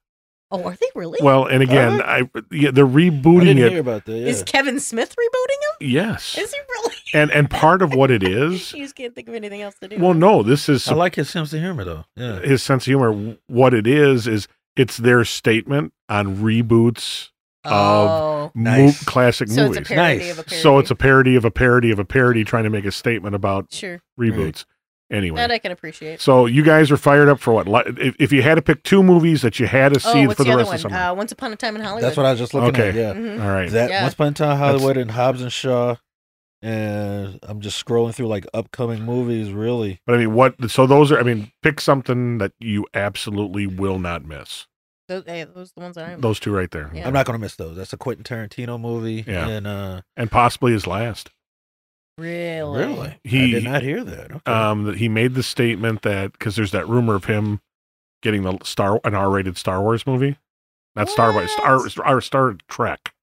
Oh, 0.49 0.63
are 0.63 0.75
they 0.79 0.87
really? 0.95 1.19
Well, 1.21 1.45
and 1.45 1.61
again, 1.61 1.97
they? 1.97 2.03
I 2.03 2.23
yeah, 2.51 2.71
they're 2.71 2.85
I 2.85 2.89
rebooting 2.89 3.39
didn't 3.41 3.63
it. 3.63 3.71
hear 3.73 3.81
about 3.81 4.05
that. 4.05 4.17
Yeah. 4.17 4.27
Is 4.27 4.43
Kevin 4.43 4.79
Smith 4.79 5.09
rebooting 5.13 5.81
him? 5.81 5.89
Yes, 5.89 6.37
Is 6.37 6.53
he 6.53 6.59
really? 6.69 6.95
and 7.13 7.31
and 7.31 7.49
part 7.49 7.81
of 7.81 7.93
what 7.93 8.11
it 8.11 8.23
is. 8.23 8.71
you 8.73 8.83
just 8.83 8.95
can't 8.95 9.13
think 9.13 9.27
of 9.27 9.33
anything 9.33 9.61
else 9.61 9.75
to 9.81 9.89
do. 9.89 9.97
Well, 9.99 10.13
no, 10.13 10.43
this 10.43 10.69
is 10.69 10.87
I 10.87 10.93
like 10.95 11.15
his 11.15 11.29
sense 11.29 11.51
of 11.51 11.59
humor 11.59 11.83
though. 11.83 12.05
Yeah. 12.15 12.39
his 12.39 12.63
sense 12.63 12.83
of 12.83 12.91
humor. 12.91 13.35
What 13.47 13.73
it 13.73 13.85
is 13.87 14.25
is 14.25 14.47
it's 14.77 14.95
their 14.95 15.25
statement 15.25 15.91
on 16.07 16.37
reboots 16.37 17.31
of 17.67 18.09
Oh, 18.09 18.51
mo- 18.55 18.71
Nice. 18.85 19.03
classic 19.03 19.47
so 19.49 19.63
movies. 19.63 19.77
it's 19.77 19.89
a 19.91 19.93
parody 19.93 20.17
Nice. 20.19 20.31
of 20.31 20.39
a 20.39 20.43
parody. 20.43 20.61
So 20.63 20.79
it's 20.79 20.91
a 20.91 20.95
parody 20.95 21.35
of 21.35 21.45
a 21.45 21.51
parody 21.51 21.91
of 21.91 21.99
a 21.99 22.05
parody, 22.05 22.43
trying 22.43 22.63
to 22.65 22.69
make 22.69 22.85
a 22.85 22.91
statement 22.91 23.35
about 23.35 23.71
sure 23.73 24.01
reboots. 24.19 24.65
Anyway, 25.09 25.37
that 25.37 25.51
I 25.51 25.57
can 25.57 25.71
appreciate. 25.71 26.19
so 26.19 26.47
you 26.47 26.63
guys 26.63 26.91
are 26.91 26.97
fired 26.97 27.29
up 27.29 27.39
for 27.39 27.53
what? 27.63 27.87
If, 27.97 28.15
if 28.19 28.33
you 28.33 28.41
had 28.41 28.55
to 28.55 28.61
pick 28.61 28.83
two 28.83 29.01
movies 29.01 29.41
that 29.41 29.57
you 29.57 29.65
had 29.65 29.93
to 29.93 30.01
see 30.01 30.25
Oh, 30.27 30.31
for 30.31 30.35
the, 30.35 30.43
the, 30.43 30.49
other 30.51 30.57
rest 30.57 30.83
of 30.83 30.91
one? 30.91 30.91
summer, 30.91 31.11
Uh, 31.11 31.13
Once 31.13 31.31
Upon 31.31 31.53
a 31.53 31.55
Time 31.55 31.75
in 31.77 31.81
Hollywood. 31.81 32.03
That's 32.03 32.17
what 32.17 32.25
I 32.25 32.31
was 32.31 32.39
just 32.39 32.53
looking 32.53 32.69
Okay. 32.71 32.89
at. 32.89 32.95
Yeah. 32.95 33.13
Mhm. 33.13 33.41
all 33.41 33.49
right. 33.51 33.69
That 33.69 33.89
Yeah. 33.89 34.01
Once 34.01 34.15
Upon 34.15 34.27
a 34.27 34.31
Time 34.33 34.51
in 34.51 34.57
Hollywood 34.57 34.97
and 34.97 35.11
Hobbs 35.11 35.41
and 35.41 35.53
Shaw, 35.53 35.95
and 36.61 37.39
I'm 37.43 37.61
just 37.61 37.83
scrolling 37.83 38.13
through 38.13 38.27
like 38.27 38.45
upcoming 38.53 39.03
movies. 39.03 39.51
Really, 39.51 40.01
But 40.05 40.15
I 40.15 40.17
mean, 40.17 40.33
what? 40.33 40.55
So 40.69 40.85
those 40.87 41.11
are. 41.11 41.19
I 41.19 41.23
mean, 41.23 41.51
pick 41.63 41.79
something 41.79 42.39
that 42.39 42.51
you 42.59 42.85
absolutely 42.93 43.67
will 43.67 43.99
not 43.99 44.25
miss. 44.25 44.67
Those, 45.07 45.23
hey, 45.25 45.43
those 45.45 45.69
are 45.69 45.73
the 45.75 45.81
ones 45.81 45.95
that 45.95 46.09
I'm. 46.09 46.21
Those 46.21 46.39
two 46.39 46.51
right 46.53 46.69
there, 46.69 46.91
Yeah. 46.93 47.07
I'm 47.07 47.13
not 47.13 47.25
gonna 47.25 47.39
miss 47.39 47.55
those. 47.55 47.77
That's 47.77 47.93
a 47.93 47.97
Quentin 47.97 48.23
Tarantino 48.23 48.79
movie. 48.79 49.23
Yeah. 49.27 49.47
and 49.47 49.65
uh, 49.67 50.01
and 50.17 50.29
possibly 50.29 50.73
his 50.73 50.85
last. 50.87 51.29
Really? 52.17 52.79
really, 52.79 53.07
I 53.09 53.19
He- 53.23 53.51
did 53.51 53.63
not 53.63 53.83
hear 53.83 54.03
that. 54.03 54.31
Okay. 54.31 54.51
Um, 54.51 54.95
he 54.95 55.07
made 55.07 55.35
the 55.35 55.43
statement 55.43 56.01
that 56.01 56.31
because 56.31 56.55
there's 56.55 56.71
that 56.71 56.87
rumor 56.87 57.13
of 57.15 57.25
him 57.25 57.61
getting 58.23 58.41
the 58.41 58.57
star 58.63 58.99
an 59.03 59.13
R-rated 59.13 59.55
Star 59.57 59.81
Wars 59.81 60.07
movie, 60.07 60.37
not 60.95 61.09
Star 61.09 61.31
Wars, 61.31 61.51
Star, 61.51 61.87
Star 61.89 62.21
Star 62.21 62.55
Trek. 62.67 63.13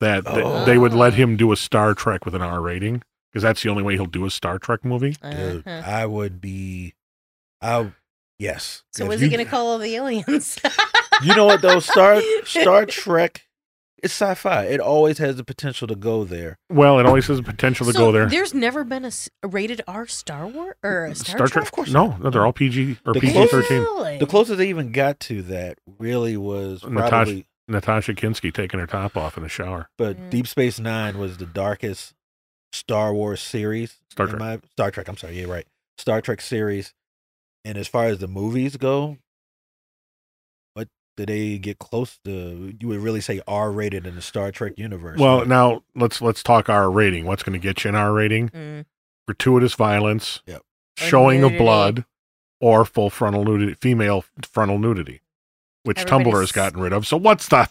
That 0.00 0.26
th- 0.26 0.44
Oh. 0.44 0.64
they 0.66 0.76
would 0.76 0.92
let 0.92 1.14
him 1.14 1.36
do 1.36 1.50
a 1.50 1.56
Star 1.56 1.94
Trek 1.94 2.26
with 2.26 2.34
an 2.34 2.42
R 2.42 2.60
rating 2.60 3.02
because 3.32 3.42
that's 3.42 3.62
the 3.62 3.70
only 3.70 3.82
way 3.82 3.94
he'll 3.94 4.04
do 4.06 4.26
a 4.26 4.30
Star 4.30 4.58
Trek 4.58 4.84
movie. 4.84 5.16
Dude, 5.22 5.66
Uh-huh. 5.66 5.82
I 5.90 6.04
would 6.04 6.40
be. 6.42 6.94
I 7.62 7.90
yes. 8.38 8.82
So 8.92 9.04
If 9.04 9.08
what's 9.08 9.20
you, 9.22 9.28
he 9.28 9.34
going 9.36 9.44
to 9.44 9.50
call 9.50 9.66
all 9.68 9.78
the 9.78 9.94
aliens? 9.96 10.58
You 11.22 11.34
know 11.34 11.44
what 11.46 11.62
though? 11.62 11.80
Star 11.80 12.20
Star 12.44 12.86
Trek. 12.86 13.46
It's 14.02 14.12
sci-fi. 14.12 14.64
It 14.64 14.80
always 14.80 15.16
has 15.16 15.36
the 15.36 15.44
potential 15.44 15.88
to 15.88 15.94
go 15.94 16.24
there. 16.24 16.58
Well, 16.68 16.98
it 16.98 17.06
always 17.06 17.26
has 17.28 17.38
the 17.38 17.42
potential 17.42 17.86
to 17.86 17.92
so 17.94 17.98
go 17.98 18.12
there. 18.12 18.26
There's 18.26 18.52
never 18.52 18.84
been 18.84 19.06
a 19.06 19.10
rated 19.48 19.80
R 19.88 20.06
Star 20.06 20.46
Wars 20.46 20.74
or 20.82 21.06
a 21.06 21.14
Star, 21.14 21.36
Star 21.38 21.46
Trek, 21.46 21.64
Of 21.64 21.72
course 21.72 21.90
no, 21.90 22.14
no, 22.18 22.28
they're 22.28 22.44
all 22.44 22.52
PG 22.52 22.98
or 23.06 23.14
The 23.14 23.20
PG 23.20 23.46
thirteen. 23.46 23.80
Really? 23.80 24.18
The 24.18 24.26
closest 24.26 24.58
they 24.58 24.68
even 24.68 24.92
got 24.92 25.20
to 25.20 25.40
that 25.42 25.78
really 25.98 26.36
was 26.36 26.82
Natasha- 26.84 27.08
probably, 27.08 27.46
Natasha 27.66 28.12
Kinski 28.12 28.52
taking 28.52 28.78
her 28.78 28.86
top 28.86 29.16
off 29.16 29.38
in 29.38 29.42
the 29.42 29.48
shower. 29.48 29.88
but 29.96 30.18
Mm. 30.18 30.28
Deep 30.30 30.46
Space 30.48 30.78
Nine 30.78 31.16
was 31.16 31.38
the 31.38 31.46
darkest 31.46 32.12
Star 32.74 33.14
Wars 33.14 33.40
series. 33.40 34.00
Star 34.10 34.26
Trek. 34.26 34.38
my- 34.38 34.60
Star 34.72 34.90
Trek. 34.90 35.08
I'm 35.08 35.16
sorry. 35.16 35.40
Yeah, 35.40 35.46
right. 35.46 35.66
Star 35.96 36.20
Trek 36.20 36.42
series. 36.42 36.92
And 37.64 37.78
as 37.78 37.88
far 37.88 38.06
as 38.06 38.18
the 38.18 38.28
movies 38.28 38.76
go, 38.76 39.16
what 40.74 40.88
did 41.16 41.28
they 41.28 41.58
get 41.58 41.78
close 41.78 42.18
to? 42.24 42.74
You 42.78 42.88
would 42.88 43.00
really 43.00 43.20
say 43.20 43.40
R 43.48 43.70
rated 43.72 44.06
in 44.06 44.14
the 44.16 44.22
Star 44.22 44.50
Trek 44.52 44.74
universe. 44.76 45.18
Well, 45.18 45.38
right? 45.40 45.48
now 45.48 45.82
let's 45.94 46.20
let's 46.20 46.42
talk 46.42 46.68
R 46.68 46.90
rating. 46.90 47.24
What's 47.24 47.42
going 47.42 47.58
to 47.58 47.58
get 47.58 47.84
you 47.84 47.88
an 47.90 47.94
R 47.94 48.12
rating? 48.12 48.50
Mm. 48.50 48.84
Gratuitous 49.26 49.74
violence, 49.74 50.42
Yep. 50.46 50.60
Or 51.00 51.04
showing 51.06 51.42
of 51.42 51.56
blood, 51.56 52.04
or 52.60 52.84
full 52.84 53.08
frontal 53.08 53.44
nudity, 53.44 53.74
female 53.80 54.24
frontal 54.42 54.78
nudity, 54.78 55.22
which 55.84 56.04
Tumblr 56.04 56.38
has 56.40 56.52
gotten 56.52 56.78
rid 56.80 56.92
of. 56.92 57.06
So 57.06 57.16
what's 57.16 57.48
the? 57.48 57.68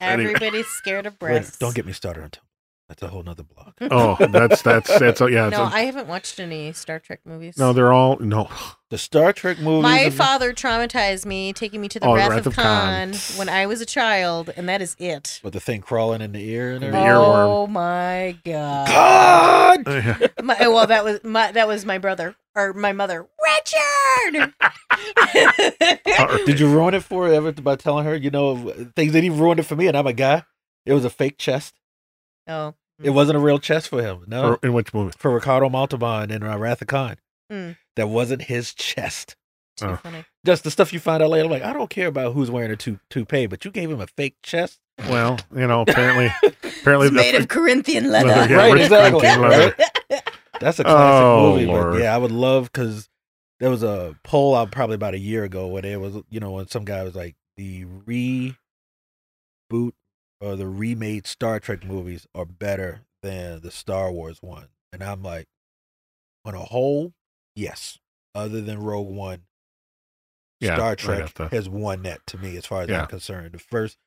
Anyway. 0.00 0.32
Everybody's 0.34 0.66
scared 0.66 1.06
of 1.06 1.12
Wait, 1.14 1.18
breasts. 1.20 1.58
don't 1.58 1.74
get 1.74 1.86
me 1.86 1.92
started 1.92 2.24
on 2.24 2.30
Tumblr. 2.30 2.40
That's 2.88 3.02
a 3.02 3.08
whole 3.08 3.24
nother 3.24 3.42
blog. 3.42 3.72
Oh, 3.90 4.16
that's 4.30 4.62
that's 4.62 4.96
that's 5.00 5.20
yeah. 5.20 5.48
It's 5.48 5.56
No, 5.56 5.64
a- 5.64 5.66
I 5.66 5.80
haven't 5.86 6.06
watched 6.06 6.38
any 6.38 6.72
Star 6.72 7.00
Trek 7.00 7.18
movies. 7.24 7.58
no, 7.58 7.72
they're 7.72 7.92
all 7.92 8.16
no. 8.20 8.48
The 8.90 8.98
Star 8.98 9.32
Trek 9.32 9.58
movies. 9.58 9.82
My 9.82 9.98
and- 10.02 10.14
father 10.14 10.52
traumatized 10.52 11.26
me, 11.26 11.52
taking 11.52 11.80
me 11.80 11.88
to 11.88 11.98
the 11.98 12.06
Oh, 12.06 12.14
Wrath, 12.14 12.46
of 12.46 12.54
Khan 12.54 13.14
when 13.36 13.48
I 13.48 13.66
was 13.66 13.80
a 13.80 13.86
child, 13.86 14.50
and 14.56 14.68
that 14.68 14.80
is 14.80 14.94
it. 15.00 15.40
with 15.42 15.54
the 15.54 15.58
thing 15.60 15.80
crawling 15.80 16.20
in 16.20 16.30
the 16.30 16.48
ear 16.48 16.70
and 16.74 16.82
The 16.82 16.86
everything. 16.86 17.08
earworm. 17.08 17.46
Oh 17.48 17.66
my 17.66 18.38
god! 18.44 19.84
God! 19.84 20.30
My, 20.44 20.56
oh, 20.60 20.72
well, 20.72 20.86
that 20.86 21.02
was 21.04 21.18
my 21.24 21.50
that 21.50 21.66
was 21.66 21.84
my 21.84 21.98
brother 21.98 22.36
or 22.54 22.72
my 22.72 22.92
mother, 22.92 23.26
Richard. 23.44 24.54
Did 26.46 26.60
you 26.60 26.68
ruin 26.72 26.94
it 26.94 27.02
for 27.02 27.26
her 27.26 27.32
ever 27.32 27.50
by 27.52 27.74
telling 27.76 28.04
her, 28.04 28.14
you 28.14 28.30
know, 28.30 28.70
things 28.94 29.12
that 29.12 29.22
he 29.24 29.30
ruined 29.30 29.58
it 29.60 29.64
for 29.64 29.74
me 29.76 29.88
and 29.88 29.96
I'm 29.96 30.06
a 30.06 30.12
guy? 30.12 30.44
It 30.84 30.92
was 30.92 31.04
a 31.04 31.10
fake 31.10 31.38
chest. 31.38 31.74
Oh, 32.48 32.74
It 33.02 33.10
wasn't 33.10 33.36
a 33.36 33.40
real 33.40 33.58
chest 33.58 33.88
for 33.88 34.02
him. 34.02 34.24
No. 34.26 34.50
Or 34.52 34.58
in 34.62 34.72
which 34.72 34.92
movie? 34.94 35.12
For 35.18 35.30
Ricardo 35.32 35.68
Montalban 35.68 36.30
in 36.30 36.42
uh, 36.42 36.56
Wrath 36.58 36.80
of 36.82 36.88
Khan. 36.88 37.16
Mm. 37.52 37.76
That 37.96 38.08
wasn't 38.08 38.42
his 38.42 38.72
chest. 38.74 39.36
too 39.76 39.86
Oh. 39.86 39.96
funny. 39.96 40.24
Just 40.44 40.64
the 40.64 40.70
stuff 40.70 40.92
you 40.92 41.00
find 41.00 41.22
out 41.22 41.30
later. 41.30 41.44
I'm 41.44 41.50
like, 41.50 41.62
I 41.62 41.72
don't 41.72 41.90
care 41.90 42.06
about 42.08 42.32
who's 42.34 42.50
wearing 42.50 42.70
a 42.70 42.76
tou- 42.76 43.00
toupee, 43.10 43.46
but 43.46 43.64
you 43.64 43.70
gave 43.70 43.90
him 43.90 44.00
a 44.00 44.06
fake 44.06 44.36
chest. 44.42 44.78
Well, 45.10 45.38
you 45.54 45.66
know, 45.66 45.82
apparently, 45.82 46.32
apparently 46.62 47.08
It's 47.08 47.14
made 47.16 47.34
the, 47.34 47.40
of 47.40 47.48
Corinthian 47.48 48.10
leather, 48.10 48.28
leather. 48.28 48.54
yeah, 48.54 48.56
Right, 48.56 48.80
exactly. 48.80 49.20
Leather. 49.20 49.76
That's 50.60 50.78
a 50.78 50.84
classic 50.84 50.86
Oh, 51.24 51.52
movie. 51.52 51.66
Lord. 51.66 51.92
But 51.94 52.02
yeah, 52.02 52.14
I 52.14 52.18
would 52.18 52.32
love 52.32 52.72
because 52.72 53.08
there 53.60 53.68
was 53.68 53.82
a 53.82 54.16
poll 54.24 54.54
out 54.54 54.70
probably 54.70 54.94
about 54.94 55.12
a 55.14 55.18
year 55.18 55.44
ago 55.44 55.66
where 55.66 55.82
there 55.82 56.00
was, 56.00 56.16
you 56.30 56.40
know, 56.40 56.52
when 56.52 56.68
some 56.68 56.84
guy 56.86 57.02
was 57.02 57.14
like, 57.14 57.34
the 57.58 57.84
reboot 58.06 58.54
or 60.40 60.56
the 60.56 60.68
remade 60.68 61.26
Star 61.26 61.60
Trek 61.60 61.84
movies 61.84 62.26
are 62.34 62.44
better 62.44 63.02
than 63.22 63.60
the 63.60 63.70
Star 63.70 64.12
Wars 64.12 64.38
one. 64.40 64.68
And 64.92 65.02
I'm 65.02 65.22
like, 65.22 65.46
on 66.44 66.54
a 66.54 66.60
whole, 66.60 67.12
yes. 67.54 67.98
Other 68.34 68.60
than 68.60 68.82
Rogue 68.82 69.08
One, 69.08 69.42
Yeah, 70.60 70.76
Star 70.76 70.96
Trek 70.96 71.36
has 71.50 71.68
won 71.68 72.02
that 72.02 72.26
to 72.28 72.38
me 72.38 72.56
as 72.56 72.66
far 72.66 72.82
as 72.82 72.88
Yeah. 72.88 73.02
I'm 73.02 73.06
concerned. 73.08 73.52
The 73.52 73.58
first, 73.58 73.98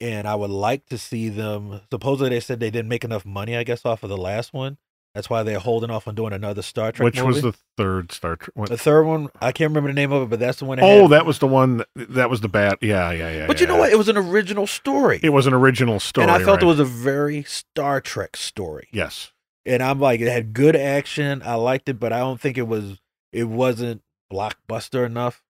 and 0.00 0.28
I 0.28 0.34
would 0.34 0.50
like 0.50 0.86
to 0.86 0.98
see 0.98 1.28
them. 1.28 1.80
Supposedly, 1.90 2.30
they 2.30 2.40
said 2.40 2.60
they 2.60 2.70
didn't 2.70 2.88
make 2.88 3.04
enough 3.04 3.24
money, 3.24 3.56
I 3.56 3.64
guess, 3.64 3.84
off 3.84 4.02
of 4.02 4.10
the 4.10 4.16
last 4.16 4.52
one. 4.52 4.78
That's 5.16 5.30
why 5.30 5.44
they're 5.44 5.58
holding 5.58 5.88
off 5.88 6.06
on 6.06 6.14
doing 6.14 6.34
another 6.34 6.60
Star 6.60 6.92
Trek. 6.92 7.02
Which 7.02 7.22
was 7.22 7.40
the 7.40 7.54
third 7.78 8.12
Star 8.12 8.36
Trek? 8.36 8.54
the 8.68 8.76
third 8.76 9.04
one? 9.04 9.30
I 9.40 9.50
can't 9.50 9.70
remember 9.70 9.88
the 9.88 9.94
name 9.94 10.12
of 10.12 10.24
it, 10.24 10.28
but 10.28 10.38
that's 10.38 10.58
the 10.58 10.66
one. 10.66 10.78
Oh, 10.78 11.02
had- 11.02 11.10
that 11.12 11.24
was 11.24 11.38
the 11.38 11.46
one. 11.46 11.84
That 11.94 12.28
was 12.28 12.42
the 12.42 12.50
bat. 12.50 12.76
Yeah, 12.82 13.10
yeah, 13.12 13.30
yeah. 13.30 13.46
But 13.46 13.58
you 13.58 13.66
yeah. 13.66 13.72
know 13.72 13.78
what? 13.78 13.90
It 13.90 13.96
was 13.96 14.10
an 14.10 14.18
original 14.18 14.66
story, 14.66 15.20
It 15.22 15.30
was 15.30 15.46
an 15.46 15.54
original 15.54 16.00
story. 16.00 16.24
and 16.24 16.30
I 16.30 16.44
felt 16.44 16.56
right? 16.56 16.64
it 16.64 16.66
was 16.66 16.78
a 16.78 16.84
very 16.84 17.44
Star 17.44 18.02
Trek 18.02 18.36
story. 18.36 18.88
Yes. 18.92 19.32
And 19.64 19.82
I'm 19.82 19.98
like, 19.98 20.20
it 20.20 20.30
had 20.30 20.52
good 20.52 20.76
action. 20.76 21.40
I 21.46 21.54
liked 21.54 21.88
it, 21.88 21.98
but 21.98 22.12
I 22.12 22.18
don't 22.18 22.38
think 22.38 22.58
it 22.58 22.68
was. 22.68 23.00
It 23.32 23.44
wasn't 23.44 24.02
blockbuster 24.30 25.06
enough. 25.06 25.42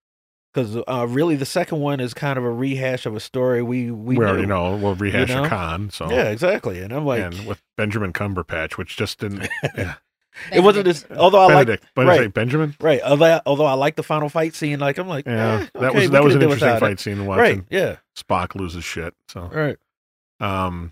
Because 0.57 0.83
uh, 0.87 1.05
really, 1.07 1.35
the 1.35 1.45
second 1.45 1.81
one 1.81 1.99
is 1.99 2.15
kind 2.15 2.39
of 2.39 2.43
a 2.43 2.49
rehash 2.49 3.05
of 3.05 3.15
a 3.15 3.19
story 3.19 3.61
we 3.61 3.91
we, 3.91 4.17
We, 4.17 4.25
already 4.25 4.47
know. 4.47 4.75
We'll 4.75 4.95
rehash 4.95 5.29
know? 5.29 5.43
a 5.43 5.47
con. 5.47 5.91
So 5.91 6.09
Yeah, 6.09 6.29
exactly. 6.29 6.81
And 6.81 6.91
I'm 6.91 7.05
like, 7.05 7.21
and 7.21 7.45
with 7.45 7.61
Benjamin 7.77 8.11
Cumberpatch, 8.11 8.75
which 8.75 8.97
just 8.97 9.19
didn't. 9.19 9.47
yeah. 9.77 9.95
it 10.51 10.61
wasn't 10.61 10.87
as. 10.87 11.05
Although 11.15 11.41
I 11.41 11.45
like 11.45 11.67
Benedict. 11.67 11.85
What 11.93 12.03
did 12.05 12.09
I 12.09 12.17
right. 12.21 12.33
Benjamin. 12.33 12.75
right. 12.81 13.01
Although 13.03 13.39
although 13.45 13.65
I 13.65 13.73
like 13.73 13.97
the 13.97 14.03
final 14.03 14.29
fight 14.29 14.55
scene, 14.55 14.79
like 14.79 14.97
I'm 14.97 15.07
like, 15.07 15.27
Yeah, 15.27 15.59
eh, 15.61 15.67
that 15.75 15.75
okay, 15.75 15.93
was 15.93 15.93
we 15.93 16.07
that 16.07 16.23
was 16.23 16.33
an 16.33 16.41
interesting 16.41 16.65
without 16.65 16.77
it. 16.77 16.79
fight 16.79 16.99
scene 16.99 17.25
watching 17.27 17.57
Right. 17.59 17.63
Yeah. 17.69 17.97
Spock 18.17 18.55
loses 18.55 18.83
shit. 18.83 19.13
So 19.27 19.51
Right. 19.53 19.77
um, 20.39 20.91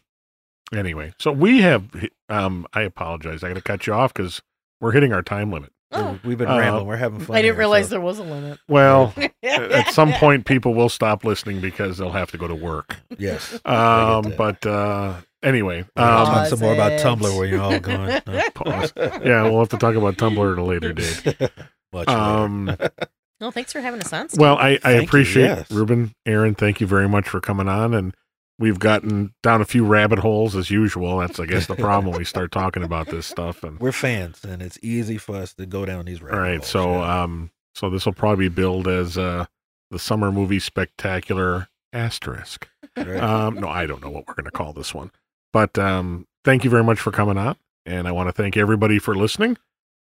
anyway, 0.72 1.12
so 1.18 1.32
we 1.32 1.62
have 1.62 1.90
um, 2.30 2.68
I 2.72 2.82
apologize. 2.82 3.44
I 3.44 3.48
got 3.48 3.56
to 3.56 3.62
cut 3.62 3.88
you 3.88 3.94
off 3.94 4.14
because 4.14 4.44
we're 4.80 4.92
hitting 4.92 5.12
our 5.12 5.24
time 5.24 5.52
limit. 5.52 5.72
Oh, 5.92 6.20
We've 6.24 6.38
been 6.38 6.50
Uh, 6.50 6.58
rambling. 6.58 6.88
We're 6.88 6.96
having 6.98 7.20
fun. 7.20 7.36
I 7.36 7.42
didn't 7.42 7.54
here, 7.56 7.60
realize 7.60 7.86
so- 7.86 7.92
there 7.92 8.02
was 8.02 8.20
a 8.20 8.24
limit. 8.24 8.60
Well, 8.68 9.14
at 9.44 9.92
some 9.94 10.12
point, 10.14 10.46
people 10.46 10.74
will 10.74 10.90
stop 10.90 11.24
listening 11.24 11.62
because 11.62 11.98
they'll 11.98 12.12
have 12.12 12.32
to 12.32 12.38
go 12.38 12.48
to 12.48 12.56
work. 12.56 12.98
Yes. 13.18 13.60
Um, 13.66 14.34
but 14.38 14.66
uh, 14.66 15.16
anyway, 15.44 15.82
um, 15.96 16.26
talk 16.26 16.48
some 16.48 16.60
more 16.60 16.74
about 16.74 16.94
Tumblr 17.00 17.38
where 17.38 17.46
you're 17.46 17.62
all 17.62 17.80
going. 17.80 18.22
Uh, 18.28 18.42
Pause. 18.56 18.94
yeah, 18.98 19.44
we'll 19.44 19.60
have 19.60 19.70
to 19.70 19.78
talk 19.78 19.96
about 19.96 20.16
Tumblr 20.18 20.52
at 20.52 20.58
a 20.58 20.64
later 20.64 20.92
date. 20.94 21.24
Much 21.94 22.08
later. 22.08 22.20
Um, 22.20 22.76
Well, 23.42 23.52
thanks 23.52 23.74
for 23.74 23.82
having 23.82 24.02
us 24.02 24.12
on. 24.14 24.30
Steve. 24.30 24.40
well, 24.40 24.58
I, 24.58 24.70
I 24.72 24.78
Thank 24.78 24.96
you, 25.02 25.08
appreciate 25.08 25.44
yes. 25.46 25.72
Ruben, 25.72 26.14
Aaron. 26.26 26.56
Thank 26.56 26.80
you 26.82 26.88
very 26.88 27.08
much 27.10 27.28
for 27.28 27.42
coming 27.42 27.68
on, 27.68 27.94
and 27.94 28.16
we've 28.60 28.80
gotten 28.80 29.34
down 29.44 29.62
a 29.62 29.66
few 29.66 29.86
rabbit 29.86 30.20
holes 30.20 30.56
as 30.56 30.70
usual. 30.70 31.18
That's 31.18 31.40
I 31.40 31.46
guess 31.46 31.68
the 31.68 31.76
problem 31.76 32.12
when 32.12 32.18
we 32.18 32.26
start 32.26 32.52
talking 32.52 32.84
about 32.84 33.08
this 33.08 33.26
stuff. 33.26 33.64
And 33.64 33.80
We're 33.80 33.92
fans, 33.92 34.44
and 34.44 34.62
it's 34.62 34.80
easy 34.82 35.18
for 35.18 35.36
us 35.38 35.54
to 35.56 35.66
go 35.66 35.86
down 35.86 36.06
these 36.06 36.22
rabbit 36.22 36.36
all 36.36 36.42
right, 36.42 36.58
holes, 36.58 36.68
so 36.68 36.92
yeah. 36.94 37.24
um, 37.24 37.52
so 37.74 37.90
this 37.90 38.06
will 38.06 38.14
probably 38.14 38.50
be 38.50 38.56
billed 38.56 38.88
as 38.88 39.18
uh 39.18 39.46
the 39.92 40.00
summer 40.00 40.32
movie 40.32 40.60
spectacular 40.60 41.68
asterisk. 41.94 42.68
Right. 42.98 43.18
Um, 43.18 43.56
no, 43.56 43.68
I 43.68 43.86
don't 43.86 44.02
know 44.02 44.10
what 44.10 44.28
we're 44.28 44.36
going 44.36 44.46
to 44.46 44.52
call 44.52 44.74
this 44.74 44.94
one, 44.94 45.12
but 45.52 45.78
um, 45.78 46.28
thank 46.44 46.64
you 46.64 46.70
very 46.70 46.84
much 46.84 47.00
for 47.00 47.12
coming 47.12 47.38
on, 47.38 47.58
and 47.86 48.08
I 48.08 48.12
want 48.14 48.30
to 48.30 48.34
thank 48.34 48.56
everybody 48.58 49.00
for 49.00 49.16
listening. 49.16 49.58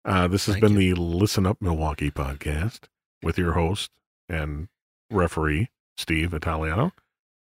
Uh, 0.04 0.28
this 0.28 0.46
has 0.46 0.56
Thank 0.56 0.64
been 0.64 0.74
the 0.74 0.92
Listen 0.94 1.46
Up 1.46 1.62
Milwaukee 1.62 2.10
podcast 2.10 2.80
with 3.22 3.38
your 3.38 3.52
host 3.52 3.90
and 4.28 4.68
referee 5.10 5.70
Steve 5.96 6.34
Italiano. 6.34 6.92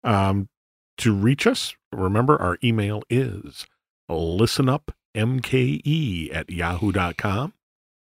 Um, 0.02 0.48
to 0.98 1.14
reach 1.14 1.46
us, 1.46 1.74
remember 1.92 2.40
our 2.40 2.58
email 2.62 3.02
is 3.10 3.66
listenupmke 4.10 6.30
at 6.34 6.50
yahoo.com, 6.50 7.52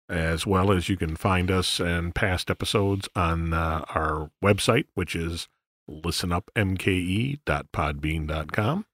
as 0.09 0.47
well 0.47 0.73
as 0.73 0.89
you 0.89 0.97
can 0.97 1.17
find 1.17 1.51
us 1.51 1.81
and 1.81 2.15
past 2.15 2.51
episodes 2.51 3.09
on 3.15 3.53
uh, 3.53 3.85
our 3.95 4.31
website, 4.43 4.87
which 4.95 5.15
is 5.15 5.49
listenupmke.podbean.com. 5.91 8.87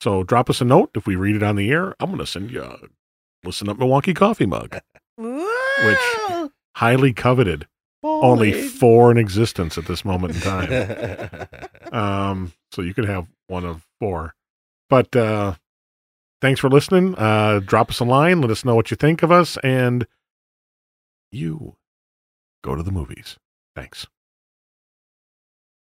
So 0.00 0.22
drop 0.22 0.48
us 0.50 0.60
a 0.60 0.64
note. 0.64 0.90
If 0.94 1.06
we 1.06 1.16
read 1.16 1.36
it 1.36 1.42
on 1.42 1.56
the 1.56 1.70
air, 1.70 1.94
I'm 2.00 2.10
going 2.10 2.18
to 2.18 2.26
send 2.26 2.50
you 2.50 2.62
a 2.62 2.78
Listen 3.44 3.68
Up 3.68 3.78
Milwaukee 3.78 4.14
coffee 4.14 4.46
mug. 4.46 4.78
which 5.16 6.50
Highly 6.76 7.12
coveted. 7.12 7.68
Only 8.04 8.68
four 8.68 9.10
in 9.10 9.16
existence 9.18 9.78
at 9.78 9.86
this 9.86 10.04
moment 10.04 10.34
in 10.34 10.40
time. 10.40 11.48
Um, 11.92 12.52
so 12.72 12.82
you 12.82 12.92
could 12.92 13.04
have 13.04 13.28
one 13.46 13.64
of 13.64 13.86
four. 14.00 14.34
But 14.90 15.14
uh, 15.14 15.54
thanks 16.40 16.58
for 16.58 16.68
listening. 16.68 17.14
Uh, 17.14 17.60
drop 17.60 17.88
us 17.90 18.00
a 18.00 18.04
line. 18.04 18.40
Let 18.40 18.50
us 18.50 18.64
know 18.64 18.74
what 18.74 18.90
you 18.90 18.96
think 18.96 19.22
of 19.22 19.30
us. 19.30 19.56
And 19.62 20.04
you 21.30 21.76
go 22.64 22.74
to 22.74 22.82
the 22.82 22.90
movies. 22.90 23.38
Thanks. 23.76 24.08